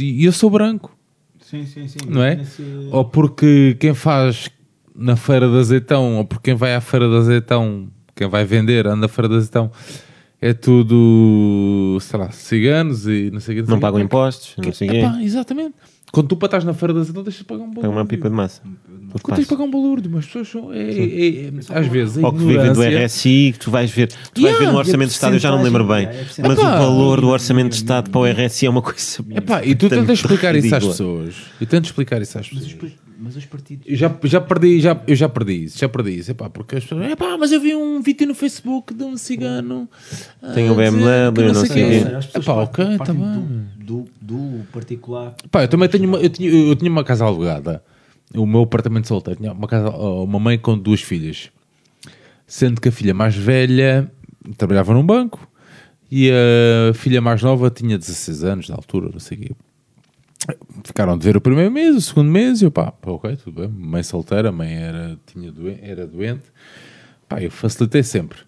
E 0.00 0.24
eu 0.24 0.32
sou 0.32 0.50
branco, 0.50 0.96
Sim, 1.40 1.64
sim, 1.64 1.86
sim. 1.88 1.98
não 2.08 2.22
é? 2.22 2.36
Nesse- 2.36 2.62
Ou 2.90 3.04
porque 3.04 3.76
quem 3.78 3.94
faz 3.94 4.50
na 4.94 5.14
feira 5.16 5.48
de 5.48 5.56
azeitão, 5.56 6.16
ou 6.16 6.24
porque 6.24 6.50
quem 6.50 6.54
vai 6.54 6.74
à 6.74 6.80
feira 6.80 7.08
de 7.08 7.16
azeitão, 7.16 7.88
quem 8.14 8.28
vai 8.28 8.44
vender, 8.44 8.86
anda 8.86 8.96
na 8.96 9.08
feira 9.08 9.28
de 9.28 9.36
azeitão, 9.36 9.70
é 10.40 10.52
tudo, 10.52 11.98
sei 12.00 12.18
lá, 12.18 12.30
ciganos 12.30 13.06
e 13.06 13.30
não 13.32 13.40
sei 13.40 13.60
o 13.60 13.64
que. 13.64 13.70
Não 13.70 13.80
pagam 13.80 14.00
impostos, 14.00 14.54
não 14.64 14.72
sei 14.72 14.88
o 14.88 14.90
quê. 14.92 14.98
Epá, 14.98 15.22
exatamente. 15.22 15.74
Quando 16.12 16.28
tu 16.28 16.36
para 16.36 16.46
estás 16.46 16.64
na 16.64 16.72
feira 16.72 16.94
de 16.94 17.00
azeitão, 17.00 17.22
deixas 17.22 17.40
de 17.40 17.44
pagar 17.46 17.64
um 17.64 17.66
Pagam 17.66 17.82
balúrdio. 17.82 18.00
uma 18.00 18.06
pipa 18.06 18.30
de 18.30 18.34
massa. 18.36 18.62
Quando 19.22 19.36
tens 19.36 19.44
de 19.44 19.50
pagar 19.50 19.64
um 19.64 19.70
balúrdio, 19.70 20.10
mas 20.10 20.20
as 20.20 20.26
pessoas 20.26 20.48
são. 20.48 20.72
É, 20.72 20.78
é- 20.78 21.46
é- 21.46 21.52
às 21.78 21.86
vezes, 21.88 22.16
Ou 22.22 22.32
que 22.32 22.38
vivem 22.44 22.72
do 22.72 22.82
RSI, 22.82 23.52
que 23.52 23.58
tu 23.58 23.70
vais 23.70 23.90
ver, 23.90 24.08
tu 24.08 24.40
vais 24.40 24.44
Yeah, 24.54 24.58
ver 24.60 24.66
no 24.66 24.74
e 24.74 24.78
Orçamento 24.78 25.08
de 25.08 25.14
Estado, 25.14 25.34
eu 25.34 25.38
já 25.38 25.50
não 25.50 25.58
me 25.58 25.64
lembro 25.64 25.84
bem, 25.86 26.06
mas 26.38 26.38
Epá. 26.38 26.52
o 26.52 26.78
valor 26.78 27.20
do 27.20 27.28
Orçamento 27.28 27.70
de 27.70 27.76
Estado 27.76 28.10
para 28.10 28.20
o 28.20 28.24
RSI 28.26 28.66
é 28.66 28.70
uma 28.70 28.82
coisa. 28.82 29.24
Epá, 29.30 29.64
e 29.64 29.74
tu 29.74 29.88
tentas 29.88 30.18
explicar 30.20 30.54
isso 30.54 30.66
às 30.74 30.82
ridícula. 30.84 30.92
pessoas. 30.92 31.34
Eu 31.60 31.66
tento 31.66 31.84
explicar 31.86 32.22
isso 32.22 32.38
às 32.38 32.48
pessoas. 32.48 32.76
Mas 33.18 33.36
os 33.36 33.44
partidos. 33.46 33.86
Eu 33.88 33.96
já, 33.96 34.14
já 34.24 34.40
perdi, 34.40 34.80
já, 34.80 35.00
eu 35.06 35.14
já 35.16 35.28
perdi 35.28 35.64
isso, 35.64 35.78
já 35.78 35.88
perdi 35.88 36.18
isso. 36.18 36.30
Epá, 36.30 36.48
porque 36.50 36.76
as 36.76 36.82
pessoas, 36.84 37.10
epá, 37.10 37.36
mas 37.38 37.52
eu 37.52 37.60
vi 37.60 37.74
um 37.74 38.00
vídeo 38.02 38.26
no 38.26 38.34
Facebook 38.34 38.92
de 38.94 39.04
um 39.04 39.16
cigano. 39.16 39.88
Tem 40.54 40.70
um 40.70 40.76
dizer 40.76 40.90
BMW, 40.92 41.32
que 41.34 41.42
não 41.52 41.54
sei 41.54 41.68
quê. 41.68 42.04
quê. 42.04 42.38
Epá, 42.38 42.54
partem- 42.54 42.94
ok, 42.96 42.98
tá 43.06 43.12
bem. 43.14 43.66
Do, 43.76 44.04
do, 44.20 44.58
do 44.60 44.64
particular. 44.72 45.34
Pá, 45.50 45.62
eu 45.64 45.68
também 45.68 45.88
tenho 45.88 46.08
uma, 46.08 46.18
eu, 46.18 46.28
tinha, 46.28 46.50
eu 46.50 46.76
tinha 46.76 46.90
uma 46.90 47.04
casa 47.04 47.24
alugada. 47.24 47.82
O 48.34 48.44
meu 48.44 48.62
apartamento 48.62 49.06
solteiro 49.08 49.38
tinha 49.40 49.52
uma, 49.52 49.68
casa, 49.68 49.88
uma 49.90 50.38
mãe 50.40 50.58
com 50.58 50.76
duas 50.76 51.00
filhas. 51.00 51.50
Sendo 52.46 52.80
que 52.80 52.88
a 52.88 52.92
filha 52.92 53.14
mais 53.14 53.34
velha 53.34 54.10
trabalhava 54.56 54.92
num 54.94 55.04
banco 55.04 55.48
e 56.10 56.30
a 56.30 56.94
filha 56.94 57.20
mais 57.20 57.42
nova 57.42 57.70
tinha 57.70 57.98
16 57.98 58.44
anos 58.44 58.68
na 58.68 58.76
altura, 58.76 59.10
não 59.12 59.18
sei 59.18 59.36
o 59.38 59.40
quê. 59.40 59.50
Ficaram 60.84 61.16
de 61.18 61.24
ver 61.24 61.36
o 61.36 61.40
primeiro 61.40 61.70
mês, 61.70 61.96
o 61.96 62.00
segundo 62.00 62.30
mês, 62.30 62.60
e 62.62 62.64
eu 62.64 62.70
pá, 62.70 62.92
pá, 62.92 63.10
ok, 63.10 63.36
tudo 63.36 63.60
bem. 63.60 63.68
Mãe 63.68 64.02
solteira, 64.02 64.52
mãe 64.52 64.72
era, 64.74 65.18
tinha 65.26 65.50
doen- 65.50 65.78
era 65.82 66.06
doente. 66.06 66.44
Pá, 67.28 67.42
eu 67.42 67.50
facilitei 67.50 68.02
sempre. 68.02 68.38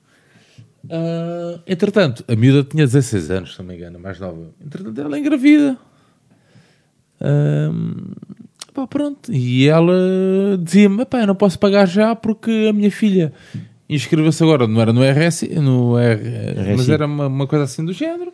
Ah, 0.90 1.60
entretanto, 1.66 2.24
a 2.28 2.36
miúda 2.36 2.62
tinha 2.68 2.86
16 2.86 3.30
anos, 3.30 3.52
se 3.54 3.58
não 3.58 3.66
me 3.66 3.74
engano, 3.76 3.98
mais 3.98 4.20
nova. 4.20 4.50
Entretanto, 4.64 5.00
ela 5.00 5.16
é 5.16 5.20
engravida. 5.20 5.76
Ahm, 7.20 8.12
pá, 8.72 8.86
pronto. 8.86 9.32
E 9.32 9.66
ela 9.68 9.92
dizia-me: 10.62 11.02
"Epá, 11.02 11.20
eu 11.20 11.26
não 11.26 11.34
posso 11.34 11.58
pagar 11.58 11.86
já 11.86 12.14
porque 12.14 12.66
a 12.68 12.72
minha 12.72 12.90
filha 12.90 13.32
inscreveu-se 13.88 14.42
agora, 14.42 14.66
não 14.68 14.80
era 14.80 14.92
no 14.92 15.02
RS, 15.02 15.42
no 15.60 15.98
R, 15.98 16.20
mas 16.76 16.88
era 16.88 17.06
uma, 17.06 17.26
uma 17.26 17.46
coisa 17.46 17.64
assim 17.64 17.84
do 17.84 17.92
género, 17.92 18.32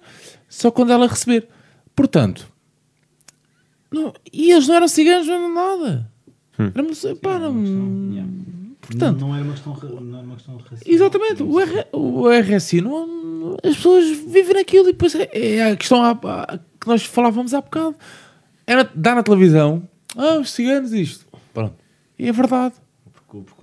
só 0.48 0.70
quando 0.70 0.92
ela 0.92 1.06
receber. 1.06 1.48
Portanto, 1.94 2.46
não- 3.94 4.12
e 4.32 4.50
eles 4.52 4.66
não 4.68 4.74
eram 4.74 4.88
ciganos, 4.88 5.26
não 5.26 5.34
eram 5.34 5.54
nada. 5.54 6.10
Éramos, 6.58 7.04
pá, 7.20 7.38
não- 7.38 8.10
Yeah. 8.12 8.30
portanto, 8.80 9.20
não, 9.20 9.28
não 9.28 9.34
era 9.34 9.44
uma 9.44 9.52
questão, 9.54 9.76
não 10.00 10.18
era 10.18 10.26
uma 10.26 10.34
questão 10.36 10.56
racial. 10.56 10.80
Exatamente, 10.86 11.42
o, 11.42 11.60
R, 11.60 11.86
o 11.92 12.28
RSI, 12.30 12.80
não, 12.80 13.56
as 13.62 13.76
pessoas 13.76 14.08
vivem 14.08 14.54
naquilo 14.54 14.88
e 14.88 14.92
depois 14.92 15.14
é, 15.14 15.28
é 15.32 15.72
a 15.72 15.76
questão 15.76 16.00
que 16.80 16.86
nós 16.86 17.04
falávamos 17.04 17.52
há 17.54 17.60
bocado. 17.60 17.96
Era 18.66 18.88
dar 18.94 19.14
na 19.16 19.22
televisão, 19.22 19.82
ah, 20.16 20.38
os 20.38 20.50
ciganos 20.52 20.92
isto. 20.92 21.26
Pronto. 21.52 21.74
E 22.18 22.28
é 22.28 22.32
verdade. 22.32 22.74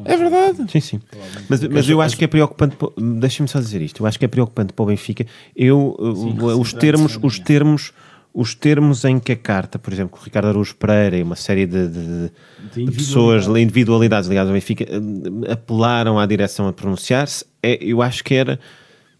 É 0.03 0.17
verdade. 0.17 0.69
Sim, 0.69 0.79
sim. 0.81 1.01
Mas, 1.47 1.63
mas 1.63 1.87
eu 1.87 2.01
acho 2.01 2.17
que 2.17 2.25
é 2.25 2.27
preocupante. 2.27 2.75
Deixa-me 3.19 3.47
só 3.47 3.57
dizer 3.57 3.81
isto. 3.81 4.03
Eu 4.03 4.05
acho 4.05 4.19
que 4.19 4.25
é 4.25 4.27
preocupante 4.27 4.73
para 4.73 4.83
o 4.83 4.85
Benfica. 4.87 5.25
Eu, 5.55 5.95
uh, 5.97 6.59
os 6.59 6.73
termos, 6.73 7.17
os 7.23 7.39
termos, 7.39 7.93
os 8.33 8.55
termos 8.55 9.03
em 9.03 9.19
que 9.19 9.33
a 9.33 9.35
carta, 9.35 9.77
por 9.77 9.91
exemplo, 9.91 10.15
que 10.15 10.21
o 10.21 10.25
Ricardo 10.25 10.47
Araújo 10.47 10.75
Pereira 10.75 11.17
e 11.17 11.23
uma 11.23 11.35
série 11.35 11.65
de, 11.65 11.87
de- 11.87 12.31
de- 12.73 12.85
de 12.85 12.91
pessoas, 12.91 13.45
individualidades 13.47 14.29
ligadas 14.29 14.49
ao 14.49 14.53
Benfica, 14.53 14.85
uh, 14.85 15.51
apelaram 15.51 16.17
à 16.17 16.25
direção 16.25 16.67
a 16.67 16.73
pronunciar-se, 16.73 17.43
é, 17.61 17.77
eu 17.83 18.01
acho 18.01 18.23
que 18.23 18.33
era. 18.33 18.57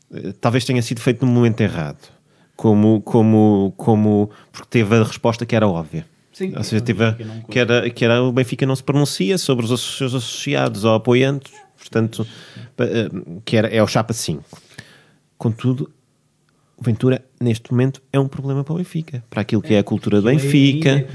uh, 0.10 0.32
Talvez 0.34 0.64
tenha 0.64 0.82
sido 0.82 1.02
feito 1.02 1.26
no 1.26 1.32
momento 1.32 1.60
errado. 1.62 2.00
Como, 2.56 3.02
como, 3.02 3.74
como, 3.76 4.30
porque 4.52 4.68
teve 4.70 4.96
a 4.96 5.04
resposta 5.04 5.46
que 5.46 5.56
era 5.56 5.68
óbvia. 5.68 6.06
Sim, 6.32 6.54
Ou 6.56 6.64
seja, 6.64 6.82
teve 6.82 7.04
a- 7.04 7.18
que, 7.50 7.60
era, 7.60 7.90
que 7.90 8.06
era 8.06 8.24
o 8.24 8.32
Benfica 8.32 8.66
não 8.66 8.76
se 8.76 8.84
pronuncia 8.84 9.38
sobre 9.38 9.66
os 9.66 9.98
seus 9.98 10.14
associados 10.16 10.86
ou 10.86 10.94
apoiantes, 10.96 11.52
portanto, 11.78 12.26
eh, 12.78 13.10
que 13.44 13.58
era, 13.58 13.68
é 13.68 13.82
o 13.84 13.88
chapa 13.88 14.14
5. 14.14 14.44
Contudo, 15.38 15.92
o 16.82 16.84
Ventura, 16.84 17.24
neste 17.40 17.72
momento, 17.72 18.02
é 18.12 18.20
um 18.20 18.28
problema 18.28 18.64
para 18.64 18.74
o 18.74 18.78
Benfica, 18.78 19.24
para 19.30 19.42
aquilo 19.42 19.62
que 19.62 19.74
é 19.74 19.80
a 19.80 19.84
cultura 19.84 20.20
do 20.22 20.28
é- 20.30 20.34
Benfica, 20.34 20.90
é 20.90 21.08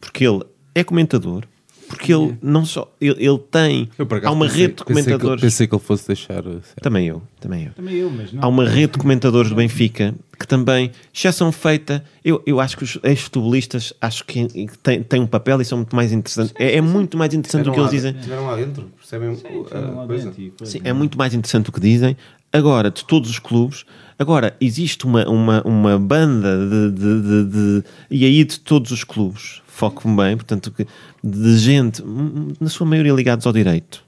porque 0.00 0.24
ele 0.26 0.42
é 0.74 0.84
comentador, 0.84 1.44
porque 1.88 2.12
ele 2.14 2.36
não 2.40 2.64
só. 2.64 2.88
Ele, 3.00 3.16
ele 3.18 3.38
tem. 3.50 3.88
Eu, 3.98 4.06
Há 4.24 4.30
uma 4.30 4.46
pensei- 4.46 4.60
rede 4.62 4.74
de 4.74 4.84
pensei 4.84 4.84
que- 4.84 4.84
comentadores. 5.10 5.40
Pensei 5.42 5.66
que 5.66 5.74
ele 5.74 5.82
fosse 5.82 6.06
deixar. 6.06 6.46
assim. 6.46 6.74
Também 6.80 7.06
eu, 7.08 7.20
também 7.40 7.64
eu. 7.66 7.72
Também 7.72 7.96
eu, 7.96 8.10
mas 8.10 8.32
não. 8.32 8.44
Há 8.44 8.46
uma 8.48 8.68
rede 8.68 8.92
de 8.92 8.98
comentadores 8.98 9.50
do 9.50 9.56
Benfica 9.56 10.14
que 10.38 10.46
também 10.46 10.92
já 11.12 11.32
são 11.32 11.50
feita. 11.50 12.04
Eu, 12.24 12.40
eu 12.46 12.60
acho 12.60 12.76
que 12.76 12.84
os 12.84 12.96
ex-futebolistas 13.02 13.92
acho 14.00 14.24
que 14.24 14.46
têm, 14.82 15.02
têm 15.02 15.20
um 15.20 15.26
papel 15.26 15.60
e 15.60 15.64
são 15.64 15.78
muito 15.78 15.96
mais 15.96 16.12
interessantes. 16.12 16.54
É, 16.58 16.76
é 16.76 16.80
muito 16.80 17.16
mais 17.18 17.34
interessante 17.34 17.68
o 17.68 17.72
que 17.72 17.80
eles 17.80 17.90
dizem. 17.90 18.14
Estiveram 18.14 18.46
lá 18.46 18.54
dentro, 18.56 18.88
percebem 18.96 19.28
lá 19.30 19.34
a 19.34 20.06
coisa? 20.06 20.24
dentro 20.30 20.52
coisa. 20.58 20.72
Sim, 20.72 20.80
é 20.84 20.92
muito 20.92 21.18
mais 21.18 21.34
interessante 21.34 21.70
o 21.70 21.72
que 21.72 21.80
dizem. 21.80 22.16
Agora, 22.52 22.90
de 22.90 23.04
todos 23.04 23.30
os 23.30 23.38
clubes, 23.38 23.84
agora 24.20 24.54
existe 24.60 25.04
uma, 25.06 25.28
uma, 25.28 25.62
uma 25.66 25.98
banda 25.98 26.56
de, 26.68 26.90
de, 26.92 27.22
de- 27.22 27.44
de- 27.80 27.84
E 28.10 28.24
aí 28.24 28.44
de 28.44 28.60
todos 28.60 28.90
os 28.90 29.02
clubes, 29.02 29.62
foco-me 29.66 30.16
bem, 30.16 30.36
portanto, 30.36 30.70
que- 30.70 30.86
de 31.24 31.58
gente, 31.58 32.02
hum, 32.02 32.52
na 32.60 32.68
sua 32.68 32.86
maioria 32.86 33.12
ligados 33.12 33.46
ao 33.46 33.52
direito, 33.52 34.04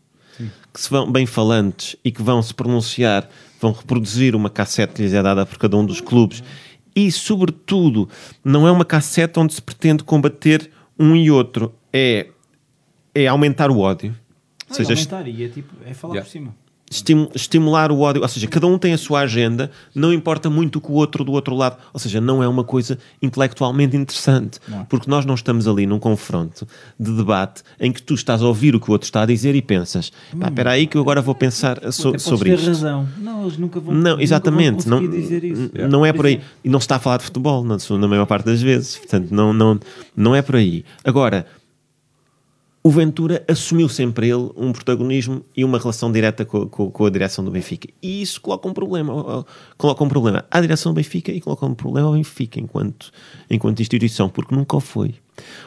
que 0.72 0.80
se 0.80 0.88
vão 0.90 1.10
bem 1.10 1.26
falantes 1.26 1.96
e 2.04 2.10
que 2.12 2.22
vão 2.22 2.42
se 2.42 2.54
pronunciar, 2.54 3.28
vão 3.60 3.72
reproduzir 3.72 4.34
uma 4.36 4.48
cassete 4.50 4.94
que 4.94 5.02
lhes 5.02 5.12
é 5.12 5.22
dada 5.22 5.44
por 5.46 5.58
cada 5.58 5.76
um 5.76 5.84
dos 5.84 6.00
clubes. 6.00 6.42
E, 6.94 7.10
sobretudo, 7.10 8.08
não 8.44 8.66
é 8.68 8.70
uma 8.70 8.84
cassete 8.84 9.38
onde 9.38 9.54
se 9.54 9.62
pretende 9.62 10.04
combater 10.04 10.70
um 10.98 11.16
e 11.16 11.30
outro, 11.30 11.74
é, 11.92 12.26
é 13.14 13.26
aumentar 13.26 13.70
o 13.70 13.78
ódio. 13.78 14.14
Não, 14.68 14.76
seja, 14.76 14.92
é 14.92 14.94
aumentar 14.94 15.28
e 15.28 15.44
é 15.44 15.48
tipo, 15.48 15.74
é 15.86 15.92
falar 15.94 16.14
Yeah. 16.14 16.26
por 16.26 16.32
cima. 16.32 16.54
Estimu- 16.92 17.30
estimular 17.34 17.90
o 17.90 18.00
ódio, 18.00 18.22
ou 18.22 18.28
seja, 18.28 18.46
cada 18.46 18.66
um 18.66 18.76
tem 18.78 18.92
a 18.92 18.98
sua 18.98 19.20
agenda, 19.20 19.70
não 19.94 20.12
importa 20.12 20.48
muito 20.50 20.76
o 20.76 20.80
que 20.80 20.90
o 20.90 20.94
outro 20.94 21.24
do 21.24 21.32
outro 21.32 21.54
lado, 21.54 21.76
ou 21.92 21.98
seja, 22.00 22.20
não 22.20 22.42
é 22.42 22.48
uma 22.48 22.62
coisa 22.64 22.98
intelectualmente 23.20 23.96
interessante, 23.96 24.60
porque 24.88 25.08
nós 25.10 25.24
não 25.24 25.34
estamos 25.34 25.66
ali 25.66 25.86
num 25.86 25.98
confronto 25.98 26.66
de 26.98 27.12
debate 27.12 27.62
em 27.80 27.90
que 27.92 28.02
tu 28.02 28.14
estás 28.14 28.42
a 28.42 28.46
ouvir 28.46 28.74
o 28.74 28.80
que 28.80 28.88
o 28.90 28.92
outro 28.92 29.06
está 29.06 29.22
a 29.22 29.26
dizer 29.26 29.54
e 29.54 29.62
pensas, 29.62 30.12
pá, 30.38 30.48
espera 30.48 30.70
aí 30.72 30.86
que 30.86 30.96
eu 30.96 31.00
agora 31.00 31.20
vou 31.22 31.34
pensar 31.34 31.80
so- 31.92 32.18
sobre 32.18 32.52
isto. 32.54 32.66
razão. 32.66 33.08
Não, 33.18 33.42
eles 33.42 33.56
nunca 33.56 33.80
vão 33.80 33.94
Não, 33.94 34.20
exatamente. 34.20 34.88
Não, 34.88 35.00
vão 35.00 35.14
isso. 35.14 35.70
não 35.88 36.06
é 36.06 36.12
por 36.12 36.26
aí. 36.26 36.40
E 36.62 36.68
não 36.68 36.78
se 36.78 36.84
está 36.84 36.96
a 36.96 36.98
falar 36.98 37.16
de 37.18 37.24
futebol, 37.24 37.64
na, 37.64 37.76
na 37.98 38.08
maior 38.08 38.26
parte 38.26 38.44
das 38.46 38.60
vezes. 38.60 38.96
Portanto, 38.98 39.28
não, 39.30 39.52
não, 39.52 39.80
não 40.16 40.34
é 40.34 40.42
por 40.42 40.56
aí. 40.56 40.84
Agora, 41.04 41.46
o 42.84 42.90
Ventura 42.90 43.44
assumiu 43.48 43.88
sempre 43.88 44.28
ele 44.28 44.50
um 44.56 44.72
protagonismo 44.72 45.44
e 45.56 45.64
uma 45.64 45.78
relação 45.78 46.10
direta 46.10 46.44
com, 46.44 46.68
com- 46.68 46.90
com 46.90 47.06
a 47.06 47.10
direção 47.10 47.44
do 47.44 47.50
Benfica. 47.50 47.88
E 48.02 48.20
isso 48.22 48.40
coloca 48.40 48.66
um 48.68 48.72
problema. 48.72 49.44
Coloca 49.78 50.02
um 50.02 50.08
problema 50.08 50.44
à 50.50 50.60
direção 50.60 50.92
do 50.92 50.96
Benfica 50.96 51.30
e 51.30 51.40
coloca 51.40 51.64
um 51.64 51.74
problema 51.74 52.08
ao 52.08 52.14
Benfica 52.14 52.58
enquanto, 52.58 53.12
enquanto 53.48 53.80
instituição, 53.80 54.28
porque 54.28 54.54
nunca 54.54 54.76
o 54.76 54.80
foi. 54.80 55.14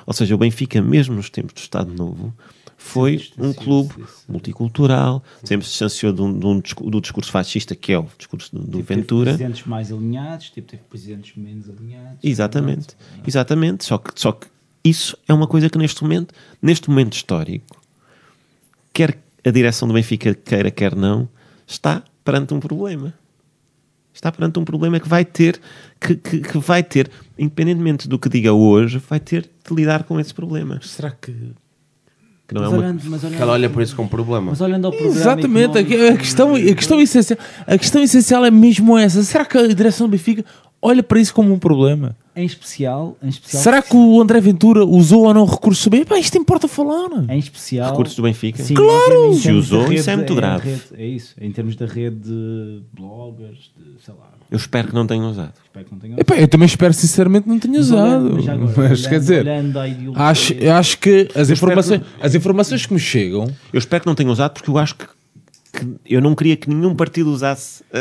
Ou 0.06 0.14
seja, 0.14 0.35
o 0.35 0.38
Benfica, 0.38 0.82
mesmo 0.82 1.16
nos 1.16 1.30
tempos 1.30 1.53
do 1.53 1.60
Estado 1.60 1.92
Novo, 1.94 2.34
foi 2.77 3.24
um 3.40 3.53
clube 3.53 3.94
multicultural, 4.27 5.24
sempre 5.44 5.66
se 5.66 5.72
distanciou 5.72 6.14
discu- 6.61 6.90
do 6.90 7.00
discurso 7.02 7.32
fascista, 7.32 7.74
que 7.76 7.94
é 7.94 7.98
o 8.00 8.06
discurso 8.18 8.53
do, 8.53 8.60
do 8.61 8.66
Tipo, 8.66 8.88
teve 8.88 8.95
Ventura. 9.02 9.32
presidentes 9.34 9.66
mais 9.66 9.92
alinhados, 9.92 10.50
tipo, 10.50 10.68
teve 10.68 10.84
presidentes 10.84 11.35
menos 11.38 11.69
alinhados. 11.69 12.19
Exatamente, 12.22 12.88
exatamente. 13.26 13.85
Só 13.85 13.98
que, 13.98 14.11
só 14.19 14.34
que 14.34 14.48
isso 14.85 15.17
é 15.27 15.33
uma 15.33 15.47
coisa 15.47 15.67
que 15.67 15.77
neste 15.80 16.03
momento, 16.03 16.33
neste 16.61 16.89
momento 16.89 17.14
histórico, 17.14 17.81
quer 18.93 19.17
a 19.43 19.49
direção 19.49 19.88
do 19.88 19.93
Benfica 19.93 20.33
queira, 20.35 20.69
quer 20.69 20.95
não, 20.95 21.27
está 21.67 22.03
perante 22.23 22.53
um 22.53 22.59
problema. 22.59 23.14
Está 24.14 24.31
perante 24.31 24.57
um 24.59 24.64
problema 24.64 24.99
que 24.99 25.09
vai 25.09 25.25
ter, 25.25 25.59
que, 25.99 26.15
que, 26.15 26.39
que 26.39 26.57
vai 26.59 26.81
ter, 26.81 27.11
independentemente 27.38 28.07
do 28.07 28.17
que 28.17 28.30
diga 28.30 28.53
hoje, 28.53 28.97
vai 29.09 29.19
ter 29.19 29.41
de 29.41 29.75
lidar 29.75 30.03
com 30.03 30.19
esse 30.19 30.33
problema. 30.33 30.80
Será 30.81 31.11
que. 31.11 31.35
Que 32.48 32.53
não 32.53 32.61
é 32.61 32.65
Mas 32.65 32.74
uma, 32.74 32.80
olhando, 32.83 33.01
mas 33.06 33.24
olhando, 33.24 33.41
Ela 33.41 33.53
olha 33.53 33.69
por 33.69 33.82
isso 33.82 33.95
como 33.95 34.07
problema. 34.07 34.51
mas 34.51 34.61
olhando 34.61 34.85
ao 34.85 34.91
programa 34.91 35.19
Exatamente, 35.19 35.77
a, 35.77 35.82
económico- 35.82 36.14
a 36.14 36.17
questão, 36.17 36.56
a, 36.56 36.59
questão 36.75 37.01
essencial, 37.01 37.40
a 37.65 37.77
questão 37.77 38.03
essencial 38.03 38.45
é 38.45 38.51
mesmo 38.51 38.98
essa. 38.98 39.24
Será 39.24 39.43
que 39.45 39.57
a 39.57 39.67
direção 39.67 40.07
do 40.07 40.11
Benfica 40.11 40.45
olha 40.82 41.01
para 41.01 41.19
isso 41.19 41.33
como 41.33 41.51
um 41.51 41.57
problema. 41.57 42.15
Em 42.35 42.45
especial, 42.45 43.17
em 43.24 43.30
especial, 43.30 43.64
Será 43.64 43.82
que 43.82 43.95
o 43.95 44.22
André 44.22 44.40
Ventura 44.41 44.85
usou 44.85 45.25
ou 45.25 45.33
não 45.33 45.45
recursos 45.45 45.88
bem? 45.88 46.03
Pá, 46.03 46.19
isto 46.19 46.38
importa 46.38 46.67
falar. 46.67 47.09
em 47.30 47.40
especial 47.40 47.90
Recursos 47.91 48.15
do 48.15 48.22
Benfica? 48.24 48.61
Sim, 48.61 48.74
Claro! 48.75 49.33
Se 49.35 49.51
usou, 49.51 49.88
da 49.88 49.93
isso 49.93 50.09
é 50.09 50.14
rede- 50.14 50.17
muito 50.17 50.35
grave. 50.35 50.69
rede- 50.69 50.82
é 50.98 51.06
isso, 51.07 51.33
em 51.40 51.49
termos 51.51 51.75
da 51.77 51.85
rede 51.88 52.17
de 52.17 52.82
bloggers, 52.93 53.72
de, 53.75 54.03
sei 54.03 54.14
lá, 54.14 54.33
Eu 54.51 54.57
espero 54.57 54.90
que 54.90 54.93
não 54.93 55.07
tenham 55.07 55.30
usado. 55.30 55.53
espero 55.65 55.85
que 55.85 55.91
não 55.91 55.99
tenham. 55.99 56.19
Epá, 56.19 56.35
eu 56.35 56.48
também 56.48 56.65
espero 56.67 56.93
sinceramente 56.93 57.48
não 57.48 57.57
tenha 57.59 57.77
Mas 57.80 57.88
usado. 57.90 58.41
já 58.41 58.53
agora, 58.53 58.74
Mas 58.77 58.77
olhando- 58.99 59.09
quer 59.09 59.19
dizer, 59.19 59.45
acho, 60.15 60.53
eu 60.53 60.74
acho 60.74 60.98
que 60.99 61.27
as 61.35 61.49
informações, 61.49 62.01
que- 62.01 62.07
as 62.25 62.35
informações 62.35 62.85
que 62.85 62.93
me 62.93 62.99
chegam 62.99 63.51
Eu 63.74 63.80
espero 63.80 64.01
que 64.01 64.07
não 64.07 64.15
tenham 64.15 64.32
usado 64.32 64.51
porque 64.53 64.69
eu 64.69 64.77
acho 64.77 64.95
que, 64.95 65.06
que 65.74 65.95
eu 66.14 66.22
não 66.22 66.35
queria 66.35 66.56
que 66.56 66.69
nenhum 66.69 66.95
partido 66.95 67.32
usasse. 67.32 67.83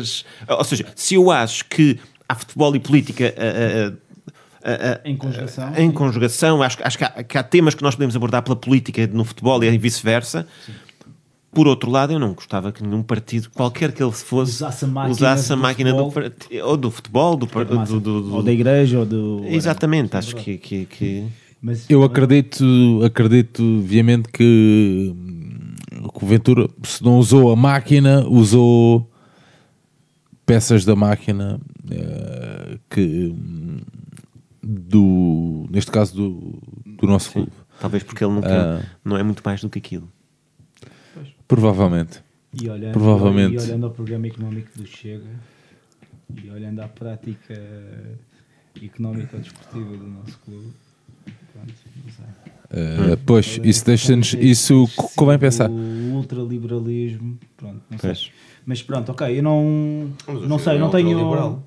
as- 0.00 0.24
ou 0.48 0.64
seja, 0.64 0.86
se 0.94 1.14
eu 1.14 1.30
acho 1.30 1.64
que 1.66 1.98
há 2.28 2.34
futebol 2.34 2.74
e 2.76 2.80
política. 2.80 3.34
ah, 3.36 3.92
ah, 4.64 4.78
ah, 4.94 5.00
Em 5.04 5.16
conjugação. 5.16 5.72
em 5.76 5.90
conjugação, 5.90 6.62
acho, 6.62 6.76
que- 6.76 6.82
acho 6.84 6.98
que, 6.98 7.04
há, 7.04 7.10
que 7.24 7.36
há 7.38 7.42
temas 7.42 7.74
que 7.74 7.82
nós 7.82 7.94
podemos 7.94 8.14
abordar 8.14 8.42
pela 8.42 8.56
política 8.56 9.08
no 9.12 9.24
futebol 9.24 9.62
e 9.64 9.76
vice-versa. 9.76 10.46
Por 11.54 11.68
outro 11.68 11.90
lado, 11.90 12.12
eu 12.14 12.18
não 12.18 12.32
gostava 12.32 12.72
que 12.72 12.82
nenhum 12.82 13.02
partido, 13.02 13.50
qualquer 13.50 13.92
que 13.92 14.02
ele 14.02 14.10
fosse, 14.12 14.52
Usasse 14.52 14.84
a 14.84 14.88
máquina 14.88 15.12
usasse 15.12 15.52
a 15.52 15.56
do 15.56 15.60
máquina 15.62 15.92
do, 15.92 16.10
futebol. 16.10 16.30
part- 16.30 16.62
ou 16.64 16.76
do 16.78 16.90
futebol, 16.90 17.36
do, 17.36 17.46
do, 17.46 18.00
do- 18.00 18.00
do- 18.22 18.34
Ou 18.36 18.42
da 18.42 18.50
igreja, 18.52 19.00
ou 19.00 19.04
do. 19.06 19.42
Exatamente, 19.44 20.16
acho 20.16 20.34
que, 20.36 20.56
que, 20.56 20.86
que- 20.86 21.26
Mas, 21.60 21.88
Eu 21.90 22.02
acredito, 22.02 22.64
acredito 23.04 23.80
viamente 23.82 24.28
que, 24.30 25.14
hum, 25.14 25.74
que 26.18 26.24
o 26.24 26.26
Ventura, 26.26 26.68
se 26.84 27.04
não 27.04 27.18
usou 27.18 27.52
a 27.52 27.56
máquina, 27.56 28.26
usou 28.26 29.08
peças 30.44 30.84
da 30.84 30.96
máquina 30.96 31.60
eh, 31.90 32.78
que 32.90 33.28
hum, 33.28 33.78
do 34.62 35.66
neste 35.70 35.90
caso 35.90 36.14
do, 36.14 36.58
do 37.00 37.06
nosso 37.06 37.30
clube. 37.32 37.52
talvez 37.80 38.02
porque 38.02 38.24
ele 38.24 38.32
não, 38.34 38.40
quer, 38.42 38.84
não 39.04 39.16
é 39.16 39.22
muito 39.22 39.42
mais 39.44 39.60
do 39.60 39.68
que 39.68 39.78
aquilo. 39.78 40.08
Provavelmente. 41.54 42.22
E 42.60 42.68
olhando, 42.68 42.92
Provavelmente. 42.92 43.54
E 43.56 43.58
olhando 43.58 43.84
ao 43.86 43.92
programa 43.92 44.26
económico 44.26 44.70
do 44.74 44.86
Chega 44.86 45.26
e 46.42 46.48
olhando 46.50 46.80
à 46.80 46.88
prática 46.88 47.54
económica 48.82 49.36
ou 49.36 49.42
desportiva 49.42 49.96
do 49.96 50.06
nosso 50.06 50.38
clube, 50.38 50.68
pronto, 51.52 51.74
não 52.04 52.12
sei. 52.12 52.24
Eh, 52.70 53.16
pois, 53.26 53.60
isso 53.62 53.84
deixa-nos. 53.84 54.32
Isso 54.32 54.88
co- 54.96 55.10
convém 55.14 55.38
pensar. 55.38 55.68
O 55.68 56.14
ultraliberalismo, 56.14 57.38
pronto, 57.56 57.82
não 57.90 57.98
Pois. 57.98 58.18
sei. 58.18 58.30
Mas 58.64 58.82
pronto, 58.82 59.12
ok, 59.12 59.38
eu 59.38 59.42
não, 59.42 60.10
não 60.46 60.58
sei, 60.58 60.76
é 60.76 60.78
não 60.78 60.90
tenho. 60.90 61.62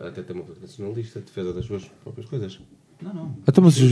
Até 0.00 0.22
tem 0.22 0.34
uma 0.34 0.44
nacionalista, 0.60 1.20
defesa 1.20 1.52
das 1.52 1.64
suas 1.64 1.84
próprias 2.02 2.28
coisas. 2.28 2.58
Não, 3.02 3.12
não. 3.12 3.36
Então, 3.46 3.62
mas 3.64 3.76
os, 3.76 3.90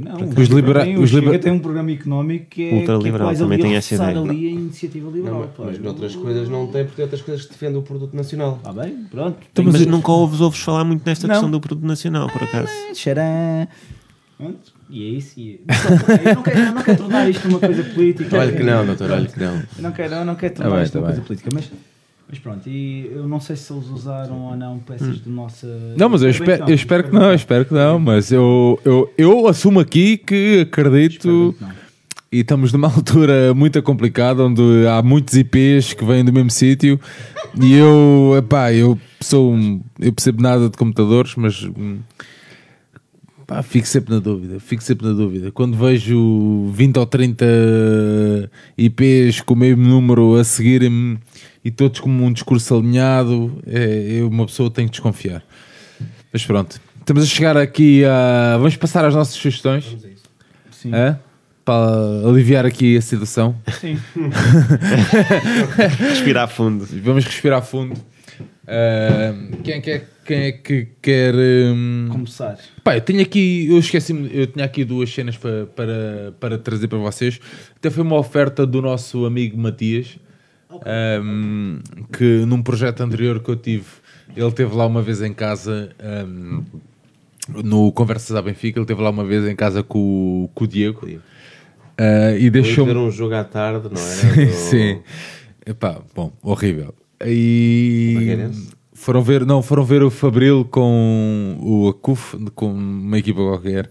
Não, 0.00 0.28
os 0.42 0.48
libera- 0.48 0.84
tem, 0.84 0.98
os 0.98 1.10
libera- 1.10 1.38
tem 1.38 1.52
um 1.52 1.58
programa 1.58 1.90
económico 1.90 2.46
que 2.50 2.62
é, 2.62 2.68
que 2.68 2.74
é 2.74 2.78
Ultraliberal, 2.78 3.34
também 3.34 3.54
ali 3.54 3.62
tem 3.62 3.74
a 3.74 3.78
essa 3.78 3.94
ideia. 3.96 4.18
ali 4.20 4.46
a 4.46 4.50
iniciativa 4.50 5.10
liberal. 5.10 5.40
Não, 5.40 5.48
pá. 5.48 5.62
mas 5.66 5.78
noutras 5.80 6.14
coisas 6.14 6.48
não 6.48 6.66
tem, 6.68 6.84
porque 6.84 6.96
tem 6.96 7.02
outras 7.04 7.22
coisas 7.22 7.44
que 7.46 7.52
defendem 7.52 7.76
o 7.78 7.82
produto 7.82 8.14
nacional. 8.14 8.56
Está 8.58 8.72
bem, 8.72 9.04
pronto. 9.10 9.38
Então, 9.50 9.64
mas 9.64 9.74
mas- 9.74 9.86
nunca 9.86 10.12
ouves, 10.12 10.40
ouves 10.40 10.60
falar 10.60 10.84
muito 10.84 11.04
nesta 11.04 11.26
Não. 11.26 11.34
questão 11.34 11.50
do 11.50 11.60
produto 11.60 11.84
nacional, 11.84 12.28
por 12.30 12.42
acaso. 12.42 12.68
Xará. 12.94 13.66
Pronto, 14.38 14.72
E 14.90 15.02
é 15.02 15.08
isso. 15.18 15.40
E 15.40 15.60
é... 15.66 16.30
Eu, 16.30 16.34
não 16.36 16.42
quero, 16.42 16.58
eu 16.60 16.72
não 16.74 16.82
quero 16.82 16.98
tornar 16.98 17.30
isto 17.30 17.48
uma 17.48 17.58
coisa 17.58 17.82
política. 17.82 18.38
Olha 18.38 18.52
que 18.52 18.62
não, 18.62 18.86
doutor, 18.86 19.10
olha 19.10 19.26
que 19.26 19.40
não. 19.40 19.54
Eu 19.56 19.82
não 19.82 19.92
quero, 19.92 20.14
eu 20.14 20.24
não 20.26 20.34
quero 20.36 20.54
Tá 20.54 20.62
tornar 20.62 20.76
bem, 20.76 20.84
isto 20.84 20.98
uma 20.98 21.04
coisa 21.06 21.18
bem. 21.20 21.26
política, 21.26 21.50
mas, 21.54 21.72
mas 22.28 22.40
pronto, 22.40 22.68
e 22.68 23.08
eu 23.12 23.28
não 23.28 23.38
sei 23.38 23.54
se 23.54 23.72
eles 23.72 23.86
usaram 23.86 24.36
ou 24.46 24.56
não 24.56 24.80
peças 24.80 25.20
do 25.20 25.30
nosso. 25.30 25.66
Não, 25.96 26.08
mas 26.08 26.22
eu 26.22 26.30
espero, 26.30 26.64
eu 26.68 26.74
espero 26.74 27.04
que 27.04 27.14
não, 27.14 27.26
eu 27.26 27.34
espero 27.34 27.64
que 27.64 27.72
não, 27.72 28.00
mas 28.00 28.32
eu, 28.32 28.80
eu, 28.84 29.12
eu 29.16 29.46
assumo 29.46 29.78
aqui 29.78 30.16
que 30.16 30.66
acredito 30.68 31.54
não. 31.60 31.70
e 32.32 32.40
estamos 32.40 32.72
numa 32.72 32.88
altura 32.92 33.54
muito 33.54 33.80
complicada 33.80 34.42
onde 34.42 34.62
há 34.88 35.00
muitos 35.02 35.36
IPs 35.36 35.92
que 35.92 36.04
vêm 36.04 36.24
do 36.24 36.32
mesmo 36.32 36.50
sítio 36.50 36.98
e 37.60 37.74
eu, 37.74 38.34
epá, 38.36 38.72
eu 38.72 38.98
sou 39.20 39.54
um, 39.54 39.80
eu 40.00 40.12
percebo 40.12 40.42
nada 40.42 40.68
de 40.68 40.76
computadores, 40.76 41.36
mas 41.36 41.62
hum, 41.62 42.00
pá, 43.46 43.62
fico 43.62 43.86
sempre 43.86 44.12
na 44.12 44.20
dúvida, 44.20 44.58
fico 44.58 44.82
sempre 44.82 45.06
na 45.06 45.12
dúvida. 45.12 45.52
Quando 45.52 45.76
vejo 45.76 46.70
20 46.72 46.98
ou 46.98 47.06
30 47.06 47.46
IPs 48.76 49.40
com 49.42 49.54
o 49.54 49.56
mesmo 49.56 49.84
número 49.84 50.34
a 50.34 50.42
seguirem-me 50.42 51.18
e 51.66 51.70
todos 51.72 51.98
com 51.98 52.08
um 52.08 52.32
discurso 52.32 52.76
alinhado, 52.76 53.60
é, 53.66 54.20
eu, 54.20 54.28
uma 54.28 54.46
pessoa 54.46 54.70
tem 54.70 54.84
que 54.86 54.92
desconfiar. 54.92 55.42
Mas 56.32 56.44
pronto, 56.46 56.80
estamos 57.00 57.24
a 57.24 57.26
chegar 57.26 57.56
aqui 57.56 58.04
a. 58.04 58.56
Vamos 58.58 58.76
passar 58.76 59.04
às 59.04 59.14
nossas 59.14 59.34
sugestões. 59.34 59.84
Sim. 60.70 60.94
Hã? 60.94 61.18
Para 61.64 62.28
aliviar 62.28 62.64
aqui 62.64 62.96
a 62.96 63.00
situação. 63.00 63.56
Sim. 63.80 63.98
Respirar 65.98 66.48
fundo. 66.48 66.86
Vamos 67.02 67.24
respirar 67.24 67.62
fundo. 67.62 67.94
Ah, 68.68 69.34
quem, 69.64 69.74
é 69.74 69.80
que 69.80 69.90
é- 69.90 70.04
quem 70.24 70.38
é 70.42 70.52
que 70.52 70.88
quer. 71.02 71.34
hum, 71.34 72.08
Começar. 72.10 72.58
Pá, 72.84 72.96
eu 72.96 73.00
tenho 73.00 73.20
aqui, 73.22 73.66
eu 73.70 73.78
esqueci-me, 73.78 74.28
eu 74.32 74.46
tinha 74.46 74.64
aqui 74.64 74.84
duas 74.84 75.10
cenas 75.12 75.36
para, 75.36 75.66
para, 75.66 76.34
para 76.38 76.58
trazer 76.58 76.88
para 76.88 76.98
vocês. 76.98 77.40
Até 77.76 77.90
foi 77.90 78.02
uma 78.02 78.16
oferta 78.16 78.66
do 78.66 78.82
nosso 78.82 79.24
amigo 79.24 79.56
Matias, 79.58 80.18
hum, 81.22 81.78
que 82.12 82.44
num 82.46 82.62
projeto 82.62 83.00
anterior 83.02 83.40
que 83.40 83.50
eu 83.50 83.56
tive, 83.56 83.86
ele 84.36 84.52
teve 84.52 84.74
lá 84.74 84.86
uma 84.86 85.02
vez 85.02 85.22
em 85.22 85.32
casa, 85.32 85.90
hum, 86.28 86.62
no 87.48 87.92
Conversas 87.92 88.36
à 88.36 88.42
Benfica, 88.42 88.78
ele 88.78 88.86
teve 88.86 89.00
lá 89.02 89.10
uma 89.10 89.24
vez 89.24 89.46
em 89.46 89.54
casa 89.54 89.82
com, 89.82 89.98
o- 90.44 90.50
com 90.54 90.64
o 90.64 90.66
Diego. 90.66 91.08
Ah, 91.98 92.32
e 92.36 92.50
Deixou 92.50 92.84
deixou-me 92.84 93.08
um 93.08 93.10
jogo 93.10 93.34
à 93.34 93.44
tarde, 93.44 93.88
não 93.88 93.96
Sim, 93.96 94.28
era? 94.28 94.46
Do- 94.46 94.52
sim. 94.52 95.00
Epá, 95.64 95.98
bom, 96.14 96.32
horrível. 96.42 96.94
E 97.24 98.14
foram 98.92 99.22
ver, 99.22 99.46
não, 99.46 99.62
foram 99.62 99.84
ver 99.84 100.02
o 100.02 100.10
Fabril 100.10 100.64
com 100.64 101.56
o 101.60 101.88
Acuf, 101.88 102.36
com 102.54 102.70
uma 102.72 103.18
equipa 103.18 103.40
qualquer. 103.40 103.90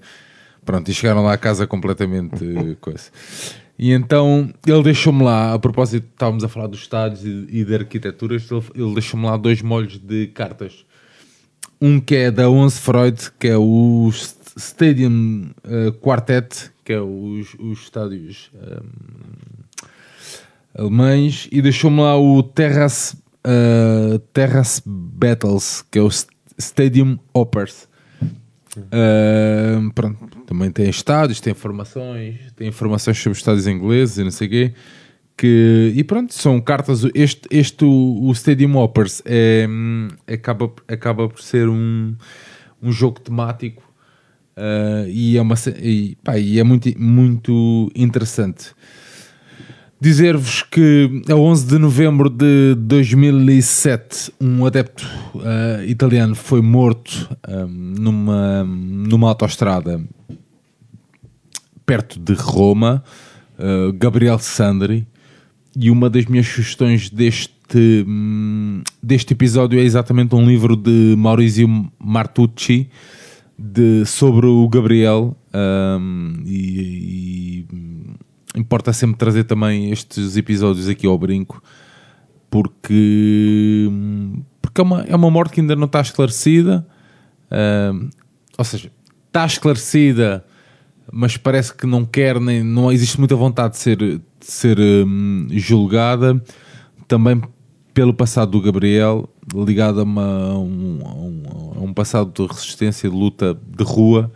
Pronto, 0.64 0.89
e 0.89 0.93
chegaram 0.93 1.23
lá 1.23 1.33
a 1.33 1.38
casa 1.38 1.65
completamente 1.67 2.75
coisa. 2.81 3.09
E 3.77 3.91
então 3.91 4.49
ele 4.65 4.83
deixou-me 4.83 5.21
lá, 5.23 5.53
a 5.53 5.59
propósito, 5.59 6.07
estávamos 6.13 6.43
a 6.43 6.47
falar 6.47 6.67
dos 6.67 6.79
estádios 6.79 7.25
e, 7.25 7.45
e 7.59 7.65
de 7.65 7.75
arquiteturas, 7.75 8.49
ele, 8.49 8.63
ele 8.73 8.93
deixou-me 8.93 9.25
lá 9.25 9.35
dois 9.37 9.61
molhos 9.61 9.97
de 9.97 10.27
cartas. 10.27 10.85
Um 11.81 11.99
que 11.99 12.15
é 12.15 12.31
da 12.31 12.49
Onze 12.49 12.79
Freud, 12.79 13.19
que 13.37 13.47
é 13.49 13.57
o 13.57 14.09
St- 14.13 14.53
Stadium 14.57 15.49
eh, 15.65 15.91
Quartet, 15.99 16.71
que 16.85 16.93
é 16.93 17.01
os, 17.01 17.53
os 17.59 17.81
estádios 17.81 18.49
ehm, 18.53 19.89
alemães, 20.77 21.47
e 21.51 21.61
deixou-me 21.61 21.99
lá 22.01 22.17
o 22.17 22.41
Terrace, 22.43 23.17
eh, 23.43 24.19
Terrace 24.31 24.81
Battles, 24.85 25.83
que 25.91 25.99
é 25.99 26.01
o 26.01 26.09
St- 26.09 26.29
Stadium 26.57 27.19
Oppers. 27.33 27.89
Ehm, 28.91 29.89
pronto, 29.89 30.25
também 30.45 30.71
tem 30.71 30.89
estádios, 30.89 31.39
tem 31.39 31.51
informações, 31.51 32.51
tem 32.55 32.67
informações 32.67 33.17
sobre 33.17 33.37
estádios 33.37 33.67
ingleses 33.67 34.17
e 34.17 34.23
não 34.23 34.31
sei 34.31 34.47
o 34.47 34.49
quê. 34.49 34.73
Que, 35.37 35.91
e 35.95 36.03
pronto, 36.03 36.33
são 36.33 36.61
cartas. 36.61 37.03
Este, 37.13 37.47
este 37.51 37.83
o, 37.83 38.23
o 38.23 38.31
Stadium 38.31 38.77
Hoppers 38.77 39.21
é, 39.25 39.67
hum, 39.69 40.07
acaba, 40.27 40.71
acaba 40.87 41.27
por 41.27 41.41
ser 41.41 41.67
um, 41.67 42.15
um 42.81 42.91
jogo 42.91 43.19
temático 43.19 43.85
ah, 44.55 45.05
e 45.07 45.37
é, 45.37 45.41
uma, 45.41 45.55
e, 45.81 46.17
pá, 46.23 46.37
e 46.37 46.59
é 46.59 46.63
muito, 46.63 46.89
muito 46.99 47.91
interessante. 47.95 48.73
Dizer-vos 49.99 50.61
que 50.61 51.24
a 51.30 51.35
11 51.35 51.67
de 51.67 51.77
novembro 51.77 52.30
de 52.30 52.75
2007 52.75 54.33
um 54.41 54.65
adepto 54.65 55.07
ah, 55.38 55.83
italiano 55.85 56.35
foi 56.35 56.61
morto 56.61 57.30
ah, 57.43 57.65
numa, 57.67 58.64
numa 58.65 59.30
autoestrada 59.30 60.03
perto 61.85 62.19
de 62.19 62.33
Roma, 62.33 63.03
uh, 63.59 63.93
Gabriel 63.93 64.40
Sandri, 64.40 65.07
e 65.77 65.91
uma 65.91 66.09
das 66.09 66.25
minhas 66.25 66.48
sugestões 66.48 67.09
deste, 67.09 68.06
hum, 68.07 68.82
deste 69.03 69.33
episódio 69.33 69.77
é 69.77 69.83
exatamente 69.83 70.33
um 70.33 70.45
livro 70.45 70.75
de 70.75 71.15
Maurizio 71.17 71.67
Martucci 71.99 72.90
de, 73.57 74.06
sobre 74.06 74.48
o 74.48 74.67
Gabriel 74.67 75.38
hum, 75.53 76.43
e, 76.45 77.65
e, 77.69 77.75
importa 78.56 78.93
sempre 78.93 79.17
trazer 79.17 79.43
também 79.43 79.92
estes 79.92 80.38
episódios 80.38 80.88
aqui 80.88 81.06
ao 81.06 81.17
brinco 81.17 81.61
porque, 82.50 83.90
porque 84.61 84.82
é, 84.82 84.84
uma, 84.84 85.01
é 85.03 85.16
uma 85.16 85.30
morte 85.30 85.53
que 85.53 85.61
ainda 85.61 85.75
não 85.75 85.85
está 85.85 86.01
esclarecida 86.01 86.85
hum, 87.93 88.09
ou 88.58 88.64
seja, 88.66 88.92
está 89.27 89.45
esclarecida 89.45 90.45
mas 91.11 91.38
parece 91.38 91.74
que 91.74 91.85
não 91.85 92.06
quer 92.06 92.40
nem 92.40 92.64
não 92.64 92.92
existe 92.92 93.19
muita 93.19 93.35
vontade 93.35 93.74
de 93.74 93.80
ser, 93.80 93.98
de 93.98 94.22
ser 94.40 94.80
hum, 94.80 95.48
julgada 95.51 96.42
também 97.08 97.42
pelo 97.93 98.14
passado 98.14 98.51
do 98.51 98.61
Gabriel 98.61 99.30
ligado 99.53 100.00
a, 100.00 100.03
uma, 100.03 100.24
a 100.24 100.58
um, 100.59 101.00
a 101.06 101.14
um- 101.14 101.84
um 101.85 101.93
passado 101.93 102.32
de 102.34 102.51
resistência, 102.51 103.08
de 103.09 103.16
luta 103.16 103.53
de 103.53 103.84
rua. 103.84 104.32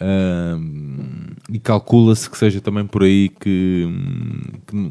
Ahm, 0.00 1.34
e 1.50 1.58
calcula-se 1.58 2.28
que 2.28 2.36
seja 2.36 2.60
também 2.60 2.86
por 2.86 3.02
aí 3.02 3.28
que, 3.40 3.86
que, 4.66 4.90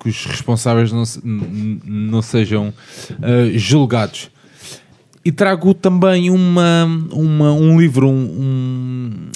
que 0.00 0.08
os 0.08 0.24
responsáveis 0.26 0.90
não, 0.92 1.04
não 1.84 2.22
sejam 2.22 2.72
ah, 3.22 3.50
julgados. 3.56 4.30
E 5.24 5.32
trago 5.32 5.72
também 5.74 6.28
uma, 6.30 6.84
uma, 7.12 7.52
um 7.52 7.80
livro, 7.80 8.08
um, 8.08 8.12
um- 8.40 9.30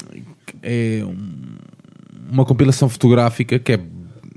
é 0.62 1.02
um- 1.05 1.57
uma 2.31 2.44
compilação 2.44 2.89
fotográfica 2.91 3.59
que 3.59 3.73
é 3.73 3.81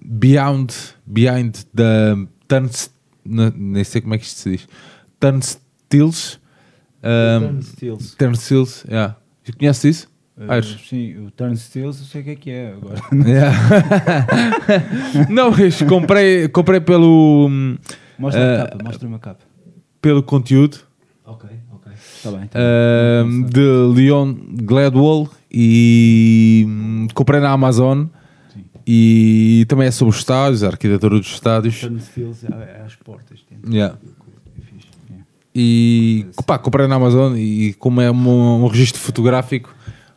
Beyond, 0.04 0.74
Behind 1.06 1.54
the 1.76 2.16
Turns, 2.48 2.90
nem 3.26 3.84
sei 3.84 4.02
como 4.02 4.14
é 4.14 4.18
que 4.18 4.26
isto 4.26 4.40
se 4.40 4.50
diz, 4.52 4.68
Turnstiles. 5.20 6.40
Um, 7.04 7.40
Turnstiles. 7.48 8.16
Turnstiles, 8.16 8.86
yeah. 8.88 9.16
Conheces 9.58 9.84
isso? 9.98 10.11
Uh, 10.48 10.52
Aires? 10.52 10.76
sim, 10.90 11.18
o 11.18 11.30
Turnstiles 11.32 12.00
eu 12.00 12.06
sei 12.06 12.22
o 12.22 12.24
que 12.24 12.30
é 12.32 12.36
que 12.36 12.50
é 12.52 12.72
agora. 12.74 13.00
Yeah. 13.14 13.58
não, 15.30 15.52
mas 15.52 15.82
comprei, 15.84 16.48
comprei 16.48 16.80
pelo, 16.80 17.48
hum, 17.50 17.78
Mostra 18.18 18.42
Eh, 18.42 18.62
a 18.62 18.68
capa, 18.68 18.84
mostra 18.84 19.08
uma 19.08 19.20
capa. 19.20 19.44
pelo 20.02 20.24
conteúdo 20.24 20.78
Ok, 21.26 21.50
ok. 21.74 21.92
Está 21.94 22.32
bem. 22.32 22.48
Tá 22.48 22.60
hum, 23.26 23.44
de 23.44 23.60
Leon 23.96 24.34
Gladwell 24.64 25.30
e 25.52 26.66
hum, 26.68 27.08
comprei 27.14 27.40
na 27.40 27.52
Amazon 27.52 28.06
Sim. 28.54 28.64
e 28.86 29.66
também 29.70 29.88
é 29.88 29.92
sobre 29.92 30.14
os 30.14 30.18
estádios, 30.20 30.64
a 30.64 30.68
arquitetura 30.68 31.18
dos 31.18 31.28
estádios. 31.28 31.80
Turnstiles 31.80 32.44
é, 32.46 32.48
é 32.80 32.84
às 32.86 32.96
portas. 32.96 33.40
Dentro. 33.50 33.72
Yeah. 33.74 33.96
É 33.96 35.14
yeah. 35.14 35.26
E 35.54 36.26
pá, 36.46 36.58
comprei 36.58 36.88
na 36.88 36.96
Amazon 36.96 37.36
e 37.38 37.74
como 37.74 38.00
é 38.02 38.10
um, 38.12 38.64
um 38.64 38.68
registro 38.68 39.02
fotográfico, 39.02 39.74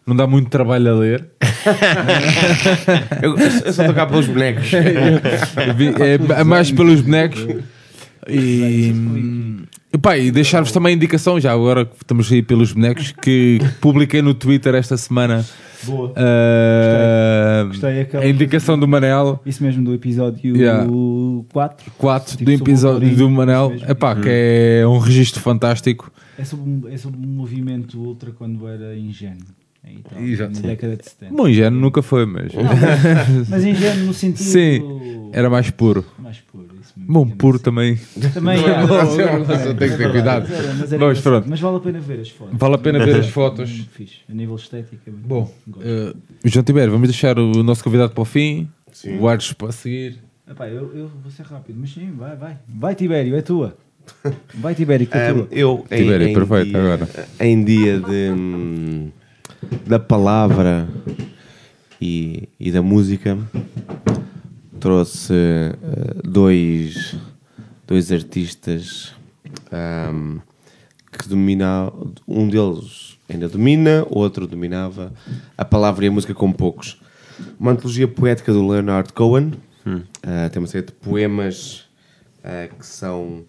não 0.06 0.14
dá 0.16 0.26
muito 0.26 0.48
trabalho 0.50 0.90
a 0.90 0.94
ler. 0.98 1.26
Eu, 3.22 3.36
eu 3.38 3.72
só 3.72 3.82
estou 3.82 3.94
cá 3.94 4.06
pelos 4.06 4.26
bonecos. 4.26 4.70
É, 4.74 6.40
é 6.40 6.44
mais 6.44 6.70
pelos 6.70 7.00
bonecos. 7.00 7.46
E, 8.28 8.92
e, 9.92 9.98
pá, 9.98 10.16
e 10.16 10.30
deixar-vos 10.30 10.72
também 10.72 10.92
a 10.92 10.96
indicação, 10.96 11.38
já 11.40 11.52
agora 11.52 11.84
que 11.84 11.96
estamos 11.96 12.30
aí 12.32 12.42
pelos 12.42 12.72
bonecos, 12.72 13.12
que 13.12 13.58
publiquei 13.80 14.22
no 14.22 14.32
Twitter 14.34 14.74
esta 14.74 14.96
semana 14.96 15.44
Boa. 15.84 16.08
uh, 16.10 17.66
Gostei, 17.68 18.00
aquela- 18.00 18.24
a 18.24 18.28
indicação 18.28 18.78
do 18.78 18.88
Manel 18.88 19.40
Isso 19.44 19.62
mesmo 19.62 19.84
do 19.84 19.92
episódio 19.92 20.56
Yeah. 20.56 20.86
4. 21.52 21.92
4 21.98 22.36
Tipo 22.38 22.44
do 22.44 22.52
episódio 22.52 23.14
do 23.14 23.30
Manel. 23.30 23.74
Epá, 23.86 24.16
que 24.16 24.28
é 24.30 24.86
um 24.86 24.98
registro 24.98 25.42
fantástico. 25.42 26.10
É 26.38 26.44
sobre, 26.44 26.68
um- 26.70 26.82
é 26.90 26.96
sobre 26.96 27.20
um 27.20 27.28
movimento 27.30 27.98
ultra 28.00 28.30
quando 28.32 28.66
era 28.66 28.96
ingênuo. 28.96 29.44
Aí, 29.86 30.02
Exato. 30.32 30.54
Na 30.54 30.60
década 30.68 30.96
de 30.96 31.04
70. 31.04 31.34
Bom, 31.34 31.48
ingênuo 31.48 31.80
nunca 31.80 32.02
foi, 32.02 32.24
mas 32.26 32.52
Mas 33.48 33.64
ingênuo 33.64 34.06
no 34.06 34.14
sentido. 34.14 34.46
Sim, 34.46 35.30
era 35.32 35.50
mais 35.50 35.70
puro. 35.70 36.04
Mais 36.18 36.38
puro. 36.40 36.64
Isso 36.80 36.92
mesmo, 36.96 37.12
Bom, 37.12 37.28
puro 37.28 37.58
não 37.58 37.62
também. 37.62 37.96
Também 38.32 38.60
Não 38.60 38.68
é 38.68 38.70
é. 38.82 38.86
bom, 38.86 38.94
É, 38.94 39.04
não, 39.04 39.54
é, 39.54 39.66
não, 39.66 39.74
tem 39.76 39.90
que 39.90 39.96
ter 39.96 40.10
cuidado. 40.10 40.48
mas 40.78 40.92
era- 40.92 41.06
mas 41.06 41.20
pronto. 41.20 41.46
Mas 41.48 41.60
vale 41.60 41.76
a 41.76 41.80
pena 41.80 42.00
ver 42.00 42.20
as 42.20 42.28
fotos. 42.30 42.58
Vale 42.58 42.74
a 42.74 42.78
pena 42.78 43.04
ver 43.04 43.16
as 43.16 43.28
fotos. 43.28 43.70
fixe. 43.92 44.16
A 44.28 44.34
nível 44.34 44.56
estético 44.56 45.02
é 45.06 45.10
muito 45.10 45.26
Bom, 45.26 45.52
eh, 45.80 46.14
João 46.44 46.64
Tibério, 46.64 46.92
vamos 46.92 47.08
deixar 47.08 47.38
o 47.38 47.62
nosso 47.62 47.82
convidado 47.84 48.12
para 48.12 48.22
o 48.22 48.24
fim. 48.24 48.68
O 49.20 49.28
Ares 49.28 49.52
para 49.52 49.72
seguir. 49.72 50.18
Epá, 50.48 50.68
eu, 50.68 50.94
eu 50.94 51.10
vou 51.22 51.30
ser 51.32 51.44
rápido, 51.46 51.76
mas 51.80 51.90
sim, 51.92 52.12
vai, 52.16 52.36
vai. 52.36 52.58
Vai, 52.68 52.94
Tibério, 52.94 53.34
é 53.34 53.42
tua. 53.42 53.76
Vai, 54.54 54.74
Tibério, 54.74 55.06
que 55.06 55.16
é 55.16 55.32
Um, 55.32 55.34
tua. 55.46 55.48
eu, 55.50 55.86
em, 55.90 55.96
Tibério, 55.96 56.28
em 56.28 56.34
perfeito, 56.34 56.68
dia, 56.70 56.78
agora. 56.80 57.08
Em 57.40 57.64
dia 57.64 57.98
de, 57.98 58.30
hum, 58.30 59.10
da 59.86 59.98
palavra 59.98 60.88
e, 62.00 62.48
e 62.58 62.70
da 62.70 62.82
música, 62.82 63.38
trouxe 64.80 65.32
eh, 65.32 66.20
dois, 66.24 67.16
dois 67.86 68.12
artistas 68.12 69.14
hum, 70.12 70.40
que 71.12 71.28
dominam. 71.28 72.12
Um 72.26 72.48
deles 72.48 73.18
ainda 73.28 73.48
domina, 73.48 74.06
o 74.10 74.18
outro 74.18 74.46
dominava 74.46 75.12
a 75.56 75.64
palavra 75.64 76.04
e 76.04 76.08
a 76.08 76.12
música 76.12 76.34
como 76.34 76.54
poucos. 76.54 77.00
Uma 77.58 77.72
antologia 77.72 78.06
poética 78.06 78.52
do 78.52 78.66
Leonard 78.66 79.12
Cohen. 79.12 79.52
Ah, 80.22 80.48
tem 80.50 80.60
uma 80.60 80.68
série 80.68 80.86
de 80.86 80.92
poemas 80.92 81.84
ah, 82.42 82.68
que 82.68 82.86
são 82.86 83.44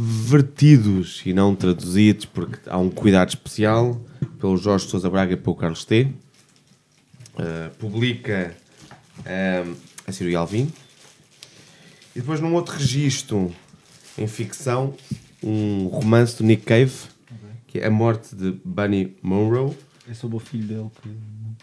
vertidos 0.00 1.22
e 1.26 1.32
não 1.32 1.56
traduzidos, 1.56 2.24
porque 2.24 2.70
há 2.70 2.78
um 2.78 2.88
cuidado 2.88 3.30
especial 3.30 4.00
pelo 4.38 4.56
Jorge 4.56 4.86
Sousa 4.86 5.10
Braga 5.10 5.32
e 5.32 5.36
pelo 5.36 5.56
Carlos 5.56 5.84
T. 5.84 6.12
Uh, 7.34 7.76
publica 7.78 8.56
um, 9.18 9.74
a 10.06 10.12
Ciro 10.12 10.30
e 10.30 10.36
Alvim. 10.36 10.72
E 12.14 12.20
depois, 12.20 12.40
num 12.40 12.54
outro 12.54 12.76
registro 12.76 13.52
em 14.16 14.28
ficção, 14.28 14.94
um 15.42 15.88
romance 15.88 16.38
do 16.38 16.44
Nick 16.44 16.64
Cave, 16.64 16.94
que 17.66 17.80
é 17.80 17.86
A 17.86 17.90
Morte 17.90 18.36
de 18.36 18.52
Bunny 18.64 19.16
Monroe. 19.20 19.76
É 20.08 20.14
sobre 20.14 20.36
o 20.36 20.40
filho 20.40 20.66
dele 20.66 20.90
que. 21.02 21.08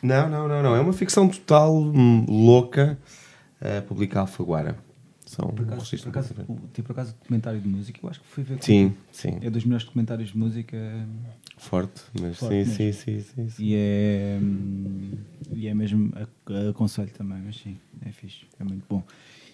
Não, 0.03 0.30
não, 0.30 0.45
não, 0.45 0.61
não. 0.61 0.75
É 0.75 0.81
uma 0.81 0.93
ficção 0.93 1.30
total 1.30 1.73
hum, 1.73 2.25
louca, 2.27 2.97
uh, 3.61 3.81
publica 3.83 4.19
a 4.19 4.22
Alfaguara. 4.23 4.77
São 5.35 5.49
Por 5.49 5.64
acaso, 5.65 5.97
por 5.97 6.09
acaso, 6.09 6.33
o- 6.47 6.55
tipo, 6.73 6.83
por 6.88 6.91
acaso, 6.93 7.14
documentário 7.22 7.59
de 7.59 7.67
música, 7.67 7.99
eu 8.01 8.09
acho 8.09 8.22
que 8.22 8.27
fui 8.27 8.43
ver. 8.43 8.57
Sim, 8.64 8.93
sim. 9.11 9.38
É 9.41 9.49
dos 9.49 9.65
melhores 9.65 9.85
documentários 9.85 10.30
de 10.30 10.38
música 10.38 10.77
Forte, 11.57 12.01
mas 12.22 12.38
Forte 12.38 12.65
sim, 12.65 12.91
sim, 12.91 12.91
sim, 12.93 13.19
sim, 13.22 13.49
sim. 13.49 13.64
e 13.64 13.75
é. 13.75 14.39
hum, 14.41 15.11
E 15.53 15.67
é 15.67 15.73
mesmo. 15.73 16.14
Aconselho 16.69 17.11
também, 17.11 17.39
mas 17.45 17.57
sim, 17.57 17.77
é 18.05 18.11
fixe, 18.11 18.45
é 18.59 18.64
muito 18.64 18.85
bom. 18.89 19.03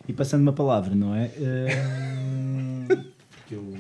E 0.08 0.14
passando 0.14 0.42
uma 0.44 0.54
palavra, 0.54 0.94
não 0.96 1.16
é? 1.16 1.32
Hum, 1.40 2.88
que 3.52 3.56
eu, 3.56 3.74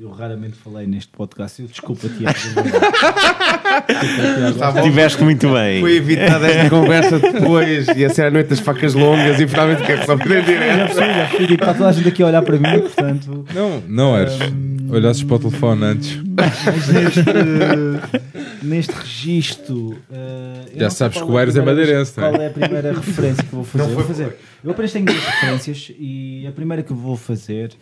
eu 0.00 0.10
raramente 0.10 0.56
falei 0.56 0.84
neste 0.84 1.12
podcast, 1.12 1.62
eu 1.62 1.68
desculpa, 1.68 2.08
Tiago. 2.08 2.34
Tiveste 4.82 5.22
muito 5.22 5.52
bem. 5.52 5.80
Foi 5.80 5.96
evitada 5.96 6.48
esta 6.48 6.68
conversa 6.68 7.20
depois 7.20 7.86
e 7.88 8.04
a 8.04 8.10
ser 8.10 8.22
a 8.22 8.30
noite 8.32 8.48
das 8.48 8.58
facas 8.58 8.94
longas 8.94 9.40
e 9.40 9.46
finalmente 9.46 9.84
quer 9.84 10.04
só 10.04 10.16
poder 10.16 10.40
Já 10.40 10.46
direto. 10.46 10.76
percebi, 10.76 11.06
já 11.06 11.14
percebi, 11.26 11.46
tipo, 11.46 11.62
está 11.62 11.74
toda 11.74 11.88
a 11.88 11.92
gente 11.92 12.08
aqui 12.08 12.20
a 12.22 12.26
olhar 12.26 12.42
para 12.42 12.56
mim, 12.56 12.80
portanto. 12.80 13.44
Não, 13.54 13.80
não 13.86 14.14
Ares. 14.16 14.32
Olhasses 14.92 15.22
para 15.22 15.36
o 15.36 15.38
telefone 15.38 15.84
antes. 15.84 16.20
Mas 16.22 16.88
neste, 16.88 17.22
neste 18.62 18.92
registro. 18.92 19.96
eu 20.70 20.80
Já 20.80 20.90
sabes 20.90 21.16
que 21.16 21.24
o 21.24 21.32
é 21.32 21.36
a 21.36 21.38
Aires 21.40 21.56
é 21.56 21.62
madeirense, 21.62 22.20
é? 22.20 22.22
Qual 22.22 22.34
é 22.34 22.46
a 22.48 22.50
primeira 22.50 22.92
referência 22.92 23.42
que 23.42 23.54
vou 23.54 23.64
fazer? 23.64 23.84
Eu 23.84 23.94
vou 23.94 24.04
fazer. 24.04 24.36
Eu 24.62 24.70
apenas 24.70 24.92
tenho 24.92 25.06
duas 25.06 25.24
referências 25.24 25.92
e 25.98 26.46
a 26.46 26.52
primeira 26.52 26.82
que 26.82 26.92
vou 26.92 27.16
fazer 27.16 27.72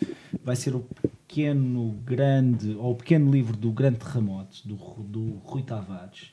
vai 0.41 0.55
ser 0.55 0.73
o 0.73 0.85
pequeno, 1.27 1.99
grande, 2.05 2.77
ou 2.79 2.91
o 2.91 2.95
pequeno 2.95 3.29
livro 3.29 3.57
do 3.57 3.73
Grande 3.73 3.97
Terremoto, 3.97 4.65
do, 4.65 4.75
do 5.03 5.41
Rui 5.43 5.63
Tavares, 5.63 6.31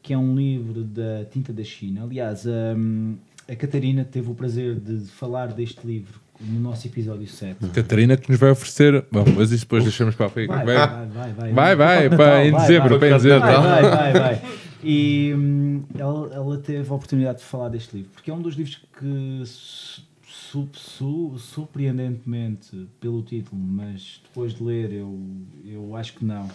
que 0.00 0.12
é 0.12 0.18
um 0.18 0.36
livro 0.36 0.84
da 0.84 1.24
tinta 1.24 1.52
da 1.52 1.64
China. 1.64 2.04
Aliás, 2.04 2.46
hum, 2.46 3.16
a 3.48 3.56
Catarina 3.56 4.04
teve 4.04 4.30
o 4.30 4.34
prazer 4.34 4.76
de 4.76 5.06
falar 5.06 5.48
deste 5.48 5.84
livro 5.84 6.23
no 6.40 6.60
nosso 6.60 6.86
episódio 6.86 7.26
7. 7.26 7.68
Catarina 7.70 8.16
que 8.16 8.30
nos 8.30 8.38
vai 8.40 8.50
oferecer. 8.50 9.04
Bom, 9.10 9.24
mas 9.36 9.50
isso 9.52 9.64
depois 9.64 9.82
deixamos 9.84 10.14
para 10.14 10.26
a 10.26 10.28
frente. 10.28 10.48
Vai, 10.48 10.64
Vai, 10.64 10.76
vai, 10.76 11.06
vai, 11.52 12.08
vai. 12.08 12.48
em 12.48 12.50
vai, 12.52 12.60
dezembro, 12.60 12.88
vai. 12.90 12.98
para 12.98 13.08
em 13.08 13.12
dezembro. 13.12 13.40
Vai, 13.40 13.62
vai, 13.62 13.82
vai, 13.82 14.12
vai. 14.12 14.42
E 14.82 15.32
hum, 15.34 15.82
ela, 15.98 16.34
ela 16.34 16.58
teve 16.58 16.90
a 16.90 16.94
oportunidade 16.94 17.38
de 17.38 17.44
falar 17.44 17.70
deste 17.70 17.96
livro, 17.96 18.10
porque 18.12 18.30
é 18.30 18.34
um 18.34 18.42
dos 18.42 18.54
livros 18.54 18.80
que, 18.98 19.42
su, 19.46 20.68
su- 20.74 21.38
surpreendentemente 21.38 22.88
pelo 23.00 23.22
título, 23.22 23.60
mas 23.60 24.20
depois 24.24 24.52
de 24.54 24.62
ler 24.62 24.92
eu, 24.92 25.18
eu 25.64 25.96
acho 25.96 26.14
que 26.14 26.24
não, 26.24 26.48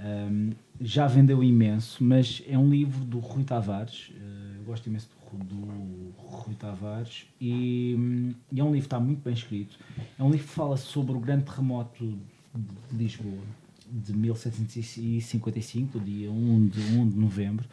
hum, 0.00 0.50
já 0.80 1.06
vendeu 1.06 1.44
imenso, 1.44 2.02
mas 2.02 2.42
é 2.48 2.58
um 2.58 2.68
livro 2.70 3.04
do 3.04 3.18
Rui 3.18 3.44
Tavares, 3.44 4.10
eh, 4.16 4.56
eu 4.58 4.64
gosto 4.64 4.86
imenso 4.88 5.08
do, 5.32 5.44
do 5.44 6.10
Rui 6.40 6.54
Tavares, 6.54 7.26
e, 7.40 7.94
hum, 7.98 8.34
e 8.50 8.60
é 8.60 8.64
um 8.64 8.72
livro 8.72 8.80
que 8.80 8.86
está 8.86 9.00
muito 9.00 9.22
bem 9.22 9.34
escrito, 9.34 9.78
é 10.18 10.22
um 10.22 10.30
livro 10.30 10.46
que 10.46 10.52
fala 10.52 10.76
sobre 10.76 11.12
o 11.16 11.20
grande 11.20 11.44
terremoto 11.44 12.18
de 12.54 12.96
Lisboa, 12.96 13.42
de 13.90 14.12
1755, 14.12 15.98
do 15.98 16.04
dia 16.04 16.30
1 16.30 16.68
de, 16.68 16.80
1 16.80 17.08
de 17.08 17.16
novembro, 17.16 17.68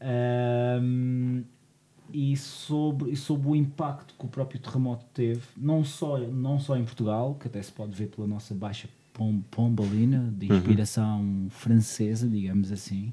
Ahm, 0.00 1.42
e, 2.12 2.36
sobre, 2.36 3.10
e 3.10 3.16
sobre 3.16 3.48
o 3.48 3.56
impacto 3.56 4.14
que 4.18 4.24
o 4.24 4.28
próprio 4.28 4.60
terremoto 4.60 5.04
teve, 5.12 5.42
não 5.56 5.84
só, 5.84 6.18
não 6.18 6.58
só 6.58 6.76
em 6.76 6.84
Portugal, 6.84 7.34
que 7.34 7.48
até 7.48 7.60
se 7.60 7.72
pode 7.72 7.92
ver 7.94 8.08
pela 8.08 8.26
nossa 8.26 8.54
baixa 8.54 8.88
pom, 9.12 9.40
pombalina, 9.50 10.32
de 10.36 10.46
inspiração 10.52 11.46
francesa, 11.50 12.28
digamos 12.28 12.70
assim, 12.70 13.12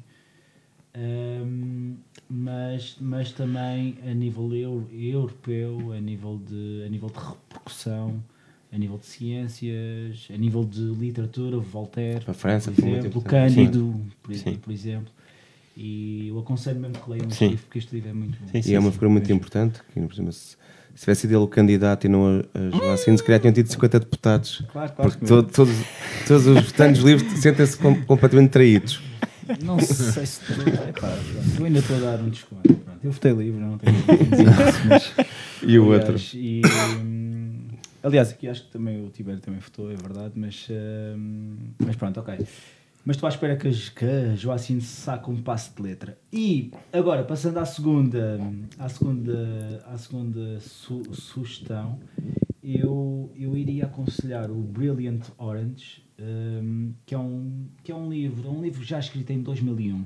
Ahm, 0.96 1.96
mas, 2.30 2.96
mas 3.00 3.32
também 3.32 3.96
a 4.10 4.14
nível 4.14 4.54
eu- 4.56 4.88
europeu, 4.92 5.92
a 5.96 6.00
nível 6.02 6.40
de, 6.48 6.84
a 6.86 6.90
nível 6.90 7.10
de 7.10 7.20
repercussão 7.20 8.24
a 8.72 8.78
nível 8.78 8.98
de 8.98 9.06
ciências, 9.06 10.28
a 10.34 10.36
nível 10.36 10.66
de 10.66 10.82
literatura, 10.82 11.58
Voltaire, 11.60 12.24
A 12.28 12.34
França 12.34 12.72
por 12.72 12.84
exemplo. 12.88 13.22
Cândido, 13.22 14.02
por, 14.24 14.34
Sim. 14.34 14.56
por 14.56 14.74
exemplo. 14.74 15.12
E 15.78 16.28
eu 16.30 16.40
aconselho 16.40 16.80
mesmo 16.80 16.98
que 16.98 17.08
leiam 17.08 17.28
este 17.28 17.38
Sim. 17.38 17.48
livro, 17.50 17.64
porque 17.66 17.78
este 17.78 17.94
livro 17.94 18.10
é 18.10 18.14
muito 18.14 18.40
bom. 18.40 18.48
Sim, 18.62 18.72
E 18.72 18.74
é 18.74 18.80
uma 18.80 18.92
figura 18.92 19.10
muito 19.12 19.26
Mesmo. 19.26 19.36
importante. 19.38 19.80
Que, 19.94 20.00
por 20.02 20.12
exemplo, 20.14 20.34
se, 20.34 20.58
se 20.96 21.02
tivesse 21.02 21.22
sido 21.22 21.32
ele 21.32 21.38
o 21.44 21.48
candidato 21.48 22.06
e 22.06 22.10
não 22.10 22.26
a, 22.26 22.40
a 22.58 22.70
Joacine, 22.72 23.16
se 23.16 23.24
calhar 23.24 23.40
tinham 23.42 23.54
tido 23.54 23.68
50 23.68 24.00
deputados. 24.00 24.64
Claro, 24.72 24.92
claro. 24.94 25.12
Porque 25.12 25.24
to- 25.28 25.44
todos, 25.44 25.76
todos 26.28 26.48
os 26.48 26.66
votantes 26.66 27.04
livres 27.04 27.32
sentem-se 27.42 27.78
com- 27.78 28.04
completamente 28.06 28.50
traídos. 28.50 29.00
Não 29.64 29.80
sei 29.80 30.26
se. 30.26 30.42
Pronto, 30.42 31.60
eu 31.60 31.66
ainda 31.66 31.80
estou 31.80 31.98
a 31.98 32.00
dar 32.00 32.20
um 32.22 32.30
desconto. 32.30 32.62
Pronto, 32.74 33.00
eu 33.04 33.12
votei 33.12 33.32
livre, 33.34 33.60
não 33.60 33.78
tenho 33.78 33.94
mas. 34.88 35.14
E 35.62 35.80
o 35.80 35.88
outro? 35.88 36.16
e, 36.34 36.62
hum, 37.02 37.68
aliás, 38.04 38.32
aqui 38.32 38.48
acho 38.48 38.64
que 38.66 38.72
também 38.72 39.06
o 39.06 39.10
Tibério 39.10 39.40
também 39.42 39.60
votou, 39.60 39.92
é 39.92 39.96
verdade, 39.96 40.34
mas, 40.36 40.68
hum, 40.70 41.56
mas 41.86 41.96
pronto, 41.96 42.20
ok. 42.20 42.38
Mas 43.06 43.18
estou 43.18 43.28
à 43.28 43.30
espera 43.32 43.58
que, 43.58 43.68
a- 43.68 43.72
que 43.72 44.06
a 44.06 44.36
Joacine 44.36 44.80
saque 44.80 45.30
um 45.30 45.42
passo 45.42 45.76
de 45.76 45.82
letra. 45.82 46.18
E 46.32 46.72
agora, 46.94 47.24
passando 47.24 47.58
à 47.58 47.66
segunda, 47.66 48.40
à 48.80 48.88
segunda, 48.88 49.84
à 49.92 49.98
segunda 49.98 50.60
su- 50.62 51.04
sugestão, 51.14 52.00
eu, 52.64 53.32
eu 53.36 53.58
iria 53.58 53.86
aconselhar 53.86 54.50
o 54.50 54.56
Brilliant 54.56 55.30
Orange, 55.38 56.02
hum, 56.18 56.94
que, 57.06 57.14
é 57.14 57.20
um, 57.20 57.68
que 57.84 57.92
é 57.92 57.96
um 57.96 58.10
livro, 58.10 58.50
um 58.50 58.62
livro 58.62 58.82
já 58.84 59.00
escrito 59.00 59.32
em 59.32 59.42
2001, 59.42 60.06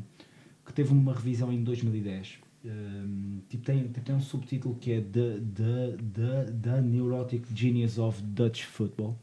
que 0.65 0.73
teve 0.73 0.91
uma 0.91 1.13
revisão 1.13 1.53
em 1.53 1.63
2010. 1.63 2.39
Hum, 2.65 3.39
tipo, 3.47 3.63
tem, 3.63 3.83
tipo, 3.83 4.01
tem 4.01 4.15
um 4.15 4.21
subtítulo 4.21 4.75
que 4.75 4.91
é 4.91 5.01
The, 5.01 5.39
the, 5.55 5.97
the, 6.13 6.51
the 6.51 6.81
Neurotic 6.81 7.45
Genius 7.53 7.99
of 7.99 8.21
Dutch 8.23 8.63
Football. 8.63 9.17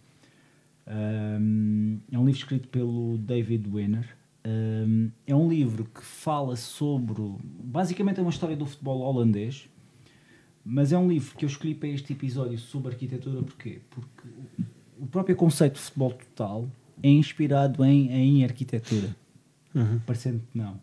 Um, 0.87 1.99
é 2.13 2.19
um 2.19 2.25
livro 2.25 2.39
escrito 2.39 2.69
pelo 2.69 3.19
David 3.19 3.69
Winner. 3.69 4.17
Um, 4.47 5.11
é 5.27 5.35
um 5.35 5.49
livro 5.49 5.85
que 5.85 6.03
fala 6.03 6.55
sobre. 6.55 7.21
Basicamente, 7.43 8.21
é 8.21 8.23
uma 8.23 8.31
história 8.31 8.57
do 8.57 8.67
futebol 8.67 9.01
holandês, 9.01 9.69
mas 10.65 10.93
é 10.93 10.99
um 10.99 11.09
livro 11.09 11.37
que 11.37 11.45
eu 11.45 11.49
escolhi 11.49 11.75
para 11.75 11.89
este 11.89 12.13
episódio 12.15 12.59
sobre 12.59 12.93
arquitetura. 12.93 13.43
Porquê? 13.43 13.81
Porque 13.91 14.29
o 14.99 15.07
próprio 15.07 15.37
conceito 15.37 15.75
de 15.75 15.81
futebol 15.81 16.13
total 16.13 16.69
é 17.03 17.09
inspirado 17.11 17.85
em, 17.85 18.11
em 18.11 18.45
arquitetura, 18.45 19.15
parecendo 20.07 20.41
que 20.51 20.57
não. 20.57 20.81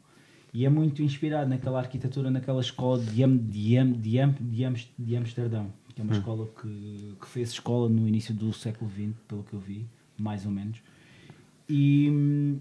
E 0.54 0.66
é 0.66 0.70
muito 0.70 1.02
inspirado 1.02 1.50
naquela 1.50 1.80
arquitetura, 1.80 2.30
naquela 2.30 2.62
escola 2.62 3.02
de, 3.02 3.24
Am, 3.24 3.38
de, 3.38 3.78
Am, 3.78 3.94
de, 3.94 4.20
Am, 4.20 4.36
de, 4.40 4.66
Am, 4.66 4.76
de 5.00 5.16
Amsterdão, 5.16 5.74
que 5.96 6.02
é 6.02 6.04
uma 6.04 6.14
escola 6.14 6.48
que, 6.62 7.16
que 7.20 7.28
fez 7.28 7.52
escola 7.52 7.88
no 7.90 8.08
início 8.08 8.34
do 8.34 8.52
século 8.54 8.92
XX, 8.92 9.14
pelo 9.28 9.44
que 9.44 9.54
eu 9.54 9.60
vi, 9.60 9.88
mais 10.18 10.46
ou 10.46 10.52
menos. 10.52 10.80
E, 11.70 12.60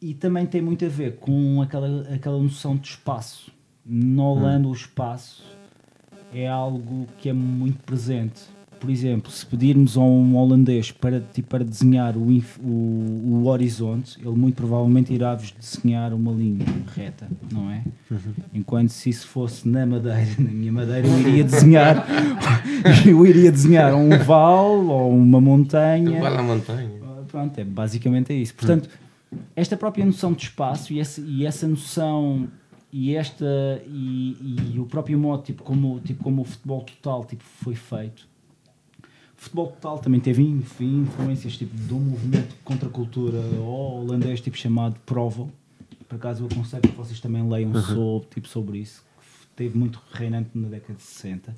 e 0.00 0.14
também 0.14 0.46
tem 0.46 0.62
muito 0.62 0.84
a 0.84 0.88
ver 0.88 1.16
com 1.16 1.60
aquela, 1.60 2.08
aquela 2.12 2.38
noção 2.38 2.74
de 2.74 2.88
espaço. 2.88 3.52
Na 3.84 4.22
Holanda, 4.22 4.66
o 4.66 4.72
espaço 4.72 5.44
é 6.34 6.48
algo 6.48 7.06
que 7.18 7.28
é 7.28 7.32
muito 7.32 7.82
presente. 7.84 8.42
Por 8.80 8.90
exemplo, 8.90 9.30
se 9.30 9.46
pedirmos 9.46 9.96
a 9.96 10.00
um 10.00 10.36
holandês 10.36 10.90
para, 10.90 11.18
tipo, 11.32 11.48
para 11.48 11.64
desenhar 11.64 12.18
o, 12.18 12.28
o, 12.62 12.68
o 12.68 13.46
horizonte, 13.46 14.18
ele 14.20 14.36
muito 14.36 14.56
provavelmente 14.56 15.14
irá-vos 15.14 15.52
desenhar 15.58 16.12
uma 16.12 16.30
linha 16.32 16.66
reta, 16.94 17.26
não 17.50 17.70
é? 17.70 17.82
Enquanto 18.52 18.90
se 18.90 19.08
isso 19.08 19.26
fosse 19.26 19.66
na 19.66 19.86
madeira, 19.86 20.26
na 20.38 20.50
minha 20.50 20.72
madeira, 20.72 21.06
eu 21.06 21.18
iria 21.20 21.44
desenhar, 21.44 22.06
eu 23.06 23.26
iria 23.26 23.50
desenhar 23.50 23.94
um 23.94 24.10
vale 24.18 24.86
ou 24.86 25.16
uma 25.16 25.40
montanha. 25.40 26.20
Vai 26.20 26.30
lá 26.30 26.40
à 26.40 26.42
montanha. 26.42 26.90
Ah, 27.02 27.22
Pronto, 27.26 27.58
é, 27.58 27.64
basicamente 27.64 28.34
é 28.34 28.36
isso. 28.36 28.54
Portanto, 28.54 28.90
esta 29.56 29.76
própria 29.76 30.04
noção 30.04 30.32
de 30.32 30.42
espaço 30.42 30.92
e 30.92 31.00
essa, 31.00 31.20
e 31.20 31.46
essa 31.46 31.66
noção 31.66 32.48
e 32.96 33.16
esta 33.16 33.44
e, 33.88 34.72
e 34.74 34.78
o 34.78 34.86
próprio 34.86 35.18
modo 35.18 35.42
tipo 35.42 35.64
como 35.64 35.98
tipo 35.98 36.22
como 36.22 36.42
o 36.42 36.44
futebol 36.44 36.80
total 36.82 37.24
tipo 37.24 37.42
foi 37.42 37.74
feito. 37.74 38.28
O 39.02 39.40
futebol 39.44 39.66
total 39.66 39.98
também 39.98 40.20
teve 40.20 40.42
inf- 40.42 40.80
influências 40.80 41.56
tipo 41.56 41.76
de 41.76 41.92
um 41.92 41.98
movimento 41.98 42.54
contra 42.64 42.88
a 42.88 42.92
cultura 42.92 43.38
holandês 43.60 44.40
tipo 44.40 44.56
chamado 44.56 44.96
Provo. 45.04 45.50
Por 46.08 46.14
acaso 46.14 46.44
eu 46.44 46.46
aconselho 46.46 46.82
que 46.82 46.88
vocês 46.96 47.18
também 47.18 47.46
leiam 47.48 47.72
sobre, 47.82 48.28
tipo, 48.28 48.46
sobre 48.48 48.78
isso, 48.78 49.02
que 49.20 49.46
teve 49.56 49.76
muito 49.76 50.00
reinante 50.12 50.50
na 50.54 50.68
década 50.68 50.94
de 50.94 51.02
60 51.02 51.54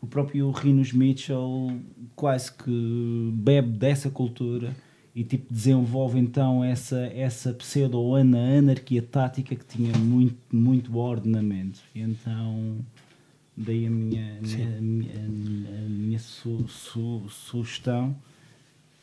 o 0.00 0.06
próprio 0.06 0.50
Rinos 0.52 0.92
Mitchell 0.92 1.72
quase 2.14 2.52
que 2.52 3.30
bebe 3.34 3.70
dessa 3.70 4.08
cultura 4.10 4.76
e 5.18 5.24
tipo 5.24 5.52
desenvolve 5.52 6.16
então 6.16 6.62
essa, 6.62 7.00
essa 7.12 7.52
pseudo-anarquia 7.52 9.02
tática 9.02 9.56
que 9.56 9.64
tinha 9.64 9.92
muito, 9.98 10.36
muito 10.52 10.96
ordenamento. 10.96 11.80
E 11.92 12.02
então 12.02 12.76
daí 13.56 13.84
a 13.84 13.90
minha, 13.90 14.38
a 14.38 14.40
minha, 14.40 14.78
a 14.78 14.80
minha, 14.80 15.14
a 15.16 15.88
minha 15.88 16.18
su- 16.20 16.68
su- 16.68 17.28
sugestão 17.28 18.14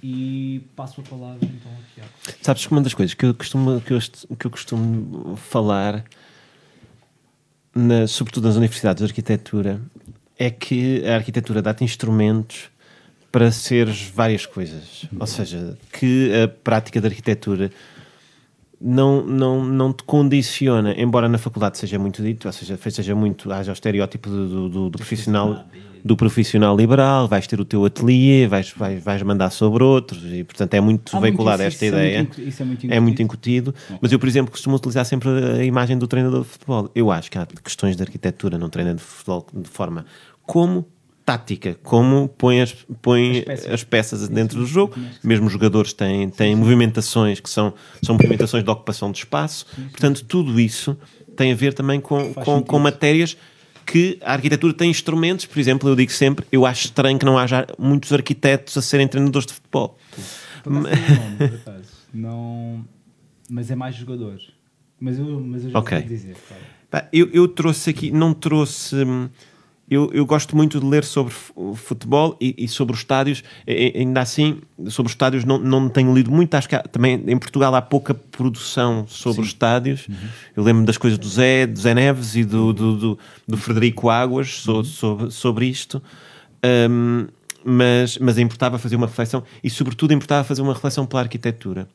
e 0.01 0.61
passo 0.73 1.01
a 1.01 1.03
palavra 1.03 1.39
então 1.45 1.69
ao 1.69 1.81
Tiago. 1.93 2.11
Sabes 2.41 2.65
que 2.65 2.71
uma 2.71 2.81
das 2.81 2.93
coisas 2.93 3.13
que 3.13 3.25
eu 3.25 3.33
costumo, 3.33 3.81
que 3.81 3.91
eu, 3.91 3.99
que 4.39 4.47
eu 4.47 4.51
costumo 4.51 5.35
falar, 5.35 6.05
na- 7.75 8.07
sobretudo 8.07 8.47
nas 8.47 8.55
universidades 8.55 9.01
de 9.03 9.11
arquitetura, 9.11 9.81
é 10.39 10.49
que 10.49 11.05
a 11.05 11.15
arquitetura 11.15 11.61
dá-te 11.61 11.83
instrumentos 11.83 12.69
para 13.35 13.51
seres 13.51 14.09
várias 14.15 14.45
coisas. 14.45 15.07
Ou 15.19 15.27
seja, 15.27 15.77
que 15.91 16.31
a 16.41 16.47
prática 16.47 17.01
da 17.01 17.09
arquitetura 17.09 17.69
não, 18.79 19.25
não, 19.25 19.65
não 19.65 19.91
te 19.91 20.03
condiciona, 20.05 20.93
embora 20.97 21.27
na 21.27 21.37
faculdade 21.37 21.77
seja 21.77 21.99
muito 21.99 22.23
dito, 22.23 22.47
ou 22.47 22.53
seja, 22.53 22.77
seja 22.89 23.13
muito, 23.13 23.51
haja 23.51 23.71
o 23.71 23.73
estereótipo 23.73 24.29
do, 24.29 24.47
do- 24.47 24.69
do- 24.69 24.89
do 24.89 24.97
profissional 24.97 25.65
do 26.03 26.15
profissional 26.15 26.77
liberal, 26.77 27.27
vais 27.27 27.47
ter 27.47 27.59
o 27.59 27.65
teu 27.65 27.83
ateliê, 27.83 28.47
vais, 28.47 28.71
vais, 28.77 29.03
vais 29.03 29.23
mandar 29.23 29.49
sobre 29.49 29.83
outros, 29.83 30.23
e 30.31 30.43
portanto 30.43 30.75
é 30.75 30.79
muito 30.79 31.17
Há 31.17 31.19
veiculada 31.19 31.63
muito 31.63 31.73
esta 31.73 31.85
isso 31.87 31.95
é 31.95 31.97
ideia. 31.97 32.17
muito 32.19 32.39
incu- 32.39 32.47
isso 32.49 32.61
é 32.61 32.65
muito 32.65 32.85
É 32.93 32.99
muito 32.99 33.21
incutido. 33.23 33.69
incutido, 33.71 33.99
mas 33.99 34.11
eu, 34.11 34.19
por 34.19 34.29
exemplo, 34.29 34.51
costumo 34.51 34.75
utilizar 34.75 35.03
sempre 35.03 35.29
a 35.29 35.63
imagem 35.65 35.97
do 35.97 36.07
treinador 36.07 36.43
de 36.43 36.47
futebol. 36.47 36.91
Eu 36.93 37.11
acho 37.11 37.31
que 37.31 37.39
há 37.39 37.45
questões 37.63 37.95
de 37.97 38.03
arquitetura 38.03 38.55
num 38.57 38.69
treinador 38.69 38.99
de 38.99 39.03
futebol 39.03 39.47
de 39.51 39.67
forma 39.67 40.05
como 40.45 40.85
tática, 41.25 41.75
como 41.81 42.27
põe 42.29 42.61
as, 42.61 42.71
põe 43.01 43.39
As 43.39 43.43
peças. 43.45 43.71
as 43.73 43.83
peças 43.83 44.29
dentro 44.29 44.59
do 44.59 44.65
jogo. 44.65 44.95
Mesmo 45.23 45.47
os 45.47 45.51
jogadores 45.53 45.91
têm, 45.91 46.29
têm 46.29 46.55
movimentações 46.55 47.39
que 47.39 47.49
são, 47.49 47.73
são 48.03 48.13
movimentações 48.15 48.63
de 48.63 48.69
ocupação 48.69 49.11
de 49.11 49.17
espaço. 49.19 49.65
Portanto, 49.91 50.23
tudo 50.25 50.59
isso 50.59 50.95
tem 51.35 51.51
a 51.51 51.55
ver 51.55 51.73
também 51.73 51.99
com, 51.99 52.33
com, 52.33 52.61
com 52.61 52.79
matérias 52.79 53.35
que 53.85 54.19
a 54.23 54.33
arquitetura 54.33 54.73
tem 54.73 54.89
instrumentos. 54.91 55.45
Por 55.45 55.59
exemplo, 55.59 55.89
eu 55.89 55.95
digo 55.95 56.11
sempre, 56.11 56.45
eu 56.51 56.65
acho 56.65 56.85
estranho 56.85 57.17
que 57.17 57.25
não 57.25 57.37
haja 57.37 57.65
muitos 57.77 58.13
arquitetos 58.13 58.77
a 58.77 58.81
serem 58.81 59.07
treinadores 59.07 59.47
de 59.47 59.53
futebol. 59.53 59.97
Não, 62.13 62.85
mas 63.49 63.69
é 63.69 63.75
mais 63.75 63.95
jogador. 63.95 64.39
Mas 64.99 65.19
eu, 65.19 65.39
mas 65.39 65.63
eu 65.65 65.71
já 65.71 65.79
Ok. 65.79 65.99
vou 65.99 66.07
dizer. 66.07 66.35
claro. 66.47 67.07
Eu, 67.11 67.29
eu 67.33 67.47
trouxe 67.47 67.89
aqui, 67.89 68.09
não 68.11 68.33
trouxe. 68.33 68.95
Eu, 69.89 70.09
eu 70.13 70.25
gosto 70.25 70.55
muito 70.55 70.79
de 70.79 70.85
ler 70.85 71.03
sobre 71.03 71.31
futebol 71.75 72.35
e, 72.41 72.55
e 72.57 72.67
sobre 72.67 72.93
os 72.95 73.01
estádios. 73.01 73.43
E- 73.67 73.93
ainda 73.95 74.19
assim, 74.21 74.59
sobre 74.89 75.07
os 75.07 75.11
estádios 75.13 75.45
não, 75.45 75.59
não 75.59 75.87
tenho 75.89 76.11
lido 76.13 76.31
muito. 76.31 76.55
Acho 76.55 76.67
que 76.67 76.75
há- 76.75 76.81
também 76.81 77.23
em 77.27 77.37
Portugal 77.37 77.73
há 77.75 77.81
pouca 77.83 78.13
produção 78.15 79.05
sobre 79.07 79.41
os 79.41 79.47
estádios. 79.49 80.07
Eu 80.55 80.63
lembro 80.63 80.85
das 80.85 80.97
coisas 80.97 81.19
do 81.19 81.27
Zé, 81.29 81.67
do 81.67 81.79
Zé 81.79 81.93
Neves 81.93 82.35
e 82.35 82.43
do, 82.43 82.73
do, 82.73 82.95
do, 82.97 83.19
do 83.47 83.57
Frederico 83.57 84.09
Águas 84.09 84.61
so- 84.61 84.83
sobre, 84.83 85.29
sobre 85.29 85.65
isto. 85.67 86.01
Hum, 86.89 87.27
mas, 87.63 88.17
mas 88.19 88.37
importava 88.37 88.77
fazer 88.77 88.95
uma 88.95 89.07
reflexão 89.07 89.43
e, 89.63 89.69
sobretudo, 89.69 90.13
importava 90.13 90.43
fazer 90.43 90.61
uma 90.61 90.73
reflexão 90.73 91.05
pela 91.05 91.21
arquitetura. 91.23 91.87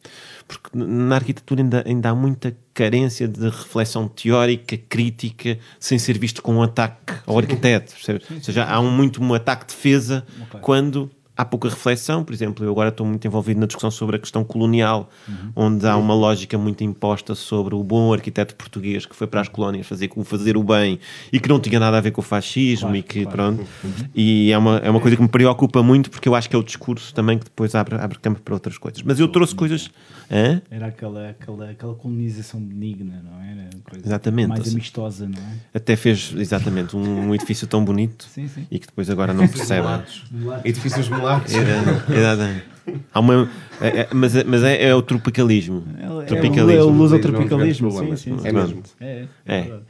Porque 0.58 0.76
na 0.76 1.14
arquitetura 1.14 1.62
ainda, 1.62 1.84
ainda 1.86 2.10
há 2.10 2.14
muita 2.14 2.56
carência 2.74 3.28
de 3.28 3.44
reflexão 3.48 4.08
teórica, 4.08 4.76
crítica, 4.88 5.58
sem 5.78 5.98
ser 5.98 6.18
visto 6.18 6.42
com 6.42 6.54
um 6.56 6.62
ataque 6.62 7.14
ao 7.26 7.38
arquiteto. 7.38 7.94
Ou 8.32 8.40
seja, 8.42 8.64
há 8.64 8.80
um, 8.80 8.90
muito 8.90 9.22
um 9.22 9.34
ataque 9.34 9.66
de 9.66 9.74
defesa 9.74 10.24
Ok. 10.42 10.60
quando 10.60 11.10
há 11.40 11.44
pouca 11.44 11.68
reflexão. 11.70 12.22
Por 12.22 12.34
exemplo, 12.34 12.64
eu 12.64 12.70
agora 12.70 12.90
estou 12.90 13.06
muito 13.06 13.26
envolvido 13.26 13.58
na 13.60 13.66
discussão 13.66 13.90
sobre 13.90 14.16
a 14.16 14.18
questão 14.18 14.44
colonial, 14.44 15.08
onde 15.56 15.86
há 15.86 15.96
uma 15.96 16.14
lógica 16.14 16.58
muito 16.58 16.84
imposta 16.84 17.34
sobre 17.34 17.74
o 17.74 17.82
bom 17.82 18.12
arquiteto 18.12 18.54
português 18.54 19.06
que 19.06 19.16
foi 19.16 19.26
para 19.26 19.40
as 19.40 19.48
colónias 19.48 19.86
fazer, 19.86 20.10
fazer 20.24 20.56
o 20.56 20.62
bem 20.62 20.98
e 21.32 21.40
que 21.40 21.48
não 21.48 21.58
tinha 21.58 21.80
nada 21.80 21.96
a 21.96 22.00
ver 22.00 22.10
com 22.10 22.20
o 22.20 22.24
fascismo 22.24 22.88
Claro, 22.90 22.96
e 22.96 23.02
que, 23.02 23.22
claro. 23.24 23.36
pronto. 23.36 23.66
E 24.14 24.52
é 24.52 24.58
uma, 24.58 24.76
é 24.78 24.90
uma 24.90 25.00
coisa 25.00 25.16
que 25.16 25.22
me 25.22 25.28
preocupa 25.28 25.82
muito 25.82 26.10
porque 26.10 26.28
eu 26.28 26.34
acho 26.34 26.48
que 26.50 26.54
é 26.56 26.58
o 26.58 26.62
discurso 26.62 27.14
também 27.14 27.38
que 27.38 27.44
depois 27.44 27.74
abre, 27.74 27.94
abre 27.96 28.18
campo 28.18 28.40
para 28.40 28.54
outras 28.54 28.76
coisas. 28.76 29.02
Mas 29.02 29.18
eu 29.18 29.28
trouxe 29.28 29.54
coisas. 29.54 29.90
Hã? 30.30 30.62
Era 30.70 30.86
aquela, 30.86 31.30
aquela, 31.30 31.70
aquela 31.70 31.94
colonização 31.94 32.60
benigna, 32.60 33.20
não 33.24 33.42
é? 33.42 33.50
era? 33.50 33.70
Coisa 33.82 34.06
Exatamente, 34.06 34.48
Mais 34.48 34.72
amistosa, 34.72 35.26
não 35.26 35.38
é? 35.38 35.56
Até 35.74 35.96
fez 35.96 36.32
exatamente 36.36 36.96
um, 36.96 37.28
um 37.28 37.34
edifício 37.34 37.66
tão 37.66 37.84
bonito 37.84 38.26
Sim, 38.32 38.46
sim. 38.46 38.66
e 38.70 38.78
que 38.78 38.86
depois 38.86 39.10
agora 39.10 39.34
não 39.34 39.48
percebe. 39.48 39.86
Edifícios 40.64 41.08
mulatos. 41.08 41.29
Exatamente. 42.08 42.64
Há 43.14 43.20
uma, 43.20 43.48
é- 43.80 44.00
é- 44.00 44.08
mas 44.12 44.34
é, 44.34 44.42
mas 44.44 44.62
é, 44.64 44.88
é 44.88 44.94
o 44.94 45.02
tropicalismo. 45.02 45.84
É, 46.00 46.10
o- 46.10 46.22
Tropicalismo. 46.24 46.70
é 46.80 46.82
o 46.82 46.88
luso 46.88 47.14
Não, 47.14 47.20
tropicalismo. 47.20 47.88
não, 47.90 48.02
não, 48.02 48.16
Sim, 48.16 48.16
sim, 48.16 48.38
sim. 48.38 48.48
É 48.48 48.52
mesmo. 48.52 48.82
É, 49.00 49.24
É. 49.46 49.60
verdade. 49.62 49.82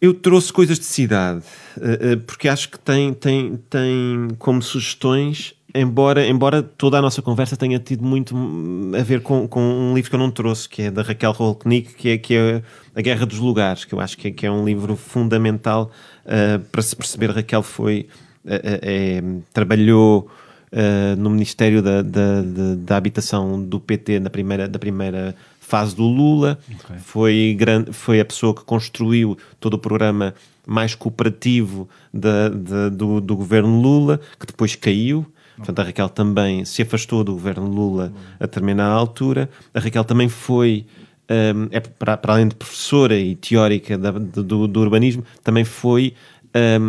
Eu 0.00 0.12
trouxe 0.12 0.52
coisas 0.52 0.78
de 0.78 0.84
cidade, 0.84 1.42
eh, 1.80 1.98
eh, 2.12 2.16
porque 2.16 2.48
acho 2.48 2.68
que 2.70 2.78
tem, 2.78 3.14
tem, 3.14 3.56
tem 3.70 4.28
como 4.38 4.60
sugestões, 4.60 5.54
embora, 5.74 6.26
embora 6.26 6.62
toda 6.62 6.98
a 6.98 7.02
nossa 7.02 7.22
conversa 7.22 7.56
tenha 7.56 7.78
tido 7.78 8.04
muito 8.04 8.36
hum, 8.36 8.92
a 8.94 9.02
ver 9.02 9.22
com, 9.22 9.48
com 9.48 9.60
um 9.60 9.94
livro 9.94 10.10
que 10.10 10.14
eu 10.14 10.20
não 10.20 10.30
trouxe, 10.30 10.68
que 10.68 10.82
é 10.82 10.90
da 10.90 11.00
Raquel 11.00 11.32
Rolknick, 11.32 11.94
que 11.94 12.10
é, 12.10 12.18
que 12.18 12.34
é 12.34 12.62
A 12.94 13.00
Guerra 13.00 13.24
dos 13.24 13.38
Lugares, 13.38 13.86
que 13.86 13.94
eu 13.94 13.98
acho 14.00 14.18
que 14.18 14.28
é, 14.28 14.30
que 14.30 14.44
é 14.46 14.50
um 14.50 14.66
livro 14.66 14.96
fundamental 14.96 15.90
eh, 16.26 16.58
para 16.70 16.82
se 16.82 16.94
perceber. 16.94 17.30
Raquel 17.30 17.62
foi, 17.62 18.06
eh, 18.46 18.60
eh, 18.64 18.80
eh, 18.82 19.22
trabalhou 19.52 20.28
eh, 20.72 21.14
no 21.16 21.30
Ministério 21.30 21.82
da, 21.82 22.02
da, 22.02 22.42
da, 22.42 22.74
da 22.76 22.96
Habitação 22.96 23.62
do 23.62 23.78
PT 23.80 24.20
na 24.20 24.30
primeira, 24.30 24.68
da 24.68 24.78
primeira 24.78 25.34
fase 25.60 25.96
do 25.96 26.04
Lula, 26.04 26.58
foi, 27.00 27.56
grande, 27.58 27.92
foi 27.92 28.20
a 28.20 28.24
pessoa 28.24 28.54
que 28.54 28.62
construiu 28.64 29.36
todo 29.58 29.74
o 29.74 29.78
programa 29.78 30.32
mais 30.66 30.94
cooperativo 30.94 31.88
da, 32.12 32.48
da- 32.48 32.88
do, 32.88 33.20
do 33.20 33.36
governo 33.36 33.80
Lula, 33.80 34.20
que 34.38 34.46
depois 34.46 34.74
caiu. 34.76 35.26
Portanto, 35.56 35.78
a 35.80 35.84
Raquel 35.84 36.08
também 36.10 36.64
se 36.64 36.82
afastou 36.82 37.24
do 37.24 37.32
governo 37.32 37.66
Lula 37.66 38.12
a 38.38 38.44
determinada 38.44 38.92
altura. 38.94 39.48
A 39.72 39.80
Raquel 39.80 40.04
também 40.04 40.28
foi, 40.28 40.84
hum, 41.30 41.68
é 41.70 41.80
para, 41.80 42.16
para 42.16 42.34
além 42.34 42.48
de 42.48 42.54
professora 42.54 43.16
e 43.18 43.34
teórica 43.34 43.96
da- 43.96 44.10
do, 44.10 44.68
do 44.68 44.80
urbanismo, 44.80 45.24
também 45.42 45.64
foi 45.64 46.12
a- 46.56 46.80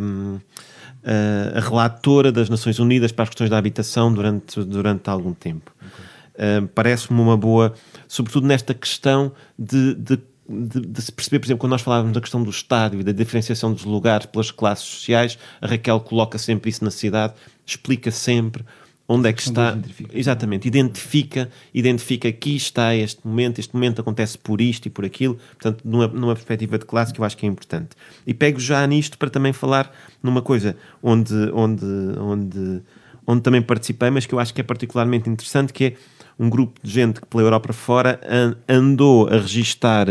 hum, 0.00 0.38
a- 1.04 1.58
a 1.58 1.60
relatora 1.60 2.30
das 2.30 2.48
Nações 2.48 2.78
Unidas 2.78 3.12
para 3.12 3.24
as 3.24 3.28
questões 3.30 3.50
da 3.50 3.58
habitação 3.58 4.12
durante, 4.12 4.62
durante 4.64 5.08
algum 5.10 5.32
tempo. 5.34 5.72
Uh, 6.34 6.66
Parece-me 6.68 7.20
uma 7.20 7.36
boa, 7.36 7.74
sobretudo 8.08 8.46
nesta 8.46 8.72
questão 8.72 9.32
de, 9.58 9.94
de, 9.94 10.18
de- 10.48 10.80
de 10.86 11.02
se 11.02 11.12
perceber, 11.12 11.38
por 11.40 11.46
exemplo, 11.46 11.60
quando 11.60 11.72
nós 11.72 11.82
falávamos 11.82 12.14
da 12.14 12.20
questão 12.20 12.42
do 12.42 12.50
estádio 12.50 13.00
e 13.00 13.04
da 13.04 13.12
diferenciação 13.12 13.72
dos 13.72 13.84
lugares 13.84 14.26
pelas 14.26 14.50
classes 14.50 14.84
sociais, 14.86 15.38
a 15.60 15.66
Raquel 15.66 16.00
coloca 16.00 16.38
sempre 16.38 16.70
isso 16.70 16.82
na 16.84 16.90
cidade, 16.90 17.34
explica 17.66 18.10
sempre 18.10 18.64
onde 19.14 19.28
é 19.28 19.32
que 19.32 19.42
está. 19.42 19.78
Exatamente, 20.12 20.66
identifica, 20.66 21.48
identifica 21.74 22.28
aqui 22.28 22.56
está 22.56 22.94
este 22.94 23.26
momento, 23.26 23.58
este 23.58 23.74
momento 23.74 24.00
acontece 24.00 24.38
por 24.38 24.60
isto 24.60 24.86
e 24.86 24.90
por 24.90 25.04
aquilo, 25.04 25.34
portanto, 25.58 25.82
numa, 25.84 26.06
numa 26.08 26.34
perspectiva 26.34 26.78
de 26.78 26.84
classe 26.86 27.12
que 27.12 27.20
eu 27.20 27.24
acho 27.24 27.36
que 27.36 27.44
é 27.44 27.48
importante. 27.48 27.90
E 28.26 28.32
pego 28.32 28.58
já 28.58 28.86
nisto 28.86 29.18
para 29.18 29.28
também 29.30 29.52
falar 29.52 29.92
numa 30.22 30.40
coisa 30.40 30.76
onde, 31.02 31.34
onde, 31.52 31.84
onde, 32.18 32.82
onde 33.26 33.42
também 33.42 33.60
participei, 33.62 34.10
mas 34.10 34.24
que 34.26 34.34
eu 34.34 34.38
acho 34.38 34.54
que 34.54 34.60
é 34.60 34.64
particularmente 34.64 35.28
interessante, 35.28 35.72
que 35.72 35.84
é 35.84 35.92
um 36.38 36.48
grupo 36.48 36.80
de 36.82 36.90
gente 36.90 37.20
que 37.20 37.26
pela 37.26 37.42
Europa 37.42 37.72
fora 37.72 38.18
an- 38.26 38.56
andou 38.68 39.28
a 39.28 39.36
registar 39.36 40.06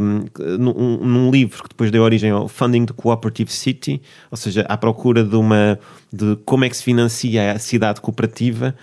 um, 0.00 0.24
num, 0.58 0.96
num 1.04 1.30
livro 1.30 1.62
que 1.62 1.68
depois 1.68 1.90
deu 1.90 2.02
origem 2.02 2.30
ao 2.30 2.48
Funding 2.48 2.86
the 2.86 2.94
Cooperative 2.94 3.52
City, 3.52 4.00
ou 4.30 4.36
seja, 4.36 4.62
à 4.68 4.76
procura 4.76 5.22
de 5.22 5.36
uma 5.36 5.78
de 6.12 6.36
como 6.46 6.64
é 6.64 6.68
que 6.70 6.76
se 6.76 6.82
financia 6.82 7.52
a 7.52 7.58
cidade 7.58 8.00
cooperativa 8.00 8.74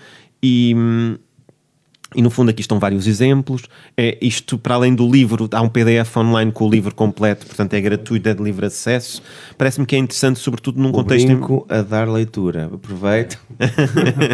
e, 0.42 0.72
e 2.14 2.22
no 2.22 2.30
fundo 2.30 2.50
aqui 2.50 2.60
estão 2.60 2.78
vários 2.78 3.08
exemplos. 3.08 3.62
É, 3.96 4.16
isto, 4.22 4.56
para 4.56 4.76
além 4.76 4.94
do 4.94 5.10
livro, 5.10 5.48
há 5.52 5.60
um 5.62 5.68
PDF 5.68 6.16
online 6.16 6.52
com 6.52 6.66
o 6.68 6.70
livro 6.70 6.94
completo, 6.94 7.44
portanto 7.46 7.74
é 7.74 7.80
gratuito, 7.80 8.28
é 8.28 8.34
de 8.34 8.42
livre 8.42 8.66
acesso. 8.66 9.20
Parece-me 9.58 9.84
que 9.86 9.96
é 9.96 9.98
interessante, 9.98 10.38
sobretudo 10.38 10.80
num 10.80 10.90
O 10.90 10.92
contexto. 10.92 11.28
em- 11.28 11.74
a 11.76 11.82
dar 11.82 12.08
leitura. 12.08 12.70
Aproveito. 12.72 13.38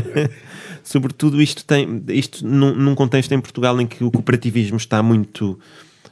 Sobretudo 0.82 1.40
isto 1.42 1.64
tem 1.64 2.02
isto 2.08 2.46
num, 2.46 2.74
num 2.74 2.94
contexto 2.94 3.32
em 3.32 3.40
Portugal 3.40 3.78
em 3.80 3.86
que 3.86 4.02
o 4.02 4.10
cooperativismo 4.10 4.76
está 4.78 5.02
muito 5.02 5.58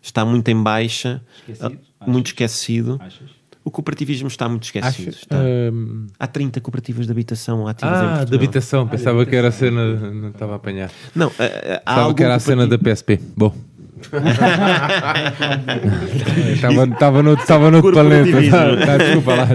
está 0.03 0.25
muito 0.25 0.49
em 0.49 0.63
baixa, 0.63 1.23
Esquecido? 1.49 1.79
ah, 2.01 2.07
muito 2.11 2.27
esquecido. 2.27 2.99
Achas? 3.01 3.39
O 3.65 3.71
cooperativismo 3.71 4.29
está 4.29 4.49
muito 4.49 4.65
esquecido. 4.65 5.09
Acho, 5.11 5.19
está. 5.25 5.37
hum, 5.37 6.07
Há 6.19 6.27
30 6.27 6.59
cooperativas 6.63 7.05
de 7.05 7.13
habitação 7.13 7.67
ativas 7.69 7.93
em 7.93 7.97
ah, 7.97 8.01
Portugal. 8.09 8.27
de 8.27 8.35
habitação. 8.37 8.89
Pensava 8.89 9.27
que 9.27 9.37
era 9.37 9.49
a 9.49 9.53
cena. 9.53 9.95
Não 10.11 10.31
estava 10.31 10.55
a 10.55 10.57
apanhar. 10.57 10.91
Não, 11.15 11.27
ah, 11.39 11.43
ah, 11.43 11.83
há 11.85 11.95
Pensava 11.95 12.15
que 12.15 12.23
era 12.25 12.35
a 12.35 12.39
cena 12.41 12.67
da 12.67 12.79
PSP. 12.79 13.21
Bom. 13.37 13.55
Estava 16.55 16.85
estava 16.85 17.23
no, 17.23 17.35
estava 17.35 17.71
no 17.71 17.83
planeta. 17.83 18.51
Tá, 18.51 18.87
tá, 18.87 18.97
desculpa 18.97 19.35
lá. 19.35 19.45
Lá. 19.45 19.49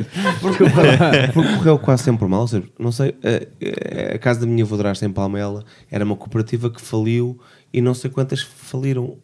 Porque 1.33 1.53
correu 1.57 1.79
quase 1.79 2.03
sempre 2.03 2.27
mal. 2.27 2.47
seja, 2.47 2.63
Não 2.77 2.91
sei, 2.91 3.15
a, 3.23 4.15
a 4.15 4.19
casa 4.19 4.41
da 4.41 4.45
minha 4.45 4.65
vodrasta 4.65 5.05
em 5.05 5.11
Palmela 5.11 5.63
era 5.89 6.03
uma 6.03 6.15
cooperativa 6.15 6.69
que 6.69 6.81
faliu 6.81 7.39
e 7.73 7.81
não 7.81 7.93
sei 7.93 8.09
quantas 8.11 8.41
faliram. 8.41 9.17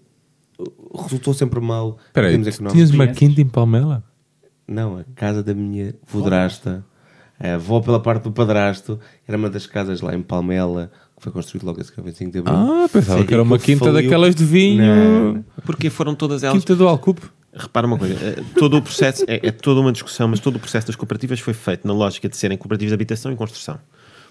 Resultou 0.94 1.34
sempre 1.34 1.60
mal. 1.60 1.98
Espera 2.08 2.28
aí, 2.28 2.36
em 2.36 2.38
termos 2.38 2.56
tu 2.56 2.60
económicos. 2.60 2.90
tinhas 2.90 2.92
uma 2.92 3.08
quinta 3.08 3.42
em 3.42 3.48
Palmela? 3.48 4.04
Não, 4.68 4.98
a 4.98 5.04
casa 5.16 5.42
da 5.42 5.54
minha 5.54 5.96
vodrasta, 6.08 6.86
a 7.40 7.56
avó 7.56 7.80
pela 7.80 8.00
parte 8.00 8.24
do 8.24 8.32
padrasto, 8.32 9.00
era 9.28 9.38
uma 9.38 9.50
das 9.50 9.66
casas 9.66 10.02
lá 10.02 10.14
em 10.14 10.22
Palmela, 10.22 10.92
que 11.18 11.24
foi 11.24 11.32
construída 11.32 11.66
logo 11.66 11.82
a 11.82 11.84
seguir 11.84 12.00
ao 12.00 12.06
25 12.06 12.32
de 12.32 12.40
Abril. 12.40 12.56
Ah, 12.56 12.90
pensava 12.92 13.20
Sim, 13.22 13.26
que 13.26 13.34
era 13.34 13.44
uma 13.44 13.58
quinta 13.58 13.86
faliu. 13.86 14.02
daquelas 14.02 14.36
de 14.36 14.46
vinho. 14.46 14.84
Não. 15.34 15.46
Porque 15.66 15.90
foram 15.90 16.14
todas 16.14 16.44
elas. 16.44 16.60
Quinta 16.60 16.76
do 16.76 16.88
Alcupe. 16.88 17.22
Repara 17.52 17.88
uma 17.88 17.98
coisa, 17.98 18.14
eh, 18.14 18.44
todo 18.60 18.78
o 18.78 18.82
processo, 18.82 19.26
é, 19.28 19.48
é 19.48 19.52
toda 19.52 19.82
uma 19.82 19.92
discussão, 19.92 20.28
mas 20.28 20.40
todo 20.40 20.58
o 20.58 20.60
processo 20.60 20.86
das 20.86 20.96
cooperativas 20.96 21.40
foi 21.40 21.56
feito 21.56 21.88
na 21.88 21.94
lógica 21.94 22.30
de 22.30 22.38
serem 22.38 22.56
cooperativas 22.56 22.92
de 22.92 22.94
habitação 22.94 23.32
e 23.32 23.36
construção. 23.36 23.80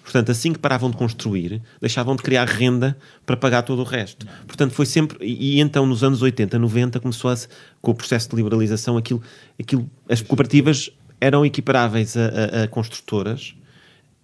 Portanto, 0.08 0.30
assim 0.30 0.54
que 0.54 0.58
paravam 0.58 0.90
de 0.90 0.96
construir, 0.96 1.60
deixavam 1.82 2.16
de 2.16 2.22
criar 2.22 2.46
renda 2.48 2.96
para 3.26 3.36
pagar 3.36 3.60
todo 3.60 3.80
o 3.80 3.84
resto. 3.84 4.26
Portanto, 4.46 4.72
foi 4.72 4.86
sempre. 4.86 5.18
E, 5.20 5.56
e 5.56 5.60
então, 5.60 5.84
nos 5.84 6.02
anos 6.02 6.22
80, 6.22 6.58
90, 6.58 6.98
começou 6.98 7.30
a 7.30 7.36
se, 7.36 7.46
com 7.82 7.90
o 7.90 7.94
processo 7.94 8.30
de 8.30 8.36
liberalização, 8.36 8.96
aquilo, 8.96 9.20
aquilo, 9.60 9.86
as 10.08 10.22
cooperativas 10.22 10.88
eram 11.20 11.44
equiparáveis 11.44 12.16
a, 12.16 12.22
a- 12.22 12.62
a 12.64 12.68
construtoras, 12.68 13.54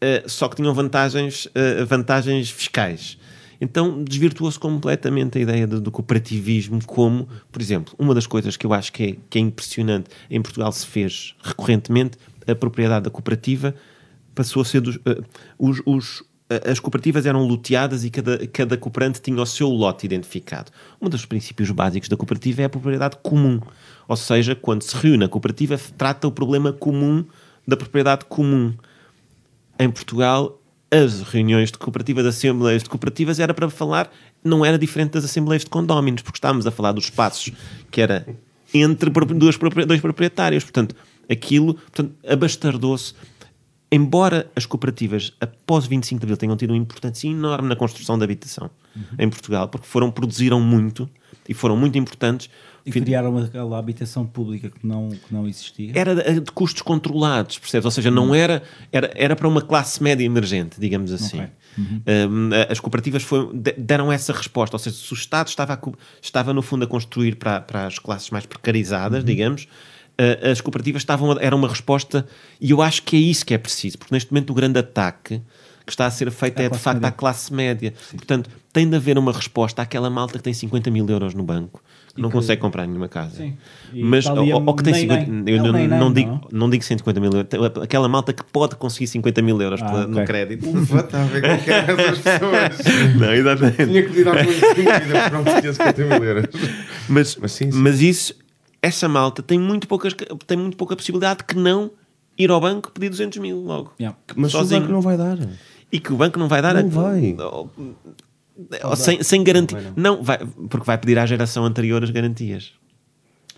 eh, 0.01 0.25
só 0.27 0.49
que 0.49 0.57
tinham 0.57 0.73
vantagens, 0.73 1.49
eh, 1.55 1.85
vantagens 1.85 2.49
fiscais. 2.51 3.19
Então 3.61 4.03
desvirtuou-se 4.03 4.59
completamente 4.59 5.37
a 5.37 5.41
ideia 5.43 5.67
do, 5.67 5.83
do 5.83 5.91
cooperativismo 5.91 6.83
como, 6.87 7.29
por 7.53 7.61
exemplo, 7.61 7.93
uma 7.99 8.15
das 8.15 8.27
coisas 8.27 8.57
que 8.57 8.65
eu 8.65 8.73
acho 8.73 8.91
que 8.91 9.03
é, 9.03 9.17
que 9.29 9.37
é 9.37 9.41
impressionante 9.43 10.09
em 10.31 10.41
Portugal 10.41 10.73
se 10.73 10.87
fez 10.87 11.35
recorrentemente, 11.43 12.17
a 12.49 12.55
propriedade 12.55 13.05
da 13.05 13.11
cooperativa 13.11 13.75
passou 14.35 14.63
a 14.63 14.65
ser 14.65 14.81
dos... 14.81 14.99
eh, 15.07 15.23
os, 15.59 15.81
os- 15.87 16.23
eh, 16.51 16.71
as 16.71 16.79
cooperativas 16.81 17.25
eram 17.27 17.47
loteadas 17.47 18.05
e 18.05 18.11
cada, 18.11 18.47
cada 18.49 18.77
cooperante 18.77 19.21
tinha 19.21 19.41
o 19.41 19.47
seu 19.47 19.69
lote 19.69 20.05
identificado. 20.07 20.71
Um 21.01 21.09
dos 21.09 21.25
princípios 21.25 21.71
básicos 21.71 22.09
da 22.09 22.17
cooperativa 22.17 22.63
é 22.63 22.65
a 22.65 22.69
propriedade 22.69 23.17
comum. 23.23 23.61
Ou 24.07 24.17
seja, 24.17 24.55
quando 24.55 24.83
se 24.83 24.97
reúne 24.97 25.25
a 25.25 25.29
cooperativa, 25.29 25.79
trata 25.97 26.29
o 26.29 26.33
problema 26.33 26.73
comum 26.73 27.25
da 27.67 27.77
propriedade 27.77 28.27
comum 28.27 28.75
em 29.79 29.91
Portugal, 29.91 30.61
as 30.91 31.23
reuniões 31.23 31.73
de 31.73 31.79
cooperativas, 31.79 32.25
as 32.27 32.37
assembleias 32.37 32.83
de 32.83 32.89
cooperativas, 32.89 33.41
era 33.41 33.53
para 33.53 33.69
falar, 33.69 34.13
não 34.45 34.65
era 34.65 34.79
diferente 34.79 35.13
das 35.13 35.25
assembleias 35.25 35.65
de 35.65 35.71
condóminos, 35.71 36.23
porque 36.23 36.37
estávamos 36.37 36.67
a 36.67 36.71
falar 36.71 36.93
dos 36.93 37.05
espaços 37.05 37.51
que 37.91 38.01
era 38.01 38.27
entre 38.73 39.11
dois 39.11 39.57
proprietários. 40.01 40.63
Portanto, 40.63 40.95
aquilo 41.29 41.75
portanto, 41.75 42.15
abastardou-se. 42.29 43.15
Embora 43.95 44.51
as 44.57 44.67
cooperativas, 44.67 45.33
após 45.41 45.87
25 45.87 46.19
de 46.21 46.25
Abril, 46.25 46.37
tenham 46.37 46.57
tido 46.57 46.71
uma 46.71 46.77
importância 46.77 47.29
enorme 47.29 47.69
na 47.69 47.77
construção 47.77 48.19
da 48.19 48.25
habitação 48.25 48.69
em 49.19 49.29
Portugal, 49.29 49.69
porque 49.69 49.87
foram, 49.87 50.11
produziram 50.11 50.61
muito 50.61 51.09
e 51.49 51.55
foram 51.55 51.77
muito 51.77 51.99
importantes, 51.99 52.49
E 52.87 52.91
criaram 52.91 53.37
aquela 53.39 53.79
habitação 53.79 54.25
pública 54.27 54.71
que 54.71 54.87
não, 54.87 55.09
que 55.11 55.33
não 55.33 55.47
existia. 55.49 55.93
era 55.95 56.15
de, 56.41 56.41
custos 56.53 56.83
controlados, 56.83 57.59
percebes? 57.59 57.85
Ou 57.85 57.91
seja, 57.91 58.11
não 58.11 58.35
era, 58.35 58.63
era, 58.93 59.11
era 59.15 59.37
para 59.37 59.47
uma 59.49 59.61
classe 59.63 60.03
média 60.03 60.25
emergente, 60.25 60.81
digamos 60.81 61.13
assim. 61.13 61.39
Ok. 61.41 61.51
Um, 62.07 62.51
as 62.71 62.79
cooperativas 62.81 63.23
foi- 63.23 63.51
de- 63.55 63.73
deram 63.73 64.11
essa 64.13 64.33
resposta, 64.33 64.77
ou 64.77 64.79
seja, 64.79 64.97
se 64.97 65.13
o 65.13 65.15
Estado 65.15 65.49
estava, 65.49 65.75
a 65.75 65.79
estava 66.23 66.53
no 66.53 66.63
fundo 66.63 66.85
a 66.85 66.87
construir 66.89 67.37
para, 67.37 67.61
para 67.61 67.87
as 67.87 67.99
classes 67.99 68.31
mais 68.31 68.47
precarizadas, 68.47 69.25
digamos, 69.25 69.67
uh, 70.21 70.51
as 70.51 70.61
cooperativas 70.61 71.03
estavam 71.03 71.33
a, 71.33 71.37
era 71.41 71.55
uma 71.55 71.69
resposta, 71.69 72.27
e 72.61 72.71
eu 72.71 72.81
acho 72.83 73.03
que 73.03 73.17
é 73.17 73.21
isso 73.21 73.45
que 73.45 73.55
é 73.55 73.59
preciso, 73.59 73.99
porque 73.99 74.15
neste 74.15 74.33
momento 74.33 74.51
o 74.51 74.55
grande 74.55 74.79
ataque 74.79 75.41
que 75.87 75.93
está 75.93 76.07
a 76.07 76.11
ser 76.11 76.31
feito 76.31 76.59
À 76.61 76.63
é 76.63 76.69
de 76.71 76.79
facto 76.79 76.97
média. 76.97 77.09
à 77.09 77.13
classe 77.13 77.53
média. 77.53 77.93
Portanto, 78.13 78.49
tem 78.73 78.89
de 78.89 78.97
haver 78.97 79.19
uma 79.19 79.31
resposta 79.33 79.83
àquela 79.83 80.09
malta 80.09 80.39
que 80.39 80.43
tem 80.45 80.55
50 80.55 80.91
mil 80.91 81.07
euros 81.11 81.35
no 81.35 81.43
banco, 81.45 81.83
que 82.15 82.23
não 82.23 82.31
que- 82.31 82.37
consegue 82.37 82.59
comprar 82.59 82.87
nenhuma 82.87 83.07
casa. 83.07 83.37
Sim. 83.37 83.55
E 83.93 84.03
Mas, 84.03 84.25
ou, 84.25 84.65
ou 84.65 84.75
que 84.75 84.83
tem 84.83 84.95
nem, 84.95 85.03
50, 85.03 85.31
nem. 85.31 85.55
eu 85.55 85.61
É 85.61 85.63
não, 85.63 85.73
nem, 85.75 85.87
não 85.87 85.99
não. 85.99 86.13
digo, 86.15 86.49
não 86.51 86.71
digo 86.71 86.83
150 86.83 87.21
mil 87.21 87.31
euros, 87.35 87.83
aquela 87.83 88.09
malta 88.09 88.33
que 88.33 88.43
pode 88.45 88.77
conseguir 88.77 89.09
50 89.09 89.43
mil 89.43 89.61
euros 89.61 89.83
Ah, 89.83 89.85
pela- 89.91 90.07
no 90.07 90.15
ok. 90.15 90.25
crédito. 90.25 90.67
Está 90.79 91.23
a 91.23 91.27
ver 91.27 91.43
com 91.43 91.63
que 91.63 91.71
eram 91.71 92.01
essas 92.01 92.19
pessoas. 92.19 92.79
Não, 93.21 93.35
exatamente. 93.35 93.85
Tinha 93.87 94.03
que 94.05 94.09
pedir 94.09 94.27
alguma 94.27 94.53
vida, 94.75 95.29
pronto, 95.29 95.61
tinha 95.61 95.73
50 95.75 96.05
mil 96.07 96.25
euros. 96.25 96.47
Mas, 97.11 97.37
Mas 97.37 97.53
sim, 97.53 97.71
sim. 97.71 97.79
mas 97.79 98.01
isso, 98.01 98.35
essa 98.85 99.09
malta 99.09 99.43
tem 99.43 99.59
muito, 99.59 99.87
poucas, 99.89 100.13
tem 100.47 100.57
muito 100.57 100.77
pouca 100.77 100.95
possibilidade 100.97 101.45
que 101.45 101.57
não 101.57 101.91
ir 102.39 102.51
ao 102.51 102.61
banco 102.61 102.91
pedir 102.93 103.09
200 103.11 103.39
mil 103.39 103.59
logo. 103.61 103.93
Yeah. 104.01 104.17
Mas 104.37 104.53
o 104.55 104.65
banco 104.65 104.93
não 104.93 105.01
vai 105.01 105.17
dar. 105.17 105.39
E 105.93 106.01
que 106.01 106.13
o 106.13 106.17
banco 106.17 106.39
não 106.39 106.49
vai 106.49 106.61
dar 106.61 106.75
Não 106.75 106.81
a- 106.89 107.03
vai. 107.03 107.37
ou- 107.39 107.71
ou 108.85 108.97
sem, 108.97 109.23
sem 109.23 109.43
garantia. 109.45 109.93
Não, 109.97 110.23
vai, 110.23 110.39
porque 110.69 110.85
vai 110.87 110.99
pedir 110.99 111.19
à 111.19 111.27
geração 111.27 111.65
anterior 111.65 112.03
as 112.03 112.11
garantias. 112.11 112.73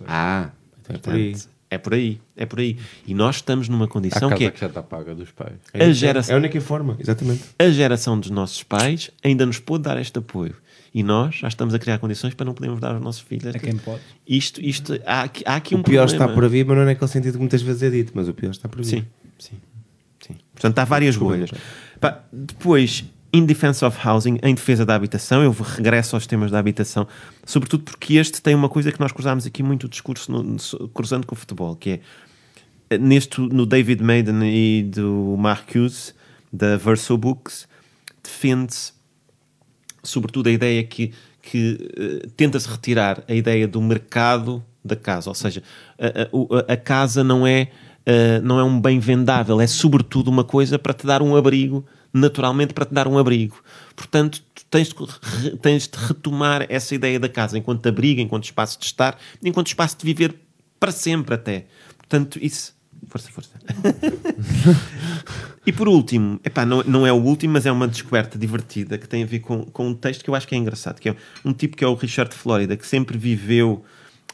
Ah, 0.06 0.50
então 0.80 0.96
é 0.96 0.98
por 0.98 1.14
aí. 1.14 1.36
É 1.68 1.78
por 1.78 1.94
aí. 1.94 2.20
É 2.36 2.46
por 2.46 2.60
aí. 2.60 2.78
E 3.06 3.14
nós 3.14 3.36
estamos 3.36 3.68
numa 3.68 3.86
A 3.86 3.88
condição 3.88 4.28
casa 4.28 4.36
que 4.36 4.44
é 4.44 4.50
que 4.50 4.60
já 4.60 4.66
está 4.68 4.82
paga 4.82 5.14
dos 5.14 5.30
pais. 5.32 5.55
É 5.74 5.84
a 5.84 5.88
a 5.88 5.92
geração- 5.92 6.32
É 6.34 6.36
a 6.36 6.38
única 6.40 6.60
forma, 6.60 6.96
exatamente. 6.98 7.42
a 7.58 7.68
geração 7.70 8.18
dos 8.20 8.30
nossos 8.30 8.62
pais 8.62 9.10
ainda 9.24 9.44
nos 9.44 9.58
pôde 9.58 9.84
dar 9.84 9.98
este 10.00 10.18
apoio. 10.18 10.55
E 10.99 11.02
nós 11.02 11.34
já 11.34 11.49
estamos 11.49 11.75
a 11.75 11.78
criar 11.78 11.99
condições 11.99 12.33
para 12.33 12.47
não 12.47 12.55
podermos 12.55 12.81
dar 12.81 12.94
aos 12.94 13.02
nossos 13.02 13.20
filhos. 13.20 13.55
A 13.55 13.58
quem 13.58 13.76
pode. 13.76 14.00
Isto, 14.26 14.62
isto, 14.62 14.99
há 15.05 15.25
aqui, 15.25 15.42
há 15.44 15.57
aqui 15.57 15.75
um 15.75 15.81
o 15.81 15.84
pior 15.84 16.07
problema. 16.07 16.25
está 16.25 16.34
por 16.41 16.49
vir, 16.49 16.65
mas 16.65 16.75
não 16.75 16.83
é 16.84 16.86
naquele 16.86 17.10
sentido 17.10 17.33
que 17.34 17.39
muitas 17.41 17.60
vezes 17.60 17.83
é 17.83 17.91
dito, 17.91 18.12
mas 18.15 18.28
o 18.28 18.33
pior 18.33 18.50
está 18.50 18.66
por 18.66 18.78
vir. 18.78 18.86
Sim, 18.89 19.05
sim, 19.39 19.57
sim. 20.26 20.34
Portanto, 20.55 20.78
há 20.78 20.84
várias 20.86 21.15
bolhas. 21.15 21.50
Depois, 22.33 23.05
in 23.33 23.44
defense 23.44 23.84
of 23.84 23.99
housing, 24.08 24.39
em 24.42 24.55
defesa 24.55 24.86
da 24.86 24.94
habitação, 24.94 25.42
eu 25.42 25.52
regresso 25.52 26.16
aos 26.16 26.26
temas 26.26 26.50
da 26.50 26.58
habitação, 26.58 27.07
sobretudo 27.44 27.83
porque 27.84 28.15
este 28.15 28.41
tem 28.41 28.55
uma 28.55 28.68
coisa 28.70 28.91
que 28.91 28.99
nós 28.99 29.12
cruzámos 29.12 29.44
aqui 29.47 29.62
muito 29.62 29.84
o 29.84 29.89
discurso, 29.91 30.33
no- 30.33 30.42
no- 30.42 30.89
cruzando 30.94 31.26
com 31.26 31.34
o 31.34 31.39
futebol, 31.39 31.76
que 31.76 32.00
é 32.89 32.99
neste, 32.99 33.41
no 33.41 33.66
David 33.66 34.02
Maiden 34.02 34.41
e 34.44 34.83
do 34.83 35.36
Mark 35.39 35.68
Hughes, 35.75 36.15
da 36.50 36.76
Verso 36.78 37.18
Books, 37.18 37.68
defende-se 38.23 38.95
sobretudo 40.07 40.49
a 40.49 40.52
ideia 40.52 40.83
que, 40.85 41.12
que 41.43 41.91
eh, 41.97 42.28
tenta-se 42.36 42.68
retirar 42.68 43.23
a 43.28 43.35
ideia 43.35 43.67
do 43.68 43.81
mercado 43.83 44.65
da 44.85 44.97
casa, 44.97 45.28
ou 45.31 45.35
seja, 45.35 45.62
a, 45.99 46.67
a- 46.68 46.73
a- 46.73 46.76
casa 46.76 47.23
não 47.25 47.47
é, 47.47 47.68
eh, 48.05 48.41
não 48.41 48.59
é 48.59 48.65
um 48.65 48.81
bem 48.81 48.99
vendável, 49.01 49.60
é 49.60 49.67
sobretudo 49.67 50.28
uma 50.28 50.44
coisa 50.44 50.78
para 50.78 50.94
te 50.94 51.07
dar 51.07 51.23
um 51.23 51.35
abrigo, 51.36 51.85
naturalmente 52.12 52.73
para 52.73 52.85
te 52.86 52.94
dar 52.94 53.07
um 53.09 53.18
abrigo. 53.18 53.62
Portanto, 53.94 54.43
tens 54.70 54.89
de, 54.89 55.57
tens 55.59 55.89
de 55.89 55.99
retomar 55.99 56.67
essa 56.68 56.94
ideia 56.94 57.18
da 57.20 57.28
casa 57.28 57.59
enquanto 57.59 57.86
abrigo, 57.89 58.20
enquanto 58.20 58.44
espaço 58.44 58.78
de 58.78 58.86
estar, 58.86 59.18
enquanto 59.43 59.67
espaço 59.67 59.99
de 59.99 60.05
viver 60.05 60.35
para 60.81 60.93
sempre 60.93 61.35
até. 61.35 61.67
Portanto, 61.99 62.39
isso... 62.41 62.75
Força, 63.09 63.31
força. 63.31 63.51
E 65.67 65.73
por 65.73 65.89
último, 65.89 66.39
epá, 66.45 66.65
não, 66.65 66.81
não 66.85 67.05
é 67.05 67.12
o 67.12 67.17
último, 67.17 67.55
mas 67.55 67.67
é 67.67 67.73
uma 67.73 67.89
descoberta 67.89 68.39
divertida 68.39 68.97
que 68.97 69.09
tem 69.09 69.25
a 69.25 69.27
ver 69.27 69.41
com, 69.41 69.65
com 69.65 69.89
um 69.89 69.95
texto 69.95 70.23
que 70.23 70.31
eu 70.31 70.35
acho 70.36 70.47
que 70.47 70.55
é 70.55 70.59
engraçado, 70.59 71.01
que 71.01 71.09
é 71.09 71.17
um 71.45 71.53
tipo 71.53 71.77
que 71.77 71.83
é 71.83 71.89
o 71.89 71.95
Richard 71.95 72.33
Florida, 72.33 72.77
que 72.77 72.86
sempre 72.86 73.19
viveu, 73.19 73.85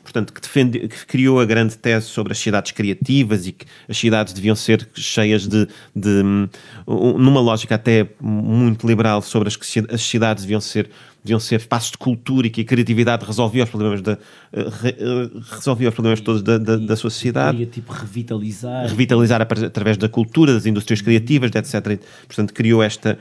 portanto, 0.03 0.31
que, 0.31 0.43
defende, 0.43 0.87
que 0.87 1.07
criou 1.07 1.41
a 1.41 1.47
grande 1.47 1.79
tese 1.79 2.05
sobre 2.05 2.33
as 2.35 2.39
cidades 2.39 2.73
criativas 2.73 3.47
e 3.47 3.53
que 3.53 3.65
as 3.89 3.97
cidades 3.97 4.35
deviam 4.35 4.55
ser 4.55 4.87
cheias 4.95 5.49
de, 5.49 5.67
de 5.97 6.23
hum, 6.23 6.49
um, 6.87 7.17
numa 7.17 7.41
lógica 7.41 7.77
até 7.77 8.07
muito 8.21 8.87
liberal 8.87 9.23
sobre 9.23 9.49
as 9.49 9.57
que 9.57 9.65
as 9.91 10.03
cidades 10.03 10.45
deviam 10.45 10.61
ser 10.61 10.91
deviam 11.25 11.39
ser 11.39 11.57
espaços 11.61 11.93
de 11.93 11.99
cultura 11.99 12.47
e 12.47 12.51
que 12.51 12.63
a 12.63 12.65
criatividade 12.65 13.25
resolvia 13.25 13.63
os 13.65 13.71
problemas 13.71 14.03
da 14.03 14.19
eh, 14.53 14.67
eh, 14.85 15.31
resolvia 15.53 15.89
os 15.89 15.95
problemas 15.95 16.21
todos 16.21 16.43
da, 16.43 16.59
da, 16.59 16.77
da 16.77 16.97
sua 16.97 17.11
sociedade 17.11 17.59
Queria, 17.59 17.73
tipo, 17.73 17.93
revitalizar. 17.93 18.87
revitalizar 18.89 19.41
atra- 19.41 19.67
através 19.67 19.97
da 19.97 20.09
cultura, 20.09 20.53
das 20.55 20.67
indústrias 20.67 21.01
criativas, 21.01 21.51
de 21.51 21.59
etc. 21.59 21.75
E, 21.93 22.01
Portanto, 22.27 22.53
criou 22.53 22.83
esta, 22.83 23.19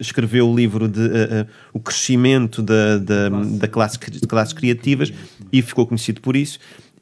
escreveu 0.00 0.48
o 0.50 0.56
livro 0.56 0.88
de 0.88 1.00
eh, 1.06 1.28
eh, 1.30 1.46
o 1.72 1.78
crescimento 1.80 2.62
da, 2.62 2.96
da, 2.98 3.28
da 3.28 3.68
classe, 3.68 3.98
de 3.98 4.26
classes 4.26 4.54
criativas 4.54 5.12
e 5.52 5.60
ficou 5.62 5.86
conhecido 5.86 6.20
por 6.20 6.34
isso. 6.36 6.58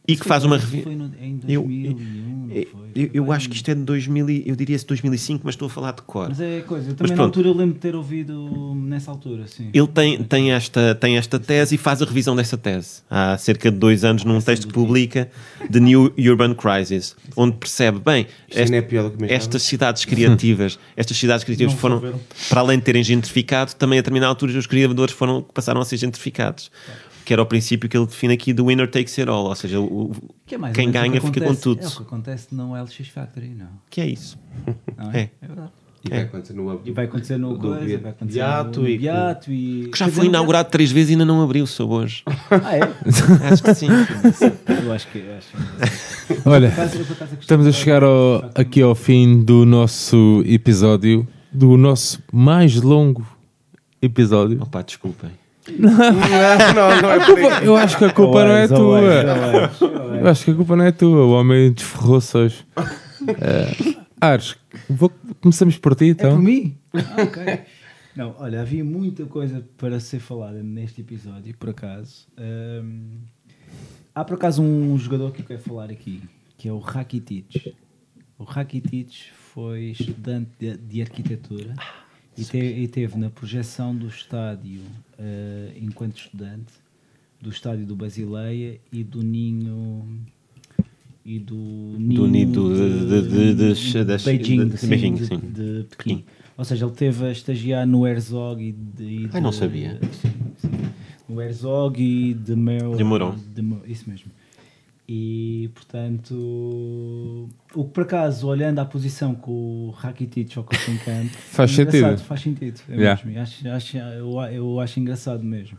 E 0.09 0.17
que 0.17 0.27
faz 0.27 0.45
uma 0.45 0.57
revi- 0.57 0.83
Foi 0.83 0.97
no, 0.97 1.05
em 1.21 1.39
Eu- 1.47 1.63
2001, 1.63 2.47
não 2.49 2.51
eu, 2.51 2.67
eu, 2.97 3.11
eu 3.13 3.33
acho 3.33 3.49
que 3.49 3.55
isto 3.55 3.71
é 3.71 3.75
de 3.75 3.83
2000, 3.83 4.29
e- 4.29 4.43
eu 4.47 4.57
diria 4.57 4.77
2005, 4.77 5.43
mas 5.45 5.55
estou 5.55 5.67
a 5.67 5.71
falar 5.71 5.93
de 5.93 6.03
cor. 6.03 6.29
Mas 6.31 6.41
é 6.41 6.61
coisa, 6.63 6.91
eu 6.91 6.95
também 6.97 7.15
na 7.17 7.23
altura 7.23 7.49
eu 7.49 7.55
lembro 7.55 7.75
de 7.75 7.81
ter 7.81 7.95
ouvido 7.95 8.75
nessa 8.75 9.11
altura, 9.11 9.47
sim. 9.47 9.71
Ele 9.73 9.87
tem, 9.87 10.25
tem, 10.25 10.51
esta, 10.53 10.95
tem 10.97 11.17
esta 11.17 11.39
tese 11.39 11.77
e 11.77 11.79
faz 11.79 12.03
a 12.03 12.05
revisão 12.07 12.35
dessa 12.35 12.57
tese. 12.59 13.03
Há 13.09 13.37
cerca 13.39 13.71
de 13.71 13.79
dois 13.79 14.03
anos, 14.03 14.25
num 14.25 14.41
texto 14.41 14.67
que 14.67 14.73
publica, 14.73 15.31
The 15.71 15.79
New 15.79 16.13
Urban 16.19 16.55
Crisis, 16.55 17.15
onde 17.37 17.57
percebe, 17.57 18.01
bem, 18.01 18.27
ainda 18.57 18.77
é 18.77 18.83
pior 18.83 19.05
do 19.05 19.11
que 19.11 19.17
imaginava. 19.19 19.45
estas 19.45 19.63
cidades 19.63 20.05
criativas, 20.05 20.77
estas 20.97 21.17
cidades 21.17 21.45
criativas 21.45 21.75
Não 21.75 21.79
foram, 21.79 22.21
para 22.49 22.61
além 22.61 22.79
de 22.79 22.85
terem 22.85 23.05
gentrificado, 23.05 23.75
também 23.77 23.99
a 23.99 24.03
determinada 24.03 24.31
altura 24.31 24.59
os 24.59 24.67
criadores 24.67 25.15
foram, 25.15 25.41
passaram 25.43 25.81
a 25.81 25.85
ser 25.85 25.99
gentrificados. 25.99 26.71
Que 27.31 27.35
era 27.35 27.43
o 27.43 27.47
princípio 27.47 27.89
que 27.89 27.97
ele 27.97 28.07
define 28.07 28.35
aqui 28.35 28.53
do 28.53 28.67
winner 28.67 28.91
takes 28.91 29.17
it 29.17 29.31
all, 29.31 29.45
ou 29.45 29.55
seja, 29.55 29.79
o, 29.79 30.11
Que 30.45 30.57
é 30.57 30.59
quem 30.59 30.89
o 30.89 30.93
que 30.93 30.99
ganha 30.99 31.21
fica 31.21 31.39
com 31.39 31.47
acontece- 31.47 31.63
tudo. 31.63 31.81
É 31.81 31.87
o 31.87 31.91
que 31.93 32.03
acontece 32.03 32.49
no 32.53 32.75
LX 32.75 33.07
Factory, 33.07 33.51
não? 33.57 33.69
Que 33.89 34.01
é 34.01 34.07
isso. 34.09 34.37
não 34.99 35.13
É. 35.13 35.31
é? 35.41 35.47
verdade. 35.47 35.71
E 36.05 36.09
vai 36.11 36.19
acontecer 36.23 36.53
no 36.55 36.81
E 36.85 36.91
vai 36.91 37.05
acontecer 37.05 37.37
no 37.37 37.53
Do 37.57 37.69
coisa, 37.69 37.85
Beato 37.87 38.03
vai 38.03 38.11
acontecer 38.11 38.39
Beato 38.41 38.81
no 38.81 38.89
e- 38.89 38.99
Beato 38.99 39.53
e... 39.53 39.89
Que 39.93 39.97
já 39.99 40.09
foi 40.09 40.27
inaugurado 40.27 40.71
três 40.71 40.91
vezes 40.91 41.11
e 41.11 41.13
ainda 41.13 41.25
não 41.25 41.41
abriu, 41.41 41.65
sou 41.69 41.89
hoje. 41.93 42.25
Ah, 42.51 42.77
é? 42.77 42.81
Acho 43.53 43.63
que 43.63 43.75
sim. 43.75 43.87
Eu 44.85 44.93
acho 44.93 45.07
que... 45.07 45.19
eu 45.19 45.37
Acho... 45.37 46.43
Olha, 46.47 46.73
estamos 47.41 47.65
a 47.65 47.71
chegar 47.71 48.03
ao- 48.03 48.51
aqui 48.57 48.83
ao 48.83 48.97
fim 48.97 49.41
do 49.45 49.65
nosso 49.65 50.43
episódio, 50.47 51.29
do 51.53 51.77
nosso 51.77 52.21
mais 52.33 52.75
longo 52.75 53.25
episódio. 54.03 54.61
Opa, 54.61 54.83
desculpem. 54.83 55.31
Não, 55.79 57.03
não 57.03 57.11
é 57.11 57.27
por 57.27 57.39
aí. 57.39 57.67
Eu 57.67 57.77
acho 57.77 57.99
que 57.99 58.05
a 58.05 58.13
culpa 58.13 58.45
não 58.45 58.53
é 58.53 58.63
Always, 58.65 58.69
tua. 58.71 58.99
always, 58.99 59.83
always. 59.83 60.21
Eu 60.23 60.29
acho 60.29 60.45
que 60.45 60.51
a 60.51 60.55
culpa 60.55 60.77
não 60.77 60.85
é 60.85 60.93
tua. 60.93 61.25
O 61.25 61.31
homem 61.33 61.73
desferrou-se 61.73 62.37
hoje. 62.37 62.67
Eh, 63.29 63.95
Ares, 64.21 64.57
vou- 64.89 65.13
começamos 65.41 65.77
por 65.79 65.95
ti 65.95 66.05
É 66.05 66.09
então. 66.09 66.33
por 66.37 66.43
mim? 66.43 66.77
Ah, 66.95 67.23
ok. 67.23 67.61
Não, 68.17 68.35
olha, 68.39 68.61
havia 68.61 68.85
muita 68.85 69.25
coisa 69.25 69.65
para 69.79 70.01
ser 70.01 70.19
falada 70.19 70.63
neste 70.63 71.01
episódio, 71.01 71.57
por 71.57 71.71
acaso. 71.71 72.27
Ahm, 72.37 73.19
há 74.15 74.25
por 74.25 74.35
acaso 74.35 74.63
um 74.63 74.99
jogador 74.99 75.33
que 75.33 75.43
eu 75.43 75.47
quero 75.47 75.61
falar 75.61 75.91
aqui, 75.91 76.21
que 76.59 76.69
é 76.69 76.73
o 76.73 76.79
Rakitic. 76.79 77.75
O 78.39 78.45
Rakitic 78.45 79.13
foi 79.55 79.93
estudante 79.99 80.51
de, 80.59 80.77
de 80.77 81.03
arquitetura 81.03 81.75
e, 82.41 82.45
te- 82.45 82.59
e 82.59 82.89
teve 82.89 83.19
na 83.19 83.31
projeção 83.31 83.95
do 83.95 84.07
estádio, 84.09 84.81
eh, 85.19 85.73
enquanto 85.81 86.17
estudante, 86.19 86.73
do 87.41 87.51
estádio 87.51 87.87
do 87.87 87.95
Basileia 87.97 88.79
e 88.93 89.03
do 89.05 89.23
Ninho 89.23 90.05
e 91.25 91.39
do 91.39 91.55
Do 91.99 92.27
nido 92.27 92.75
de- 92.75 93.07
de- 93.07 93.29
de- 93.55 93.55
de- 93.55 94.05
das- 94.05 94.25
Beijing, 94.25 94.65
de- 94.65 94.71
de 94.73 94.79
sim, 94.79 94.89
Beijing, 94.89 95.15
de, 95.15 95.27
sim. 95.27 95.39
de 95.39 95.87
Pequim. 95.91 96.25
Ou 96.57 96.65
seja, 96.65 96.85
ele 96.85 96.95
teve 96.95 97.25
a 97.27 97.33
estagiar 97.33 97.87
no 97.87 98.07
Herzog 98.07 98.63
e 98.63 98.73
de. 98.73 99.05
e 99.05 99.31
Ai, 99.33 99.41
não 99.41 99.51
de- 99.51 99.57
sabia. 99.57 99.99
sim, 100.13 100.31
sim. 100.59 100.71
No 101.29 101.41
Herzog 101.41 102.03
e 102.03 102.35
de 102.35 102.57
Meu. 102.57 102.95
De 102.97 103.05
Mourão. 103.05 103.37
de 103.55 103.63
Mo- 103.63 103.81
isso 103.87 104.09
mesmo. 104.11 104.31
E 105.13 105.69
portanto, 105.75 107.49
o 107.75 107.85
que 107.85 107.91
por 107.91 108.05
acaso, 108.05 108.47
olhando 108.47 108.79
à 108.79 108.85
posição 108.85 109.35
que 109.35 109.51
o 109.51 109.91
Rakitic 109.91 110.57
ocupa 110.57 110.89
em 110.89 110.99
campo, 110.99 111.31
Faz 111.51 111.73
é 111.73 111.75
sentido. 111.85 112.19
Faz 112.19 112.41
sentido. 112.43 112.81
é 112.89 112.95
Yeah. 112.95 113.21
mesmo. 113.25 113.41
Acho, 113.43 113.69
acho, 113.71 113.97
eu, 113.97 114.41
eu 114.53 114.79
acho 114.79 115.01
engraçado 115.01 115.43
mesmo. 115.43 115.77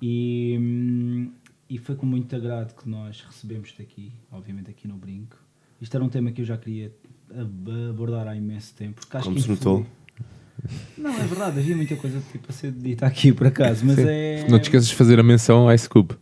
E, 0.00 0.56
hum, 0.60 1.32
e 1.68 1.78
foi 1.78 1.96
com 1.96 2.06
muito 2.06 2.34
agrado 2.36 2.74
que 2.80 2.88
nós 2.88 3.24
recebemos-te 3.26 3.82
aqui, 3.82 4.12
obviamente 4.30 4.70
aqui 4.70 4.86
no 4.86 4.94
Brinco. 4.98 5.36
Isto 5.80 5.96
era 5.96 6.04
um 6.04 6.08
tema 6.08 6.30
que 6.30 6.40
eu 6.42 6.44
já 6.44 6.56
queria 6.56 6.92
ab- 7.36 7.90
abordar 7.90 8.28
há 8.28 8.36
imenso 8.36 8.72
tempo. 8.76 9.00
Porque 9.00 9.16
acho 9.16 9.24
Como 9.24 9.34
que 9.36 9.42
se 9.42 9.48
notou. 9.48 9.84
Não, 10.96 11.10
é 11.10 11.24
verdade, 11.26 11.58
havia 11.58 11.76
muita 11.76 11.96
coisa 11.96 12.22
tipo, 12.30 12.46
a 12.48 12.52
ser 12.52 12.70
dita 12.70 13.04
aqui 13.04 13.32
por 13.32 13.48
acaso, 13.48 13.84
mas 13.84 13.98
é. 13.98 14.46
Não 14.48 14.60
te 14.60 14.64
esqueças 14.64 14.86
de 14.88 14.94
fazer 14.94 15.18
a 15.18 15.22
menção 15.24 15.68
ao 15.68 15.74
Ice 15.74 15.88
Cube. 15.88 16.14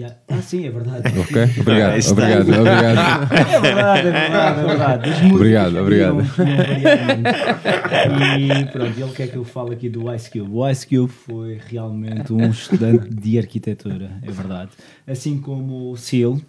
Há- 0.00 0.16
Ah, 0.28 0.40
sim, 0.40 0.64
é 0.66 0.70
verdade. 0.70 1.02
Ok? 1.18 1.42
Obrigado, 1.60 1.96
está. 1.98 2.12
obrigado, 2.12 2.48
obrigado. 2.48 3.32
É 3.32 3.60
verdade, 3.60 4.08
é 4.08 4.12
verdade, 4.12 4.60
é 4.60 4.64
verdade. 4.64 5.34
Obrigado, 5.34 5.76
obrigado. 5.80 6.22
E 8.38 8.64
pronto, 8.72 8.98
ele 9.00 9.12
quer 9.12 9.28
que 9.28 9.36
eu 9.36 9.44
fale 9.44 9.74
aqui 9.74 9.88
do 9.88 10.12
Ice 10.14 10.30
Cube. 10.30 10.50
O 10.50 10.68
Ice 10.68 10.86
Cube 10.86 11.12
foi 11.12 11.60
realmente 11.68 12.32
um 12.32 12.50
estudante 12.50 13.08
de 13.14 13.38
arquitetura, 13.38 14.10
é 14.22 14.30
verdade. 14.30 14.70
Assim 15.06 15.38
como 15.38 15.90
o 15.92 15.96
Seal 15.96 16.40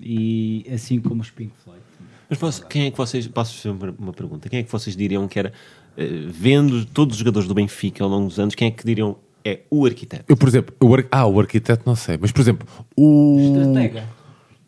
e 0.00 0.66
assim 0.72 1.00
como 1.00 1.22
os 1.22 1.30
Pink 1.30 1.52
Floyd. 1.64 1.80
Mas 2.28 2.38
posso- 2.38 2.66
quem 2.66 2.86
é 2.86 2.90
que 2.90 2.96
vocês. 2.96 3.26
Posso 3.28 3.54
fazer 3.56 3.70
uma 3.70 3.94
uma 3.98 4.12
pergunta? 4.12 4.48
Quem 4.48 4.60
é 4.60 4.62
que 4.62 4.72
vocês 4.72 4.96
diriam 4.96 5.28
que 5.28 5.38
era, 5.38 5.52
eh, 5.96 6.08
vendo 6.28 6.84
todos 6.84 7.14
os 7.14 7.18
jogadores 7.20 7.46
do 7.46 7.54
Benfica 7.54 8.02
ao 8.02 8.10
longo 8.10 8.26
dos 8.28 8.38
anos, 8.40 8.54
quem 8.54 8.68
é 8.68 8.70
que 8.70 8.84
diriam 8.84 9.16
é 9.48 9.60
o 9.70 9.86
arquiteto? 9.86 10.24
Eu, 10.28 10.36
por 10.36 10.48
exemplo, 10.48 10.74
o 10.80 10.94
ar... 10.94 11.04
ah, 11.10 11.26
o 11.26 11.38
arquiteto 11.40 11.82
não 11.86 11.94
sei, 11.96 12.18
mas 12.20 12.32
por 12.32 12.40
exemplo, 12.40 12.66
o. 12.96 13.38
Estratega. 13.40 14.04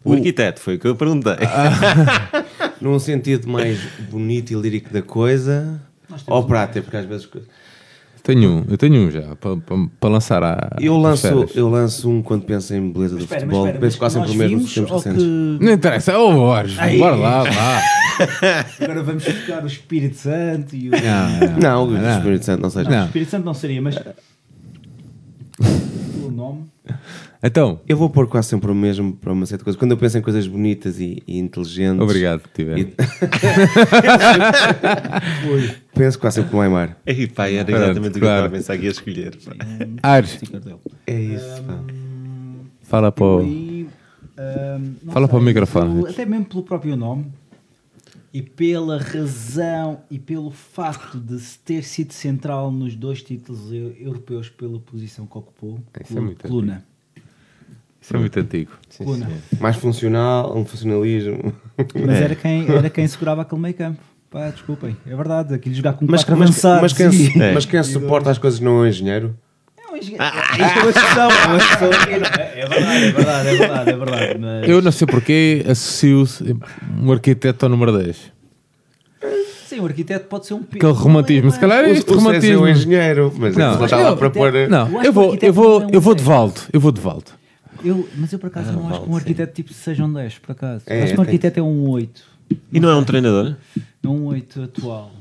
O 0.05 0.12
arquiteto, 0.12 0.60
foi 0.60 0.76
o 0.76 0.78
que 0.78 0.86
eu 0.86 0.97
perguntei. 0.97 1.34
Num 2.81 2.98
sentido 2.98 3.48
mais 3.48 3.78
bonito 4.10 4.52
e 4.52 4.55
lírico 4.57 4.92
da 4.92 5.02
coisa, 5.02 5.81
temos 6.07 6.24
ou 6.28 6.44
prático, 6.44 6.82
porque 6.84 6.97
às 6.97 7.05
vezes. 7.07 7.28
Tenho 8.23 8.50
um, 8.50 8.65
eu 8.68 8.76
tenho 8.76 8.94
um 9.07 9.10
já, 9.10 9.23
para 9.36 10.10
lançar 10.10 10.42
a. 10.42 10.76
Eu 10.81 10.97
lanço, 10.98 11.26
eu 11.55 11.68
lanço 11.68 12.10
um 12.10 12.23
quando 12.23 12.44
penso 12.44 12.74
em 12.74 12.90
beleza 12.92 13.16
do 13.16 13.23
Espera, 13.23 13.47
mas 13.47 13.57
futebol. 13.57 13.66
espera, 13.66 13.81
penso 13.81 13.97
mas 13.97 13.97
quase 13.98 14.15
sempre 14.16 14.31
o 14.31 14.34
mesmo 14.34 14.58
tempos 14.68 14.90
ou 14.90 14.97
recentes. 14.98 15.23
que- 15.23 15.65
Não 15.65 15.73
interessa, 15.73 16.18
ô 16.18 16.32
Borges, 16.32 16.78
Ai. 16.78 16.98
bora 16.98 17.16
lá, 17.16 17.42
lá. 17.42 17.82
Agora 18.81 19.02
vamos 19.02 19.24
buscar 19.24 19.65
o 19.65 19.66
Espírito 19.66 20.16
Santo 20.16 20.74
e 20.76 20.89
o... 20.89 20.92
Não, 21.60 21.84
o 21.86 21.90
Não. 21.92 22.16
Espírito 22.18 22.44
Santo 22.44 22.62
não 22.62 22.70
seja. 22.70 22.90
Não. 22.90 23.02
O 23.02 23.07
Espírito 23.07 23.31
Santo 23.31 23.44
não 23.44 23.55
seria, 23.55 23.81
mas... 23.81 23.94
o 25.61 26.31
nome... 26.31 26.65
Então, 27.43 27.81
Eu 27.87 27.97
vou 27.97 28.09
pôr 28.11 28.27
quase 28.27 28.49
sempre 28.49 28.70
o 28.70 28.75
mesmo 28.75 29.12
para 29.15 29.33
uma 29.33 29.47
certa 29.47 29.62
coisa. 29.62 29.78
Quando 29.78 29.93
eu 29.93 29.97
penso 29.97 30.19
em 30.19 30.23
coisas 30.23 30.47
bonitas 30.47 30.99
e, 30.99 31.23
e 31.27 31.39
inteligentes. 31.39 32.01
obrigado, 32.01 32.43
tiver. 32.55 32.78
E- 32.78 32.95
penso 35.95 36.19
quase 36.19 36.37
sempre 36.37 36.55
no 36.57 36.61
Aymar. 36.62 36.97
Ei, 37.07 37.27
pá, 37.28 37.49
era 37.49 37.65
Pronto, 37.65 37.83
exatamente 37.83 38.17
o 38.17 38.20
que 38.20 38.25
eu 38.25 38.28
estava 38.28 38.47
a 38.47 38.51
pensar 38.51 38.77
que 38.78 38.85
ia 38.85 38.91
escolher. 38.91 39.37
pá. 39.37 39.53
Dele. 40.59 40.77
É 41.07 41.20
isso. 41.20 41.62
pá. 41.62 41.78
fala 42.83 43.12
para 43.12 43.25
o. 43.25 43.43
Não 43.43 43.89
Fala 45.12 45.27
sei, 45.27 45.33
para 45.33 45.39
o 45.39 45.43
microfone. 45.43 45.95
pelo- 46.03 46.09
até 46.09 46.25
mesmo 46.27 46.45
pelo 46.47 46.62
próprio 46.62 46.97
nome 46.97 47.27
e 48.39 48.42
pela 48.42 48.99
razão 48.99 50.00
e 50.08 50.17
pelo 50.17 50.52
facto 50.52 51.18
de 51.18 51.41
se 51.41 51.58
ter 51.58 51.83
sido 51.83 52.12
central 52.12 52.70
nos 52.70 52.94
dois 52.94 53.20
títulos 53.20 53.73
eu- 53.73 53.92
europeus 53.99 54.49
pela 54.49 54.78
posição 54.78 55.26
que 55.26 55.36
ocupou, 55.36 55.81
Isso 56.05 56.17
é 56.17 56.20
muito 56.20 56.47
coluna. 56.47 56.84
Isso 58.00 58.15
é 58.15 58.18
muito 58.20 58.39
antigo. 58.39 58.70
coluna. 58.97 59.28
Mais 59.58 59.75
funcional, 59.75 60.57
um 60.57 60.65
funcionalismo. 60.65 61.52
Mas 62.07 62.20
era, 62.20 62.34
quem, 62.36 62.68
era 62.70 62.89
quem 62.89 63.08
segurava 63.08 63.42
aquele 63.42 63.60
meio 63.60 63.75
campo. 63.75 64.00
Pá, 64.31 64.50
desculpem, 64.50 64.97
é 65.05 65.17
verdade. 65.17 65.52
Aquilo 65.55 65.75
jogar 65.75 65.94
com 65.94 66.07
Mas, 66.08 66.23
quatro 66.23 66.39
mas, 66.39 66.62
mas, 66.62 66.92
quem, 66.92 67.08
É. 67.42 67.52
mas 67.55 67.65
quem 67.67 67.83
suporta 67.83 68.31
as 68.31 68.39
coisas 68.39 68.60
não 68.60 68.78
é 68.78 68.81
um 68.83 68.86
engenheiro? 68.86 69.36
É 70.18 70.18
um 70.18 70.18
engenheiro. 70.18 70.25
Isto 70.52 70.78
é 70.78 70.83
uma 70.83 70.93
discussão, 70.93 71.31
é 71.31 71.47
uma 71.47 71.59
discussão 71.59 71.91
não 71.91 71.97
é? 71.97 72.60
É 72.60 72.67
verdade, 72.67 73.05
é 73.05 73.10
verdade, 73.12 73.49
é 73.49 73.55
verdade, 73.57 73.91
é 73.91 73.97
verdade. 73.97 74.39
Mas... 74.39 74.68
Eu 74.68 74.83
não 74.83 74.93
sei 74.93 75.07
porquê 75.07 75.65
associo 75.68 76.27
um 77.01 77.12
arquiteto 77.12 77.67
ao 77.67 77.70
número 77.70 77.97
10. 77.99 78.17
Sim, 79.67 79.81
o 79.81 79.85
arquiteto 79.86 80.27
pode 80.28 80.47
ser 80.47 80.55
um 80.55 80.62
pi- 80.62 80.78
Aquele 80.78 80.93
romantismo, 80.93 81.51
se 81.51 81.59
calhar 81.60 81.85
é 81.85 81.89
O, 81.89 81.93
este 81.93 82.10
o 82.10 82.15
César 82.15 82.20
é 82.20 82.25
romantismo. 82.31 82.62
um 82.65 82.68
engenheiro, 82.68 83.33
mas 83.36 83.55
Não, 83.57 83.75
ele 83.75 83.85
está 83.85 83.97
lá 83.99 84.17
para 84.17 84.31
pôr. 84.31 84.55
Eu 84.55 84.70
Não, 84.70 85.05
eu 85.05 85.12
vou, 85.12 85.36
eu 85.41 85.52
vou, 85.52 85.81
não 85.81 85.86
é 85.86 85.91
um 85.91 85.94
eu 85.94 86.01
vou 86.01 86.15
de. 86.15 86.23
Valdo. 86.23 86.60
Eu 86.73 86.81
vou 86.81 86.91
de 86.93 87.01
Valdo. 87.01 87.31
Eu, 87.85 88.09
mas 88.17 88.33
eu 88.33 88.39
por 88.39 88.47
acaso 88.47 88.73
não 88.73 88.89
acho 88.89 89.01
que 89.01 89.05
um 89.07 89.12
vale, 89.12 89.17
arquiteto 89.20 89.52
tipo 89.55 89.73
seja 89.75 90.05
um 90.05 90.12
10, 90.12 90.39
por 90.39 90.52
acaso. 90.52 90.85
É, 90.86 91.02
acho 91.02 91.15
que 91.15 91.20
um 91.20 91.25
tem- 91.25 91.35
arquiteto 91.35 91.60
é 91.60 91.62
um 91.62 91.89
8. 91.91 92.23
E 92.73 92.81
não 92.81 92.89
é 92.89 92.94
um 92.97 93.05
treinador? 93.05 93.55
É 94.02 94.09
um 94.09 94.25
8 94.27 94.62
atual. 94.62 95.12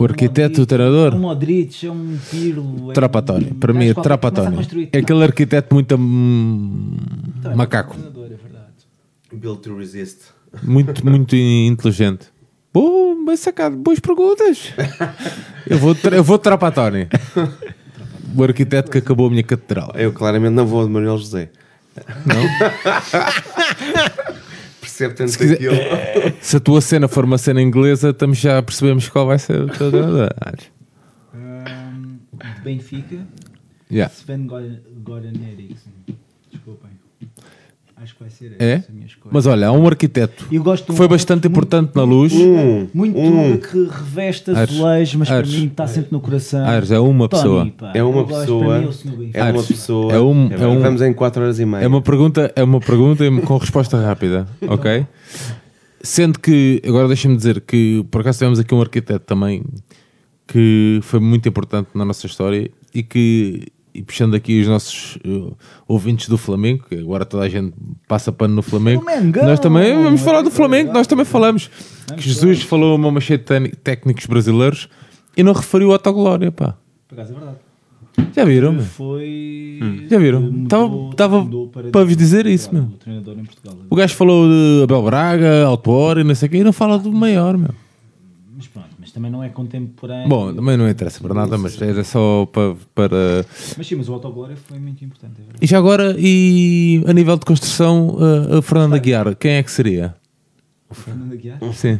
O 0.00 0.04
arquiteto, 0.04 0.60
Um 0.60 0.62
o 0.62 0.66
treinador, 0.66 1.14
Um 1.14 1.18
Modric, 1.18 1.84
é 1.86 1.90
um 1.90 2.16
Pirlo. 2.30 2.90
É 2.90 2.94
Trapatónio. 2.94 3.50
um 3.52 3.58
Para 3.58 3.72
mim 3.72 3.86
é 3.86 3.88
construir. 4.56 4.88
É 4.92 4.98
aquele 4.98 5.24
arquiteto 5.24 5.74
muito 5.74 5.96
hum, 5.96 6.96
Também, 7.42 7.56
macaco. 7.58 7.94
é 7.94 7.96
um 7.96 8.00
treinador, 8.02 8.24
é 8.26 8.36
verdade. 8.36 8.72
Build 9.32 9.60
to 9.60 9.76
resist. 9.76 10.18
Muito, 10.62 11.04
muito 11.04 11.34
inteligente. 11.34 12.26
Bom, 12.72 13.24
bem 13.24 13.36
sacado. 13.36 13.76
Boas 13.76 13.98
perguntas. 13.98 14.72
Eu 15.68 15.78
vou, 15.78 15.94
tra- 15.94 16.16
eu 16.16 16.22
vou 16.22 16.36
de 16.38 16.44
Trapatónio. 16.44 17.08
O 18.36 18.44
arquiteto 18.44 18.90
que 18.90 18.98
acabou 18.98 19.26
a 19.26 19.30
minha 19.30 19.42
catedral. 19.42 19.90
Eu 19.96 20.12
claramente 20.12 20.52
não 20.54 20.66
vou 20.66 20.86
de 20.86 20.92
Manuel 20.92 21.18
José. 21.18 21.50
Não? 22.24 22.36
Percebe 24.98 25.14
tanto 25.14 25.30
Se 25.32 25.38
quiser- 25.38 25.54
aquilo. 25.54 25.74
Se 26.40 26.56
a 26.56 26.60
tua 26.60 26.80
cena 26.80 27.06
for 27.08 27.24
uma 27.24 27.38
cena 27.38 27.62
inglesa, 27.62 28.10
estamos 28.10 28.38
já 28.38 28.60
percebemos 28.62 29.08
qual 29.08 29.26
vai 29.26 29.38
ser 29.38 29.64
de 29.70 30.28
Benfica, 32.64 33.26
Yeah. 33.90 34.12
Sven 34.14 34.46
Goran 34.46 35.32
Eriksson. 35.50 35.90
Acho 38.00 38.14
que 38.14 38.20
vai 38.20 38.30
ser 38.30 38.54
É? 38.60 38.74
essa 38.74 38.90
a 38.90 38.94
minha 38.94 39.06
escolha. 39.06 39.30
Mas 39.32 39.44
olha, 39.46 39.66
há 39.68 39.72
um 39.72 39.86
arquiteto 39.86 40.46
Eu 40.52 40.62
gosto 40.62 40.82
de 40.82 40.86
que 40.86 40.92
um 40.92 40.96
foi 40.96 41.08
bastante 41.08 41.48
muito- 41.48 41.52
importante 41.52 41.90
na 41.96 42.04
luz. 42.04 42.32
Muito 42.94 43.18
um. 43.18 43.56
que 43.56 43.88
reveste 43.90 44.50
azulejos, 44.52 45.14
mas 45.16 45.30
Ares. 45.30 45.50
para 45.50 45.58
mim 45.60 45.66
está 45.66 45.86
sempre 45.88 46.12
no 46.12 46.20
coração. 46.20 46.64
Ares, 46.64 46.90
é 46.92 46.98
uma 47.00 47.28
Tony, 47.28 47.42
pessoa. 47.42 47.66
pá. 47.76 47.92
É 47.94 48.02
uma 48.02 48.24
pessoa. 48.26 48.64
para 48.64 48.80
mim, 49.16 49.30
é. 49.34 49.40
É 49.40 49.44
uma 49.52 49.62
pessoa. 49.64 50.12
É 50.12 50.20
um- 50.20 50.48
é 50.52 50.66
um- 50.66 50.80
Vamos 50.80 51.02
em 51.02 51.12
4 51.12 51.42
horas 51.42 51.58
e 51.58 51.66
meia. 51.66 51.82
É 51.82 51.86
uma 51.88 52.00
pergunta, 52.00 52.52
é 52.54 52.62
uma 52.62 52.80
pergunta 52.80 53.24
com 53.44 53.56
resposta 53.56 53.98
rápida, 54.00 54.46
ok? 54.68 55.04
Sendo 56.00 56.38
que, 56.38 56.80
agora 56.86 57.08
deixa-me 57.08 57.36
dizer 57.36 57.60
que 57.60 58.04
por 58.10 58.20
acaso 58.20 58.38
tivemos 58.38 58.60
aqui 58.60 58.72
um 58.74 58.80
arquiteto 58.80 59.24
também 59.26 59.64
que 60.46 61.00
foi 61.02 61.18
muito 61.20 61.48
importante 61.48 61.88
na 61.94 62.04
nossa 62.04 62.26
história 62.26 62.70
e 62.94 63.02
que, 63.02 63.66
e 63.98 64.02
puxando 64.02 64.34
aqui 64.34 64.60
os 64.60 64.66
nossos 64.68 65.16
uh, 65.26 65.56
ouvintes 65.86 66.28
do 66.28 66.38
Flamengo, 66.38 66.84
que 66.88 66.94
agora 66.96 67.24
toda 67.24 67.44
a 67.44 67.48
gente 67.48 67.72
passa 68.06 68.30
pano 68.32 68.54
no 68.54 68.62
Flamengo, 68.62 69.04
nós 69.44 69.60
também 69.60 69.94
vamos 70.02 70.20
falar 70.20 70.42
do 70.42 70.50
Flamengo, 70.50 70.92
nós 70.92 71.06
também 71.06 71.24
falamos. 71.24 71.70
Que 72.16 72.22
Jesus 72.22 72.62
falou 72.62 72.96
uma 72.96 73.10
machete 73.10 73.40
de 73.40 73.46
técni- 73.46 73.68
técnicos 73.82 74.26
brasileiros 74.26 74.88
e 75.36 75.42
não 75.42 75.52
referiu 75.52 75.90
a 75.90 75.94
Autoglória, 75.94 76.50
pá. 76.50 76.74
Por 77.06 77.14
acaso 77.18 77.32
é 77.32 77.36
verdade. 77.36 77.56
Já 78.34 78.44
viram? 78.44 78.72
meu? 78.72 78.82
Foi. 78.82 79.78
Já 80.10 80.18
viram? 80.18 80.40
mudou- 80.40 80.66
Tava- 80.68 81.14
tava 81.16 81.40
mudou 81.44 81.68
para 81.68 82.04
vos 82.04 82.16
dizer 82.16 82.46
isso, 82.46 82.72
meu. 82.74 82.82
O 82.84 82.90
treinador 82.98 83.36
em 83.38 83.44
Portugal. 83.44 83.76
O 83.88 83.94
gajo 83.94 84.14
falou 84.14 84.48
de 84.48 84.82
Abel 84.84 85.02
Braga, 85.04 85.64
Altuor 85.66 86.18
e 86.18 86.24
não 86.24 86.34
sei 86.34 86.48
o 86.48 86.50
quê, 86.50 86.56
e 86.58 86.64
não 86.64 86.72
fala 86.72 86.98
do 86.98 87.12
maior, 87.12 87.56
meu. 87.56 87.70
Também 89.18 89.32
não 89.32 89.42
é 89.42 89.48
contemporâneo. 89.48 90.28
Bom, 90.28 90.54
também 90.54 90.76
não 90.76 90.88
interessa 90.88 91.20
para 91.20 91.34
nada, 91.34 91.58
mas 91.58 91.82
era 91.82 92.04
só 92.04 92.46
para. 92.46 92.76
para... 92.94 93.44
Mas 93.76 93.84
sim, 93.84 93.96
mas 93.96 94.08
o 94.08 94.12
Autoglória 94.12 94.54
foi 94.54 94.78
muito 94.78 95.04
importante. 95.04 95.40
É. 95.40 95.56
E 95.60 95.66
já 95.66 95.76
agora, 95.76 96.14
e 96.16 97.02
a 97.04 97.12
nível 97.12 97.36
de 97.36 97.44
construção, 97.44 98.16
a, 98.16 98.58
a 98.58 98.62
Fernanda 98.62 98.94
Aguiar, 98.94 99.34
quem 99.34 99.54
é 99.54 99.62
que 99.64 99.72
seria? 99.72 100.14
O 100.88 100.94
Fernando 100.94 101.32
Aguiar? 101.32 101.58
Sim. 101.74 101.98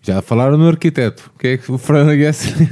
Já 0.00 0.22
falaram 0.22 0.56
no 0.56 0.68
arquiteto. 0.68 1.30
Quem 1.38 1.50
é 1.50 1.58
que 1.58 1.70
o 1.70 1.76
Fernando 1.76 2.12
Aguiar 2.12 2.32
seria? 2.32 2.70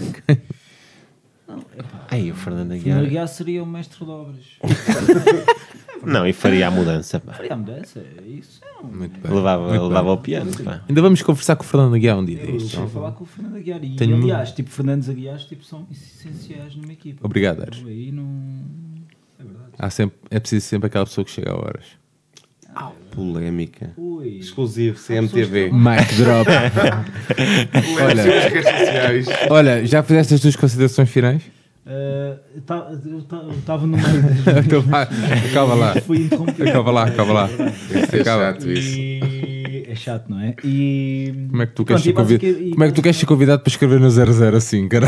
Ai, 2.11 2.31
o 2.31 2.35
Fernando 2.35 2.35
O 2.35 2.35
Fernando 2.35 2.73
Aguiar. 2.73 2.99
Aguiar 3.01 3.29
seria 3.29 3.63
o 3.63 3.67
mestre 3.67 4.03
de 4.03 4.11
obras. 4.11 4.45
Não, 6.07 6.27
e 6.27 6.33
faria 6.33 6.69
a 6.69 6.71
mudança. 6.71 7.19
pá. 7.21 7.33
Faria 7.33 7.53
a 7.55 7.57
mudança, 7.57 8.01
é 8.19 8.23
isso. 8.29 8.61
É 8.65 8.85
um... 8.85 8.89
Muito 8.89 9.19
bem. 9.21 9.33
Levava, 9.33 9.69
Muito 9.69 9.83
levava 9.85 10.03
bem. 10.03 10.11
ao 10.11 10.19
piano. 10.19 10.51
Pá. 10.65 10.81
Ainda 10.89 11.03
vamos 11.03 11.23
conversar 11.23 11.57
com 11.57 11.63
o 11.65 11.67
Fernando 11.67 11.95
Aguiar 11.95 12.19
um 12.19 12.25
dia 12.25 12.41
Eu 12.41 12.53
destes. 12.53 12.73
quero 12.75 12.89
falar 12.89 13.13
com 13.13 13.25
o 13.25 13.27
Fernando 13.27 13.57
Aguiar. 13.57 13.83
E, 13.85 13.97
Tenho- 13.97 14.17
aliás, 14.17 14.53
tipo, 14.53 14.71
Fernandes 14.71 15.09
Aguiar 15.09 15.39
tipo, 15.39 15.65
são 15.65 15.87
essenciais 15.91 16.75
numa 16.77 16.93
equipa. 16.93 17.21
Obrigado, 17.25 17.63
Ares. 17.63 17.83
Aí 17.87 18.11
não. 18.13 18.27
É 19.39 19.43
verdade. 19.45 19.69
Há 19.79 19.91
sempre, 19.91 20.17
é 20.31 20.39
preciso 20.41 20.67
sempre 20.67 20.87
aquela 20.87 21.05
pessoa 21.07 21.25
que 21.25 21.31
chega 21.31 21.51
a 21.53 21.57
horas. 21.57 21.85
Polémica. 23.15 23.93
Ui. 23.97 24.39
Exclusivo, 24.39 24.99
CMTV. 24.99 25.71
Mic 25.73 26.15
drop. 26.17 26.51
Olha. 28.03 28.25
Olha, 29.51 29.87
já 29.87 30.03
fizeste 30.03 30.35
as 30.35 30.41
tuas 30.41 30.57
considerações 30.57 31.09
finais? 31.09 31.43
Uh, 31.87 32.41
eu 32.57 33.19
estava 33.59 33.87
no 33.87 33.97
meio 33.97 34.07
Então 34.65 34.81
vá, 34.83 35.03
acaba 35.03 35.75
lá. 35.75 35.95
Fui 36.01 36.19
interrompido. 36.19 36.69
Acaba 36.69 36.91
lá, 36.91 37.05
acaba 37.05 37.33
lá. 37.33 37.51
Isso 37.51 38.17
é 38.17 38.21
Acaba. 38.21 38.43
chato 38.53 38.71
isso. 38.71 38.99
E... 38.99 39.85
É 39.87 39.95
chato, 39.95 40.29
não 40.31 40.41
é? 40.41 40.55
E... 40.65 41.33
Como 41.51 41.63
é 41.63 41.67
que 41.67 41.73
tu 41.75 41.85
queres 41.85 42.03
ser 42.03 42.13
convidado? 42.15 42.47
e 42.47 42.71
Como 42.71 42.85
é 42.85 42.89
que 42.89 42.95
tu 42.95 43.03
queres 43.03 43.17
ser 43.19 43.27
convidado 43.27 43.63
para 43.63 43.71
escrever 43.71 44.01
no 44.01 44.11
00 44.11 44.57
assim? 44.57 44.89
Eu- 44.91 45.01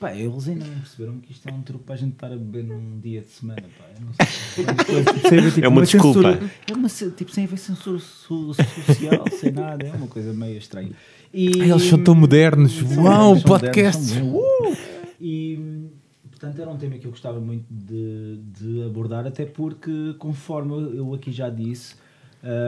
Pá, 0.00 0.12
eles 0.12 0.48
ainda 0.48 0.64
não 0.64 0.74
perceberam 0.80 1.20
que 1.20 1.30
isto 1.30 1.48
é 1.48 1.52
um 1.52 1.62
truque 1.62 1.84
para 1.84 1.94
a 1.94 1.98
gente 1.98 2.14
estar 2.14 2.26
a 2.26 2.30
beber 2.30 2.64
num 2.64 2.98
dia 2.98 3.20
de 3.20 3.28
semana. 3.28 3.62
Pá. 3.78 3.84
Eu 3.96 4.04
não 4.04 4.12
sei. 4.14 4.64
É 4.64 4.70
uma 4.72 4.84
coisa, 4.84 5.28
sem 5.28 5.38
haver, 5.38 5.52
tipo, 5.52 5.64
É 5.64 5.68
uma 5.68 5.82
desculpa. 5.82 6.22
censura- 6.32 6.50
é 6.68 6.72
uma, 6.74 6.88
tipo, 6.88 7.30
sem 7.30 7.44
haver 7.44 7.58
censura 7.58 7.98
so- 8.00 8.52
social, 8.52 9.24
sem 9.38 9.52
nada. 9.52 9.86
É 9.86 9.92
uma 9.92 10.08
coisa 10.08 10.32
meio 10.32 10.58
estranha. 10.58 10.90
E, 11.32 11.46
eles 11.46 11.84
são 11.84 12.02
tão 12.02 12.14
modernos. 12.14 12.72
São 12.72 13.04
Uau, 13.04 13.34
modernos, 13.34 13.42
podcasts. 13.42 14.12
modernos, 14.16 14.42
Uh! 14.42 14.76
E, 15.20 15.88
portanto, 16.30 16.60
era 16.60 16.70
um 16.70 16.76
tema 16.76 16.98
que 16.98 17.06
eu 17.06 17.10
gostava 17.10 17.40
muito 17.40 17.64
de, 17.70 18.38
de 18.58 18.82
abordar, 18.82 19.26
até 19.26 19.46
porque, 19.46 20.14
conforme 20.18 20.74
eu 20.96 21.14
aqui 21.14 21.30
já 21.30 21.48
disse, 21.48 21.94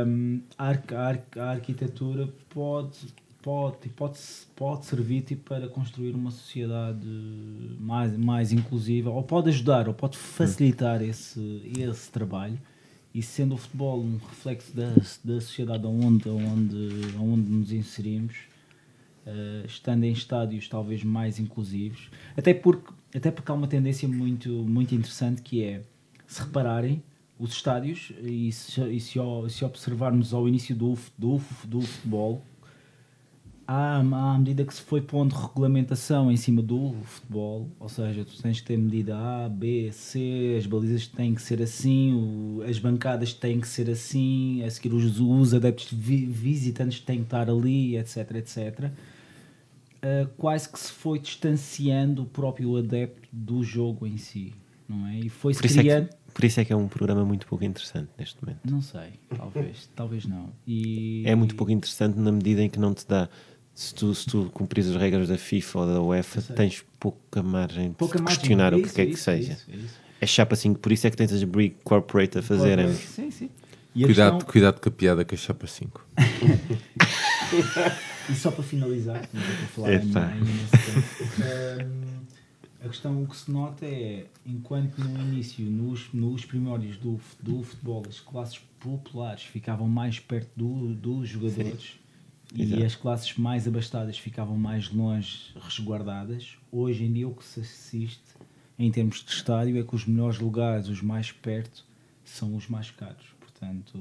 hum, 0.06 0.40
a, 0.56 0.70
a 0.70 1.40
a 1.42 1.50
arquitetura 1.50 2.28
pode, 2.48 2.98
pode, 3.42 3.88
pode, 3.90 4.18
pode 4.54 4.86
servir 4.86 5.22
tipo, 5.22 5.42
para 5.48 5.68
construir 5.68 6.14
uma 6.14 6.30
sociedade 6.30 7.06
mais, 7.80 8.16
mais 8.16 8.52
inclusiva, 8.52 9.10
ou 9.10 9.22
pode 9.22 9.50
ajudar, 9.50 9.88
ou 9.88 9.94
pode 9.94 10.16
facilitar 10.16 11.02
esse, 11.02 11.62
esse 11.76 12.10
trabalho. 12.10 12.58
E 13.12 13.22
sendo 13.22 13.54
o 13.54 13.58
futebol 13.58 14.00
um 14.00 14.18
reflexo 14.28 14.74
da, 14.74 14.88
da 15.24 15.40
sociedade 15.40 15.86
onde, 15.86 16.28
onde, 16.28 16.88
onde 17.20 17.50
nos 17.50 17.70
inserimos, 17.72 18.34
eh, 19.26 19.62
estando 19.66 20.04
em 20.04 20.12
estádios 20.12 20.68
talvez 20.68 21.02
mais 21.04 21.38
inclusivos, 21.38 22.10
até 22.36 22.52
porque, 22.54 22.92
até 23.14 23.30
porque 23.30 23.50
há 23.50 23.54
uma 23.54 23.66
tendência 23.68 24.08
muito, 24.08 24.48
muito 24.48 24.94
interessante 24.94 25.42
que 25.42 25.62
é, 25.62 25.82
se 26.26 26.40
repararem, 26.42 27.02
os 27.38 27.52
estádios, 27.52 28.12
e 28.22 28.52
se, 28.52 28.80
e 28.82 29.00
se, 29.00 29.18
se 29.48 29.64
observarmos 29.64 30.32
ao 30.32 30.46
início 30.48 30.74
do, 30.74 30.94
do, 31.18 31.40
do 31.66 31.80
futebol, 31.80 32.42
à, 33.66 33.96
à 33.98 34.38
medida 34.38 34.64
que 34.64 34.74
se 34.74 34.82
foi 34.82 35.00
pondo 35.00 35.34
regulamentação 35.34 36.30
em 36.30 36.36
cima 36.36 36.60
do 36.62 36.94
futebol, 37.02 37.68
ou 37.80 37.88
seja, 37.88 38.24
tu 38.24 38.40
tens 38.42 38.60
que 38.60 38.66
ter 38.66 38.76
medida 38.76 39.16
A, 39.16 39.48
B, 39.48 39.90
C, 39.90 40.54
as 40.58 40.66
balizas 40.66 41.06
têm 41.06 41.34
que 41.34 41.40
ser 41.42 41.62
assim, 41.62 42.12
o- 42.14 42.62
as 42.62 42.78
bancadas 42.78 43.32
têm 43.32 43.58
que 43.60 43.66
ser 43.68 43.88
assim, 43.90 44.62
a 44.62 44.70
seguir 44.70 44.92
os, 44.92 45.18
os 45.18 45.54
adeptos 45.54 45.88
vi- 45.92 46.26
visitantes 46.26 47.00
têm 47.00 47.18
que 47.18 47.24
estar 47.24 47.48
ali, 47.48 47.96
etc, 47.96 48.32
etc. 48.36 48.90
Uh, 50.04 50.28
quase 50.36 50.68
que 50.68 50.78
se 50.78 50.92
foi 50.92 51.18
distanciando 51.18 52.22
o 52.22 52.26
próprio 52.26 52.76
adepto 52.76 53.26
do 53.32 53.62
jogo 53.64 54.06
em 54.06 54.18
si, 54.18 54.52
não 54.86 55.06
é? 55.06 55.18
E 55.20 55.28
foi-se 55.30 55.60
Por 55.60 55.66
isso, 55.66 55.78
é 55.80 55.82
criando... 55.82 56.08
que, 56.08 56.14
por 56.34 56.44
isso 56.44 56.60
é 56.60 56.64
que 56.66 56.72
é 56.74 56.76
um 56.76 56.86
programa 56.88 57.24
muito 57.24 57.46
pouco 57.46 57.64
interessante 57.64 58.10
neste 58.18 58.36
momento. 58.44 58.58
Não 58.70 58.82
sei, 58.82 59.14
talvez, 59.34 59.88
talvez 59.96 60.26
não. 60.26 60.50
E... 60.66 61.22
É 61.24 61.34
muito 61.34 61.54
pouco 61.54 61.72
interessante 61.72 62.18
na 62.18 62.30
medida 62.30 62.60
em 62.62 62.68
que 62.68 62.78
não 62.78 62.92
te 62.92 63.06
dá. 63.08 63.30
Se 63.74 63.94
tu, 63.94 64.14
se 64.14 64.26
tu 64.26 64.50
cumprires 64.52 64.90
as 64.90 64.96
regras 64.96 65.28
da 65.28 65.38
FIFA 65.38 65.78
ou 65.80 65.86
da 65.86 66.02
UEFA, 66.02 66.42
tens 66.54 66.84
pouca 67.00 67.42
margem 67.42 67.88
de 67.88 67.94
Pouca 67.94 68.20
margem. 68.20 68.38
questionar 68.38 68.74
o 68.74 68.82
que 68.82 68.92
quer 68.92 69.06
que 69.06 69.16
seja. 69.16 69.52
isso, 69.54 69.70
isso. 69.72 69.94
É 70.20 70.26
chapa 70.26 70.52
assim, 70.54 70.74
por 70.74 70.92
isso 70.92 71.06
é 71.06 71.10
que 71.10 71.16
tens 71.16 71.32
as 71.32 71.42
Big 71.42 71.76
Corporate 71.82 72.38
a 72.38 72.42
fazerem. 72.42 72.92
Sim, 72.92 73.30
sim. 73.30 73.50
E 73.94 74.04
Cuidado, 74.04 74.34
questão- 74.34 74.52
cuidado 74.52 74.80
com 74.80 74.88
a 74.88 74.92
piada 74.92 75.24
com 75.24 75.34
a 75.34 75.38
chapa 75.38 75.66
5. 75.66 76.06
E 78.30 78.34
só 78.34 78.50
para 78.50 78.64
finalizar, 78.64 79.28
não 79.32 79.40
estou 79.40 79.64
a 79.64 79.68
falar 79.68 79.92
Epá. 79.92 80.34
em, 80.36 80.40
em 80.40 80.66
tempo, 80.70 81.86
hum, 81.86 82.24
a 82.84 82.88
questão 82.88 83.22
o 83.22 83.26
que 83.26 83.36
se 83.36 83.50
nota 83.50 83.86
é, 83.86 84.26
enquanto 84.46 84.98
no 84.98 85.20
início, 85.20 85.64
nos, 85.64 86.12
nos 86.12 86.44
primórdios 86.44 86.96
do, 86.96 87.20
do 87.40 87.62
futebol, 87.62 88.02
as 88.08 88.20
classes 88.20 88.58
populares 88.78 89.42
ficavam 89.42 89.88
mais 89.88 90.18
perto 90.18 90.50
do, 90.56 90.94
dos 90.94 91.28
jogadores 91.28 91.98
e 92.54 92.62
Exato. 92.62 92.84
as 92.84 92.94
classes 92.94 93.36
mais 93.36 93.66
abastadas 93.66 94.18
ficavam 94.18 94.56
mais 94.56 94.90
longe, 94.90 95.52
resguardadas, 95.60 96.56
hoje 96.70 97.04
em 97.04 97.12
dia 97.12 97.26
o 97.26 97.34
que 97.34 97.44
se 97.44 97.60
assiste 97.60 98.22
em 98.78 98.90
termos 98.90 99.24
de 99.24 99.30
estádio 99.30 99.78
é 99.78 99.82
que 99.82 99.94
os 99.94 100.04
melhores 100.04 100.38
lugares, 100.38 100.88
os 100.88 101.00
mais 101.00 101.30
perto, 101.30 101.84
são 102.24 102.56
os 102.56 102.68
mais 102.68 102.90
caros. 102.90 103.26
Portanto, 103.40 103.98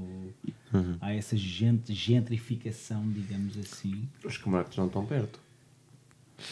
Uhum. 0.73 0.95
há 1.01 1.13
essa 1.13 1.37
gent- 1.37 1.89
gentrificação, 1.89 3.03
digamos 3.07 3.57
assim. 3.57 4.03
Os 4.25 4.37
camarotes 4.37 4.77
não 4.77 4.87
estão 4.87 5.05
perto. 5.05 5.39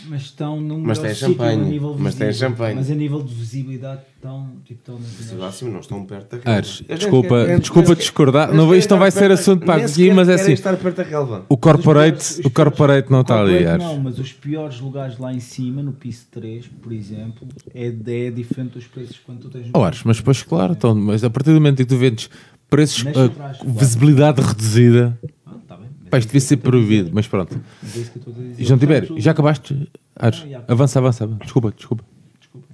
Mas 0.07 0.21
estão 0.21 0.61
num 0.61 0.79
Mas 0.79 0.99
tem 0.99 1.13
champanhe, 1.13 1.59
a 1.61 1.65
nível 1.65 1.95
mas 1.99 2.15
tem 2.15 2.31
champanhe. 2.31 2.75
Mas 2.75 2.89
a 2.89 2.95
nível 2.95 3.21
de 3.21 3.33
visibilidade 3.33 4.01
estão 4.15 4.49
tipo 4.63 4.93
nas 4.93 5.43
acima 5.43 5.71
não 5.71 5.79
estão 5.81 6.05
perto 6.05 6.29
da 6.29 6.37
relva. 6.37 6.51
Ares, 6.51 6.83
desculpa, 6.87 7.41
sequer- 7.41 7.59
desculpa 7.59 7.95
discordar. 7.95 8.53
Não, 8.53 8.73
isto 8.73 8.89
não 8.91 8.99
vai 8.99 9.11
ser 9.11 9.27
perto- 9.27 9.33
assunto 9.33 9.65
para 9.65 9.83
aqui, 9.83 10.11
mas 10.11 10.29
é 10.29 10.35
assim. 10.35 10.53
estar 10.53 10.77
perto 10.77 10.97
da 10.97 11.03
relva. 11.03 11.45
O 11.49 11.57
corporate, 11.57 12.19
Os 12.21 12.29
o 12.31 12.35
piores- 12.35 12.53
corporate 12.53 13.11
não 13.11 13.19
está 13.21 13.41
ali, 13.41 13.65
Ares. 13.65 13.83
Não, 13.83 13.99
mas 13.99 14.17
os 14.17 14.31
piores 14.31 14.79
lugares 14.79 15.17
lá 15.17 15.33
em 15.33 15.41
cima, 15.41 15.81
no 15.83 15.91
piso 15.91 16.25
3, 16.31 16.67
por 16.81 16.93
exemplo, 16.93 17.45
é, 17.73 17.87
é 17.87 18.31
diferente 18.31 18.73
dos 18.75 18.85
preços 18.87 19.19
quando 19.25 19.39
tu 19.41 19.49
tens 19.49 19.65
no 19.65 19.71
Oh, 19.73 19.83
Ares, 19.83 20.03
mas 20.05 20.17
depois, 20.17 20.41
claro, 20.43 20.71
então, 20.73 20.95
mas 20.95 21.21
a 21.23 21.29
partir 21.29 21.49
do 21.49 21.55
momento 21.55 21.81
em 21.81 21.85
que 21.85 21.89
tu 21.89 21.97
vendes 21.97 22.29
preços, 22.71 23.03
Nas 23.03 23.17
ah, 23.17 23.29
claro. 23.29 23.57
visibilidade 23.69 24.41
reduzida, 24.41 25.19
Ah, 25.45 25.55
tá 25.67 25.75
bem. 25.77 25.87
Pá, 26.09 26.17
isto 26.17 26.27
devia 26.29 26.41
ser 26.41 26.57
proibido, 26.57 27.11
mas 27.13 27.27
pronto. 27.27 27.59
É. 27.83 28.61
E 28.61 28.63
João 28.65 28.79
Tibério, 28.79 29.19
já 29.19 29.31
acabaste? 29.31 29.87
Ares, 30.15 30.39
Não, 30.41 30.49
já. 30.49 30.63
avança, 30.67 30.99
avança. 30.99 31.27
Desculpa, 31.27 31.71
desculpa. 31.75 32.03
Desculpa. 32.39 32.67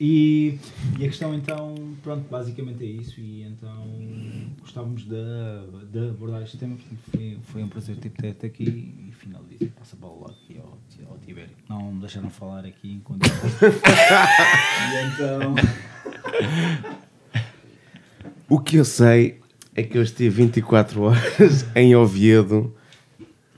E, 0.00 0.58
e 0.98 1.04
a 1.04 1.08
questão 1.08 1.34
então, 1.34 1.74
pronto, 2.02 2.24
basicamente 2.30 2.84
é 2.84 2.86
isso. 2.86 3.18
E 3.20 3.42
então 3.42 3.84
gostávamos 4.60 5.02
de, 5.02 5.16
de 5.90 6.10
abordar 6.10 6.42
este 6.42 6.56
tema. 6.58 6.76
Portanto, 6.76 6.98
foi, 7.10 7.38
foi 7.44 7.62
um 7.64 7.68
prazer 7.68 7.96
tipo, 7.96 8.20
ter-te 8.20 8.46
aqui 8.46 8.94
e 9.08 9.12
finalizo. 9.12 9.72
Passa 9.78 9.96
a 9.96 9.98
bola 9.98 10.30
aqui 10.30 10.58
ao, 10.58 10.78
ao 11.10 11.18
Tibério. 11.18 11.50
Não 11.68 11.92
me 11.92 12.00
deixaram 12.00 12.28
falar 12.30 12.64
aqui 12.66 12.92
enquanto. 12.92 13.22
e 14.92 15.14
então. 15.14 15.54
O 18.50 18.58
que 18.58 18.76
eu 18.76 18.84
sei 18.84 19.40
é 19.76 19.82
que 19.82 19.98
eu 19.98 20.02
estive 20.02 20.42
24 20.44 21.02
horas 21.02 21.66
em 21.76 21.94
Oviedo 21.94 22.74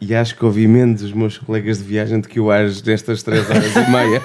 e 0.00 0.14
acho 0.14 0.36
que 0.36 0.44
ouvi 0.44 0.66
menos 0.66 1.02
os 1.02 1.12
meus 1.12 1.38
colegas 1.38 1.78
de 1.78 1.84
viagem 1.84 2.20
do 2.20 2.28
que 2.28 2.40
o 2.40 2.50
Ares 2.50 2.82
destas 2.82 3.22
3 3.22 3.48
horas 3.48 3.76
e 3.76 3.90
meia. 3.90 4.22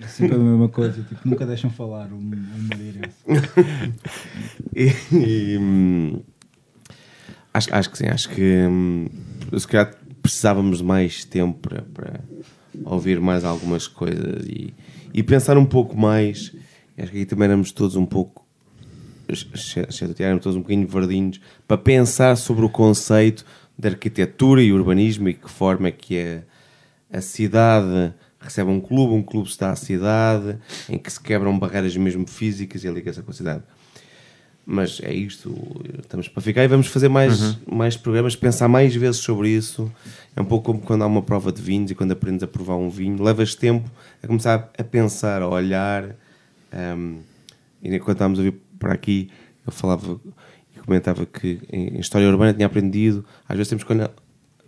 É 0.00 0.06
sempre 0.06 0.36
a 0.36 0.38
mesma 0.38 0.68
coisa, 0.68 1.02
tipo, 1.02 1.28
nunca 1.28 1.44
deixam 1.44 1.70
falar 1.70 2.08
madeirense. 2.10 3.16
E, 4.74 4.90
e, 5.12 5.58
hum, 5.58 6.22
acho, 7.52 7.74
acho 7.74 7.90
que 7.90 7.98
sim, 7.98 8.06
acho 8.06 8.30
que 8.30 8.66
hum, 8.66 9.06
se 9.58 9.68
calhar 9.68 9.94
precisávamos 10.22 10.78
de 10.78 10.84
mais 10.84 11.26
tempo 11.26 11.58
para, 11.58 11.82
para 11.82 12.20
ouvir 12.84 13.20
mais 13.20 13.44
algumas 13.44 13.86
coisas 13.86 14.46
e, 14.46 14.72
e 15.12 15.22
pensar 15.22 15.58
um 15.58 15.66
pouco 15.66 15.98
mais. 15.98 16.54
Acho 16.96 17.10
que 17.10 17.18
aqui 17.18 17.26
também 17.26 17.44
éramos 17.44 17.70
todos 17.70 17.96
um 17.96 18.06
pouco, 18.06 18.41
éramos 20.18 20.42
todos 20.42 20.56
um 20.56 20.60
bocadinho 20.60 20.86
verdinhos 20.86 21.40
para 21.66 21.78
pensar 21.78 22.36
sobre 22.36 22.64
o 22.64 22.68
conceito 22.68 23.44
de 23.78 23.88
arquitetura 23.88 24.62
e 24.62 24.72
urbanismo 24.72 25.28
e 25.28 25.34
que 25.34 25.50
forma 25.50 25.88
é 25.88 25.92
que 25.92 26.16
é 26.16 26.42
a 27.12 27.20
cidade 27.20 28.14
recebe 28.42 28.70
um 28.70 28.80
clube, 28.80 29.14
um 29.14 29.22
clube 29.22 29.48
está 29.48 29.70
à 29.70 29.76
cidade, 29.76 30.58
em 30.88 30.98
que 30.98 31.10
se 31.10 31.20
quebram 31.20 31.56
barreiras 31.58 31.96
mesmo 31.96 32.26
físicas 32.26 32.82
e 32.84 32.88
a 32.88 32.92
ligação 32.92 33.22
com 33.22 33.30
a 33.30 33.34
cidade. 33.34 33.62
Mas 34.64 35.00
é 35.02 35.12
isto, 35.12 35.52
estamos 35.98 36.28
para 36.28 36.40
ficar 36.40 36.62
e 36.62 36.68
vamos 36.68 36.86
fazer 36.86 37.08
mais, 37.08 37.58
mais 37.66 37.96
programas, 37.96 38.36
pensar 38.36 38.68
mais 38.68 38.94
vezes 38.94 39.20
sobre 39.20 39.48
isso. 39.48 39.90
É 40.36 40.40
um 40.40 40.44
pouco 40.44 40.66
como 40.66 40.80
quando 40.80 41.02
há 41.02 41.06
uma 41.06 41.22
prova 41.22 41.50
de 41.50 41.60
vinhos 41.60 41.90
e 41.90 41.94
quando 41.94 42.12
aprendes 42.12 42.44
a 42.44 42.46
provar 42.46 42.76
um 42.76 42.88
vinho, 42.88 43.20
levas 43.22 43.54
tempo 43.56 43.90
a 44.22 44.26
começar 44.26 44.70
a 44.78 44.84
pensar, 44.84 45.42
a 45.42 45.48
olhar. 45.48 46.14
Um, 46.72 47.18
e 47.82 47.98
quando 47.98 48.12
estávamos 48.12 48.38
a 48.38 48.42
vir 48.42 48.54
para 48.82 48.92
aqui, 48.94 49.30
eu 49.64 49.72
falava 49.72 50.20
e 50.74 50.80
comentava 50.80 51.24
que 51.24 51.60
em 51.72 52.00
história 52.00 52.28
urbana 52.28 52.52
tinha 52.52 52.66
aprendido, 52.66 53.24
às 53.48 53.56
vezes 53.56 53.68
temos 53.68 53.84
que 53.84 53.92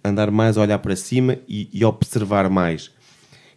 andar 0.04 0.30
mais 0.30 0.56
a 0.56 0.60
olhar 0.62 0.78
para 0.78 0.94
cima 0.94 1.36
e, 1.48 1.68
e 1.72 1.84
observar 1.84 2.48
mais. 2.48 2.92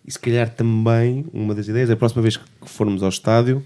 E 0.03 0.11
se 0.11 0.17
calhar 0.17 0.49
também, 0.49 1.27
uma 1.31 1.53
das 1.53 1.67
ideias, 1.67 1.91
a 1.91 1.95
próxima 1.95 2.23
vez 2.23 2.37
que 2.37 2.43
formos 2.65 3.03
ao 3.03 3.09
estádio, 3.09 3.63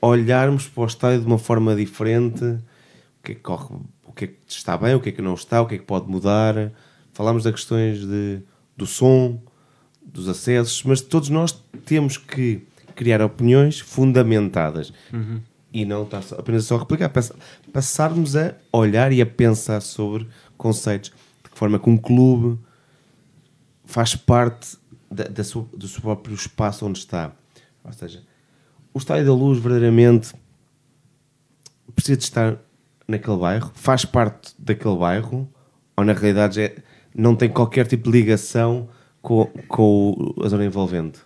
olharmos 0.00 0.68
para 0.68 0.82
o 0.84 0.86
estádio 0.86 1.20
de 1.22 1.26
uma 1.26 1.38
forma 1.38 1.74
diferente, 1.74 2.44
o 2.44 3.22
que 3.24 3.32
é 3.32 3.34
que 3.34 3.40
corre, 3.40 3.74
o 4.04 4.12
que 4.12 4.24
é 4.26 4.28
que 4.28 4.36
está 4.46 4.76
bem, 4.76 4.94
o 4.94 5.00
que 5.00 5.08
é 5.08 5.12
que 5.12 5.22
não 5.22 5.34
está, 5.34 5.60
o 5.60 5.66
que 5.66 5.74
é 5.74 5.78
que 5.78 5.84
pode 5.84 6.08
mudar. 6.08 6.70
Falámos 7.12 7.42
das 7.42 7.52
questões 7.54 8.06
de, 8.06 8.42
do 8.76 8.86
som, 8.86 9.40
dos 10.04 10.28
acessos, 10.28 10.84
mas 10.84 11.00
todos 11.00 11.30
nós 11.30 11.52
temos 11.84 12.16
que 12.16 12.62
criar 12.94 13.22
opiniões 13.22 13.80
fundamentadas 13.80 14.92
e 15.72 15.84
não 15.84 16.02
estar 16.04 16.22
só- 16.22 16.36
apenas 16.36 16.64
só 16.64 16.76
a 16.76 16.78
replicar, 16.80 17.08
pass- 17.08 17.32
passarmos 17.72 18.36
a 18.36 18.54
olhar 18.72 19.12
e 19.12 19.20
a 19.22 19.26
pensar 19.26 19.80
sobre 19.80 20.28
conceitos, 20.56 21.10
de 21.44 21.50
que 21.50 21.58
forma 21.58 21.78
que 21.78 21.88
um 21.88 21.96
clube 21.96 22.58
faz 23.84 24.14
parte 24.14 24.76
da, 25.10 25.24
da 25.24 25.44
sua- 25.44 25.66
do 25.76 25.88
seu 25.88 26.00
próprio 26.02 26.34
espaço 26.34 26.86
onde 26.86 26.98
está. 26.98 27.32
Ou 27.84 27.92
seja, 27.92 28.22
o 28.94 28.98
Estádio 28.98 29.26
da 29.26 29.32
Luz 29.34 29.58
verdadeiramente 29.58 30.32
precisa 31.94 32.16
de 32.16 32.24
estar 32.24 32.56
naquele 33.08 33.36
bairro, 33.36 33.70
faz 33.74 34.04
parte 34.04 34.54
daquele 34.58 34.96
bairro, 34.96 35.48
ou 35.96 36.04
na 36.04 36.12
realidade 36.12 36.60
é, 36.60 36.76
não 37.14 37.34
tem 37.36 37.48
qualquer 37.48 37.86
tipo 37.86 38.10
de 38.10 38.18
ligação 38.18 38.88
com, 39.20 39.46
com 39.68 40.34
a 40.42 40.48
zona 40.48 40.64
envolvente. 40.64 41.20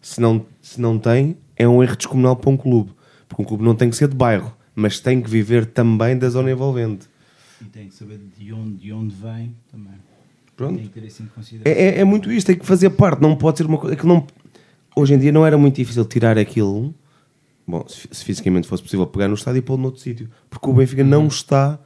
Se 0.00 0.20
não, 0.20 0.44
se 0.60 0.80
não 0.80 0.98
tem, 0.98 1.36
é 1.56 1.66
um 1.66 1.82
erro 1.82 1.96
descomunal 1.96 2.36
para 2.36 2.50
um 2.50 2.56
clube. 2.56 2.92
Porque 3.28 3.42
um 3.42 3.44
clube 3.44 3.64
não 3.64 3.74
tem 3.74 3.90
que 3.90 3.96
ser 3.96 4.08
de 4.08 4.14
bairro, 4.16 4.54
mas 4.74 5.00
tem 5.00 5.20
que 5.20 5.28
viver 5.28 5.66
também 5.66 6.16
da 6.18 6.28
zona 6.28 6.50
envolvente. 6.50 7.06
E 7.60 7.64
tem 7.64 7.88
que 7.88 7.94
saber 7.94 8.20
de 8.38 8.52
onde, 8.52 8.76
de 8.76 8.92
onde 8.92 9.14
vem 9.14 9.54
também. 9.70 9.94
Pronto. 10.56 10.76
Tem 10.76 10.86
que 10.86 10.92
ter 11.00 11.06
isso 11.06 11.22
em 11.22 11.26
consideração. 11.26 11.72
É, 11.82 11.86
é, 11.96 12.00
é 12.00 12.04
muito 12.04 12.30
isto, 12.32 12.46
tem 12.46 12.56
que 12.58 12.64
fazer 12.66 12.90
parte, 12.90 13.20
não 13.20 13.36
pode 13.36 13.58
ser 13.58 13.66
uma 13.66 13.78
coisa. 13.78 13.94
aquilo 13.94 14.12
não- 14.14 14.26
Hoje 14.94 15.12
em 15.12 15.18
dia 15.18 15.30
não 15.30 15.44
era 15.44 15.58
muito 15.58 15.76
difícil 15.76 16.04
tirar 16.06 16.38
aquilo. 16.38 16.94
Bom, 17.66 17.84
se, 17.86 18.08
se 18.10 18.24
fisicamente 18.24 18.66
fosse 18.68 18.82
possível 18.82 19.06
pegar 19.06 19.28
no 19.28 19.34
estádio 19.34 19.58
e 19.58 19.62
pôr 19.62 19.76
noutro 19.76 20.00
sítio, 20.00 20.30
porque 20.48 20.70
o 20.70 20.72
Benfica 20.72 21.04
não 21.04 21.26
está, 21.26 21.78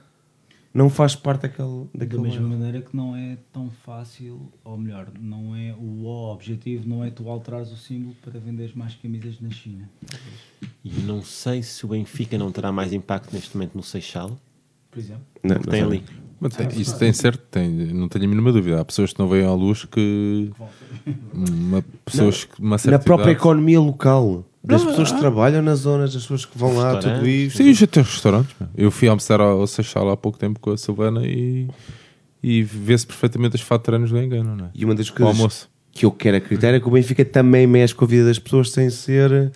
não 0.73 0.89
faz 0.89 1.15
parte 1.17 1.43
daquele. 1.43 1.85
Da 1.95 2.01
daquele 2.01 2.23
mesma 2.23 2.41
bairro. 2.41 2.49
maneira 2.59 2.81
que 2.83 2.97
não 2.97 3.17
é 3.17 3.37
tão 3.53 3.71
fácil, 3.85 4.51
ou 4.65 4.77
melhor, 4.79 5.09
não 5.21 5.55
é 5.57 5.75
o 5.79 6.05
objetivo 6.33 6.89
não 6.89 7.03
é 7.05 7.11
tu 7.11 7.29
alterares 7.29 7.71
o 7.73 7.77
símbolo 7.77 8.15
para 8.23 8.39
venderes 8.39 8.75
mais 8.75 8.95
camisas 8.95 9.41
na 9.41 9.51
China. 9.51 9.89
E 10.85 10.91
não 11.03 11.23
sei 11.23 11.63
se 11.63 11.85
o 11.85 11.89
Benfica 11.89 12.39
não 12.39 12.51
terá 12.53 12.71
mais 12.73 12.93
impacto 12.93 13.33
neste 13.33 13.57
momento 13.57 13.75
no 13.75 13.83
Seixal. 13.83 14.39
Por 14.91 14.99
exemplo. 14.99 15.23
Não, 15.43 15.57
não 15.57 15.63
tem 15.63 15.83
ali. 15.83 16.05
Mas 16.41 16.57
tem- 16.57 16.69
isso 16.81 16.99
tem 16.99 17.13
certo, 17.13 17.43
tem, 17.51 17.69
não 17.93 18.09
tenho 18.09 18.25
a 18.25 18.29
mínima 18.29 18.51
dúvida. 18.51 18.81
Há 18.81 18.85
pessoas 18.85 19.13
que 19.13 19.19
não 19.19 19.29
veem 19.29 19.45
à 19.47 19.53
luz 19.53 19.85
que. 19.85 20.51
Uma, 21.35 21.85
pessoas 22.05 22.45
que 22.45 22.59
uma 22.59 22.71
Na 22.71 22.79
certa 22.79 22.99
própria 23.05 23.25
idade- 23.33 23.39
economia 23.39 23.79
local, 23.81 24.45
das 24.63 24.85
pessoas 24.85 25.13
que 25.13 25.19
trabalham 25.19 25.63
nas 25.63 25.81
zonas, 25.81 26.13
das 26.13 26.23
pessoas 26.23 26.45
que 26.45 26.57
vão 26.57 26.77
lá, 26.77 26.97
tudo 26.99 27.27
isto. 27.27 27.57
Sim, 27.57 27.73
já 27.73 27.87
tem 27.87 28.03
restaurantes. 28.03 28.55
meu. 28.61 28.69
Eu 28.77 28.91
fui 28.91 29.09
almoçar 29.09 29.41
ao 29.41 29.67
Seixal 29.67 30.11
há 30.11 30.17
pouco 30.17 30.39
tempo 30.39 30.61
com 30.61 30.71
a 30.71 30.77
Silvana 30.77 31.27
e 31.27 31.69
e 32.43 32.63
vê-se 32.63 33.07
perfeitamente 33.07 33.57
os 33.57 33.61
faturanos 33.61 34.11
do 34.11 34.19
engano, 34.19 34.57
não 34.57 34.67
é? 34.67 34.71
E 34.75 34.85
uma 34.85 34.95
das 34.95 35.11
coisas 35.11 35.37
almoço. 35.37 35.69
que 35.93 36.07
eu 36.07 36.11
quero 36.11 36.39
acreditar 36.39 36.75
é 36.75 36.81
que 36.81 36.89
o 36.89 36.91
Benfica 36.91 37.25
também 37.25 37.67
mexe 37.67 37.95
com 37.95 38.05
a 38.05 38.09
vida 38.09 38.25
das 38.25 38.39
pessoas 38.39 38.71
sem 38.71 38.89
ser 38.91 39.53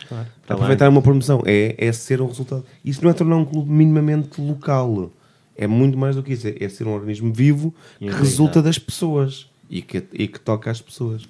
Tá 0.46 0.54
aproveitar 0.54 0.90
uma 0.90 1.00
promoção. 1.00 1.42
É, 1.46 1.74
é 1.78 1.92
ser 1.92 2.20
um 2.20 2.26
resultado. 2.26 2.64
Isso 2.84 3.02
não 3.02 3.10
é 3.10 3.14
tornar 3.14 3.36
um 3.36 3.44
clube 3.44 3.70
minimamente 3.70 4.38
local. 4.40 5.10
É 5.56 5.66
muito 5.66 5.96
mais 5.96 6.16
do 6.16 6.22
que 6.22 6.34
isso. 6.34 6.46
É, 6.46 6.56
é 6.60 6.68
ser 6.68 6.86
um 6.86 6.92
organismo 6.92 7.32
vivo 7.32 7.74
que 7.98 8.10
resulta 8.10 8.60
das 8.60 8.78
pessoas 8.78 9.48
e 9.70 9.80
que, 9.80 10.02
e 10.12 10.28
que 10.28 10.38
toca 10.38 10.70
às 10.70 10.82
pessoas. 10.82 11.22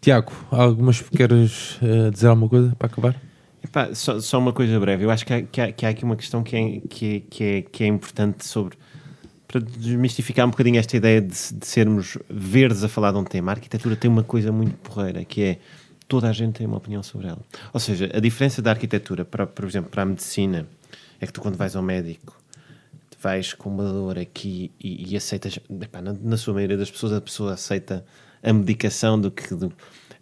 Tiago, 0.00 0.32
algumas 0.50 1.00
queres 1.00 1.78
eh, 1.82 2.10
dizer 2.10 2.28
alguma 2.28 2.48
coisa 2.48 2.74
para 2.76 2.86
acabar? 2.86 3.20
Epá, 3.62 3.94
só, 3.94 4.20
só 4.20 4.38
uma 4.38 4.52
coisa 4.52 4.78
breve. 4.78 5.04
Eu 5.04 5.10
acho 5.10 5.26
que 5.26 5.32
há, 5.32 5.42
que 5.42 5.60
há, 5.60 5.72
que 5.72 5.86
há 5.86 5.88
aqui 5.88 6.04
uma 6.04 6.16
questão 6.16 6.42
que 6.42 6.56
é, 6.56 6.80
que, 6.88 7.16
é, 7.16 7.20
que, 7.20 7.44
é, 7.44 7.62
que 7.62 7.84
é 7.84 7.86
importante 7.86 8.46
sobre. 8.46 8.78
Para 9.46 9.60
desmistificar 9.60 10.46
um 10.46 10.50
bocadinho 10.50 10.78
esta 10.78 10.96
ideia 10.96 11.22
de, 11.22 11.28
de 11.28 11.66
sermos 11.66 12.18
verdes 12.28 12.84
a 12.84 12.88
falar 12.88 13.12
de 13.12 13.18
um 13.18 13.24
tema. 13.24 13.50
A 13.50 13.54
arquitetura 13.54 13.96
tem 13.96 14.10
uma 14.10 14.22
coisa 14.22 14.52
muito 14.52 14.76
porreira 14.76 15.24
que 15.24 15.42
é 15.42 15.58
toda 16.06 16.28
a 16.28 16.32
gente 16.32 16.54
tem 16.54 16.66
uma 16.66 16.76
opinião 16.76 17.02
sobre 17.02 17.28
ela. 17.28 17.40
Ou 17.72 17.80
seja, 17.80 18.10
a 18.12 18.20
diferença 18.20 18.60
da 18.60 18.70
arquitetura, 18.70 19.24
para, 19.24 19.46
por 19.46 19.64
exemplo, 19.64 19.90
para 19.90 20.02
a 20.02 20.06
medicina, 20.06 20.66
é 21.20 21.26
que 21.26 21.32
tu, 21.32 21.40
quando 21.40 21.56
vais 21.56 21.74
ao 21.74 21.82
médico, 21.82 22.36
vais 23.20 23.52
com 23.52 23.68
uma 23.70 23.84
dor 23.84 24.18
aqui 24.18 24.70
e, 24.80 25.12
e 25.12 25.16
aceitas. 25.16 25.58
epá, 25.80 26.00
na, 26.00 26.12
na 26.12 26.36
sua 26.36 26.54
maioria 26.54 26.76
das 26.76 26.90
pessoas, 26.90 27.12
a 27.12 27.20
pessoa 27.20 27.54
aceita 27.54 28.04
a 28.42 28.52
medicação 28.52 29.20
do 29.20 29.30
que. 29.30 29.54
do- 29.54 29.72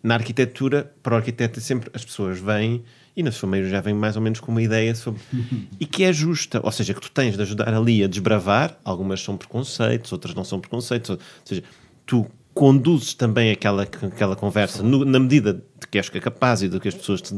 na 0.02 0.14
arquitetura, 0.14 0.92
para 1.02 1.14
o 1.14 1.16
arquiteto, 1.16 1.60
sempre 1.60 1.90
as 1.92 2.04
pessoas 2.04 2.38
vêm 2.38 2.84
e 3.16 3.22
na 3.24 3.32
sua 3.32 3.48
maioria 3.48 3.70
já 3.72 3.80
vêm 3.80 3.92
mais 3.94 4.14
ou 4.14 4.22
menos 4.22 4.38
com 4.38 4.52
uma 4.52 4.62
ideia 4.62 4.94
sobre. 4.94 5.20
e 5.80 5.84
que 5.86 6.04
é 6.04 6.12
justa. 6.12 6.60
Ou 6.62 6.70
seja, 6.70 6.94
que 6.94 7.00
tu 7.00 7.10
tens 7.10 7.34
de 7.36 7.42
ajudar 7.42 7.74
ali 7.74 8.04
a 8.04 8.06
desbravar. 8.06 8.78
Algumas 8.84 9.20
são 9.20 9.36
preconceitos, 9.36 10.12
outras 10.12 10.34
não 10.34 10.44
são 10.44 10.60
preconceitos. 10.60 11.10
Ou 11.10 11.18
seja, 11.44 11.62
tu 12.04 12.26
conduzes 12.54 13.14
também 13.14 13.50
aquela, 13.50 13.82
aquela 13.82 14.36
conversa 14.36 14.82
no- 14.82 15.04
na 15.04 15.18
medida 15.18 15.54
de 15.54 15.86
que 15.90 15.98
és 15.98 16.08
capaz 16.08 16.62
e 16.62 16.68
do 16.68 16.78
que 16.80 16.88
as 16.88 16.94
pessoas 16.94 17.20
te- 17.20 17.34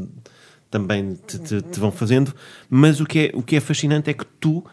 também 0.69 1.15
te, 1.27 1.39
te- 1.39 1.61
te 1.61 1.79
vão 1.79 1.91
fazendo, 1.91 2.33
mas 2.69 2.99
o 3.01 3.05
que, 3.05 3.19
é, 3.19 3.31
o 3.33 3.41
que 3.41 3.55
é 3.55 3.59
fascinante 3.59 4.09
é 4.09 4.13
que 4.13 4.25
tu 4.39 4.63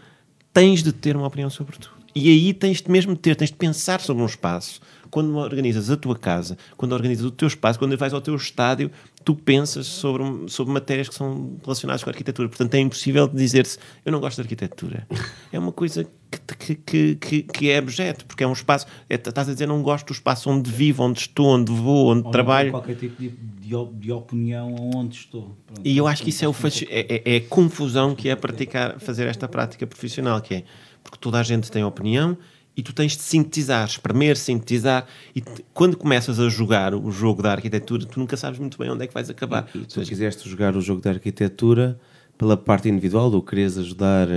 tens 0.53 0.83
de 0.83 0.93
ter 0.93 1.17
uma 1.17 1.27
opinião 1.27 1.49
sobre 1.51 1.77
tudo. 1.79 1.97
E 2.15 2.29
aí 2.31 2.53
tens 2.55 2.81
de 2.83 2.91
mesmo 2.91 3.15
de 3.15 3.21
ter, 3.21 3.35
tens 3.35 3.51
de 3.51 3.57
pensar 3.57 4.01
sobre 4.01 4.23
um 4.23 4.27
espaço. 4.27 4.81
Quando 5.11 5.37
organizas 5.37 5.91
a 5.91 5.97
tua 5.97 6.17
casa, 6.17 6.57
quando 6.77 6.93
organizas 6.93 7.25
o 7.25 7.31
teu 7.31 7.49
espaço, 7.49 7.79
quando 7.79 7.97
vais 7.97 8.13
ao 8.15 8.21
teu 8.21 8.35
estádio, 8.37 8.91
tu 9.25 9.35
pensas 9.35 9.87
sobre, 9.87 10.25
sobre 10.49 10.73
matérias 10.73 11.09
que 11.09 11.15
são 11.15 11.57
relacionadas 11.65 12.03
com 12.05 12.11
a 12.11 12.13
arquitetura. 12.13 12.49
Portanto, 12.49 12.75
é 12.75 12.79
impossível 12.81 13.27
dizer-se 13.29 13.79
eu 14.05 14.13
não 14.13 14.21
gosto 14.21 14.37
de 14.37 14.43
arquitetura. 14.43 15.07
É 15.53 15.59
uma 15.59 15.73
coisa 15.73 16.07
que, 16.59 16.75
que, 16.75 17.15
que, 17.17 17.43
que, 17.43 17.71
é 17.71 17.79
objeto, 17.79 18.25
porque 18.27 18.45
é 18.45 18.47
um 18.47 18.53
espaço. 18.53 18.87
é- 19.09 19.15
estás 19.15 19.49
a 19.49 19.53
dizer 19.53 19.67
não 19.67 19.83
gosto 19.83 20.07
do 20.09 20.13
espaço 20.13 20.51
onde 20.51 20.71
vivo, 20.71 21.03
onde 21.03 21.21
estou, 21.21 21.47
onde 21.49 21.73
vou, 21.73 22.09
onde 22.13 22.25
Ou 22.27 22.31
trabalho. 22.31 22.71
qualquer 22.71 22.97
tipo 22.97 23.21
de, 23.21 23.29
de, 23.31 23.85
de 23.95 24.13
opinião 24.13 24.75
onde 24.95 25.17
estou. 25.17 25.57
Pronto. 25.67 25.81
E 25.85 25.97
eu 25.97 26.07
acho 26.07 26.23
que 26.23 26.31
isso 26.31 26.45
é, 26.45 26.49
o 26.49 26.53
fasci- 26.53 26.87
é, 26.91 27.17
é- 27.17 27.35
é 27.35 27.37
a 27.39 27.41
confusão 27.49 28.15
que 28.15 28.29
é 28.29 28.37
praticar, 28.37 29.01
fazer 29.01 29.27
esta 29.27 29.49
prática 29.49 29.87
profissional, 29.87 30.41
que 30.41 30.55
é 30.55 30.65
porque 31.03 31.19
toda 31.21 31.39
a 31.39 31.43
gente 31.43 31.71
tem 31.71 31.85
opinião 31.85 32.37
e 32.77 32.83
tu 32.83 32.93
tens 32.93 33.17
de 33.17 33.23
sintetizar, 33.23 33.87
espremer, 33.87 34.37
sintetizar, 34.37 35.07
e 35.35 35.41
te- 35.41 35.65
quando 35.73 35.97
começas 35.97 36.39
a 36.39 36.49
jogar 36.49 36.95
o 36.95 37.11
jogo 37.11 37.43
da 37.43 37.53
arquitetura, 37.53 38.05
tu 38.05 38.21
nunca 38.21 38.37
sabes 38.37 38.59
muito 38.59 38.77
bem 38.79 38.91
onde 38.91 39.05
é 39.05 39.07
que 39.07 39.15
vais 39.15 39.31
acabar. 39.31 39.67
Ou 39.75 39.85
Tu 39.85 39.95
seja, 39.95 40.09
quiseste 40.09 40.49
jogar 40.49 40.77
o 40.77 40.81
jogo 40.81 41.01
da 41.01 41.11
arquitetura 41.11 41.99
pela 42.37 42.55
parte 42.55 42.87
individual, 42.89 43.33
ou 43.33 43.41
querias 43.41 43.79
ajudar 43.79 44.29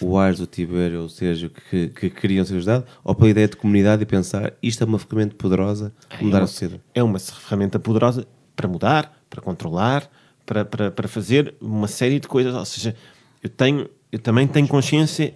o 0.00 0.16
Ars, 0.16 0.38
o 0.38 0.46
Tibério, 0.46 1.02
ou 1.02 1.08
seja, 1.08 1.50
que, 1.68 1.88
que 1.88 2.08
queriam 2.08 2.44
ser 2.44 2.54
ajudados, 2.58 2.88
ou 3.02 3.12
pela 3.12 3.28
ideia 3.30 3.48
de 3.48 3.56
comunidade 3.56 4.02
e 4.04 4.06
pensar 4.06 4.52
isto 4.62 4.84
é 4.84 4.86
uma 4.86 5.00
ferramenta 5.00 5.34
poderosa 5.34 5.92
para 6.08 6.22
mudar 6.22 6.42
a 6.42 6.46
sociedade. 6.46 6.80
é 6.94 7.02
uma 7.02 7.18
ferramenta 7.18 7.80
poderosa 7.80 8.24
para 8.54 8.68
mudar, 8.68 9.20
para 9.28 9.40
controlar, 9.42 10.08
para, 10.46 10.64
para, 10.64 10.90
para 10.92 11.08
fazer 11.08 11.54
uma 11.60 11.88
série 11.88 12.20
de 12.20 12.28
coisas. 12.28 12.54
Ou 12.54 12.64
seja, 12.64 12.94
eu, 13.42 13.48
tenho, 13.50 13.88
eu 14.12 14.18
também 14.20 14.46
tenho 14.46 14.68
consciência, 14.68 15.34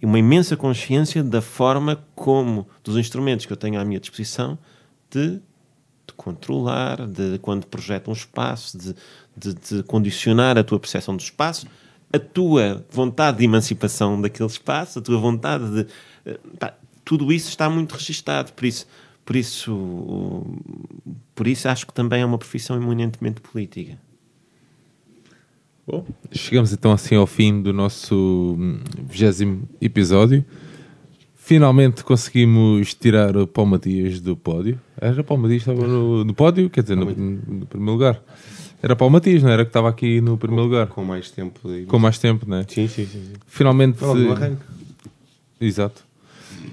e 0.00 0.06
uma 0.06 0.18
imensa 0.18 0.56
consciência 0.56 1.22
da 1.22 1.42
forma 1.42 2.02
como, 2.14 2.66
dos 2.82 2.96
instrumentos 2.96 3.46
que 3.46 3.52
eu 3.52 3.56
tenho 3.56 3.78
à 3.78 3.84
minha 3.84 4.00
disposição, 4.00 4.58
de, 5.10 5.32
de 5.32 6.14
controlar, 6.16 7.06
de 7.06 7.38
quando 7.40 7.66
projeto 7.66 8.08
um 8.08 8.12
espaço, 8.12 8.78
de, 8.78 8.94
de, 9.36 9.54
de 9.54 9.82
condicionar 9.82 10.56
a 10.56 10.64
tua 10.64 10.80
percepção 10.80 11.16
do 11.16 11.20
espaço, 11.20 11.66
a 12.12 12.18
tua 12.18 12.84
vontade 12.90 13.38
de 13.38 13.44
emancipação 13.44 14.20
daquele 14.20 14.48
espaço, 14.48 14.98
a 14.98 15.02
tua 15.02 15.18
vontade 15.18 15.70
de. 15.70 15.86
eh, 16.24 16.40
pá, 16.58 16.74
tudo 17.04 17.32
isso 17.32 17.48
está 17.48 17.68
muito 17.68 17.92
registado, 17.94 18.52
por 18.52 18.64
isso. 18.64 18.86
Por 19.22 19.36
isso, 19.36 20.44
por 21.36 21.46
isso 21.46 21.68
acho 21.68 21.86
que 21.86 21.92
também 21.92 22.22
é 22.22 22.26
uma 22.26 22.38
profissão 22.38 22.74
eminentemente 22.74 23.40
política. 23.40 23.96
Bom, 25.86 26.04
chegamos 26.30 26.72
então 26.72 26.92
assim 26.92 27.14
ao 27.14 27.26
fim 27.26 27.60
do 27.62 27.72
nosso 27.72 28.56
vigésimo 29.08 29.68
episódio. 29.80 30.44
Finalmente 31.34 32.04
conseguimos 32.04 32.94
tirar 32.94 33.36
o 33.36 33.46
Paulo 33.46 33.72
Matias 33.72 34.20
do 34.20 34.36
pódio. 34.36 34.80
Era 35.00 35.20
o 35.20 35.24
Paulo 35.24 35.42
Matias 35.42 35.64
que 35.64 35.70
estava 35.70 35.88
no, 35.88 36.24
no 36.24 36.32
pódio, 36.32 36.70
quer 36.70 36.82
dizer, 36.82 36.96
no, 36.96 37.06
no 37.06 37.66
primeiro 37.66 37.92
lugar. 37.92 38.22
Era 38.82 38.94
o 38.94 38.96
Paulo 38.96 39.12
Matias, 39.12 39.42
não 39.42 39.50
era 39.50 39.64
que 39.64 39.68
estava 39.68 39.88
aqui 39.88 40.20
no 40.20 40.38
primeiro 40.38 40.64
lugar. 40.64 40.86
Com 40.86 41.04
mais 41.04 41.30
tempo. 41.30 41.68
De... 41.68 41.86
Com 41.86 41.98
mais 41.98 42.18
tempo, 42.18 42.48
não 42.48 42.58
é? 42.58 42.62
Sim, 42.68 42.88
sim, 42.88 43.04
sim. 43.04 43.24
sim. 43.24 43.32
Finalmente. 43.46 44.00
Logo 44.02 44.18
no 44.18 44.32
arranque. 44.32 44.62
Exato. 45.60 46.04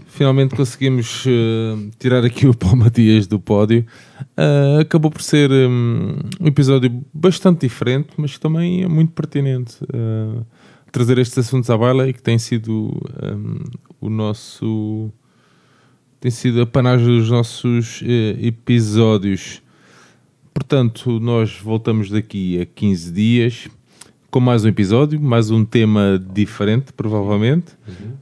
Finalmente 0.08 0.56
conseguimos 0.56 1.26
eh, 1.28 1.92
tirar 2.00 2.26
aqui 2.26 2.48
o 2.48 2.54
Paulo 2.54 2.78
Matias 2.78 3.28
do 3.28 3.40
pódio. 3.40 3.86
Ah, 4.36 4.80
acabou 4.82 5.12
por 5.12 5.22
ser 5.22 5.52
hum, 5.52 6.16
um 6.40 6.48
episódio 6.48 7.06
bastante 7.14 7.62
diferente, 7.62 8.10
mas 8.18 8.40
também 8.40 8.84
é 8.84 8.88
muito 8.88 9.12
pertinente. 9.12 9.78
Ah, 9.94 10.44
trazer 10.92 11.20
estes 11.20 11.38
assuntos 11.38 11.70
à 11.70 11.78
baila 11.78 12.10
e 12.10 12.14
que 12.14 12.22
tem 12.22 12.40
sido 12.40 13.00
hum, 13.24 13.64
o 14.02 14.10
nosso. 14.10 15.12
tem 16.20 16.32
sido 16.32 16.62
a 16.62 16.66
panagem 16.66 17.06
dos 17.06 17.30
nossos 17.30 18.02
episódios. 18.42 19.62
Portanto, 20.54 21.20
nós 21.20 21.60
voltamos 21.62 22.10
daqui 22.10 22.60
a 22.60 22.66
15 22.66 23.12
dias 23.12 23.70
com 24.30 24.40
mais 24.40 24.66
um 24.66 24.68
episódio, 24.68 25.20
mais 25.22 25.50
um 25.50 25.64
tema 25.64 26.22
diferente, 26.34 26.92
provavelmente. 26.94 27.68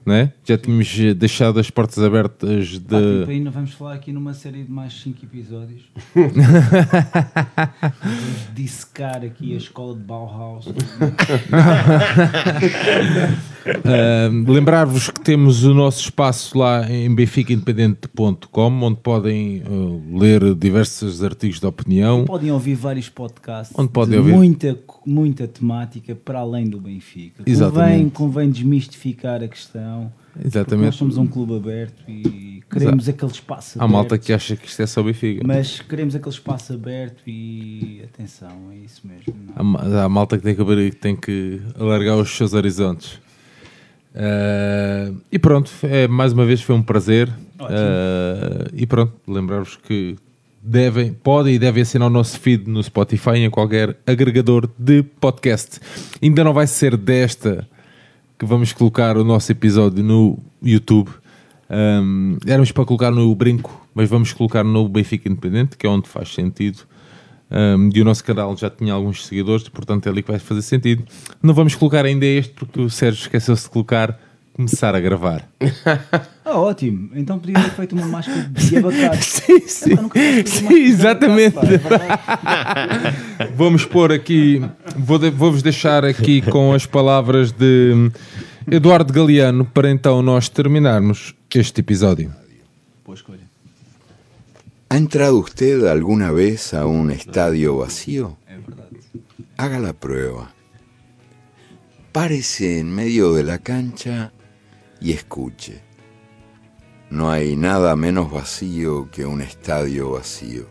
Né? 0.05 0.31
Já 0.43 0.57
tínhamos 0.57 0.95
eh, 0.99 1.13
deixado 1.15 1.59
as 1.59 1.69
portas 1.71 1.97
abertas 1.99 2.77
Pá, 2.77 2.99
tipo, 2.99 3.25
de. 3.25 3.31
ainda 3.31 3.49
vamos 3.49 3.71
falar 3.73 3.95
aqui 3.95 4.11
numa 4.11 4.33
série 4.33 4.63
de 4.63 4.71
mais 4.71 4.93
5 5.01 5.25
episódios. 5.25 5.81
vamos 6.13 6.33
dissecar 8.53 9.23
aqui 9.23 9.53
a 9.53 9.57
escola 9.57 9.95
de 9.95 10.01
Bauhaus. 10.01 10.67
Ah, 13.83 14.29
Lembrar-vos 14.47 15.09
que 15.09 15.19
temos 15.21 15.63
o 15.63 15.73
nosso 15.73 16.01
espaço 16.01 16.55
lá 16.55 16.87
em 16.87 17.13
benficaindependente.com, 17.13 18.83
onde 18.83 18.99
podem 18.99 19.63
ah, 19.65 20.19
ler 20.19 20.53
diversos 20.53 21.23
artigos 21.23 21.59
de 21.59 21.65
opinião. 21.65 22.25
Podem 22.25 22.51
ouvir 22.51 22.75
vários 22.75 23.09
podcasts 23.09 23.75
Onde 23.77 23.89
podem 23.89 24.11
de 24.11 24.17
ouvir? 24.19 24.33
Muita, 24.33 24.77
muita 25.03 25.47
temática 25.47 25.94
para 26.01 26.39
além 26.39 26.65
do 26.67 26.79
Benfica. 26.79 27.37
Convém, 27.39 27.53
Exatamente. 27.53 28.11
convém 28.11 28.49
desmistificar 28.49 29.41
a 29.43 29.47
questão. 29.47 30.11
Exatamente. 30.43 30.85
Nós 30.87 30.95
somos 30.95 31.17
um 31.17 31.25
clube 31.25 31.55
aberto 31.55 32.03
e 32.09 32.61
queremos 32.69 33.07
aquele 33.07 33.31
espaço 33.31 33.79
Há 33.79 33.83
aberto. 33.83 33.93
malta 33.93 34.17
que 34.17 34.33
acha 34.33 34.55
que 34.55 34.67
isto 34.67 34.81
é 34.81 34.85
só 34.87 35.01
Benfica. 35.01 35.41
Mas 35.47 35.79
queremos 35.79 36.13
aquele 36.15 36.35
espaço 36.35 36.73
aberto 36.73 37.21
e 37.25 38.01
atenção, 38.03 38.69
é 38.71 38.77
isso 38.77 39.01
mesmo. 39.07 39.33
não. 39.47 39.53
Há, 39.55 39.63
ma- 39.63 40.03
há 40.03 40.09
malta 40.09 40.37
que 40.37 40.43
tem 40.43 40.53
que, 40.55 40.61
abrir, 40.61 40.91
que 40.91 40.97
tem 40.97 41.15
que 41.15 41.61
alargar 41.79 42.17
os 42.17 42.29
seus 42.35 42.53
horizontes. 42.53 43.19
Ah, 44.13 45.11
e 45.31 45.37
pronto, 45.39 45.71
é, 45.83 46.07
mais 46.07 46.33
uma 46.33 46.45
vez 46.45 46.61
foi 46.61 46.75
um 46.75 46.83
prazer. 46.83 47.31
Ah, 47.59 48.67
e 48.73 48.85
pronto, 48.85 49.13
lembrar-vos 49.27 49.75
que 49.77 50.15
devem, 50.65 51.13
podem 51.13 51.55
e 51.55 51.59
devem 51.59 51.83
assinar 51.83 52.07
o 52.07 52.11
nosso 52.11 52.39
feed 52.39 52.67
no 52.67 52.81
Spotify 52.81 53.37
em 53.37 53.49
qualquer 53.49 53.95
agregador 54.05 54.67
de 54.77 55.03
podcast. 55.03 55.79
Ainda 56.21 56.43
não 56.43 56.53
vai 56.53 56.65
ser 56.65 56.97
desta 56.97 57.67
que 58.37 58.45
vamos 58.45 58.73
colocar 58.73 59.15
o 59.15 59.23
nosso 59.23 59.51
episódio 59.51 60.03
no 60.03 60.39
YouTube. 60.61 61.09
Um, 61.69 62.37
éramos 62.47 62.71
para 62.71 62.83
colocar 62.83 63.11
no 63.11 63.33
Brinco, 63.35 63.87
mas 63.93 64.09
vamos 64.09 64.33
colocar 64.33 64.63
no 64.63 64.89
Benfica 64.89 65.29
Independente, 65.29 65.77
que 65.77 65.85
é 65.85 65.89
onde 65.89 66.09
faz 66.09 66.33
sentido. 66.33 66.79
Um, 67.49 67.89
e 67.93 68.01
o 68.01 68.05
nosso 68.05 68.23
canal 68.23 68.57
já 68.57 68.69
tinha 68.69 68.91
alguns 68.91 69.27
seguidores, 69.27 69.69
portanto 69.69 70.07
é 70.07 70.09
ali 70.09 70.23
que 70.23 70.31
vai 70.31 70.39
fazer 70.39 70.63
sentido. 70.63 71.03
Não 71.43 71.53
vamos 71.53 71.75
colocar 71.75 72.03
ainda 72.03 72.25
este, 72.25 72.53
porque 72.53 72.81
o 72.81 72.89
Sérgio 72.89 73.21
esqueceu-se 73.21 73.63
de 73.63 73.69
colocar 73.69 74.19
começar 74.55 74.95
a 74.95 74.99
gravar. 74.99 75.47
Ah, 76.47 76.59
ótimo. 76.59 77.09
Então 77.15 77.39
podia 77.39 77.55
ter 77.55 77.71
feito 77.71 77.95
uma 77.95 78.05
máscara 78.05 78.43
de 78.53 78.77
abacate. 78.77 79.25
sim, 79.25 79.67
sim. 79.67 79.95
Nunca 79.95 80.19
Sim, 80.45 80.75
exatamente. 80.75 81.57
abacate, 81.57 81.79
pá. 81.89 83.47
Vamos 83.55 83.83
pôr 83.89 84.11
aqui, 84.11 84.61
vou 84.95 85.17
de- 85.17 85.31
vou-vos 85.31 85.63
deixar 85.63 86.05
aqui 86.05 86.43
com 86.43 86.71
as 86.71 86.85
palavras 86.85 87.51
de 87.51 88.11
Eduardo 88.69 89.11
Galeano 89.11 89.65
para 89.65 89.89
então 89.89 90.21
nós 90.21 90.47
terminarmos 90.47 91.33
este 91.55 91.81
episódio. 91.81 92.31
Boa 93.03 93.15
escolha. 93.15 93.39
¿Ha 94.91 94.97
entrado 94.97 95.39
usted 95.39 95.83
alguna 95.87 96.31
vez 96.31 96.75
a 96.75 96.85
un 96.85 97.09
estadio 97.09 97.77
vacío? 97.79 98.37
É 98.47 98.53
verdade. 98.55 98.99
Haga 99.57 99.79
la 99.79 99.93
prueba. 99.93 100.51
Párese 102.11 102.79
en 102.79 102.93
medio 102.93 103.33
de 103.33 103.43
la 103.43 103.57
cancha 103.57 104.31
y 105.05 105.11
escuche. 105.11 105.83
No 107.11 107.29
hay 107.29 107.55
nada 107.55 107.95
menos 107.95 108.31
vacío 108.31 109.11
que 109.11 109.23
un 109.23 109.39
estadio 109.43 110.13
vacío. 110.13 110.65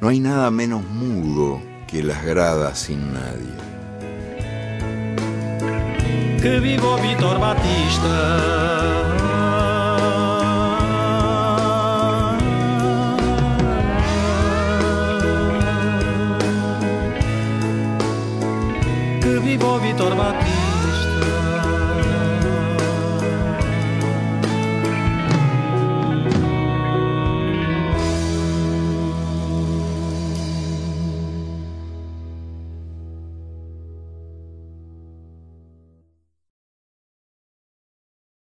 No 0.00 0.08
hay 0.08 0.18
nada 0.18 0.50
menos 0.50 0.82
mudo 0.84 1.60
que 1.86 2.02
las 2.02 2.24
gradas 2.24 2.80
sin 2.80 3.12
nadie. 3.14 3.54
Que 6.42 6.58
viva 6.58 6.84
o 6.84 6.98
Vitor 7.00 7.38
Batista. 7.38 8.40
Que 19.22 19.38
viva 19.38 19.68
o 19.68 19.78
Vitor 19.78 20.16
Batista. 20.16 20.65